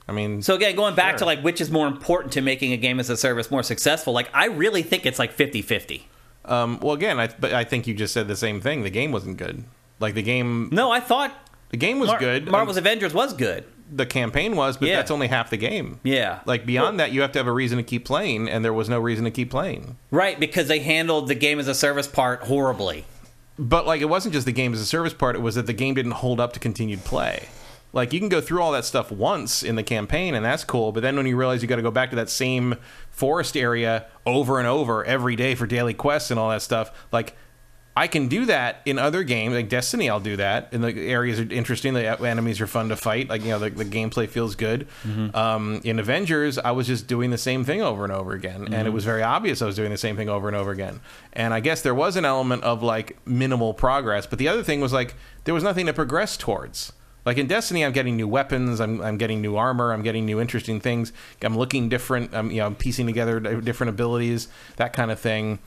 I 0.07 0.13
mean, 0.13 0.43
So 0.43 0.55
again, 0.55 0.77
going 0.77 0.95
back 0.95 1.13
Sure. 1.13 1.19
to 1.21 1.25
like 1.25 1.41
which 1.43 1.61
is 1.61 1.71
more 1.71 1.87
important 1.87 2.33
to 2.35 2.43
making 2.43 2.73
a 2.73 2.77
game 2.77 3.01
as 3.01 3.09
a 3.09 3.17
service 3.17 3.51
more 3.51 3.63
successful, 3.63 4.13
like 4.13 4.29
I 4.35 4.47
really 4.47 4.83
think 4.83 5.07
it's 5.07 5.19
like 5.19 5.35
50-50. 5.37 6.03
um, 6.45 6.79
well, 6.81 6.93
again, 6.95 7.19
I, 7.19 7.29
but 7.29 7.55
I 7.55 7.65
think 7.65 7.87
you 7.87 7.95
just 7.95 8.13
said 8.13 8.29
the 8.29 8.37
same 8.37 8.61
thing. 8.61 8.83
The 8.83 8.91
game 8.91 9.13
wasn't 9.13 9.39
good. 9.39 9.65
Like 10.01 10.13
the 10.15 10.23
game, 10.23 10.69
No, 10.73 10.91
I 10.91 11.01
thought 11.01 11.33
the 11.75 11.79
game 11.87 11.99
was 11.99 12.07
Mar- 12.09 12.21
good. 12.21 12.47
Marvel's 12.49 12.77
Um, 12.77 12.83
Avengers 12.85 13.13
was 13.13 13.33
good. 13.33 13.65
the 13.91 14.07
campaign 14.07 14.55
was, 14.55 14.77
but 14.77 14.89
Yeah. 14.89 14.95
that's 14.97 15.11
only 15.11 15.27
half 15.27 15.51
the 15.51 15.57
game. 15.57 15.99
Yeah. 16.05 16.39
Like 16.47 16.65
beyond 16.65 17.01
that, 17.01 17.11
you 17.11 17.21
have 17.23 17.33
to 17.33 17.39
have 17.41 17.49
a 17.49 17.53
reason 17.53 17.79
to 17.79 17.83
keep 17.83 18.05
playing, 18.05 18.49
and 18.49 18.65
there 18.65 18.73
was 18.73 18.89
no 18.89 19.01
reason 19.01 19.25
to 19.25 19.31
keep 19.33 19.51
playing. 19.51 19.97
Right, 20.13 20.39
because 20.39 20.69
they 20.69 20.79
handled 20.79 21.27
the 21.27 21.35
game 21.35 21.59
as 21.59 21.67
a 21.67 21.75
service 21.75 22.07
part 22.07 22.45
horribly. 22.45 23.07
But 23.59 23.87
like, 23.89 24.01
it 24.01 24.05
wasn't 24.07 24.35
just 24.35 24.47
the 24.47 24.53
game 24.53 24.73
as 24.73 24.81
a 24.81 24.87
service 24.87 25.13
part; 25.15 25.35
it 25.35 25.41
was 25.43 25.57
that 25.57 25.67
the 25.67 25.73
game 25.73 25.95
didn't 25.95 26.13
hold 26.13 26.39
up 26.41 26.53
to 26.53 26.61
continued 26.61 27.05
play. 27.05 27.49
Like 27.93 28.13
you 28.13 28.19
can 28.19 28.29
go 28.29 28.41
through 28.41 28.61
all 28.63 28.73
that 28.73 28.85
stuff 28.85 29.11
once 29.13 29.63
in 29.65 29.75
the 29.77 29.83
campaign, 29.85 30.35
and 30.35 30.45
that's 30.45 30.65
cool. 30.65 30.91
But 30.93 31.03
then 31.03 31.17
when 31.17 31.27
you 31.27 31.37
realize 31.37 31.61
you 31.63 31.69
got 31.69 31.77
to 31.77 31.83
go 31.83 31.93
back 31.93 32.11
to 32.11 32.17
that 32.17 32.31
same 32.31 32.77
forest 33.11 33.57
area 33.57 34.07
over 34.27 34.59
and 34.59 34.67
over 34.67 35.05
every 35.05 35.37
day 35.37 35.55
for 35.55 35.67
daily 35.67 35.95
quests 35.95 36.31
and 36.31 36.41
all 36.41 36.51
that 36.51 36.63
stuff, 36.63 36.91
like 37.13 37.37
I 37.97 38.09
can 38.09 38.27
do 38.27 38.47
that 38.47 38.81
in 38.85 38.99
other 38.99 39.23
games, 39.23 39.55
like 39.55 39.69
Destiny. 39.69 40.11
I'll 40.11 40.19
do 40.19 40.37
that, 40.37 40.73
and 40.73 40.83
the 40.83 40.93
areas 41.09 41.39
are 41.39 41.45
interesting. 41.53 41.95
The 41.95 42.21
enemies 42.27 42.61
are 42.61 42.67
fun 42.67 42.89
to 42.89 42.97
fight. 42.97 43.29
Like 43.29 43.43
you 43.43 43.51
know, 43.51 43.61
the, 43.61 43.71
the 43.71 43.85
gameplay 43.85 44.29
feels 44.29 44.57
good. 44.57 44.89
Um, 45.35 45.81
in 45.85 46.01
Avengers, 46.01 46.59
I 46.59 46.73
was 46.73 46.89
just 46.89 47.07
doing 47.07 47.31
the 47.31 47.39
same 47.39 47.65
thing 47.65 47.83
over 47.83 48.03
and 48.03 48.13
over 48.13 48.33
again, 48.33 48.73
and 48.73 48.89
it 48.89 48.91
was 48.91 49.05
very 49.05 49.23
obvious 49.23 49.63
I 49.63 49.67
was 49.67 49.77
doing 49.77 49.91
the 49.91 49.97
same 49.97 50.17
thing 50.17 50.29
over 50.29 50.49
and 50.49 50.57
over 50.57 50.73
again. 50.73 51.01
And 51.35 51.55
I 51.55 51.61
guess 51.61 51.83
there 51.83 51.95
was 51.95 52.17
an 52.17 52.25
element 52.25 52.65
of 52.65 52.83
like 52.83 53.17
minimal 53.27 53.75
progress, 53.75 54.27
but 54.27 54.41
the 54.41 54.49
other 54.49 54.65
thing 54.65 54.81
was 54.81 54.93
like 54.93 55.15
there 55.45 55.55
was 55.55 55.63
nothing 55.63 55.87
to 55.87 55.93
progress 55.93 56.37
towards. 56.37 56.93
Like 57.25 57.39
in 57.39 57.47
Destiny, 57.47 57.85
I'm 57.85 57.93
getting 57.93 58.17
new 58.17 58.29
weapons, 58.29 58.81
I'm, 58.81 59.01
I'm 59.01 59.17
getting 59.17 59.41
new 59.41 59.57
armor, 59.57 59.93
I'm 59.93 60.03
getting 60.03 60.27
new 60.27 60.41
interesting 60.41 60.79
things. 60.79 61.11
I'm 61.41 61.57
looking 61.57 61.89
different. 61.89 62.35
I'm 62.35 62.51
you 62.51 62.59
know 62.59 62.67
I'm 62.67 62.75
piecing 62.75 63.07
together 63.07 63.39
different 63.61 63.91
abilities, 63.91 64.49
that 64.77 64.93
kind 64.93 65.11
of 65.13 65.21
thing 65.21 65.61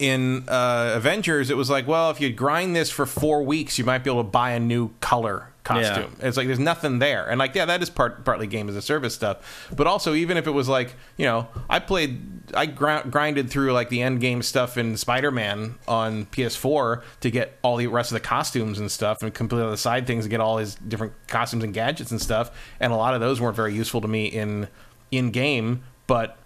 in 0.00 0.48
uh, 0.48 0.92
Avengers, 0.96 1.50
it 1.50 1.56
was 1.56 1.70
like, 1.70 1.86
well, 1.86 2.10
if 2.10 2.20
you 2.20 2.32
grind 2.32 2.74
this 2.74 2.90
for 2.90 3.06
four 3.06 3.42
weeks, 3.42 3.78
you 3.78 3.84
might 3.84 4.04
be 4.04 4.10
able 4.10 4.22
to 4.24 4.28
buy 4.30 4.50
a 4.52 4.60
new 4.60 4.90
color 5.00 5.48
costume. 5.64 6.14
It's 6.20 6.36
like 6.36 6.46
there's 6.46 6.58
nothing 6.58 6.98
there, 6.98 7.26
and 7.28 7.38
like, 7.38 7.54
yeah, 7.54 7.64
that 7.64 7.82
is 7.82 7.88
part 7.88 8.24
partly 8.24 8.46
game 8.46 8.68
as 8.68 8.76
a 8.76 8.82
service 8.82 9.14
stuff, 9.14 9.70
but 9.74 9.86
also 9.86 10.12
even 10.14 10.36
if 10.36 10.46
it 10.46 10.50
was 10.50 10.68
like, 10.68 10.94
you 11.16 11.24
know, 11.24 11.48
I 11.70 11.78
played, 11.78 12.20
I 12.54 12.66
gr- 12.66 13.08
grinded 13.08 13.48
through 13.48 13.72
like 13.72 13.88
the 13.88 14.02
end 14.02 14.20
game 14.20 14.42
stuff 14.42 14.76
in 14.76 14.96
Spider 14.98 15.30
Man 15.30 15.76
on 15.88 16.26
PS4 16.26 17.02
to 17.20 17.30
get 17.30 17.58
all 17.62 17.76
the 17.76 17.86
rest 17.86 18.10
of 18.12 18.14
the 18.14 18.20
costumes 18.20 18.78
and 18.78 18.90
stuff, 18.90 19.22
and 19.22 19.32
complete 19.32 19.62
all 19.62 19.70
the 19.70 19.76
side 19.78 20.06
things 20.06 20.24
to 20.24 20.28
get 20.28 20.40
all 20.40 20.58
his 20.58 20.74
different 20.74 21.14
costumes 21.28 21.64
and 21.64 21.72
gadgets 21.72 22.10
and 22.10 22.20
stuff, 22.20 22.50
and 22.78 22.92
a 22.92 22.96
lot 22.96 23.14
of 23.14 23.20
those 23.20 23.40
weren't 23.40 23.56
very 23.56 23.74
useful 23.74 24.00
to 24.02 24.08
me 24.08 24.26
in 24.26 24.68
in 25.10 25.30
game, 25.30 25.82
but 26.06 26.36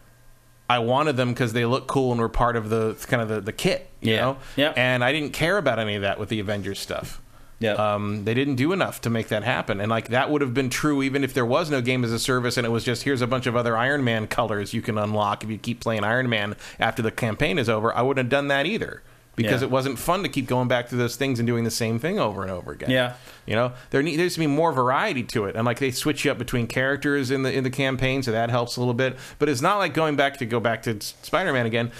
I 0.70 0.80
wanted 0.80 1.16
them 1.16 1.30
because 1.30 1.52
they 1.54 1.64
look 1.64 1.86
cool 1.86 2.12
and 2.12 2.20
were 2.20 2.28
part 2.28 2.54
of 2.56 2.68
the 2.68 2.94
kind 3.06 3.22
of 3.22 3.28
the, 3.28 3.40
the 3.40 3.52
kit, 3.52 3.88
you 4.00 4.12
Yeah. 4.12 4.20
know. 4.20 4.36
Yep. 4.56 4.74
And 4.76 5.02
I 5.02 5.12
didn't 5.12 5.32
care 5.32 5.56
about 5.56 5.78
any 5.78 5.94
of 5.96 6.02
that 6.02 6.18
with 6.18 6.28
the 6.28 6.40
Avengers 6.40 6.78
stuff. 6.78 7.20
Yeah. 7.60 7.72
Um, 7.72 8.24
they 8.24 8.34
didn't 8.34 8.54
do 8.54 8.72
enough 8.72 9.00
to 9.00 9.10
make 9.10 9.28
that 9.28 9.42
happen, 9.42 9.80
and 9.80 9.90
like 9.90 10.10
that 10.10 10.30
would 10.30 10.42
have 10.42 10.54
been 10.54 10.70
true 10.70 11.02
even 11.02 11.24
if 11.24 11.34
there 11.34 11.44
was 11.46 11.70
no 11.70 11.80
game 11.80 12.04
as 12.04 12.12
a 12.12 12.18
service 12.20 12.56
and 12.56 12.64
it 12.64 12.70
was 12.70 12.84
just 12.84 13.02
here's 13.02 13.20
a 13.20 13.26
bunch 13.26 13.46
of 13.48 13.56
other 13.56 13.76
Iron 13.76 14.04
Man 14.04 14.28
colors 14.28 14.72
you 14.72 14.80
can 14.80 14.96
unlock 14.96 15.42
if 15.42 15.50
you 15.50 15.58
keep 15.58 15.80
playing 15.80 16.04
Iron 16.04 16.28
Man 16.28 16.54
after 16.78 17.02
the 17.02 17.10
campaign 17.10 17.58
is 17.58 17.68
over. 17.68 17.92
I 17.96 18.02
wouldn't 18.02 18.24
have 18.26 18.30
done 18.30 18.46
that 18.48 18.66
either 18.66 19.02
because 19.38 19.62
Yeah. 19.62 19.68
it 19.68 19.70
wasn't 19.70 19.98
fun 19.98 20.22
to 20.24 20.28
keep 20.28 20.46
going 20.46 20.68
back 20.68 20.90
to 20.90 20.96
those 20.96 21.16
things 21.16 21.38
and 21.38 21.46
doing 21.46 21.64
the 21.64 21.70
same 21.70 21.98
thing 21.98 22.18
over 22.18 22.42
and 22.42 22.50
over 22.50 22.72
again. 22.72 22.90
Yeah. 22.90 23.14
You 23.46 23.54
know, 23.54 23.72
there 23.88 24.02
need, 24.02 24.16
there's 24.16 24.34
to 24.34 24.40
be 24.40 24.46
more 24.46 24.72
variety 24.72 25.22
to 25.22 25.46
it, 25.46 25.56
and 25.56 25.64
like 25.64 25.78
they 25.78 25.90
switch 25.90 26.26
you 26.26 26.30
up 26.30 26.36
between 26.36 26.66
characters 26.66 27.30
in 27.30 27.42
the 27.44 27.50
in 27.52 27.64
the 27.64 27.70
campaign, 27.70 28.22
so 28.22 28.32
that 28.32 28.50
helps 28.50 28.76
a 28.76 28.80
little 28.80 28.92
bit. 28.92 29.16
But 29.38 29.48
it's 29.48 29.62
not 29.62 29.78
like 29.78 29.94
going 29.94 30.16
back 30.16 30.36
to 30.38 30.44
go 30.46 30.60
back 30.60 30.82
to 30.82 31.00
Spider 31.00 31.54
Man 31.54 31.64
again. 31.64 31.90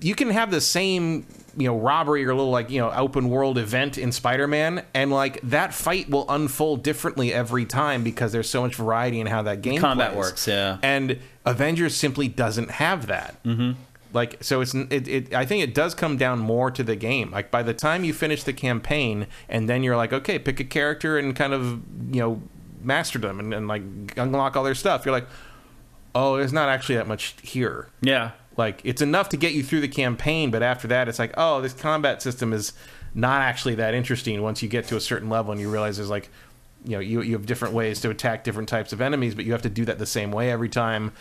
You 0.00 0.16
can 0.16 0.30
have 0.30 0.50
the 0.50 0.60
same 0.60 1.24
you 1.56 1.68
know 1.68 1.76
robbery 1.78 2.24
or 2.24 2.34
little 2.34 2.50
like 2.50 2.70
you 2.70 2.80
know 2.80 2.90
open 2.90 3.28
world 3.28 3.58
event 3.58 3.96
in 3.98 4.10
Spider 4.10 4.48
Man, 4.48 4.84
and 4.94 5.12
like 5.12 5.40
that 5.42 5.72
fight 5.72 6.10
will 6.10 6.28
unfold 6.28 6.82
differently 6.82 7.32
every 7.32 7.64
time 7.66 8.02
because 8.02 8.32
there's 8.32 8.48
so 8.50 8.62
much 8.62 8.74
variety 8.74 9.20
in 9.20 9.28
how 9.28 9.42
that 9.42 9.62
game 9.62 9.78
Combat 9.80 10.08
plays. 10.14 10.18
works, 10.18 10.48
yeah. 10.48 10.78
And 10.82 11.20
Avengers 11.44 11.94
simply 11.94 12.26
doesn't 12.26 12.70
have 12.72 13.06
that. 13.06 13.40
Mm-hmm. 13.44 13.72
Like 14.12 14.42
so, 14.42 14.60
it's 14.60 14.74
it, 14.74 15.08
it. 15.08 15.34
I 15.34 15.46
think 15.46 15.62
it 15.62 15.74
does 15.74 15.94
come 15.94 16.16
down 16.16 16.38
more 16.38 16.70
to 16.70 16.82
the 16.82 16.96
game. 16.96 17.30
Like 17.30 17.50
by 17.50 17.62
the 17.62 17.74
time 17.74 18.04
you 18.04 18.12
finish 18.12 18.42
the 18.42 18.52
campaign, 18.52 19.26
and 19.48 19.68
then 19.68 19.82
you're 19.82 19.96
like, 19.96 20.12
okay, 20.12 20.38
pick 20.38 20.60
a 20.60 20.64
character 20.64 21.18
and 21.18 21.34
kind 21.34 21.52
of 21.54 21.80
you 22.14 22.20
know 22.20 22.42
master 22.82 23.18
them 23.18 23.40
and, 23.40 23.54
and 23.54 23.68
like 23.68 23.82
unlock 24.16 24.56
all 24.56 24.64
their 24.64 24.74
stuff. 24.74 25.04
You're 25.04 25.14
like, 25.14 25.28
oh, 26.14 26.36
there's 26.36 26.52
not 26.52 26.68
actually 26.68 26.96
that 26.96 27.08
much 27.08 27.34
here. 27.42 27.88
yeah. 28.02 28.32
Like 28.54 28.82
it's 28.84 29.00
enough 29.00 29.30
to 29.30 29.38
get 29.38 29.52
you 29.54 29.62
through 29.62 29.80
the 29.80 29.88
campaign, 29.88 30.50
but 30.50 30.62
after 30.62 30.86
that, 30.88 31.08
it's 31.08 31.18
like, 31.18 31.32
oh, 31.38 31.62
this 31.62 31.72
combat 31.72 32.20
system 32.20 32.52
is 32.52 32.74
not 33.14 33.40
actually 33.40 33.76
that 33.76 33.94
interesting. 33.94 34.42
Once 34.42 34.62
you 34.62 34.68
get 34.68 34.86
to 34.88 34.96
a 34.96 35.00
certain 35.00 35.30
level 35.30 35.52
and 35.52 35.60
you 35.60 35.70
realize 35.70 35.96
there's 35.96 36.10
like, 36.10 36.28
you 36.84 36.92
know, 36.92 36.98
you 37.00 37.22
you 37.22 37.32
have 37.32 37.46
different 37.46 37.72
ways 37.72 38.00
to 38.02 38.10
attack 38.10 38.44
different 38.44 38.68
types 38.68 38.92
of 38.92 39.00
enemies, 39.00 39.34
but 39.34 39.46
you 39.46 39.52
have 39.52 39.62
to 39.62 39.70
do 39.70 39.86
that 39.86 39.98
the 39.98 40.04
same 40.04 40.32
way 40.32 40.50
every 40.50 40.68
time. 40.68 41.12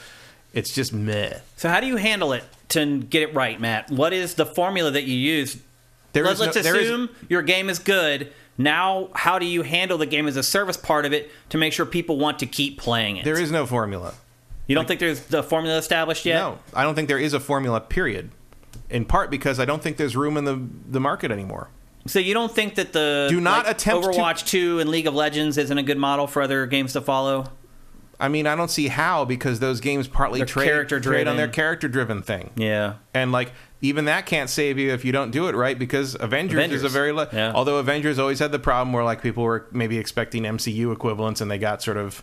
It's 0.54 0.74
just 0.74 0.92
meh. 0.94 1.40
So 1.56 1.70
how 1.70 1.80
do 1.80 1.88
you 1.88 1.96
handle 1.98 2.34
it 2.34 2.44
to 2.70 3.00
get 3.04 3.22
it 3.24 3.34
right, 3.34 3.60
Matt? 3.60 3.90
What 3.90 4.14
is 4.14 4.36
the 4.36 4.46
formula 4.46 4.92
that 4.92 5.04
you 5.04 5.16
use? 5.16 5.58
There 6.14 6.24
Let, 6.26 6.34
is 6.34 6.40
no- 6.42 6.46
us 6.48 6.54
there 6.56 6.76
is- 6.76 6.84
assume 6.90 7.10
your 7.30 7.42
game 7.42 7.70
is 7.70 7.80
good. 7.80 8.32
Now, 8.58 9.10
how 9.14 9.40
do 9.40 9.46
you 9.46 9.64
handle 9.64 9.98
the 9.98 10.06
game 10.06 10.28
as 10.28 10.36
a 10.36 10.44
service 10.44 10.76
part 10.78 11.06
of 11.06 11.14
it 11.14 11.32
to 11.50 11.58
make 11.58 11.72
sure 11.74 11.86
people 11.86 12.18
want 12.18 12.40
to 12.40 12.46
keep 12.46 12.78
playing 12.80 13.18
it? 13.18 13.24
there 13.26 13.40
is 13.40 13.50
no 13.52 13.66
formula. 13.66 14.14
you 14.68 14.76
don't 14.76 14.88
think 14.88 15.00
there's 15.00 15.22
the 15.22 15.42
formula 15.42 15.78
established 15.78 16.26
yet? 16.26 16.36
No, 16.36 16.60
I 16.74 16.84
don't 16.84 16.94
think 16.96 17.08
there 17.08 17.18
is 17.18 17.34
a 17.34 17.40
formula. 17.40 17.80
Period. 17.82 18.30
In 18.90 19.06
part 19.06 19.32
because 19.32 19.60
I 19.60 19.66
don't 19.66 19.82
think 19.82 19.96
there's 19.98 20.16
room 20.18 20.36
in 20.38 20.44
the 20.44 20.62
the 20.90 21.00
market 21.00 21.32
anymore. 21.32 21.70
So 22.08 22.20
you 22.20 22.34
don't 22.34 22.52
think 22.54 22.76
that 22.76 22.94
the 22.94 23.28
Do 23.30 23.40
not 23.40 23.66
like, 23.66 23.76
attempt 23.76 24.04
to- 24.04 24.10
Overwatch 24.10 24.46
2 24.48 24.80
and 24.80 24.90
League 24.90 25.08
of 25.08 25.14
Legends 25.16 25.58
isn't 25.58 25.78
a 25.78 25.84
good 25.84 25.98
model 25.98 26.28
for 26.28 26.42
other 26.42 26.66
games 26.66 26.94
to 26.94 27.02
follow? 27.02 27.46
I 28.22 28.28
mean, 28.30 28.48
I 28.48 28.56
don't 28.56 28.70
see 28.72 28.88
how 28.88 29.26
because 29.26 29.60
those 29.60 29.82
games 29.82 30.08
partly 30.08 30.46
trade, 30.46 30.88
trade 30.88 31.28
on 31.28 31.36
their 31.38 31.48
character 31.48 31.88
driven 31.88 32.22
thing. 32.22 32.52
Yeah. 32.56 32.94
And 33.14 33.32
like 33.32 33.52
even 33.82 34.06
that 34.06 34.26
can't 34.28 34.50
save 34.50 34.78
you 34.78 34.92
if 34.92 35.04
you 35.04 35.12
don't 35.12 35.32
do 35.32 35.48
it 35.48 35.56
right 35.56 35.78
because 35.78 36.16
Avengers, 36.20 36.54
Avengers. 36.58 36.84
is 36.84 36.84
a 36.84 36.90
very 36.90 37.12
le- 37.12 37.28
Yeah. 37.34 37.52
although 37.56 37.78
Avengers 37.78 38.20
always 38.20 38.38
had 38.40 38.52
the 38.52 38.60
problem 38.60 38.94
where 38.94 39.04
like 39.04 39.22
people 39.24 39.44
were 39.44 39.66
maybe 39.72 39.98
expecting 39.98 40.44
MCU 40.44 40.92
equivalents 40.94 41.42
and 41.42 41.50
they 41.50 41.58
got 41.58 41.82
sort 41.82 41.98
of 41.98 42.22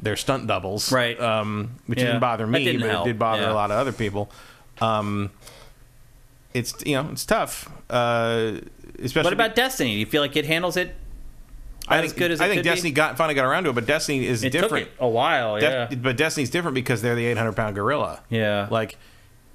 their 0.00 0.16
stunt 0.16 0.46
doubles, 0.46 0.92
Right. 0.92 1.18
Um, 1.18 1.70
which 1.86 1.98
Yeah. 1.98 2.06
didn't 2.08 2.20
bother 2.20 2.46
me, 2.46 2.62
didn't 2.64 2.82
but 2.82 2.90
help. 2.90 3.06
it 3.06 3.12
did 3.12 3.18
bother 3.18 3.42
Yeah. 3.42 3.52
a 3.52 3.54
lot 3.54 3.70
of 3.70 3.78
other 3.78 3.92
people. 3.92 4.30
Um, 4.80 5.30
it's 6.54 6.74
you 6.84 6.94
know 6.94 7.08
it's 7.12 7.24
tough, 7.24 7.68
uh, 7.90 8.52
especially. 9.02 9.26
What 9.26 9.32
about 9.32 9.54
Destiny? 9.54 9.92
Do 9.94 9.98
you 9.98 10.06
feel 10.06 10.22
like 10.22 10.36
it 10.36 10.46
handles 10.46 10.76
it 10.76 10.94
I 11.90 11.98
as 11.98 12.04
think, 12.10 12.16
good 12.18 12.30
as 12.30 12.40
I 12.40 12.46
think 12.48 12.58
could 12.58 12.64
be? 12.64 12.70
Destiny 12.70 12.90
got 12.92 13.16
finally 13.16 13.34
got 13.34 13.44
around 13.44 13.64
to 13.64 13.70
it, 13.70 13.74
but 13.74 13.86
Destiny 13.86 14.26
is 14.26 14.44
It 14.44 14.50
different. 14.50 14.88
a 14.98 15.08
while, 15.08 15.58
De- 15.58 15.66
yeah. 15.66 15.94
but 15.94 16.16
Destiny's 16.16 16.50
different 16.50 16.74
because 16.74 17.02
they're 17.02 17.14
the 17.14 17.26
800 17.26 17.52
pound 17.56 17.74
gorilla. 17.74 18.20
Yeah. 18.30 18.68
Like, 18.70 18.96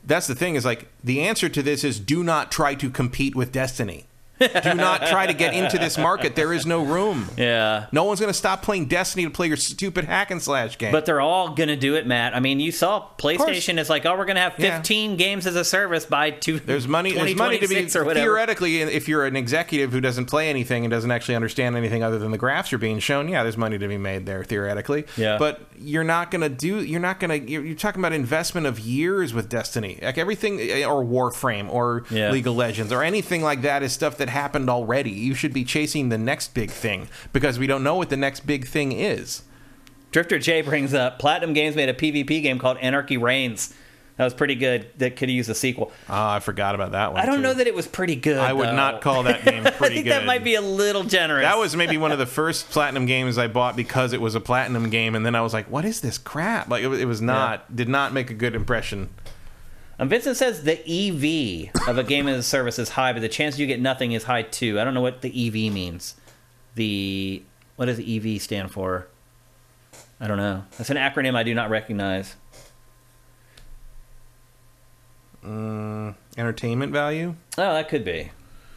that's 0.05 0.27
the 0.27 0.35
thing 0.35 0.55
is 0.55 0.65
like, 0.65 0.87
the 1.03 1.21
answer 1.21 1.47
to 1.49 1.61
this 1.63 1.83
is 1.83 1.99
do 1.99 2.23
not 2.23 2.51
try 2.51 2.75
to 2.75 2.89
compete 2.89 3.35
with 3.35 3.51
Destiny. 3.51 4.05
Do 4.47 4.73
not 4.73 5.07
try 5.07 5.27
to 5.27 5.33
get 5.33 5.53
into 5.53 5.77
this 5.77 5.97
market. 5.97 6.35
There 6.35 6.53
is 6.53 6.65
no 6.65 6.83
room. 6.83 7.27
yeah. 7.37 7.87
No 7.91 8.03
one's 8.05 8.19
going 8.19 8.31
to 8.31 8.37
stop 8.37 8.61
playing 8.63 8.85
Destiny 8.85 9.23
to 9.25 9.29
play 9.29 9.47
your 9.47 9.57
stupid 9.57 10.05
hack 10.05 10.31
and 10.31 10.41
slash 10.41 10.77
game. 10.77 10.91
But 10.91 11.05
they're 11.05 11.21
all 11.21 11.53
going 11.53 11.69
to 11.69 11.75
do 11.75 11.95
it, 11.95 12.05
Matt. 12.07 12.35
I 12.35 12.39
mean, 12.39 12.59
you 12.59 12.71
saw 12.71 13.07
PlayStation 13.17 13.77
is 13.79 13.89
like, 13.89 14.05
oh, 14.05 14.17
we're 14.17 14.25
going 14.25 14.35
to 14.35 14.41
have 14.41 14.55
Yeah. 14.57 14.77
15 14.77 15.17
games 15.17 15.47
as 15.47 15.55
a 15.55 15.63
service 15.63 16.05
by 16.05 16.31
two. 16.31 16.59
there's 16.59 16.87
money. 16.87 17.11
There's 17.13 17.35
money 17.35 17.57
to 17.59 17.67
be 17.67 17.75
2026 17.75 18.13
theoretically. 18.23 18.81
If 18.81 19.07
you're 19.07 19.25
an 19.25 19.35
executive 19.35 19.91
who 19.91 20.01
doesn't 20.01 20.25
play 20.25 20.49
anything 20.49 20.83
and 20.85 20.91
doesn't 20.91 21.11
actually 21.11 21.35
understand 21.35 21.75
anything 21.75 22.03
other 22.03 22.19
than 22.19 22.31
the 22.31 22.37
graphs 22.37 22.71
you're 22.71 22.79
being 22.79 22.99
shown, 22.99 23.27
yeah, 23.29 23.43
there's 23.43 23.57
money 23.57 23.77
to 23.77 23.87
be 23.87 23.97
made 23.97 24.25
there 24.25 24.43
theoretically. 24.43 25.05
Yeah. 25.17 25.37
But 25.37 25.61
you're 25.77 26.03
not 26.03 26.31
going 26.31 26.41
to 26.41 26.49
do. 26.49 26.81
You're 26.83 26.99
not 26.99 27.19
going 27.19 27.29
to. 27.45 27.51
You're, 27.51 27.63
you're 27.65 27.75
talking 27.75 28.01
about 28.01 28.13
investment 28.13 28.67
of 28.67 28.79
years 28.79 29.33
with 29.33 29.49
Destiny, 29.49 29.99
like 30.01 30.17
everything, 30.17 30.59
eh, 30.59 30.85
or 30.85 31.03
Warframe, 31.03 31.69
or 31.71 32.03
Yeah. 32.09 32.31
League 32.31 32.47
of 32.47 32.55
Legends, 32.55 32.91
or 32.91 33.03
anything 33.03 33.41
like 33.41 33.61
that 33.63 33.83
is 33.83 33.93
stuff 33.93 34.17
that 34.17 34.29
happened 34.33 34.69
already. 34.69 35.11
You 35.11 35.33
should 35.33 35.53
be 35.53 35.63
chasing 35.63 36.09
the 36.09 36.17
next 36.17 36.53
big 36.53 36.69
thing 36.69 37.07
because 37.31 37.57
we 37.57 37.65
don't 37.67 37.83
know 37.83 37.95
what 37.95 38.09
the 38.09 38.17
next 38.17 38.41
big 38.41 38.67
thing 38.67 38.91
is. 38.91 39.43
Drifter 40.11 40.37
J 40.37 40.61
brings 40.61 40.93
up 40.93 41.17
Platinum 41.17 41.53
Games 41.53 41.75
made 41.75 41.89
a 41.89 41.93
PvP 41.93 42.43
game 42.43 42.59
called 42.59 42.77
Anarchy 42.79 43.17
Reigns. 43.17 43.73
That 44.17 44.25
was 44.25 44.33
pretty 44.35 44.53
good. 44.53 44.87
That 44.99 45.15
could 45.15 45.31
use 45.31 45.49
a 45.49 45.55
sequel. 45.55 45.91
Ah, 46.07 46.35
I 46.35 46.39
forgot 46.39 46.75
about 46.75 46.91
that 46.91 47.13
one. 47.13 47.21
I 47.21 47.25
don't 47.25 47.37
too. 47.37 47.41
know 47.41 47.53
that 47.55 47.65
it 47.65 47.73
was 47.73 47.87
pretty 47.87 48.15
good. 48.15 48.37
I 48.37 48.53
would 48.53 48.67
though. 48.67 48.75
not 48.75 49.01
call 49.01 49.23
that 49.23 49.43
game 49.45 49.65
I 49.65 49.71
pretty 49.71 49.95
think 49.95 50.05
good. 50.05 50.11
that 50.13 50.25
might 50.25 50.43
be 50.43 50.53
a 50.53 50.61
little 50.61 51.03
generous. 51.03 51.43
That 51.43 51.57
was 51.57 51.75
maybe 51.75 51.97
one 51.97 52.11
of 52.11 52.19
the 52.19 52.27
first 52.27 52.69
platinum 52.69 53.07
games 53.07 53.39
I 53.39 53.47
bought 53.47 53.75
because 53.75 54.13
it 54.13 54.21
was 54.21 54.35
a 54.35 54.39
platinum 54.39 54.91
game, 54.91 55.15
and 55.15 55.25
then 55.25 55.33
I 55.33 55.41
was 55.41 55.51
like, 55.51 55.65
"What 55.71 55.83
is 55.83 56.01
this 56.01 56.19
crap?" 56.19 56.69
Like 56.69 56.83
it 56.83 56.89
was, 56.89 56.99
it 56.99 57.05
was 57.05 57.21
not, 57.21 57.75
did 57.75 57.89
not 57.89 58.13
make 58.13 58.29
a 58.29 58.35
good 58.35 58.53
impression. 58.53 59.09
Um, 59.99 60.09
Vincent 60.09 60.37
says 60.37 60.63
the 60.63 60.79
EV 60.79 61.87
of 61.87 61.97
a 61.97 62.03
game 62.03 62.27
as 62.27 62.37
a 62.37 62.43
service 62.43 62.79
is 62.79 62.89
high, 62.89 63.13
but 63.13 63.21
the 63.21 63.29
chance 63.29 63.59
you 63.59 63.67
get 63.67 63.79
nothing 63.79 64.13
is 64.13 64.23
high 64.23 64.41
too. 64.41 64.79
I 64.79 64.83
don't 64.83 64.93
know 64.93 65.01
what 65.01 65.21
the 65.21 65.47
EV 65.47 65.71
means. 65.71 66.15
The 66.75 67.43
what 67.75 67.85
does 67.85 67.99
EV 67.99 68.41
stand 68.41 68.71
for? 68.71 69.07
I 70.19 70.27
don't 70.27 70.37
know. 70.37 70.63
That's 70.77 70.89
an 70.89 70.97
acronym 70.97 71.35
I 71.35 71.43
do 71.43 71.53
not 71.53 71.69
recognize. 71.69 72.35
Entertainment 76.37 76.91
value. 76.93 77.35
Oh, 77.57 77.73
that 77.73 77.89
could 77.89 78.05
be. 78.05 78.31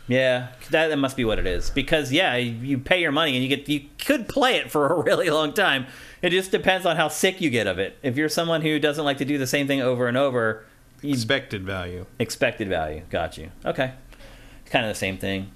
Yeah, 0.08 0.48
that, 0.70 0.88
that 0.88 0.96
must 0.98 1.16
be 1.16 1.24
what 1.24 1.38
it 1.38 1.46
is. 1.46 1.70
Because 1.70 2.12
yeah, 2.12 2.36
you 2.36 2.78
pay 2.78 3.00
your 3.00 3.12
money 3.12 3.34
and 3.34 3.42
you 3.42 3.48
get 3.48 3.68
you 3.68 3.86
could 3.98 4.28
play 4.28 4.56
it 4.56 4.70
for 4.70 4.86
a 4.88 5.02
really 5.02 5.30
long 5.30 5.52
time. 5.52 5.86
It 6.22 6.30
just 6.30 6.50
depends 6.50 6.86
on 6.86 6.96
how 6.96 7.08
sick 7.08 7.40
you 7.40 7.50
get 7.50 7.66
of 7.66 7.78
it. 7.78 7.96
If 8.02 8.16
you're 8.16 8.28
someone 8.28 8.62
who 8.62 8.78
doesn't 8.78 9.04
like 9.04 9.18
to 9.18 9.24
do 9.24 9.38
the 9.38 9.46
same 9.46 9.66
thing 9.66 9.80
over 9.80 10.06
and 10.06 10.16
over, 10.16 10.64
Expected 11.02 11.64
value. 11.64 12.06
expected 12.18 12.68
value. 12.68 13.02
Got 13.10 13.38
you. 13.38 13.50
Okay, 13.64 13.92
It's 14.62 14.70
kind 14.70 14.84
of 14.84 14.90
the 14.90 14.98
same 14.98 15.18
thing. 15.18 15.50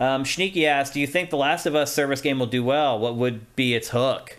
Um, 0.00 0.24
Sneaky 0.24 0.66
asked, 0.66 0.94
"Do 0.94 1.00
you 1.00 1.06
think 1.06 1.30
the 1.30 1.36
Last 1.36 1.64
of 1.66 1.74
Us 1.74 1.92
service 1.92 2.20
game 2.20 2.38
will 2.38 2.46
do 2.46 2.62
well? 2.64 2.98
What 2.98 3.14
would 3.16 3.54
be 3.56 3.74
its 3.74 3.90
hook?" 3.90 4.38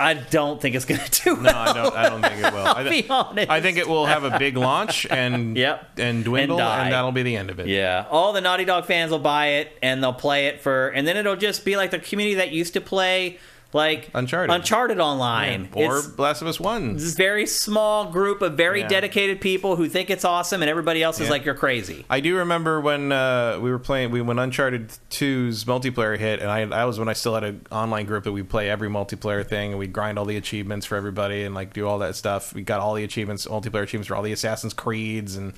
I 0.00 0.14
don't 0.14 0.60
think 0.60 0.76
it's 0.76 0.84
going 0.84 1.00
to 1.04 1.22
do 1.22 1.34
well. 1.34 1.42
No, 1.42 1.50
I 1.58 1.72
don't. 1.72 1.96
I 1.96 2.08
don't 2.08 2.22
think 2.22 2.44
it 2.44 2.52
will. 2.52 2.58
I, 2.66 2.72
I'll 2.72 2.84
th- 2.88 3.04
be 3.04 3.10
honest. 3.10 3.50
I 3.50 3.60
think 3.60 3.78
it 3.78 3.88
will 3.88 4.06
have 4.06 4.22
a 4.24 4.38
big 4.38 4.56
launch 4.56 5.06
and 5.10 5.56
Yep. 5.56 5.98
and 5.98 6.24
dwindle, 6.24 6.60
And 6.60 6.82
and, 6.84 6.92
that'll 6.92 7.10
be 7.12 7.24
the 7.24 7.36
end 7.36 7.50
of 7.50 7.58
it. 7.58 7.66
Yeah, 7.66 8.06
all 8.10 8.32
the 8.32 8.40
Naughty 8.40 8.64
Dog 8.64 8.86
fans 8.86 9.10
will 9.10 9.18
buy 9.18 9.46
it 9.48 9.72
and 9.82 10.02
they'll 10.02 10.12
play 10.12 10.46
it 10.46 10.60
for, 10.60 10.88
and 10.88 11.06
then 11.06 11.16
it'll 11.16 11.36
just 11.36 11.64
be 11.64 11.76
like 11.76 11.90
the 11.90 11.98
community 11.98 12.36
that 12.36 12.52
used 12.52 12.74
to 12.74 12.80
play 12.80 13.38
like 13.74 14.08
Uncharted. 14.14 14.54
Uncharted 14.54 14.98
online. 14.98 15.68
Or 15.74 15.98
it's 15.98 16.18
Last 16.18 16.40
of 16.40 16.48
Us 16.48 16.58
One. 16.58 16.94
this 16.94 17.02
is 17.02 17.14
a 17.14 17.16
very 17.16 17.44
small 17.44 18.06
group 18.10 18.40
of 18.40 18.54
very 18.54 18.80
Yeah. 18.80 18.88
dedicated 18.88 19.42
people 19.42 19.76
who 19.76 19.88
think 19.90 20.08
it's 20.08 20.24
awesome, 20.24 20.62
and 20.62 20.70
everybody 20.70 21.02
else 21.02 21.20
is 21.20 21.26
Yeah. 21.26 21.32
like 21.32 21.44
you're 21.44 21.54
crazy. 21.54 22.06
I 22.08 22.20
do 22.20 22.36
remember 22.38 22.80
when 22.80 23.12
uh, 23.12 23.58
we 23.60 23.70
were 23.70 23.78
playing 23.78 24.10
we 24.10 24.22
when 24.22 24.38
Uncharted 24.38 24.90
2's 25.10 25.64
multiplayer 25.66 26.16
hit, 26.18 26.40
and 26.40 26.50
I 26.50 26.60
I 26.62 26.84
was 26.86 26.98
when 26.98 27.08
I 27.08 27.12
still 27.12 27.34
had 27.34 27.44
an 27.44 27.66
online 27.70 28.06
group 28.06 28.24
that 28.24 28.32
we 28.32 28.42
play 28.42 28.70
every 28.70 28.88
multiplayer 28.88 29.46
thing, 29.46 29.70
and 29.72 29.78
we 29.78 29.86
grind 29.86 30.18
all 30.18 30.24
the 30.24 30.36
achievements 30.38 30.86
for 30.86 30.96
everybody, 30.96 31.44
and 31.44 31.54
like 31.54 31.74
do 31.74 31.86
all 31.86 31.98
that 31.98 32.16
stuff. 32.16 32.54
We 32.54 32.62
got 32.62 32.80
all 32.80 32.94
the 32.94 33.04
achievements, 33.04 33.46
multiplayer 33.46 33.82
achievements 33.82 34.08
for 34.08 34.16
all 34.16 34.22
the 34.22 34.32
Assassin's 34.32 34.72
Creeds 34.72 35.36
and 35.36 35.52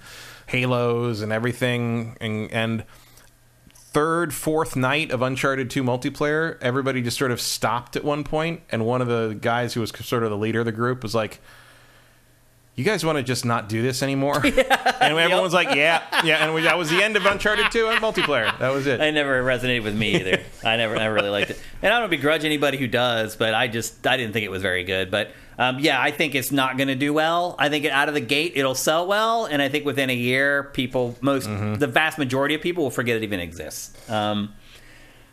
Halos 0.46 1.20
and 1.20 1.32
everything, 1.32 2.16
and 2.20 2.50
and 2.50 2.84
third, 3.92 4.32
fourth 4.32 4.76
night 4.76 5.10
of 5.10 5.20
Uncharted 5.20 5.68
2 5.68 5.82
multiplayer, 5.82 6.56
everybody 6.60 7.02
just 7.02 7.18
sort 7.18 7.32
of 7.32 7.40
stopped 7.40 7.96
at 7.96 8.04
one 8.04 8.22
point, 8.22 8.62
and 8.70 8.86
one 8.86 9.02
of 9.02 9.08
the 9.08 9.36
guys 9.40 9.74
who 9.74 9.80
was 9.80 9.90
sort 9.90 10.22
of 10.22 10.30
the 10.30 10.36
leader 10.36 10.60
of 10.60 10.66
the 10.66 10.72
group 10.72 11.02
was 11.02 11.14
like. 11.14 11.40
You 12.76 12.84
guys 12.84 13.04
want 13.04 13.18
to 13.18 13.22
just 13.22 13.44
not 13.44 13.68
do 13.68 13.82
this 13.82 14.02
anymore? 14.02 14.42
And 15.00 15.18
everyone 15.18 15.42
was 15.42 15.52
like, 15.52 15.74
"Yeah, 15.74 16.02
yeah." 16.24 16.44
And 16.44 16.54
we, 16.54 16.62
that 16.62 16.78
was 16.78 16.88
the 16.88 17.02
end 17.02 17.16
of 17.16 17.26
Uncharted 17.26 17.72
2 17.72 17.86
on 17.88 17.96
multiplayer. 17.96 18.56
That 18.58 18.72
was 18.72 18.86
it. 18.86 19.00
It 19.00 19.12
never 19.12 19.42
resonated 19.42 19.82
with 19.82 19.96
me 19.96 20.14
either. 20.14 20.42
I 20.62 20.76
never, 20.76 20.94
never 20.94 21.12
really 21.12 21.30
liked 21.30 21.50
it, 21.50 21.60
and 21.82 21.92
I 21.92 22.00
don't 22.00 22.10
begrudge 22.10 22.44
anybody 22.44 22.78
who 22.78 22.86
does, 22.86 23.34
but 23.34 23.54
I 23.54 23.66
just, 23.66 24.06
I 24.06 24.16
didn't 24.16 24.32
think 24.34 24.44
it 24.44 24.50
was 24.50 24.62
very 24.62 24.84
good. 24.84 25.10
But 25.10 25.32
um, 25.60 25.78
yeah, 25.78 26.00
I 26.00 26.10
think 26.10 26.34
it's 26.34 26.50
not 26.50 26.76
going 26.78 26.88
to 26.88 26.94
do 26.94 27.12
well. 27.12 27.54
I 27.58 27.68
think 27.68 27.84
out 27.86 28.08
of 28.08 28.14
the 28.14 28.20
gate 28.20 28.52
it'll 28.56 28.74
sell 28.74 29.06
well, 29.06 29.44
and 29.44 29.60
I 29.60 29.68
think 29.68 29.84
within 29.84 30.08
a 30.08 30.14
year, 30.14 30.64
people, 30.72 31.16
most, 31.20 31.44
the 31.46 31.86
vast 31.86 32.16
majority 32.18 32.54
of 32.54 32.62
people 32.62 32.82
will 32.82 32.90
forget 32.90 33.16
it 33.16 33.22
even 33.22 33.40
exists. 33.40 33.94
Um, 34.10 34.54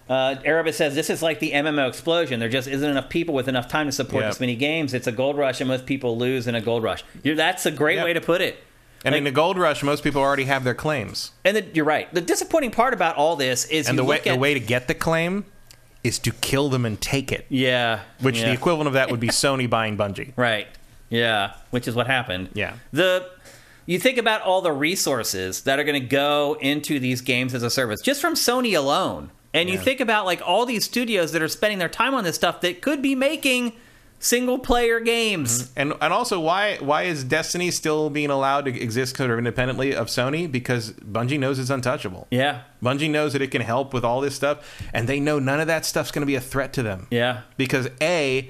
uh, 0.09 0.35
Erebus 0.45 0.77
says 0.77 0.95
this 0.95 1.09
is 1.09 1.21
like 1.21 1.39
the 1.39 1.51
MMO 1.51 1.87
explosion. 1.87 2.39
There 2.39 2.49
just 2.49 2.67
isn't 2.67 2.89
enough 2.89 3.09
people 3.09 3.33
with 3.35 3.47
enough 3.47 3.67
time 3.67 3.87
to 3.87 3.91
support 3.91 4.23
Yep. 4.23 4.31
this 4.31 4.39
many 4.39 4.55
games. 4.55 4.93
It's 4.93 5.07
a 5.07 5.11
gold 5.11 5.37
rush, 5.37 5.59
and 5.61 5.67
most 5.67 5.85
people 5.85 6.17
lose 6.17 6.45
in 6.47 6.55
a 6.55 6.61
gold 6.61 6.83
rush. 6.83 7.03
You're, 7.23 7.35
that's 7.35 7.65
a 7.65 7.71
great 7.71 7.95
Yep. 7.95 8.05
way 8.05 8.13
to 8.13 8.21
put 8.21 8.41
it. 8.41 8.57
and 9.05 9.13
like- 9.13 9.19
in 9.19 9.23
the 9.25 9.31
gold 9.31 9.57
rush, 9.57 9.83
most 9.83 10.03
people 10.03 10.21
already 10.21 10.45
have 10.45 10.63
their 10.63 10.73
claims. 10.73 11.31
And 11.45 11.55
the, 11.57 11.65
you're 11.73 11.85
right. 11.85 12.11
The 12.13 12.19
disappointing 12.21 12.71
part 12.71 12.93
about 12.93 13.15
all 13.15 13.35
this 13.35 13.63
is 13.65 13.87
And 13.87 13.95
you 13.95 14.01
the 14.03 14.05
way 14.09 14.17
at, 14.17 14.23
the 14.23 14.35
way 14.35 14.53
to 14.55 14.59
get 14.59 14.87
the 14.87 14.95
claim 14.95 15.45
is 16.03 16.19
to 16.19 16.31
kill 16.31 16.69
them 16.69 16.85
and 16.85 16.99
take 17.01 17.31
it. 17.31 17.45
yeah, 17.49 18.01
Which 18.21 18.39
yeah. 18.39 18.47
the 18.47 18.53
equivalent 18.53 18.87
of 18.87 18.93
that 18.93 19.11
would 19.11 19.19
be 19.19 19.27
Sony 19.29 19.69
buying 19.69 19.97
Bungie. 19.97 20.33
Right. 20.37 20.67
Yeah, 21.09 21.53
which 21.71 21.87
is 21.87 21.95
what 21.95 22.07
happened. 22.07 22.49
Yeah. 22.53 22.75
The 22.91 23.29
you 23.85 23.97
think 23.97 24.17
about 24.17 24.41
all 24.41 24.61
the 24.61 24.73
resources 24.73 25.61
that 25.61 25.79
are 25.79 25.85
going 25.85 26.01
to 26.01 26.07
go 26.07 26.57
into 26.59 26.99
these 26.99 27.21
games 27.21 27.53
as 27.53 27.63
a 27.63 27.69
service 27.69 28.01
just 28.01 28.19
from 28.19 28.33
Sony 28.33 28.77
alone. 28.77 29.31
And 29.53 29.69
you 29.69 29.77
think 29.77 30.01
about 30.01 30.25
like 30.25 30.41
all 30.45 30.65
these 30.65 30.83
studios 30.83 31.31
that 31.31 31.41
are 31.41 31.47
spending 31.47 31.79
their 31.79 31.89
time 31.89 32.13
on 32.13 32.23
this 32.25 32.35
stuff 32.35 32.61
that 32.61 32.81
could 32.81 33.01
be 33.01 33.15
making 33.15 33.73
single 34.19 34.59
player 34.59 34.99
games. 34.99 35.63
Mm-hmm. 35.63 35.79
And 35.79 35.93
and 36.01 36.13
also 36.13 36.39
why 36.39 36.77
why 36.77 37.03
is 37.03 37.23
Destiny 37.23 37.71
still 37.71 38.09
being 38.09 38.29
allowed 38.29 38.65
to 38.65 38.79
exist 38.79 39.17
sort 39.17 39.31
of 39.31 39.37
independently 39.37 39.95
of 39.95 40.07
Sony? 40.07 40.51
Because 40.51 40.91
Bungie 40.93 41.39
knows 41.39 41.59
it's 41.59 41.69
untouchable. 41.69 42.27
Yeah. 42.31 42.61
Bungie 42.81 43.09
knows 43.09 43.33
that 43.33 43.41
it 43.41 43.51
can 43.51 43.61
help 43.61 43.93
with 43.93 44.03
all 44.03 44.21
this 44.21 44.35
stuff, 44.35 44.79
and 44.93 45.07
they 45.07 45.19
know 45.19 45.39
none 45.39 45.59
of 45.59 45.67
that 45.67 45.85
stuff's 45.85 46.11
going 46.11 46.21
to 46.21 46.27
be 46.27 46.35
a 46.35 46.41
threat 46.41 46.73
to 46.73 46.83
them. 46.83 47.07
Yeah. 47.09 47.41
Because 47.57 47.89
a 48.01 48.49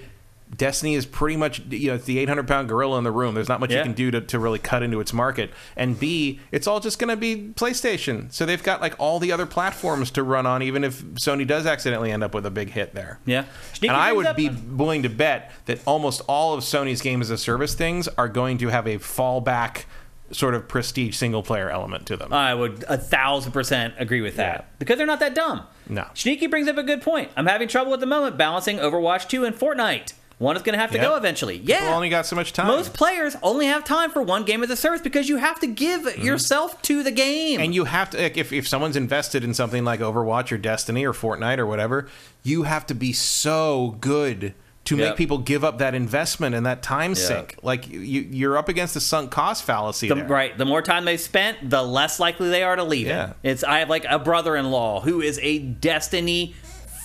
Destiny 0.56 0.96
is 0.96 1.06
pretty 1.06 1.36
much 1.36 1.60
you 1.70 1.90
know 1.90 1.96
it's 1.96 2.06
the 2.06 2.20
800 2.20 2.48
pound 2.48 2.70
gorilla 2.70 2.98
in 2.98 3.04
the 3.04 3.12
room. 3.12 3.36
There's 3.36 3.50
not 3.50 3.60
much 3.60 3.72
Yeah. 3.72 3.80
you 3.80 3.84
can 3.84 3.94
do 3.94 4.12
to, 4.12 4.22
to 4.22 4.40
really 4.40 4.60
cut 4.60 4.82
into 4.82 5.00
its 5.02 5.12
market. 5.12 5.52
And 5.76 6.00
B, 6.00 6.40
it's 6.52 6.68
all 6.68 6.80
just 6.80 7.00
going 7.00 7.10
to 7.10 7.18
be 7.18 7.52
PlayStation. 7.56 8.32
So 8.32 8.46
they've 8.46 8.64
got 8.64 8.80
like 8.80 8.96
all 8.98 9.20
the 9.20 9.32
other 9.34 9.46
platforms 9.46 10.10
to 10.12 10.24
run 10.24 10.46
on, 10.46 10.64
even 10.64 10.84
if 10.86 11.04
Sony 11.16 11.46
does 11.46 11.66
accidentally 11.66 12.12
end 12.12 12.24
up 12.24 12.34
with 12.34 12.46
a 12.46 12.50
big 12.52 12.70
hit 12.70 12.94
there. 12.96 13.20
Yeah. 13.26 13.44
Sneaky 13.74 13.90
And 13.90 13.98
I 13.98 14.14
would 14.14 14.36
be 14.38 14.50
willing 14.50 15.04
to 15.04 15.10
bet 15.10 15.52
that 15.66 15.80
almost 15.86 16.22
all 16.28 16.54
of 16.54 16.62
Sony's 16.64 17.02
game 17.02 17.22
as 17.22 17.30
a 17.30 17.38
service 17.38 17.76
things 17.76 18.08
are 18.08 18.30
going 18.30 18.58
to 18.60 18.70
have 18.70 18.88
a 18.88 18.98
fallback 18.98 19.84
sort 20.32 20.54
of 20.56 20.68
prestige 20.68 21.16
single 21.16 21.44
player 21.44 21.70
element 21.70 22.06
to 22.06 22.18
them. 22.18 22.34
I 22.34 22.54
would 22.54 22.84
a 22.90 22.98
thousand 22.98 23.52
percent 23.54 23.94
agree 23.98 24.22
with 24.22 24.36
that 24.38 24.60
Yeah. 24.60 24.66
because 24.80 24.98
they're 24.98 25.08
not 25.08 25.20
that 25.22 25.36
dumb. 25.36 25.64
No. 25.90 26.06
Sneaky 26.14 26.48
brings 26.48 26.68
up 26.68 26.78
a 26.78 26.84
good 26.84 27.02
point. 27.02 27.32
I'm 27.38 27.46
having 27.46 27.68
trouble 27.68 27.94
at 27.94 28.00
the 28.02 28.06
moment 28.06 28.38
balancing 28.38 28.78
Overwatch 28.78 29.28
2 29.30 29.46
and 29.46 29.56
Fortnite. 29.56 30.14
One 30.40 30.56
is 30.56 30.62
going 30.62 30.74
to 30.74 30.80
have 30.80 30.92
to 30.92 30.98
Yeah. 30.98 31.04
go 31.06 31.16
eventually. 31.16 31.58
Yeah. 31.64 31.80
People 31.80 31.96
only 31.96 32.10
got 32.10 32.28
so 32.28 32.36
much 32.36 32.54
time. 32.54 32.68
Most 32.68 32.94
players 32.94 33.36
only 33.42 33.66
have 33.66 33.84
time 33.84 34.12
for 34.12 34.22
one 34.22 34.44
game 34.44 34.62
as 34.64 34.70
a 34.70 34.76
service 34.76 35.02
because 35.02 35.28
you 35.28 35.38
have 35.38 35.60
to 35.62 35.68
give 35.68 36.02
mm-hmm. 36.02 36.22
yourself 36.24 36.80
to 36.84 37.02
the 37.02 37.12
game. 37.12 37.60
and 37.60 37.74
you 37.74 37.86
have 37.86 38.12
to 38.12 38.22
like, 38.22 38.38
if, 38.38 38.54
if 38.54 38.68
someone's 38.68 38.96
invested 38.96 39.44
in 39.44 39.54
something 39.56 39.84
like 39.84 40.00
overwatch 40.00 40.52
or 40.52 40.58
destiny 40.60 41.06
or 41.06 41.14
fortnite 41.14 41.58
or 41.58 41.66
whatever 41.66 42.08
you 42.44 42.64
have 42.64 42.86
to 42.88 42.94
be 42.94 43.14
so 43.14 43.98
good 44.00 44.54
to 44.86 44.96
Yep. 44.96 45.10
make 45.10 45.18
people 45.18 45.40
give 45.40 45.64
up 45.66 45.80
that 45.80 45.96
investment 45.96 46.54
and 46.56 46.66
that 46.68 46.82
time 46.84 47.14
sink 47.16 47.56
like 47.64 47.90
you, 47.90 48.22
you're 48.22 48.58
up 48.58 48.70
against 48.70 48.94
the 48.94 49.02
sunk 49.02 49.32
cost 49.32 49.64
fallacy 49.64 50.08
the, 50.08 50.16
there. 50.16 50.28
right, 50.28 50.58
the 50.58 50.66
more 50.66 50.82
time 50.84 51.04
they've 51.06 51.20
spent, 51.20 51.70
the 51.70 51.82
less 51.84 52.20
likely 52.20 52.50
they 52.50 52.64
are 52.64 52.76
to 52.76 52.84
leave 52.84 53.08
Yeah. 53.08 53.32
it. 53.32 53.36
It's 53.50 53.64
I 53.64 53.80
have 53.80 53.90
like 53.90 54.06
a 54.08 54.20
brother-in-law 54.20 55.02
who 55.02 55.20
is 55.20 55.40
a 55.42 55.60
Destiny 55.60 56.56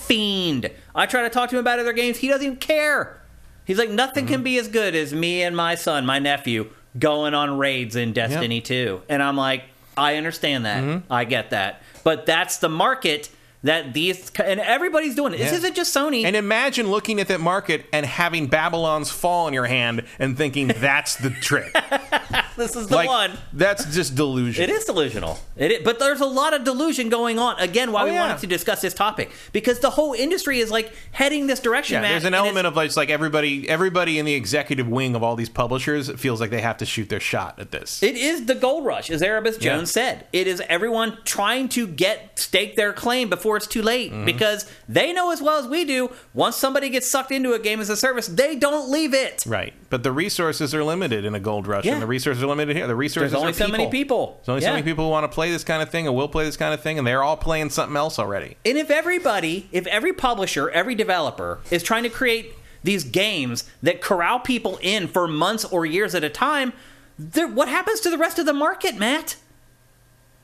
fiend. 0.05 0.69
I 0.95 1.05
try 1.07 1.23
to 1.23 1.29
talk 1.29 1.49
to 1.49 1.55
him 1.55 1.59
about 1.61 1.79
other 1.79 1.93
games, 1.93 2.17
he 2.17 2.27
doesn't 2.27 2.45
even 2.45 2.57
care. 2.57 3.19
He's 3.65 3.77
like 3.77 3.89
nothing 3.89 4.25
Mm-hmm. 4.25 4.33
can 4.33 4.43
be 4.43 4.57
as 4.57 4.67
good 4.67 4.95
as 4.95 5.13
me 5.13 5.41
and 5.43 5.55
my 5.55 5.75
son, 5.75 6.05
my 6.05 6.19
nephew, 6.19 6.69
going 6.97 7.33
on 7.33 7.57
raids 7.57 7.95
in 7.95 8.13
Destiny 8.13 8.61
2. 8.61 9.03
And 9.09 9.21
I'm 9.23 9.37
like, 9.37 9.63
I 9.97 10.15
understand 10.17 10.65
that. 10.65 10.83
Mm-hmm. 10.83 11.11
I 11.11 11.23
get 11.25 11.49
that. 11.51 11.81
But 12.03 12.25
that's 12.25 12.57
the 12.57 12.69
market 12.69 13.29
that 13.63 13.93
these 13.93 14.29
and 14.43 14.59
everybody's 14.59 15.15
doing 15.15 15.33
it 15.33 15.37
this 15.37 15.53
isn't 15.53 15.73
just 15.73 15.95
Sony. 15.95 16.25
and 16.25 16.35
imagine 16.35 16.91
looking 16.91 17.21
at 17.21 17.29
that 17.29 17.39
market 17.39 17.85
and 17.93 18.05
having 18.05 18.47
babylon's 18.47 19.09
fall 19.09 19.47
in 19.47 19.53
your 19.53 19.67
hand 19.67 20.03
and 20.19 20.35
thinking 20.37 20.67
that's 20.67 21.15
the 21.15 21.29
trick 21.29 21.73
this 22.57 22.75
is 22.75 22.87
the 22.87 22.95
like 22.95 23.07
one. 23.09 23.31
that's 23.53 23.85
just 23.93 24.15
delusion 24.15 24.63
It 24.63 24.69
is 24.69 24.85
delusional. 24.85 25.39
It 25.55 25.71
is, 25.71 25.83
but 25.83 25.99
there's 25.99 26.21
a 26.21 26.25
lot 26.25 26.53
of 26.53 26.63
delusion 26.63 27.09
going 27.09 27.39
on. 27.39 27.59
Again, 27.59 27.91
why 27.91 28.03
Oh, 28.03 28.05
we 28.05 28.11
yeah. 28.11 28.27
wanted 28.27 28.39
to 28.41 28.47
discuss 28.47 28.81
this 28.81 28.93
topic 28.93 29.31
because 29.51 29.79
the 29.79 29.89
whole 29.91 30.13
industry 30.13 30.59
is 30.59 30.71
like 30.71 30.93
heading 31.11 31.47
this 31.47 31.59
direction. 31.59 31.95
yeah, 31.95 32.01
Matt, 32.01 32.11
there's 32.11 32.25
an 32.25 32.33
element 32.33 32.67
of 32.67 32.75
like, 32.75 32.95
like 32.95 33.09
everybody 33.09 33.67
everybody 33.69 34.19
in 34.19 34.25
the 34.25 34.33
executive 34.33 34.87
wing 34.87 35.15
of 35.15 35.23
all 35.23 35.35
these 35.35 35.49
publishers 35.49 36.09
feels 36.11 36.41
like 36.41 36.49
they 36.49 36.61
have 36.61 36.77
to 36.77 36.85
shoot 36.85 37.09
their 37.09 37.19
shot 37.19 37.59
at 37.59 37.71
this 37.71 38.01
It 38.03 38.15
is 38.17 38.45
the 38.45 38.55
gold 38.55 38.85
rush, 38.85 39.09
as 39.09 39.21
Erebus 39.21 39.57
Jones 39.57 39.91
said. 39.91 40.27
It 40.33 40.47
is 40.47 40.61
everyone 40.69 41.17
trying 41.25 41.69
to 41.69 41.87
get 41.87 42.37
stake 42.39 42.75
their 42.75 42.93
claim 42.93 43.29
before 43.29 43.57
it's 43.57 43.67
too 43.67 43.81
late 43.81 44.11
Mm-hmm. 44.11 44.25
because 44.25 44.65
they 44.89 45.13
know 45.13 45.31
as 45.31 45.41
well 45.41 45.57
as 45.59 45.67
we 45.67 45.85
do. 45.85 46.11
Once 46.33 46.55
somebody 46.57 46.89
gets 46.89 47.09
sucked 47.09 47.31
into 47.31 47.53
a 47.53 47.59
game 47.59 47.79
as 47.79 47.89
a 47.89 47.95
service, 47.95 48.27
they 48.27 48.55
don't 48.55 48.89
leave 48.91 49.13
it. 49.13 49.43
Right, 49.47 49.73
but 49.89 50.03
the 50.03 50.11
resources 50.11 50.75
are 50.75 50.83
limited 50.83 51.23
in 51.25 51.33
a 51.35 51.39
gold 51.39 51.67
rush, 51.67 51.85
Yeah. 51.85 51.93
and 51.93 52.01
the 52.01 52.07
resources 52.07 52.42
are 52.43 52.47
limited 52.47 52.75
here. 52.75 52.87
The 52.87 52.95
resources 52.95 53.31
There's 53.31 53.41
only 53.41 53.53
so 53.53 53.67
many 53.67 53.89
people. 53.89 54.39
There's 54.45 54.49
only 54.49 54.61
so 54.61 54.71
many 54.71 54.83
people 54.83 55.05
who 55.05 55.11
want 55.11 55.23
to 55.23 55.33
play 55.33 55.51
this 55.51 55.63
kind 55.63 55.81
of 55.81 55.89
thing 55.89 56.07
and 56.07 56.15
will 56.15 56.27
play 56.27 56.45
this 56.45 56.57
kind 56.57 56.73
of 56.73 56.81
thing, 56.81 56.97
and 56.97 57.07
they're 57.07 57.23
all 57.23 57.37
playing 57.37 57.69
something 57.69 57.95
else 57.95 58.19
already. 58.19 58.57
And 58.65 58.77
if 58.77 58.89
everybody, 58.89 59.67
if 59.71 59.87
every 59.87 60.13
publisher, 60.13 60.69
every 60.69 60.95
developer 60.95 61.59
is 61.71 61.83
trying 61.83 62.03
to 62.03 62.09
create 62.09 62.53
these 62.83 63.03
games 63.03 63.69
that 63.81 64.01
corral 64.01 64.39
people 64.39 64.77
in 64.81 65.07
for 65.07 65.27
months 65.27 65.65
or 65.65 65.85
years 65.85 66.13
at 66.13 66.23
a 66.23 66.29
time, 66.29 66.73
what 67.17 67.67
happens 67.67 67.99
to 68.01 68.09
the 68.09 68.17
rest 68.17 68.39
of 68.39 68.45
the 68.45 68.53
market, 68.53 68.97
Matt? 68.97 69.37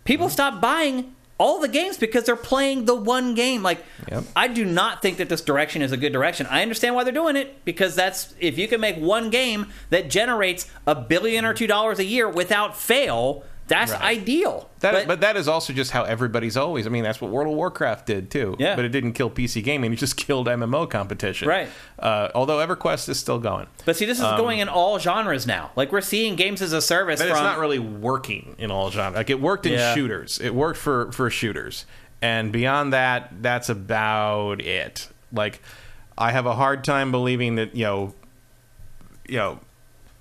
People 0.05 0.27
mm-hmm. 0.27 0.33
stop 0.33 0.61
buying 0.61 1.15
all 1.39 1.59
the 1.59 1.67
games 1.67 1.97
because 1.97 2.25
they're 2.25 2.35
playing 2.35 2.85
the 2.85 2.93
one 2.93 3.33
game. 3.33 3.63
Like, 3.63 3.83
Yep. 4.11 4.25
I 4.35 4.47
do 4.47 4.65
not 4.65 5.01
think 5.01 5.17
that 5.17 5.29
this 5.29 5.41
direction 5.41 5.81
is 5.81 5.91
a 5.91 5.97
good 5.97 6.13
direction. 6.13 6.45
I 6.47 6.61
understand 6.61 6.95
why 6.95 7.03
they're 7.03 7.13
doing 7.13 7.35
it 7.35 7.63
because 7.65 7.95
that's 7.95 8.33
if 8.39 8.57
you 8.57 8.67
can 8.67 8.81
make 8.81 8.97
one 8.97 9.29
game 9.29 9.67
that 9.89 10.09
generates 10.09 10.69
a 10.85 10.95
billion 10.95 11.45
or 11.45 11.53
two 11.53 11.67
dollars 11.67 11.99
a 11.99 12.05
year 12.05 12.29
without 12.29 12.75
fail, 12.77 13.43
that's 13.69 13.91
Right. 13.93 14.01
ideal. 14.01 14.69
That, 14.81 15.07
but, 15.07 15.21
that 15.21 15.37
is 15.37 15.47
also 15.47 15.71
just 15.73 15.91
how 15.91 16.03
everybody's 16.03 16.57
always. 16.57 16.85
I 16.85 16.89
mean, 16.89 17.03
that's 17.03 17.21
what 17.21 17.31
World 17.31 17.47
of 17.49 17.53
Warcraft 17.55 18.05
did 18.05 18.29
too. 18.31 18.55
Yeah. 18.59 18.75
But 18.75 18.83
it 18.85 18.89
didn't 18.89 19.13
kill 19.13 19.29
PC 19.29 19.63
gaming; 19.63 19.93
it 19.93 19.95
just 19.97 20.17
killed 20.27 20.47
MMO 20.47 20.89
competition. 20.89 21.47
Right. 21.47 21.69
Uh, 21.97 22.29
although 22.35 22.57
EverQuest 22.57 23.07
is 23.07 23.17
still 23.19 23.39
going. 23.39 23.67
But 23.85 23.95
see, 23.95 24.05
this 24.05 24.17
is 24.19 24.25
going 24.25 24.59
in 24.59 24.67
all 24.67 24.99
genres 24.99 25.47
now. 25.47 25.71
Like 25.77 25.91
we're 25.93 26.01
seeing 26.01 26.35
games 26.35 26.61
as 26.61 26.73
a 26.73 26.81
service 26.81 27.19
But 27.21 27.27
from 27.29 27.37
it's 27.37 27.43
not 27.43 27.59
really 27.59 27.79
working 27.79 28.55
in 28.57 28.71
all 28.71 28.89
genres. 28.91 29.15
Like 29.15 29.29
it 29.29 29.39
worked 29.39 29.65
in 29.65 29.73
Yeah. 29.73 29.93
shooters. 29.93 30.39
It 30.39 30.53
worked 30.53 30.79
for 30.79 31.11
for 31.11 31.29
shooters, 31.29 31.85
and 32.21 32.51
beyond 32.51 32.91
that, 32.93 33.41
that's 33.41 33.69
about 33.69 34.61
it. 34.61 35.07
Like 35.31 35.61
I 36.17 36.31
have 36.31 36.45
a 36.45 36.55
hard 36.55 36.83
time 36.83 37.11
believing 37.11 37.55
that 37.55 37.75
you 37.75 37.85
know, 37.85 38.13
you 39.27 39.37
know. 39.37 39.59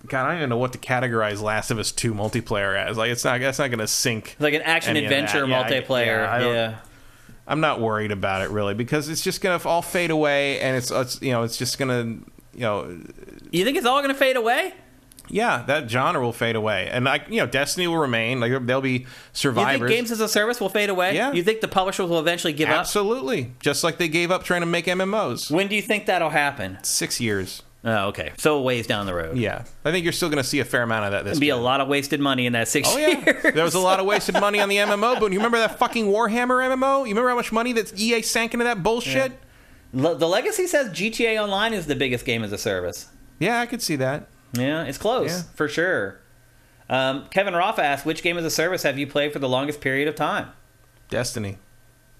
God, 0.06 0.24
I 0.24 0.28
don't 0.28 0.36
even 0.38 0.48
know 0.50 0.58
what 0.58 0.72
to 0.72 0.78
categorize 0.78 1.42
Last 1.42 1.70
of 1.70 1.78
Us 1.78 1.90
Two 1.92 2.14
multiplayer 2.14 2.76
as. 2.76 2.96
Like, 2.96 3.10
it's 3.10 3.24
not. 3.24 3.40
That's 3.40 3.58
not 3.58 3.68
going 3.68 3.80
to 3.80 3.88
sink. 3.88 4.36
like 4.38 4.54
an 4.54 4.62
action 4.62 4.96
any 4.96 5.06
of 5.06 5.10
that. 5.10 5.24
adventure 5.34 5.46
multiplayer. 5.46 6.22
yeah, 6.22 6.32
I 6.32 6.52
Yeah, 6.52 6.78
I'm 7.46 7.60
not 7.60 7.80
worried 7.80 8.12
about 8.12 8.42
it 8.42 8.50
really 8.50 8.74
because 8.74 9.08
it's 9.08 9.22
just 9.22 9.40
going 9.40 9.58
to 9.58 9.68
all 9.68 9.82
fade 9.82 10.10
away, 10.10 10.60
and 10.60 10.76
it's, 10.76 10.90
it's 10.90 11.20
you 11.20 11.32
know, 11.32 11.42
it's 11.42 11.56
just 11.56 11.78
going 11.78 11.88
to 12.22 12.30
you 12.54 12.60
know, 12.60 12.98
You 13.50 13.64
think 13.64 13.76
it's 13.76 13.86
all 13.86 13.98
going 14.00 14.12
to 14.14 14.18
fade 14.18 14.36
away? 14.36 14.72
yeah, 15.30 15.62
that 15.66 15.90
genre 15.90 16.22
will 16.22 16.32
fade 16.32 16.56
away, 16.56 16.88
and 16.90 17.04
like 17.04 17.24
you 17.28 17.36
know, 17.36 17.46
Destiny 17.46 17.86
will 17.86 17.98
remain. 17.98 18.40
Like 18.40 18.52
there'll 18.66 18.80
be 18.80 18.90
You 19.00 19.06
survivors. 19.32 19.78
think 19.88 19.90
games 19.90 20.10
as 20.10 20.20
a 20.20 20.28
service 20.28 20.58
will 20.60 20.70
fade 20.70 20.88
away? 20.90 21.14
Yeah. 21.14 21.32
You 21.32 21.42
think 21.42 21.60
the 21.60 21.68
publishers 21.68 22.08
will 22.08 22.18
eventually 22.20 22.52
give 22.54 22.68
up? 22.70 22.76
Absolutely. 22.76 23.52
Just 23.60 23.84
like 23.84 23.98
they 23.98 24.08
gave 24.08 24.30
up 24.30 24.44
trying 24.44 24.62
to 24.62 24.66
make 24.66 24.86
MMOs. 24.86 25.50
When 25.50 25.68
do 25.68 25.74
you 25.76 25.82
think 25.82 26.06
that'll 26.06 26.30
happen? 26.30 26.78
Six 26.82 27.20
years. 27.20 27.62
Oh, 27.84 28.08
okay. 28.08 28.32
So 28.38 28.58
a 28.58 28.62
ways 28.62 28.86
down 28.88 29.06
the 29.06 29.14
road. 29.14 29.36
Yeah. 29.38 29.64
I 29.84 29.92
think 29.92 30.02
you're 30.02 30.12
still 30.12 30.28
going 30.28 30.42
to 30.42 30.48
see 30.48 30.58
a 30.58 30.64
fair 30.64 30.82
amount 30.82 31.04
of 31.06 31.12
that 31.12 31.24
this 31.24 31.32
It'd 31.32 31.40
be 31.40 31.50
a 31.50 31.56
lot 31.56 31.80
of 31.80 31.86
wasted 31.88 32.18
money 32.20 32.44
in 32.46 32.52
that 32.54 32.66
six 32.68 32.88
Oh, 32.92 32.98
yeah. 32.98 33.24
years. 33.24 33.54
there 33.54 33.64
was 33.64 33.74
a 33.74 33.78
lot 33.78 34.00
of 34.00 34.06
wasted 34.06 34.34
money 34.34 34.60
on 34.60 34.68
the 34.68 34.76
MMO, 34.78 35.20
but 35.20 35.30
you 35.32 35.38
remember 35.38 35.58
that 35.58 35.78
fucking 35.78 36.06
Warhammer 36.06 36.60
MMO? 36.76 37.00
You 37.04 37.10
remember 37.10 37.28
how 37.30 37.36
much 37.36 37.52
money 37.52 37.72
that 37.74 37.96
EA 37.98 38.22
sank 38.22 38.52
into 38.52 38.64
that 38.64 38.82
bullshit? 38.82 39.32
Le- 39.92 40.16
the 40.16 40.26
legacy 40.28 40.66
says 40.66 40.88
GTA 40.90 41.40
Online 41.42 41.72
is 41.72 41.86
the 41.86 41.94
biggest 41.94 42.24
game 42.24 42.42
as 42.42 42.50
a 42.52 42.58
service. 42.58 43.08
Yeah, 43.38 43.60
I 43.60 43.66
could 43.66 43.80
see 43.80 43.94
that. 43.96 44.26
Yeah, 44.54 44.82
it's 44.82 44.98
close 44.98 45.30
Yeah. 45.30 45.42
for 45.54 45.68
sure. 45.68 46.18
Um, 46.90 47.26
Kevin 47.30 47.54
Roth 47.54 47.78
asked, 47.78 48.04
"Which 48.04 48.22
game 48.22 48.36
as 48.38 48.44
a 48.44 48.50
service 48.50 48.82
have 48.82 48.98
you 48.98 49.06
played 49.06 49.32
for 49.32 49.38
the 49.38 49.48
longest 49.48 49.80
period 49.80 50.08
of 50.08 50.14
time?" 50.16 50.48
Destiny. 51.10 51.58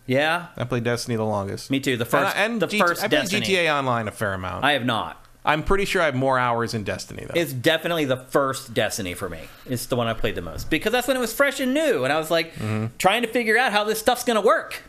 Yeah, 0.06 0.46
I 0.56 0.64
played 0.64 0.84
Destiny 0.84 1.16
the 1.16 1.24
longest. 1.24 1.70
me 1.70 1.80
too. 1.80 1.96
The 1.96 2.04
first, 2.04 2.36
and, 2.36 2.52
and 2.54 2.62
the 2.62 2.66
G- 2.68 2.78
first 2.78 3.02
I 3.02 3.08
played 3.08 3.20
Destiny. 3.22 3.46
GTA 3.46 3.76
Online 3.76 4.08
a 4.08 4.12
fair 4.12 4.32
amount. 4.34 4.64
I 4.64 4.72
have 4.72 4.84
not. 4.86 5.24
I'm 5.44 5.62
pretty 5.62 5.84
sure 5.86 6.02
I 6.02 6.06
have 6.06 6.14
more 6.14 6.38
hours 6.38 6.74
in 6.74 6.84
Destiny 6.84 7.24
though. 7.24 7.40
It's 7.40 7.52
definitely 7.52 8.04
the 8.04 8.16
first 8.18 8.74
Destiny 8.74 9.14
for 9.14 9.28
me. 9.28 9.40
It's 9.66 9.86
the 9.86 9.96
one 9.96 10.06
I 10.06 10.12
played 10.14 10.34
the 10.34 10.42
most 10.42 10.68
because 10.68 10.92
that's 10.92 11.08
when 11.08 11.16
it 11.16 11.20
was 11.20 11.32
fresh 11.32 11.58
and 11.60 11.72
new, 11.72 12.04
and 12.04 12.12
I 12.12 12.18
was 12.18 12.30
like 12.30 12.54
Mm-hmm. 12.56 12.86
trying 12.98 13.22
to 13.22 13.28
figure 13.28 13.56
out 13.56 13.72
how 13.72 13.84
this 13.84 13.98
stuff's 13.98 14.24
going 14.24 14.34
to 14.40 14.46
work. 14.46 14.82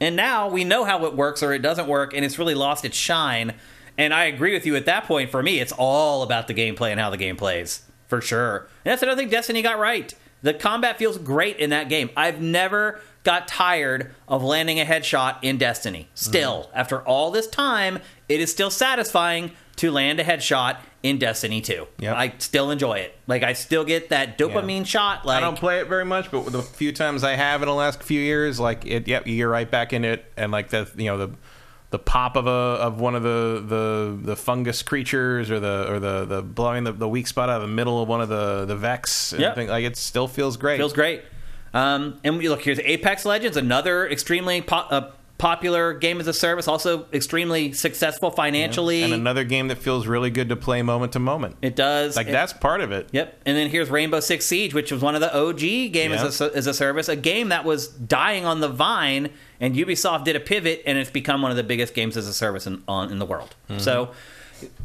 And 0.00 0.14
now 0.16 0.48
we 0.48 0.64
know 0.64 0.84
how 0.84 1.04
it 1.06 1.14
works 1.16 1.42
or 1.42 1.52
it 1.52 1.60
doesn't 1.62 1.88
work, 1.88 2.14
and 2.14 2.24
it's 2.24 2.38
really 2.38 2.54
lost 2.54 2.84
its 2.84 2.96
shine. 2.96 3.54
And 3.98 4.12
I 4.12 4.24
agree 4.24 4.52
with 4.52 4.66
you 4.66 4.76
at 4.76 4.84
that 4.86 5.04
point. 5.04 5.30
For 5.30 5.42
me, 5.42 5.58
it's 5.58 5.72
all 5.76 6.22
about 6.22 6.48
the 6.48 6.54
gameplay 6.54 6.90
and 6.90 7.00
how 7.00 7.08
the 7.10 7.16
game 7.16 7.36
plays 7.36 7.82
for 8.06 8.20
sure. 8.20 8.68
And 8.84 8.92
that's 8.92 9.02
another 9.02 9.20
thing 9.22 9.30
Destiny 9.30 9.62
got 9.62 9.78
right. 9.78 10.12
The 10.42 10.52
combat 10.54 10.98
feels 10.98 11.16
great 11.18 11.56
in 11.56 11.70
that 11.70 11.88
game. 11.88 12.10
I've 12.16 12.40
never 12.42 13.00
got 13.24 13.48
tired 13.48 14.14
of 14.28 14.44
landing 14.44 14.78
a 14.78 14.84
headshot 14.84 15.38
in 15.42 15.56
Destiny. 15.58 16.08
Still, 16.14 16.64
Mm-hmm. 16.64 16.78
after 16.78 17.00
all 17.02 17.30
this 17.30 17.46
time, 17.48 17.98
it 18.28 18.38
is 18.40 18.50
still 18.52 18.70
satisfying 18.70 19.52
to 19.76 19.90
land 19.90 20.18
a 20.20 20.24
headshot 20.24 20.78
in 21.02 21.18
Destiny 21.18 21.60
2. 21.60 21.86
Yep. 22.00 22.16
I 22.16 22.32
still 22.38 22.70
enjoy 22.70 22.98
it. 22.98 23.14
Like 23.26 23.42
I 23.42 23.52
still 23.52 23.84
get 23.84 24.08
that 24.08 24.38
dopamine 24.38 24.86
shot. 24.86 25.24
Like 25.26 25.38
I 25.38 25.40
don't 25.40 25.58
play 25.58 25.80
it 25.80 25.86
very 25.88 26.04
much, 26.04 26.30
but 26.30 26.50
the 26.50 26.62
few 26.62 26.92
times 26.92 27.22
I 27.24 27.32
have 27.34 27.62
in 27.62 27.68
the 27.68 27.74
last 27.74 28.02
few 28.02 28.20
years, 28.20 28.58
like 28.58 28.86
it, 28.86 29.06
yep, 29.06 29.26
you 29.26 29.36
get 29.36 29.42
right 29.44 29.70
back 29.70 29.92
in 29.92 30.04
it, 30.04 30.24
and 30.36 30.50
like 30.50 30.70
the 30.70 30.88
you 30.96 31.06
know 31.06 31.18
the 31.18 31.30
the 31.90 31.98
pop 32.00 32.34
of 32.36 32.46
a 32.46 32.50
of 32.50 33.00
one 33.00 33.14
of 33.14 33.22
the 33.22 33.62
the 33.66 34.18
the 34.20 34.36
fungus 34.36 34.82
creatures 34.82 35.50
or 35.50 35.60
the 35.60 35.86
or 35.92 36.00
the 36.00 36.24
the 36.24 36.42
blowing 36.42 36.82
the, 36.84 36.92
the 36.92 37.08
weak 37.08 37.26
spot 37.28 37.48
out 37.48 37.56
of 37.56 37.62
the 37.68 37.74
middle 37.74 38.02
of 38.02 38.08
one 38.08 38.20
of 38.20 38.28
the 38.28 38.64
the 38.64 38.76
vex, 38.76 39.32
and 39.32 39.40
Yep. 39.42 39.54
thing- 39.54 39.68
like 39.68 39.84
it 39.84 39.96
still 39.96 40.26
feels 40.26 40.56
great. 40.56 40.78
feels 40.78 40.92
great. 40.92 41.22
Um, 41.74 42.18
and 42.24 42.38
we 42.38 42.48
look 42.48 42.62
here's 42.62 42.78
Apex 42.80 43.24
Legends, 43.26 43.56
another 43.56 44.08
extremely 44.08 44.62
po- 44.62 44.76
uh, 44.90 45.10
popular 45.38 45.92
game 45.92 46.18
as 46.18 46.26
a 46.26 46.32
service, 46.32 46.66
also 46.66 47.06
extremely 47.12 47.72
successful 47.72 48.30
financially. 48.30 49.02
and 49.02 49.12
another 49.12 49.44
game 49.44 49.68
that 49.68 49.76
feels 49.76 50.06
really 50.06 50.30
good 50.30 50.48
to 50.48 50.56
play 50.56 50.80
moment 50.80 51.12
to 51.12 51.18
moment. 51.18 51.56
it 51.60 51.76
does 51.76 52.16
Like 52.16 52.28
It- 52.28 52.32
that's 52.32 52.52
part 52.54 52.80
of 52.80 52.90
it. 52.90 53.08
Yep. 53.12 53.42
And 53.44 53.56
then 53.56 53.68
here's 53.68 53.90
Rainbow 53.90 54.20
Six 54.20 54.46
Siege, 54.46 54.72
which 54.72 54.90
was 54.90 55.02
one 55.02 55.14
of 55.14 55.20
the 55.20 55.34
OG 55.36 55.88
game 55.90 56.10
Yeah. 56.12 56.24
as, 56.24 56.40
a, 56.40 56.50
as 56.56 56.66
a 56.66 56.72
service, 56.72 57.08
a 57.10 57.16
game 57.16 57.50
that 57.50 57.64
was 57.66 57.88
dying 57.88 58.46
on 58.46 58.60
the 58.60 58.68
vine, 58.68 59.28
and 59.60 59.74
Ubisoft 59.74 60.24
did 60.24 60.36
a 60.36 60.40
pivot, 60.40 60.82
and 60.86 60.96
it's 60.96 61.10
become 61.10 61.42
one 61.42 61.50
of 61.50 61.56
the 61.58 61.62
biggest 61.64 61.92
games 61.94 62.16
as 62.16 62.26
a 62.26 62.32
service 62.32 62.66
in, 62.66 62.82
on, 62.88 63.10
in 63.12 63.18
the 63.18 63.26
world. 63.26 63.54
Mm-hmm. 63.68 63.80
So, 63.80 64.12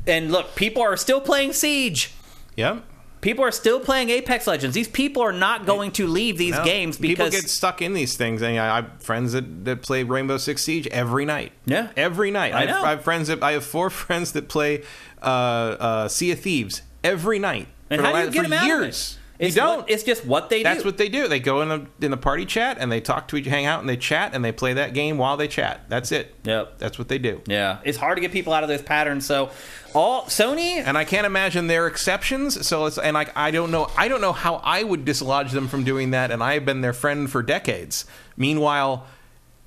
and 0.05 0.31
look, 0.33 0.55
people 0.55 0.81
are 0.83 0.97
still 0.97 1.21
playing 1.21 1.53
Siege. 1.53 2.11
Yep. 2.57 2.83
People 3.21 3.45
are 3.45 3.51
still 3.51 3.79
playing 3.79 4.09
Apex 4.09 4.47
Legends. 4.47 4.73
These 4.73 4.87
people 4.87 5.21
are 5.21 5.31
not 5.31 5.65
going 5.67 5.91
to 5.93 6.07
leave 6.07 6.37
these 6.39 6.55
No, 6.55 6.63
games 6.65 6.97
because 6.97 7.29
people 7.29 7.29
get 7.29 7.49
stuck 7.49 7.81
in 7.81 7.93
these 7.93 8.17
things. 8.17 8.41
And 8.41 8.57
I 8.59 8.71
I 8.71 8.75
have 8.81 9.01
friends 9.03 9.33
that, 9.33 9.63
that 9.65 9.83
play 9.83 10.01
Rainbow 10.03 10.37
Six 10.37 10.63
Siege 10.63 10.87
every 10.87 11.23
night. 11.25 11.51
Yeah. 11.65 11.89
every 11.95 12.31
night. 12.31 12.53
I 12.53 12.65
have. 12.65 12.83
I 12.83 12.89
have 12.91 13.03
friends 13.03 13.27
that 13.27 13.43
I 13.43 13.51
have 13.53 13.63
four 13.63 13.89
friends 14.03 14.31
that 14.33 14.49
play 14.49 14.83
uh, 15.21 15.25
uh, 15.25 16.07
Sea 16.07 16.31
of 16.31 16.39
Thieves 16.39 16.81
every 17.03 17.37
night. 17.39 17.67
and 17.89 18.01
for 18.01 18.07
how 18.07 18.13
do 18.13 18.25
you 18.25 18.31
get 18.31 18.41
them 18.43 18.53
out 18.53 18.65
years. 18.65 19.11
of 19.11 19.17
it? 19.17 19.20
You 19.41 19.51
don't. 19.51 19.77
What, 19.79 19.89
it's 19.89 20.03
just 20.03 20.25
what 20.25 20.49
they 20.49 20.59
do. 20.59 20.63
That's 20.63 20.83
do. 20.83 20.87
what 20.87 20.97
they 20.97 21.09
do. 21.09 21.27
They 21.27 21.39
go 21.39 21.61
in 21.61 21.69
the 21.69 21.87
in 22.05 22.11
the 22.11 22.17
party 22.17 22.45
chat 22.45 22.77
and 22.79 22.91
they 22.91 23.01
talk 23.01 23.27
to 23.29 23.37
each, 23.37 23.45
hang 23.47 23.65
out 23.65 23.79
and 23.79 23.89
they 23.89 23.97
chat 23.97 24.33
and 24.33 24.45
they 24.45 24.51
play 24.51 24.73
that 24.73 24.93
game 24.93 25.17
while 25.17 25.37
they 25.37 25.47
chat. 25.47 25.85
That's 25.89 26.11
it. 26.11 26.35
Yep. 26.43 26.77
That's 26.77 26.99
what 26.99 27.07
they 27.07 27.17
do. 27.17 27.41
yeah, 27.47 27.79
it's 27.83 27.97
hard 27.97 28.17
to 28.17 28.21
get 28.21 28.31
people 28.31 28.53
out 28.53 28.63
of 28.63 28.69
those 28.69 28.81
patterns. 28.81 29.25
So, 29.25 29.49
all 29.93 30.23
Sony 30.25 30.75
And 30.77 30.97
I 30.97 31.03
can't 31.05 31.25
imagine 31.25 31.67
their 31.67 31.87
exceptions. 31.87 32.65
So 32.67 32.85
it's 32.85 32.97
and 32.97 33.13
like 33.15 33.35
I 33.35 33.51
don't 33.51 33.71
know 33.71 33.89
I 33.97 34.07
don't 34.07 34.21
know 34.21 34.33
how 34.33 34.55
I 34.63 34.83
would 34.83 35.05
dislodge 35.05 35.51
them 35.51 35.67
from 35.67 35.83
doing 35.83 36.11
that. 36.11 36.31
And 36.31 36.43
I 36.43 36.53
have 36.53 36.65
been 36.65 36.81
their 36.81 36.93
friend 36.93 37.29
for 37.29 37.41
decades. 37.41 38.05
Meanwhile, 38.37 39.05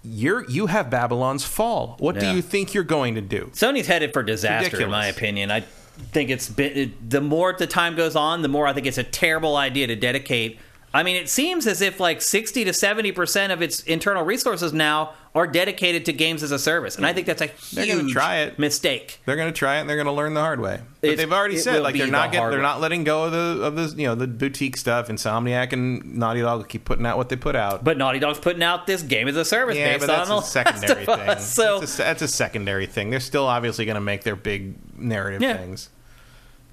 you're 0.02 0.48
you 0.50 0.66
have 0.66 0.90
Babylon's 0.90 1.44
Fall. 1.44 1.96
What 1.98 2.14
Yeah. 2.16 2.20
do 2.30 2.36
you 2.36 2.42
think 2.42 2.74
you're 2.74 2.84
going 2.84 3.14
to 3.16 3.20
do? 3.20 3.50
Sony's 3.54 3.86
headed 3.86 4.12
for 4.12 4.22
disaster, 4.22 4.80
in 4.82 4.90
my 4.90 5.06
opinion. 5.06 5.50
I 5.50 5.64
think 5.96 6.30
it's 6.30 6.48
been 6.48 6.94
the 7.06 7.20
more 7.20 7.52
the 7.52 7.66
time 7.66 7.94
goes 7.96 8.16
on, 8.16 8.42
the 8.42 8.48
more 8.48 8.66
I 8.66 8.72
think 8.72 8.86
it's 8.86 8.98
a 8.98 9.04
terrible 9.04 9.56
idea 9.56 9.86
to 9.86 9.96
dedicate. 9.96 10.58
I 10.94 11.02
mean, 11.02 11.16
it 11.16 11.28
seems 11.28 11.66
as 11.66 11.80
if 11.82 11.98
like 11.98 12.22
sixty 12.22 12.64
to 12.64 12.72
seventy 12.72 13.10
percent 13.12 13.52
of 13.52 13.60
its 13.60 13.80
internal 13.82 14.24
resources 14.24 14.72
now 14.72 15.14
are 15.34 15.48
dedicated 15.48 16.04
to 16.04 16.12
games 16.12 16.44
as 16.44 16.52
a 16.52 16.58
service, 16.60 16.94
and 16.94 17.04
I 17.04 17.12
think 17.12 17.26
that's 17.26 17.42
a 17.42 17.50
They're 17.74 17.88
gonna 17.96 18.08
try 18.08 18.36
it. 18.36 18.56
mistake. 18.56 19.18
They're 19.26 19.34
going 19.34 19.52
to 19.52 19.58
try 19.58 19.78
it 19.78 19.80
and 19.80 19.88
they're 19.90 19.96
going 19.96 20.06
to 20.06 20.12
learn 20.12 20.32
the 20.34 20.40
hard 20.40 20.60
way. 20.60 20.78
But 21.00 21.08
It's- 21.10 21.18
they've 21.18 21.32
already 21.32 21.56
said 21.58 21.82
like 21.82 21.96
they're 21.96 22.06
the 22.06 22.12
not 22.12 22.30
getting, 22.30 22.48
they're 22.50 22.62
not 22.62 22.80
letting 22.80 23.02
go 23.02 23.24
of 23.24 23.32
the 23.32 23.64
of 23.64 23.74
the 23.74 24.00
you 24.00 24.06
know 24.06 24.14
the 24.14 24.28
boutique 24.28 24.76
stuff. 24.76 25.08
Insomniac 25.08 25.72
and 25.72 26.14
Naughty 26.16 26.40
Dog 26.42 26.58
will 26.58 26.64
keep 26.66 26.84
putting 26.84 27.04
out 27.04 27.16
what 27.16 27.28
they 27.28 27.34
put 27.36 27.56
out. 27.56 27.82
But 27.82 27.98
Naughty 27.98 28.20
Dog's 28.20 28.38
putting 28.38 28.62
out 28.62 28.86
this 28.86 29.02
game 29.02 29.26
as 29.26 29.36
a 29.36 29.44
service 29.44 29.76
yeah, 29.76 29.94
based 29.94 30.06
but 30.06 30.16
that's 30.16 30.30
on 30.30 30.38
a 30.40 30.46
secondary 30.46 31.04
thing. 31.04 31.38
So 31.40 31.80
that's, 31.80 31.94
a, 31.98 32.02
that's 32.02 32.22
a 32.22 32.28
secondary 32.28 32.86
thing. 32.86 33.10
They're 33.10 33.18
still 33.18 33.46
obviously 33.48 33.84
going 33.86 33.96
to 33.96 34.00
make 34.00 34.22
their 34.22 34.36
big 34.36 34.76
narrative 34.96 35.42
Yeah. 35.42 35.56
things. 35.56 35.88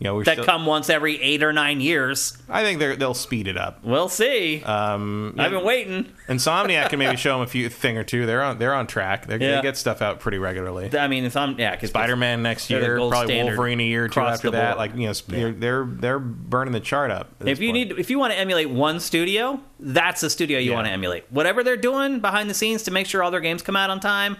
You 0.02 0.06
know, 0.06 0.24
that 0.24 0.34
still, 0.34 0.46
come 0.46 0.66
once 0.66 0.90
every 0.90 1.22
eight 1.22 1.44
or 1.44 1.54
nine 1.54 1.80
years. 1.80 2.36
I 2.50 2.64
think 2.64 2.80
they're, 2.80 2.96
they'll 2.96 3.14
speed 3.14 3.48
it 3.48 3.56
up. 3.56 3.84
We'll 3.84 4.10
see. 4.10 4.64
Um, 4.64 5.36
I've 5.38 5.52
been 5.52 5.64
waiting. 5.64 6.12
Insomniac 6.28 6.90
can 6.90 6.98
maybe 6.98 7.18
show 7.18 7.34
them 7.34 7.42
a 7.42 7.48
few 7.48 7.70
thing 7.70 8.00
or 8.00 8.04
two. 8.04 8.26
They're 8.26 8.42
on 8.42 8.58
they're 8.58 8.74
on 8.74 8.88
track. 8.88 9.28
They're, 9.28 9.40
Yeah. 9.40 9.58
They 9.58 9.62
get 9.62 9.78
stuff 9.78 10.02
out 10.02 10.20
pretty 10.20 10.40
regularly. 10.40 10.90
I 10.98 11.08
mean, 11.08 11.32
on 11.36 11.56
yeah, 11.60 11.76
because 11.76 11.92
Spider 11.92 12.16
Man 12.16 12.42
next 12.42 12.72
year, 12.72 12.98
probably 12.98 13.44
Wolverine 13.44 13.80
a 13.80 13.84
year 13.84 14.06
or 14.06 14.10
two 14.10 14.22
after 14.22 14.50
that. 14.50 14.80
Like 14.80 14.96
you 14.96 15.06
know, 15.06 15.14
they're, 15.28 15.52
they're 15.52 15.86
they're 15.86 16.20
burning 16.20 16.74
the 16.74 16.80
chart 16.80 17.12
up. 17.12 17.30
If 17.40 17.60
you 17.60 17.72
point. 17.72 17.90
need, 17.90 18.00
if 18.00 18.10
you 18.10 18.18
want 18.18 18.34
to 18.34 18.40
emulate 18.40 18.72
one 18.72 19.00
studio, 19.00 19.60
that's 19.80 20.22
the 20.22 20.32
studio 20.32 20.58
you 20.58 20.74
want 20.74 20.88
to 20.88 20.92
emulate. 20.92 21.32
Whatever 21.32 21.64
they're 21.64 21.78
doing 21.78 22.22
behind 22.22 22.50
the 22.50 22.56
scenes 22.56 22.82
to 22.84 22.92
make 22.92 23.06
sure 23.06 23.22
all 23.22 23.30
their 23.30 23.40
games 23.40 23.62
come 23.62 23.76
out 23.76 23.92
on 23.92 24.00
time, 24.00 24.38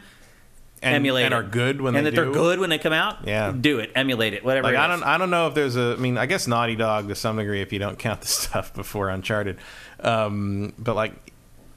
and, 0.82 0.96
emulate 0.96 1.26
and 1.26 1.34
it. 1.34 1.38
are 1.38 1.44
good 1.44 1.82
when 1.82 1.96
and 1.96 2.06
they 2.06 2.10
that 2.10 2.16
do. 2.16 2.24
they're 2.24 2.34
good 2.34 2.60
when 2.60 2.70
they 2.70 2.78
come 2.78 2.94
out. 2.94 3.28
Yeah. 3.28 3.52
do 3.52 3.80
it, 3.80 3.92
emulate 3.96 4.34
it, 4.34 4.44
whatever. 4.44 4.64
Like 4.64 4.76
it 4.76 4.80
I 4.80 4.88
don't 4.88 5.04
I 5.04 5.18
don't 5.18 5.30
know 5.30 5.48
if 5.48 5.54
there's 5.54 5.76
a 5.76 5.96
I 5.98 6.02
mean 6.02 6.18
I 6.18 6.26
guess 6.26 6.48
Naughty 6.48 6.76
Dog 6.76 7.08
to 7.10 7.16
some 7.16 7.38
degree 7.38 7.62
if 7.62 7.72
you 7.72 7.80
don't 7.80 8.00
count 8.00 8.22
the 8.22 8.28
stuff 8.28 8.74
before 8.74 9.10
Uncharted, 9.10 9.58
um, 10.00 10.74
but 10.78 10.96
like 10.96 11.14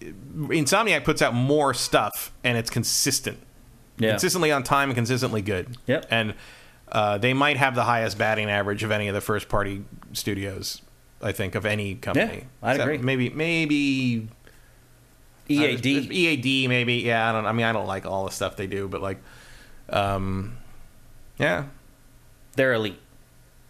Insomniac 0.00 1.04
puts 1.04 1.22
out 1.22 1.34
more 1.34 1.74
stuff 1.74 2.32
and 2.42 2.58
it's 2.58 2.70
consistent, 2.70 3.38
yeah. 3.98 4.10
consistently 4.10 4.52
on 4.52 4.62
time 4.62 4.90
and 4.90 4.96
consistently 4.96 5.42
good. 5.42 5.76
Yep. 5.86 6.06
and 6.10 6.34
uh, 6.90 7.18
they 7.18 7.34
might 7.34 7.56
have 7.56 7.74
the 7.74 7.84
highest 7.84 8.18
batting 8.18 8.48
average 8.48 8.82
of 8.84 8.90
any 8.90 9.08
of 9.08 9.14
the 9.14 9.20
first 9.20 9.48
party 9.48 9.84
studios. 10.12 10.80
I 11.20 11.32
think 11.32 11.54
of 11.54 11.64
any 11.64 11.94
company. 11.94 12.44
Yeah, 12.62 12.68
I'd 12.68 12.80
agree. 12.80 12.98
Maybe 12.98 13.30
maybe 13.30 14.28
EAD. 15.48 15.84
EAD 15.86 16.46
E 16.46 16.68
maybe. 16.68 16.94
Yeah, 16.96 17.28
I 17.28 17.32
don't. 17.32 17.46
I 17.46 17.52
mean, 17.52 17.66
I 17.66 17.72
don't 17.72 17.86
like 17.86 18.06
all 18.06 18.24
the 18.24 18.30
stuff 18.30 18.56
they 18.56 18.66
do, 18.66 18.88
but 18.88 19.02
like, 19.02 19.18
um, 19.90 20.56
yeah, 21.38 21.64
They're 22.56 22.72
elite. 22.74 23.00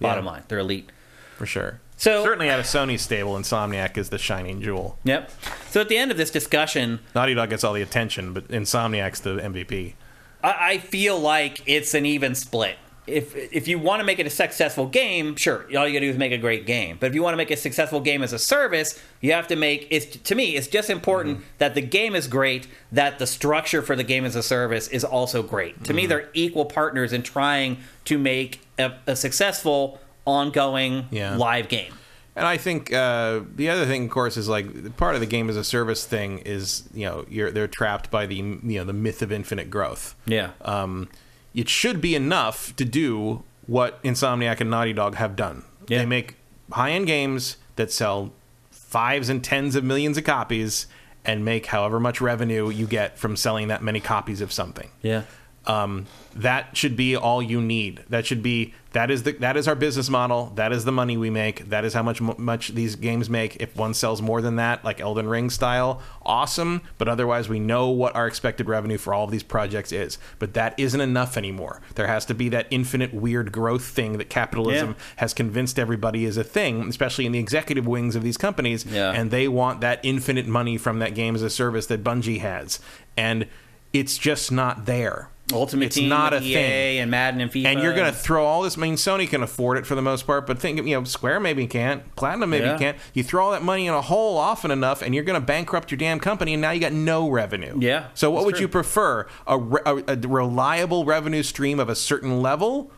Bottom 0.01 0.25
Yeah. 0.25 0.31
line, 0.31 0.43
they're 0.49 0.59
elite. 0.59 0.91
for 1.37 1.47
sure. 1.47 1.81
So- 1.97 2.23
certainly 2.23 2.51
out 2.51 2.61
of 2.61 2.67
Sony's 2.67 3.03
stable, 3.03 3.35
Insomniac 3.35 3.97
is 3.97 4.11
the 4.11 4.19
shining 4.19 4.61
jewel. 4.61 4.99
Yep. 5.05 5.31
So 5.71 5.81
at 5.81 5.89
the 5.89 5.97
end 5.97 6.11
of 6.11 6.17
this 6.17 6.31
discussion, 6.31 7.01
Naughty 7.15 7.35
Dog 7.35 7.51
gets 7.51 7.65
all 7.65 7.73
the 7.73 7.83
attention, 7.83 8.33
but 8.33 8.47
Insomniac's 8.49 9.21
the 9.21 9.37
MVP. 9.41 9.95
I, 10.43 10.73
I 10.75 10.79
feel 10.79 11.19
like 11.19 11.63
it's 11.67 11.95
an 11.95 12.05
even 12.07 12.35
split. 12.35 12.77
If 13.07 13.37
if 13.37 13.69
you 13.69 13.79
want 13.79 14.01
to 14.01 14.05
make 14.05 14.19
it 14.19 14.27
a 14.27 14.31
successful 14.31 14.87
game, 14.87 15.37
sure, 15.37 15.65
all 15.77 15.87
you 15.87 15.93
gotta 15.93 16.01
do 16.01 16.11
is 16.11 16.17
make 16.17 16.33
a 16.33 16.39
great 16.39 16.65
game. 16.67 16.97
But 16.99 17.09
if 17.09 17.15
you 17.15 17.23
want 17.23 17.35
to 17.35 17.37
make 17.37 17.51
a 17.51 17.57
successful 17.57 18.01
game 18.01 18.23
as 18.23 18.33
a 18.33 18.39
service, 18.39 18.99
you 19.21 19.33
have 19.33 19.47
to 19.49 19.57
make 19.57 19.87
it's 19.91 20.17
to 20.17 20.35
me, 20.35 20.57
it's 20.57 20.67
just 20.69 20.89
important 20.89 21.41
that 21.59 21.75
the 21.75 21.83
game 21.83 22.15
is 22.15 22.27
great, 22.27 22.67
that 22.93 23.19
the 23.19 23.27
structure 23.27 23.83
for 23.83 23.95
the 23.95 24.05
game 24.05 24.25
as 24.25 24.35
a 24.37 24.43
service 24.43 24.89
is 24.89 25.05
also 25.05 25.43
great. 25.43 25.85
To 25.85 25.93
me, 25.93 26.07
they're 26.07 26.31
equal 26.33 26.65
partners 26.65 27.13
in 27.13 27.23
trying 27.23 27.79
to 28.07 28.17
make 28.17 28.61
a, 28.79 28.93
a 29.07 29.17
successful, 29.17 30.01
ongoing 30.27 31.07
Yeah. 31.11 31.37
live 31.37 31.69
game. 31.69 31.93
And 32.37 32.47
I 32.49 32.57
think 32.57 32.93
uh, 32.93 33.43
the 33.55 33.69
other 33.71 33.87
thing, 33.87 34.07
of 34.07 34.11
course, 34.11 34.37
is 34.37 34.49
like 34.49 34.97
part 34.97 35.15
of 35.15 35.21
the 35.21 35.27
game 35.27 35.49
as 35.49 35.57
a 35.57 35.63
service 35.63 36.05
thing 36.05 36.39
is 36.41 36.83
you 36.93 37.07
know 37.07 37.25
you're 37.29 37.53
they're 37.53 37.69
trapped 37.69 38.11
by 38.11 38.27
the 38.27 38.35
you 38.35 38.59
know 38.63 38.85
the 38.85 38.93
myth 38.93 39.23
of 39.23 39.31
infinite 39.31 39.71
growth. 39.71 40.17
Yeah. 40.27 40.51
Um, 40.63 41.09
it 41.55 41.69
should 41.69 42.01
be 42.01 42.15
enough 42.15 42.75
to 42.77 42.85
do 42.85 43.45
what 43.67 44.03
Insomniac 44.03 44.61
and 44.61 44.71
Naughty 44.71 44.93
Dog 44.93 45.15
have 45.15 45.37
done. 45.37 45.65
Yeah. 45.89 45.99
They 45.99 46.07
make 46.07 46.37
high 46.73 46.91
end 46.91 47.07
games 47.07 47.57
that 47.77 47.91
sell 47.91 48.33
fives 48.71 49.29
and 49.29 49.43
tens 49.43 49.75
of 49.77 49.85
millions 49.85 50.19
of 50.19 50.25
copies 50.25 50.87
and 51.25 51.45
make 51.45 51.67
however 51.67 51.99
much 51.99 52.21
revenue 52.21 52.69
you 52.69 52.87
get 52.87 53.19
from 53.19 53.37
selling 53.37 53.69
that 53.69 53.83
many 53.83 53.99
copies 53.99 54.41
of 54.41 54.53
something 54.53 54.91
yeah. 55.03 55.23
Um, 55.67 56.07
that 56.35 56.77
should 56.77 56.97
be 56.97 57.17
all 57.17 57.43
you 57.43 57.61
need. 57.61 58.03
That 58.09 58.27
should 58.27 58.43
be 58.43 58.75
that 58.93 59.11
is 59.11 59.25
the 59.25 59.33
that 59.33 59.57
is 59.57 59.67
our 59.67 59.75
business 59.75 60.09
model. 60.09 60.53
That 60.55 60.73
is 60.73 60.85
the 60.85 60.93
money 60.93 61.17
we 61.17 61.31
make. 61.31 61.69
That 61.71 61.85
is 61.85 61.95
how 61.95 62.03
much 62.03 62.21
much 62.21 62.69
these 62.69 62.95
games 62.97 63.29
make. 63.31 63.57
If 63.61 63.75
one 63.77 63.95
sells 63.95 64.21
more 64.23 64.41
than 64.41 64.57
that, 64.57 64.85
like 64.85 65.01
Elden 65.01 65.29
Ring 65.29 65.51
style, 65.51 66.01
awesome. 66.25 66.83
But 66.99 67.09
otherwise, 67.09 67.49
we 67.49 67.59
know 67.61 67.89
what 67.89 68.15
our 68.15 68.27
expected 68.27 68.69
revenue 68.69 68.99
for 68.99 69.13
all 69.15 69.25
of 69.25 69.31
these 69.31 69.43
projects 69.43 69.91
is. 69.91 70.19
But 70.39 70.55
that 70.55 70.75
isn't 70.79 71.01
enough 71.01 71.37
anymore. 71.37 71.81
There 71.95 72.07
has 72.07 72.25
to 72.27 72.35
be 72.35 72.49
that 72.51 72.67
infinite 72.71 73.13
weird 73.15 73.51
growth 73.51 73.85
thing 73.85 74.19
that 74.19 74.29
capitalism 74.31 74.91
Yeah. 74.91 74.95
has 75.17 75.35
convinced 75.35 75.79
everybody 75.79 76.25
is 76.25 76.37
a 76.37 76.45
thing, 76.45 76.89
especially 76.89 77.27
in 77.27 77.33
the 77.33 77.39
executive 77.41 77.87
wings 77.87 78.15
of 78.15 78.23
these 78.23 78.37
companies. 78.37 78.85
Yeah. 78.87 79.11
And 79.11 79.31
they 79.31 79.49
want 79.49 79.81
that 79.81 79.99
infinite 80.03 80.47
money 80.47 80.77
from 80.79 80.99
that 81.01 81.15
game 81.15 81.35
as 81.35 81.43
a 81.43 81.51
service 81.51 81.87
that 81.87 82.05
Bungie 82.05 82.41
has, 82.41 82.79
and 83.17 83.47
it's 83.93 84.19
just 84.19 84.51
not 84.53 84.87
there. 84.87 85.31
Ultimate 85.53 85.87
It's 85.87 85.97
Team, 85.97 86.09
not 86.09 86.33
a 86.33 86.39
EA, 86.43 86.55
thing. 86.55 86.99
and 87.01 87.11
Madden 87.11 87.41
and 87.43 87.51
FIFA. 87.53 87.67
And 87.67 87.83
you're 87.83 87.95
going 87.95 88.11
to 88.11 88.19
throw 88.19 88.47
all 88.47 88.63
this. 88.63 88.79
I 88.79 88.81
mean, 88.81 88.95
Sony 88.95 89.29
can 89.29 89.43
afford 89.43 89.77
it 89.77 89.85
for 89.85 89.95
the 89.95 90.01
most 90.01 90.27
part, 90.27 90.47
but 90.47 90.59
think, 90.59 90.79
you 90.79 90.95
know, 90.99 91.05
Square 91.05 91.41
maybe 91.41 91.67
can't. 91.67 92.03
Platinum 92.17 92.49
maybe 92.49 92.65
Yeah. 92.65 92.79
can't. 92.79 92.97
You 93.13 93.23
throw 93.23 93.45
all 93.45 93.51
that 93.53 93.63
money 93.63 93.87
in 93.87 93.93
a 93.93 94.01
hole 94.01 94.39
often 94.39 94.71
enough, 94.71 95.03
and 95.03 95.15
you're 95.15 95.23
going 95.25 95.39
to 95.39 95.47
bankrupt 95.47 95.91
your 95.91 95.99
damn 95.99 96.19
company, 96.19 96.55
and 96.55 96.63
now 96.63 96.71
you 96.71 96.81
got 96.81 96.93
no 96.95 97.29
revenue. 97.29 97.77
Yeah, 97.79 98.07
So 98.15 98.31
what 98.31 98.47
would 98.47 98.55
true. 98.55 98.63
you 98.63 98.69
prefer? 98.69 99.27
A, 99.47 99.59
re- 99.59 99.83
a, 99.85 99.97
a 100.15 100.17
reliable 100.17 101.05
revenue 101.05 101.43
stream 101.43 101.79
of 101.79 101.91
a 101.91 101.95
certain 101.95 102.41
level, 102.41 102.91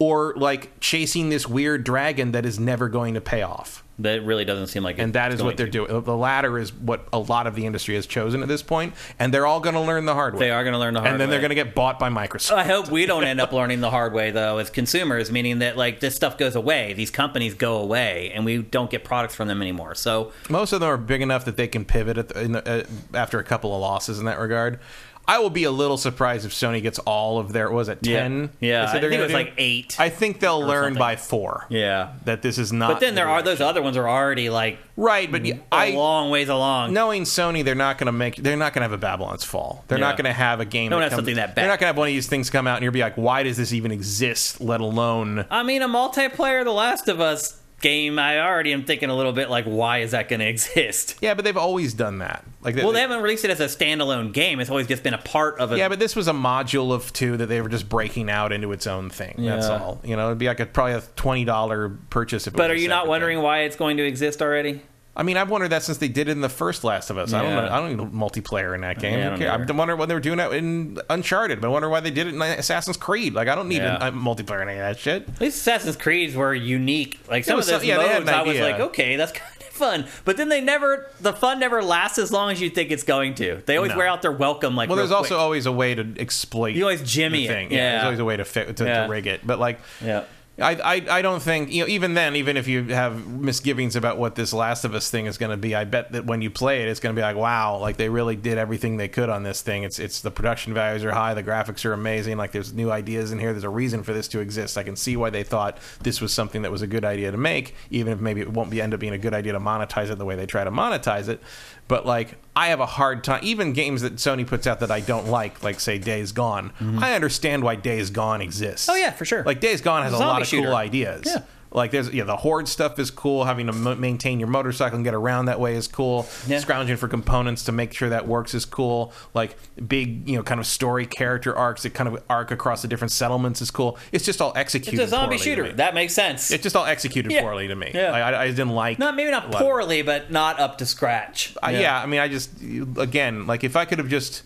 or 0.00 0.34
like 0.36 0.80
chasing 0.80 1.28
this 1.28 1.46
weird 1.46 1.84
dragon 1.84 2.32
that 2.32 2.44
is 2.44 2.58
never 2.58 2.88
going 2.88 3.14
to 3.14 3.20
pay 3.20 3.42
off? 3.42 3.84
That 4.02 4.24
really 4.24 4.44
doesn't 4.44 4.68
seem 4.68 4.82
like. 4.82 4.98
And 4.98 5.12
that 5.14 5.32
is 5.32 5.42
what 5.42 5.56
they're 5.56 5.66
to. 5.66 5.86
doing. 5.86 6.02
The 6.02 6.16
latter 6.16 6.58
is 6.58 6.72
what 6.72 7.06
a 7.12 7.18
lot 7.18 7.46
of 7.46 7.54
the 7.54 7.66
industry 7.66 7.94
has 7.94 8.06
chosen 8.06 8.42
at 8.42 8.48
this 8.48 8.62
point, 8.62 8.94
and 9.18 9.32
they're 9.32 9.46
all 9.46 9.60
going 9.60 9.74
to 9.74 9.80
learn 9.80 10.04
the 10.04 10.14
hard 10.14 10.34
way. 10.34 10.40
They 10.40 10.50
are 10.50 10.62
going 10.64 10.72
to 10.74 10.78
learn 10.78 10.94
the 10.94 11.00
hard 11.00 11.08
way. 11.08 11.12
and 11.12 11.20
then 11.20 11.28
way. 11.28 11.32
they're 11.32 11.40
going 11.40 11.50
to 11.50 11.54
get 11.54 11.74
bought 11.74 11.98
by 11.98 12.08
Microsoft. 12.08 12.52
I 12.52 12.64
hope 12.64 12.90
we 12.90 13.06
don't 13.06 13.24
end 13.24 13.40
up 13.40 13.52
learning 13.52 13.80
the 13.80 13.90
hard 13.90 14.12
way 14.12 14.30
though 14.30 14.58
as 14.58 14.70
consumers, 14.70 15.30
meaning 15.30 15.60
that 15.60 15.76
like 15.76 16.00
this 16.00 16.14
stuff 16.14 16.36
goes 16.38 16.54
away, 16.54 16.92
these 16.92 17.10
companies 17.10 17.54
go 17.54 17.78
away, 17.78 18.32
and 18.34 18.44
we 18.44 18.58
don't 18.58 18.90
get 18.90 19.04
products 19.04 19.34
from 19.34 19.48
them 19.48 19.62
anymore. 19.62 19.94
So 19.94 20.32
Most 20.48 20.72
of 20.72 20.80
them 20.80 20.90
are 20.90 20.96
big 20.96 21.22
enough 21.22 21.44
that 21.44 21.56
they 21.56 21.68
can 21.68 21.84
pivot 21.84 22.18
at 22.18 22.28
the, 22.28 22.40
in 22.40 22.52
the, 22.52 22.68
uh, 22.68 22.84
after 23.14 23.38
a 23.38 23.44
couple 23.44 23.74
of 23.74 23.80
losses 23.80 24.18
in 24.18 24.24
that 24.26 24.38
regard. 24.38 24.78
I 25.26 25.38
will 25.38 25.50
be 25.50 25.64
a 25.64 25.70
little 25.70 25.96
surprised 25.96 26.44
if 26.44 26.52
Sony 26.52 26.82
gets 26.82 26.98
all 27.00 27.38
of 27.38 27.52
their 27.52 27.70
was 27.70 27.88
it 27.88 28.02
ten? 28.02 28.50
Yeah, 28.60 28.86
said 28.86 28.96
I 29.04 29.08
think 29.08 29.12
it 29.14 29.20
was 29.22 29.28
do? 29.30 29.34
like 29.34 29.54
eight 29.56 29.96
I 30.00 30.08
think 30.08 30.40
they'll 30.40 30.60
learn 30.60 30.84
something. 30.94 30.98
by 30.98 31.16
four. 31.16 31.66
yeah, 31.68 32.14
that 32.24 32.42
this 32.42 32.58
is 32.58 32.72
not. 32.72 32.92
but 32.94 33.00
then 33.00 33.14
there 33.14 33.26
the 33.26 33.30
are 33.30 33.42
those 33.42 33.60
other 33.60 33.80
ones 33.82 33.96
are 33.96 34.08
already 34.08 34.50
like 34.50 34.78
right, 34.96 35.30
but 35.30 35.46
a 35.46 35.60
I 35.70 35.90
long 35.90 36.30
ways 36.30 36.48
along. 36.48 36.92
knowing 36.92 37.22
Sony, 37.22 37.64
they're 37.64 37.74
not 37.74 37.98
going 37.98 38.06
to 38.06 38.12
make. 38.12 38.36
They're 38.36 38.56
not 38.56 38.72
going 38.74 38.80
to 38.80 38.84
have 38.90 38.92
a 38.92 38.98
Babylon's 38.98 39.44
Fall. 39.44 39.84
They're 39.88 39.98
Yeah. 39.98 40.06
not 40.08 40.16
going 40.16 40.24
to 40.26 40.32
have 40.32 40.60
a 40.60 40.64
game. 40.64 40.90
No 40.90 40.98
that 40.98 41.10
comes- 41.10 41.18
something 41.18 41.36
that 41.36 41.54
They're 41.54 41.64
not 41.68 41.78
going 41.78 41.84
to 41.84 41.86
have 41.86 41.96
one 41.96 42.08
of 42.08 42.14
these 42.14 42.26
things 42.26 42.50
come 42.50 42.66
out 42.66 42.76
and 42.76 42.82
you'll 42.84 42.92
be 42.92 43.00
like, 43.00 43.14
why 43.16 43.42
does 43.44 43.56
this 43.56 43.72
even 43.72 43.92
exist? 43.92 44.60
Let 44.60 44.80
alone. 44.80 45.46
I 45.50 45.62
mean, 45.62 45.82
a 45.82 45.88
multiplayer 45.88 46.64
The 46.64 46.72
Last 46.72 47.08
of 47.08 47.20
Us 47.20 47.58
game. 47.82 48.18
I 48.18 48.40
already 48.40 48.72
am 48.72 48.84
thinking 48.84 49.10
a 49.10 49.16
little 49.16 49.32
bit 49.32 49.50
like, 49.50 49.66
why 49.66 49.98
is 49.98 50.12
that 50.12 50.28
going 50.28 50.40
to 50.40 50.48
exist? 50.48 51.16
Yeah, 51.20 51.34
but 51.34 51.44
they've 51.44 51.56
always 51.56 51.92
done 51.92 52.18
that. 52.18 52.44
Like, 52.62 52.76
Well, 52.76 52.92
they 52.92 53.00
haven't 53.00 53.22
released 53.22 53.44
it 53.44 53.50
as 53.50 53.60
a 53.60 53.66
standalone 53.66 54.32
game. 54.32 54.60
It's 54.60 54.70
always 54.70 54.86
just 54.86 55.02
been 55.02 55.14
a 55.14 55.18
part 55.18 55.58
of 55.58 55.72
a. 55.72 55.76
Yeah, 55.76 55.88
but 55.88 55.98
this 55.98 56.16
was 56.16 56.28
a 56.28 56.32
module 56.32 56.92
of 56.92 57.12
two 57.12 57.36
that 57.36 57.46
they 57.46 57.60
were 57.60 57.68
just 57.68 57.88
breaking 57.88 58.30
out 58.30 58.52
into 58.52 58.72
its 58.72 58.86
own 58.86 59.10
thing. 59.10 59.34
That's 59.38 59.66
all. 59.66 60.00
You 60.04 60.16
know, 60.16 60.28
it'd 60.28 60.38
be 60.38 60.46
like 60.46 60.60
a 60.60 60.66
probably 60.66 60.94
a 60.94 61.02
twenty 61.16 61.44
dollar 61.44 61.90
purchase. 62.10 62.46
If 62.46 62.54
it 62.54 62.56
but 62.56 62.70
are 62.70 62.74
you 62.74 62.88
not 62.88 63.06
wondering 63.06 63.38
thing. 63.38 63.44
why 63.44 63.60
it's 63.60 63.76
going 63.76 63.96
to 63.98 64.06
exist 64.06 64.40
already? 64.40 64.80
I 65.14 65.22
mean, 65.24 65.36
I've 65.36 65.50
wondered 65.50 65.68
that 65.68 65.82
since 65.82 65.98
they 65.98 66.08
did 66.08 66.28
it 66.28 66.32
in 66.32 66.40
the 66.40 66.48
first 66.48 66.84
Last 66.84 67.10
of 67.10 67.18
Us. 67.18 67.34
I 67.34 67.42
don't 67.42 67.54
know. 67.54 67.70
I 67.70 67.78
don't 67.80 67.96
need 67.96 68.12
multiplayer 68.12 68.74
in 68.74 68.80
that 68.80 68.98
game. 68.98 69.18
Yeah, 69.18 69.34
I 69.52 69.56
don't 69.58 69.70
I'm 69.70 69.76
wondering 69.76 69.98
when 69.98 70.08
they 70.08 70.14
were 70.14 70.20
doing 70.20 70.38
it 70.40 70.52
in 70.54 70.98
Uncharted. 71.10 71.60
But 71.60 71.66
I 71.66 71.70
wonder 71.70 71.90
why 71.90 72.00
they 72.00 72.10
did 72.10 72.28
it 72.28 72.34
in 72.34 72.40
Assassin's 72.40 72.96
Creed. 72.96 73.34
Like, 73.34 73.46
I 73.48 73.54
don't 73.54 73.68
need 73.68 73.82
Yeah. 73.82 74.02
a, 74.02 74.08
a 74.08 74.12
multiplayer 74.12 74.62
in 74.62 74.70
any 74.70 74.78
of 74.78 74.84
that 74.86 74.98
shit. 74.98 75.28
At 75.28 75.40
least 75.40 75.58
Assassin's 75.58 75.96
Creeds 75.96 76.34
were 76.34 76.54
unique. 76.54 77.20
Like 77.28 77.44
some 77.44 77.56
was 77.56 77.68
of 77.68 77.72
those 77.72 77.80
some- 77.82 77.88
yeah, 77.88 77.96
modes, 78.18 78.28
I 78.30 78.42
was 78.42 78.58
like, 78.58 78.80
okay, 78.80 79.16
that's 79.16 79.32
kind 79.38 79.50
of 79.60 79.66
fun. 79.66 80.06
But 80.24 80.38
then 80.38 80.48
they 80.48 80.62
never, 80.62 81.10
the 81.20 81.34
fun 81.34 81.60
never 81.60 81.82
lasts 81.82 82.18
as 82.18 82.32
long 82.32 82.50
as 82.50 82.62
you 82.62 82.70
think 82.70 82.90
it's 82.90 83.02
going 83.04 83.34
to. 83.34 83.62
They 83.66 83.76
always 83.76 83.92
No. 83.92 83.98
wear 83.98 84.06
out 84.06 84.22
their 84.22 84.32
welcome. 84.32 84.74
Like, 84.76 84.88
Well, 84.88 84.96
real 84.96 85.06
there's 85.06 85.12
also 85.14 85.36
always 85.36 85.66
a 85.66 85.72
way 85.72 85.94
to 85.94 86.14
exploit. 86.18 86.74
You 86.74 86.84
always 86.84 87.02
jimmy 87.02 87.40
the 87.40 87.44
it. 87.44 87.48
thing. 87.54 87.70
Yeah. 87.72 87.90
there's 87.92 88.04
always 88.04 88.18
a 88.18 88.24
way 88.24 88.38
to 88.38 88.46
fit 88.46 88.76
to, 88.78 88.84
Yeah. 88.86 89.04
to 89.04 89.10
rig 89.10 89.26
it. 89.26 89.46
But 89.46 89.58
like, 89.58 89.78
yeah. 90.02 90.24
I, 90.58 90.74
I 90.74 91.18
I 91.18 91.22
don't 91.22 91.40
think 91.40 91.72
you 91.72 91.82
know 91.82 91.88
even 91.88 92.12
then 92.12 92.36
even 92.36 92.58
if 92.58 92.68
you 92.68 92.84
have 92.88 93.26
misgivings 93.26 93.96
about 93.96 94.18
what 94.18 94.34
this 94.34 94.52
Last 94.52 94.84
of 94.84 94.94
Us 94.94 95.10
thing 95.10 95.24
is 95.24 95.38
going 95.38 95.50
to 95.50 95.56
be 95.56 95.74
I 95.74 95.84
bet 95.84 96.12
that 96.12 96.26
when 96.26 96.42
you 96.42 96.50
play 96.50 96.82
it 96.82 96.88
it's 96.88 97.00
going 97.00 97.14
to 97.16 97.18
be 97.18 97.22
like 97.22 97.36
wow 97.36 97.78
like 97.78 97.96
they 97.96 98.10
really 98.10 98.36
did 98.36 98.58
everything 98.58 98.98
they 98.98 99.08
could 99.08 99.30
on 99.30 99.44
this 99.44 99.62
thing. 99.62 99.82
It's 99.82 99.98
it's 99.98 100.20
the 100.20 100.30
production 100.30 100.74
values 100.74 101.04
are 101.04 101.12
high 101.12 101.32
the 101.32 101.42
graphics 101.42 101.86
are 101.86 101.94
amazing 101.94 102.36
like 102.36 102.52
there's 102.52 102.74
new 102.74 102.90
ideas 102.90 103.32
in 103.32 103.38
here 103.38 103.52
there's 103.52 103.64
a 103.64 103.70
reason 103.70 104.02
for 104.02 104.12
this 104.12 104.28
to 104.28 104.40
exist. 104.40 104.76
I 104.76 104.82
can 104.82 104.94
see 104.94 105.16
why 105.16 105.30
they 105.30 105.42
thought 105.42 105.78
this 106.02 106.20
was 106.20 106.34
something 106.34 106.62
that 106.62 106.70
was 106.70 106.82
a 106.82 106.86
good 106.86 107.04
idea 107.04 107.30
to 107.30 107.38
make 107.38 107.74
even 107.90 108.12
if 108.12 108.20
maybe 108.20 108.42
it 108.42 108.50
won't 108.50 108.70
be 108.70 108.82
end 108.82 108.92
up 108.92 109.00
being 109.00 109.14
a 109.14 109.18
good 109.18 109.32
idea 109.32 109.52
to 109.52 109.60
monetize 109.60 110.10
it 110.10 110.18
the 110.18 110.26
way 110.26 110.36
they 110.36 110.46
try 110.46 110.64
to 110.64 110.70
monetize 110.70 111.28
it. 111.28 111.40
But 111.88 112.04
like 112.04 112.36
I 112.54 112.68
have 112.68 112.80
a 112.80 112.86
hard 112.86 113.24
time 113.24 113.40
even 113.42 113.72
games 113.72 114.02
that 114.02 114.16
Sony 114.16 114.46
puts 114.46 114.66
out 114.66 114.80
that 114.80 114.90
I 114.90 115.00
don't 115.00 115.28
like 115.28 115.62
like 115.62 115.80
say 115.80 115.98
Days 115.98 116.32
Gone 116.32 116.70
mm-hmm. 116.70 116.98
I 116.98 117.14
understand 117.14 117.62
why 117.64 117.76
Days 117.76 118.10
Gone 118.10 118.40
exists 118.42 118.88
Oh, 118.88 118.94
yeah, 118.94 119.10
for 119.10 119.24
sure. 119.24 119.42
like 119.44 119.60
Days 119.60 119.80
Gone 119.80 120.02
has 120.02 120.12
a 120.12 120.16
Zombie 120.16 120.28
lot 120.32 120.42
of 120.42 120.48
shooter. 120.48 120.68
cool 120.68 120.76
ideas. 120.76 121.22
Yeah. 121.26 121.42
Like 121.74 121.90
there's 121.90 122.10
yeah 122.12 122.24
the 122.24 122.36
horde 122.36 122.68
stuff 122.68 122.98
is 122.98 123.10
cool. 123.10 123.44
Having 123.44 123.68
to 123.68 123.72
mo- 123.72 123.94
maintain 123.94 124.38
your 124.38 124.48
motorcycle 124.48 124.96
and 124.96 125.04
get 125.04 125.14
around 125.14 125.46
that 125.46 125.58
way 125.58 125.74
is 125.74 125.88
cool. 125.88 126.26
Yeah. 126.46 126.58
Scrounging 126.58 126.96
for 126.98 127.08
components 127.08 127.64
to 127.64 127.72
make 127.72 127.94
sure 127.94 128.10
that 128.10 128.28
works 128.28 128.52
is 128.52 128.64
cool. 128.66 129.12
Like 129.32 129.56
big 129.88 130.28
you 130.28 130.36
know 130.36 130.42
kind 130.42 130.60
of 130.60 130.66
story 130.66 131.06
character 131.06 131.56
arcs 131.56 131.84
that 131.84 131.94
kind 131.94 132.08
of 132.08 132.22
arc 132.28 132.50
across 132.50 132.82
the 132.82 132.88
different 132.88 133.10
settlements 133.10 133.62
is 133.62 133.70
cool. 133.70 133.98
It's 134.12 134.24
just 134.26 134.42
all 134.42 134.52
executed. 134.54 135.00
It's 135.00 135.12
a 135.12 135.16
zombie 135.16 135.38
shooter. 135.38 135.72
That 135.72 135.94
makes 135.94 136.12
sense. 136.12 136.50
it's 136.50 136.62
just 136.62 136.76
all 136.76 136.84
executed 136.84 137.32
Yeah. 137.32 137.40
poorly 137.40 137.68
to 137.68 137.74
me. 137.74 137.90
Yeah. 137.94 138.10
Like, 138.10 138.22
I, 138.22 138.42
I 138.42 138.46
didn't 138.48 138.70
like. 138.70 138.98
not 138.98 139.16
maybe 139.16 139.30
not 139.30 139.44
a 139.44 139.46
lot 139.46 139.54
of- 139.54 139.60
poorly, 139.62 140.02
but 140.02 140.30
not 140.30 140.60
up 140.60 140.76
to 140.78 140.86
scratch. 140.86 141.56
uh, 141.62 141.70
yeah. 141.70 141.98
I 142.02 142.04
mean, 142.06 142.20
I 142.20 142.28
just 142.28 142.50
again, 142.98 143.46
like 143.46 143.64
if 143.64 143.76
I 143.76 143.86
could 143.86 143.98
have 143.98 144.08
just 144.08 144.42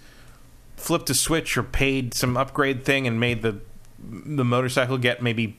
flipped 0.76 1.10
a 1.10 1.14
switch 1.14 1.56
or 1.56 1.62
paid 1.64 2.14
some 2.14 2.36
upgrade 2.36 2.84
thing 2.84 3.06
and 3.08 3.18
made 3.18 3.42
the 3.42 3.58
the 3.98 4.44
motorcycle 4.44 4.98
get 4.98 5.22
maybe 5.22 5.56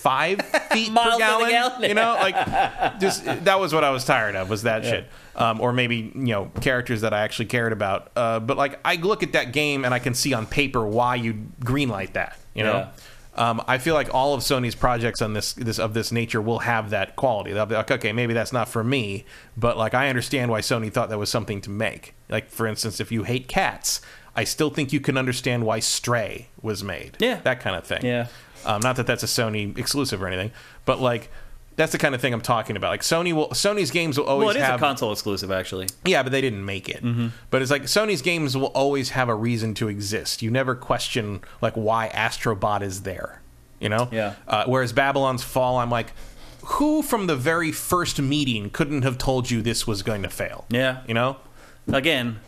five 0.00 0.40
feet 0.72 0.94
per 0.94 1.18
gallon, 1.18 1.50
gallon. 1.50 1.82
you 1.82 1.94
know, 1.94 2.14
like 2.20 2.34
just 3.00 3.24
that 3.44 3.60
was 3.60 3.72
what 3.72 3.84
I 3.84 3.90
was 3.90 4.04
tired 4.04 4.36
of 4.36 4.48
was 4.50 4.62
that 4.62 4.84
shit. 4.84 5.06
Um, 5.36 5.60
or 5.60 5.72
maybe 5.72 5.96
you 5.96 6.12
know 6.14 6.50
characters 6.60 7.02
that 7.02 7.14
I 7.14 7.20
actually 7.22 7.46
cared 7.46 7.72
about. 7.72 8.10
Uh, 8.16 8.40
but 8.40 8.56
like 8.56 8.80
I 8.84 8.96
look 8.96 9.22
at 9.22 9.32
that 9.32 9.52
game 9.52 9.84
and 9.84 9.94
I 9.94 9.98
can 9.98 10.14
see 10.14 10.34
on 10.34 10.46
paper 10.46 10.86
why 10.86 11.14
you 11.16 11.46
greenlight 11.60 12.14
that. 12.14 12.38
You 12.54 12.64
know. 12.64 12.72
Yeah. 12.72 12.90
Um, 13.36 13.62
I 13.68 13.78
feel 13.78 13.94
like 13.94 14.12
all 14.12 14.34
of 14.34 14.40
Sony's 14.40 14.74
projects 14.74 15.22
on 15.22 15.34
this 15.34 15.52
this 15.52 15.78
of 15.78 15.94
this 15.94 16.10
nature 16.10 16.42
will 16.42 16.58
have 16.58 16.90
that 16.90 17.14
quality. 17.14 17.52
They'll 17.52 17.64
be 17.64 17.76
like, 17.76 17.90
okay, 17.90 18.12
maybe 18.12 18.34
that's 18.34 18.52
not 18.52 18.68
for 18.68 18.82
me, 18.82 19.24
but 19.56 19.78
like 19.78 19.94
I 19.94 20.08
understand 20.08 20.50
why 20.50 20.60
Sony 20.60 20.92
thought 20.92 21.10
that 21.10 21.18
was 21.18 21.30
something 21.30 21.60
to 21.62 21.70
make. 21.70 22.14
Like 22.28 22.50
for 22.50 22.66
instance, 22.66 23.00
if 23.00 23.12
you 23.12 23.22
hate 23.22 23.46
cats, 23.46 24.00
I 24.34 24.44
still 24.44 24.70
think 24.70 24.92
you 24.92 25.00
can 25.00 25.16
understand 25.16 25.64
why 25.64 25.80
Stray 25.80 26.48
was 26.60 26.82
made. 26.82 27.16
Yeah. 27.18 27.40
that 27.44 27.60
kind 27.60 27.76
of 27.76 27.84
thing. 27.84 28.04
Yeah. 28.04 28.26
Um, 28.64 28.80
not 28.80 28.96
that 28.96 29.06
that's 29.06 29.22
a 29.22 29.26
Sony 29.26 29.76
exclusive 29.78 30.22
or 30.22 30.26
anything, 30.26 30.50
but 30.84 31.00
like 31.00 31.30
That's 31.76 31.92
the 31.92 31.98
kind 31.98 32.14
of 32.14 32.20
thing 32.20 32.34
I'm 32.34 32.42
talking 32.42 32.76
about. 32.76 32.90
Like 32.90 33.00
Sony 33.02 33.32
will 33.32 33.48
Sony's 33.50 33.90
games 33.90 34.18
will 34.18 34.26
always 34.26 34.46
Well, 34.46 34.56
it 34.56 34.58
is 34.60 34.66
have 34.66 34.74
a 34.80 34.84
console 34.84 35.12
exclusive, 35.12 35.50
actually. 35.50 35.86
yeah, 36.04 36.22
but 36.22 36.30
they 36.32 36.40
didn't 36.42 36.64
make 36.64 36.88
it. 36.88 37.02
But 37.50 37.62
it's 37.62 37.70
like 37.70 37.84
Sony's 37.84 38.20
games 38.22 38.56
will 38.56 38.66
always 38.74 39.10
have 39.10 39.28
a 39.30 39.34
reason 39.34 39.72
to 39.74 39.88
exist. 39.88 40.42
You 40.42 40.50
never 40.50 40.74
question 40.74 41.40
like 41.62 41.74
why 41.74 42.10
Astrobot 42.14 42.82
is 42.82 43.02
there. 43.02 43.40
You 43.78 43.88
know? 43.88 44.08
Yeah. 44.12 44.34
Uh, 44.46 44.64
whereas 44.66 44.92
Babylon's 44.92 45.42
Fall, 45.42 45.78
I'm 45.78 45.90
like, 45.90 46.12
who 46.64 47.00
from 47.00 47.26
the 47.28 47.36
very 47.36 47.72
first 47.72 48.20
meeting 48.20 48.68
couldn't 48.68 49.00
have 49.02 49.16
told 49.16 49.50
you 49.50 49.62
this 49.62 49.86
was 49.86 50.02
going 50.02 50.22
to 50.22 50.28
fail? 50.28 50.66
Yeah. 50.68 51.00
You 51.08 51.14
know? 51.14 51.38
Again, 51.90 52.40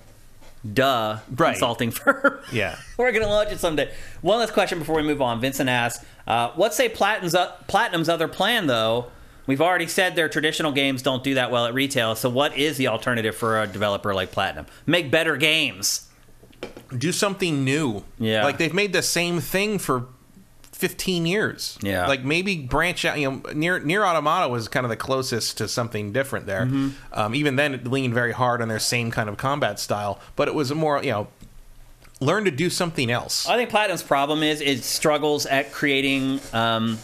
duh. 0.71 1.19
Right. 1.35 1.53
Consulting 1.53 1.91
firm. 1.93 2.39
Yeah. 2.53 2.77
We're 2.97 3.13
going 3.13 3.25
to 3.25 3.29
launch 3.29 3.53
it 3.53 3.59
someday. 3.59 3.93
One 4.21 4.39
last 4.39 4.53
question 4.53 4.79
before 4.79 4.97
we 4.97 5.03
move 5.03 5.23
on. 5.23 5.41
Vincent 5.41 5.69
asks, 5.69 6.05
uh, 6.27 6.51
what's 6.55 6.77
say 6.77 6.89
Platinum's, 6.89 7.35
uh, 7.35 7.53
Platinum's 7.69 8.09
other 8.09 8.29
plan, 8.29 8.67
though? 8.67 9.11
We've 9.47 9.61
already 9.61 9.89
said 9.89 10.15
their 10.15 10.29
traditional 10.29 10.71
games 10.73 11.03
don't 11.03 11.25
do 11.25 11.35
that 11.35 11.51
well 11.51 11.67
at 11.67 11.75
retail. 11.75 12.15
So, 12.15 12.31
what 12.31 12.57
is 12.57 12.77
the 12.77 12.87
alternative 12.89 13.35
for 13.35 13.61
a 13.61 13.67
developer 13.67 14.15
like 14.15 14.31
Platinum? 14.31 14.67
Make 14.87 15.11
better 15.11 15.37
games. 15.37 16.09
Do 16.97 17.11
something 17.11 17.65
new. 17.65 18.05
Yeah. 18.19 18.45
Like 18.45 18.59
they've 18.59 18.73
made 18.73 18.93
the 18.93 19.03
same 19.03 19.41
thing 19.41 19.81
for 19.81 20.07
15 20.83 21.27
years. 21.27 21.79
Yeah. 21.81 22.09
Like 22.09 22.25
maybe 22.25 22.59
branch 22.59 23.05
out, 23.05 23.17
you 23.17 23.31
know, 23.31 23.53
Nier 23.55 23.79
Nier 23.79 24.05
Automata 24.05 24.49
was 24.49 24.67
kind 24.67 24.85
of 24.85 24.91
the 24.91 24.97
closest 24.97 25.59
to 25.59 25.69
something 25.69 26.13
different 26.13 26.47
there. 26.47 26.63
Mm-hmm. 26.63 26.89
Um, 27.13 27.37
even 27.37 27.55
then 27.55 27.73
it 27.73 27.87
leaned 27.87 28.15
very 28.15 28.33
hard 28.33 28.61
on 28.61 28.67
their 28.67 28.81
same 28.81 29.13
kind 29.13 29.29
of 29.29 29.37
combat 29.37 29.79
style, 29.79 30.19
but 30.35 30.49
it 30.49 30.57
was 30.57 30.73
a 30.73 30.75
more, 30.75 31.01
you 31.01 31.13
know, 31.13 31.29
learn 32.19 32.47
to 32.47 32.51
do 32.51 32.69
something 32.69 33.13
else. 33.13 33.47
I 33.47 33.57
think 33.57 33.71
Platinum's 33.71 34.03
problem 34.03 34.43
is 34.43 34.61
it 34.61 34.83
struggles 34.83 35.47
at 35.47 35.71
creating 35.71 36.41
um, 36.53 36.99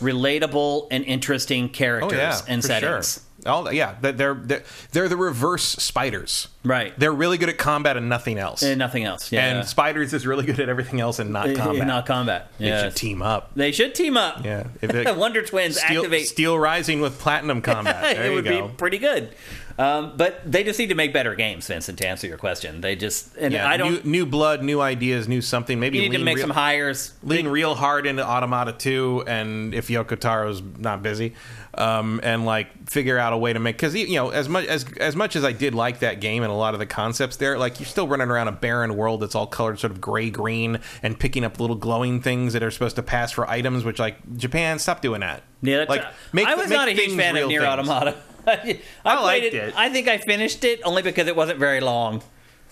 relatable 0.00 0.88
and 0.90 1.02
interesting 1.04 1.70
characters 1.70 2.12
Oh 2.12 2.16
yeah, 2.16 2.40
and 2.46 2.60
for 2.60 2.68
settings. 2.68 3.14
Sure. 3.14 3.22
All 3.46 3.72
yeah, 3.72 3.94
they're, 4.00 4.34
they're 4.34 4.62
they're 4.90 5.08
the 5.08 5.16
reverse 5.16 5.62
spiders. 5.64 6.48
Right. 6.64 6.92
They're 6.98 7.12
really 7.12 7.38
good 7.38 7.48
at 7.48 7.56
combat 7.56 7.96
and 7.96 8.08
nothing 8.08 8.38
else. 8.38 8.62
And 8.62 8.78
nothing 8.78 9.04
else. 9.04 9.30
Yeah. 9.30 9.46
And 9.58 9.66
spiders 9.68 10.12
is 10.12 10.26
really 10.26 10.44
good 10.44 10.58
at 10.58 10.68
everything 10.68 11.00
else 11.00 11.18
and 11.20 11.32
not 11.32 11.54
combat. 11.54 11.86
Not 11.86 12.04
combat. 12.06 12.50
They 12.58 12.66
Yeah. 12.66 12.82
should 12.84 12.96
team 12.96 13.22
up. 13.22 13.52
They 13.54 13.70
should 13.72 13.94
team 13.94 14.16
up. 14.16 14.44
Yeah, 14.44 14.64
if 14.82 14.90
it- 14.94 15.16
Wonder 15.16 15.42
Twins 15.42 15.80
Steel, 15.80 15.98
activate. 16.02 16.26
Steel 16.26 16.58
Rising 16.58 17.00
with 17.00 17.18
platinum 17.18 17.62
combat. 17.62 18.16
There 18.16 18.30
it 18.30 18.34
would 18.34 18.44
go. 18.44 18.68
be 18.68 18.74
pretty 18.74 18.98
good. 18.98 19.32
Um, 19.78 20.14
but 20.16 20.40
they 20.44 20.64
just 20.64 20.76
need 20.80 20.88
to 20.88 20.96
make 20.96 21.12
better 21.12 21.36
games, 21.36 21.68
Vincent. 21.68 21.98
To 21.98 22.08
answer 22.08 22.26
your 22.26 22.36
question, 22.36 22.80
they 22.80 22.96
just 22.96 23.36
and 23.36 23.54
Yeah, 23.54 23.68
I 23.68 23.76
don't. 23.76 24.04
new, 24.04 24.10
new 24.10 24.26
blood, 24.26 24.64
new 24.64 24.80
ideas, 24.80 25.28
new 25.28 25.40
something. 25.40 25.78
Maybe 25.78 25.98
you 25.98 26.08
need 26.08 26.18
to 26.18 26.24
make 26.24 26.36
real, 26.36 26.48
some 26.48 26.50
hires. 26.50 27.12
lean 27.22 27.46
real 27.46 27.76
hard 27.76 28.04
into 28.04 28.26
Automata 28.26 28.72
2, 28.72 29.24
and 29.28 29.72
if 29.74 29.86
Yoko 29.86 30.18
Taro's 30.18 30.60
not 30.60 31.04
busy, 31.04 31.34
um, 31.74 32.18
and 32.24 32.44
like 32.44 32.90
figure 32.90 33.18
out 33.18 33.32
a 33.32 33.36
way 33.36 33.52
to 33.52 33.60
make 33.60 33.76
because 33.76 33.94
you 33.94 34.16
know 34.16 34.30
as 34.30 34.48
much 34.48 34.66
as 34.66 34.84
as 34.94 35.14
much 35.14 35.36
as 35.36 35.44
I 35.44 35.52
did 35.52 35.76
like 35.76 36.00
that 36.00 36.20
game 36.20 36.42
and 36.42 36.50
a 36.50 36.56
lot 36.56 36.74
of 36.74 36.80
the 36.80 36.86
concepts 36.86 37.36
there, 37.36 37.56
like 37.56 37.78
you're 37.78 37.86
still 37.86 38.08
running 38.08 38.30
around 38.30 38.48
a 38.48 38.52
barren 38.52 38.96
world 38.96 39.20
that's 39.20 39.36
all 39.36 39.46
colored 39.46 39.78
sort 39.78 39.92
of 39.92 40.00
gray 40.00 40.28
green 40.28 40.80
and 41.04 41.16
picking 41.20 41.44
up 41.44 41.60
little 41.60 41.76
glowing 41.76 42.20
things 42.20 42.52
that 42.54 42.64
are 42.64 42.72
supposed 42.72 42.96
to 42.96 43.02
pass 43.04 43.30
for 43.30 43.48
items. 43.48 43.84
Which 43.84 44.00
like 44.00 44.36
Japan, 44.36 44.80
stop 44.80 45.02
doing 45.02 45.20
that. 45.20 45.44
Yeah, 45.62 45.78
that's, 45.78 45.90
like 45.90 46.04
make 46.32 46.48
I 46.48 46.56
was 46.56 46.68
make 46.68 46.76
not 46.76 46.88
a 46.88 46.92
huge 46.92 47.16
fan 47.16 47.36
of 47.36 47.48
things. 47.48 47.62
Automata. 47.62 48.16
I, 49.04 49.16
played 49.16 49.42
liked 49.42 49.46
it. 49.46 49.54
it. 49.54 49.74
I 49.76 49.88
think 49.90 50.08
I 50.08 50.18
finished 50.18 50.64
it 50.64 50.80
only 50.84 51.02
because 51.02 51.26
it 51.28 51.36
wasn't 51.36 51.58
very 51.58 51.80
long. 51.80 52.22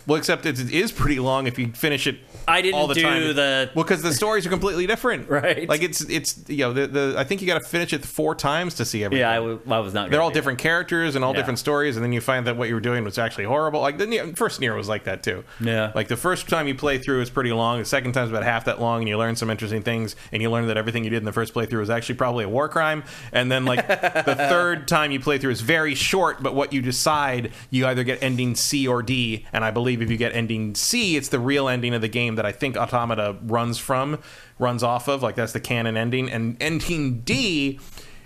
Well, 0.06 0.16
except 0.18 0.46
it 0.46 0.58
is 0.72 0.92
pretty 0.92 1.18
long 1.18 1.46
if 1.46 1.58
you 1.58 1.72
finish 1.72 2.06
it. 2.06 2.18
I 2.48 2.62
didn't 2.62 2.76
all 2.76 2.86
the 2.86 2.94
do 2.94 3.02
time. 3.02 3.34
the- 3.34 3.70
well 3.74 3.84
because 3.84 4.02
the 4.02 4.12
stories 4.12 4.46
are 4.46 4.50
completely 4.50 4.86
different, 4.86 5.28
Right. 5.36 5.68
Like 5.68 5.82
it's 5.82 6.00
it's 6.02 6.44
you 6.48 6.58
know 6.58 6.72
the, 6.72 6.86
the 6.86 7.14
I 7.18 7.24
think 7.24 7.40
you 7.40 7.46
got 7.48 7.60
to 7.60 7.68
finish 7.68 7.92
it 7.92 8.04
four 8.04 8.34
times 8.36 8.74
to 8.74 8.84
see 8.84 9.02
everything. 9.02 9.20
Yeah, 9.22 9.32
I, 9.32 9.36
w- 9.36 9.60
I 9.68 9.78
was 9.80 9.92
not. 9.94 10.10
They're 10.10 10.20
all 10.22 10.30
different 10.30 10.60
characters 10.60 11.16
and 11.16 11.24
all 11.24 11.32
Yeah. 11.32 11.38
different 11.38 11.58
stories, 11.58 11.96
and 11.96 12.04
then 12.04 12.12
you 12.12 12.20
find 12.20 12.46
that 12.46 12.56
what 12.56 12.68
you 12.68 12.74
were 12.74 12.80
doing 12.80 13.02
was 13.02 13.18
actually 13.18 13.44
horrible. 13.44 13.80
Like 13.80 13.98
the 13.98 14.32
first 14.36 14.60
Nier 14.60 14.74
was 14.76 14.88
like 14.88 15.04
that 15.04 15.22
too. 15.24 15.42
Yeah. 15.60 15.90
Like 15.94 16.06
the 16.08 16.16
first 16.16 16.48
time 16.48 16.68
you 16.68 16.74
play 16.76 16.98
through 16.98 17.20
is 17.22 17.30
pretty 17.30 17.52
long. 17.52 17.80
The 17.80 17.84
second 17.84 18.12
time's 18.12 18.30
about 18.30 18.44
half 18.44 18.66
that 18.66 18.80
long, 18.80 19.00
and 19.00 19.08
you 19.08 19.18
learn 19.18 19.34
some 19.34 19.50
interesting 19.50 19.82
things, 19.82 20.14
and 20.30 20.40
you 20.40 20.48
learn 20.50 20.68
that 20.68 20.76
everything 20.76 21.02
you 21.02 21.10
did 21.10 21.18
in 21.18 21.24
the 21.24 21.32
first 21.32 21.52
playthrough 21.52 21.80
was 21.80 21.90
actually 21.90 22.14
probably 22.14 22.44
a 22.44 22.48
war 22.48 22.68
crime. 22.68 23.02
And 23.32 23.50
then 23.50 23.64
like 23.64 23.86
the 23.88 24.36
third 24.48 24.86
time 24.86 25.10
you 25.10 25.18
play 25.18 25.38
through 25.38 25.50
is 25.50 25.62
very 25.62 25.96
short, 25.96 26.42
but 26.44 26.54
what 26.54 26.72
you 26.72 26.80
decide 26.80 27.50
you 27.70 27.86
either 27.88 28.04
get 28.04 28.22
ending 28.22 28.54
C 28.54 28.86
or 28.86 29.02
D, 29.02 29.44
and 29.52 29.64
I 29.64 29.72
believe 29.72 29.95
if 30.02 30.10
you 30.10 30.16
get 30.16 30.34
ending 30.34 30.74
C, 30.74 31.16
it's 31.16 31.28
the 31.28 31.38
real 31.38 31.68
ending 31.68 31.94
of 31.94 32.00
the 32.00 32.08
game 32.08 32.36
that 32.36 32.46
I 32.46 32.52
think 32.52 32.76
Automata 32.76 33.36
runs 33.42 33.78
from, 33.78 34.20
runs 34.58 34.82
off 34.82 35.08
of. 35.08 35.22
Like 35.22 35.34
that's 35.34 35.52
the 35.52 35.60
canon 35.60 35.96
ending, 35.96 36.30
and 36.30 36.56
ending 36.60 37.20
D 37.20 37.80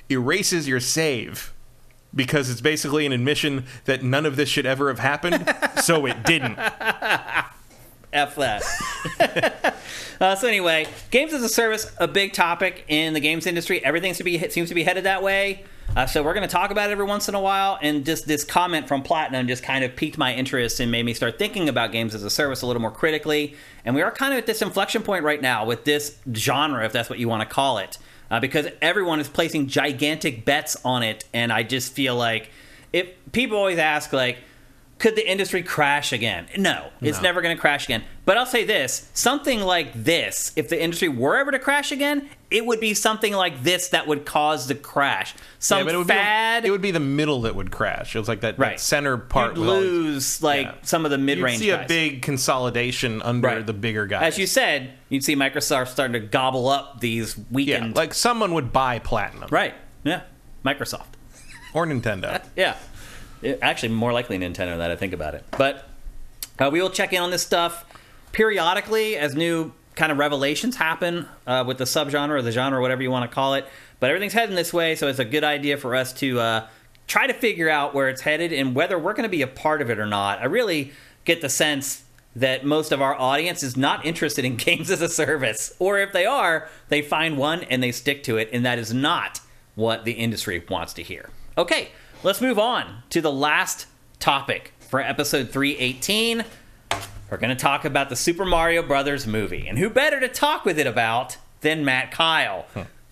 erases 0.09 0.67
your 0.67 0.81
save 0.81 1.53
because 2.15 2.51
it's 2.51 2.61
basically 2.61 3.07
an 3.07 3.13
admission 3.13 3.65
that 3.85 4.03
none 4.03 4.27
of 4.27 4.37
this 4.37 4.49
should 4.49 4.67
ever 4.67 4.89
have 4.89 4.99
happened, 4.99 5.55
so 5.83 6.07
it 6.07 6.25
didn't. 6.25 6.59
F 8.13 8.35
that. 8.37 9.77
uh, 10.21 10.35
so 10.35 10.49
anyway, 10.49 10.87
games 11.11 11.33
as 11.33 11.43
a 11.43 11.49
service, 11.49 11.93
a 11.99 12.09
big 12.09 12.33
topic 12.33 12.85
in 12.89 13.15
the 13.15 13.21
games 13.21 13.47
industry. 13.47 13.85
Everything 13.85 14.13
to 14.15 14.25
be 14.25 14.39
seems 14.49 14.69
to 14.69 14.75
be 14.75 14.83
headed 14.83 15.05
that 15.05 15.23
way. 15.23 15.65
Uh, 15.97 16.07
so 16.07 16.23
we're 16.23 16.35
going 16.35 16.47
to 16.47 16.53
talk 16.53 16.71
about 16.71 16.89
it 16.89 16.93
every 16.93 17.05
once 17.05 17.29
in 17.29 17.35
a 17.35 17.41
while. 17.41 17.77
And 17.83 18.05
just 18.07 18.27
this 18.27 18.45
comment 18.45 18.87
from 18.87 19.03
Platinum 19.03 19.49
just 19.49 19.65
kind 19.65 19.85
of 19.85 19.97
piqued 19.97 20.17
my 20.17 20.33
interest 20.33 20.79
and 20.79 20.91
made 20.91 21.05
me 21.05 21.15
start 21.15 21.37
thinking 21.39 21.69
about 21.69 21.91
games 21.91 22.15
as 22.15 22.23
a 22.23 22.31
service 22.31 22.63
a 22.63 22.67
little 22.67 22.81
more 22.81 22.93
critically. 22.93 23.57
And 23.85 23.95
we 23.95 24.03
are 24.03 24.13
kind 24.13 24.33
of 24.33 24.39
at 24.39 24.47
this 24.47 24.63
inflection 24.63 25.03
point 25.03 25.25
right 25.25 25.43
now 25.43 25.67
with 25.67 25.85
this 25.85 26.17
genre, 26.33 26.85
if 26.87 26.93
that's 26.93 27.11
what 27.11 27.19
you 27.19 27.29
want 27.29 27.47
to 27.47 27.53
call 27.53 27.79
it, 27.79 27.99
uh, 28.31 28.39
because 28.39 28.69
everyone 28.81 29.19
is 29.19 29.29
placing 29.29 29.67
gigantic 29.67 30.45
bets 30.45 30.77
on 30.85 31.03
it. 31.03 31.25
And 31.35 31.53
I 31.53 31.65
just 31.65 31.93
feel 31.93 32.15
like 32.15 32.51
if 32.93 33.09
people 33.33 33.57
always 33.57 33.79
ask 33.79 34.13
like 34.13 34.39
could 35.01 35.17
the 35.17 35.29
industry 35.29 35.63
crash 35.65 36.13
again? 36.13 36.47
No, 36.57 36.91
it's 37.01 37.19
No. 37.19 37.23
never 37.25 37.41
going 37.43 37.57
to 37.57 37.61
crash 37.61 37.85
again. 37.87 38.05
But 38.27 38.37
I'll 38.37 38.47
say 38.47 38.65
this 38.65 39.09
something 39.15 39.61
like 39.61 39.93
this, 39.95 40.53
if 40.55 40.69
the 40.69 40.81
industry 40.81 41.09
were 41.09 41.37
ever 41.39 41.51
to 41.51 41.59
crash 41.59 41.91
again, 41.91 42.29
it 42.51 42.65
would 42.67 42.79
be 42.81 42.95
something 42.95 43.33
like 43.33 43.63
this 43.65 43.89
that 43.89 44.07
would 44.07 44.25
cause 44.25 44.69
the 44.69 44.75
crash. 44.77 45.35
Some 45.59 45.87
Yeah, 45.89 45.95
it 45.95 45.97
would 45.97 46.07
fad. 46.07 46.63
Be, 46.63 46.69
it 46.69 46.71
would 46.71 46.81
be 46.83 46.91
the 46.93 47.01
middle 47.01 47.41
that 47.43 47.57
would 47.57 47.71
crash. 47.73 48.15
It 48.15 48.19
was 48.21 48.29
like 48.29 48.43
that, 48.43 48.57
that 48.59 48.63
Right. 48.63 48.79
center 48.81 49.17
part. 49.17 49.57
You'd 49.57 49.61
would 49.63 49.69
always- 49.71 49.85
lose 49.91 50.43
like 50.43 50.67
yeah. 50.67 50.75
some 50.83 51.05
of 51.05 51.11
the 51.11 51.19
mid 51.19 51.39
You'd 51.39 51.45
range 51.45 51.59
see 51.61 51.69
guys. 51.71 51.87
a 51.87 51.89
big 51.89 52.23
consolidation 52.23 53.23
under 53.23 53.49
Right. 53.49 53.67
the 53.67 53.73
bigger 53.73 54.07
guys. 54.07 54.23
As 54.35 54.39
you 54.39 54.47
said, 54.47 54.91
you'd 55.09 55.25
see 55.25 55.35
Microsoft 55.35 55.89
starting 55.89 56.13
to 56.13 56.21
gobble 56.21 56.69
up 56.69 57.01
these 57.01 57.37
yeah, 57.37 57.45
weakened. 57.51 57.97
like 57.97 58.15
someone 58.15 58.53
would 58.55 58.73
buy 58.73 58.99
Platinum 58.99 59.49
right. 59.51 59.75
Yeah. 60.05 60.21
Microsoft. 60.65 61.07
or 61.73 61.87
Nintendo. 61.87 62.43
Yeah. 62.57 62.75
Actually, 63.63 63.91
more 63.91 64.13
likely 64.13 64.39
Nintendo 64.39 64.77
that 64.79 64.91
I 64.91 64.97
think 64.97 65.13
about 65.13 65.35
it. 65.35 65.45
But 65.57 65.89
uh, 66.59 66.71
we 66.71 66.83
will 66.83 66.91
check 66.91 67.13
in 67.13 67.23
on 67.23 67.31
this 67.31 67.43
stuff 67.43 67.85
periodically 68.33 69.17
as 69.17 69.35
new 69.35 69.73
kind 69.95 70.13
of 70.13 70.19
revelations 70.19 70.77
happen 70.77 71.29
uh, 71.47 71.65
with 71.67 71.79
the 71.79 71.85
subgenre 71.85 72.31
or 72.31 72.43
the 72.43 72.53
genre, 72.53 72.81
whatever 72.81 73.03
you 73.03 73.11
want 73.11 73.29
to 73.29 73.35
call 73.35 73.55
it. 73.55 73.67
But 73.99 74.11
everything's 74.11 74.33
heading 74.33 74.57
this 74.57 74.73
way, 74.73 74.95
so 74.95 75.09
it's 75.09 75.19
a 75.19 75.25
good 75.25 75.45
idea 75.45 75.77
for 75.77 75.95
us 75.95 76.13
to 76.15 76.41
uh, 76.41 76.69
try 77.07 77.27
to 77.27 77.35
figure 77.35 77.69
out 77.69 77.95
where 77.95 78.09
it's 78.09 78.23
headed 78.23 78.53
and 78.53 78.75
whether 78.75 78.99
we're 78.99 79.13
going 79.13 79.25
to 79.25 79.29
be 79.31 79.43
a 79.43 79.47
part 79.47 79.83
of 79.83 79.91
it 79.91 79.99
or 79.99 80.07
not. 80.07 80.41
I 80.41 80.45
really 80.45 80.93
get 81.25 81.41
the 81.41 81.49
sense 81.49 82.05
that 82.37 82.65
most 82.65 82.93
of 82.93 83.03
our 83.03 83.15
audience 83.15 83.63
is 83.63 83.77
not 83.77 84.07
interested 84.07 84.45
in 84.45 84.57
games 84.57 84.91
as 84.91 85.03
a 85.03 85.09
service, 85.09 85.75
or 85.79 85.99
if 85.99 86.13
they 86.13 86.25
are, 86.25 86.69
they 86.89 87.03
find 87.03 87.37
one 87.37 87.65
and 87.65 87.83
they 87.83 87.93
stick 87.93 88.23
to 88.25 88.37
it, 88.37 88.49
and 88.53 88.65
that 88.65 88.79
is 88.79 88.95
not 88.95 89.41
what 89.75 90.05
the 90.05 90.13
industry 90.13 90.63
wants 90.69 90.93
to 90.95 91.03
hear. 91.03 91.31
Okay, 91.59 91.91
let's 92.23 92.41
move 92.41 92.59
on 92.59 93.03
to 93.11 93.21
the 93.21 93.33
last 93.33 93.87
topic 94.19 94.73
for 94.79 95.01
episode 95.01 95.51
318. 95.51 96.45
We're 97.31 97.39
going 97.39 97.57
to 97.57 97.61
talk 97.61 97.85
about 97.85 98.09
the 98.09 98.17
Super 98.17 98.45
Mario 98.45 98.83
Brothers 98.83 99.27
movie. 99.27 99.67
And 99.69 99.79
who 99.79 99.89
better 99.89 100.21
to 100.21 100.29
talk 100.29 100.65
with 100.65 100.79
it 100.79 100.87
about 100.87 101.39
than 101.61 101.85
Matt 101.85 102.11
Kyle? 102.11 102.67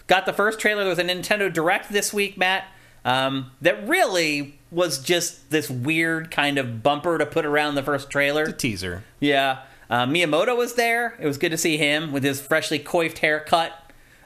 Got 0.06 0.26
the 0.26 0.32
first 0.32 0.58
trailer. 0.58 0.84
Was 0.86 0.98
a 0.98 1.04
Nintendo 1.04 1.52
Direct 1.52 1.90
this 1.90 2.12
week, 2.12 2.36
Matt, 2.36 2.64
um, 3.04 3.52
that 3.62 3.86
really 3.86 4.58
was 4.70 4.98
just 5.02 5.50
this 5.50 5.70
weird 5.70 6.30
kind 6.30 6.58
of 6.58 6.82
bumper 6.82 7.16
to 7.16 7.24
put 7.24 7.46
around 7.46 7.76
the 7.76 7.82
first 7.82 8.10
trailer. 8.10 8.44
A 8.44 8.52
teaser. 8.52 9.04
Yeah. 9.20 9.60
Uh, 9.88 10.04
Miyamoto 10.04 10.56
was 10.56 10.74
there. 10.74 11.16
It 11.18 11.26
was 11.26 11.38
good 11.38 11.50
to 11.50 11.56
see 11.56 11.78
him 11.78 12.12
with 12.12 12.22
his 12.22 12.40
freshly 12.40 12.78
coiffed 12.78 13.18
haircut. 13.18 13.72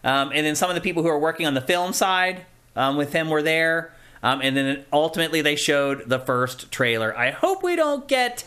Um, 0.03 0.33
and 0.35 0.45
then 0.45 0.57
some 0.57 0.71
of 0.71 0.75
the 0.75 0.81
people 0.81 1.05
who 1.05 1.09
are 1.09 1.19
working 1.19 1.47
on 1.47 1.55
the 1.55 1.61
film 1.61 1.93
side 1.93 2.47
um, 2.75 2.97
with 2.97 3.13
him 3.13 3.29
were 3.29 3.43
there. 3.43 3.93
Um, 4.23 4.41
and 4.43 4.57
then 4.57 4.85
ultimately 4.93 5.43
they 5.43 5.57
showed 5.57 6.09
the 6.09 6.19
first 6.19 6.71
trailer. 6.71 7.17
I 7.17 7.31
hope 7.31 7.63
we 7.63 7.75
don't 7.75 8.07
get 8.07 8.45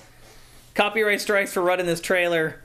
copyright 0.73 1.21
strikes 1.21 1.53
for 1.53 1.61
running 1.61 1.85
this 1.85 1.99
trailer. 1.99 2.61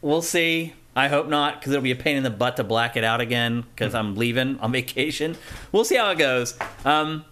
We'll 0.00 0.22
see. 0.22 0.74
I 0.94 1.08
hope 1.08 1.28
not, 1.28 1.60
because 1.60 1.72
it'll 1.72 1.82
be 1.82 1.90
a 1.90 1.96
pain 1.96 2.16
in 2.16 2.22
the 2.22 2.30
butt 2.30 2.56
to 2.56 2.64
black 2.64 2.96
it 2.96 3.04
out 3.04 3.20
again, 3.20 3.64
because 3.74 3.94
I'm 3.94 4.14
leaving 4.16 4.58
on 4.60 4.72
vacation. 4.72 5.36
We'll 5.72 5.84
see 5.84 5.96
how 5.96 6.10
it 6.10 6.18
goes. 6.18 6.56
Um, 6.84 7.24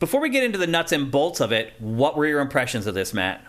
before 0.00 0.20
we 0.20 0.28
get 0.28 0.44
into 0.44 0.58
the 0.58 0.66
nuts 0.66 0.92
and 0.92 1.10
bolts 1.10 1.40
of 1.40 1.52
it, 1.52 1.72
what 1.78 2.16
were 2.16 2.26
your 2.26 2.40
impressions 2.40 2.86
of 2.86 2.94
this, 2.94 3.14
Matt? 3.14 3.42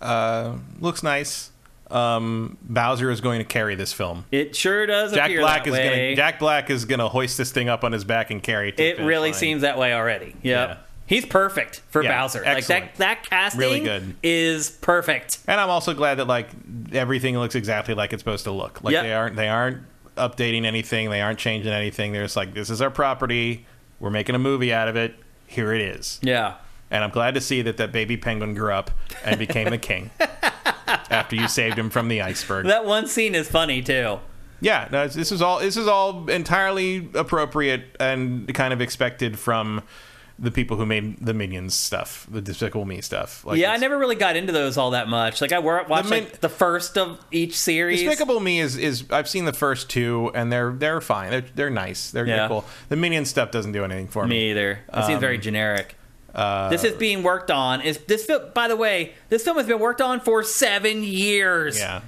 Uh, 0.00 0.56
looks 0.80 1.02
nice. 1.02 1.50
Um, 1.90 2.58
Bowser 2.62 3.10
is 3.10 3.20
going 3.20 3.38
to 3.38 3.44
carry 3.44 3.74
this 3.74 3.92
film. 3.92 4.24
It 4.30 4.54
sure 4.56 4.86
does 4.86 5.12
Jack 5.12 5.30
Black 5.36 5.66
is 5.66 5.72
way. 5.72 5.84
going 5.84 5.98
to 6.10 6.14
Jack 6.16 6.38
Black 6.38 6.70
is 6.70 6.84
to 6.84 7.08
hoist 7.08 7.38
this 7.38 7.50
thing 7.52 7.68
up 7.68 7.84
on 7.84 7.92
his 7.92 8.04
back 8.04 8.30
and 8.30 8.42
carry 8.42 8.70
it. 8.70 8.78
It 8.80 8.98
really 9.00 9.30
line. 9.30 9.38
seems 9.38 9.62
that 9.62 9.78
way 9.78 9.94
already. 9.94 10.34
Yep. 10.42 10.68
Yeah. 10.68 10.76
He's 11.06 11.24
perfect 11.24 11.80
for 11.88 12.02
Yeah, 12.02 12.20
Bowser. 12.20 12.42
excellent. 12.44 12.82
Like 12.84 12.96
that 12.96 13.22
that 13.22 13.30
casting 13.30 13.60
Really 13.60 13.80
good. 13.80 14.14
is 14.22 14.68
perfect. 14.70 15.38
And 15.48 15.58
I'm 15.58 15.70
also 15.70 15.94
glad 15.94 16.16
that 16.16 16.26
like 16.26 16.48
everything 16.92 17.38
looks 17.38 17.54
exactly 17.54 17.94
like 17.94 18.12
it's 18.12 18.20
supposed 18.20 18.44
to 18.44 18.50
look. 18.52 18.82
Like 18.84 18.92
Yep. 18.92 19.02
they 19.04 19.12
aren't 19.14 19.36
they 19.36 19.48
aren't 19.48 19.82
updating 20.18 20.64
anything. 20.66 21.08
They 21.08 21.22
aren't 21.22 21.38
changing 21.38 21.72
anything. 21.72 22.12
They're 22.12 22.24
just 22.24 22.36
like 22.36 22.52
this 22.52 22.68
is 22.68 22.82
our 22.82 22.90
property. 22.90 23.64
We're 24.00 24.10
making 24.10 24.34
a 24.34 24.38
movie 24.38 24.72
out 24.72 24.88
of 24.88 24.96
it. 24.96 25.14
Here 25.46 25.72
it 25.72 25.80
is. 25.80 26.20
Yeah. 26.22 26.56
And 26.90 27.02
I'm 27.02 27.10
glad 27.10 27.34
to 27.34 27.40
see 27.40 27.62
that 27.62 27.78
that 27.78 27.90
baby 27.90 28.18
penguin 28.18 28.52
grew 28.54 28.72
up 28.72 28.90
and 29.24 29.38
became 29.38 29.70
the 29.70 29.78
king 29.78 30.10
after 31.10 31.36
you 31.36 31.48
saved 31.48 31.78
him 31.78 31.90
from 31.90 32.08
the 32.08 32.22
iceberg. 32.22 32.66
That 32.66 32.84
one 32.84 33.06
scene 33.06 33.34
is 33.34 33.48
funny 33.48 33.82
too. 33.82 34.18
Yeah, 34.60 34.88
no, 34.90 35.06
this 35.06 35.30
is 35.30 35.40
all 35.40 35.60
this 35.60 35.76
is 35.76 35.86
all 35.86 36.28
entirely 36.28 37.08
appropriate 37.14 37.96
and 38.00 38.52
kind 38.54 38.72
of 38.72 38.80
expected 38.80 39.38
from 39.38 39.82
the 40.40 40.50
people 40.52 40.76
who 40.76 40.86
made 40.86 41.18
the 41.24 41.34
Minions 41.34 41.74
stuff, 41.74 42.24
the 42.30 42.40
Despicable 42.40 42.84
Me 42.84 43.00
stuff. 43.00 43.44
Like 43.44 43.58
yeah, 43.58 43.72
I 43.72 43.76
never 43.76 43.98
really 43.98 44.14
got 44.14 44.36
into 44.36 44.52
those 44.52 44.76
all 44.76 44.92
that 44.92 45.08
much. 45.08 45.40
Like 45.40 45.52
I 45.52 45.58
watched 45.58 46.08
min- 46.10 46.24
like 46.24 46.40
the 46.40 46.48
first 46.48 46.96
of 46.96 47.18
each 47.32 47.56
series. 47.58 48.00
Despicable 48.02 48.38
Me 48.40 48.60
is 48.60 48.76
is 48.76 49.04
I've 49.10 49.28
seen 49.28 49.44
the 49.46 49.52
first 49.52 49.90
two 49.90 50.30
and 50.34 50.52
they're 50.52 50.72
they're 50.72 51.00
fine. 51.00 51.30
They're 51.30 51.44
they're 51.54 51.70
nice. 51.70 52.10
They're, 52.12 52.24
they're 52.24 52.36
Yeah. 52.36 52.48
cool. 52.48 52.64
The 52.88 52.94
Minion 52.96 53.24
stuff 53.24 53.50
doesn't 53.50 53.72
do 53.72 53.84
anything 53.84 54.06
for 54.08 54.24
me. 54.26 54.30
Me 54.30 54.50
either. 54.52 54.80
It 54.92 55.04
seems 55.04 55.16
Um, 55.16 55.20
very 55.20 55.38
generic. 55.38 55.96
Uh, 56.38 56.68
This 56.68 56.84
is 56.84 56.94
being 56.94 57.22
worked 57.22 57.50
on. 57.50 57.80
Is 57.80 57.98
this 58.06 58.24
film? 58.24 58.50
By 58.54 58.68
the 58.68 58.76
way, 58.76 59.14
this 59.28 59.42
film 59.42 59.56
has 59.56 59.66
been 59.66 59.78
worked 59.80 60.00
on 60.00 60.20
for 60.20 60.42
seven 60.42 61.02
years 61.02 61.78
yeah. 61.78 62.02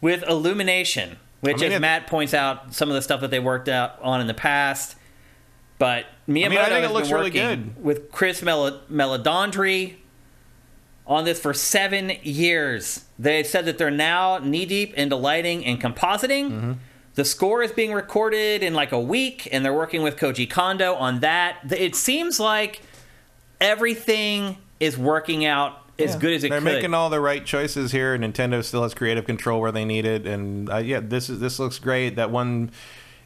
with 0.00 0.22
Illumination, 0.28 1.16
which, 1.40 1.56
I 1.56 1.60
mean, 1.60 1.72
as 1.72 1.76
it- 1.76 1.80
Matt 1.80 2.06
points 2.06 2.34
out, 2.34 2.74
some 2.74 2.88
of 2.88 2.94
the 2.94 3.02
stuff 3.02 3.20
that 3.20 3.30
they 3.30 3.38
worked 3.40 3.68
out 3.68 3.98
on 4.02 4.20
in 4.20 4.26
the 4.26 4.34
past. 4.34 4.96
But 5.78 6.06
Miyamoto 6.28 6.48
mean, 6.50 6.58
I 6.58 6.64
think 6.64 6.78
it 6.78 6.82
has 6.82 6.92
looks 6.92 7.10
really 7.10 7.30
working 7.30 7.72
good. 7.74 7.82
with 7.84 8.10
Chris 8.12 8.42
Mel- 8.42 8.80
Meledandri 8.90 9.94
on 11.06 11.24
this 11.24 11.40
for 11.40 11.54
seven 11.54 12.12
years. 12.22 13.04
They 13.18 13.42
said 13.42 13.64
that 13.64 13.78
they're 13.78 13.90
now 13.90 14.38
knee 14.38 14.66
deep 14.66 14.92
into 14.94 15.16
lighting 15.16 15.64
and 15.64 15.80
compositing. 15.80 16.50
Mm-hmm. 16.50 16.72
The 17.14 17.24
score 17.24 17.62
is 17.62 17.72
being 17.72 17.92
recorded 17.92 18.62
in 18.62 18.74
like 18.74 18.92
a 18.92 19.00
week, 19.00 19.48
and 19.50 19.64
they're 19.64 19.74
working 19.74 20.02
with 20.02 20.16
Koji 20.16 20.48
Kondo 20.48 20.94
on 20.94 21.20
that. 21.20 21.56
It 21.72 21.96
seems 21.96 22.38
like 22.38 22.82
everything 23.60 24.56
is 24.78 24.96
working 24.96 25.44
out 25.44 25.78
as 25.98 26.12
Yeah. 26.14 26.18
good 26.20 26.32
as 26.34 26.44
it 26.44 26.48
They're 26.50 26.60
could. 26.60 26.64
making 26.64 26.94
all 26.94 27.10
the 27.10 27.20
right 27.20 27.44
choices 27.44 27.92
here. 27.92 28.16
Nintendo 28.18 28.64
still 28.64 28.82
has 28.82 28.94
creative 28.94 29.26
control 29.26 29.60
where 29.60 29.72
they 29.72 29.84
need 29.84 30.06
it, 30.06 30.26
and 30.26 30.70
uh, 30.70 30.78
yeah, 30.78 31.00
this 31.02 31.28
is 31.28 31.40
this 31.40 31.58
looks 31.58 31.78
great. 31.78 32.16
That 32.16 32.30
one 32.30 32.70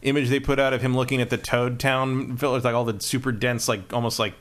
image 0.03 0.29
they 0.29 0.41
put 0.41 0.59
out 0.59 0.73
of 0.73 0.83
him 0.83 0.95
looking 0.97 1.21
at 1.21 1.31
the 1.31 1.39
Toad 1.39 1.79
Town 1.79 2.37
village, 2.37 2.65
like 2.65 2.75
all 2.75 2.85
the 2.85 3.01
super 3.01 3.33
dense, 3.33 3.69
like 3.69 3.93
almost 3.93 4.19
like 4.19 4.35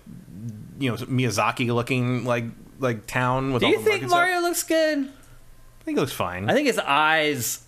you 0.79 0.89
know 0.89 0.97
Miyazaki 0.97 1.67
looking 1.73 2.25
like 2.25 2.45
like 2.79 3.05
town 3.05 3.53
with 3.53 3.61
Do 3.61 3.67
all 3.67 3.71
you 3.73 3.77
the 3.77 3.83
think 3.83 4.01
markets 4.01 4.13
up. 4.13 4.17
Mario 4.19 4.39
looks 4.41 4.63
good? 4.63 4.97
I 4.99 5.83
think 5.85 5.97
it 5.97 6.01
looks 6.01 6.13
fine. 6.13 6.49
I 6.49 6.53
think 6.53 6.67
his 6.67 6.79
eyes. 6.79 7.59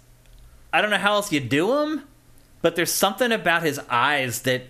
I 0.73 0.81
don't 0.81 0.89
know 0.89 0.97
how 0.97 1.13
else 1.13 1.31
you 1.31 1.39
do 1.39 1.67
them, 1.67 2.03
but 2.61 2.75
there's 2.75 2.91
something 2.91 3.31
about 3.31 3.61
his 3.63 3.79
eyes 3.89 4.41
that 4.41 4.63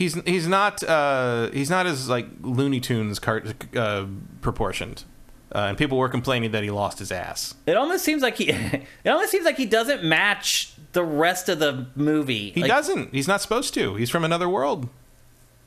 He's 0.00 0.14
he's 0.24 0.46
not 0.48 0.82
uh, 0.82 1.50
he's 1.52 1.68
not 1.68 1.84
as 1.86 2.08
like 2.08 2.26
Looney 2.40 2.80
Tunes 2.80 3.18
cart, 3.18 3.46
uh, 3.76 4.06
proportioned, 4.40 5.04
uh, 5.54 5.58
and 5.68 5.76
people 5.76 5.98
were 5.98 6.08
complaining 6.08 6.52
that 6.52 6.62
he 6.62 6.70
lost 6.70 7.00
his 7.00 7.12
ass. 7.12 7.54
it 7.66 7.76
almost 7.76 8.02
seems 8.02 8.22
like 8.22 8.36
he. 8.38 8.48
it 8.50 8.86
almost 9.04 9.30
seems 9.30 9.44
like 9.44 9.58
he 9.58 9.66
doesn't 9.66 10.02
match 10.02 10.72
the 10.92 11.04
rest 11.04 11.50
of 11.50 11.58
the 11.58 11.86
movie. 11.96 12.50
He 12.52 12.62
Like- 12.62 12.70
doesn't. 12.70 13.12
He's 13.12 13.28
not 13.28 13.42
supposed 13.42 13.74
to. 13.74 13.94
He's 13.96 14.08
from 14.08 14.24
another 14.24 14.48
world. 14.48 14.88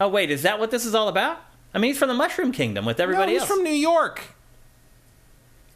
Oh 0.01 0.07
wait, 0.09 0.31
is 0.31 0.41
that 0.41 0.59
what 0.59 0.71
this 0.71 0.83
is 0.83 0.95
all 0.95 1.09
about? 1.09 1.37
I 1.71 1.77
mean, 1.77 1.89
he's 1.91 1.99
from 1.99 2.07
the 2.07 2.15
Mushroom 2.15 2.51
Kingdom 2.51 2.85
with 2.85 2.99
everybody 2.99 3.33
no, 3.33 3.39
he's 3.39 3.41
else. 3.41 3.51
from 3.51 3.63
New 3.63 3.69
York. 3.69 4.33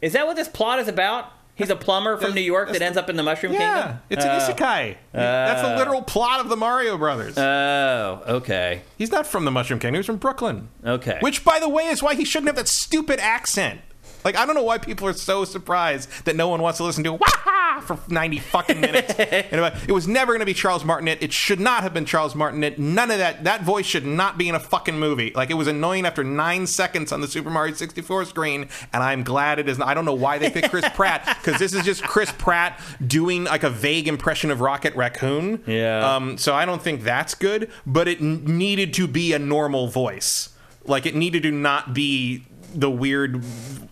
Is 0.02 0.14
that 0.14 0.26
what 0.26 0.34
this 0.34 0.48
plot 0.48 0.80
is 0.80 0.88
about? 0.88 1.30
He's 1.58 1.70
a 1.70 1.76
plumber 1.76 2.16
from 2.16 2.34
New 2.34 2.40
York 2.40 2.70
that 2.72 2.80
ends 2.82 2.96
up 2.96 3.10
in 3.10 3.16
the 3.16 3.22
Mushroom 3.24 3.52
Yeah, 3.52 3.58
Kingdom. 3.82 4.00
it's 4.10 4.24
Oh. 4.24 4.28
an 4.28 4.40
isekai. 4.40 4.96
That's 5.12 5.60
the 5.62 5.74
oh. 5.74 5.76
literal 5.76 6.02
plot 6.02 6.38
of 6.40 6.48
the 6.48 6.56
Mario 6.56 6.96
Brothers. 6.96 7.36
Oh, 7.36 8.22
okay, 8.28 8.82
he's 8.96 9.10
not 9.10 9.26
from 9.26 9.44
the 9.44 9.50
Mushroom 9.50 9.80
Kingdom. 9.80 9.98
He's 9.98 10.06
from 10.06 10.16
Brooklyn. 10.18 10.68
okay. 10.86 11.18
Which, 11.20 11.44
by 11.44 11.58
the 11.58 11.68
way, 11.68 11.88
is 11.88 12.02
why 12.02 12.14
he 12.14 12.24
shouldn't 12.24 12.46
have 12.48 12.56
that 12.56 12.68
stupid 12.68 13.18
accent. 13.20 13.80
Like, 14.24 14.36
I 14.36 14.44
don't 14.46 14.54
know 14.54 14.62
why 14.62 14.78
people 14.78 15.06
are 15.08 15.12
so 15.12 15.44
surprised 15.44 16.08
that 16.24 16.36
no 16.36 16.48
one 16.48 16.60
wants 16.62 16.78
to 16.78 16.84
listen 16.84 17.04
to 17.04 17.12
Waha 17.12 17.80
for 17.82 17.98
90 18.08 18.38
fucking 18.38 18.80
minutes. 18.80 19.14
It 19.18 19.92
was 19.92 20.06
never 20.08 20.32
going 20.32 20.40
to 20.40 20.46
be 20.46 20.54
Charles 20.54 20.84
Martinet. 20.84 21.22
It 21.22 21.32
should 21.32 21.60
not 21.60 21.82
have 21.82 21.94
been 21.94 22.04
Charles 22.04 22.34
Martinet. 22.34 22.78
None 22.78 23.10
of 23.10 23.18
that. 23.18 23.44
That 23.44 23.62
voice 23.62 23.86
should 23.86 24.04
not 24.06 24.36
be 24.38 24.48
in 24.48 24.54
a 24.54 24.60
fucking 24.60 24.98
movie. 24.98 25.32
Like, 25.34 25.50
it 25.50 25.54
was 25.54 25.66
annoying 25.68 26.04
after 26.06 26.22
nine 26.24 26.66
seconds 26.66 27.12
on 27.12 27.20
the 27.20 27.28
Super 27.28 27.50
Mario 27.50 27.74
64 27.74 28.24
screen, 28.26 28.68
and 28.92 29.02
I'm 29.02 29.22
glad 29.22 29.58
it 29.58 29.68
is. 29.68 29.80
I 29.80 29.94
don't 29.94 30.04
know 30.04 30.14
why 30.14 30.38
they 30.38 30.50
picked 30.50 30.70
Chris 30.70 30.88
Pratt, 30.94 31.38
because 31.42 31.58
this 31.58 31.72
is 31.74 31.84
just 31.84 32.02
Chris 32.02 32.32
Pratt 32.38 32.80
doing 33.06 33.44
like 33.44 33.62
a 33.62 33.70
vague 33.70 34.08
impression 34.08 34.50
of 34.50 34.60
Rocket 34.60 34.94
Raccoon. 34.94 35.62
Yeah. 35.66 36.14
Um, 36.16 36.38
so 36.38 36.54
I 36.54 36.64
don't 36.64 36.82
think 36.82 37.02
that's 37.02 37.34
good, 37.34 37.70
but 37.86 38.08
it 38.08 38.20
n- 38.20 38.44
needed 38.44 38.92
to 38.94 39.06
be 39.06 39.32
a 39.32 39.38
normal 39.38 39.88
voice. 39.88 40.50
Like 40.84 41.06
it 41.06 41.14
needed 41.14 41.42
to 41.44 41.50
not 41.50 41.94
be 41.94 42.44
the 42.74 42.90
weird 42.90 43.42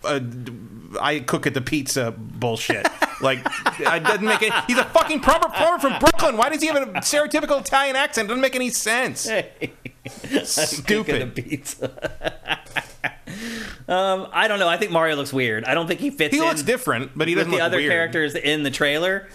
uh, 0.04 0.20
I 1.00 1.20
cook 1.20 1.46
at 1.46 1.54
the 1.54 1.60
pizza 1.60 2.14
bullshit. 2.16 2.86
like 3.20 3.40
it 3.78 4.04
doesn't 4.04 4.24
make 4.24 4.42
any 4.42 4.52
He's 4.66 4.78
a 4.78 4.84
fucking 4.84 5.20
proper 5.20 5.48
plumber 5.48 5.80
from 5.80 5.98
Brooklyn. 5.98 6.36
Why 6.36 6.48
does 6.48 6.60
he 6.60 6.68
have 6.68 6.76
a 6.76 6.86
stereotypical 7.00 7.60
Italian 7.60 7.96
accent? 7.96 8.26
It 8.26 8.28
doesn't 8.28 8.42
make 8.42 8.56
any 8.56 8.70
sense. 8.70 9.28
Cooking 10.04 10.44
Stupid. 10.44 11.34
pizza. 11.34 11.90
um, 13.88 14.28
I 14.32 14.48
don't 14.48 14.58
know. 14.58 14.68
I 14.68 14.76
think 14.76 14.92
Mario 14.92 15.16
looks 15.16 15.32
weird. 15.32 15.64
I 15.64 15.74
don't 15.74 15.86
think 15.86 16.00
he 16.00 16.10
fits 16.10 16.34
He 16.34 16.40
looks 16.40 16.62
different, 16.62 17.12
but 17.16 17.28
he 17.28 17.34
doesn't 17.34 17.50
the 17.50 17.56
look 17.56 17.64
other 17.64 17.78
weird. 17.78 17.90
characters 17.90 18.34
in 18.34 18.62
the 18.62 18.70
trailer. 18.70 19.28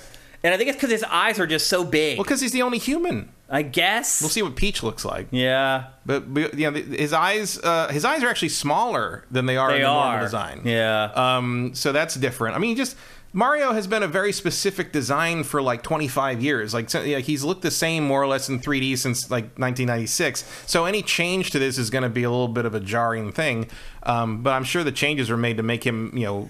And 0.43 0.53
I 0.53 0.57
think 0.57 0.69
it's 0.69 0.77
because 0.77 0.91
his 0.91 1.03
eyes 1.03 1.39
are 1.39 1.47
just 1.47 1.67
so 1.67 1.83
big. 1.83 2.17
Well, 2.17 2.23
because 2.23 2.41
he's 2.41 2.51
the 2.51 2.61
only 2.63 2.77
human. 2.79 3.29
I 3.49 3.63
guess. 3.63 4.21
We'll 4.21 4.29
see 4.29 4.41
what 4.41 4.55
Peach 4.55 4.81
looks 4.81 5.03
like. 5.03 5.27
Yeah, 5.29 5.87
But, 6.05 6.33
but 6.33 6.57
you 6.57 6.71
know, 6.71 6.79
his 6.79 7.11
eyes, 7.11 7.59
uh, 7.59 7.89
his 7.89 8.05
eyes 8.05 8.23
are 8.23 8.29
actually 8.29 8.49
smaller 8.49 9.25
than 9.29 9.45
they 9.45 9.57
are 9.57 9.69
they 9.69 9.75
in 9.77 9.81
the 9.81 9.87
normal 9.93 10.21
design. 10.21 10.61
Yeah. 10.63 11.11
Um, 11.13 11.71
so 11.73 11.91
that's 11.91 12.15
different. 12.15 12.55
I 12.55 12.59
mean, 12.59 12.77
just 12.77 12.95
Mario 13.33 13.73
has 13.73 13.87
been 13.87 14.03
a 14.03 14.07
very 14.07 14.31
specific 14.31 14.93
design 14.93 15.43
for 15.43 15.61
like 15.61 15.83
25 15.83 16.41
years. 16.41 16.73
Like, 16.73 16.89
so, 16.89 17.01
yeah, 17.01 17.19
he's 17.19 17.43
looked 17.43 17.61
the 17.61 17.71
same 17.71 18.05
more 18.05 18.23
or 18.23 18.27
less 18.27 18.47
in 18.47 18.59
3D 18.61 18.97
since 18.97 19.29
like 19.29 19.43
1996. 19.59 20.45
So 20.65 20.85
any 20.85 21.01
change 21.01 21.51
to 21.51 21.59
this 21.59 21.77
is 21.77 21.89
going 21.89 22.03
to 22.03 22.09
be 22.09 22.23
a 22.23 22.29
little 22.31 22.47
bit 22.47 22.65
of 22.65 22.73
a 22.73 22.79
jarring 22.79 23.33
thing. 23.33 23.69
Um, 24.03 24.43
but 24.43 24.51
I'm 24.51 24.63
sure 24.63 24.83
the 24.85 24.93
changes 24.93 25.29
were 25.29 25.37
made 25.37 25.57
to 25.57 25.63
make 25.63 25.85
him, 25.85 26.11
you 26.15 26.25
know, 26.25 26.49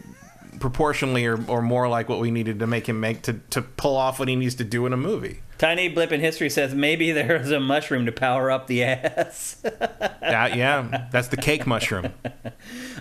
proportionally 0.60 1.26
or, 1.26 1.40
or 1.50 1.62
more 1.62 1.88
like 1.88 2.10
what 2.10 2.20
we 2.20 2.32
needed 2.32 2.60
to 2.60 2.68
make 2.68 2.88
him 2.88 3.00
make 3.00 3.22
to, 3.24 3.34
to 3.52 3.62
pull 3.62 3.96
off 3.98 4.20
what 4.20 4.28
he 4.28 4.36
needs 4.36 4.56
to 4.56 4.64
do 4.64 4.86
in 4.86 4.94
a 4.94 4.98
movie. 4.98 5.42
Tiny 5.58 5.90
blip 5.90 6.12
in 6.12 6.20
history 6.22 6.50
says 6.50 6.74
maybe 6.74 7.12
there 7.12 7.36
is 7.36 7.52
a 7.52 7.60
mushroom 7.60 8.08
to 8.08 8.12
power 8.12 8.50
up 8.50 8.68
the 8.68 8.84
ass. 8.84 9.64
Yeah, 10.22 10.56
yeah, 10.56 11.08
that's 11.12 11.28
the 11.28 11.36
cake 11.36 11.68
mushroom. 11.68 12.06
It, 12.24 12.34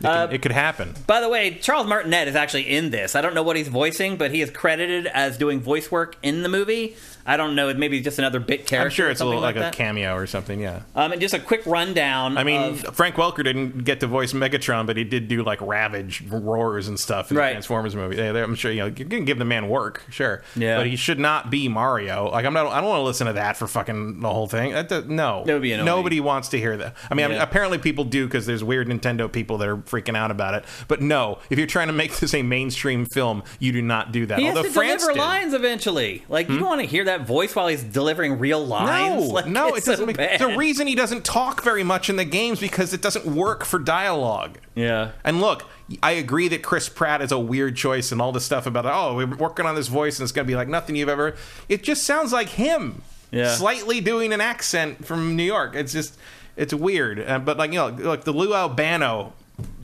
can- 0.01 0.07
uh, 0.07 0.29
it 0.33 0.43
could 0.43 0.51
happen. 0.51 0.95
By 1.07 1.21
the 1.21 1.29
way, 1.29 1.59
Charles 1.59 1.87
Martinet 1.87 2.27
is 2.27 2.35
actually 2.35 2.69
in 2.69 2.91
this. 2.91 3.15
I 3.15 3.21
don't 3.21 3.35
know 3.35 3.43
what 3.45 3.57
he's 3.57 3.69
voicing, 3.69 4.17
but 4.17 4.33
he 4.33 4.41
is 4.43 4.51
credited 4.51 5.07
as 5.07 5.39
doing 5.39 5.61
voice 5.61 5.93
work 5.93 6.17
in 6.23 6.43
the 6.43 6.49
movie. 6.49 6.97
I 7.33 7.37
don't 7.37 7.55
know. 7.55 7.73
Maybe 7.75 8.01
just 8.01 8.19
another 8.19 8.41
bit 8.41 8.67
character. 8.67 8.85
I'm 8.87 8.91
sure 8.91 9.09
it's 9.11 9.21
a 9.21 9.25
little 9.25 9.41
like, 9.41 9.57
a 9.57 9.71
cameo 9.71 10.15
or 10.17 10.27
something. 10.27 10.61
Yeah. 10.61 10.83
Um, 10.95 11.13
and 11.13 11.21
just 11.21 11.33
a 11.35 11.39
quick 11.39 11.65
rundown. 11.67 12.37
I 12.37 12.45
mean, 12.45 12.61
of- 12.61 12.97
Frank 12.97 13.15
Welker 13.17 13.45
didn't 13.45 13.85
get 13.85 14.01
to 14.01 14.07
voice 14.07 14.33
Megatron, 14.33 14.87
but 14.87 14.97
he 14.97 15.05
did 15.05 15.29
do 15.29 15.43
like 15.43 15.61
Ravage 15.61 16.23
roars 16.29 16.89
and 16.89 16.99
stuff 16.99 17.31
in 17.31 17.37
Right. 17.37 17.49
the 17.49 17.53
Transformers 17.55 17.95
movie. 17.95 18.17
They- 18.17 18.29
I'm 18.43 18.55
sure 18.55 18.73
you 18.73 18.81
know 18.81 18.87
you 18.87 19.05
can 19.05 19.25
give 19.25 19.39
the 19.39 19.45
man 19.45 19.69
work, 19.69 20.03
sure. 20.11 20.43
Yeah. 20.57 20.79
But 20.79 20.87
he 20.89 20.97
should 20.97 21.19
not 21.21 21.51
be 21.51 21.69
Mario. 21.69 22.29
Like 22.31 22.45
I'm 22.45 22.53
not. 22.53 22.67
I 22.67 22.81
don't 22.81 22.89
want 22.89 23.01
to 23.01 23.05
listen 23.05 23.27
to 23.29 23.35
that 23.35 23.57
for 23.57 23.67
fucking 23.69 24.21
the 24.21 24.29
whole 24.33 24.47
thing. 24.49 24.73
That, 24.73 24.89
does- 24.89 25.05
no, 25.07 25.45
That 25.47 25.53
would 25.55 25.63
be 25.63 25.73
annoying. 25.73 25.87
nobody 25.87 26.21
wants 26.21 26.49
to 26.49 26.59
hear 26.59 26.77
that. 26.77 26.95
I 27.11 27.15
mean, 27.15 27.27
I 27.27 27.29
mean, 27.29 27.39
apparently 27.41 27.79
people 27.79 28.05
do 28.05 28.27
because 28.27 28.47
there's 28.47 28.65
weird 28.65 28.89
Nintendo 28.89 29.31
people 29.31 29.59
that 29.59 29.69
are 29.69 29.77
freaking 29.77 30.17
out 30.17 30.31
about 30.31 30.55
it. 30.55 30.65
But 30.89 31.01
no, 31.01 31.39
if 31.49 31.59
you're 31.59 31.67
trying 31.69 31.87
to 31.87 31.93
make 31.93 32.17
this 32.19 32.35
a 32.35 32.43
mainstream 32.43 33.07
film, 33.07 33.43
you 33.61 33.71
do 33.73 33.83
not 33.83 34.11
do 34.13 34.27
that. 34.27 34.39
he 34.39 34.47
has 34.47 34.57
Although 34.57 34.69
to 34.69 34.75
France 34.75 35.03
deliver 35.03 35.15
did. 35.19 35.23
Hmm? 35.23 35.29
lines 35.29 35.55
eventually. 35.55 36.25
Like 36.29 36.49
you 36.49 36.59
don't 36.59 36.67
want 36.69 36.81
to 36.81 36.87
hear 36.87 37.05
that 37.05 37.20
voice 37.27 37.55
while 37.55 37.69
he's 37.69 37.83
delivering 37.83 38.39
real 38.39 38.65
lines. 38.65 39.23
No, 39.29 39.29
Like, 39.35 39.47
no, 39.47 39.69
it's 39.75 39.87
it 39.87 39.91
doesn't 39.93 40.03
so 40.03 40.07
make 40.07 40.17
bad. 40.17 40.41
the 40.41 40.57
reason 40.57 40.87
he 40.87 40.95
doesn't 40.95 41.25
talk 41.25 41.63
very 41.63 41.83
much 41.85 42.09
in 42.11 42.17
the 42.17 42.25
games 42.25 42.61
because 42.61 42.93
it 42.95 43.03
doesn't 43.03 43.27
work 43.27 43.65
for 43.65 43.79
dialogue. 43.79 44.59
Yeah. 44.75 45.13
And 45.25 45.41
look, 45.41 45.65
I 46.03 46.13
agree 46.13 46.49
that 46.49 46.63
Chris 46.63 46.89
Pratt 46.89 47.21
is 47.23 47.33
a 47.33 47.39
weird 47.39 47.77
choice 47.77 48.13
and 48.13 48.21
all 48.23 48.33
this 48.33 48.45
stuff 48.45 48.67
about 48.67 48.87
oh 48.87 49.17
we're 49.17 49.37
working 49.37 49.67
on 49.67 49.75
this 49.75 49.89
voice 49.89 50.19
and 50.19 50.25
it's 50.25 50.33
going 50.33 50.47
to 50.47 50.51
be 50.51 50.57
like 50.57 50.69
nothing 50.69 50.97
you've 50.97 51.09
ever. 51.09 51.35
It 51.69 51.83
just 51.83 52.05
sounds 52.05 52.33
like 52.33 52.51
him, 52.51 53.03
Yeah. 53.31 53.55
slightly 53.55 54.01
doing 54.01 54.33
an 54.33 54.41
accent 54.41 55.05
from 55.05 55.35
New 55.37 55.43
York. 55.45 55.75
It's 55.75 55.93
just 55.93 56.17
it's 56.57 56.73
weird. 56.75 57.21
Uh, 57.21 57.39
but 57.41 57.57
like 57.59 57.73
you 57.73 57.79
know, 57.79 57.89
like 57.89 58.25
the 58.25 58.33
Lou 58.33 58.55
Albano 58.55 59.33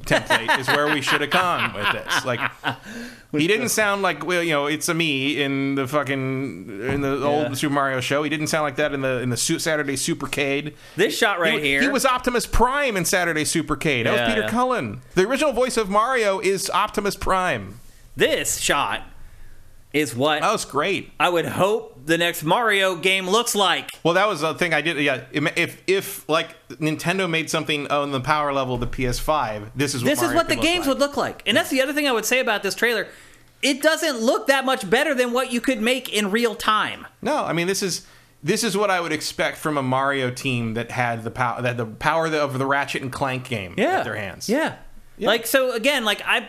template 0.04 0.58
is 0.60 0.68
where 0.68 0.92
we 0.94 1.00
should 1.02 1.20
have 1.20 1.30
gone 1.30 1.74
with 1.74 1.90
this. 1.92 2.24
Like, 2.24 2.38
he 3.38 3.46
didn't 3.46 3.68
sound 3.70 4.02
like 4.02 4.24
well, 4.26 4.42
you 4.42 4.52
know, 4.52 4.66
it's 4.66 4.88
a 4.88 4.94
me 4.94 5.40
in 5.42 5.74
the 5.74 5.86
fucking 5.86 6.80
in 6.88 7.00
the 7.00 7.16
Yeah. 7.18 7.24
old 7.26 7.56
Super 7.58 7.74
Mario 7.74 8.00
show. 8.00 8.22
He 8.22 8.30
didn't 8.30 8.46
sound 8.48 8.62
like 8.64 8.76
that 8.76 8.92
in 8.92 9.00
the 9.02 9.20
in 9.20 9.30
the 9.30 9.36
Saturday 9.36 9.94
Supercade. 9.94 10.74
This 10.96 11.16
shot 11.16 11.38
right 11.40 11.54
he, 11.62 11.68
here. 11.68 11.80
he 11.82 11.88
was 11.88 12.04
Optimus 12.06 12.46
Prime 12.46 12.96
in 12.96 13.04
Saturday 13.04 13.44
Supercade. 13.44 14.04
That 14.04 14.14
Yeah, 14.14 14.24
was 14.26 14.28
Peter 14.34 14.40
yeah. 14.42 14.50
Cullen. 14.50 15.00
The 15.14 15.26
original 15.26 15.52
voice 15.52 15.76
of 15.76 15.88
Mario 15.88 16.38
is 16.40 16.70
Optimus 16.70 17.16
Prime. 17.16 17.80
this 18.16 18.58
shot 18.58 19.02
is 19.92 20.14
what 20.14 20.42
That 20.42 20.52
was 20.52 20.64
great. 20.66 21.10
I 21.18 21.28
would 21.30 21.46
hope 21.46 22.04
the 22.04 22.18
next 22.18 22.42
Mario 22.44 22.96
game 22.96 23.28
looks 23.30 23.54
like. 23.54 23.90
Well, 24.02 24.12
that 24.14 24.28
was 24.28 24.40
the 24.42 24.52
thing 24.54 24.74
I 24.74 24.82
did. 24.82 24.98
Yeah, 24.98 25.22
if 25.32 25.82
if 25.86 26.28
like 26.28 26.54
Nintendo 26.68 27.30
made 27.30 27.48
something 27.48 27.86
on 27.88 28.10
the 28.12 28.20
power 28.20 28.52
level 28.52 28.74
of 28.74 28.80
the 28.80 28.86
PS5, 28.86 29.70
this 29.74 29.94
is 29.94 30.02
what 30.04 30.10
This 30.10 30.22
is 30.22 30.34
what 30.34 30.48
the 30.48 30.56
games 30.56 30.80
like. 30.80 30.88
would 30.88 30.98
look 30.98 31.16
like. 31.16 31.42
And 31.46 31.56
that's 31.56 31.70
the 31.70 31.80
other 31.80 31.94
thing 31.94 32.06
I 32.06 32.12
would 32.12 32.26
say 32.26 32.40
about 32.40 32.62
this 32.62 32.74
trailer. 32.74 33.06
It 33.66 33.82
doesn't 33.82 34.20
look 34.20 34.46
that 34.46 34.64
much 34.64 34.88
better 34.88 35.14
than 35.14 35.32
what 35.32 35.52
you 35.52 35.60
could 35.60 35.80
make 35.80 36.12
in 36.12 36.30
real 36.30 36.54
time. 36.54 37.06
No, 37.20 37.44
I 37.44 37.52
mean 37.52 37.66
this 37.66 37.82
is 37.82 38.06
this 38.42 38.62
is 38.62 38.76
what 38.76 38.90
I 38.90 39.00
would 39.00 39.12
expect 39.12 39.56
from 39.56 39.76
a 39.76 39.82
Mario 39.82 40.30
team 40.30 40.74
that 40.74 40.90
had 40.92 41.24
the 41.24 41.30
power 41.32 41.60
that 41.62 41.76
the 41.76 41.86
power 41.86 42.26
of 42.26 42.58
the 42.58 42.66
Ratchet 42.66 43.02
and 43.02 43.10
Clank 43.12 43.48
game 43.48 43.74
Yeah. 43.76 43.98
at 43.98 44.04
their 44.04 44.14
hands. 44.16 44.48
Yeah. 44.48 44.76
Like 45.18 45.46
so 45.46 45.72
again, 45.72 46.04
like 46.04 46.22
I 46.24 46.48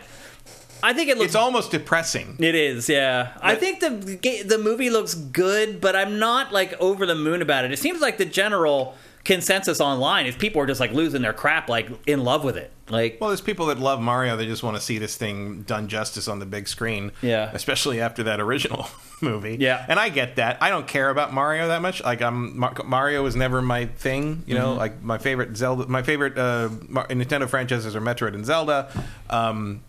I 0.84 0.94
think 0.94 1.10
it 1.10 1.18
looks 1.18 1.28
It's 1.30 1.36
almost 1.36 1.72
depressing. 1.72 2.36
It 2.40 2.54
is, 2.54 2.88
yeah. 2.88 3.32
I 3.42 3.56
think 3.56 3.80
the 3.80 4.44
the 4.46 4.58
movie 4.60 4.90
looks 4.92 5.16
good, 5.16 5.82
but 5.82 5.96
I'm 5.96 6.20
not 6.20 6.54
like 6.54 6.80
over 6.80 7.06
the 7.08 7.16
moon 7.16 7.42
about 7.42 7.66
it. 7.66 7.72
It 7.72 7.80
seems 7.80 8.00
like 8.00 8.18
the 8.18 8.26
general 8.26 8.94
consensus 9.28 9.80
online 9.82 10.26
is 10.26 10.36
people 10.36 10.62
are 10.62 10.66
just 10.66 10.80
like 10.80 10.92
losing 10.94 11.22
their 11.22 11.34
crap, 11.34 11.68
like 11.70 11.90
in 12.08 12.24
love 12.24 12.44
with 12.44 12.56
it. 12.58 12.72
Like, 12.90 13.18
Well, 13.20 13.30
there's 13.30 13.42
people 13.42 13.66
that 13.68 13.78
love 13.78 14.00
Mario. 14.00 14.38
They 14.38 14.46
just 14.46 14.64
want 14.64 14.78
to 14.78 14.82
see 14.82 14.98
this 14.98 15.18
thing 15.18 15.64
done 15.64 15.90
justice 15.90 16.30
on 16.30 16.40
the 16.40 16.46
big 16.46 16.70
screen. 16.70 17.12
Yeah. 17.22 17.52
Especially 17.54 18.00
after 18.00 18.24
that 18.24 18.40
original 18.40 18.88
movie. 19.22 19.58
Yeah. 19.60 19.86
And 19.90 20.00
I 20.00 20.08
get 20.08 20.38
that. 20.38 20.58
I 20.64 20.70
don't 20.70 20.88
care 20.88 21.10
about 21.10 21.34
Mario 21.34 21.68
that 21.68 21.82
much. 21.82 22.02
Like, 22.02 22.22
I'm 22.22 22.58
Mar- 22.58 22.74
Mario 22.86 23.22
was 23.24 23.36
never 23.36 23.62
my 23.62 23.86
thing. 23.88 24.44
You 24.48 24.56
Mm-hmm. 24.56 24.64
know, 24.64 24.74
like 24.76 25.04
my 25.04 25.18
favorite 25.18 25.58
Zelda, 25.58 25.86
my 25.88 26.02
favorite 26.02 26.38
uh, 26.38 26.70
Mar- 26.88 27.08
Nintendo 27.10 27.48
franchises 27.50 27.94
are 27.96 28.02
Metroid 28.02 28.34
and 28.34 28.46
Zelda. 28.46 28.90
Um, 29.30 29.84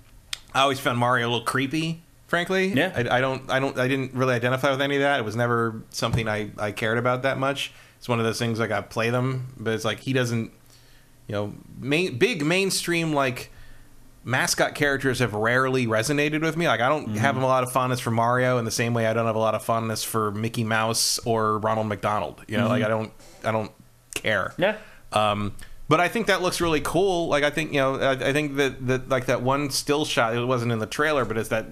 I 0.53 0.61
always 0.63 0.81
found 0.81 0.99
Mario 0.99 1.29
a 1.29 1.31
little 1.31 1.47
creepy. 1.47 2.03
Frankly, 2.27 2.69
Yeah. 2.75 2.93
I, 2.95 3.19
I 3.19 3.21
don't, 3.21 3.49
I 3.51 3.59
don't, 3.61 3.79
I 3.79 3.87
didn't 3.89 4.13
really 4.15 4.35
identify 4.35 4.71
with 4.73 4.83
any 4.83 4.97
of 4.97 5.03
that. 5.03 5.21
It 5.21 5.25
was 5.25 5.37
never 5.37 5.83
something 5.91 6.29
I, 6.29 6.51
I 6.59 6.73
cared 6.73 6.99
about 6.99 7.23
that 7.23 7.39
much. 7.39 7.73
It's 7.99 8.09
one 8.09 8.19
of 8.19 8.25
those 8.25 8.39
things 8.39 8.59
like 8.59 8.71
I 8.71 8.81
play 8.81 9.11
them, 9.11 9.53
but 9.59 9.75
it's 9.75 9.85
like 9.85 10.01
he 10.01 10.13
doesn't 10.13 10.53
you 11.29 11.35
know, 11.35 11.55
main, 11.79 12.19
big 12.19 12.45
mainstream 12.45 13.13
like 13.13 13.53
mascot 14.25 14.75
characters 14.75 15.21
have 15.21 15.35
rarely 15.35 15.87
resonated 15.87 16.41
with 16.41 16.57
me. 16.57 16.67
Like 16.67 16.81
I 16.81 16.89
don't 16.89 17.17
have 17.17 17.37
a 17.37 17.47
lot 17.47 17.63
of 17.63 17.71
fondness 17.71 18.01
for 18.01 18.11
Mario 18.11 18.59
in 18.59 18.65
the 18.65 18.71
same 18.71 18.95
way 18.95 19.07
I 19.07 19.13
don't 19.13 19.27
have 19.27 19.37
a 19.37 19.41
lot 19.41 19.55
of 19.55 19.63
fondness 19.63 20.03
for 20.03 20.31
Mickey 20.33 20.65
Mouse 20.65 21.19
or 21.21 21.59
Ronald 21.59 21.87
McDonald. 21.87 22.43
You 22.49 22.57
know, 22.57 22.69
like 22.69 22.83
I 22.83 22.89
don't 22.89 23.13
I 23.45 23.53
don't 23.53 23.71
care. 24.15 24.55
yeah. 24.59 24.79
Um, 25.13 25.55
but 25.89 26.01
I 26.01 26.09
think 26.09 26.27
that 26.27 26.43
looks 26.43 26.61
really 26.61 26.81
cool. 26.81 27.29
Like 27.29 27.45
I 27.45 27.51
think 27.51 27.73
you 27.73 27.79
know, 27.79 27.97
I, 27.97 28.13
I 28.13 28.33
think 28.33 28.57
that 28.57 28.87
that 28.87 29.09
like 29.09 29.27
that 29.27 29.43
one 29.43 29.71
still 29.71 30.05
shot. 30.05 30.35
It 30.35 30.45
wasn't 30.45 30.73
in 30.73 30.79
the 30.79 30.87
trailer, 30.87 31.25
but 31.25 31.39
it's 31.39 31.49
that 31.51 31.67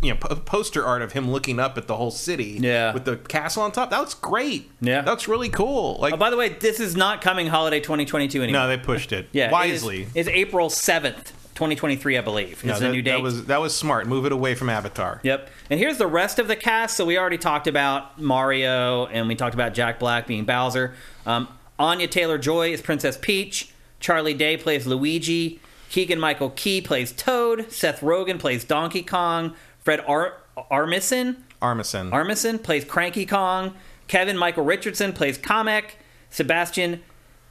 you 0.00 0.10
know 0.12 0.16
po- 0.20 0.34
poster 0.36 0.84
art 0.84 1.02
of 1.02 1.12
him 1.12 1.30
looking 1.30 1.58
up 1.58 1.76
at 1.78 1.86
the 1.86 1.96
whole 1.96 2.10
city. 2.10 2.58
Yeah. 2.60 2.92
with 2.94 3.04
the 3.04 3.16
castle 3.16 3.62
on 3.62 3.72
top. 3.72 3.90
That 3.90 3.98
looks 3.98 4.14
great. 4.14 4.70
Yeah. 4.80 5.00
that's 5.02 5.26
really 5.28 5.48
cool. 5.48 5.96
Like 6.00 6.14
Oh, 6.14 6.16
by 6.16 6.30
the 6.30 6.36
way, 6.36 6.50
this 6.50 6.80
is 6.80 6.94
not 6.96 7.20
coming 7.20 7.48
holiday 7.48 7.80
2022 7.80 8.42
anymore. 8.42 8.62
no, 8.62 8.68
they 8.68 8.76
pushed 8.78 9.12
it. 9.12 9.28
yeah, 9.32 9.50
wisely. 9.50 10.02
It 10.02 10.08
is, 10.14 10.26
it's 10.26 10.28
April 10.28 10.68
7th, 10.68 11.32
2023, 11.56 12.16
I 12.16 12.20
believe. 12.20 12.64
No, 12.64 12.74
Is 12.74 12.80
that, 12.80 12.92
new 12.92 13.02
date. 13.02 13.10
that 13.12 13.22
was 13.22 13.46
that 13.46 13.60
was 13.60 13.74
smart. 13.76 14.06
Move 14.06 14.24
it 14.26 14.32
away 14.32 14.54
from 14.54 14.68
Avatar. 14.70 15.20
Yep. 15.24 15.50
And 15.70 15.80
here's 15.80 15.98
the 15.98 16.06
rest 16.06 16.38
of 16.38 16.46
the 16.48 16.56
cast. 16.56 16.96
So 16.96 17.04
we 17.04 17.18
already 17.18 17.38
talked 17.38 17.66
about 17.66 18.20
Mario, 18.20 19.06
and 19.06 19.26
we 19.28 19.34
talked 19.34 19.54
about 19.54 19.74
Jack 19.74 19.98
Black 19.98 20.26
being 20.28 20.44
Bowser. 20.44 20.94
Um, 21.26 21.48
Anya 21.78 22.06
Taylor 22.08 22.38
Joy 22.38 22.72
is 22.72 22.80
Princess 22.80 23.18
Peach. 23.20 23.72
Charlie 24.00 24.34
Day 24.34 24.56
plays 24.56 24.86
Luigi. 24.86 25.60
Keegan 25.90 26.20
Michael 26.20 26.50
Key 26.50 26.80
plays 26.80 27.12
Toad. 27.12 27.72
Seth 27.72 28.00
Rogen 28.00 28.38
plays 28.38 28.62
Donkey 28.64 29.02
Kong. 29.02 29.54
Fred 29.88 30.04
Ar- 30.06 30.34
Armisen 30.70 31.36
Armisen. 31.62 32.10
Armisen 32.10 32.62
plays 32.62 32.84
Cranky 32.84 33.24
Kong. 33.24 33.74
Kevin 34.06 34.36
Michael 34.36 34.64
Richardson 34.64 35.14
plays 35.14 35.38
Kamek. 35.38 35.92
Sebastian 36.28 37.02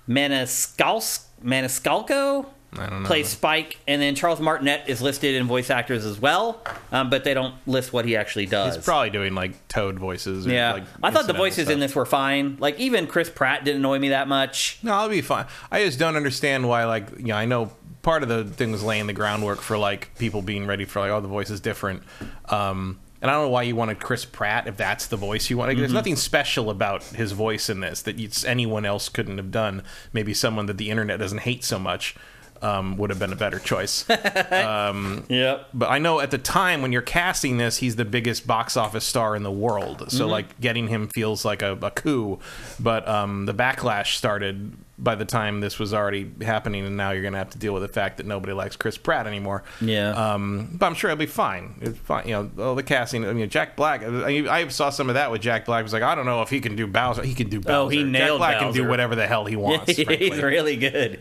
Maniscalco 0.08 1.24
Maniscalco 1.44 2.46
I 2.78 2.86
don't 2.86 3.02
know. 3.02 3.08
plays 3.08 3.30
Spike, 3.30 3.80
and 3.88 4.00
then 4.00 4.14
Charles 4.14 4.40
Martinet 4.40 4.84
is 4.88 5.02
listed 5.02 5.34
in 5.34 5.48
voice 5.48 5.72
actors 5.72 6.06
as 6.06 6.20
well, 6.20 6.62
um, 6.92 7.10
but 7.10 7.24
they 7.24 7.34
don't 7.34 7.56
list 7.66 7.92
what 7.92 8.06
he 8.06 8.16
actually 8.16 8.46
does. 8.46 8.76
He's 8.76 8.86
probably 8.86 9.10
doing 9.10 9.34
like 9.34 9.68
Toad 9.68 9.98
voices. 9.98 10.46
Or, 10.46 10.52
yeah, 10.52 10.74
like, 10.74 10.84
I 11.02 11.10
thought 11.10 11.26
the 11.26 11.34
voices 11.34 11.64
stuff. 11.64 11.74
in 11.74 11.80
this 11.80 11.96
were 11.96 12.06
fine. 12.06 12.58
Like 12.60 12.80
even 12.80 13.08
Chris 13.08 13.32
Pratt 13.32 13.64
didn't 13.66 13.82
annoy 13.82 13.98
me 13.98 14.10
that 14.10 14.28
much. 14.28 14.78
No, 14.84 14.94
I'll 14.94 15.10
be 15.10 15.22
fine. 15.22 15.48
I 15.72 15.84
just 15.84 15.98
don't 15.98 16.16
understand 16.16 16.70
why. 16.70 16.86
Like, 16.86 17.18
you 17.18 17.28
know, 17.28 17.36
I 17.36 17.46
know 17.46 17.72
part 18.08 18.24
of 18.24 18.30
the 18.30 18.46
thing 18.46 18.72
was 18.72 18.82
laying 18.82 19.06
the 19.06 19.12
groundwork 19.12 19.60
for 19.60 19.78
like 19.78 20.18
people 20.18 20.42
being 20.42 20.66
ready 20.66 20.86
for 20.86 21.02
like, 21.02 21.12
oh, 21.12 21.20
the 21.20 21.28
voice 21.28 21.50
is 21.50 21.60
different. 21.60 22.04
Um, 22.48 23.00
and 23.22 23.30
I 23.30 23.34
don't 23.34 23.48
know 23.48 23.50
why 23.50 23.64
you 23.64 23.76
wanted 23.76 24.00
Chris 24.00 24.24
Pratt 24.24 24.66
if 24.66 24.78
that's 24.78 25.08
the 25.08 25.18
voice 25.18 25.50
you 25.50 25.58
want. 25.58 25.76
There's 25.76 25.92
nothing 25.92 26.16
special 26.16 26.70
about 26.70 27.04
his 27.04 27.34
voice 27.34 27.70
in 27.70 27.82
this 27.82 28.04
that 28.04 28.46
anyone 28.46 28.86
else 28.86 29.10
couldn't 29.10 29.36
have 29.38 29.52
done. 29.52 29.84
Maybe 30.14 30.34
someone 30.34 30.68
that 30.68 30.78
the 30.78 30.90
internet 30.90 31.20
doesn't 31.20 31.40
hate 31.40 31.66
so 31.66 31.78
much 31.78 32.16
um, 32.62 32.96
would 32.96 33.10
have 33.10 33.20
been 33.20 33.34
a 33.34 33.36
better 33.36 33.60
choice. 33.60 34.06
Um, 34.52 35.26
Yep. 35.28 35.68
but 35.74 35.90
I 35.90 36.00
know 36.00 36.22
at 36.22 36.32
the 36.32 36.38
time 36.38 36.82
when 36.82 36.94
you're 36.94 37.02
casting 37.02 37.58
this, 37.58 37.78
he's 37.78 37.98
the 37.98 38.06
biggest 38.06 38.48
box 38.48 38.78
office 38.78 39.04
star 39.04 39.36
in 39.36 39.44
the 39.44 39.52
world. 39.52 40.10
So 40.14 40.28
like 40.28 40.62
getting 40.62 40.88
him 40.88 41.10
feels 41.10 41.44
like 41.44 41.62
a, 41.62 41.74
a 41.82 41.92
coup. 41.92 42.40
But 42.80 43.06
um, 43.06 43.48
the 43.48 43.54
backlash 43.54 44.16
started 44.16 44.72
by 45.00 45.16
the 45.16 45.26
time 45.26 45.60
this 45.60 45.78
was 45.78 45.94
already 45.94 46.32
happening, 46.42 46.86
and 46.86 46.98
now 46.98 47.12
you're 47.12 47.22
going 47.22 47.34
to 47.34 47.40
have 47.40 47.52
to 47.52 47.58
deal 47.58 47.74
with 47.74 47.84
the 47.84 47.88
fact 47.88 48.18
that 48.18 48.26
nobody 48.26 48.54
likes 48.54 48.76
Chris 48.76 48.98
Pratt 48.98 49.28
anymore. 49.28 49.64
Yeah. 49.80 50.10
Um, 50.12 50.70
but 50.74 50.88
I'm 50.88 50.96
sure 50.96 51.12
it'll 51.12 51.20
be 51.20 51.26
fine. 51.26 51.76
It's 51.82 52.00
fine. 52.00 52.28
You 52.28 52.34
know, 52.34 52.64
all 52.64 52.76
the 52.76 52.84
casting. 52.84 53.26
I 53.26 53.34
mean, 53.34 53.48
Jack 53.50 53.76
Black. 53.76 54.02
I, 54.04 54.62
I 54.62 54.68
saw 54.70 54.90
some 54.90 55.10
of 55.10 55.16
that 55.16 55.32
with 55.32 55.42
Jack 55.42 55.66
Black. 55.66 55.84
Was 55.84 55.94
like, 55.94 56.04
I 56.04 56.16
don't 56.16 56.26
know 56.26 56.42
if 56.42 56.50
he 56.50 56.60
can 56.60 56.76
do 56.76 56.88
Bowser. 56.88 57.24
He 57.24 57.34
can 57.34 57.50
do 57.50 57.60
Bowser. 57.60 57.76
Oh, 57.76 57.90
he 57.90 58.04
Jack 58.04 58.12
nailed 58.12 58.40
Black 58.40 58.60
can 58.60 58.74
do 58.74 58.88
whatever 58.88 59.16
the 59.16 59.28
hell 59.28 59.46
he 59.46 59.56
wants. 59.56 59.92
He's 59.96 60.42
really 60.42 60.78
good. 60.78 61.20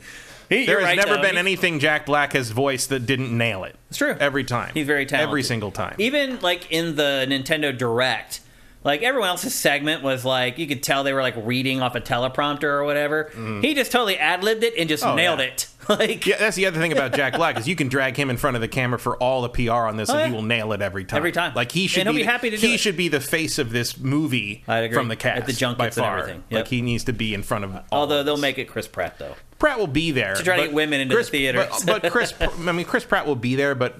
He, 0.48 0.64
There 0.64 0.78
has 0.78 0.84
right, 0.86 0.96
never 0.96 1.16
though. 1.16 1.22
been 1.22 1.36
anything 1.36 1.80
Jack 1.80 2.06
Black 2.06 2.32
has 2.32 2.50
voiced 2.50 2.90
that 2.90 3.04
didn't 3.04 3.36
nail 3.36 3.64
it. 3.64 3.74
It's 3.88 3.98
true. 3.98 4.16
Every 4.18 4.44
time. 4.44 4.70
He's 4.74 4.86
very 4.86 5.04
talented. 5.04 5.28
Every 5.28 5.42
single 5.42 5.72
time. 5.72 5.96
Even 5.98 6.40
like 6.40 6.70
in 6.70 6.96
the 6.96 7.26
Nintendo 7.28 7.76
Direct, 7.76 8.40
like 8.86 9.02
everyone 9.02 9.28
else's 9.28 9.54
segment 9.54 10.02
was 10.02 10.24
like 10.24 10.56
you 10.58 10.66
could 10.66 10.82
tell 10.82 11.04
they 11.04 11.12
were 11.12 11.20
like 11.22 11.34
reading 11.36 11.82
off 11.82 11.94
a 11.94 12.00
teleprompter 12.00 12.64
or 12.64 12.84
whatever. 12.84 13.30
He 13.60 13.74
just 13.74 13.92
totally 13.92 14.16
ad 14.16 14.42
libbed 14.42 14.62
it 14.64 14.72
and 14.78 14.88
just 14.88 15.04
Mm. 15.04 15.12
Oh, 15.12 15.14
nailed 15.16 15.40
yeah. 15.40 15.46
it. 15.46 15.68
Like 15.88 16.26
yeah, 16.26 16.36
that's 16.36 16.56
the 16.56 16.66
other 16.66 16.80
thing 16.80 16.90
about 16.90 17.12
Jack 17.14 17.34
Black 17.34 17.56
is 17.60 17.68
you 17.68 17.76
can 17.76 17.86
drag 17.86 18.16
him 18.16 18.28
in 18.28 18.36
front 18.38 18.56
of 18.56 18.60
the 18.60 18.66
camera 18.66 18.98
for 18.98 19.16
all 19.18 19.42
the 19.42 19.48
PR 19.48 19.70
on 19.86 19.96
this, 19.96 20.10
Oh, 20.10 20.14
and 20.14 20.20
yeah. 20.22 20.26
he 20.26 20.32
will 20.34 20.42
nail 20.42 20.72
it 20.72 20.82
every 20.82 21.04
time. 21.04 21.18
Every 21.18 21.30
time. 21.30 21.54
like 21.54 21.70
he 21.70 21.86
should 21.86 22.08
And 22.08 22.16
be, 22.16 22.22
be 22.22 22.26
happy 22.26 22.50
to 22.50 22.56
he 22.56 22.74
it. 22.74 22.78
should 22.80 22.96
be 22.96 23.06
the 23.06 23.20
face 23.20 23.60
of 23.60 23.70
this 23.70 23.96
movie 23.96 24.64
from 24.66 25.06
the 25.06 25.14
cast 25.14 25.42
At 25.42 25.46
the 25.46 25.52
junkets 25.52 25.96
by 25.96 26.02
and 26.08 26.18
everything. 26.20 26.44
Yep. 26.50 26.58
Like 26.62 26.68
he 26.68 26.82
needs 26.82 27.04
to 27.04 27.12
be 27.12 27.34
in 27.34 27.44
front 27.44 27.66
of. 27.66 27.72
all 27.76 27.82
although 27.92 28.24
they'll 28.24 28.36
make 28.36 28.58
it 28.58 28.64
Chris 28.64 28.88
Pratt 28.88 29.20
though. 29.20 29.36
Pratt 29.60 29.78
will 29.78 29.86
be 29.86 30.10
there 30.10 30.34
to 30.34 30.42
try 30.42 30.56
to 30.56 30.62
get 30.64 30.72
women 30.72 30.98
into 31.00 31.12
the 31.14 31.18
Chris, 31.18 31.28
theaters. 31.28 31.68
But, 31.86 32.02
but 32.02 32.10
Chris, 32.10 32.34
I 32.40 32.72
mean, 32.72 32.84
Chris 32.84 33.04
Pratt 33.04 33.24
will 33.26 33.36
be 33.36 33.54
there, 33.54 33.76
but 33.76 33.94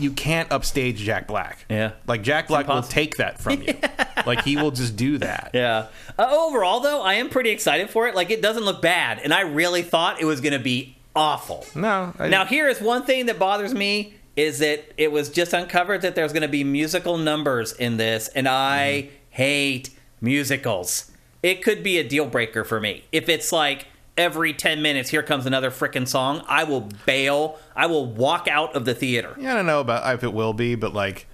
you 0.00 0.10
can't 0.12 0.50
upstage 0.52 0.96
Jack 0.98 1.26
Black. 1.26 1.64
Yeah. 1.68 1.92
like 2.06 2.22
Jack 2.22 2.48
Black 2.48 2.66
will 2.68 2.82
take 2.82 3.16
that 3.16 3.40
from 3.40 3.62
you. 3.62 3.74
like 4.26 4.44
he 4.44 4.56
will 4.56 4.70
just 4.70 4.96
do 4.96 5.18
that. 5.18 5.50
Yeah. 5.54 5.86
Uh, 6.18 6.28
overall 6.30 6.80
though, 6.80 7.02
I 7.02 7.14
am 7.14 7.28
pretty 7.28 7.50
excited 7.50 7.90
for 7.90 8.08
it. 8.08 8.14
Like 8.14 8.30
it 8.30 8.42
doesn't 8.42 8.64
look 8.64 8.80
bad, 8.82 9.20
and 9.22 9.32
I 9.32 9.42
really 9.42 9.82
thought 9.82 10.20
it 10.20 10.24
was 10.24 10.40
going 10.40 10.52
to 10.54 10.58
be 10.58 10.96
awful. 11.16 11.66
No, 11.74 12.12
I, 12.18 12.28
Now 12.28 12.44
here 12.44 12.68
is 12.68 12.80
one 12.80 13.04
thing 13.04 13.26
that 13.26 13.38
bothers 13.38 13.74
me 13.74 14.14
is 14.36 14.60
that 14.60 14.84
it 14.96 15.10
was 15.12 15.28
just 15.28 15.52
uncovered 15.52 16.02
that 16.02 16.14
there's 16.14 16.32
going 16.32 16.42
to 16.42 16.48
be 16.48 16.64
musical 16.64 17.18
numbers 17.18 17.72
in 17.72 17.96
this, 17.96 18.28
and 18.28 18.48
I 18.48 19.08
Mm-hmm. 19.08 19.14
hate 19.30 19.90
musicals. 20.20 21.10
It 21.42 21.62
could 21.62 21.82
be 21.82 21.98
a 21.98 22.04
deal 22.06 22.26
breaker 22.26 22.64
for 22.64 22.80
me 22.80 23.04
if 23.12 23.28
it's 23.28 23.52
like 23.52 23.86
every 24.16 24.52
10 24.52 24.82
minutes 24.82 25.10
here 25.10 25.22
comes 25.22 25.46
another 25.46 25.70
frickin' 25.70 26.06
song 26.06 26.42
i 26.48 26.64
will 26.64 26.88
bail 27.06 27.58
i 27.74 27.86
will 27.86 28.06
walk 28.06 28.48
out 28.48 28.74
of 28.74 28.84
the 28.84 28.94
theater 28.94 29.34
Yeah, 29.38 29.52
I 29.52 29.54
don't 29.56 29.66
know 29.66 29.80
about 29.80 30.12
if 30.14 30.22
it 30.24 30.32
will 30.32 30.52
be, 30.52 30.74
but 30.74 30.92
like, 30.92 31.26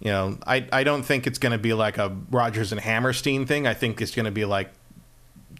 you 0.00 0.10
know, 0.10 0.38
I 0.46 0.66
I 0.72 0.82
don't 0.82 1.04
think 1.04 1.26
it's 1.26 1.38
going 1.38 1.52
to 1.52 1.58
be 1.58 1.72
like 1.74 1.98
a 1.98 2.16
Rodgers 2.30 2.72
and 2.72 2.80
Hammerstein 2.80 3.46
thing. 3.46 3.66
I 3.68 3.74
think 3.74 4.00
it's 4.02 4.14
going 4.14 4.24
to 4.24 4.32
be 4.32 4.44
like 4.44 4.72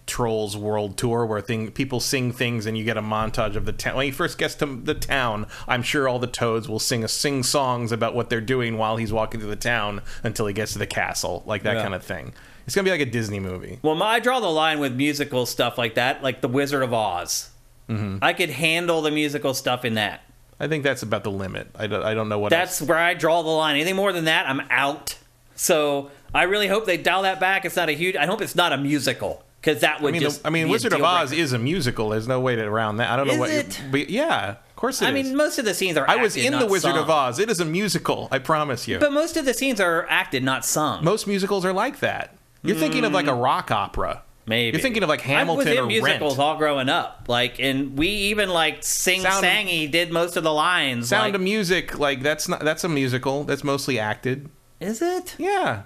Trolls 0.06 0.56
World 0.56 0.96
Tour, 0.96 1.24
where 1.26 1.40
thing 1.40 1.70
people 1.70 2.00
sing 2.00 2.32
things 2.32 2.66
and 2.66 2.76
you 2.76 2.82
get 2.82 2.96
a 2.96 3.02
montage 3.02 3.54
of 3.54 3.66
the 3.66 3.72
town. 3.72 3.96
When 3.96 4.06
he 4.06 4.10
first 4.10 4.38
gets 4.38 4.56
to 4.56 4.66
the 4.66 4.94
town, 4.94 5.46
I'm 5.68 5.82
sure 5.84 6.08
all 6.08 6.18
the 6.18 6.26
Toads 6.26 6.68
will 6.68 6.80
sing 6.80 7.04
a 7.04 7.08
sing 7.08 7.44
songs 7.44 7.92
about 7.92 8.14
what 8.16 8.28
they're 8.28 8.40
doing 8.40 8.76
while 8.78 8.96
he's 8.96 9.12
walking 9.12 9.38
through 9.40 9.50
the 9.50 9.56
town 9.56 10.02
until 10.24 10.46
he 10.46 10.52
gets 10.54 10.72
to 10.72 10.78
the 10.80 10.86
castle, 10.88 11.44
like 11.46 11.62
that 11.62 11.76
Yeah. 11.76 11.82
kind 11.82 11.94
of 11.94 12.02
thing. 12.02 12.34
It's 12.66 12.74
going 12.74 12.84
to 12.84 12.88
be 12.90 12.96
like 12.96 13.06
a 13.06 13.10
Disney 13.10 13.40
movie. 13.40 13.78
well 13.82 13.94
my, 13.94 14.06
i 14.06 14.20
draw 14.20 14.40
the 14.40 14.48
line 14.50 14.78
with 14.78 14.94
musical 14.94 15.46
stuff 15.46 15.78
like 15.78 15.94
that 15.94 16.22
like 16.22 16.40
the 16.40 16.48
wizard 16.48 16.82
of 16.82 16.92
oz 16.94 17.48
Mm-hmm. 17.88 18.18
i 18.22 18.32
could 18.32 18.48
handle 18.50 19.02
the 19.02 19.10
musical 19.10 19.54
stuff 19.54 19.84
in 19.84 19.94
that 19.94 20.22
I 20.60 20.68
think 20.68 20.84
that's 20.84 21.02
about 21.02 21.24
the 21.24 21.30
limit. 21.32 21.66
I 21.76 21.88
don't, 21.88 22.04
I 22.04 22.14
don't 22.14 22.28
know 22.28 22.38
what. 22.38 22.50
That's 22.50 22.80
else. 22.80 22.88
where 22.88 22.96
I 22.98 23.14
draw 23.14 23.42
the 23.42 23.48
line. 23.48 23.74
Anything 23.74 23.96
more 23.96 24.12
than 24.12 24.26
that, 24.26 24.48
I'm 24.48 24.60
out. 24.70 25.18
So 25.56 26.12
I 26.32 26.44
really 26.44 26.68
hope 26.68 26.86
they 26.86 26.96
dial 26.96 27.22
that 27.22 27.40
back. 27.40 27.64
It's 27.64 27.74
not 27.74 27.88
a 27.88 27.92
huge. 27.92 28.14
I 28.14 28.26
hope 28.26 28.40
it's 28.40 28.54
not 28.54 28.72
a 28.72 28.76
musical 28.78 29.42
because 29.60 29.80
that 29.80 30.00
would 30.00 30.10
I 30.10 30.12
mean, 30.12 30.20
just. 30.22 30.42
the, 30.42 30.46
I 30.46 30.50
mean, 30.50 30.68
Wizard 30.68 30.92
of 30.92 31.02
Oz 31.02 31.32
is 31.32 31.52
a 31.52 31.58
musical. 31.58 32.10
There's 32.10 32.28
no 32.28 32.38
way 32.38 32.54
to 32.54 32.62
around 32.62 32.98
that. 32.98 33.10
I 33.10 33.16
don't 33.16 33.26
know 33.26 33.32
Is 33.32 33.38
what. 33.40 33.50
it? 33.50 33.82
But 33.90 34.08
yeah, 34.08 34.50
of 34.50 34.76
course 34.76 35.02
it 35.02 35.06
I 35.06 35.08
is. 35.08 35.26
mean, 35.26 35.36
most 35.36 35.58
of 35.58 35.64
the 35.64 35.74
scenes 35.74 35.96
are. 35.98 36.08
I 36.08 36.14
was 36.16 36.36
in 36.36 36.52
the 36.56 36.66
Wizard 36.66 36.92
sung. 36.92 37.02
of 37.02 37.10
Oz. 37.10 37.40
It 37.40 37.50
is 37.50 37.58
a 37.58 37.64
musical. 37.64 38.28
I 38.30 38.38
promise 38.38 38.86
you. 38.86 39.00
But 39.00 39.12
most 39.12 39.36
of 39.36 39.44
the 39.44 39.54
scenes 39.54 39.80
are 39.80 40.06
acted, 40.08 40.44
not 40.44 40.64
sung. 40.64 41.02
Most 41.02 41.26
musicals 41.26 41.64
are 41.64 41.72
like 41.72 41.98
that. 42.00 42.36
You're 42.62 42.76
thinking 42.76 43.04
of 43.04 43.12
like 43.12 43.26
a 43.26 43.34
rock 43.34 43.70
opera. 43.70 44.22
Maybe 44.44 44.76
You're 44.76 44.82
thinking 44.82 45.04
of 45.04 45.08
like 45.08 45.20
Hamilton 45.20 45.68
I 45.68 45.70
was 45.70 45.78
in 45.78 45.84
or 45.84 45.86
musicals 45.86 46.32
Rent. 46.36 46.40
all 46.40 46.56
growing 46.56 46.88
up, 46.88 47.26
like, 47.28 47.60
and 47.60 47.96
we 47.96 48.08
even 48.08 48.48
like 48.50 48.82
sing 48.82 49.20
Sound- 49.20 49.44
sangy 49.44 49.88
did 49.88 50.10
most 50.10 50.36
of 50.36 50.42
the 50.42 50.52
lines. 50.52 51.08
Sound 51.08 51.26
like, 51.28 51.34
of 51.36 51.40
Music, 51.40 51.96
like 51.98 52.22
that's 52.22 52.48
not 52.48 52.60
that's 52.60 52.82
a 52.82 52.88
musical. 52.88 53.44
That's 53.44 53.62
mostly 53.62 53.98
acted. 54.00 54.48
is 54.80 55.00
it? 55.00 55.36
Yeah. 55.38 55.82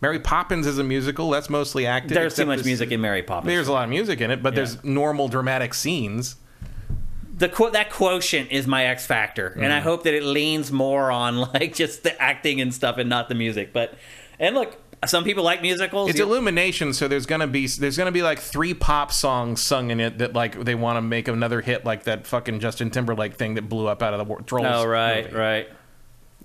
Mary 0.00 0.18
Poppins 0.18 0.66
is 0.66 0.78
a 0.78 0.84
musical. 0.84 1.30
That's 1.30 1.50
mostly 1.50 1.86
acted. 1.86 2.16
There's 2.16 2.34
too 2.34 2.46
much 2.46 2.58
this- 2.58 2.66
music 2.66 2.90
in 2.90 3.00
Mary 3.00 3.22
Poppins. 3.22 3.48
There's 3.52 3.68
a 3.68 3.72
lot 3.72 3.84
of 3.84 3.90
music 3.90 4.20
in 4.20 4.30
it, 4.30 4.42
but 4.42 4.54
there's 4.54 4.82
normal 4.82 5.28
dramatic 5.28 5.74
scenes. 5.74 6.36
the 7.36 7.48
quote 7.48 7.74
that 7.74 7.90
quotient 7.90 8.50
is 8.50 8.66
my 8.66 8.86
X 8.86 9.06
factor, 9.06 9.46
and 9.48 9.62
Mm-hmm. 9.64 9.72
I 9.72 9.80
hope 9.80 10.02
that 10.04 10.14
it 10.14 10.22
leans 10.24 10.72
more 10.72 11.10
on 11.12 11.36
like 11.54 11.74
just 11.74 12.02
the 12.02 12.20
acting 12.20 12.60
and 12.60 12.74
stuff 12.74 12.98
and 12.98 13.08
not 13.08 13.28
the 13.28 13.34
music. 13.34 13.72
But 13.72 13.94
and 14.38 14.54
look, 14.56 14.76
some 15.06 15.24
people 15.24 15.44
like 15.44 15.62
musicals. 15.62 16.10
It's 16.10 16.18
You- 16.18 16.24
Illumination, 16.26 16.92
so 16.92 17.08
there's 17.08 17.26
gonna 17.26 17.46
be 17.46 17.66
there's 17.66 17.96
gonna 17.96 18.12
be 18.12 18.22
like 18.22 18.38
three 18.38 18.74
pop 18.74 19.12
songs 19.12 19.62
sung 19.64 19.90
in 19.90 20.00
it 20.00 20.18
that 20.18 20.34
like 20.34 20.62
they 20.62 20.74
want 20.74 20.96
to 20.98 21.02
make 21.02 21.28
another 21.28 21.60
hit 21.60 21.84
like 21.84 22.04
that 22.04 22.26
fucking 22.26 22.60
Justin 22.60 22.90
Timberlake 22.90 23.34
thing 23.34 23.54
that 23.54 23.68
blew 23.68 23.86
up 23.86 24.02
out 24.02 24.12
of 24.14 24.26
the 24.28 24.34
Trolls. 24.44 24.66
oh 24.68 24.86
right, 24.86 25.24
movie. 25.24 25.36
right. 25.36 25.68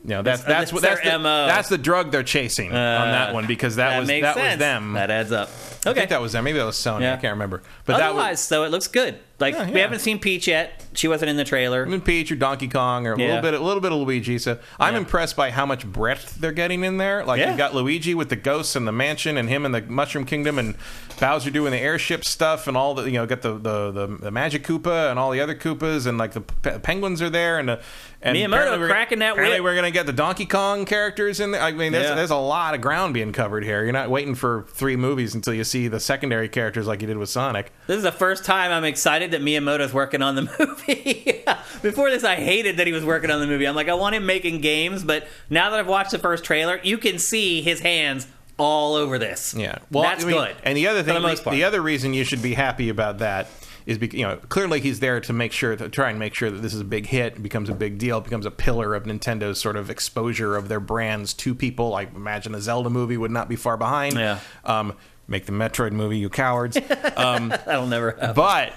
You 0.03 0.09
know, 0.09 0.21
that's 0.21 0.41
That's- 0.43 0.55
uh, 0.55 0.59
that's 0.59 0.73
what 0.73 0.81
that's 0.83 1.01
the, 1.01 1.17
MO. 1.17 1.47
that's 1.47 1.67
the 1.67 1.79
drug 1.79 2.11
they're 2.11 2.21
chasing 2.21 2.69
on 2.71 2.75
uh, 2.77 3.11
that 3.11 3.33
one 3.33 3.47
because 3.47 3.77
that, 3.77 3.97
was 3.97 4.07
that 4.07 4.21
sense. 4.35 4.37
was 4.51 4.57
them. 4.59 4.93
That 4.93 5.09
adds 5.09 5.31
up. 5.31 5.49
Okay, 5.83 5.89
I 5.89 5.93
think 5.95 6.09
that 6.11 6.21
was 6.21 6.33
them. 6.33 6.43
Maybe 6.43 6.59
that 6.59 6.65
was 6.65 6.75
Sony. 6.75 7.01
Yeah. 7.01 7.13
I 7.13 7.17
can't 7.17 7.33
remember. 7.33 7.63
But 7.85 7.97
that 7.97 8.13
was 8.13 8.21
Otherwise, 8.21 8.49
though, 8.49 8.63
it 8.65 8.69
looks 8.71 8.87
good. 8.87 9.17
Like 9.37 9.53
Yeah, 9.53 9.69
we 9.69 9.79
haven't 9.81 9.99
seen 9.99 10.17
Peach 10.19 10.47
yet. 10.47 10.81
She 10.93 11.09
wasn't 11.09 11.29
in 11.29 11.35
the 11.35 11.43
trailer. 11.43 11.85
even 11.85 11.99
Peach 11.99 12.31
or 12.31 12.35
Donkey 12.37 12.69
Kong 12.69 13.05
or 13.05 13.13
a 13.13 13.19
Yeah. 13.19 13.25
little 13.27 13.41
bit 13.41 13.53
a 13.53 13.59
little 13.63 13.81
bit 13.81 13.91
of 13.91 13.97
Luigi. 13.97 14.37
So 14.37 14.57
I'm 14.79 14.93
Yeah. 14.93 14.99
impressed 14.99 15.35
by 15.35 15.51
how 15.51 15.65
much 15.65 15.85
breadth 15.85 16.35
they're 16.39 16.53
getting 16.53 16.85
in 16.85 16.97
there. 16.97 17.25
Like 17.25 17.39
Yeah. 17.39 17.51
you 17.51 17.57
got 17.57 17.75
Luigi 17.75 18.13
with 18.13 18.29
the 18.29 18.37
ghosts 18.37 18.77
and 18.77 18.87
the 18.87 18.93
mansion, 18.93 19.37
and 19.37 19.49
him 19.49 19.65
in 19.65 19.73
the 19.73 19.81
Mushroom 19.81 20.23
Kingdom, 20.25 20.57
and 20.57 20.75
Bowser 21.19 21.49
doing 21.49 21.71
the 21.71 21.79
airship 21.79 22.23
stuff, 22.25 22.67
and 22.67 22.75
all 22.77 22.93
the 22.93 23.03
you 23.05 23.13
know 23.17 23.25
got 23.25 23.41
the 23.41 23.53
the, 23.57 23.91
the, 23.91 24.17
the 24.21 24.31
Magic 24.31 24.65
Koopa 24.65 25.09
and 25.09 25.19
all 25.19 25.31
the 25.31 25.41
other 25.41 25.55
Koopas, 25.55 26.07
and 26.07 26.17
like 26.17 26.31
the 26.33 26.41
pe- 26.41 26.79
penguins 26.79 27.21
are 27.21 27.29
there, 27.29 27.57
and 27.59 27.67
the 27.69 27.79
and 28.21 28.37
Miyamoto 28.37 28.77
we're- 28.79 28.89
cracking 28.89 29.19
that 29.19 29.33
Apparently, 29.33 29.59
whip. 29.59 29.63
we're 29.65 29.75
gonna 29.75 29.91
get 29.91 30.05
the 30.07 30.13
Donkey 30.13 30.45
Kong 30.45 30.85
characters 30.85 31.39
in 31.39 31.51
there. 31.51 31.61
I 31.61 31.71
mean, 31.71 31.91
there's, 31.91 32.05
Yeah. 32.09 32.15
there's 32.15 32.31
a 32.31 32.35
lot 32.35 32.73
of 32.73 32.81
ground 32.81 33.13
being 33.13 33.31
covered 33.33 33.63
here. 33.63 33.83
You're 33.83 33.93
not 33.93 34.09
waiting 34.09 34.33
for 34.35 34.65
three 34.69 34.95
movies 34.95 35.35
until 35.35 35.53
you 35.53 35.63
see 35.63 35.87
the 35.87 35.99
secondary 35.99 36.47
characters 36.49 36.87
like 36.87 37.01
you 37.01 37.07
did 37.07 37.17
with 37.17 37.29
Sonic. 37.29 37.71
This 37.87 37.97
is 37.97 38.03
the 38.03 38.11
first 38.11 38.43
time 38.43 38.71
I'm 38.71 38.83
excited 38.83 39.24
that 39.31 39.41
Miyamoto's 39.41 39.93
working 39.93 40.21
on 40.21 40.35
the 40.35 40.41
movie. 40.59 41.43
Before 41.81 42.09
this, 42.09 42.23
I 42.23 42.35
hated 42.35 42.77
that 42.77 42.87
he 42.87 42.93
was 42.93 43.05
working 43.05 43.29
on 43.29 43.39
the 43.39 43.47
movie. 43.47 43.67
I'm 43.67 43.75
like, 43.75 43.89
I 43.89 43.93
want 43.93 44.15
him 44.15 44.25
making 44.25 44.61
games, 44.61 45.03
but 45.03 45.27
now 45.49 45.69
that 45.69 45.79
I've 45.79 45.87
watched 45.87 46.11
the 46.11 46.19
first 46.19 46.43
trailer, 46.43 46.79
you 46.83 46.97
can 46.97 47.19
see 47.19 47.61
his 47.61 47.79
hands 47.81 48.27
all 48.57 48.95
over 48.95 49.17
this. 49.17 49.53
Yeah, 49.53 49.77
well, 49.91 50.03
that's 50.03 50.23
I 50.23 50.27
mean, 50.27 50.37
good. 50.37 50.55
And 50.63 50.77
the 50.77 50.87
other 50.87 51.03
thing, 51.03 51.21
the 51.21 51.49
the 51.51 51.63
other 51.63 51.81
reason 51.81 52.13
you 52.13 52.23
should 52.23 52.41
be 52.41 52.53
happy 52.53 52.89
about 52.89 53.19
that 53.19 53.47
is 53.85 53.97
because 53.97 54.17
you 54.17 54.25
know 54.25 54.37
clearly 54.49 54.79
he's 54.79 54.99
there 54.99 55.19
to 55.21 55.33
make 55.33 55.51
sure 55.51 55.75
to 55.75 55.89
try 55.89 56.09
and 56.09 56.17
make 56.17 56.33
sure 56.33 56.49
that 56.49 56.61
this 56.61 56.73
is 56.73 56.81
a 56.81 56.85
big 56.85 57.05
hit, 57.07 57.41
becomes 57.41 57.69
a 57.69 57.73
big 57.73 57.97
deal, 57.97 58.21
becomes 58.21 58.45
a 58.45 58.51
pillar 58.51 58.95
of 58.95 59.03
Nintendo's 59.03 59.59
sort 59.59 59.75
of 59.75 59.89
exposure 59.89 60.55
of 60.55 60.69
their 60.69 60.79
brands 60.79 61.33
to 61.35 61.53
people. 61.53 61.89
Like 61.89 62.13
imagine 62.15 62.55
a 62.55 62.61
Zelda 62.61 62.89
movie 62.89 63.17
would 63.17 63.31
not 63.31 63.49
be 63.49 63.55
far 63.55 63.77
behind. 63.77 64.15
Yeah. 64.15 64.39
Um, 64.63 64.93
make 65.27 65.45
the 65.45 65.51
Metroid 65.51 65.91
movie, 65.91 66.17
you 66.17 66.29
cowards. 66.29 66.77
That'll 66.87 67.87
never 67.87 68.11
happen. 68.11 68.35
But 68.35 68.73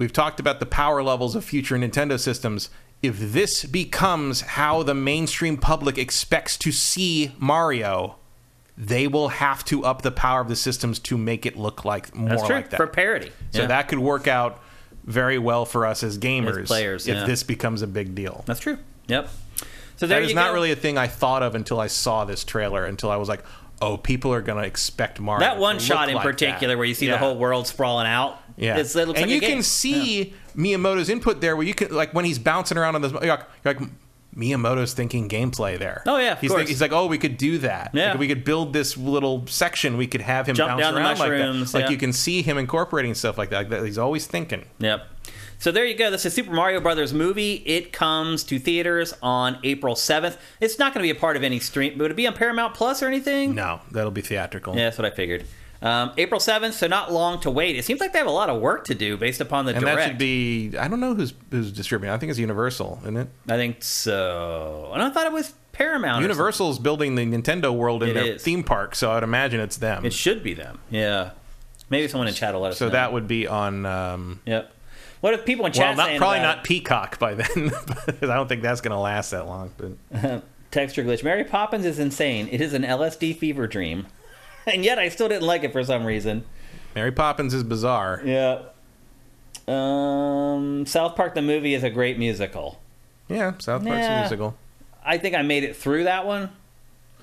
we've 0.00 0.12
talked 0.14 0.40
about 0.40 0.60
the 0.60 0.66
power 0.66 1.02
levels 1.02 1.36
of 1.36 1.44
future 1.44 1.76
Nintendo 1.76 2.18
systems. 2.18 2.70
If 3.02 3.18
this 3.18 3.64
becomes 3.64 4.40
how 4.40 4.82
the 4.82 4.94
mainstream 4.94 5.58
public 5.58 5.98
expects 5.98 6.56
to 6.58 6.72
see 6.72 7.32
Mario, 7.38 8.16
they 8.78 9.06
will 9.06 9.28
have 9.28 9.62
to 9.66 9.84
up 9.84 10.00
the 10.00 10.10
power 10.10 10.40
of 10.40 10.48
the 10.48 10.56
systems 10.56 10.98
to 11.00 11.18
make 11.18 11.44
it 11.44 11.56
look 11.56 11.84
like 11.84 12.14
more 12.14 12.30
That's 12.30 12.46
true 12.46 12.56
like 12.56 12.70
that. 12.70 12.76
for 12.78 12.86
parody. 12.86 13.30
so 13.50 13.60
Yeah. 13.62 13.66
that 13.68 13.88
could 13.88 13.98
work 13.98 14.26
out 14.26 14.62
very 15.04 15.38
well 15.38 15.66
for 15.66 15.84
us 15.86 16.02
as 16.02 16.16
gamers, 16.18 16.62
As 16.62 16.66
players, 16.68 17.06
if 17.06 17.14
yeah. 17.16 17.24
this 17.26 17.42
becomes 17.42 17.82
a 17.82 17.86
big 17.86 18.14
deal. 18.14 18.42
that's 18.46 18.60
true. 18.60 18.78
Yep. 19.08 19.28
So 19.96 20.06
there 20.06 20.20
That 20.20 20.28
is 20.30 20.34
not 20.34 20.48
go. 20.48 20.54
really 20.54 20.70
a 20.72 20.76
thing 20.76 20.96
I 20.96 21.08
thought 21.08 21.42
of 21.42 21.54
until 21.54 21.78
I 21.78 21.88
saw 21.88 22.24
this 22.24 22.42
trailer. 22.42 22.86
Until 22.86 23.10
I 23.10 23.16
was 23.16 23.28
like, 23.28 23.42
"Oh, 23.82 23.98
people 23.98 24.32
are 24.32 24.40
going 24.40 24.58
to 24.62 24.66
expect 24.66 25.20
Mario." 25.20 25.40
that 25.40 25.58
one 25.58 25.78
shot 25.78 26.08
in 26.08 26.14
like 26.14 26.24
that. 26.24 26.30
particular 26.32 26.76
where 26.78 26.86
you 26.86 26.94
see 26.94 27.06
Yeah. 27.06 27.12
the 27.12 27.18
whole 27.18 27.36
world 27.36 27.66
sprawling 27.66 28.06
out. 28.06 28.38
Yeah, 28.60 28.76
It's, 28.76 28.94
it 28.94 29.08
looks 29.08 29.18
and 29.18 29.30
like 29.30 29.34
you 29.34 29.46
can 29.46 29.62
see 29.62 30.34
Miyamoto's 30.54 31.08
input 31.08 31.40
there, 31.40 31.56
where 31.56 31.66
you 31.66 31.74
can 31.74 31.94
like 31.94 32.12
when 32.12 32.24
he's 32.24 32.38
bouncing 32.38 32.76
around 32.76 32.94
on 32.94 33.02
this. 33.02 33.10
You're 33.12 33.20
like, 33.22 33.46
you're 33.64 33.74
like 33.74 33.90
Miyamoto's 34.36 34.92
thinking 34.92 35.28
gameplay 35.28 35.78
there. 35.78 36.02
Oh, 36.06 36.18
yeah, 36.18 36.32
of 36.32 36.40
he's 36.40 36.50
course. 36.50 36.68
he's 36.68 36.80
like, 36.80 36.92
oh, 36.92 37.06
we 37.06 37.18
could 37.18 37.36
do 37.36 37.58
that. 37.58 37.90
Yeah. 37.94 38.10
Like, 38.10 38.20
we 38.20 38.28
could 38.28 38.44
build 38.44 38.72
this 38.72 38.96
little 38.96 39.46
section. 39.46 39.96
We 39.96 40.06
could 40.06 40.20
have 40.20 40.46
him 40.46 40.54
Jump 40.54 40.80
bounce 40.80 40.96
around 40.96 41.18
like 41.18 41.30
that. 41.30 41.74
Like 41.74 41.84
yeah. 41.84 41.90
you 41.90 41.96
can 41.96 42.12
see 42.12 42.42
him 42.42 42.56
incorporating 42.56 43.14
stuff 43.14 43.36
like 43.38 43.50
that. 43.50 43.56
Like 43.56 43.68
that. 43.70 43.84
He's 43.84 43.98
always 43.98 44.26
thinking. 44.26 44.66
Yep. 44.78 45.06
So 45.58 45.70
there 45.70 45.84
you 45.84 45.94
go. 45.94 46.10
This 46.10 46.24
is 46.24 46.32
Super 46.32 46.52
Mario 46.52 46.80
Brothers 46.80 47.12
movie. 47.12 47.56
It 47.66 47.92
comes 47.92 48.44
to 48.44 48.58
theaters 48.58 49.12
on 49.22 49.58
April 49.62 49.94
7th. 49.94 50.38
It's 50.58 50.78
not 50.78 50.94
going 50.94 51.06
to 51.06 51.12
be 51.12 51.16
a 51.16 51.20
part 51.20 51.36
of 51.36 51.42
any 51.42 51.60
stream. 51.60 51.98
Would 51.98 52.10
it 52.10 52.16
be 52.16 52.26
on 52.26 52.32
Paramount 52.32 52.74
Plus 52.74 53.02
or 53.02 53.08
anything? 53.08 53.54
No, 53.54 53.80
that'll 53.90 54.10
be 54.10 54.22
theatrical. 54.22 54.74
Yeah, 54.74 54.84
that's 54.84 54.96
what 54.96 55.04
I 55.04 55.10
figured. 55.10 55.44
Um, 55.82 56.12
April 56.18 56.40
7th, 56.40 56.72
so 56.74 56.86
not 56.86 57.10
long 57.10 57.40
to 57.40 57.50
wait. 57.50 57.74
It 57.76 57.84
seems 57.86 58.00
like 58.00 58.12
they 58.12 58.18
have 58.18 58.28
a 58.28 58.32
lot 58.32 58.50
of 58.50 58.60
work 58.60 58.84
to 58.84 58.94
do 58.94 59.16
based 59.16 59.40
upon 59.40 59.64
the 59.64 59.72
and 59.72 59.80
direct. 59.80 59.96
that 59.98 60.08
should 60.08 60.18
be. 60.18 60.76
I 60.78 60.88
don't 60.88 61.00
know 61.00 61.14
who's 61.14 61.32
who's 61.50 61.72
distributing. 61.72 62.12
I 62.14 62.18
think 62.18 62.28
it's 62.30 62.38
Universal, 62.38 62.98
isn't 63.02 63.16
it? 63.16 63.28
I 63.48 63.56
think 63.56 63.82
so. 63.82 64.90
And 64.92 65.02
I 65.02 65.08
thought 65.10 65.26
it 65.26 65.32
was 65.32 65.54
Paramount. 65.72 66.20
Universal's 66.22 66.78
building 66.78 67.14
the 67.14 67.24
Nintendo 67.24 67.74
world 67.74 68.02
in 68.02 68.10
It 68.10 68.12
their 68.14 68.24
is. 68.34 68.42
theme 68.42 68.62
park, 68.62 68.94
so 68.94 69.10
I'd 69.12 69.22
imagine 69.22 69.60
it's 69.60 69.78
them. 69.78 70.04
It 70.04 70.12
should 70.12 70.42
be 70.42 70.52
them. 70.52 70.80
Yeah. 70.90 71.30
Maybe 71.88 72.06
someone 72.08 72.28
in 72.28 72.34
chat 72.34 72.52
will 72.54 72.60
let 72.60 72.72
us 72.72 72.78
so 72.78 72.86
know. 72.86 72.92
that 72.92 73.12
would 73.12 73.26
be 73.26 73.46
on. 73.46 73.86
Um, 73.86 74.40
Yep. 74.46 74.72
What 75.22 75.34
if 75.34 75.44
people 75.44 75.66
in 75.66 75.72
Well, 75.72 75.80
chat 75.80 75.96
not, 75.96 76.06
saying 76.06 76.18
probably 76.18 76.40
not 76.40 76.64
Peacock 76.64 77.18
by 77.18 77.34
then. 77.34 77.48
because 78.06 78.30
I 78.30 78.34
don't 78.36 78.48
think 78.48 78.62
that's 78.62 78.80
going 78.80 78.92
to 78.92 78.98
last 78.98 79.30
that 79.30 79.46
long. 79.46 79.70
But? 79.76 80.42
Texture 80.70 81.04
glitch. 81.04 81.22
Mary 81.24 81.44
Poppins 81.44 81.84
is 81.84 81.98
insane. 81.98 82.48
It 82.50 82.60
is 82.60 82.72
an 82.74 82.82
LSD 82.84 83.36
fever 83.36 83.66
dream. 83.66 84.06
And 84.72 84.84
yet 84.84 84.98
I 84.98 85.08
still 85.08 85.28
didn't 85.28 85.46
like 85.46 85.64
it 85.64 85.72
for 85.72 85.82
some 85.84 86.04
reason. 86.04 86.44
Mary 86.94 87.12
Poppins 87.12 87.54
is 87.54 87.62
bizarre. 87.62 88.20
Yeah. 88.24 88.62
Um, 89.68 90.84
South 90.86 91.14
Park 91.16 91.34
the 91.34 91.42
movie 91.42 91.74
is 91.74 91.84
a 91.84 91.90
great 91.90 92.18
musical. 92.18 92.80
Yeah, 93.28 93.52
South 93.58 93.84
Park's 93.84 93.98
Yeah. 94.00 94.18
a 94.18 94.20
musical. 94.22 94.56
I 95.04 95.18
think 95.18 95.34
I 95.34 95.42
made 95.42 95.64
it 95.64 95.76
through 95.76 96.04
that 96.04 96.26
one. 96.26 96.50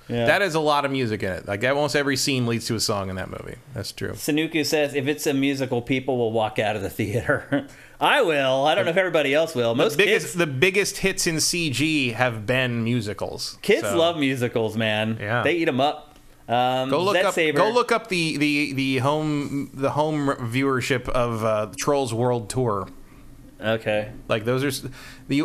Yeah. 0.08 0.26
That 0.26 0.42
is 0.42 0.56
a 0.56 0.62
lot 0.62 0.86
of 0.86 0.92
music 0.92 1.22
in 1.22 1.32
it. 1.34 1.48
Like 1.48 1.66
almost 1.66 1.94
every 1.96 2.16
scene 2.16 2.48
leads 2.48 2.66
to 2.68 2.76
a 2.76 2.80
song 2.80 3.10
in 3.10 3.18
that 3.18 3.30
movie. 3.30 3.58
That's 3.74 3.92
true. 3.92 4.12
Sanuku 4.12 4.66
says 4.66 4.94
if 4.96 5.06
it's 5.08 5.28
a 5.28 5.34
musical, 5.34 5.82
people 5.82 6.18
will 6.18 6.32
walk 6.32 6.60
out 6.60 6.78
of 6.78 6.82
the 6.82 6.90
theater. 6.90 7.68
I 8.00 8.22
will. 8.22 8.66
I 8.66 8.76
don't 8.76 8.86
know 8.86 8.92
if 8.92 8.98
everybody 8.98 9.34
else 9.34 9.54
will. 9.54 9.74
The 9.74 9.84
Most 9.84 9.98
biggest, 9.98 10.28
kids, 10.28 10.34
the 10.36 10.48
biggest 10.48 10.98
hits 11.00 11.28
in 11.28 11.38
CG 11.38 12.14
have 12.14 12.46
been 12.46 12.84
musicals. 12.86 13.58
kids 13.62 13.82
So, 13.82 13.98
love 13.98 14.18
musicals, 14.18 14.78
man. 14.78 15.18
Yeah. 15.20 15.42
They 15.44 15.56
eat 15.56 15.66
them 15.66 15.82
up. 15.82 16.17
Um, 16.48 16.90
Go 16.90 17.04
look 17.04 17.16
Zed 17.16 17.26
up. 17.26 17.34
Saber, 17.34 17.58
Go 17.58 17.70
look 17.72 17.92
up 17.92 18.08
the 18.08 18.38
the 18.38 18.74
the 18.74 18.98
home 19.00 19.70
the 19.74 19.92
home 19.92 20.28
viewership 20.28 21.10
of 21.10 21.44
uh, 21.44 21.72
Trolls 21.78 22.14
World 22.14 22.50
Tour. 22.50 22.88
Okay. 23.60 24.12
Like 24.30 24.46
those 24.46 24.64
are 24.64 24.90
the 25.28 25.42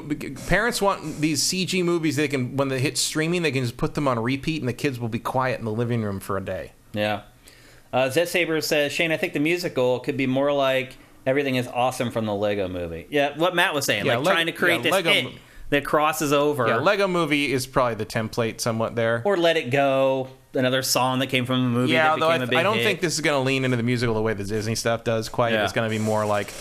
parents 0.48 0.80
want 0.82 1.20
these 1.20 1.42
CG 1.42 1.82
movies. 1.84 2.16
They 2.16 2.28
can 2.28 2.56
when 2.56 2.68
they 2.68 2.78
hit 2.78 2.98
streaming, 2.98 3.42
they 3.42 3.50
can 3.50 3.62
just 3.62 3.76
put 3.78 3.94
them 3.94 4.06
on 4.06 4.18
repeat, 4.18 4.62
and 4.62 4.68
the 4.68 4.72
kids 4.74 5.00
will 5.00 5.08
be 5.08 5.18
quiet 5.18 5.58
in 5.58 5.64
the 5.64 5.72
living 5.72 6.02
room 6.02 6.20
for 6.20 6.36
a 6.36 6.44
day. 6.44 6.72
Yeah. 6.92 7.22
Uh, 7.92 8.08
Zed 8.08 8.28
Saber 8.28 8.60
says, 8.62 8.90
Shane, 8.92 9.12
I 9.12 9.16
think 9.18 9.32
the 9.34 9.40
musical 9.40 10.00
could 10.00 10.16
be 10.16 10.26
more 10.26 10.50
like 10.52 10.96
everything 11.26 11.56
is 11.56 11.66
awesome 11.68 12.10
from 12.10 12.24
the 12.26 12.34
Lego 12.34 12.66
movie. 12.68 13.06
Yeah, 13.10 13.36
what 13.36 13.54
Matt 13.54 13.74
was 13.74 13.84
saying, 13.84 14.06
Yeah, 14.06 14.16
like 14.16 14.26
Leg- 14.26 14.34
trying 14.34 14.46
to 14.46 14.52
create 14.52 14.76
yeah, 14.76 14.82
this 14.82 14.92
Lego 14.92 15.10
hit 15.12 15.24
mo- 15.24 15.32
that 15.70 15.84
crosses 15.84 16.32
over. 16.32 16.66
Yeah, 16.68 16.76
Lego 16.76 17.06
Movie 17.06 17.52
is 17.52 17.66
probably 17.66 17.96
the 17.96 18.06
template 18.06 18.60
somewhat 18.60 18.94
there. 18.94 19.20
or 19.26 19.36
Let 19.36 19.56
It 19.58 19.70
Go, 19.70 20.28
another 20.54 20.82
song 20.82 21.18
that 21.20 21.28
came 21.28 21.46
from 21.46 21.60
a 21.64 21.68
movie 21.68 21.92
yeah, 21.92 22.02
that 22.04 22.10
although 22.12 22.28
became 22.28 22.40
I, 22.40 22.44
a 22.44 22.48
big 22.48 22.58
I 22.58 22.62
don't 22.62 22.76
hit. 22.76 22.84
think 22.84 23.00
this 23.00 23.14
is 23.14 23.20
going 23.20 23.40
to 23.40 23.46
lean 23.46 23.64
into 23.64 23.76
the 23.76 23.82
musical 23.82 24.14
the 24.14 24.22
way 24.22 24.34
the 24.34 24.44
Disney 24.44 24.74
stuff 24.74 25.04
does. 25.04 25.28
Quite, 25.28 25.52
Yeah. 25.52 25.64
it's 25.64 25.72
going 25.72 25.88
to 25.90 25.96
be 25.96 26.02
more 26.02 26.24
like 26.26 26.52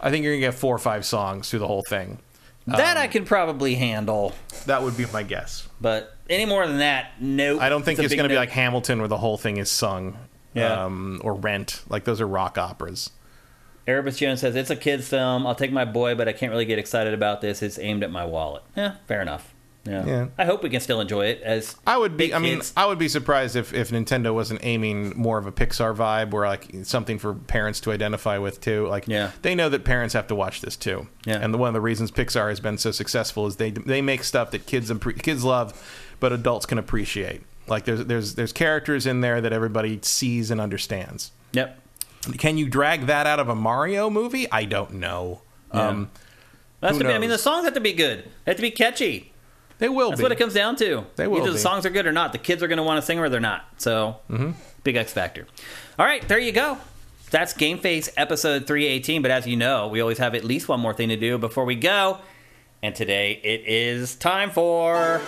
I 0.00 0.10
think 0.10 0.24
you're 0.24 0.32
going 0.32 0.40
to 0.42 0.46
get 0.48 0.54
four 0.54 0.74
or 0.74 0.78
five 0.78 1.04
songs 1.04 1.48
through 1.50 1.60
the 1.60 1.66
whole 1.68 1.82
thing. 1.88 2.18
that 2.66 2.96
um, 2.96 3.02
I 3.02 3.06
could 3.08 3.26
probably 3.26 3.74
handle. 3.76 4.32
That 4.66 4.82
would 4.82 4.96
be 4.96 5.06
my 5.12 5.22
guess. 5.22 5.68
But 5.80 6.16
any 6.30 6.44
more 6.44 6.66
than 6.66 6.78
that, 6.78 7.12
nope. 7.20 7.60
I 7.60 7.68
don't 7.68 7.84
think 7.84 7.98
a 7.98 8.02
it's 8.02 8.14
going 8.14 8.24
to 8.28 8.32
be 8.32 8.36
like 8.36 8.50
Hamilton, 8.50 8.98
where 9.00 9.08
the 9.08 9.18
whole 9.18 9.36
thing 9.38 9.56
is 9.58 9.70
sung, 9.70 10.16
Yeah. 10.54 10.84
um, 10.84 11.20
or 11.24 11.34
Rent. 11.34 11.82
Like 11.88 12.04
those 12.04 12.20
are 12.20 12.26
rock 12.28 12.58
operas. 12.58 13.10
Erebus 13.86 14.16
Jones 14.18 14.40
says 14.40 14.54
it's 14.54 14.70
a 14.70 14.76
kids 14.76 15.08
film. 15.08 15.44
I'll 15.46 15.56
take 15.56 15.72
my 15.72 15.84
boy, 15.84 16.14
but 16.14 16.28
I 16.28 16.32
can't 16.32 16.52
really 16.52 16.64
get 16.64 16.78
excited 16.78 17.14
about 17.14 17.40
this. 17.40 17.62
It's 17.62 17.78
aimed 17.80 18.04
at 18.04 18.12
my 18.12 18.24
wallet. 18.24 18.62
Yeah, 18.76 18.94
fair 19.08 19.20
enough. 19.20 19.51
Yeah. 19.84 20.06
Yeah. 20.06 20.26
I 20.38 20.44
hope 20.44 20.62
we 20.62 20.70
can 20.70 20.80
still 20.80 21.00
enjoy 21.00 21.26
it 21.26 21.42
as 21.42 21.74
I 21.86 21.96
would 21.98 22.16
be. 22.16 22.26
big 22.26 22.32
I 22.34 22.38
mean, 22.38 22.56
kids. 22.58 22.72
I 22.76 22.86
would 22.86 22.98
be 22.98 23.08
surprised 23.08 23.56
if, 23.56 23.74
if 23.74 23.90
Nintendo 23.90 24.32
wasn't 24.32 24.60
aiming 24.62 25.12
more 25.16 25.38
of 25.38 25.46
a 25.46 25.52
Pixar 25.52 25.94
vibe, 25.96 26.30
where 26.30 26.46
like 26.46 26.68
something 26.84 27.18
for 27.18 27.34
parents 27.34 27.80
to 27.80 27.90
identify 27.92 28.38
with 28.38 28.60
too. 28.60 28.86
Like, 28.86 29.08
Yeah. 29.08 29.32
they 29.42 29.54
know 29.56 29.68
that 29.68 29.84
parents 29.84 30.14
have 30.14 30.28
to 30.28 30.34
watch 30.36 30.60
this 30.60 30.76
too. 30.76 31.08
Yeah. 31.24 31.38
And 31.40 31.52
the, 31.52 31.58
one 31.58 31.68
of 31.68 31.74
the 31.74 31.80
reasons 31.80 32.10
Pixar 32.12 32.48
has 32.48 32.60
been 32.60 32.78
so 32.78 32.92
successful 32.92 33.46
is 33.46 33.56
they 33.56 33.70
they 33.70 34.02
make 34.02 34.22
stuff 34.22 34.52
that 34.52 34.66
kids 34.66 34.88
appre- 34.90 35.20
kids 35.20 35.42
love, 35.42 35.74
but 36.20 36.32
adults 36.32 36.64
can 36.66 36.78
appreciate. 36.78 37.42
Like 37.66 37.84
there's 37.84 38.04
there's 38.06 38.34
there's 38.36 38.52
characters 38.52 39.06
in 39.06 39.20
there 39.20 39.40
that 39.40 39.52
everybody 39.52 39.98
sees 40.02 40.50
and 40.52 40.60
understands. 40.60 41.32
Yep. 41.52 41.80
Can 42.38 42.56
you 42.56 42.68
drag 42.68 43.06
that 43.06 43.26
out 43.26 43.40
of 43.40 43.48
a 43.48 43.54
Mario 43.56 44.08
movie? 44.10 44.48
I 44.52 44.64
don't 44.64 44.94
know. 44.94 45.42
Yeah. 45.74 45.88
Um, 45.88 46.10
That's 46.78 46.98
to 46.98 47.04
be, 47.04 47.10
I 47.10 47.18
mean, 47.18 47.30
the 47.30 47.38
songs 47.38 47.64
have 47.64 47.74
to 47.74 47.80
be 47.80 47.92
good. 47.92 48.24
They 48.44 48.52
have 48.52 48.56
to 48.56 48.62
be 48.62 48.70
catchy. 48.70 49.31
They 49.82 49.88
will 49.88 50.10
That's 50.10 50.20
be. 50.20 50.22
what 50.22 50.32
it 50.32 50.38
comes 50.38 50.54
down 50.54 50.76
to. 50.76 51.04
They 51.16 51.26
will 51.26 51.38
Either 51.38 51.48
the 51.50 51.54
be. 51.54 51.58
songs 51.58 51.84
are 51.84 51.90
good 51.90 52.06
or 52.06 52.12
not. 52.12 52.32
The 52.32 52.38
kids 52.38 52.62
are 52.62 52.68
going 52.68 52.76
to 52.78 52.82
want 52.84 52.98
to 53.00 53.02
sing 53.06 53.18
or 53.18 53.28
they're 53.28 53.40
not. 53.40 53.64
So, 53.78 54.16
Mm-hmm. 54.30 54.52
big 54.84 54.94
X 54.96 55.12
factor. 55.12 55.46
All 55.98 56.06
right, 56.06 56.26
there 56.28 56.38
you 56.38 56.52
go. 56.52 56.78
That's 57.30 57.52
Game 57.52 57.78
Face 57.78 58.08
episode 58.16 58.66
318. 58.66 59.22
But 59.22 59.30
as 59.32 59.46
you 59.46 59.56
know, 59.56 59.88
we 59.88 60.00
always 60.00 60.18
have 60.18 60.34
at 60.36 60.44
least 60.44 60.68
one 60.68 60.78
more 60.80 60.94
thing 60.94 61.08
to 61.08 61.16
do 61.16 61.36
before 61.36 61.64
we 61.64 61.74
go. 61.74 62.18
And 62.82 62.94
today 62.94 63.40
it 63.42 63.62
is 63.66 64.14
time 64.14 64.50
for. 64.50 65.20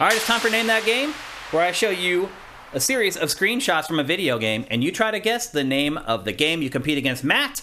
All 0.00 0.08
right, 0.08 0.16
it's 0.16 0.26
time 0.26 0.40
for 0.40 0.50
Name 0.50 0.66
That 0.66 0.84
Game, 0.84 1.12
where 1.52 1.62
I 1.64 1.70
show 1.72 1.90
you 1.90 2.28
a 2.74 2.80
series 2.80 3.18
of 3.18 3.28
screenshots 3.28 3.86
from 3.86 4.00
a 4.00 4.04
video 4.04 4.38
game, 4.38 4.64
and 4.70 4.82
you 4.82 4.90
try 4.90 5.10
to 5.10 5.20
guess 5.20 5.46
the 5.46 5.64
name 5.64 5.98
of 5.98 6.24
the 6.24 6.32
game. 6.32 6.62
You 6.62 6.70
compete 6.70 6.96
against 6.96 7.22
Matt. 7.22 7.62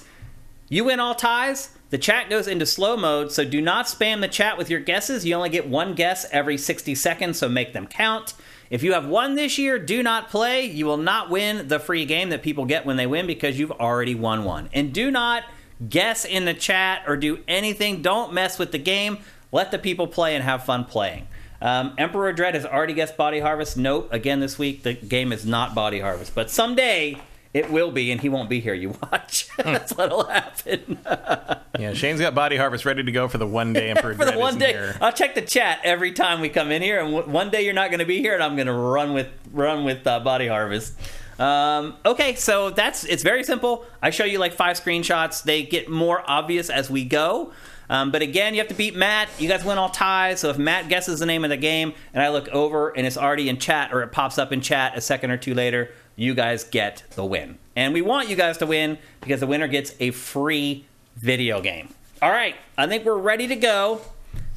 You 0.70 0.84
win 0.84 1.00
all 1.00 1.16
ties. 1.16 1.76
The 1.90 1.98
chat 1.98 2.30
goes 2.30 2.48
into 2.48 2.68
slow 2.68 2.96
mode, 2.96 3.32
so 3.32 3.44
do 3.44 3.60
not 3.60 3.88
spam 3.88 4.22
the 4.22 4.28
chat 4.28 4.56
with 4.56 4.70
your 4.70 4.80
guesses. 4.80 5.26
You 5.26 5.34
only 5.34 5.50
get 5.50 5.68
one 5.68 5.96
guess 5.96 6.28
every 6.32 6.58
60 6.58 6.94
seconds, 6.94 7.40
so 7.40 7.50
make 7.50 7.74
them 7.74 7.88
count. 7.88 8.36
If 8.70 8.84
you 8.84 8.94
have 8.94 9.08
won 9.08 9.34
this 9.34 9.58
year, 9.58 9.80
do 9.80 10.04
not 10.04 10.30
play. 10.30 10.66
You 10.66 10.86
will 10.86 10.98
not 10.98 11.32
win 11.32 11.68
the 11.68 11.80
free 11.80 12.06
game 12.06 12.30
that 12.30 12.44
people 12.44 12.66
get 12.66 12.86
when 12.86 12.98
they 12.98 13.08
win 13.08 13.26
because 13.26 13.58
you've 13.58 13.72
already 13.72 14.14
won 14.14 14.44
one. 14.44 14.70
And 14.74 14.94
do 14.94 15.10
not 15.10 15.44
guess 15.90 16.24
in 16.24 16.46
the 16.46 16.54
chat 16.54 17.02
or 17.08 17.18
do 17.18 17.40
anything. 17.48 18.04
Don't 18.04 18.32
mess 18.32 18.60
with 18.60 18.72
the 18.72 18.78
game. 18.78 19.18
Let 19.52 19.72
the 19.72 19.80
people 19.80 20.06
play 20.06 20.36
and 20.36 20.44
have 20.44 20.66
fun 20.66 20.86
playing. 20.86 21.28
Um, 21.62 21.94
Emperor 21.98 22.32
Dread 22.34 22.56
has 22.56 22.66
already 22.66 22.94
guessed 22.94 23.18
Body 23.18 23.40
Harvest. 23.40 23.78
Nope. 23.78 24.10
Again, 24.12 24.40
this 24.40 24.58
week 24.58 24.84
the 24.84 24.94
game 24.94 25.32
is 25.32 25.46
not 25.46 25.76
Body 25.76 26.00
Harvest, 26.00 26.34
but 26.34 26.50
someday 26.50 27.22
it 27.54 27.72
will 27.72 27.92
be, 27.92 28.12
and 28.12 28.22
he 28.22 28.30
won't 28.30 28.50
be 28.50 28.60
here. 28.60 28.74
You 28.74 28.96
watch. 29.12 29.50
That's 29.58 29.94
what'll 29.94 30.26
happen. 30.26 31.00
yeah, 31.80 31.94
Shane's 31.94 32.20
got 32.20 32.36
Body 32.36 32.58
Harvest 32.58 32.86
ready 32.86 33.04
to 33.04 33.12
go 33.12 33.28
for 33.28 33.40
the 33.40 33.48
one 33.48 33.74
day 33.74 33.90
Emperor 33.90 34.14
For 34.16 34.26
the 34.26 34.38
one 34.38 34.60
day, 34.60 34.74
here. 34.74 34.96
I'll 35.02 35.12
check 35.12 35.34
the 35.34 35.42
chat 35.42 35.80
every 35.84 36.12
time 36.12 36.42
we 36.42 36.50
come 36.50 36.72
in 36.72 36.82
here, 36.82 37.00
and 37.00 37.12
w- 37.14 37.32
one 37.34 37.50
day 37.50 37.64
you're 37.64 37.74
not 37.74 37.90
going 37.90 38.00
to 38.00 38.06
be 38.06 38.20
here, 38.20 38.36
and 38.36 38.44
I'm 38.44 38.56
going 38.56 38.68
to 38.68 38.74
run 38.74 39.14
with 39.14 39.28
run 39.52 39.84
with 39.84 40.06
uh, 40.06 40.20
Body 40.20 40.48
Harvest. 40.48 40.94
Um, 41.40 41.96
okay, 42.06 42.36
so 42.36 42.70
that's 42.70 43.04
it's 43.06 43.24
very 43.24 43.44
simple. 43.44 43.86
I 44.02 44.12
show 44.12 44.26
you 44.26 44.38
like 44.38 44.54
five 44.54 44.80
screenshots. 44.80 45.42
They 45.42 45.64
get 45.64 45.90
more 45.90 46.24
obvious 46.30 46.70
as 46.70 46.90
we 46.90 47.04
go. 47.04 47.52
Um, 47.90 48.12
but 48.12 48.22
again, 48.22 48.54
you 48.54 48.60
have 48.60 48.68
to 48.70 48.76
beat 48.76 48.96
Matt. 48.96 49.30
You 49.40 49.50
guys 49.50 49.66
win 49.66 49.78
all 49.78 49.90
ties. 49.90 50.40
So 50.40 50.50
if 50.50 50.58
Matt 50.58 50.90
guesses 50.90 51.20
the 51.20 51.26
name 51.26 51.44
of 51.44 51.50
the 51.50 51.58
game, 51.58 51.94
and 52.14 52.22
I 52.22 52.30
look 52.30 52.48
over 52.50 52.90
and 52.90 53.08
it's 53.08 53.18
already 53.18 53.50
in 53.50 53.58
chat, 53.58 53.94
or 53.94 54.02
it 54.04 54.12
pops 54.12 54.38
up 54.38 54.54
in 54.54 54.62
chat 54.62 54.96
a 54.96 55.02
second 55.02 55.32
or 55.32 55.38
two 55.38 55.54
later, 55.54 55.92
you 56.16 56.36
guys 56.36 56.64
get 56.64 57.04
the 57.12 57.26
win. 57.26 57.58
And 57.76 57.94
we 57.94 58.02
want 58.02 58.30
you 58.30 58.36
guys 58.36 58.58
to 58.60 58.66
win 58.66 58.98
because 59.22 59.40
the 59.40 59.48
winner 59.48 59.68
gets 59.68 59.96
a 60.00 60.12
free 60.12 60.86
video 61.16 61.62
game. 61.62 61.94
All 62.22 62.30
right, 62.30 62.56
I 62.78 62.88
think 62.88 63.06
we're 63.06 63.18
ready 63.18 63.48
to 63.48 63.56
go 63.56 64.02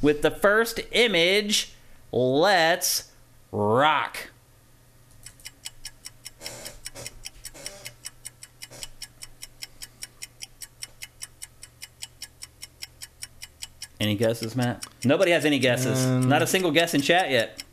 with 0.01 0.21
the 0.21 0.31
first 0.31 0.81
image. 0.91 1.71
Let's 2.11 3.11
rock. 3.51 4.29
Any 14.03 14.15
guesses, 14.15 14.53
Matt? 14.53 14.85
Nobody 15.05 15.31
has 15.31 15.45
any 15.45 15.59
guesses. 15.59 16.05
Um, 16.05 16.27
Not 16.27 16.41
a 16.41 16.47
single 16.47 16.71
guess 16.71 16.93
in 16.93 17.01
chat 17.01 17.31
yet. 17.31 17.63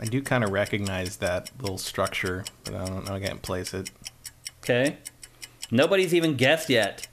I 0.00 0.04
do 0.06 0.20
kind 0.20 0.42
of 0.42 0.50
recognize 0.50 1.18
that 1.18 1.48
little 1.60 1.78
structure, 1.78 2.44
but 2.64 2.74
I 2.74 2.84
don't 2.86 3.06
know. 3.06 3.14
I 3.14 3.20
can't 3.20 3.40
place 3.40 3.72
it. 3.72 3.88
Okay. 4.64 4.96
Nobody's 5.70 6.12
even 6.12 6.34
guessed 6.34 6.68
yet. 6.68 7.06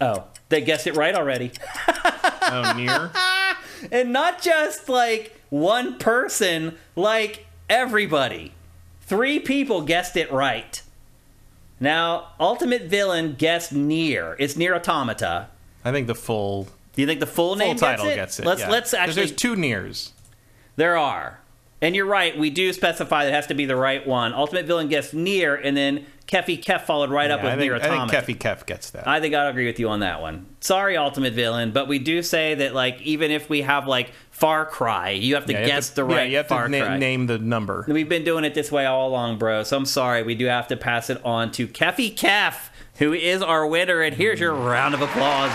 Oh, 0.00 0.24
they 0.48 0.60
guessed 0.60 0.88
it 0.88 0.96
right 0.96 1.14
already. 1.14 1.52
Oh, 2.54 2.72
Nier. 2.76 3.10
And 3.90 4.12
not 4.12 4.42
just 4.42 4.88
like 4.88 5.40
one 5.48 5.96
person, 5.98 6.76
like 6.96 7.46
everybody. 7.70 8.52
Three 9.00 9.38
people 9.38 9.82
guessed 9.82 10.16
it 10.16 10.30
right. 10.30 10.82
Now, 11.80 12.32
Ultimate 12.38 12.82
Villain 12.82 13.34
guessed 13.38 13.72
Nier. 13.72 14.36
It's 14.38 14.56
Nier 14.56 14.74
Automata. 14.74 15.48
I 15.84 15.92
think 15.92 16.06
the 16.06 16.14
full 16.14 16.64
Do 16.94 17.02
you 17.02 17.06
think 17.06 17.20
the 17.20 17.26
full, 17.26 17.50
full 17.50 17.56
name 17.56 17.76
title 17.76 18.06
gets 18.06 18.14
it? 18.14 18.16
gets 18.16 18.40
it. 18.40 18.46
Let's 18.46 18.60
yeah. 18.60 18.70
let's 18.70 18.94
actually. 18.94 19.14
There's 19.26 19.32
two 19.32 19.56
Niers. 19.56 20.10
There 20.76 20.96
are. 20.96 21.38
And 21.80 21.96
you're 21.96 22.06
right, 22.06 22.38
we 22.38 22.48
do 22.48 22.72
specify 22.72 23.24
that 23.24 23.32
it 23.32 23.34
has 23.34 23.48
to 23.48 23.54
be 23.54 23.64
the 23.64 23.74
right 23.74 24.06
one. 24.06 24.32
Ultimate 24.34 24.66
Villain 24.66 24.86
gets 24.88 25.12
Nier, 25.12 25.56
and 25.56 25.76
then 25.76 26.06
Keffy 26.28 26.62
Kef 26.62 26.82
followed 26.82 27.10
right 27.10 27.28
up 27.28 27.42
with 27.42 27.50
I, 27.52 27.56
think, 27.56 27.72
near 27.72 27.74
I 27.74 27.80
think. 27.80 28.12
Keffy 28.12 28.38
Keff 28.38 28.64
gets 28.66 28.90
that. 28.90 29.08
I 29.08 29.20
think 29.20 29.34
I'll 29.34 29.48
agree 29.48 29.66
with 29.66 29.80
you 29.80 29.88
on 29.88 29.98
that 29.98 30.22
one. 30.22 30.46
Sorry, 30.60 30.96
Ultimate 30.96 31.32
Villain, 31.32 31.72
but 31.72 31.88
we 31.88 31.98
do 31.98 32.22
say 32.22 32.54
that 32.54 32.72
like 32.72 33.02
even 33.02 33.32
if 33.32 33.50
we 33.50 33.62
have 33.62 33.88
like 33.88 34.12
Far 34.30 34.64
Cry, 34.64 35.10
you 35.10 35.34
have 35.34 35.46
to 35.46 35.52
Yeah, 35.52 35.58
you 35.58 35.64
have 35.64 35.74
guess 35.76 35.88
to- 35.90 35.96
the 35.96 36.04
right 36.04 36.18
Yeah, 36.18 36.24
you 36.24 36.36
have 36.36 36.46
Far 36.46 36.68
to 36.68 36.78
na- 36.78 36.96
name 36.96 37.26
the 37.26 37.38
number. 37.38 37.84
We've 37.88 38.08
been 38.08 38.24
doing 38.24 38.44
it 38.44 38.54
this 38.54 38.70
way 38.70 38.86
all 38.86 39.08
along, 39.08 39.38
bro. 39.38 39.64
So 39.64 39.76
I'm 39.76 39.84
sorry. 39.84 40.22
We 40.22 40.36
do 40.36 40.46
have 40.46 40.68
to 40.68 40.76
pass 40.76 41.10
it 41.10 41.20
on 41.24 41.50
to 41.52 41.66
Keffy 41.66 42.14
Kef, 42.14 42.68
who 43.02 43.12
is 43.12 43.42
our 43.42 43.66
winner. 43.66 44.00
And 44.00 44.14
here's 44.14 44.38
your 44.38 44.54
round 44.54 44.94
of 44.94 45.02
applause. 45.02 45.50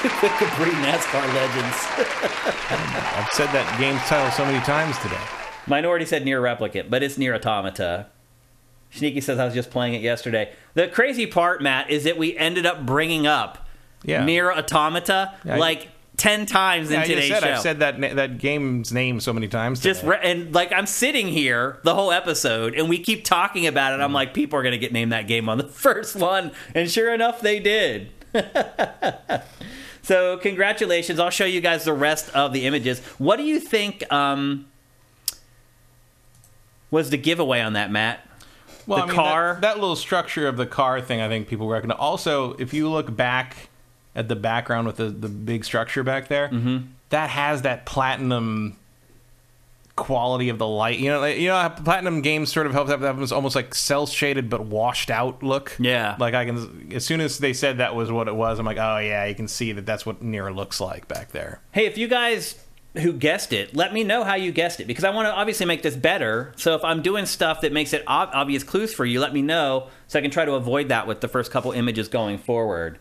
Two 0.00 0.08
quick 0.08 0.32
Capri 0.32 0.70
NASCAR 0.70 1.26
legends. 1.34 1.76
I've 3.18 3.28
said 3.32 3.48
that 3.52 3.76
game's 3.78 4.00
title 4.02 4.30
so 4.30 4.46
many 4.46 4.58
times 4.64 4.96
today. 4.98 5.20
Minority 5.66 6.06
said 6.06 6.24
Nier 6.24 6.40
Replicant, 6.40 6.88
but 6.88 7.02
it's 7.02 7.18
Nier 7.18 7.34
Automata. 7.34 8.06
Sneaky 8.90 9.20
says 9.20 9.38
I 9.38 9.44
was 9.44 9.52
just 9.52 9.70
playing 9.70 9.92
it 9.92 10.00
yesterday. 10.00 10.54
The 10.72 10.88
crazy 10.88 11.26
part, 11.26 11.60
Matt, 11.62 11.90
is 11.90 12.04
that 12.04 12.16
we 12.16 12.34
ended 12.38 12.64
up 12.64 12.86
bringing 12.86 13.26
up 13.26 13.66
Yeah. 14.02 14.24
Nier 14.24 14.50
Automata 14.50 15.34
Yeah, 15.44 15.56
I- 15.56 15.58
like 15.58 15.88
ten 16.16 16.46
times 16.46 16.90
in 16.90 17.02
today's 17.02 17.28
said 17.28 17.42
show. 17.42 17.50
I've 17.50 17.60
said 17.60 17.80
that 17.80 18.00
that 18.16 18.38
game's 18.38 18.92
name 18.92 19.20
so 19.20 19.32
many 19.32 19.48
times. 19.48 19.80
just 19.80 20.02
re- 20.04 20.18
and 20.22 20.54
like 20.54 20.72
I'm 20.72 20.86
sitting 20.86 21.28
here 21.28 21.78
the 21.84 21.94
whole 21.94 22.12
episode, 22.12 22.74
and 22.74 22.88
we 22.88 22.98
keep 22.98 23.24
talking 23.24 23.66
about 23.66 23.92
it. 23.98 24.02
I'm 24.02 24.12
like, 24.12 24.34
people 24.34 24.58
are 24.58 24.62
gonna 24.62 24.78
get 24.78 24.92
named 24.92 25.12
that 25.12 25.26
game 25.26 25.48
on 25.48 25.58
the 25.58 25.64
first 25.68 26.16
one, 26.16 26.52
and 26.74 26.90
sure 26.90 27.12
enough, 27.12 27.40
they 27.40 27.60
did. 27.60 28.10
so 30.02 30.38
congratulations! 30.38 31.18
I'll 31.18 31.30
show 31.30 31.44
you 31.44 31.60
guys 31.60 31.84
the 31.84 31.92
rest 31.92 32.30
of 32.34 32.52
the 32.52 32.66
images. 32.66 33.00
What 33.18 33.36
do 33.36 33.42
you 33.44 33.60
think? 33.60 34.10
Um, 34.12 34.66
was 36.90 37.10
the 37.10 37.16
giveaway 37.18 37.60
on 37.60 37.72
that, 37.74 37.90
Matt? 37.90 38.20
well, 38.86 38.98
the 38.98 39.04
I 39.04 39.06
mean, 39.06 39.16
car- 39.16 39.52
That, 39.54 39.60
that 39.62 39.80
little 39.80 39.96
structure 39.96 40.46
of 40.46 40.56
the 40.56 40.66
car 40.66 41.00
thing, 41.00 41.20
I 41.20 41.28
think 41.28 41.48
people 41.48 41.68
recognize. 41.68 41.98
Also, 41.98 42.52
if 42.54 42.72
you 42.72 42.88
look 42.88 43.14
back 43.14 43.68
at 44.16 44.26
the 44.28 44.34
background 44.36 44.88
with 44.88 44.96
the, 44.96 45.10
the 45.10 45.28
big 45.28 45.64
structure 45.64 46.02
back 46.02 46.26
there, 46.28 46.48
Mm-hmm. 46.48 46.86
that 47.10 47.30
has 47.30 47.62
that 47.62 47.86
platinum 47.86 48.76
quality 49.94 50.48
of 50.50 50.58
the 50.58 50.66
light. 50.66 50.98
You 50.98 51.10
know, 51.10 51.20
like, 51.20 51.38
you 51.38 51.48
know, 51.48 51.72
platinum 51.84 52.20
games 52.20 52.52
sort 52.52 52.66
of 52.66 52.72
help 52.72 52.88
have 52.88 53.00
that 53.00 53.32
almost 53.32 53.54
like 53.56 53.74
cel 53.74 54.06
shaded 54.06 54.50
but 54.50 54.64
washed 54.66 55.10
out 55.10 55.42
look. 55.42 55.74
Yeah. 55.78 56.16
like 56.18 56.34
I 56.34 56.44
can. 56.44 56.90
As 56.94 57.04
soon 57.04 57.20
as 57.20 57.38
they 57.38 57.52
said 57.52 57.78
that 57.78 57.94
was 57.94 58.12
what 58.12 58.28
it 58.28 58.34
was, 58.34 58.58
I'm 58.58 58.66
like, 58.66 58.76
oh 58.78 58.98
yeah, 58.98 59.24
you 59.24 59.34
can 59.34 59.48
see 59.48 59.72
that 59.72 59.86
that's 59.86 60.04
what 60.04 60.20
Nier 60.22 60.52
looks 60.52 60.80
like 60.80 61.08
back 61.08 61.32
there. 61.32 61.60
Hey, 61.72 61.86
if 61.86 61.96
you 61.96 62.08
guys 62.08 62.62
who 62.94 63.12
guessed 63.12 63.52
it, 63.52 63.74
let 63.76 63.92
me 63.92 64.04
know 64.04 64.24
how 64.24 64.34
you 64.34 64.52
guessed 64.52 64.80
it 64.80 64.86
because 64.86 65.04
I 65.04 65.10
want 65.10 65.26
to 65.26 65.32
obviously 65.32 65.66
make 65.66 65.82
this 65.82 65.96
better. 65.96 66.52
So 66.56 66.74
if 66.74 66.84
I'm 66.84 67.02
doing 67.02 67.24
stuff 67.26 67.60
that 67.62 67.72
makes 67.72 67.92
it 67.92 68.02
ob- 68.08 68.30
obvious 68.32 68.64
clues 68.64 68.92
for 68.94 69.04
you, 69.04 69.20
let 69.20 69.32
me 69.34 69.42
know 69.42 69.88
so 70.08 70.18
I 70.18 70.22
can 70.22 70.30
try 70.30 70.44
to 70.46 70.52
avoid 70.52 70.88
that 70.88 71.06
with 71.06 71.20
the 71.20 71.28
first 71.28 71.50
couple 71.50 71.72
images 71.72 72.08
going 72.08 72.38
forward. 72.38 72.98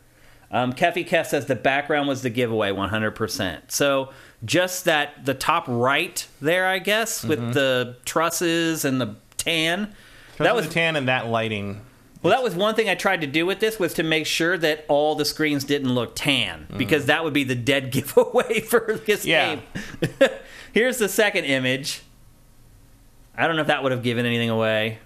Um, 0.55 0.71
Keffy 0.73 1.05
Kef 1.07 1.25
says 1.25 1.47
the 1.47 1.55
background 1.55 2.07
was 2.07 2.21
the 2.21 2.29
giveaway 2.29 2.71
100%. 2.71 3.71
So 3.71 4.11
just 4.45 4.85
that 4.85 5.25
the 5.25 5.33
top 5.33 5.65
right 5.67 6.25
there, 6.41 6.65
I 6.67 6.79
guess, 6.79 7.25
with 7.25 7.53
the 7.53 7.97
trusses 8.05 8.85
and 8.85 9.01
the 9.01 9.15
tan. 9.37 9.93
That 10.37 10.45
that 10.45 10.55
was 10.55 10.69
tan 10.69 10.95
and 10.95 11.07
that 11.09 11.27
lighting. 11.27 11.81
Well, 12.23 12.31
that 12.31 12.41
was 12.41 12.55
one 12.55 12.73
thing 12.73 12.89
I 12.89 12.95
tried 12.95 13.21
to 13.21 13.27
do 13.27 13.45
with 13.45 13.59
this 13.59 13.77
was 13.79 13.93
to 13.95 14.03
make 14.03 14.25
sure 14.25 14.57
that 14.57 14.85
all 14.87 15.15
the 15.15 15.25
screens 15.25 15.63
didn't 15.65 15.93
look 15.93 16.15
tan 16.15 16.67
because 16.77 17.05
that 17.07 17.23
would 17.23 17.33
be 17.33 17.43
the 17.43 17.53
dead 17.55 17.91
giveaway 17.91 18.61
for 18.61 18.99
this 19.05 19.25
Yeah. 19.25 19.55
game. 19.55 20.29
Here's 20.73 20.97
the 20.97 21.09
second 21.09 21.45
image. 21.45 22.01
I 23.37 23.45
don't 23.47 23.55
know 23.57 23.61
if 23.61 23.67
that 23.67 23.83
would 23.83 23.91
have 23.91 24.03
given 24.03 24.25
anything 24.25 24.49
away. 24.49 24.99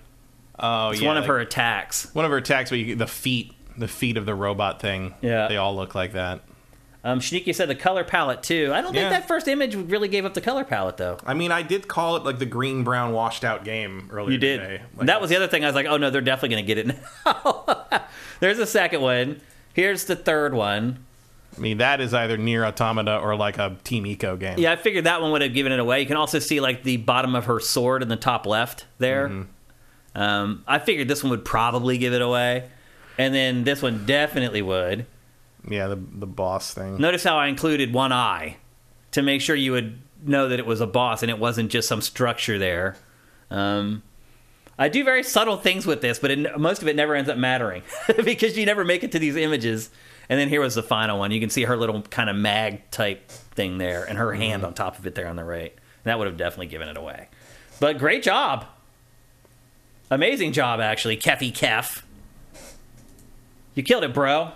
Oh, 0.60 0.90
It's 0.92 1.02
yeah, 1.02 1.08
one 1.08 1.18
of 1.18 1.24
like- 1.24 1.30
her 1.30 1.40
attacks. 1.40 2.14
One 2.14 2.24
of 2.26 2.32
her 2.32 2.38
attacks, 2.38 2.70
but 2.70 2.80
you, 2.80 2.96
the 2.96 3.08
feet, 3.08 3.54
the 3.80 3.88
feet 3.88 4.18
of 4.18 4.26
the 4.26 4.36
robot 4.36 4.80
thing. 4.82 5.14
Yeah. 5.22 5.48
they 5.48 5.58
all 5.58 5.76
look 5.76 5.96
like 5.96 6.14
that. 6.14 6.42
Um, 7.02 7.22
Shniki 7.22 7.56
said 7.56 7.70
the 7.70 7.76
color 7.76 8.04
palette 8.04 8.44
too. 8.44 8.72
I 8.74 8.82
don't 8.82 8.94
Yeah. 8.94 9.10
think 9.10 9.12
that 9.22 9.28
first 9.28 9.48
image 9.48 9.74
really 9.74 10.10
gave 10.10 10.26
up 10.26 10.34
the 10.34 10.42
color 10.42 10.66
palette 10.66 10.98
though. 10.98 11.18
I 11.26 11.34
mean, 11.34 11.50
I 11.52 11.62
did 11.62 11.88
call 11.88 12.18
it 12.18 12.24
like 12.26 12.40
the 12.40 12.46
green 12.46 12.84
brown 12.84 13.14
washed 13.14 13.46
out 13.46 13.64
game 13.64 14.10
earlier. 14.12 14.34
You 14.34 14.38
did. 14.38 14.58
Today. 14.60 14.82
Like, 14.98 15.08
that 15.08 15.22
was 15.22 15.30
the 15.30 15.38
other 15.38 15.48
thing. 15.48 15.64
I 15.64 15.68
was 15.68 15.76
like, 15.76 15.86
oh 15.86 15.96
no, 15.98 16.10
they're 16.10 16.20
definitely 16.22 16.50
going 16.56 16.66
to 16.66 16.76
get 16.76 16.78
it 16.78 16.98
now. 17.26 18.04
There's 18.42 18.60
a 18.60 18.66
second 18.68 19.02
one. 19.02 19.40
Here's 19.74 20.06
the 20.06 20.16
third 20.18 20.54
one. 20.54 21.06
I 21.58 21.62
mean, 21.62 21.78
that 21.78 22.00
is 22.02 22.14
either 22.14 22.38
Nier 22.38 22.66
Automata 22.66 23.18
or 23.18 23.36
like 23.36 23.58
a 23.58 23.78
Team 23.84 24.04
Ico 24.04 24.38
game. 24.40 24.60
Yeah, 24.60 24.74
I 24.74 24.76
figured 24.76 25.06
that 25.06 25.22
one 25.22 25.32
would 25.32 25.42
have 25.42 25.54
given 25.54 25.72
it 25.72 25.80
away. 25.80 26.02
You 26.02 26.06
can 26.06 26.18
also 26.18 26.40
see 26.40 26.60
like 26.60 26.84
the 26.84 26.98
bottom 26.98 27.34
of 27.34 27.46
her 27.46 27.60
sword 27.60 28.02
in 28.02 28.08
the 28.10 28.16
top 28.18 28.46
left 28.46 28.86
there. 28.98 29.30
Mm-hmm. 29.30 30.22
Um, 30.22 30.64
I 30.68 30.80
figured 30.80 31.08
this 31.08 31.24
one 31.24 31.32
would 31.32 31.46
probably 31.46 31.98
give 31.98 32.14
it 32.14 32.22
away, 32.22 32.70
and 33.20 33.36
then 33.36 33.64
this 33.66 33.84
one 33.84 34.06
definitely 34.08 34.64
would. 34.64 35.06
yeah, 35.68 35.88
the 35.88 35.96
the 35.96 36.26
boss 36.26 36.74
thing. 36.74 36.98
Notice 36.98 37.24
how 37.24 37.38
I 37.38 37.48
included 37.48 37.94
one 37.94 38.12
eye 38.12 38.58
to 39.12 39.22
make 39.22 39.42
sure 39.42 39.56
you 39.56 39.74
would 39.74 40.00
know 40.24 40.48
that 40.50 40.60
it 40.60 40.66
was 40.66 40.82
a 40.82 40.88
boss 40.88 41.22
and 41.22 41.30
it 41.30 41.38
wasn't 41.38 41.70
just 41.70 41.88
some 41.88 42.02
structure 42.02 42.58
there. 42.58 42.96
Um, 43.52 44.04
I 44.78 44.88
do 44.88 45.04
very 45.04 45.24
subtle 45.24 45.58
things 45.58 45.86
with 45.86 46.02
this, 46.02 46.20
but 46.20 46.32
it, 46.32 46.58
most 46.60 46.82
of 46.82 46.88
it 46.88 46.96
never 46.96 47.14
ends 47.16 47.30
up 47.30 47.38
mattering 47.38 47.84
because 48.24 48.58
you 48.58 48.66
never 48.66 48.86
make 48.86 49.04
it 49.04 49.12
to 49.12 49.20
these 49.20 49.36
images. 49.36 49.90
And 50.30 50.40
then 50.40 50.48
here 50.48 50.62
was 50.62 50.76
the 50.76 50.84
final 50.84 51.20
one. 51.20 51.32
You 51.32 51.40
can 51.40 51.50
see 51.50 51.64
her 51.64 51.76
little 51.76 52.02
kind 52.04 52.30
of 52.30 52.36
mag 52.36 52.90
type 52.92 53.30
thing 53.30 53.78
there 53.80 54.04
and 54.06 54.18
her 54.18 54.34
hand 54.34 54.64
on 54.64 54.74
top 54.74 54.98
of 55.00 55.06
it 55.08 55.16
there 55.16 55.28
on 55.28 55.36
the 55.36 55.44
right. 55.44 55.74
That 56.04 56.18
would 56.18 56.28
have 56.28 56.38
definitely 56.38 56.68
given 56.68 56.88
it 56.88 56.96
away. 56.98 57.28
But 57.80 57.98
great 57.98 58.24
job. 58.24 58.66
Amazing 60.12 60.54
job, 60.54 60.80
actually, 60.80 61.18
Keffy 61.18 61.54
Keff. 61.54 62.06
You 63.76 63.84
killed 63.84 64.04
it, 64.04 64.14
bro. 64.14 64.52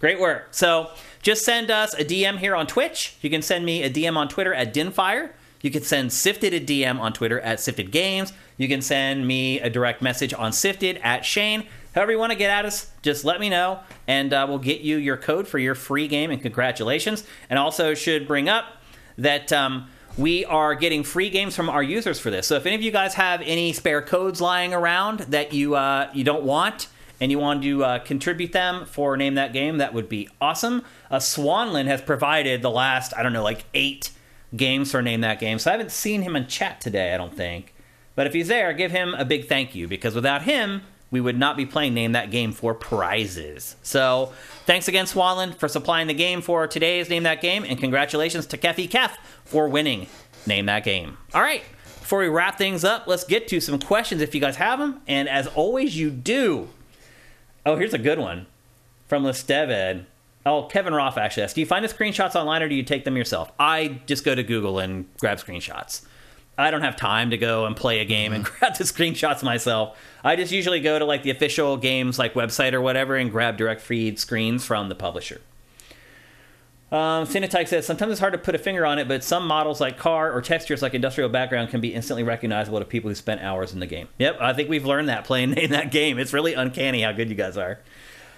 Great 0.00 0.20
work. 0.20 0.48
So 0.52 0.90
just 1.22 1.44
send 1.44 1.70
us 1.70 1.92
a 1.94 2.04
DM 2.04 2.38
here 2.38 2.54
on 2.54 2.66
Twitch. 2.66 3.16
You 3.20 3.30
can 3.30 3.42
send 3.42 3.64
me 3.64 3.82
a 3.82 3.90
DM 3.90 4.16
on 4.16 4.28
Twitter 4.28 4.54
at 4.54 4.72
Dinfire. 4.72 5.30
You 5.60 5.70
can 5.70 5.82
send 5.82 6.12
Sifted 6.12 6.54
a 6.54 6.60
DM 6.60 7.00
on 7.00 7.12
Twitter 7.12 7.40
at 7.40 7.58
Sifted 7.58 7.90
Games. 7.90 8.32
You 8.56 8.68
can 8.68 8.80
send 8.80 9.26
me 9.26 9.60
a 9.60 9.68
direct 9.68 10.00
message 10.00 10.32
on 10.32 10.52
Sifted 10.52 11.00
at 11.02 11.24
Shane. 11.24 11.66
However 11.94 12.12
you 12.12 12.18
want 12.18 12.30
to 12.30 12.38
get 12.38 12.50
at 12.50 12.64
us, 12.64 12.92
just 13.02 13.24
let 13.24 13.40
me 13.40 13.48
know, 13.48 13.80
and 14.06 14.32
uh, 14.32 14.46
we'll 14.48 14.58
get 14.58 14.82
you 14.82 14.98
your 14.98 15.16
code 15.16 15.48
for 15.48 15.58
your 15.58 15.74
free 15.74 16.06
game. 16.06 16.30
And 16.30 16.40
congratulations! 16.40 17.24
And 17.50 17.58
also 17.58 17.94
should 17.94 18.28
bring 18.28 18.48
up 18.48 18.66
that 19.16 19.52
um, 19.52 19.88
we 20.16 20.44
are 20.44 20.76
getting 20.76 21.02
free 21.02 21.28
games 21.28 21.56
from 21.56 21.68
our 21.68 21.82
users 21.82 22.20
for 22.20 22.30
this. 22.30 22.46
So 22.46 22.54
if 22.54 22.66
any 22.66 22.76
of 22.76 22.82
you 22.82 22.92
guys 22.92 23.14
have 23.14 23.40
any 23.42 23.72
spare 23.72 24.02
codes 24.02 24.40
lying 24.40 24.74
around 24.74 25.20
that 25.20 25.52
you 25.52 25.74
uh, 25.74 26.10
you 26.14 26.22
don't 26.22 26.44
want 26.44 26.86
and 27.20 27.30
you 27.30 27.38
want 27.38 27.62
to 27.62 27.84
uh, 27.84 27.98
contribute 28.00 28.52
them 28.52 28.86
for 28.86 29.16
name 29.16 29.34
that 29.34 29.52
game, 29.52 29.78
that 29.78 29.94
would 29.94 30.08
be 30.08 30.28
awesome. 30.40 30.82
Uh, 31.10 31.16
Swanland 31.18 31.86
has 31.86 32.00
provided 32.00 32.62
the 32.62 32.70
last 32.70 33.12
I 33.16 33.22
don't 33.22 33.32
know 33.32 33.42
like 33.42 33.64
eight 33.74 34.10
games 34.54 34.90
for 34.90 35.02
name 35.02 35.20
that 35.22 35.40
game, 35.40 35.58
so 35.58 35.70
I 35.70 35.72
haven't 35.72 35.92
seen 35.92 36.22
him 36.22 36.36
in 36.36 36.46
chat 36.46 36.80
today. 36.80 37.14
I 37.14 37.16
don't 37.16 37.34
think, 37.34 37.74
but 38.14 38.26
if 38.26 38.32
he's 38.32 38.48
there, 38.48 38.72
give 38.72 38.90
him 38.90 39.14
a 39.14 39.24
big 39.24 39.48
thank 39.48 39.74
you 39.74 39.88
because 39.88 40.14
without 40.14 40.42
him. 40.42 40.82
We 41.10 41.22
would 41.22 41.38
not 41.38 41.56
be 41.56 41.64
playing 41.64 41.94
Name 41.94 42.12
That 42.12 42.30
Game 42.30 42.52
for 42.52 42.74
prizes. 42.74 43.76
So, 43.82 44.34
thanks 44.66 44.88
again, 44.88 45.06
Swanland, 45.06 45.54
for 45.54 45.66
supplying 45.66 46.06
the 46.06 46.12
game 46.12 46.42
for 46.42 46.66
today's 46.66 47.08
Name 47.08 47.22
That 47.22 47.40
Game, 47.40 47.64
and 47.64 47.78
congratulations 47.78 48.44
to 48.48 48.58
Keffy 48.58 48.90
Keff 48.90 49.16
for 49.42 49.70
winning 49.70 50.06
Name 50.46 50.66
That 50.66 50.84
Game. 50.84 51.16
All 51.32 51.40
right, 51.40 51.62
before 52.08 52.18
we 52.18 52.28
wrap 52.28 52.58
things 52.58 52.84
up, 52.84 53.06
let's 53.06 53.24
get 53.24 53.48
to 53.48 53.60
some 53.60 53.78
questions 53.78 54.20
if 54.20 54.34
you 54.34 54.40
guys 54.40 54.56
have 54.56 54.78
them. 54.78 55.00
And 55.06 55.28
as 55.28 55.46
always, 55.46 55.96
you 55.96 56.10
do. 56.10 56.68
Oh, 57.66 57.76
here's 57.76 57.94
a 57.94 57.98
good 57.98 58.18
one 58.18 58.46
from 59.06 59.24
Listeved. 59.24 60.04
Oh, 60.46 60.64
Kevin 60.64 60.94
Roth 60.94 61.18
actually 61.18 61.42
asked, 61.42 61.56
do 61.56 61.60
you 61.60 61.66
find 61.66 61.84
the 61.84 61.88
screenshots 61.88 62.34
online 62.34 62.62
or 62.62 62.68
do 62.68 62.74
you 62.74 62.82
take 62.82 63.04
them 63.04 63.16
yourself? 63.16 63.52
I 63.58 64.00
just 64.06 64.24
go 64.24 64.34
to 64.34 64.42
Google 64.42 64.78
and 64.78 65.06
grab 65.18 65.38
screenshots. 65.38 66.06
I 66.56 66.70
don't 66.70 66.82
have 66.82 66.96
time 66.96 67.30
to 67.30 67.38
go 67.38 67.66
and 67.66 67.76
play 67.76 68.00
a 68.00 68.04
game 68.04 68.32
and 68.32 68.44
grab 68.58 68.76
the 68.76 68.84
screenshots 68.84 69.42
myself. 69.42 69.98
I 70.24 70.36
just 70.36 70.50
usually 70.50 70.80
go 70.80 70.98
to 70.98 71.04
like 71.04 71.22
the 71.22 71.30
official 71.30 71.76
games 71.76 72.18
like 72.18 72.34
website 72.34 72.72
or 72.72 72.80
whatever 72.80 73.16
and 73.16 73.30
grab 73.30 73.56
direct 73.56 73.80
feed 73.80 74.18
screens 74.18 74.64
from 74.64 74.88
the 74.88 74.94
publisher. 74.94 75.40
Um, 76.90 77.26
Cinetyke 77.26 77.68
says 77.68 77.86
sometimes 77.86 78.12
it's 78.12 78.20
hard 78.20 78.32
to 78.32 78.38
put 78.38 78.54
a 78.54 78.58
finger 78.58 78.86
on 78.86 78.98
it, 78.98 79.08
but 79.08 79.22
some 79.22 79.46
models 79.46 79.80
like 79.80 79.98
car 79.98 80.32
or 80.32 80.40
textures 80.40 80.80
like 80.80 80.94
industrial 80.94 81.28
background 81.28 81.68
can 81.68 81.80
be 81.80 81.94
instantly 81.94 82.22
recognizable 82.22 82.78
to 82.78 82.84
people 82.84 83.10
who 83.10 83.14
spent 83.14 83.42
hours 83.42 83.72
in 83.74 83.80
the 83.80 83.86
game. 83.86 84.08
Yep, 84.18 84.38
I 84.40 84.54
think 84.54 84.70
we've 84.70 84.86
learned 84.86 85.08
that 85.08 85.24
playing 85.24 85.54
in 85.58 85.70
that 85.72 85.90
game. 85.90 86.18
It's 86.18 86.32
really 86.32 86.54
uncanny 86.54 87.02
how 87.02 87.12
good 87.12 87.28
you 87.28 87.34
guys 87.34 87.56
are. 87.56 87.80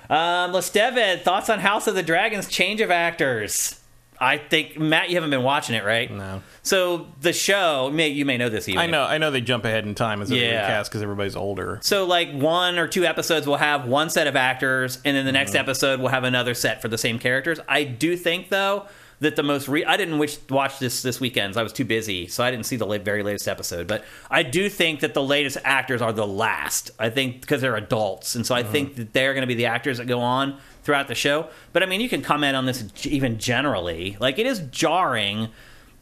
Um, 0.09 0.53
Lesteved, 0.53 1.23
thoughts 1.23 1.49
on 1.49 1.61
House 1.61 1.87
of 1.87 1.95
the 1.95 2.03
Dragons 2.03 2.49
change 2.49 2.81
of 2.81 2.91
actors? 2.91 3.80
I 4.21 4.37
think 4.37 4.79
Matt, 4.79 5.09
you 5.09 5.17
haven't 5.17 5.31
been 5.31 5.43
watching 5.43 5.75
it, 5.75 5.85
right? 5.85 6.11
No. 6.11 6.43
So 6.63 7.09
the 7.23 7.33
show, 7.33 7.91
may, 7.91 8.09
you 8.09 8.27
may 8.27 8.37
know 8.37 8.51
this. 8.51 8.69
Even 8.69 8.81
I 8.81 8.87
know, 8.87 9.05
I 9.05 9.17
know 9.17 9.31
they 9.31 9.41
jump 9.41 9.65
ahead 9.65 9.87
in 9.87 9.95
time 9.95 10.21
as 10.21 10.29
they 10.29 10.41
Yeah. 10.41 10.63
recast 10.63 10.91
because 10.91 11.03
everybody's 11.03 11.37
older. 11.37 11.79
So 11.83 12.05
like 12.05 12.31
one 12.31 12.79
or 12.79 12.87
two 12.87 13.07
episodes 13.07 13.47
will 13.47 13.57
have 13.57 13.87
one 13.87 14.11
set 14.11 14.27
of 14.27 14.37
actors, 14.37 14.99
and 15.07 15.17
then 15.17 15.25
the 15.25 15.33
next 15.33 15.53
mm-hmm. 15.53 15.61
episode 15.61 16.01
will 16.01 16.09
have 16.09 16.25
another 16.25 16.53
set 16.53 16.83
for 16.83 16.89
the 16.89 16.99
same 16.99 17.19
characters. 17.19 17.59
I 17.67 17.85
do 17.85 18.15
think 18.17 18.51
though 18.51 18.87
that 19.21 19.37
the 19.37 19.43
most 19.43 19.69
re- 19.69 19.85
I 19.85 19.97
didn't 19.97 20.19
wish, 20.19 20.39
watch 20.49 20.79
this 20.79 21.03
this 21.03 21.21
weekend. 21.21 21.55
so 21.55 21.61
I 21.61 21.63
was 21.63 21.73
too 21.73 21.85
busy, 21.85 22.27
so 22.27 22.43
I 22.43 22.51
didn't 22.51 22.67
see 22.67 22.77
the 22.77 22.87
la- 22.87 22.99
very 22.99 23.23
latest 23.23 23.49
episode. 23.49 23.87
But 23.87 24.05
I 24.31 24.43
do 24.43 24.69
think 24.69 25.01
that 25.01 25.15
the 25.15 25.23
latest 25.23 25.59
actors 25.63 26.03
are 26.03 26.13
the 26.13 26.27
last. 26.27 26.91
I 26.99 27.11
think 27.11 27.43
because 27.43 27.61
they're 27.61 27.77
adults, 27.77 28.35
and 28.35 28.47
so 28.47 28.55
I 28.55 28.63
mm-hmm. 28.63 28.73
think 28.73 28.97
that 28.97 29.13
they're 29.13 29.35
going 29.35 29.43
to 29.43 29.47
be 29.47 29.55
the 29.55 29.67
actors 29.67 29.99
that 29.99 30.07
go 30.07 30.21
on 30.21 30.59
throughout 30.83 31.09
the 31.09 31.15
show. 31.15 31.49
But 31.73 31.83
I 31.83 31.87
mean, 31.87 32.01
you 32.01 32.09
can 32.09 32.23
comment 32.23 32.57
on 32.57 32.67
this 32.67 32.85
even 33.07 33.39
generally. 33.39 34.17
Like 34.21 34.39
it 34.39 34.47
is 34.47 34.61
jarring 34.71 35.49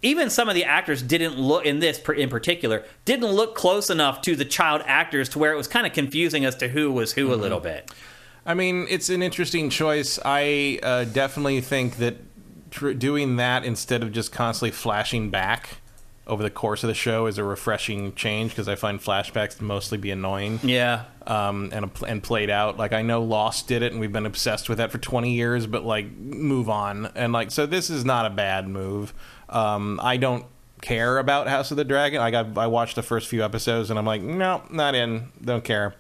even 0.03 0.31
some 0.31 0.49
of 0.49 0.55
the 0.55 0.65
actors 0.65 1.03
didn't 1.03 1.39
look 1.39 1.65
in 1.65 1.81
this 1.81 2.01
in 2.17 2.29
particular 2.29 2.85
didn't 3.05 3.27
look 3.27 3.55
close 3.55 3.91
enough 3.91 4.23
to 4.23 4.37
the 4.37 4.45
child 4.45 4.83
actors 4.87 5.29
to 5.31 5.39
where 5.39 5.53
it 5.53 5.57
was 5.57 5.67
kind 5.67 5.87
of 5.87 5.93
confusing 5.93 6.45
as 6.45 6.55
to 6.57 6.69
who 6.69 6.93
was 6.93 7.13
who 7.13 7.33
a 7.33 7.37
little 7.37 7.61
bit. 7.61 7.91
I 8.47 8.55
mean, 8.55 8.87
it's 8.89 9.11
an 9.11 9.23
interesting 9.23 9.69
choice. 9.69 10.19
I 10.25 10.79
uh, 10.83 11.05
definitely 11.05 11.61
think 11.61 11.97
that 11.97 12.17
tr- 12.71 12.93
doing 12.93 13.37
that 13.37 13.65
instead 13.65 14.03
of 14.03 14.13
just 14.13 14.33
constantly 14.33 14.71
flashing 14.71 15.31
back 15.31 15.79
over 16.29 16.43
the 16.43 16.51
course 16.51 16.85
of 16.85 16.89
the 16.89 16.95
show 16.95 17.27
is 17.27 17.39
a 17.39 17.45
refreshing 17.45 18.15
change 18.15 18.51
because 18.51 18.69
I 18.69 18.75
find 18.75 19.01
flashbacks 19.01 19.57
to 19.59 19.65
mostly 19.65 19.99
be 19.99 20.11
annoying 20.11 20.61
Yeah, 20.63 21.05
um, 21.27 21.71
and 21.73 21.91
and 22.07 22.23
played 22.23 22.51
out. 22.51 22.77
Like 22.77 22.93
I 22.93 23.03
know 23.03 23.23
Lost 23.23 23.67
did 23.67 23.83
it, 23.83 23.93
and 23.93 24.01
we've 24.01 24.13
been 24.13 24.27
obsessed 24.27 24.69
with 24.69 24.79
that 24.79 24.93
for 24.93 24.99
twenty 24.99 25.33
years. 25.33 25.67
But 25.67 25.85
like, 25.85 26.11
move 26.13 26.69
on. 26.69 27.07
And 27.15 27.33
like, 27.33 27.51
so 27.51 27.67
this 27.67 27.91
is 27.91 28.05
not 28.05 28.27
a 28.27 28.31
bad 28.31 28.69
move. 28.69 29.15
Um, 29.49 29.99
I 30.03 30.19
don't 30.19 30.45
care 30.83 31.19
about 31.19 31.49
House 31.49 31.71
of 31.71 31.77
the 31.77 31.85
Dragon. 31.85 32.21
Like 32.21 32.35
I, 32.35 32.63
I 32.63 32.67
watched 32.67 32.97
the 32.97 33.03
first 33.03 33.29
few 33.29 33.43
episodes, 33.43 33.91
and 33.91 33.99
I'm 33.99 34.07
like, 34.07 34.23
no, 34.23 34.63
not 34.71 34.95
in. 34.95 35.33
Don't 35.43 35.65
care. 35.65 35.95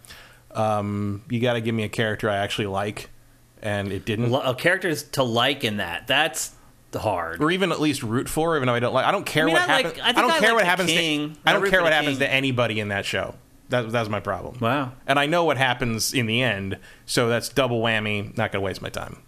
Um, 0.50 1.22
you 1.28 1.40
got 1.40 1.54
to 1.54 1.60
give 1.60 1.74
me 1.74 1.84
a 1.84 1.88
character 1.88 2.30
I 2.30 2.36
actually 2.36 2.66
like, 2.66 3.10
and 3.62 3.92
it 3.92 4.04
didn't. 4.04 4.32
Uh, 4.32 4.54
characters 4.54 5.02
to 5.10 5.22
like 5.22 5.64
in 5.64 5.78
that 5.78 6.06
that's 6.06 6.52
hard. 6.94 7.42
or 7.42 7.50
even 7.50 7.70
at 7.72 7.80
least 7.80 8.02
root 8.02 8.28
for, 8.28 8.56
even 8.56 8.66
though 8.66 8.74
I 8.74 8.80
don't 8.80 8.94
like. 8.94 9.04
I 9.06 9.10
don't 9.12 9.26
care 9.26 9.44
I 9.44 9.46
mean, 9.46 9.54
what 9.54 9.62
I 9.68 9.74
like- 9.74 9.84
happens. 9.96 10.02
I 10.04 10.12
don't 10.12 10.30
I 10.30 10.38
care 10.38 10.48
like 10.50 10.56
what 10.56 10.64
happens. 10.64 10.90
king. 10.90 11.34
To, 11.34 11.40
I 11.44 11.50
I 11.50 11.52
don't 11.52 11.62
root 11.62 11.70
care 11.70 11.82
what 11.82 11.92
happens 11.92 12.18
king. 12.18 12.26
to 12.26 12.32
anybody 12.32 12.80
in 12.80 12.88
that 12.88 13.04
show. 13.04 13.34
That, 13.70 13.90
that's 13.92 14.08
my 14.08 14.20
problem. 14.20 14.56
Wow. 14.60 14.92
And 15.06 15.18
I 15.18 15.26
know 15.26 15.44
what 15.44 15.58
happens 15.58 16.14
in 16.14 16.24
the 16.24 16.42
end, 16.42 16.78
so 17.04 17.28
that's 17.28 17.50
double 17.50 17.82
whammy. 17.82 18.34
Not 18.36 18.50
going 18.52 18.62
to 18.62 18.64
waste 18.64 18.80
my 18.80 18.88
time 18.88 19.18
Ooh, 19.18 19.22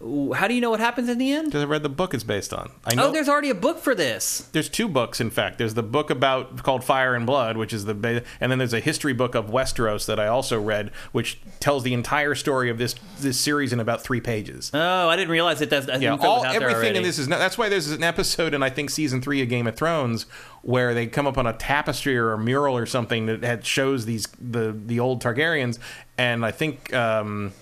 How 0.00 0.46
do 0.46 0.54
you 0.54 0.60
know 0.60 0.70
what 0.70 0.78
happens 0.78 1.08
in 1.08 1.18
the 1.18 1.32
end? 1.32 1.46
because 1.48 1.62
I 1.62 1.66
read 1.66 1.82
the 1.82 1.88
book 1.88 2.14
it's 2.14 2.22
based 2.22 2.54
on. 2.54 2.70
I 2.84 2.94
know 2.94 3.08
Oh, 3.08 3.12
there's 3.12 3.28
already 3.28 3.50
a 3.50 3.54
book 3.54 3.78
for 3.78 3.94
this. 3.96 4.48
there's 4.52 4.68
two 4.68 4.86
books 4.86 5.20
in 5.20 5.28
fact 5.30 5.58
there's 5.58 5.74
the 5.74 5.82
book 5.82 6.08
about 6.10 6.62
called 6.62 6.84
fire 6.84 7.14
and 7.16 7.26
blood 7.26 7.56
which 7.56 7.72
is 7.72 7.84
the 7.84 7.94
ba- 7.94 8.22
and 8.40 8.52
then 8.52 8.58
there's 8.58 8.72
a 8.72 8.78
history 8.80 9.12
book 9.12 9.34
of 9.34 9.46
westeros 9.46 10.06
that 10.06 10.20
i 10.20 10.26
also 10.28 10.60
read 10.60 10.92
which 11.10 11.40
tells 11.58 11.82
the 11.82 11.92
entire 11.94 12.34
story 12.36 12.70
of 12.70 12.78
this 12.78 12.94
this 13.18 13.40
series 13.40 13.72
in 13.72 13.80
about 13.80 14.00
three 14.02 14.20
pages 14.20 14.70
Oh, 14.72 15.08
I 15.08 15.16
didn't 15.16 15.30
realize 15.32 15.60
it. 15.60 15.70
Does 15.70 15.88
yeah, 15.88 16.12
info 16.12 16.16
was 16.16 16.24
all 16.24 16.44
everything 16.46 16.94
in 16.96 17.02
this 17.02 17.18
is 17.18 17.26
not, 17.26 17.38
that's 17.40 17.58
why 17.58 17.68
there's 17.68 17.90
an 17.90 18.04
episode 18.04 18.54
in 18.54 18.62
I 18.62 18.70
think 18.70 18.90
season 18.90 19.20
three 19.20 19.42
of 19.42 19.48
Game 19.48 19.66
of 19.66 19.74
Thrones 19.76 20.26
where 20.62 20.94
they 20.94 21.06
come 21.08 21.26
up 21.26 21.36
on 21.38 21.46
a 21.46 21.52
tapestry 21.54 22.16
or 22.16 22.32
a 22.32 22.38
mural 22.38 22.76
or 22.76 22.86
something 22.86 23.26
that 23.40 23.66
shows 23.66 24.04
these 24.06 24.26
the 24.40 24.76
the 24.86 25.00
old 25.00 25.22
Targaryens, 25.22 25.78
and 26.16 26.44
I 26.44 26.50
think 26.52 26.92
um, 26.94 27.52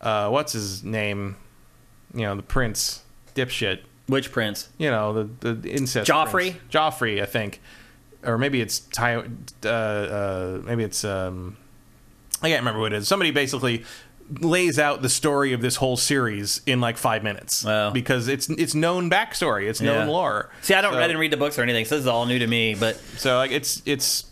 uh, 0.00 0.28
what's 0.28 0.52
his 0.52 0.82
name, 0.84 1.36
you 2.14 2.22
know, 2.22 2.34
the 2.34 2.42
prince 2.42 3.02
dipshit, 3.34 3.80
Which 4.06 4.30
prince? 4.32 4.68
you 4.78 4.90
know, 4.90 5.12
the 5.40 5.52
the 5.52 5.70
incest 5.70 6.10
Joffrey? 6.10 6.30
prince. 6.52 6.56
Joffrey, 6.70 7.22
I 7.22 7.26
think, 7.26 7.60
or 8.24 8.38
maybe 8.38 8.60
it's 8.60 8.78
Ty, 8.80 9.16
uh, 9.64 9.68
uh, 9.68 10.60
maybe 10.64 10.84
it's 10.84 11.04
um, 11.04 11.56
I 12.42 12.48
can't 12.48 12.60
remember 12.60 12.80
what 12.80 12.92
it 12.92 12.96
is. 12.96 13.08
Somebody 13.08 13.30
basically 13.30 13.84
lays 14.40 14.78
out 14.78 15.02
the 15.02 15.08
story 15.10 15.52
of 15.52 15.60
this 15.60 15.76
whole 15.76 15.98
series 15.98 16.62
in 16.64 16.80
like 16.80 16.96
five 16.96 17.22
minutes 17.22 17.62
Wow. 17.62 17.90
because 17.90 18.26
it's 18.28 18.48
it's 18.48 18.74
known 18.74 19.10
backstory, 19.10 19.68
it's 19.68 19.80
known 19.82 20.06
Yeah. 20.06 20.12
lore. 20.12 20.50
See, 20.62 20.74
I 20.74 20.80
don't. 20.80 20.94
So- 20.94 20.98
I 20.98 21.02
didn't 21.06 21.18
read 21.20 21.32
the 21.32 21.36
books 21.36 21.58
or 21.58 21.62
anything, 21.62 21.84
so 21.84 21.96
this 21.96 22.02
is 22.02 22.06
all 22.08 22.24
new 22.26 22.38
to 22.38 22.46
me. 22.46 22.74
But 22.74 22.96
So 23.18 23.36
like 23.36 23.50
it's 23.50 23.82
it's 23.84 24.24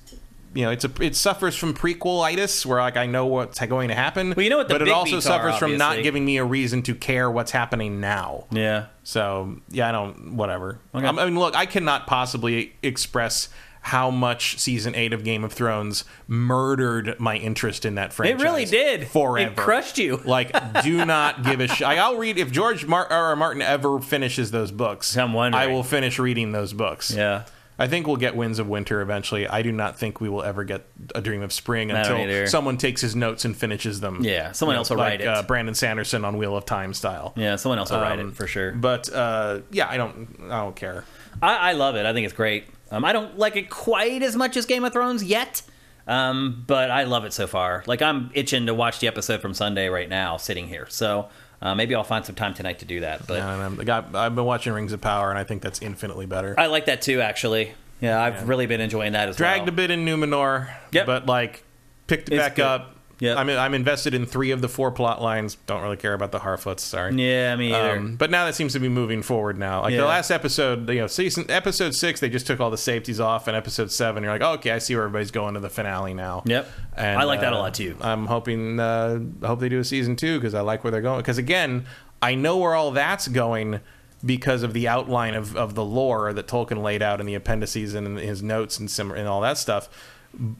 you 0.55 0.65
know 0.65 0.71
it's 0.71 0.85
a 0.85 0.91
it 1.01 1.17
suffers 1.17 1.57
from 1.57 1.75
prequelitis 1.75 2.65
where 2.67 2.79
like 2.79 2.97
I 2.97 3.07
know 3.07 3.27
what's 3.27 3.59
going 3.59 3.89
to 3.89 3.95
happen. 3.95 4.35
Well, 4.37 4.43
you 4.45 4.51
know 4.51 4.59
what 4.59 4.69
the 4.69 4.75
but 4.75 4.83
it 4.83 4.89
also 4.91 5.13
beats 5.17 5.27
are, 5.27 5.31
suffers 5.31 5.59
from 5.59 5.77
not 5.77 6.03
giving 6.03 6.25
me 6.25 6.37
a 6.39 6.45
reason 6.45 6.83
to 6.83 6.95
care 6.95 7.31
what's 7.31 7.51
happening 7.51 8.01
now. 8.01 8.47
yeah, 8.51 8.87
So 9.03 9.57
yeah, 9.71 9.89
I 9.89 9.93
don't. 9.93 10.35
Whatever. 10.37 10.79
Okay. 10.95 11.07
I 11.07 11.13
mean, 11.13 11.39
look, 11.39 11.57
I 11.57 11.67
cannot 11.67 12.07
possibly 12.07 12.75
express 12.83 13.49
how 13.85 14.11
much 14.13 14.59
season 14.61 14.95
eight 14.95 15.13
of 15.13 15.25
Game 15.25 15.43
of 15.43 15.53
Thrones 15.53 16.05
murdered 16.29 17.19
my 17.19 17.37
interest 17.37 17.85
in 17.85 17.97
that 17.97 18.13
franchise. 18.13 18.41
it 18.41 18.45
really 18.45 18.65
did. 18.65 19.09
forever. 19.09 19.51
It 19.51 19.57
crushed 19.57 19.99
you. 19.99 20.21
Like, 20.33 20.53
do 20.85 21.05
not 21.05 21.43
give 21.43 21.61
a 21.61 21.67
shit. 21.67 21.87
I'll 21.87 22.17
read 22.17 22.39
if 22.39 22.51
George 22.53 22.87
Mar- 22.87 23.07
R. 23.11 23.25
R. 23.31 23.37
Martin 23.37 23.61
ever 23.61 23.99
finishes 24.01 24.51
those 24.53 24.71
books. 24.71 25.17
I'm 25.17 25.33
wondering. 25.33 25.63
I 25.63 25.67
will 25.67 25.83
finish 25.83 26.19
reading 26.21 26.53
those 26.53 26.73
books. 26.73 27.13
Yeah. 27.13 27.45
I 27.79 27.89
think 27.89 28.07
we'll 28.07 28.17
get 28.17 28.37
Winds 28.37 28.59
of 28.59 28.69
Winter 28.69 29.01
eventually. 29.01 29.49
I 29.49 29.63
do 29.63 29.73
not 29.73 29.99
think 29.99 30.21
we 30.21 30.29
will 30.29 30.43
ever 30.43 30.63
get 30.63 30.85
A 31.15 31.21
Dream 31.21 31.43
of 31.43 31.53
Spring 31.53 31.89
don't 31.89 31.97
until 31.99 32.19
either. 32.19 32.47
someone 32.47 32.77
takes 32.77 33.01
his 33.01 33.17
notes 33.17 33.45
and 33.45 33.57
finishes 33.57 34.01
them. 34.01 34.19
Yeah, 34.23 34.53
someone 34.53 34.77
else 34.77 34.91
will 34.91 34.99
like, 34.99 35.11
write 35.13 35.21
it. 35.23 35.27
Uh, 35.27 35.43
Brandon 35.43 35.75
Sanderson 35.75 36.25
on 36.25 36.37
Wheel 36.37 36.57
of 36.57 36.65
Time 36.67 36.93
style. 36.95 37.33
Yeah, 37.37 37.57
someone 37.57 37.79
else 37.79 37.91
will 37.91 38.01
write 38.01 38.21
Um, 38.21 38.29
it 38.29 38.35
for 38.37 38.47
sure. 38.47 38.73
But 38.73 39.13
uh, 39.13 39.61
yeah, 39.71 39.89
I 39.89 39.97
don't. 39.97 40.37
I 40.45 40.61
don't 40.61 40.77
care. 40.77 41.05
I, 41.41 41.71
I 41.71 41.73
love 41.73 41.97
it. 41.97 42.05
I 42.07 42.13
think 42.13 42.27
it's 42.27 42.35
great. 42.35 42.67
Um, 42.91 43.05
I 43.05 43.13
don't 43.13 43.39
like 43.39 43.57
it 43.57 43.71
quite 43.71 44.23
as 44.23 44.37
much 44.37 44.57
as 44.57 44.67
Game 44.67 44.85
of 44.85 44.93
Thrones 44.93 45.25
yet, 45.25 45.63
um, 46.07 46.65
but 46.67 46.91
I 46.91 47.05
love 47.05 47.25
it 47.25 47.33
so 47.33 47.47
far. 47.47 47.83
Like 47.87 48.03
I'm 48.03 48.31
itching 48.35 48.67
to 48.67 48.75
watch 48.75 48.99
the 49.01 49.07
episode 49.07 49.41
from 49.41 49.55
Sunday 49.55 49.89
right 49.89 50.09
now, 50.11 50.37
sitting 50.37 50.69
here. 50.69 50.87
So 50.91 51.31
uh, 51.63 51.75
maybe 51.75 51.95
I'll 51.95 52.05
find 52.05 52.25
some 52.27 52.35
time 52.35 52.53
tonight 52.55 52.81
to 52.81 52.85
do 52.85 53.01
that. 53.01 53.27
But 53.27 53.41
And 53.41 53.91
I'm, 53.91 54.17
I've 54.17 54.35
been 54.35 54.45
watching 54.45 54.73
Rings 54.73 54.93
of 54.93 55.01
Power, 55.01 55.31
and 55.31 55.39
I 55.39 55.45
think 55.45 55.63
that's 55.63 55.81
infinitely 55.81 56.27
better. 56.27 56.55
I 56.59 56.67
like 56.67 56.87
that 56.87 57.01
too, 57.03 57.21
actually. 57.21 57.73
Yeah, 58.01 58.21
I've 58.21 58.35
Yeah. 58.35 58.43
really 58.47 58.67
been 58.67 58.81
enjoying 58.81 59.13
that 59.13 59.29
as 59.29 59.39
well. 59.39 59.49
Dragged 59.49 59.69
a 59.69 59.73
bit 59.73 59.91
in 59.93 60.05
Numenor, 60.05 60.69
Yep. 60.91 61.07
but 61.07 61.27
like 61.27 61.63
picked 62.09 62.29
it 62.29 62.35
It's 62.35 62.43
back 62.43 62.57
good. 62.57 62.65
up. 62.65 62.92
Yep. 63.23 63.39
I'm 63.39 63.49
I'm 63.51 63.73
invested 63.73 64.15
in 64.15 64.27
three 64.27 64.51
of 64.51 64.63
the 64.63 64.69
four 64.69 64.91
plot 64.91 65.23
lines. 65.23 65.55
Don't 65.67 65.81
really 65.81 65.97
care 65.97 66.13
about 66.13 66.33
the 66.33 66.41
Harfoots. 66.41 66.81
Sorry. 66.81 67.15
Yeah, 67.15 67.55
me 67.55 67.73
either. 67.73 67.97
Um, 67.99 68.17
but 68.17 68.33
now 68.33 68.47
that 68.47 68.57
seems 68.57 68.73
to 68.73 68.81
be 68.81 68.89
moving 68.89 69.23
forward 69.23 69.57
now. 69.57 69.83
Like 69.83 69.93
Yeah. 69.93 70.01
the 70.01 70.07
last 70.07 70.33
episode, 70.33 70.89
you 70.91 70.97
know, 70.97 71.07
season 71.07 71.47
episode 71.49 71.95
six, 71.95 72.19
they 72.19 72.29
just 72.29 72.49
took 72.49 72.59
all 72.59 72.69
the 72.69 72.77
safeties 72.77 73.21
off, 73.21 73.47
and 73.47 73.57
episode 73.57 73.93
seven, 73.93 74.25
you're 74.25 74.33
like, 74.33 74.43
oh, 74.43 74.55
okay, 74.55 74.73
I 74.73 74.79
see 74.79 74.97
where 74.97 75.05
everybody's 75.05 75.31
going 75.31 75.55
to 75.55 75.61
the 75.61 75.71
finale 75.71 76.15
now. 76.15 76.43
Yep. 76.47 76.67
And, 76.97 77.21
I 77.21 77.23
like 77.23 77.43
that 77.43 77.53
a 77.53 77.57
uh, 77.57 77.61
lot, 77.61 77.75
too. 77.75 77.97
I'm 78.01 78.27
hoping, 78.27 78.81
uh, 78.81 79.21
I 79.41 79.47
hope 79.47 79.61
they 79.61 79.69
do 79.69 79.79
a 79.79 79.85
season 79.85 80.17
two 80.17 80.41
because 80.41 80.55
I 80.55 80.63
like 80.63 80.83
where 80.83 80.91
they're 80.91 81.01
going. 81.01 81.21
Because 81.21 81.39
again, 81.39 81.87
I 82.21 82.35
know 82.35 82.57
where 82.59 82.75
all 82.75 82.91
that's 82.91 83.29
going 83.29 83.79
because 84.25 84.65
of 84.65 84.73
the 84.73 84.89
outline 84.89 85.35
of, 85.35 85.57
of 85.57 85.77
the 85.77 85.85
lore 85.85 86.33
that 86.33 86.49
Tolkien 86.49 86.83
laid 86.83 87.03
out 87.03 87.21
in 87.21 87.27
the 87.27 87.35
appendices 87.35 87.95
and 87.95 88.07
in 88.07 88.17
his 88.17 88.43
notes 88.43 88.79
and 88.81 88.91
some 88.91 89.13
and 89.13 89.29
all 89.29 89.41
that 89.43 89.59
stuff, 89.59 89.89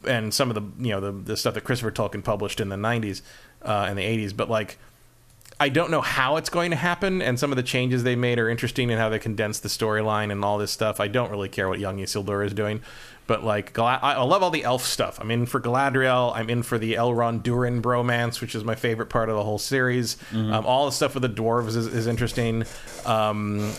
and 0.07 0.33
some 0.33 0.49
of 0.49 0.55
the 0.55 0.83
you 0.83 0.91
know 0.91 0.99
the, 0.99 1.11
the 1.11 1.37
stuff 1.37 1.53
that 1.55 1.63
Christopher 1.63 1.91
Tolkien 1.91 2.23
published 2.23 2.59
in 2.59 2.69
the 2.69 2.75
90s 2.75 3.21
uh, 3.63 3.85
and 3.89 3.97
the 3.97 4.03
80s. 4.03 4.35
But 4.35 4.49
like, 4.49 4.77
I 5.59 5.69
don't 5.69 5.91
know 5.91 6.01
how 6.01 6.37
it's 6.37 6.49
going 6.49 6.71
to 6.71 6.77
happen, 6.77 7.21
and 7.21 7.39
some 7.39 7.51
of 7.51 7.55
the 7.55 7.63
changes 7.63 8.03
they 8.03 8.15
made 8.15 8.39
are 8.39 8.49
interesting 8.49 8.89
in 8.89 8.97
how 8.97 9.09
they 9.09 9.19
condensed 9.19 9.63
the 9.63 9.69
storyline 9.69 10.31
and 10.31 10.43
all 10.43 10.57
this 10.57 10.71
stuff. 10.71 10.99
I 10.99 11.07
don't 11.07 11.31
really 11.31 11.49
care 11.49 11.67
what 11.69 11.79
young 11.79 11.97
Isildur 11.99 12.45
is 12.45 12.53
doing, 12.53 12.81
but 13.27 13.43
like, 13.43 13.73
Gala- 13.73 13.99
I 14.01 14.13
I 14.13 14.23
love 14.23 14.43
all 14.43 14.51
the 14.51 14.63
elf 14.63 14.83
stuff. 14.83 15.19
I'm 15.19 15.31
in 15.31 15.45
for 15.45 15.59
Galadriel. 15.61 16.35
I'm 16.35 16.49
in 16.49 16.63
for 16.63 16.77
the 16.77 16.93
Elrond 16.95 17.43
Durin 17.43 17.81
bromance, 17.81 18.41
which 18.41 18.55
is 18.55 18.63
my 18.63 18.75
favorite 18.75 19.07
part 19.09 19.29
of 19.29 19.35
the 19.35 19.43
whole 19.43 19.59
series. 19.59 20.17
Um, 20.33 20.65
all 20.65 20.85
the 20.85 20.91
stuff 20.91 21.13
with 21.13 21.23
the 21.23 21.29
dwarves 21.29 21.75
is, 21.75 21.87
is 21.87 22.07
interesting. 22.07 22.65
Um, 23.05 23.71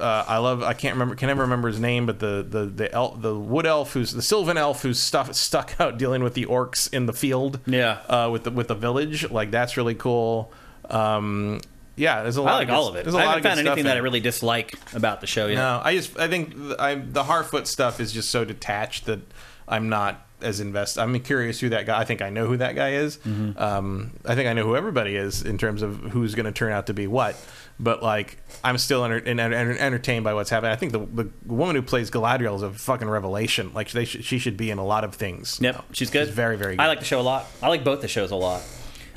uh, 0.00 0.24
I 0.26 0.38
love. 0.38 0.62
I 0.62 0.72
can't 0.72 0.94
remember. 0.94 1.14
Can 1.14 1.28
never 1.28 1.42
remember 1.42 1.68
his 1.68 1.80
name, 1.80 2.06
but 2.06 2.18
the 2.18 2.46
the 2.48 2.66
the 2.66 2.92
elf, 2.92 3.20
the 3.20 3.38
wood 3.38 3.66
elf 3.66 3.92
who's 3.92 4.12
the 4.12 4.22
Sylvan 4.22 4.56
elf 4.56 4.82
who's 4.82 4.98
stuff 4.98 5.34
stuck 5.34 5.80
out 5.80 5.98
dealing 5.98 6.22
with 6.22 6.34
the 6.34 6.46
orcs 6.46 6.92
in 6.92 7.06
the 7.06 7.12
field. 7.12 7.60
Yeah. 7.66 8.00
Uh, 8.08 8.30
with 8.32 8.44
the 8.44 8.50
with 8.50 8.68
the 8.68 8.74
village, 8.74 9.30
like 9.30 9.50
that's 9.50 9.76
really 9.76 9.94
cool. 9.94 10.52
Um, 10.88 11.60
yeah, 11.96 12.22
there's 12.22 12.36
a 12.36 12.42
lot. 12.42 12.54
I 12.54 12.58
like 12.58 12.68
of 12.68 12.74
all 12.74 12.88
of 12.88 12.96
it. 12.96 13.04
There's 13.04 13.14
a 13.14 13.18
I 13.18 13.24
lot 13.24 13.28
haven't 13.36 13.46
of 13.46 13.56
found 13.56 13.66
anything 13.66 13.84
that 13.84 13.96
I 13.96 14.00
really 14.00 14.20
dislike 14.20 14.74
about 14.94 15.20
the 15.20 15.26
show 15.26 15.46
yet. 15.46 15.56
No, 15.56 15.80
I 15.84 15.96
just 15.96 16.18
I 16.18 16.28
think 16.28 16.56
th- 16.56 16.78
I, 16.78 16.94
the 16.94 17.24
Harfoot 17.24 17.66
stuff 17.66 18.00
is 18.00 18.12
just 18.12 18.30
so 18.30 18.44
detached 18.44 19.06
that 19.06 19.20
I'm 19.68 19.88
not 19.88 20.26
as 20.42 20.60
invested. 20.60 21.00
I'm 21.00 21.18
curious 21.20 21.60
who 21.60 21.68
that 21.70 21.86
guy. 21.86 22.00
I 22.00 22.04
think 22.04 22.22
I 22.22 22.30
know 22.30 22.46
who 22.46 22.56
that 22.56 22.74
guy 22.74 22.92
is. 22.92 23.18
Mm-hmm. 23.18 23.60
Um, 23.62 24.12
I 24.24 24.34
think 24.34 24.48
I 24.48 24.52
know 24.52 24.64
who 24.64 24.76
everybody 24.76 25.16
is 25.16 25.42
in 25.42 25.58
terms 25.58 25.82
of 25.82 25.96
who's 25.96 26.34
going 26.34 26.46
to 26.46 26.52
turn 26.52 26.72
out 26.72 26.86
to 26.86 26.94
be 26.94 27.06
what. 27.06 27.36
But 27.82 28.02
like, 28.02 28.36
I'm 28.62 28.76
still 28.76 29.04
enter- 29.06 29.26
en- 29.26 29.40
en- 29.40 29.54
entertained 29.78 30.22
by 30.22 30.34
what's 30.34 30.50
happening. 30.50 30.70
I 30.72 30.76
think 30.76 30.92
the, 30.92 30.98
the 30.98 31.30
woman 31.46 31.74
who 31.76 31.80
plays 31.82 32.10
Galadriel 32.10 32.54
is 32.56 32.62
a 32.62 32.70
fucking 32.70 33.08
revelation. 33.08 33.72
Like, 33.72 33.90
they 33.90 34.04
sh- 34.04 34.18
she 34.22 34.38
should 34.38 34.58
be 34.58 34.70
in 34.70 34.76
a 34.76 34.84
lot 34.84 35.02
of 35.02 35.14
things. 35.14 35.58
Yep, 35.62 35.84
she's 35.92 36.10
good. 36.10 36.26
She's 36.26 36.34
very, 36.34 36.58
very 36.58 36.76
good. 36.76 36.82
I 36.82 36.88
like 36.88 36.98
the 36.98 37.06
show 37.06 37.20
a 37.20 37.22
lot. 37.22 37.46
I 37.62 37.68
like 37.68 37.82
both 37.82 38.02
the 38.02 38.08
shows 38.08 38.32
a 38.32 38.36
lot. 38.36 38.62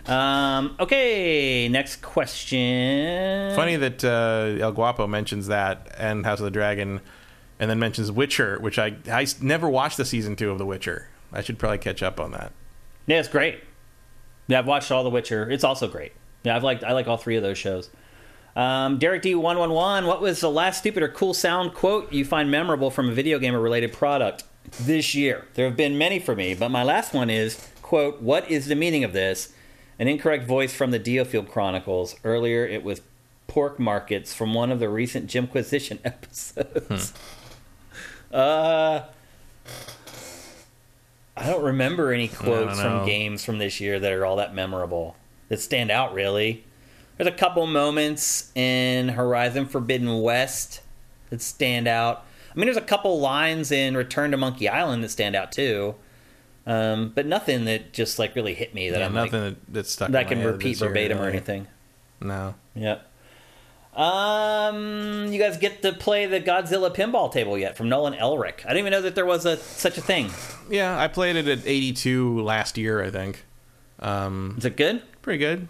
Um, 0.07 0.77
okay, 0.79 1.67
next 1.67 2.01
question. 2.01 3.55
Funny 3.55 3.75
that 3.75 4.03
uh, 4.03 4.61
El 4.63 4.71
Guapo 4.71 5.07
mentions 5.07 5.47
that 5.47 5.93
and 5.97 6.25
House 6.25 6.39
of 6.39 6.45
the 6.45 6.51
Dragon, 6.51 7.01
and 7.59 7.69
then 7.69 7.79
mentions 7.79 8.11
Witcher, 8.11 8.59
which 8.59 8.77
I 8.79 8.95
I 9.11 9.25
never 9.41 9.69
watched 9.69 9.97
the 9.97 10.05
season 10.05 10.35
two 10.35 10.51
of 10.51 10.57
The 10.57 10.65
Witcher. 10.65 11.07
I 11.31 11.41
should 11.41 11.57
probably 11.57 11.77
catch 11.79 12.03
up 12.03 12.19
on 12.19 12.31
that. 12.31 12.51
Yeah, 13.07 13.19
it's 13.19 13.27
great. 13.29 13.61
Yeah, 14.47 14.59
I've 14.59 14.67
watched 14.67 14.91
all 14.91 15.03
The 15.03 15.09
Witcher. 15.09 15.49
It's 15.49 15.63
also 15.63 15.87
great. 15.87 16.11
Yeah, 16.43 16.55
I've 16.55 16.63
liked 16.63 16.83
I 16.83 16.91
like 16.93 17.07
all 17.07 17.17
three 17.17 17.35
of 17.37 17.43
those 17.43 17.57
shows. 17.57 17.89
Um, 18.55 18.99
Derek 18.99 19.21
D 19.23 19.33
one 19.35 19.57
one 19.57 19.71
one. 19.71 20.05
What 20.05 20.21
was 20.21 20.39
the 20.39 20.49
last 20.51 20.79
stupid 20.79 21.01
or 21.03 21.07
cool 21.07 21.33
sound 21.33 21.73
quote 21.73 22.11
you 22.13 22.23
find 22.23 22.51
memorable 22.51 22.91
from 22.91 23.09
a 23.09 23.13
video 23.13 23.39
game 23.39 23.55
or 23.55 23.59
related 23.59 23.93
product 23.93 24.43
this 24.79 25.15
year? 25.15 25.47
There 25.55 25.65
have 25.65 25.75
been 25.77 25.97
many 25.97 26.19
for 26.19 26.35
me, 26.35 26.53
but 26.53 26.69
my 26.69 26.83
last 26.83 27.13
one 27.13 27.29
is 27.29 27.67
quote 27.81 28.21
What 28.21 28.49
is 28.49 28.67
the 28.67 28.75
meaning 28.75 29.03
of 29.03 29.13
this? 29.13 29.53
An 29.99 30.07
incorrect 30.07 30.45
voice 30.45 30.73
from 30.73 30.91
the 30.91 30.99
Diofield 30.99 31.49
Chronicles. 31.49 32.15
Earlier, 32.23 32.65
it 32.65 32.83
was 32.83 33.01
pork 33.47 33.79
markets 33.79 34.33
from 34.33 34.53
one 34.53 34.71
of 34.71 34.79
the 34.79 34.89
recent 34.89 35.27
Jimquisition 35.29 35.99
episodes. 36.05 37.13
uh. 38.31 39.01
I 41.35 41.47
don't 41.47 41.63
remember 41.63 42.11
any 42.13 42.27
quotes 42.27 42.77
know. 42.77 42.99
from 42.99 43.05
games 43.07 43.43
from 43.43 43.57
this 43.57 43.81
year 43.81 43.99
that 43.99 44.11
are 44.11 44.23
all 44.23 44.35
that 44.35 44.53
memorable 44.53 45.15
that 45.49 45.59
stand 45.59 45.89
out. 45.89 46.13
Really, 46.13 46.63
there's 47.23 47.33
a 47.33 47.37
couple 47.37 47.65
moments 47.67 48.51
in 48.55 49.09
Horizon 49.09 49.65
Forbidden 49.67 50.21
West 50.21 50.81
that 51.29 51.41
stand 51.41 51.87
out. 51.87 52.25
I 52.51 52.55
mean, 52.59 52.65
there's 52.65 52.77
a 52.77 52.81
couple 52.81 53.19
lines 53.19 53.71
in 53.71 53.95
Return 53.95 54.31
to 54.31 54.37
Monkey 54.37 54.67
Island 54.69 55.03
that 55.03 55.09
stand 55.09 55.35
out 55.35 55.51
too, 55.51 55.95
um, 56.67 57.11
but 57.15 57.25
nothing 57.25 57.65
that 57.65 57.93
just 57.93 58.19
like 58.19 58.35
really 58.35 58.53
hit 58.53 58.73
me 58.73 58.89
that 58.89 58.99
Yeah, 58.99 59.05
I'm 59.05 59.13
nothing 59.13 59.41
like, 59.43 59.53
that, 59.65 59.73
that's 59.73 59.91
stuck. 59.91 60.11
that 60.11 60.19
I 60.19 60.23
can 60.23 60.43
repeat 60.43 60.79
year, 60.79 60.89
verbatim 60.89 61.19
or 61.19 61.27
anything. 61.27 61.67
No. 62.21 62.55
Yep. 62.75 63.09
Um, 63.95 65.31
you 65.31 65.39
guys 65.39 65.57
get 65.57 65.81
to 65.83 65.93
play 65.93 66.25
the 66.25 66.41
Godzilla 66.41 66.93
pinball 66.93 67.31
table 67.31 67.57
yet 67.57 67.77
from 67.77 67.89
Nolan 67.89 68.13
Elric? 68.13 68.65
I 68.65 68.69
didn't 68.69 68.79
even 68.79 68.91
know 68.91 69.01
that 69.01 69.15
there 69.15 69.25
was 69.25 69.45
a 69.45 69.57
such 69.57 69.97
a 69.97 70.01
thing. 70.01 70.29
Yeah, 70.69 70.99
I 70.99 71.07
played 71.07 71.35
it 71.35 71.47
at 71.47 71.59
82 71.65 72.41
last 72.41 72.77
year, 72.77 73.03
I 73.03 73.11
think. 73.11 73.45
Um, 73.99 74.55
Is 74.57 74.65
it 74.65 74.75
good? 74.77 75.01
pretty 75.21 75.37
good. 75.37 75.67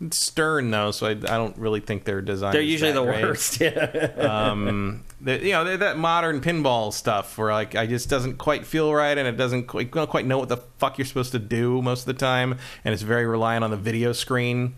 It's 0.00 0.26
stern 0.26 0.70
though, 0.70 0.90
so 0.90 1.06
I, 1.06 1.10
I 1.10 1.14
don't 1.14 1.56
really 1.56 1.80
think 1.80 2.04
their 2.04 2.20
design. 2.20 2.52
They're 2.52 2.62
usually 2.62 2.92
the 2.92 3.04
great. 3.04 3.22
worst. 3.22 3.60
Yeah. 3.60 4.50
um, 4.50 5.04
you 5.24 5.52
know, 5.52 5.76
that 5.76 5.96
modern 5.96 6.40
pinball 6.40 6.92
stuff 6.92 7.38
where 7.38 7.52
like 7.52 7.76
I 7.76 7.86
just 7.86 8.10
doesn't 8.10 8.38
quite 8.38 8.66
feel 8.66 8.92
right, 8.92 9.16
and 9.16 9.28
it 9.28 9.36
doesn't 9.36 9.66
quite, 9.68 9.92
don't 9.92 10.10
quite 10.10 10.26
know 10.26 10.38
what 10.38 10.48
the 10.48 10.58
fuck 10.78 10.98
you're 10.98 11.04
supposed 11.06 11.32
to 11.32 11.38
do 11.38 11.80
most 11.80 12.00
of 12.00 12.06
the 12.06 12.14
time, 12.14 12.58
and 12.84 12.92
it's 12.92 13.02
very 13.02 13.24
reliant 13.24 13.62
on 13.62 13.70
the 13.70 13.76
video 13.76 14.12
screen. 14.12 14.74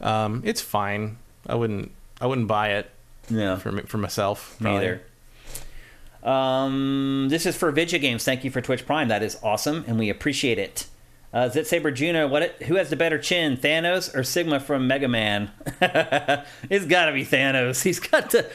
Um, 0.00 0.42
it's 0.44 0.60
fine. 0.60 1.18
I 1.46 1.54
wouldn't. 1.54 1.92
I 2.20 2.26
wouldn't 2.26 2.48
buy 2.48 2.70
it 2.70 2.90
yeah. 3.28 3.56
for 3.56 3.72
me, 3.72 3.82
for 3.82 3.98
myself. 3.98 4.60
Neither. 4.60 5.02
Um, 6.22 7.28
this 7.30 7.46
is 7.46 7.56
for 7.56 7.70
Vidya 7.70 8.00
Games. 8.00 8.24
Thank 8.24 8.42
you 8.42 8.50
for 8.50 8.60
Twitch 8.60 8.84
Prime. 8.84 9.08
That 9.08 9.22
is 9.22 9.38
awesome, 9.42 9.84
and 9.86 9.98
we 9.98 10.10
appreciate 10.10 10.58
it. 10.58 10.86
Uh, 11.36 11.50
Zit 11.50 11.66
Saber 11.66 11.90
Juno, 11.90 12.26
what? 12.26 12.42
It, 12.42 12.62
who 12.62 12.76
has 12.76 12.88
the 12.88 12.96
better 12.96 13.18
chin, 13.18 13.58
Thanos 13.58 14.14
or 14.16 14.24
Sigma 14.24 14.58
from 14.58 14.86
Mega 14.86 15.06
Man? 15.06 15.50
it's 16.70 16.86
got 16.86 17.06
to 17.06 17.12
be 17.12 17.26
Thanos. 17.26 17.82
He's 17.82 18.00
got 18.00 18.30
the 18.30 18.50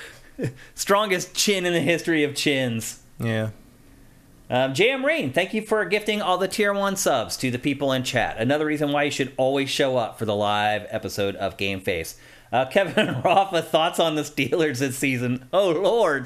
strongest 0.74 1.35
chin 1.35 1.68
in 1.68 1.74
the 1.74 1.80
history 1.80 2.24
of 2.24 2.34
chins. 2.34 3.03
Yeah. 3.19 3.51
Um, 4.50 4.74
JM 4.74 5.03
Rain, 5.03 5.32
thank 5.32 5.53
you 5.53 5.61
for 5.61 5.85
gifting 5.85 6.24
all 6.24 6.40
the 6.40 6.48
tier 6.48 6.74
one 6.74 6.95
subs 6.95 7.38
to 7.38 7.51
the 7.51 7.60
people 7.60 7.92
in 7.92 8.01
chat. 8.01 8.38
Another 8.40 8.66
reason 8.66 8.92
why 8.92 9.03
you 9.03 9.11
should 9.11 9.32
always 9.38 9.69
show 9.69 9.98
up 9.98 10.18
for 10.18 10.26
the 10.26 10.35
live 10.35 10.88
episode 10.90 11.35
of 11.35 11.58
Game 11.58 11.82
Face. 11.82 12.18
Uh, 12.51 12.66
Kevin 12.72 13.22
Rafa, 13.22 13.61
thoughts 13.61 14.00
on 14.00 14.16
the 14.16 14.24
Steelers 14.24 14.80
this 14.80 14.98
season? 14.98 15.48
Oh 15.53 15.69
Lord, 15.69 16.26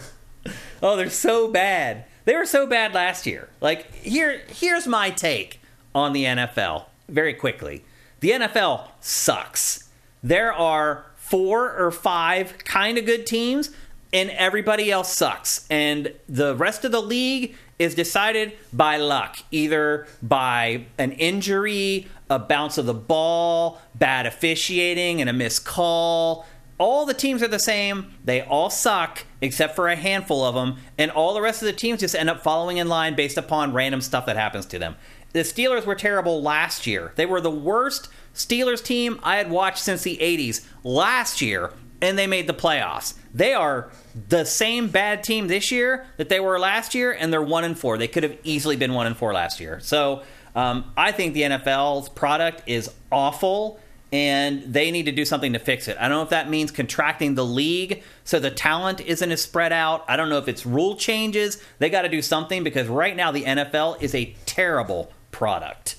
oh 0.81 0.95
they're 0.95 1.09
so 1.09 1.51
bad. 1.51 2.05
They 2.23 2.37
were 2.37 2.45
so 2.45 2.65
bad 2.65 2.93
last 2.93 3.25
year. 3.25 3.49
Like 3.59 3.93
here, 3.93 4.41
here's 4.47 4.87
my 4.87 5.09
take 5.09 5.59
on 5.95 6.13
the 6.13 6.25
NFL. 6.25 6.85
very 7.07 7.33
quickly. 7.33 7.83
The 8.19 8.31
NFL 8.31 8.87
sucks. 8.99 9.89
There 10.23 10.51
are 10.51 11.05
four 11.15 11.71
or 11.75 11.91
five 11.91 12.57
kind 12.59 12.97
of 12.97 13.05
good 13.05 13.27
teams, 13.27 13.69
and 14.11 14.31
everybody 14.31 14.91
else 14.91 15.13
sucks. 15.15 15.67
And 15.69 16.13
the 16.27 16.55
rest 16.55 16.83
of 16.83 16.91
the 16.91 17.01
league 17.01 17.55
is 17.77 17.93
decided 17.93 18.53
by 18.73 18.97
luck, 18.97 19.37
either 19.51 20.07
by 20.23 20.85
an 20.97 21.11
injury, 21.11 22.07
a 22.29 22.39
bounce 22.39 22.77
of 22.79 22.87
the 22.87 22.93
ball, 22.93 23.81
bad 23.93 24.25
officiating, 24.25 25.21
and 25.21 25.29
a 25.29 25.33
missed 25.33 25.65
call. 25.65 26.45
All 26.77 27.05
the 27.05 27.13
teams 27.13 27.43
are 27.43 27.47
the 27.47 27.59
same. 27.59 28.13
They 28.23 28.41
all 28.41 28.69
suck, 28.69 29.25
except 29.41 29.75
for 29.75 29.87
a 29.87 29.95
handful 29.95 30.43
of 30.43 30.55
them. 30.55 30.77
And 30.97 31.11
all 31.11 31.33
the 31.33 31.41
rest 31.41 31.61
of 31.61 31.67
the 31.67 31.73
teams 31.73 31.99
just 32.01 32.15
end 32.15 32.29
up 32.29 32.41
following 32.41 32.77
in 32.77 32.89
line 32.89 33.15
based 33.15 33.37
upon 33.37 33.73
random 33.73 34.01
stuff 34.01 34.25
that 34.25 34.35
happens 34.37 34.65
to 34.67 34.79
them. 34.79 34.95
The 35.35 35.41
Steelers 35.41 35.85
were 35.85 35.95
terrible 35.95 36.41
last 36.41 36.87
year. 36.87 37.11
They 37.15 37.25
were 37.25 37.41
the 37.41 37.51
worst 37.51 38.07
Steelers 38.33 38.81
team 38.81 39.19
I 39.21 39.35
had 39.35 39.51
watched 39.51 39.79
since 39.79 40.01
the 40.01 40.15
80s 40.15 40.65
last 40.85 41.41
year, 41.41 41.73
and 42.01 42.17
they 42.17 42.25
made 42.25 42.47
the 42.47 42.53
playoffs. 42.53 43.15
They 43.33 43.53
are 43.53 43.89
the 44.29 44.45
same 44.45 44.87
bad 44.87 45.25
team 45.25 45.47
this 45.47 45.73
year 45.73 46.05
that 46.15 46.29
they 46.29 46.39
were 46.39 46.57
last 46.57 46.95
year, 46.95 47.11
and 47.11 47.33
they're 47.33 47.41
one 47.41 47.65
and 47.65 47.77
four. 47.77 47.97
They 47.97 48.07
could 48.07 48.23
have 48.23 48.37
easily 48.45 48.77
been 48.77 48.93
one 48.93 49.07
and 49.07 49.17
four 49.17 49.33
last 49.33 49.59
year. 49.59 49.81
So 49.81 50.23
um, 50.55 50.93
I 50.95 51.11
think 51.11 51.33
the 51.33 51.41
NFL's 51.41 52.07
product 52.07 52.63
is 52.65 52.89
awful, 53.11 53.77
and 54.13 54.63
they 54.63 54.89
need 54.89 55.03
to 55.03 55.11
do 55.11 55.25
something 55.25 55.51
to 55.51 55.59
fix 55.59 55.89
it. 55.89 55.97
I 55.99 56.07
don't 56.07 56.17
know 56.17 56.23
if 56.23 56.29
that 56.29 56.49
means 56.49 56.71
contracting 56.71 57.35
the 57.35 57.43
league 57.43 58.03
so 58.23 58.39
the 58.39 58.51
talent 58.51 59.01
isn't 59.01 59.29
as 59.29 59.41
spread 59.41 59.73
out. 59.73 60.05
I 60.07 60.15
don't 60.15 60.29
know 60.29 60.37
if 60.37 60.47
it's 60.47 60.65
rule 60.65 60.95
changes. 60.95 61.61
They 61.79 61.89
got 61.89 62.03
to 62.03 62.09
do 62.09 62.21
something 62.21 62.63
because 62.63 62.87
right 62.87 63.17
now 63.17 63.33
the 63.33 63.43
NFL 63.43 64.01
is 64.01 64.15
a 64.15 64.33
terrible 64.45 65.11
product. 65.35 65.97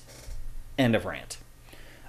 End 0.79 0.95
of 0.95 1.05
rant. 1.05 1.37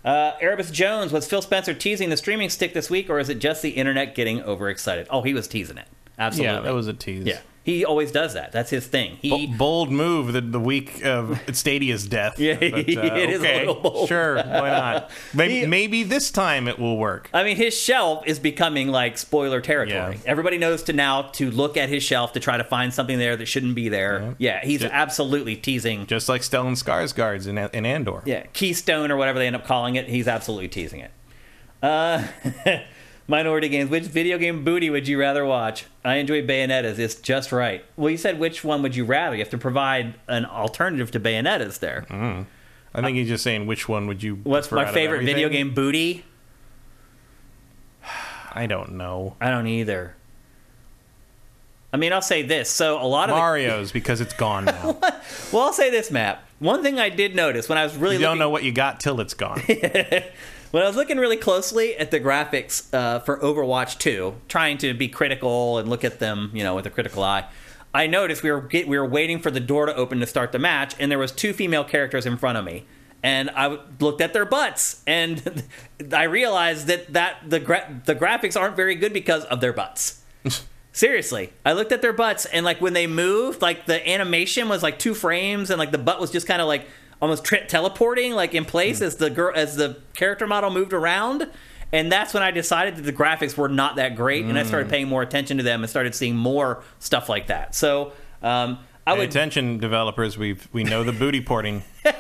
Uh, 0.02 0.32
Erebus 0.40 0.70
Jones, 0.70 1.12
was 1.12 1.28
Phil 1.28 1.42
Spencer 1.42 1.74
teasing 1.74 2.08
the 2.08 2.16
streaming 2.16 2.48
stick 2.48 2.73
this 2.73 2.89
week, 2.89 3.10
or 3.10 3.18
is 3.18 3.28
it 3.28 3.39
just 3.39 3.60
the 3.60 3.68
internet 3.68 4.15
getting 4.15 4.42
overexcited? 4.42 5.07
Oh, 5.10 5.20
he 5.20 5.34
was 5.34 5.47
teasing 5.47 5.76
it. 5.76 5.89
Absolutely. 6.18 6.55
Yeah, 6.55 6.60
that 6.62 6.73
was 6.73 6.86
a 6.86 6.94
tease. 6.94 7.26
Yeah. 7.26 7.40
He 7.68 7.84
always 7.84 8.10
does 8.10 8.32
that. 8.32 8.50
That's 8.50 8.70
his 8.70 8.86
thing. 8.86 9.18
He 9.20 9.47
Bo- 9.47 9.56
bold 9.58 9.92
move 9.92 10.32
the, 10.32 10.40
the 10.40 10.58
week 10.58 11.05
of 11.05 11.38
Stadia's 11.52 12.06
death. 12.08 12.38
Yeah, 12.48 12.56
it 12.58 12.88
is 13.30 13.42
a 13.42 13.44
okay, 13.44 13.58
little 13.66 13.82
bold. 13.82 14.08
Sure, 14.08 14.36
why 14.36 14.70
not? 14.70 15.10
Maybe, 15.34 15.60
He- 15.60 15.66
maybe 15.66 16.02
this 16.02 16.30
time 16.30 16.66
it 16.66 16.78
will 16.78 16.97
work. 16.97 17.28
I 17.34 17.44
mean, 17.44 17.56
his 17.56 17.78
shelf 17.78 18.22
is 18.26 18.38
becoming 18.38 18.88
like 18.88 19.18
spoiler 19.18 19.60
territory. 19.60 20.14
Yeah. 20.14 20.20
Everybody 20.24 20.56
knows 20.56 20.82
to 20.84 20.94
now 20.94 21.22
to 21.32 21.50
look 21.50 21.76
at 21.76 21.90
his 21.90 22.02
shelf 22.02 22.32
to 22.32 22.40
try 22.40 22.56
to 22.56 22.64
find 22.64 22.94
something 22.94 23.18
there 23.18 23.36
that 23.36 23.44
shouldn't 23.47 23.74
be 23.74 23.90
there. 23.90 24.34
Yeah, 24.38 24.64
he's 24.64 24.80
Ju- 24.80 24.88
absolutely 24.90 25.55
teasing. 25.56 26.06
Just 26.06 26.26
like 26.30 26.40
Stellan 26.40 26.72
Skarsgård's 26.82 27.47
in, 27.47 27.58
in 27.58 27.84
Andor. 27.84 28.22
Yeah, 28.24 28.47
Keystone 28.55 29.10
or 29.10 29.18
whatever 29.18 29.38
they 29.38 29.47
end 29.47 29.56
up 29.56 29.66
calling 29.66 29.97
it. 29.97 30.08
He's 30.08 30.26
absolutely 30.26 30.68
teasing 30.68 31.00
it. 31.00 31.10
Uh, 31.82 32.26
minority 33.28 33.68
games. 33.68 33.89
Which 33.90 34.05
video 34.05 34.36
game 34.39 34.65
booty 34.65 34.90
would 34.90 35.07
you 35.07 35.20
rather 35.20 35.44
watch? 35.44 35.84
I 36.05 36.16
enjoy 36.16 36.44
Bayonetta's. 36.44 36.98
It's 36.98 37.15
just 37.15 37.52
right. 37.52 37.84
Well, 37.97 38.10
you 38.10 38.16
said 38.16 38.40
which 38.40 38.65
one 38.65 38.82
would 38.82 38.97
you 38.97 39.05
rather? 39.05 39.36
You 39.36 39.42
have 39.42 39.50
to 39.50 39.58
provide 39.58 40.15
an 40.26 40.44
alternative 40.47 41.10
to 41.12 41.20
Bayonetta's 41.20 41.78
there. 41.78 42.07
Mm. 42.10 42.47
I 42.94 43.02
think 43.02 43.16
he's 43.16 43.28
just 43.28 43.44
saying 43.44 43.66
which 43.66 43.89
one 43.89 44.07
would 44.08 44.23
you 44.23 44.36
What's 44.42 44.73
my 44.73 44.90
favorite 44.90 45.24
video 45.24 45.48
game 45.48 45.73
booty? 45.74 46.24
I 48.50 48.66
don't 48.66 48.92
know. 48.92 49.36
I 49.40 49.50
don't 49.50 49.66
either. 49.68 50.16
I 51.92 51.97
mean, 51.97 52.12
I'll 52.12 52.23
say 52.23 52.42
this. 52.42 52.68
So 52.70 53.00
a 53.00 53.07
lot 53.07 53.28
of 53.31 53.36
the- 53.36 53.40
Mario's 53.40 53.92
because 53.92 54.20
it's 54.20 54.32
gone 54.34 54.65
now. 54.66 54.98
well, 55.52 55.62
I'll 55.62 55.73
say 55.73 55.90
this, 55.90 56.10
Matt. 56.10 56.42
One 56.58 56.82
thing 56.82 56.98
I 56.98 57.08
did 57.08 57.36
notice 57.36 57.68
when 57.68 57.78
I 57.78 57.84
was 57.84 57.97
really 57.97 58.16
you 58.16 58.20
don't 58.23 58.31
looking, 58.32 58.39
know 58.40 58.50
what 58.50 58.65
you 58.65 58.73
got 58.73 59.00
till 59.00 59.20
it's 59.20 59.34
gone. 59.34 59.62
when 60.70 60.82
I 60.82 60.86
was 60.86 60.97
looking 60.97 61.18
really 61.18 61.36
closely 61.36 61.97
at 61.97 62.10
the 62.10 62.20
graphics 62.20 62.92
uh, 62.92 63.20
for 63.20 63.38
Overwatch 63.38 63.98
2, 63.98 64.34
trying 64.48 64.78
to 64.78 64.94
be 64.94 65.08
critical 65.08 65.78
and 65.78 65.88
look 65.88 66.05
at 66.05 66.18
them, 66.18 66.50
you 66.52 66.62
know, 66.62 66.74
with 66.74 66.86
a 66.86 66.90
critical 66.90 67.22
eye, 67.22 67.47
I 67.94 68.06
noticed 68.06 68.42
we 68.42 68.50
were 68.50 68.60
get, 68.60 68.86
we 68.86 68.98
were 68.98 69.06
waiting 69.06 69.40
for 69.40 69.50
the 69.50 69.60
door 69.60 69.86
to 69.86 69.94
open 69.94 70.20
to 70.20 70.26
start 70.26 70.52
the 70.52 70.58
match, 70.58 70.94
and 70.98 71.10
there 71.10 71.18
was 71.18 71.32
two 71.32 71.52
female 71.52 71.84
characters 71.84 72.26
in 72.26 72.36
front 72.36 72.58
of 72.58 72.64
me, 72.64 72.84
and 73.22 73.48
I 73.50 73.64
w- 73.64 73.82
looked 73.98 74.20
at 74.20 74.34
their 74.34 74.44
butts, 74.44 75.02
and 75.06 75.64
I 76.12 76.24
realized 76.24 76.86
that 76.88 77.12
that 77.14 77.38
the 77.48 77.60
gra- 77.60 78.02
the 78.05 78.14
graphics 78.14 78.60
aren't 78.60 78.76
very 78.76 78.94
good 78.94 79.12
because 79.14 79.44
of 79.44 79.60
their 79.60 79.72
butts. 79.72 80.22
Seriously, 80.92 81.52
I 81.64 81.72
looked 81.72 81.92
at 81.92 82.02
their 82.02 82.12
butts 82.12 82.44
and 82.44 82.64
like 82.64 82.80
when 82.80 82.92
they 82.92 83.06
moved, 83.06 83.62
like 83.62 83.86
the 83.86 84.06
animation 84.08 84.68
was 84.68 84.82
like 84.82 84.98
two 84.98 85.14
frames, 85.14 85.70
and 85.70 85.78
like 85.78 85.92
the 85.92 85.98
butt 85.98 86.20
was 86.20 86.30
just 86.30 86.47
kind 86.47 86.60
of 86.60 86.68
like 86.68 86.86
almost 87.20 87.44
tra- 87.44 87.66
teleporting 87.66 88.32
like 88.32 88.55
in 88.55 88.64
place 88.64 89.00
as 89.00 89.16
the 89.16 89.30
girl 89.30 89.52
as 89.55 89.76
the 89.76 89.98
character 90.14 90.47
model 90.47 90.70
moved 90.70 90.92
around. 90.92 91.50
And 91.90 92.12
that's 92.12 92.34
when 92.34 92.42
I 92.42 92.50
decided 92.50 92.97
that 92.97 93.02
the 93.02 93.14
graphics 93.14 93.56
were 93.56 93.68
not 93.68 93.97
that 93.97 94.14
great, 94.14 94.44
and 94.44 94.58
I 94.58 94.62
started 94.62 94.90
paying 94.90 95.08
more 95.08 95.22
attention 95.22 95.56
to 95.56 95.62
them 95.62 95.82
and 95.82 95.88
started 95.88 96.14
seeing 96.14 96.36
more 96.36 96.82
stuff 96.98 97.30
like 97.30 97.47
that. 97.47 97.74
So 97.74 98.12
um, 98.42 98.80
I 99.06 99.14
would, 99.14 99.30
attention, 99.30 99.78
developers. 99.78 100.36
We 100.36 100.58
we 100.70 100.84
know 100.84 101.02
the 101.02 101.12
booty 101.12 101.40
porting. 101.40 101.82
so 102.05 102.12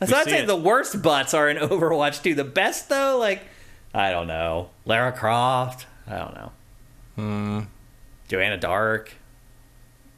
I'd 0.00 0.24
say 0.24 0.38
it. 0.44 0.46
the 0.46 0.56
worst 0.56 1.02
butts 1.02 1.34
are 1.34 1.50
in 1.50 1.56
Overwatch 1.68 2.22
2. 2.22 2.34
The 2.34 2.44
best 2.44 2.88
though, 2.88 3.18
like 3.18 3.42
I 3.92 4.10
don't 4.10 4.26
know, 4.26 4.70
Lara 4.86 5.12
Croft. 5.12 5.86
I 6.06 6.16
don't 6.16 6.34
know. 6.34 6.52
Hmm. 7.16 7.60
Joanna 8.28 8.56
Dark. 8.56 9.12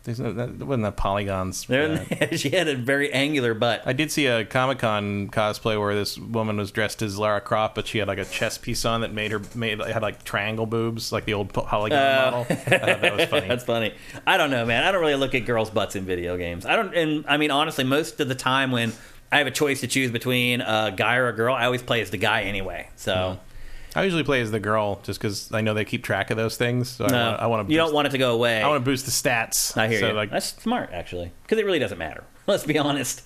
There's 0.06 0.20
no, 0.20 0.32
that 0.32 0.58
wasn't 0.64 0.84
the 0.84 0.92
polygons. 0.92 1.66
She 2.38 2.50
had 2.50 2.68
a 2.68 2.76
very 2.76 3.12
angular 3.12 3.54
butt. 3.54 3.82
I 3.84 3.92
did 3.92 4.12
see 4.12 4.26
a 4.26 4.44
Comic 4.44 4.78
Con 4.78 5.28
cosplay 5.30 5.78
where 5.80 5.96
this 5.96 6.16
woman 6.16 6.56
was 6.58 6.70
dressed 6.70 7.02
as 7.02 7.18
Lara 7.18 7.40
Croft, 7.40 7.74
but 7.74 7.88
she 7.88 7.98
had 7.98 8.06
like 8.06 8.18
a 8.18 8.24
chest 8.24 8.62
piece 8.62 8.84
on 8.84 9.00
that 9.00 9.12
made 9.12 9.32
her 9.32 9.42
made 9.56 9.80
had 9.80 10.02
like 10.02 10.22
triangle 10.22 10.64
boobs, 10.64 11.10
like 11.10 11.24
the 11.24 11.34
old 11.34 11.52
po- 11.52 11.62
polygon 11.62 11.98
Uh, 11.98 12.30
model. 12.30 12.40
I 12.48 12.54
thought 12.54 13.00
that 13.02 13.16
was 13.16 13.24
funny. 13.30 13.48
That's 13.48 13.64
funny. 13.64 13.94
I 14.26 14.36
don't 14.36 14.50
know, 14.52 14.64
man. 14.64 14.84
I 14.84 14.92
don't 14.92 15.00
really 15.00 15.16
look 15.16 15.34
at 15.34 15.40
girls' 15.44 15.70
butts 15.70 15.96
in 15.96 16.04
video 16.04 16.36
games. 16.36 16.64
I 16.64 16.76
don't, 16.76 16.94
and 16.94 17.24
I 17.26 17.36
mean, 17.36 17.50
honestly, 17.50 17.82
most 17.84 18.20
of 18.20 18.28
the 18.28 18.34
time 18.36 18.70
when 18.70 18.92
I 19.32 19.38
have 19.38 19.48
a 19.48 19.50
choice 19.52 19.80
to 19.80 19.88
choose 19.88 20.12
between 20.12 20.60
a 20.60 20.94
guy 20.96 21.16
or 21.16 21.26
a 21.28 21.32
girl, 21.32 21.52
I 21.52 21.64
always 21.64 21.82
play 21.82 22.00
as 22.00 22.10
the 22.10 22.16
guy 22.16 22.42
anyway. 22.42 22.88
So 22.94 23.40
I 23.96 24.04
usually 24.04 24.24
play 24.24 24.42
as 24.42 24.50
the 24.50 24.60
girl 24.60 25.00
just 25.04 25.18
because 25.18 25.50
I 25.52 25.62
know 25.62 25.72
they 25.72 25.86
keep 25.86 26.04
track 26.04 26.30
of 26.30 26.36
those 26.36 26.58
things. 26.58 26.90
So 26.90 27.06
no, 27.06 27.16
I 27.16 27.28
want, 27.28 27.40
I 27.40 27.46
want 27.46 27.68
to. 27.68 27.72
you 27.72 27.78
don't 27.78 27.94
want 27.94 28.06
it 28.06 28.10
to 28.10 28.18
go 28.18 28.34
away. 28.34 28.60
I 28.60 28.68
want 28.68 28.84
to 28.84 28.90
boost 28.90 29.06
the 29.06 29.10
stats. 29.10 29.74
I 29.74 29.88
hear 29.88 30.00
so 30.00 30.08
you. 30.08 30.12
Like, 30.12 30.30
That's 30.30 30.48
smart, 30.62 30.90
actually, 30.92 31.32
because 31.42 31.58
it 31.58 31.64
really 31.64 31.78
doesn't 31.78 31.96
matter. 31.96 32.24
Let's 32.46 32.64
be 32.64 32.78
honest. 32.78 33.22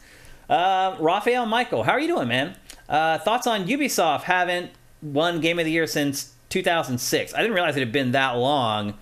Uh, 0.49 0.97
Raphael 1.01 1.45
Michael, 1.45 1.83
how 1.83 1.93
are 1.93 2.01
you 2.01 2.07
doing, 2.07 2.29
man? 2.29 2.57
Uh, 2.89 3.19
thoughts 3.19 3.49
on 3.49 3.67
Ubisoft 3.67 4.23
haven't 4.23 4.71
won 5.03 5.41
Game 5.41 5.59
of 5.59 5.65
the 5.65 5.73
Year 5.73 5.89
since 5.89 6.35
2006? 6.51 7.35
I 7.35 7.39
didn't 7.39 7.53
realize 7.53 7.77
it 7.77 7.81
had 7.81 7.93
been 7.93 8.13
that 8.13 8.37
long, 8.37 8.95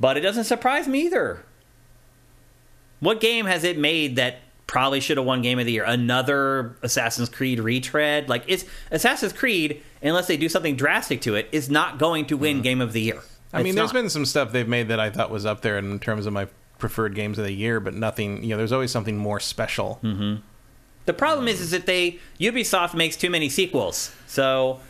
but 0.00 0.16
it 0.16 0.20
doesn't 0.20 0.44
surprise 0.44 0.88
me 0.88 1.02
either. 1.02 1.44
What 3.00 3.20
game 3.20 3.44
has 3.46 3.64
it 3.64 3.76
made 3.76 4.16
that 4.16 4.36
probably 4.72 5.00
should 5.00 5.18
have 5.18 5.26
won 5.26 5.42
Game 5.42 5.58
of 5.58 5.66
the 5.66 5.72
Year? 5.72 5.84
Another 5.84 6.74
Assassin's 6.80 7.28
Creed 7.28 7.60
retread? 7.60 8.30
Like, 8.30 8.42
it's 8.46 8.64
Assassin's 8.90 9.34
Creed, 9.34 9.82
unless 10.02 10.28
they 10.28 10.38
do 10.38 10.48
something 10.48 10.76
drastic 10.76 11.20
to 11.20 11.34
it, 11.34 11.46
is 11.52 11.68
not 11.68 11.98
going 11.98 12.24
to 12.28 12.38
win 12.38 12.62
Game 12.62 12.80
of 12.80 12.94
the 12.94 13.02
Year. 13.02 13.16
Mm-hmm. 13.16 13.56
I 13.56 13.58
mean, 13.58 13.66
It's 13.66 13.76
there's 13.76 13.92
not. 13.92 14.00
been 14.00 14.08
some 14.08 14.24
stuff 14.24 14.50
they've 14.50 14.66
made 14.66 14.88
that 14.88 14.98
I 14.98 15.10
thought 15.10 15.30
was 15.30 15.44
up 15.44 15.60
there 15.60 15.76
in 15.76 15.98
terms 15.98 16.24
of 16.24 16.32
my 16.32 16.46
preferred 16.78 17.14
games 17.14 17.36
of 17.36 17.44
the 17.44 17.52
year, 17.52 17.80
but 17.80 17.92
nothing. 17.92 18.42
You 18.42 18.50
know, 18.50 18.56
there's 18.56 18.72
always 18.72 18.90
something 18.90 19.18
more 19.18 19.40
special. 19.40 19.96
Hmm. 19.96 20.36
The 21.04 21.12
problem 21.12 21.48
is, 21.48 21.60
is 21.60 21.72
that 21.72 21.84
they 21.84 22.18
Ubisoft 22.40 22.94
makes 22.94 23.14
too 23.14 23.28
many 23.28 23.50
sequels. 23.50 24.16
So 24.26 24.80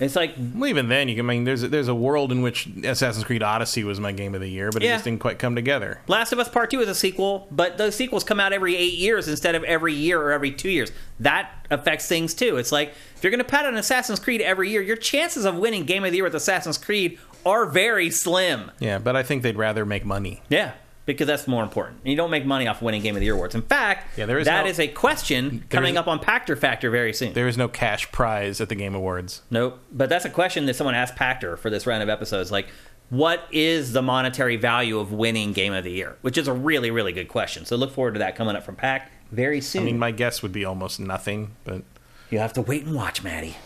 it's 0.00 0.16
like, 0.16 0.34
Well, 0.54 0.68
even 0.68 0.88
then, 0.88 1.08
you 1.08 1.14
can. 1.16 1.26
I 1.26 1.34
mean, 1.34 1.44
there's 1.44 1.62
a, 1.62 1.68
there's 1.68 1.88
a 1.88 1.94
world 1.94 2.32
in 2.32 2.42
which 2.42 2.66
Assassin's 2.84 3.24
Creed 3.24 3.42
Odyssey 3.42 3.84
was 3.84 4.00
my 4.00 4.12
game 4.12 4.34
of 4.34 4.40
the 4.40 4.48
year, 4.48 4.70
but 4.72 4.82
it 4.82 4.86
just 4.86 5.04
didn't 5.04 5.20
quite 5.20 5.38
come 5.38 5.54
together. 5.54 6.00
Last 6.08 6.32
of 6.32 6.38
Us 6.38 6.48
Part 6.48 6.70
Two 6.70 6.80
is 6.80 6.88
a 6.88 6.94
sequel, 6.94 7.46
but 7.50 7.78
those 7.78 7.94
sequels 7.94 8.24
come 8.24 8.40
out 8.40 8.52
every 8.52 8.76
eight 8.76 8.94
years 8.94 9.28
instead 9.28 9.54
of 9.54 9.62
every 9.64 9.94
year 9.94 10.20
or 10.20 10.32
every 10.32 10.52
two 10.52 10.70
years. 10.70 10.90
That 11.20 11.50
affects 11.70 12.08
things 12.08 12.34
too. 12.34 12.56
It's 12.56 12.72
like 12.72 12.94
if 13.16 13.22
you're 13.22 13.30
going 13.30 13.38
to 13.38 13.44
pat 13.44 13.66
an 13.66 13.76
Assassin's 13.76 14.18
Creed 14.18 14.40
every 14.40 14.70
year, 14.70 14.80
your 14.82 14.96
chances 14.96 15.44
of 15.44 15.56
winning 15.56 15.84
Game 15.84 16.04
of 16.04 16.10
the 16.10 16.16
Year 16.16 16.24
with 16.24 16.34
Assassin's 16.34 16.78
Creed 16.78 17.18
are 17.44 17.66
very 17.66 18.10
slim. 18.10 18.70
Yeah, 18.80 18.98
but 18.98 19.16
I 19.16 19.22
think 19.22 19.42
they'd 19.42 19.56
rather 19.56 19.84
make 19.86 20.04
money. 20.04 20.42
Yeah. 20.48 20.72
Because 21.14 21.26
that's 21.26 21.46
more 21.48 21.62
important. 21.62 21.98
And 22.04 22.10
You 22.10 22.16
don't 22.16 22.30
make 22.30 22.44
money 22.46 22.66
off 22.66 22.80
winning 22.82 23.02
Game 23.02 23.16
of 23.16 23.20
the 23.20 23.26
Year 23.26 23.34
awards. 23.34 23.54
In 23.54 23.62
fact, 23.62 24.16
Yeah, 24.18 24.26
there 24.26 24.38
is 24.38 24.46
that 24.46 24.64
no- 24.64 24.70
is 24.70 24.78
a 24.78 24.88
question 24.88 25.64
coming 25.70 25.96
up 25.96 26.06
on 26.06 26.18
Pachter 26.20 26.56
Factor 26.56 26.90
very 26.90 27.12
soon. 27.12 27.32
There 27.32 27.48
is 27.48 27.56
no 27.56 27.68
cash 27.68 28.10
prize 28.12 28.60
at 28.60 28.68
the 28.68 28.74
Game 28.74 28.94
Awards. 28.94 29.42
Nope. 29.50 29.78
But 29.92 30.08
that's 30.08 30.24
a 30.24 30.30
question 30.30 30.66
that 30.66 30.74
someone 30.76 30.94
asked 30.94 31.16
Pactor 31.16 31.58
for 31.58 31.70
this 31.70 31.86
round 31.86 32.02
of 32.02 32.08
episodes. 32.08 32.50
Like, 32.52 32.68
what 33.08 33.42
is 33.50 33.92
the 33.92 34.02
monetary 34.02 34.56
value 34.56 34.98
of 35.00 35.12
winning 35.12 35.52
Game 35.52 35.72
of 35.72 35.82
the 35.84 35.90
Year? 35.90 36.16
Which 36.22 36.38
is 36.38 36.46
a 36.48 36.52
really, 36.52 36.90
really 36.90 37.12
good 37.12 37.28
question. 37.28 37.64
So 37.64 37.76
look 37.76 37.92
forward 37.92 38.12
to 38.14 38.18
that 38.20 38.36
coming 38.36 38.54
up 38.54 38.62
from 38.64 38.76
Pac 38.76 39.10
very 39.32 39.60
soon. 39.60 39.82
I 39.82 39.84
mean, 39.86 39.98
my 39.98 40.10
guess 40.12 40.42
would 40.42 40.52
be 40.52 40.64
almost 40.64 41.00
nothing, 41.00 41.56
but 41.64 41.82
you 42.30 42.38
have 42.38 42.52
to 42.52 42.62
wait 42.62 42.84
and 42.84 42.94
watch, 42.94 43.24
Maddie. 43.24 43.56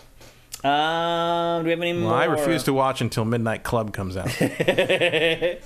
Um, 0.64 1.62
do 1.62 1.66
we 1.66 1.70
have 1.72 1.80
any 1.80 1.92
well, 1.92 2.02
more? 2.02 2.14
I 2.14 2.24
refuse 2.24 2.64
to 2.64 2.72
watch 2.72 3.00
until 3.02 3.24
Midnight 3.24 3.62
Club 3.62 3.92
comes 3.92 4.16
out. 4.16 4.30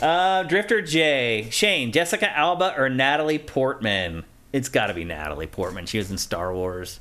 Uh, 0.00 0.44
Drifter 0.44 0.80
J, 0.80 1.48
Shane, 1.50 1.92
Jessica 1.92 2.34
Alba, 2.34 2.74
or 2.78 2.88
Natalie 2.88 3.38
Portman? 3.38 4.24
It's 4.50 4.70
got 4.70 4.86
to 4.86 4.94
be 4.94 5.04
Natalie 5.04 5.46
Portman. 5.46 5.84
She 5.84 5.98
was 5.98 6.10
in 6.10 6.16
Star 6.16 6.54
Wars. 6.54 7.00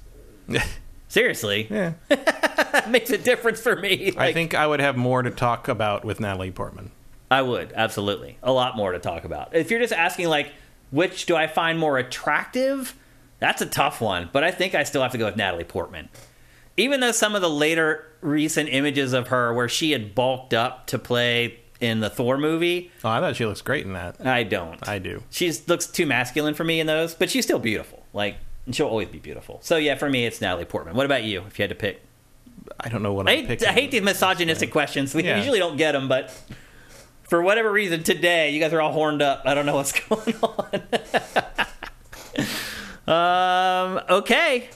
Seriously, 1.08 1.68
Yeah. 1.70 1.94
makes 2.90 3.10
a 3.10 3.18
difference 3.18 3.62
for 3.62 3.76
me. 3.76 4.14
I 4.18 4.34
think 4.34 4.54
I 4.54 4.68
would 4.68 4.82
have 4.82 4.98
more 4.98 5.22
to 5.22 5.32
talk 5.32 5.70
about 5.70 6.04
with 6.04 6.20
Natalie 6.20 6.52
Portman. 6.52 6.92
I 7.32 7.42
would 7.42 7.72
absolutely 7.74 8.38
a 8.44 8.52
lot 8.52 8.76
more 8.76 8.92
to 8.92 9.00
talk 9.00 9.24
about. 9.24 9.56
If 9.56 9.72
you're 9.72 9.80
just 9.80 9.94
asking 9.94 10.28
like 10.28 10.52
which 10.92 11.26
do 11.26 11.36
I 11.36 11.48
find 11.48 11.80
more 11.80 11.98
attractive, 11.98 12.96
that's 13.40 13.62
a 13.62 13.66
tough 13.66 14.02
one. 14.02 14.30
But 14.34 14.44
I 14.44 14.52
think 14.52 14.76
I 14.76 14.84
still 14.84 15.02
have 15.04 15.12
to 15.14 15.18
go 15.18 15.26
with 15.26 15.36
Natalie 15.38 15.64
Portman. 15.64 16.10
Even 16.80 17.00
though 17.02 17.12
some 17.12 17.36
of 17.36 17.42
the 17.42 17.50
later 17.50 18.06
recent 18.22 18.70
images 18.70 19.14
of 19.14 19.28
her 19.28 19.54
where 19.54 19.70
she 19.70 19.92
had 19.92 20.16
bulked 20.16 20.54
up 20.54 20.88
to 20.88 20.98
play 21.00 21.60
in 21.80 22.00
the 22.00 22.10
Thor 22.10 22.38
movie, 22.38 22.92
Oh, 23.04 23.10
I 23.10 23.20
thought 23.20 23.36
she 23.36 23.46
looks 23.46 23.62
great 23.62 23.86
in 23.86 23.94
that. 23.94 24.26
I 24.26 24.44
don't. 24.44 24.86
I 24.88 25.00
do. 25.00 25.24
She 25.30 25.52
looks 25.68 25.86
too 25.88 26.06
masculine 26.06 26.54
for 26.54 26.64
me 26.64 26.80
in 26.80 26.88
those, 26.88 27.14
but 27.16 27.30
she's 27.30 27.46
still 27.46 27.60
beautiful. 27.60 28.04
Like 28.14 28.38
and 28.66 28.76
she'll 28.76 28.88
always 28.88 29.08
be 29.10 29.20
beautiful. 29.20 29.60
So 29.62 29.78
yeah, 29.78 29.96
for 29.96 30.10
me 30.10 30.26
it's 30.26 30.42
Natalie 30.42 30.66
Portman. 30.66 30.96
What 30.96 31.06
about 31.06 31.24
you? 31.24 31.44
If 31.48 31.58
you 31.60 31.64
had 31.64 31.70
to 31.70 31.76
pick, 31.76 32.02
I 32.80 32.90
don't 32.90 33.02
know 33.04 33.14
what 33.14 33.28
I 33.28 33.32
I'm 33.32 33.38
hate, 33.40 33.48
picking. 33.48 33.68
I 33.68 33.72
hate 33.72 33.92
these 33.92 34.02
misogynistic 34.02 34.72
questions. 34.72 35.14
We 35.16 35.24
Yeah. 35.24 35.38
usually 35.38 35.60
don't 35.60 35.78
get 35.78 35.94
them, 35.94 36.08
but 36.08 36.32
for 37.24 37.42
whatever 37.42 37.72
reason 37.72 38.04
today, 38.04 38.52
you 38.52 38.60
guys 38.60 38.74
are 38.74 38.82
all 38.82 38.92
horned 38.92 39.22
up. 39.22 39.44
I 39.46 39.54
don't 39.54 39.66
know 39.66 39.76
what's 39.76 39.92
going 40.10 40.36
on. 40.44 40.82
um, 43.98 44.02
okay, 44.10 44.70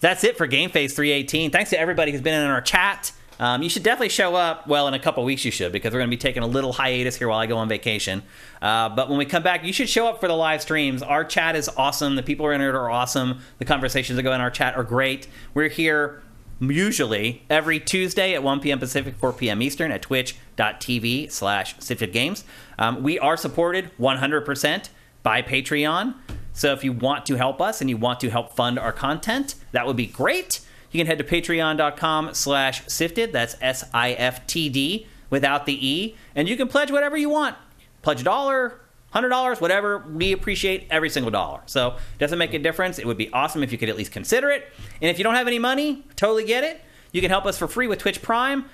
that's 0.00 0.24
it 0.24 0.36
for 0.36 0.46
Game 0.46 0.70
Face 0.70 0.94
318. 0.94 1.50
Thanks 1.50 1.70
to 1.70 1.80
everybody 1.80 2.12
who's 2.12 2.20
been 2.20 2.40
in 2.40 2.48
our 2.48 2.60
chat. 2.60 3.12
Um, 3.40 3.62
you 3.62 3.68
should 3.68 3.84
definitely 3.84 4.08
show 4.08 4.34
up. 4.34 4.66
Well, 4.66 4.88
in 4.88 4.94
a 4.94 4.98
couple 4.98 5.24
weeks, 5.24 5.44
you 5.44 5.50
should 5.50 5.70
because 5.70 5.92
we're 5.92 6.00
going 6.00 6.10
to 6.10 6.16
be 6.16 6.20
taking 6.20 6.42
a 6.42 6.46
little 6.46 6.72
hiatus 6.72 7.16
here 7.16 7.28
while 7.28 7.38
I 7.38 7.46
go 7.46 7.56
on 7.58 7.68
vacation. 7.68 8.22
Uh, 8.60 8.88
but 8.88 9.08
when 9.08 9.18
we 9.18 9.24
come 9.24 9.42
back, 9.42 9.64
you 9.64 9.72
should 9.72 9.88
show 9.88 10.08
up 10.08 10.20
for 10.20 10.26
the 10.26 10.34
live 10.34 10.60
streams. 10.60 11.02
Our 11.02 11.24
chat 11.24 11.54
is 11.54 11.68
awesome. 11.76 12.16
The 12.16 12.22
people 12.22 12.44
who 12.46 12.50
are 12.50 12.54
in 12.54 12.60
it 12.60 12.66
are 12.66 12.90
awesome. 12.90 13.40
The 13.58 13.64
conversations 13.64 14.16
that 14.16 14.24
go 14.24 14.32
in 14.32 14.40
our 14.40 14.50
chat 14.50 14.76
are 14.76 14.82
great. 14.82 15.28
We're 15.54 15.68
here 15.68 16.22
usually 16.60 17.44
every 17.48 17.78
Tuesday 17.78 18.34
at 18.34 18.42
1 18.42 18.60
p.m. 18.60 18.80
Pacific, 18.80 19.14
4 19.16 19.32
p.m. 19.34 19.62
Eastern 19.62 19.92
at 19.92 20.02
twitch.tv 20.02 21.30
slash 21.30 21.76
Sifted 21.78 22.12
Games. 22.12 22.44
Um, 22.78 23.02
we 23.04 23.18
are 23.20 23.36
supported 23.36 23.92
100% 24.00 24.88
by 25.22 25.42
Patreon. 25.42 26.14
So 26.58 26.72
if 26.72 26.82
you 26.82 26.92
want 26.92 27.24
to 27.26 27.36
help 27.36 27.60
us 27.60 27.80
and 27.80 27.88
you 27.88 27.96
want 27.96 28.18
to 28.18 28.30
help 28.30 28.52
fund 28.52 28.80
our 28.80 28.90
content, 28.90 29.54
that 29.70 29.86
would 29.86 29.96
be 29.96 30.06
great. 30.06 30.60
You 30.90 30.98
can 30.98 31.06
head 31.06 31.18
to 31.18 31.24
patreon.com 31.24 32.34
slash 32.34 32.82
sifted. 32.88 33.32
That's 33.32 33.54
S-I-F-T-D 33.60 35.06
without 35.30 35.66
the 35.66 35.88
E. 35.88 36.16
And 36.34 36.48
you 36.48 36.56
can 36.56 36.66
pledge 36.66 36.90
whatever 36.90 37.16
you 37.16 37.28
want. 37.28 37.54
Pledge 38.02 38.22
a 38.22 38.24
dollar, 38.24 38.80
hundred 39.10 39.28
dollars, 39.28 39.60
whatever. 39.60 39.98
We 39.98 40.32
appreciate 40.32 40.88
every 40.90 41.10
single 41.10 41.30
dollar. 41.30 41.60
So 41.66 41.90
it 41.90 42.18
doesn't 42.18 42.38
make 42.38 42.54
a 42.54 42.58
difference. 42.58 42.98
It 42.98 43.06
would 43.06 43.18
be 43.18 43.32
awesome 43.32 43.62
if 43.62 43.70
you 43.70 43.78
could 43.78 43.88
at 43.88 43.96
least 43.96 44.10
consider 44.10 44.50
it. 44.50 44.66
And 45.00 45.08
if 45.08 45.16
you 45.16 45.22
don't 45.22 45.36
have 45.36 45.46
any 45.46 45.60
money, 45.60 46.04
totally 46.16 46.44
get 46.44 46.64
it. 46.64 46.80
You 47.12 47.20
can 47.20 47.30
help 47.30 47.46
us 47.46 47.56
for 47.56 47.68
free 47.68 47.86
with 47.86 48.00
Twitch 48.00 48.20
Prime. 48.20 48.64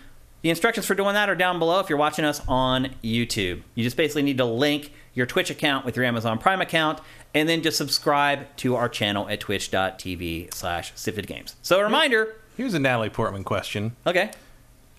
The 0.41 0.49
instructions 0.49 0.87
for 0.87 0.95
doing 0.95 1.13
that 1.15 1.29
are 1.29 1.35
down 1.35 1.59
below 1.59 1.81
if 1.81 1.91
you're 1.91 1.99
watching 1.99 2.25
us 2.25 2.41
on 2.49 2.95
YouTube. 3.03 3.63
You 3.75 3.85
just 3.85 3.97
basically 3.97 4.23
need 4.23 4.39
to 4.39 4.45
link 4.47 4.93
your 5.15 5.27
Twitch 5.27 5.51
account 5.51 5.85
with 5.85 5.97
your 5.97 6.05
Amazon 6.05 6.39
Prime 6.39 6.61
account 6.61 7.01
and 7.35 7.49
then 7.49 7.63
just 7.63 7.77
subscribe 7.77 8.47
to 8.59 8.77
our 8.77 8.89
channel 8.89 9.29
at 9.29 9.41
twitch.tv 9.41 10.55
slash 10.55 10.93
Sifted 10.95 11.27
Games. 11.27 11.57
So 11.63 11.81
a 11.81 11.85
reminder, 11.85 12.37
Here's 12.57 12.75
a 12.75 12.79
Natalie 12.79 13.11
Portman 13.11 13.43
question. 13.45 13.97
okay, 14.07 14.31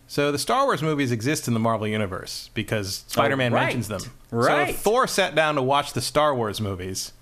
So 0.08 0.32
the 0.32 0.38
Star 0.40 0.66
Wars 0.66 0.84
movies 0.84 1.12
exist 1.12 1.48
in 1.48 1.54
the 1.54 1.60
Marvel 1.60 1.88
universe 1.88 2.50
because 2.54 3.04
oh, 3.08 3.12
Spider-Man 3.12 3.54
Oh, 3.54 3.56
right. 3.56 3.64
mentions 3.66 3.88
them. 3.88 4.02
Right. 4.32 4.68
So 4.68 4.74
if 4.74 4.80
Thor 4.80 5.08
sat 5.08 5.34
down 5.36 5.56
to 5.56 5.62
watch 5.62 5.94
the 5.94 6.02
Star 6.02 6.36
Wars 6.36 6.60
movies, 6.60 7.14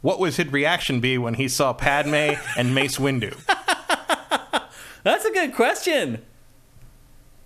what 0.00 0.18
would 0.20 0.34
his 0.34 0.46
reaction 0.52 1.00
be 1.00 1.18
when 1.18 1.34
he 1.34 1.48
saw 1.48 1.72
Padme 1.72 2.36
and 2.56 2.74
Mace 2.74 2.98
Windu? 2.98 3.36
That's 5.02 5.24
a 5.24 5.30
good 5.32 5.54
question. 5.54 6.22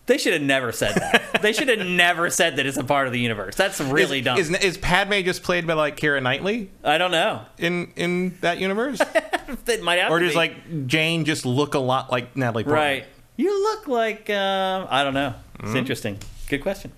They 0.06 0.18
should 0.18 0.34
have 0.34 0.42
never 0.42 0.70
said 0.70 0.94
that. 0.96 1.40
they 1.40 1.52
should 1.54 1.68
have 1.68 1.78
never 1.86 2.28
said 2.28 2.56
that 2.56 2.66
it's 2.66 2.76
a 2.76 2.84
part 2.84 3.06
of 3.06 3.12
the 3.14 3.20
universe. 3.20 3.54
That's 3.56 3.80
really 3.80 4.18
is, 4.18 4.24
dumb. 4.24 4.38
Is, 4.38 4.50
is 4.50 4.76
Padme 4.76 5.14
just 5.24 5.42
played 5.42 5.66
by 5.66 5.72
like 5.74 5.96
Keira 5.96 6.22
Knightley 6.22 6.70
I 6.82 6.98
don't 6.98 7.10
know. 7.10 7.42
in 7.58 7.90
in 7.96 8.36
that 8.42 8.58
universe, 8.58 9.00
It 9.66 9.82
might 9.82 10.00
have 10.00 10.10
or 10.10 10.18
does 10.20 10.32
be. 10.32 10.36
like 10.36 10.86
Jane 10.86 11.24
just 11.24 11.46
look 11.46 11.74
a 11.74 11.78
lot 11.78 12.10
like 12.12 12.36
Natalie 12.36 12.64
Portman? 12.64 12.82
right? 12.82 13.04
You 13.36 13.62
look 13.62 13.88
like 13.88 14.28
uh, 14.30 14.86
I 14.90 15.02
don't 15.04 15.14
know. 15.14 15.34
It's 15.60 15.74
interesting. 15.74 16.18
Good 16.48 16.60
question. 16.62 16.92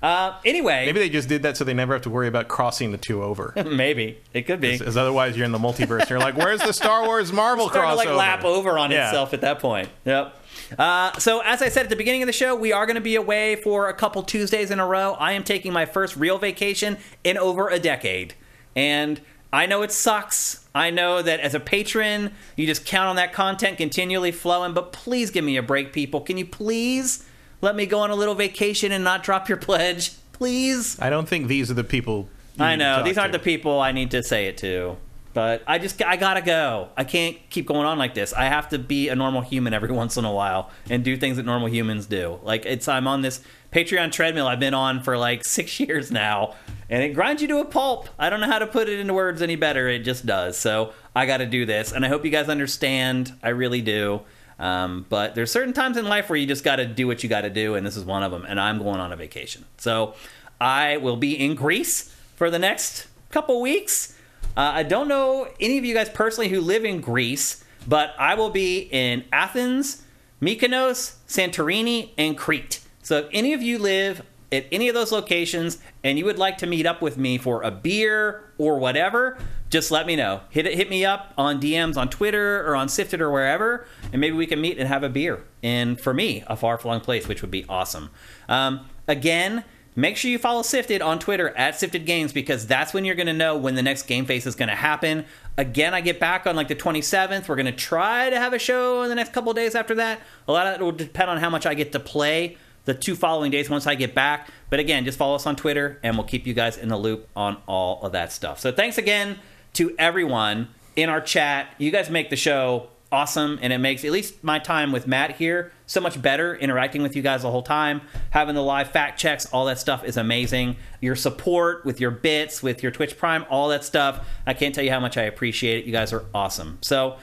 Uh, 0.00 0.38
anyway, 0.44 0.86
Maybe 0.86 1.00
they 1.00 1.08
just 1.08 1.28
did 1.28 1.42
that 1.42 1.56
so 1.56 1.64
they 1.64 1.74
never 1.74 1.92
have 1.92 2.02
to 2.02 2.10
worry 2.10 2.28
about 2.28 2.46
crossing 2.46 2.92
the 2.92 2.98
two 2.98 3.20
over. 3.22 3.52
maybe 3.66 4.18
it 4.32 4.42
could 4.42 4.60
be. 4.60 4.78
Because 4.78 4.96
otherwise, 4.96 5.36
you're 5.36 5.44
in 5.44 5.50
the 5.50 5.58
multiverse. 5.58 6.02
And 6.02 6.10
you're 6.10 6.20
like, 6.20 6.36
"Where's 6.36 6.60
the 6.60 6.72
Star 6.72 7.04
Wars 7.04 7.32
Marvel 7.32 7.68
crossover?" 7.68 7.90
to 7.90 7.94
like 7.96 8.08
lap 8.10 8.44
over 8.44 8.78
on 8.78 8.92
Yeah. 8.92 9.08
itself 9.08 9.34
at 9.34 9.40
that 9.40 9.58
point. 9.58 9.88
Yep. 10.04 10.36
Uh, 10.76 11.16
so 11.18 11.40
as 11.40 11.62
I 11.62 11.68
said 11.68 11.84
at 11.84 11.90
the 11.90 11.96
beginning 11.96 12.22
of 12.22 12.26
the 12.26 12.32
show, 12.32 12.54
we 12.54 12.72
are 12.72 12.86
going 12.86 12.96
to 12.96 13.00
be 13.00 13.14
away 13.14 13.56
for 13.56 13.88
a 13.88 13.94
couple 13.94 14.22
Tuesdays 14.22 14.70
in 14.70 14.80
a 14.80 14.86
row. 14.86 15.12
I 15.14 15.32
am 15.32 15.44
taking 15.44 15.72
my 15.72 15.86
first 15.86 16.16
real 16.16 16.38
vacation 16.38 16.98
in 17.24 17.38
over 17.38 17.68
a 17.68 17.78
decade, 17.78 18.34
and 18.76 19.20
I 19.52 19.66
know 19.66 19.82
it 19.82 19.92
sucks. 19.92 20.68
I 20.74 20.90
know 20.90 21.22
that 21.22 21.40
as 21.40 21.54
a 21.54 21.60
patron, 21.60 22.32
you 22.56 22.66
just 22.66 22.84
count 22.84 23.08
on 23.08 23.16
that 23.16 23.32
content 23.32 23.78
continually 23.78 24.32
flowing. 24.32 24.74
But 24.74 24.92
please 24.92 25.30
give 25.30 25.44
me 25.44 25.56
a 25.56 25.62
break, 25.62 25.92
people. 25.92 26.20
Can 26.20 26.36
you 26.36 26.46
please 26.46 27.24
let 27.60 27.74
me 27.74 27.86
go 27.86 28.00
on 28.00 28.10
a 28.10 28.14
little 28.14 28.34
vacation 28.34 28.92
and 28.92 29.02
not 29.02 29.22
drop 29.22 29.48
your 29.48 29.58
pledge, 29.58 30.12
please? 30.32 31.00
I 31.00 31.10
don't 31.10 31.28
think 31.28 31.48
these 31.48 31.70
are 31.70 31.74
the 31.74 31.84
people. 31.84 32.28
I 32.60 32.76
know 32.76 33.02
these 33.04 33.16
aren't 33.16 33.32
to. 33.32 33.38
the 33.38 33.44
people 33.44 33.80
I 33.80 33.92
need 33.92 34.10
to 34.10 34.22
say 34.22 34.46
it 34.46 34.58
to, 34.58 34.96
but 35.34 35.62
I 35.66 35.78
just 35.78 36.02
I 36.02 36.16
gotta 36.16 36.42
go. 36.42 36.88
I 36.96 37.04
can't 37.04 37.36
keep 37.50 37.66
going 37.66 37.86
on 37.86 37.98
like 37.98 38.14
this. 38.14 38.32
I 38.32 38.44
have 38.44 38.68
to 38.70 38.78
be 38.78 39.08
a 39.08 39.14
normal 39.14 39.40
human 39.40 39.74
every 39.74 39.92
once 39.92 40.16
in 40.16 40.24
a 40.24 40.32
while 40.32 40.70
and 40.88 41.04
do 41.04 41.16
things 41.16 41.36
that 41.36 41.46
normal 41.46 41.68
humans 41.68 42.06
do. 42.06 42.40
Like 42.42 42.66
it's 42.66 42.88
I'm 42.88 43.06
on 43.06 43.22
this 43.22 43.42
Patreon 43.72 44.12
treadmill 44.12 44.46
I've 44.46 44.60
been 44.60 44.74
on 44.74 45.02
for 45.02 45.18
like 45.18 45.44
six 45.46 45.78
years 45.80 46.10
now, 46.10 46.54
and 46.88 47.02
it 47.02 47.10
grinds 47.10 47.42
you 47.42 47.48
to 47.48 47.58
a 47.58 47.64
pulp. 47.64 48.08
I 48.18 48.30
don't 48.30 48.40
know 48.40 48.46
how 48.46 48.58
to 48.58 48.66
put 48.66 48.88
it 48.88 48.98
into 48.98 49.14
words 49.14 49.42
any 49.42 49.56
better. 49.56 49.88
It 49.88 50.00
just 50.00 50.26
does. 50.26 50.56
So 50.56 50.92
I 51.14 51.26
got 51.26 51.38
to 51.38 51.46
do 51.46 51.66
this, 51.66 51.92
and 51.92 52.04
I 52.04 52.08
hope 52.08 52.24
you 52.24 52.30
guys 52.30 52.48
understand. 52.48 53.32
I 53.42 53.50
really 53.50 53.82
do. 53.82 54.22
Um, 54.58 55.06
but 55.08 55.36
there's 55.36 55.52
certain 55.52 55.72
times 55.72 55.96
in 55.96 56.06
life 56.06 56.28
where 56.28 56.36
you 56.36 56.46
just 56.46 56.64
got 56.64 56.76
to 56.76 56.86
do 56.86 57.06
what 57.06 57.22
you 57.22 57.28
got 57.28 57.42
to 57.42 57.50
do, 57.50 57.74
and 57.74 57.86
this 57.86 57.96
is 57.96 58.04
one 58.04 58.22
of 58.22 58.32
them. 58.32 58.44
And 58.48 58.58
I'm 58.58 58.78
going 58.78 59.00
on 59.00 59.12
a 59.12 59.16
vacation, 59.16 59.64
so 59.76 60.14
I 60.60 60.96
will 60.96 61.16
be 61.16 61.38
in 61.38 61.54
Greece 61.54 62.14
for 62.34 62.50
the 62.50 62.58
next 62.58 63.06
couple 63.30 63.60
weeks. 63.60 64.17
Uh, 64.58 64.72
I 64.74 64.82
don't 64.82 65.06
know 65.06 65.46
any 65.60 65.78
of 65.78 65.84
you 65.84 65.94
guys 65.94 66.08
personally 66.08 66.48
who 66.48 66.60
live 66.60 66.84
in 66.84 67.00
Greece, 67.00 67.62
but 67.86 68.12
I 68.18 68.34
will 68.34 68.50
be 68.50 68.88
in 68.90 69.24
Athens, 69.32 70.02
Mykonos, 70.42 71.14
Santorini, 71.28 72.10
and 72.18 72.36
Crete. 72.36 72.80
So 73.04 73.18
if 73.18 73.26
any 73.32 73.52
of 73.52 73.62
you 73.62 73.78
live 73.78 74.22
at 74.50 74.66
any 74.72 74.88
of 74.88 74.96
those 74.96 75.12
locations 75.12 75.78
and 76.02 76.18
you 76.18 76.24
would 76.24 76.40
like 76.40 76.58
to 76.58 76.66
meet 76.66 76.86
up 76.86 77.00
with 77.00 77.16
me 77.16 77.38
for 77.38 77.62
a 77.62 77.70
beer 77.70 78.50
or 78.58 78.80
whatever, 78.80 79.38
just 79.70 79.92
let 79.92 80.08
me 80.08 80.16
know. 80.16 80.40
Hit 80.50 80.66
it, 80.66 80.74
hit 80.74 80.90
me 80.90 81.04
up 81.04 81.34
on 81.38 81.60
DMs 81.60 81.96
on 81.96 82.08
Twitter 82.08 82.66
or 82.66 82.74
on 82.74 82.88
Sifted 82.88 83.20
or 83.20 83.30
wherever, 83.30 83.86
and 84.12 84.20
maybe 84.20 84.36
we 84.36 84.46
can 84.46 84.60
meet 84.60 84.76
and 84.76 84.88
have 84.88 85.04
a 85.04 85.08
beer. 85.08 85.44
And 85.62 86.00
for 86.00 86.12
me, 86.12 86.42
a 86.48 86.56
far 86.56 86.78
flung 86.78 87.00
place, 87.00 87.28
which 87.28 87.42
would 87.42 87.52
be 87.52 87.64
awesome. 87.68 88.10
Um, 88.48 88.88
again, 89.06 89.62
make 89.98 90.16
sure 90.16 90.30
you 90.30 90.38
follow 90.38 90.62
Sifted 90.62 91.02
on 91.02 91.18
Twitter 91.18 91.50
at 91.56 91.78
Sifted 91.78 92.06
Games 92.06 92.32
because 92.32 92.68
that's 92.68 92.94
when 92.94 93.04
you're 93.04 93.16
going 93.16 93.26
to 93.26 93.32
know 93.32 93.56
when 93.56 93.74
the 93.74 93.82
next 93.82 94.04
game 94.04 94.26
face 94.26 94.46
is 94.46 94.54
going 94.54 94.68
to 94.68 94.76
happen. 94.76 95.24
Again, 95.56 95.92
I 95.92 96.00
get 96.00 96.20
back 96.20 96.46
on 96.46 96.54
like 96.54 96.68
the 96.68 96.76
27th. 96.76 97.48
We're 97.48 97.56
going 97.56 97.66
to 97.66 97.72
try 97.72 98.30
to 98.30 98.38
have 98.38 98.52
a 98.52 98.60
show 98.60 99.02
in 99.02 99.08
the 99.08 99.16
next 99.16 99.32
couple 99.32 99.52
days 99.54 99.74
after 99.74 99.96
that. 99.96 100.20
A 100.46 100.52
lot 100.52 100.68
of 100.68 100.80
it 100.80 100.84
will 100.84 100.92
depend 100.92 101.30
on 101.30 101.38
how 101.38 101.50
much 101.50 101.66
I 101.66 101.74
get 101.74 101.90
to 101.92 102.00
play 102.00 102.56
the 102.84 102.94
two 102.94 103.16
following 103.16 103.50
days 103.50 103.68
once 103.68 103.88
I 103.88 103.96
get 103.96 104.14
back. 104.14 104.48
But 104.70 104.78
again, 104.78 105.04
just 105.04 105.18
follow 105.18 105.34
us 105.34 105.46
on 105.46 105.56
Twitter 105.56 105.98
and 106.04 106.16
we'll 106.16 106.28
keep 106.28 106.46
you 106.46 106.54
guys 106.54 106.76
in 106.76 106.88
the 106.88 106.96
loop 106.96 107.28
on 107.34 107.56
all 107.66 108.00
of 108.02 108.12
that 108.12 108.30
stuff. 108.30 108.60
So 108.60 108.70
thanks 108.70 108.98
again 108.98 109.40
to 109.74 109.96
everyone 109.98 110.68
in 110.94 111.08
our 111.08 111.20
chat. 111.20 111.74
You 111.76 111.90
guys 111.90 112.08
make 112.08 112.30
the 112.30 112.36
show 112.36 112.88
awesome 113.10 113.58
and 113.62 113.72
it 113.72 113.78
makes 113.78 114.04
at 114.04 114.12
least 114.12 114.42
my 114.44 114.58
time 114.58 114.92
with 114.92 115.06
Matt 115.06 115.36
here 115.36 115.72
so 115.86 116.00
much 116.00 116.20
better 116.20 116.54
interacting 116.56 117.02
with 117.02 117.16
you 117.16 117.22
guys 117.22 117.42
the 117.42 117.50
whole 117.50 117.62
time. 117.62 118.02
Having 118.30 118.54
the 118.54 118.62
live 118.62 118.90
fact 118.90 119.18
checks, 119.18 119.46
all 119.46 119.64
that 119.66 119.78
stuff 119.78 120.04
is 120.04 120.16
amazing. 120.16 120.76
Your 121.00 121.16
support 121.16 121.84
with 121.84 122.00
your 122.00 122.10
bits, 122.10 122.62
with 122.62 122.82
your 122.82 122.92
Twitch 122.92 123.16
Prime, 123.16 123.46
all 123.48 123.68
that 123.68 123.84
stuff. 123.84 124.26
I 124.46 124.52
can't 124.54 124.74
tell 124.74 124.84
you 124.84 124.90
how 124.90 125.00
much 125.00 125.16
I 125.16 125.22
appreciate 125.22 125.78
it. 125.78 125.84
You 125.86 125.92
guys 125.92 126.12
are 126.12 126.26
awesome. 126.34 126.78
So 126.82 127.16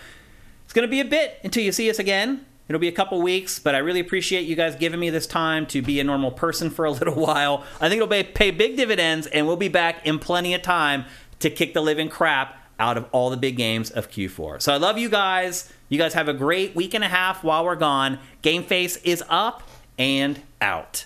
it's 0.64 0.74
going 0.74 0.88
to 0.88 0.92
be 0.92 1.00
a 1.00 1.06
bit 1.06 1.40
until 1.44 1.64
you 1.64 1.72
see 1.72 1.90
us 1.90 2.00
again. 2.00 2.46
It'll 2.68 2.80
be 2.80 2.88
a 2.88 2.94
couple 2.94 3.22
weeks, 3.22 3.60
but 3.60 3.76
I 3.76 3.78
really 3.78 4.00
appreciate 4.00 4.48
you 4.48 4.56
guys 4.56 4.76
giving 4.76 5.00
me 5.00 5.12
this 5.12 5.28
time 5.28 5.68
to 5.68 5.84
be 5.84 6.00
a 6.00 6.04
normal 6.04 6.32
person 6.32 6.72
for 6.72 6.86
a 6.86 6.92
little 6.92 7.14
while. 7.14 7.64
I 7.80 7.90
think 7.90 8.02
it'll 8.02 8.24
pay, 8.24 8.50
big 8.50 8.76
dividends, 8.76 9.28
and 9.28 9.46
we'll 9.46 9.56
be 9.56 9.68
back 9.68 10.06
in 10.06 10.18
plenty 10.18 10.56
of 10.56 10.64
time 10.64 11.06
to 11.40 11.50
kick 11.52 11.76
the 11.76 11.82
living 11.82 12.10
crap 12.10 12.58
out 12.80 12.98
of 12.98 13.06
all 13.12 13.30
the 13.30 13.38
big 13.38 13.58
games 13.58 13.92
of 13.92 14.10
Q4. 14.10 14.62
So 14.62 14.74
I 14.74 14.78
love 14.78 14.98
you 14.98 15.10
guys. 15.10 15.72
You 15.90 15.98
guys 15.98 16.14
have 16.14 16.28
a 16.28 16.34
great 16.34 16.76
week 16.76 16.94
and 16.94 17.04
a 17.04 17.08
half 17.08 17.44
while 17.44 17.64
we're 17.66 17.76
gone. 17.76 18.20
Game 18.42 18.64
Face 18.64 18.98
is 18.98 19.24
up 19.30 19.64
and 19.98 20.42
out. 20.62 21.06